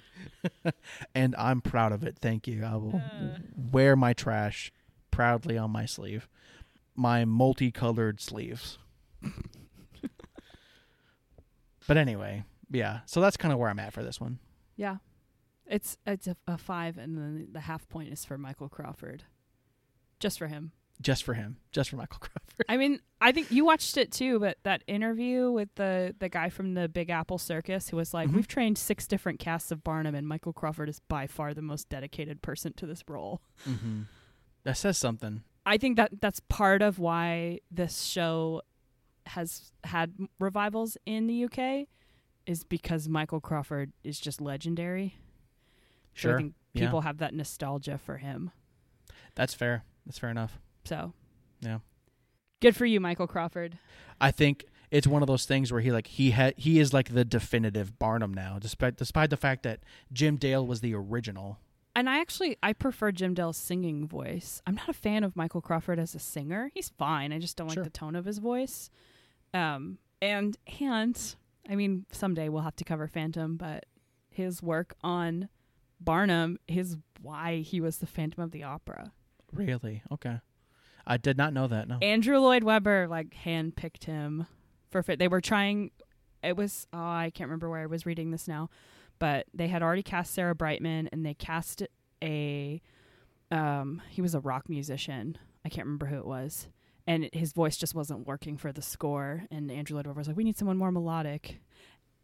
and 1.15 1.35
I'm 1.37 1.61
proud 1.61 1.93
of 1.93 2.05
it. 2.05 2.19
Thank 2.21 2.47
you. 2.47 2.65
I 2.65 2.75
will 2.77 2.97
Uh. 2.97 3.39
wear 3.71 3.97
my 3.97 4.13
trash 4.13 4.73
proudly 5.11 5.59
on 5.59 5.71
my 5.71 5.87
sleeve, 5.87 6.29
my 7.03 7.25
multicolored 7.25 8.21
sleeves. 8.21 8.79
but 11.89 11.97
anyway, 11.97 12.45
yeah. 12.71 13.01
So 13.07 13.21
that's 13.21 13.37
kind 13.37 13.53
of 13.53 13.59
where 13.59 13.69
I'm 13.69 13.79
at 13.81 13.93
for 13.93 14.03
this 14.03 14.21
one. 14.21 14.39
Yeah, 14.77 14.97
it's 15.67 15.99
it's 16.07 16.27
a, 16.29 16.37
a 16.47 16.57
five, 16.57 16.97
and 16.99 17.17
then 17.19 17.49
the 17.53 17.61
half 17.61 17.89
point 17.89 18.13
is 18.13 18.25
for 18.25 18.39
Michael 18.39 18.69
Crawford, 18.69 19.25
just 20.21 20.39
for 20.39 20.47
him. 20.47 20.73
Just 21.01 21.25
for 21.25 21.35
him, 21.35 21.57
just 21.73 21.91
for 21.91 21.97
Michael 21.97 22.19
Crawford. 22.21 22.67
I 22.69 22.77
mean, 22.77 23.01
I 23.21 23.33
think 23.33 23.51
you 23.51 23.65
watched 23.65 23.97
it 23.97 24.13
too, 24.13 24.39
but 24.39 24.59
that 24.63 24.85
interview 24.87 25.51
with 25.51 25.69
the 25.75 26.15
the 26.21 26.29
guy 26.29 26.49
from 26.49 26.75
the 26.75 26.89
Big 26.89 27.11
Apple 27.11 27.39
Circus 27.39 27.89
who 27.89 27.97
was 27.97 28.15
like, 28.15 28.29
Mhm. 28.29 28.35
"We've 28.35 28.49
trained 28.49 28.79
six 28.79 29.09
different 29.09 29.41
casts 29.41 29.73
of 29.73 29.83
Barnum, 29.83 30.15
and 30.15 30.29
Michael 30.29 30.53
Crawford 30.53 30.89
is 30.89 31.01
by 31.01 31.27
far 31.27 31.53
the 31.55 31.63
most 31.63 31.89
dedicated 31.89 32.41
person 32.43 32.73
to 32.75 32.87
this 32.87 33.03
role." 33.09 33.43
mm-hmm. 33.69 34.03
That 34.65 34.77
says 34.77 34.97
something. 34.97 35.43
I 35.65 35.79
think 35.79 35.97
that 35.97 36.21
that's 36.21 36.41
part 36.41 36.83
of 36.83 36.99
why 36.99 37.61
this 37.71 38.03
show 38.03 38.63
has 39.27 39.73
had 39.85 40.13
revivals 40.41 40.97
in 41.07 41.27
the 41.29 41.45
UK 41.45 41.87
is 42.47 42.65
because 42.65 43.09
Michael 43.09 43.41
Crawford 43.41 43.93
is 44.03 44.19
just 44.19 44.41
legendary. 44.41 45.15
So 46.15 46.21
Sure. 46.21 46.35
I 46.35 46.43
think 46.43 46.55
Yeah. 46.75 46.87
people 46.87 47.03
have 47.03 47.19
that 47.19 47.33
nostalgia 47.35 47.99
for 47.99 48.19
him. 48.19 48.51
That's 49.37 49.55
fair. 49.55 49.85
That's 50.05 50.19
fair 50.19 50.31
enough. 50.31 50.59
So 50.85 51.13
Yeah. 51.61 51.79
good 52.61 52.75
for 52.75 52.85
you, 52.85 52.99
Michael 53.01 53.29
Crawford. 53.29 53.79
I 54.21 54.33
think 54.33 54.65
it's 54.91 55.07
one 55.07 55.23
of 55.23 55.29
those 55.29 55.47
things 55.47 55.71
where 55.71 55.81
he 55.81 55.93
like 55.93 56.09
he 56.09 56.33
had 56.33 56.59
he 56.59 56.81
is 56.81 56.93
like 56.93 57.11
the 57.11 57.25
definitive 57.25 57.99
Barnum 58.01 58.35
now, 58.35 58.59
despite 58.59 58.97
despite 58.97 59.31
the 59.31 59.37
fact 59.37 59.63
that 59.63 59.81
Jim 60.13 60.37
Dale 60.37 60.67
was 60.67 60.81
the 60.81 60.95
original. 60.95 61.59
And 61.95 62.09
I 62.09 62.21
actually 62.21 62.57
I 62.63 62.73
prefer 62.73 63.13
Jim 63.13 63.35
Dale's 63.35 63.57
singing 63.59 64.07
voice. 64.09 64.63
I'm 64.67 64.75
not 64.75 64.89
a 64.89 64.93
fan 64.95 65.25
of 65.25 65.37
Michael 65.37 65.61
Crawford 65.61 65.99
as 65.99 66.15
a 66.15 66.19
singer. 66.19 66.71
He's 66.75 66.89
fine. 66.89 67.33
I 67.33 67.39
just 67.39 67.57
don't 67.57 67.71
Sure. 67.71 67.83
like 67.83 67.93
the 67.93 67.99
tone 67.99 68.17
of 68.17 68.25
his 68.25 68.39
voice. 68.39 68.89
Um 69.53 69.99
and 70.23 70.57
and 70.81 71.35
I 71.69 71.75
mean 71.77 72.07
someday 72.11 72.49
we'll 72.49 72.63
have 72.63 72.77
to 72.77 72.85
cover 72.85 73.07
Phantom, 73.07 73.57
but 73.57 73.85
his 74.31 74.63
work 74.63 74.95
on 75.05 75.49
Barnum 76.01 76.59
is 76.67 76.97
why 77.21 77.59
he 77.59 77.81
was 77.81 77.99
the 77.99 78.07
Phantom 78.07 78.43
of 78.43 78.51
the 78.53 78.63
Opera. 78.63 79.13
Really? 79.53 80.03
Okay. 80.11 80.39
I 81.07 81.17
did 81.19 81.37
not 81.37 81.53
know 81.53 81.67
that. 81.69 81.89
No. 81.89 81.99
Andrew 82.01 82.39
Lloyd 82.39 82.65
Webber 82.65 83.07
like 83.09 83.35
handpicked 83.45 84.05
him 84.05 84.47
for 84.91 85.03
fit. 85.03 85.19
They 85.19 85.29
were 85.29 85.41
trying. 85.43 85.91
It 86.43 86.57
was 86.57 86.87
oh 86.93 86.99
I 86.99 87.31
can't 87.35 87.49
remember 87.49 87.69
where 87.69 87.81
I 87.81 87.87
was 87.87 88.07
reading 88.07 88.31
this 88.31 88.49
now, 88.49 88.71
but 89.23 89.47
they 89.55 89.69
had 89.69 89.85
already 89.85 90.03
cast 90.03 90.35
Sarah 90.35 90.53
Brightman 90.53 91.09
and 91.13 91.25
they 91.25 91.33
cast 91.33 91.85
a 92.25 92.83
um 93.53 94.03
he 94.11 94.21
was 94.21 94.35
a 94.35 94.41
rock 94.41 94.69
musician. 94.69 95.39
I 95.65 95.69
can't 95.69 95.87
remember 95.87 96.07
who 96.07 96.17
it 96.19 96.27
was, 96.27 96.67
and 97.07 97.31
his 97.33 97.53
voice 97.53 97.77
just 97.77 97.95
wasn't 97.95 98.27
working 98.27 98.57
for 98.57 98.73
the 98.73 98.83
score. 98.83 99.45
And 99.49 99.71
Andrew 99.71 99.95
Lloyd 99.95 100.09
Webber 100.09 100.19
was 100.19 100.27
like, 100.27 100.37
"We 100.37 100.43
need 100.43 100.59
someone 100.59 100.77
more 100.77 100.91
melodic." 100.91 101.61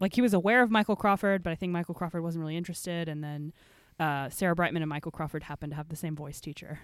Like 0.01 0.17
he 0.17 0.21
was 0.21 0.35
aware 0.35 0.61
of 0.61 0.73
Michael 0.73 0.97
Crawford, 0.97 1.45
but 1.45 1.53
I 1.53 1.55
think 1.55 1.71
Michael 1.71 1.95
Crawford 1.95 2.25
wasn't 2.25 2.41
really 2.43 2.57
interested. 2.57 3.09
And 3.09 3.23
then 3.23 3.53
uh, 4.01 4.29
Sarah 4.29 4.57
Brightman 4.57 4.83
and 4.83 4.89
Michael 4.89 5.13
Crawford 5.13 5.45
happened 5.45 5.71
to 5.71 5.77
have 5.77 5.91
the 5.91 5.97
same 5.97 6.17
voice 6.17 6.41
teacher, 6.41 6.81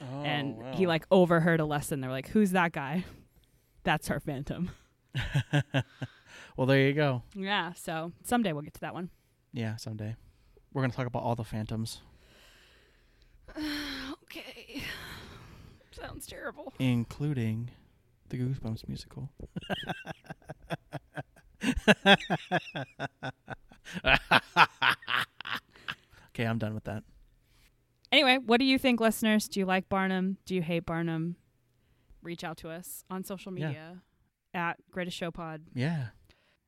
Oh, 0.00 0.22
and 0.22 0.62
he 0.76 0.86
like 0.86 1.04
overheard 1.10 1.58
a 1.58 1.64
lesson. 1.64 2.00
They're 2.00 2.12
like, 2.12 2.28
"Who's 2.28 2.52
that 2.52 2.70
guy?" 2.70 3.04
That's 3.82 4.08
our 4.08 4.20
Phantom. 4.20 4.70
well, 6.56 6.66
there 6.68 6.86
you 6.86 6.92
go. 6.92 7.22
Yeah. 7.34 7.72
So 7.72 8.12
someday 8.22 8.52
we'll 8.52 8.62
get 8.62 8.74
to 8.74 8.80
that 8.82 8.94
one. 8.94 9.10
Yeah, 9.52 9.76
someday. 9.76 10.16
We're 10.72 10.82
gonna 10.82 10.92
talk 10.94 11.06
about 11.06 11.22
all 11.22 11.34
the 11.34 11.44
phantoms, 11.44 12.00
okay. 14.24 14.82
Sounds 15.92 16.26
terrible. 16.26 16.72
including 16.78 17.70
the 18.30 18.38
Goosebumps 18.38 18.88
musical. 18.88 19.28
okay, 26.30 26.44
I'm 26.44 26.58
done 26.58 26.74
with 26.74 26.84
that. 26.84 27.04
Anyway, 28.10 28.38
what 28.38 28.58
do 28.58 28.64
you 28.66 28.78
think, 28.78 29.00
listeners? 29.00 29.48
Do 29.48 29.60
you 29.60 29.66
like 29.66 29.88
Barnum? 29.88 30.38
Do 30.44 30.54
you 30.54 30.62
hate 30.62 30.86
Barnum? 30.86 31.36
Reach 32.22 32.44
out 32.44 32.56
to 32.58 32.68
us 32.70 33.04
on 33.10 33.24
social 33.24 33.52
media 33.52 34.02
at 34.54 34.76
Greatest 34.90 35.16
Show 35.16 35.30
Pod. 35.30 35.62
Yeah. 35.74 36.08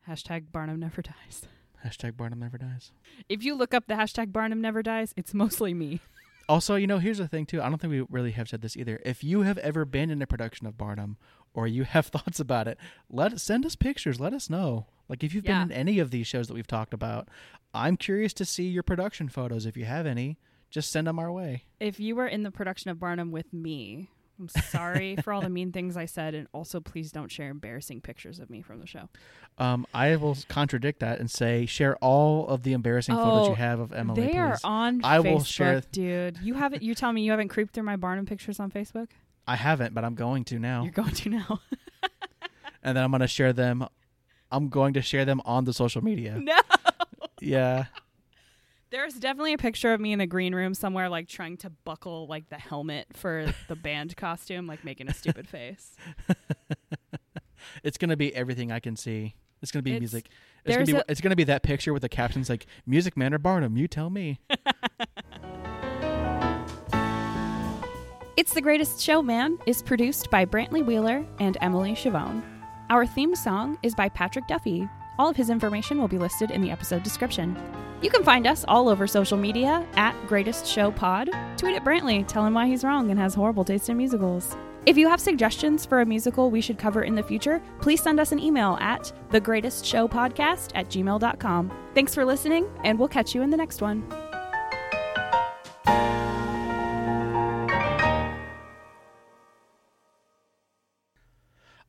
Hashtag 0.08 0.52
Barnum 0.52 0.80
Never 0.80 1.02
Dies. 1.02 1.42
Hashtag 1.84 2.16
Barnum 2.16 2.38
never 2.40 2.56
dies. 2.58 2.92
If 3.28 3.44
you 3.44 3.54
look 3.54 3.74
up 3.74 3.86
the 3.86 3.94
hashtag 3.94 4.32
Barnum 4.32 4.60
Never 4.60 4.82
Dies, 4.82 5.12
it's 5.16 5.34
mostly 5.34 5.74
me. 5.74 6.00
Also, 6.46 6.74
you 6.74 6.86
know, 6.86 6.98
here's 6.98 7.16
the 7.16 7.26
thing 7.26 7.46
too. 7.46 7.62
I 7.62 7.70
don't 7.70 7.80
think 7.80 7.90
we 7.90 8.02
really 8.10 8.32
have 8.32 8.50
said 8.50 8.60
this 8.60 8.76
either. 8.76 9.00
If 9.02 9.24
you 9.24 9.40
have 9.40 9.56
ever 9.56 9.86
been 9.86 10.10
in 10.10 10.20
a 10.20 10.26
production 10.26 10.66
of 10.66 10.76
Barnum 10.76 11.16
or 11.54 11.66
you 11.66 11.84
have 11.84 12.04
thoughts 12.08 12.38
about 12.38 12.68
it, 12.68 12.76
let 13.08 13.40
send 13.40 13.64
us 13.64 13.76
pictures. 13.76 14.20
Let 14.20 14.34
us 14.34 14.50
know. 14.50 14.84
Like 15.08 15.24
if 15.24 15.32
you've 15.34 15.46
Yeah. 15.46 15.62
been 15.64 15.72
in 15.72 15.78
any 15.78 15.98
of 16.00 16.10
these 16.10 16.26
shows 16.26 16.48
that 16.48 16.52
we've 16.52 16.66
talked 16.66 16.92
about, 16.92 17.28
I'm 17.72 17.96
curious 17.96 18.34
to 18.34 18.44
see 18.44 18.64
your 18.68 18.82
production 18.82 19.30
photos. 19.30 19.64
If 19.64 19.74
you 19.78 19.86
have 19.86 20.04
any, 20.04 20.36
just 20.70 20.92
send 20.92 21.06
them 21.06 21.18
our 21.18 21.32
way. 21.32 21.64
If 21.80 21.98
you 21.98 22.14
were 22.14 22.26
in 22.26 22.42
the 22.42 22.50
production 22.50 22.90
of 22.90 23.00
Barnum 23.00 23.30
with 23.30 23.50
me, 23.54 24.10
I'm 24.38 24.48
sorry 24.48 25.16
for 25.22 25.32
all 25.32 25.40
the 25.40 25.48
mean 25.48 25.70
things 25.70 25.96
I 25.96 26.06
said, 26.06 26.34
and 26.34 26.48
also 26.52 26.80
please 26.80 27.12
don't 27.12 27.30
share 27.30 27.50
embarrassing 27.50 28.00
pictures 28.00 28.40
of 28.40 28.50
me 28.50 28.62
from 28.62 28.80
the 28.80 28.86
show. 28.86 29.08
Um, 29.58 29.86
I 29.94 30.16
will 30.16 30.36
contradict 30.48 30.98
that 31.00 31.20
and 31.20 31.30
say 31.30 31.66
share 31.66 31.96
all 31.98 32.48
of 32.48 32.64
the 32.64 32.72
embarrassing 32.72 33.14
photos 33.14 33.46
Oh, 33.46 33.50
you 33.50 33.54
have 33.56 33.78
of 33.78 33.92
Emily. 33.92 34.26
they 34.26 34.36
are 34.36 34.52
please. 34.54 34.60
on 34.64 35.00
I 35.04 35.18
Facebook, 35.18 35.24
will 35.32 35.44
share- 35.44 35.82
dude. 35.92 36.38
You 36.42 36.54
haven't. 36.54 36.82
You 36.82 36.94
tell 36.96 37.12
me 37.12 37.22
you 37.22 37.30
haven't 37.30 37.48
creeped 37.48 37.74
through 37.74 37.84
my 37.84 37.96
Barnum 37.96 38.26
pictures 38.26 38.58
on 38.58 38.70
Facebook. 38.72 39.08
I 39.46 39.54
haven't, 39.56 39.94
but 39.94 40.04
I'm 40.04 40.14
going 40.16 40.42
to 40.46 40.58
now, 40.58 40.82
You're 40.82 40.92
going 40.92 41.12
to 41.12 41.28
now. 41.28 41.60
and 42.82 42.96
then 42.96 43.04
I'm 43.04 43.10
going 43.10 43.20
to 43.20 43.28
share 43.28 43.52
them. 43.52 43.86
I'm 44.50 44.68
going 44.68 44.94
to 44.94 45.02
share 45.02 45.24
them 45.24 45.40
on 45.44 45.64
the 45.64 45.72
social 45.72 46.02
media. 46.02 46.38
no. 46.40 46.56
Yeah. 47.40 47.86
There's 48.94 49.14
definitely 49.14 49.54
a 49.54 49.58
picture 49.58 49.92
of 49.92 50.00
me 50.00 50.12
in 50.12 50.20
the 50.20 50.26
green 50.26 50.54
room 50.54 50.72
somewhere, 50.72 51.08
like 51.08 51.26
trying 51.26 51.56
to 51.58 51.70
buckle 51.70 52.28
like 52.28 52.48
the 52.48 52.58
helmet 52.58 53.08
for 53.12 53.52
the 53.66 53.74
band 53.74 54.16
costume, 54.16 54.68
like 54.68 54.84
making 54.84 55.08
a 55.08 55.14
stupid 55.14 55.48
face. 55.48 55.96
It's 57.82 57.98
gonna 57.98 58.16
be 58.16 58.32
everything 58.36 58.70
I 58.70 58.78
can 58.78 58.94
see. 58.94 59.34
It's 59.62 59.72
gonna 59.72 59.82
be 59.82 59.92
It's- 59.92 60.00
music. 60.00 60.28
It's 60.64 60.76
gonna 60.76 60.86
be. 60.86 60.92
a- 60.92 61.04
it's 61.08 61.20
gonna 61.20 61.34
be 61.34 61.44
that 61.44 61.62
picture 61.64 61.92
with 61.92 62.02
the 62.02 62.08
captions 62.08 62.48
like 62.48 62.66
"Music 62.86 63.16
Man 63.16 63.34
or 63.34 63.38
Barnum." 63.38 63.76
You 63.76 63.88
tell 63.88 64.10
me. 64.10 64.38
It's 68.36 68.52
the 68.52 68.60
Greatest 68.60 69.00
Show 69.00 69.22
Man 69.22 69.58
is 69.66 69.80
produced 69.82 70.30
by 70.30 70.44
Brantley 70.44 70.84
Wheeler 70.84 71.24
and 71.40 71.56
Emily 71.60 71.92
Chavone. 71.94 72.42
Our 72.90 73.06
theme 73.06 73.34
song 73.34 73.78
is 73.82 73.94
by 73.94 74.08
Patrick 74.10 74.46
Duffy. 74.46 74.88
All 75.18 75.28
of 75.28 75.36
his 75.36 75.50
information 75.50 75.98
will 75.98 76.08
be 76.08 76.18
listed 76.18 76.50
in 76.50 76.60
the 76.60 76.70
episode 76.70 77.02
description. 77.02 77.56
You 78.02 78.10
can 78.10 78.24
find 78.24 78.46
us 78.46 78.64
all 78.68 78.88
over 78.88 79.06
social 79.06 79.38
media 79.38 79.86
at 79.94 80.14
Greatest 80.26 80.66
Show 80.66 80.90
Pod. 80.90 81.30
Tweet 81.56 81.76
at 81.76 81.84
Brantley, 81.84 82.26
tell 82.26 82.44
him 82.44 82.54
why 82.54 82.66
he's 82.66 82.84
wrong 82.84 83.10
and 83.10 83.18
has 83.18 83.34
horrible 83.34 83.64
taste 83.64 83.88
in 83.88 83.96
musicals. 83.96 84.56
If 84.86 84.98
you 84.98 85.08
have 85.08 85.20
suggestions 85.20 85.86
for 85.86 86.02
a 86.02 86.06
musical 86.06 86.50
we 86.50 86.60
should 86.60 86.78
cover 86.78 87.04
in 87.04 87.14
the 87.14 87.22
future, 87.22 87.62
please 87.80 88.02
send 88.02 88.20
us 88.20 88.32
an 88.32 88.38
email 88.38 88.76
at 88.80 89.12
thegreatestshowpodcast 89.30 90.72
at 90.74 90.88
gmail.com. 90.88 91.72
Thanks 91.94 92.14
for 92.14 92.24
listening, 92.24 92.66
and 92.84 92.98
we'll 92.98 93.08
catch 93.08 93.34
you 93.34 93.40
in 93.40 93.48
the 93.50 93.56
next 93.56 93.80
one. 93.80 94.04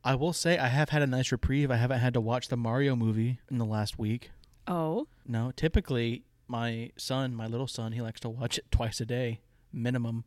I 0.06 0.14
will 0.14 0.34
say 0.34 0.57
I 0.60 0.68
have 0.68 0.90
had 0.90 1.02
a 1.02 1.07
nice 1.07 1.32
reprieve. 1.32 1.72
I 1.72 1.77
haven't 1.77 1.99
had 1.99 2.14
to 2.14 2.22
watch 2.22 2.48
the 2.48 2.56
Mario 2.56 2.95
movie 2.95 3.40
in 3.49 3.57
the 3.57 3.65
last 3.65 3.97
week. 3.97 4.29
Oh, 4.68 5.07
No, 5.28 5.52
typically 5.55 6.23
my 6.47 6.91
son, 6.96 7.36
my 7.36 7.47
little 7.47 7.68
son, 7.68 7.91
he 7.91 8.02
likes 8.02 8.20
to 8.21 8.29
watch 8.29 8.60
it 8.60 8.71
twice 8.71 9.02
a 9.02 9.05
day 9.05 9.41
minimum. 9.73 10.23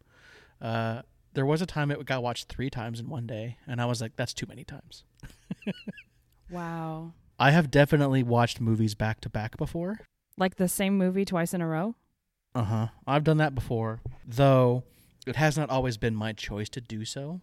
Uh, 0.60 1.02
there 1.34 1.46
was 1.46 1.62
a 1.62 1.66
time 1.66 1.92
it 1.92 2.04
got 2.04 2.24
watched 2.24 2.48
three 2.48 2.68
times 2.70 2.98
in 2.98 3.08
one 3.08 3.26
day, 3.26 3.56
and 3.68 3.80
I 3.80 3.86
was 3.86 4.00
like, 4.00 4.16
that's 4.16 4.34
too 4.34 4.46
many 4.48 4.64
times. 4.64 5.04
wow. 6.50 7.12
I 7.38 7.52
have 7.52 7.70
definitely 7.70 8.22
watched 8.24 8.60
movies 8.60 8.94
back 8.96 9.20
to 9.20 9.30
back 9.30 9.56
before. 9.56 10.00
Like 10.36 10.56
the 10.56 10.68
same 10.68 10.98
movie 10.98 11.24
twice 11.24 11.54
in 11.54 11.60
a 11.60 11.68
row? 11.68 11.94
Uh 12.54 12.64
huh. 12.64 12.86
I've 13.06 13.24
done 13.24 13.36
that 13.36 13.54
before, 13.54 14.00
though 14.26 14.82
it 15.26 15.36
has 15.36 15.56
not 15.56 15.70
always 15.70 15.96
been 15.96 16.16
my 16.16 16.32
choice 16.32 16.68
to 16.70 16.80
do 16.80 17.04
so. 17.04 17.40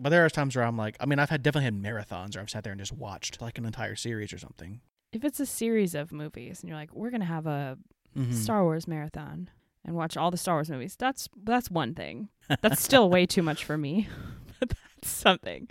But 0.00 0.10
there 0.10 0.24
are 0.24 0.30
times 0.30 0.56
where 0.56 0.64
I'm 0.64 0.76
like, 0.76 0.96
I 1.00 1.06
mean, 1.06 1.18
I've 1.18 1.30
had 1.30 1.42
definitely 1.42 1.64
had 1.66 1.74
marathons 1.82 2.34
where 2.34 2.42
I've 2.42 2.50
sat 2.50 2.64
there 2.64 2.72
and 2.72 2.80
just 2.80 2.92
watched 2.92 3.40
like 3.40 3.58
an 3.58 3.64
entire 3.66 3.94
series 3.96 4.32
or 4.32 4.38
something. 4.38 4.80
if 5.12 5.24
it's 5.24 5.40
a 5.40 5.46
series 5.46 5.94
of 5.94 6.10
movies 6.12 6.60
and 6.60 6.68
you're 6.70 6.78
like 6.78 6.94
we're 6.94 7.10
gonna 7.10 7.24
have 7.26 7.46
a 7.46 7.76
Mhm. 8.16 8.32
star 8.32 8.62
wars 8.64 8.88
marathon 8.88 9.50
and 9.84 9.94
watch 9.94 10.16
all 10.16 10.30
the 10.30 10.36
star 10.38 10.56
wars 10.56 10.70
movies 10.70 10.96
that's 10.96 11.28
that's 11.44 11.70
one 11.70 11.94
thing 11.94 12.28
that's 12.62 12.80
still 12.82 13.10
way 13.10 13.26
too 13.26 13.42
much 13.42 13.62
for 13.64 13.76
me 13.76 14.08
but 14.60 14.68
that's 14.70 15.10
something 15.10 15.68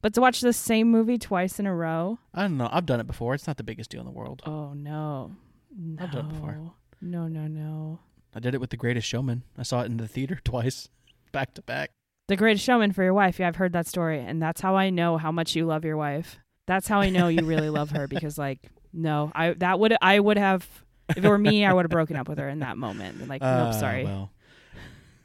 but 0.00 0.12
to 0.14 0.20
watch 0.20 0.40
the 0.40 0.52
same 0.52 0.90
movie 0.90 1.18
twice 1.18 1.58
in 1.58 1.66
a 1.66 1.74
row 1.74 2.18
I 2.32 2.42
don't 2.42 2.56
know. 2.56 2.68
I've 2.70 2.86
done 2.86 3.00
it 3.00 3.06
before. 3.08 3.34
It's 3.34 3.46
not 3.48 3.56
the 3.56 3.64
biggest 3.64 3.90
deal 3.90 4.00
in 4.00 4.06
the 4.06 4.12
world. 4.12 4.42
oh 4.46 4.72
no 4.74 5.34
no 5.76 6.02
I've 6.04 6.12
done 6.12 6.26
it 6.26 6.34
before. 6.34 6.72
no 7.00 7.26
no 7.26 7.46
no 7.48 7.98
I 8.36 8.38
did 8.40 8.54
it 8.54 8.60
with 8.60 8.70
The 8.70 8.76
Greatest 8.76 9.06
Showman. 9.08 9.42
I 9.58 9.62
saw 9.64 9.80
it 9.82 9.86
in 9.86 9.96
the 9.96 10.06
theater 10.08 10.40
twice, 10.44 10.88
back 11.32 11.54
to 11.54 11.62
back. 11.62 11.90
The 12.28 12.36
greatest 12.36 12.64
showman 12.64 12.92
for 12.92 13.02
your 13.02 13.14
wife 13.14 13.38
yeah 13.38 13.48
i've 13.48 13.56
heard 13.56 13.72
that 13.72 13.86
story 13.86 14.20
and 14.20 14.40
that's 14.40 14.60
how 14.60 14.76
i 14.76 14.90
know 14.90 15.16
how 15.18 15.30
much 15.32 15.54
you 15.54 15.66
love 15.66 15.84
your 15.84 15.96
wife 15.96 16.38
that's 16.66 16.88
how 16.88 17.00
i 17.00 17.10
know 17.10 17.28
you 17.28 17.44
really 17.44 17.70
love 17.70 17.90
her 17.90 18.06
because 18.08 18.38
like 18.38 18.58
no 18.92 19.30
i 19.34 19.52
that 19.54 19.78
would 19.78 19.94
i 20.00 20.18
would 20.18 20.38
have 20.38 20.66
if 21.10 21.18
it 21.18 21.28
were 21.28 21.38
me 21.38 21.64
i 21.64 21.72
would 21.72 21.84
have 21.84 21.90
broken 21.90 22.16
up 22.16 22.28
with 22.28 22.38
her 22.38 22.48
in 22.48 22.60
that 22.60 22.76
moment 22.78 23.28
like 23.28 23.42
Uh, 23.42 23.64
nope 23.64 23.74
sorry 23.74 24.04
Well, 24.04 24.30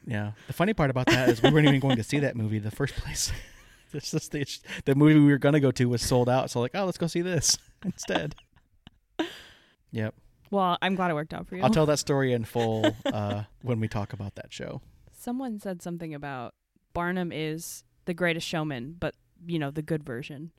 yeah. 0.08 0.32
The 0.48 0.53
funny 0.53 0.74
part 0.74 0.90
about 0.90 1.06
that 1.06 1.30
is 1.30 1.44
we 1.44 1.52
weren't 1.52 1.68
even 1.68 1.80
going 1.80 1.98
to 1.98 2.03
see 2.03 2.18
that 2.19 2.36
movie 2.36 2.58
in 2.58 2.64
the 2.64 2.72
first 2.72 2.95
place. 2.95 3.32
It's 3.94 4.10
just 4.11 4.32
the, 4.32 4.44
the 4.86 4.95
movie 4.95 5.19
we 5.19 5.32
were 5.32 5.38
going 5.38 5.53
to 5.53 5.60
go 5.60 5.69
to 5.72 5.86
was 5.90 6.02
sold 6.02 6.30
out. 6.30 6.50
So 6.52 6.60
like, 6.61 6.72
oh, 6.76 6.86
let's 6.86 6.98
go 6.98 7.06
see 7.08 7.22
this 7.22 7.58
instead. 7.86 8.34
yep. 9.92 10.14
Well, 10.52 10.78
I'm 10.82 10.95
glad 10.95 11.11
it 11.11 11.14
worked 11.14 11.34
out 11.34 11.48
for 11.48 11.56
you. 11.56 11.64
I'll 11.64 11.69
tell 11.69 11.86
that 11.86 12.00
story 12.00 12.34
in 12.34 12.44
full 12.44 12.86
uh, 13.06 13.44
when 13.61 13.80
we 13.80 13.88
talk 13.88 14.14
about 14.14 14.36
that 14.36 14.52
show. 14.52 14.82
Someone 15.11 15.60
said 15.60 15.82
something 15.82 16.14
about 16.14 16.53
Barnum 16.93 17.32
is 17.32 17.84
the 18.06 18.14
greatest 18.14 18.48
showman, 18.48 18.95
but 19.00 19.16
you 19.45 19.59
know, 19.59 19.72
the 19.72 19.82
good 19.82 20.03
version. 20.03 20.51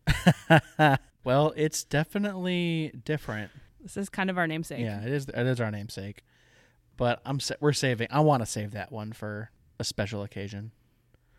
well, 1.25 1.53
it's 1.57 1.85
definitely 1.85 2.93
different. 3.05 3.51
This 3.81 3.97
is 3.97 4.09
kind 4.09 4.31
of 4.31 4.39
our 4.39 4.47
namesake. 4.47 4.81
Yeah, 4.81 5.03
it 5.03 5.13
is. 5.13 5.29
It 5.29 5.47
is 5.47 5.61
our 5.61 5.71
namesake. 5.71 6.23
But 6.97 7.21
I'm 7.25 7.41
we're 7.61 7.73
saving. 7.73 8.09
I 8.11 8.21
want 8.21 8.43
to 8.43 8.47
save 8.47 8.73
that 8.73 8.93
one 8.93 9.13
for 9.13 9.51
a 9.79 9.85
special 9.85 10.23
occasion. 10.23 10.73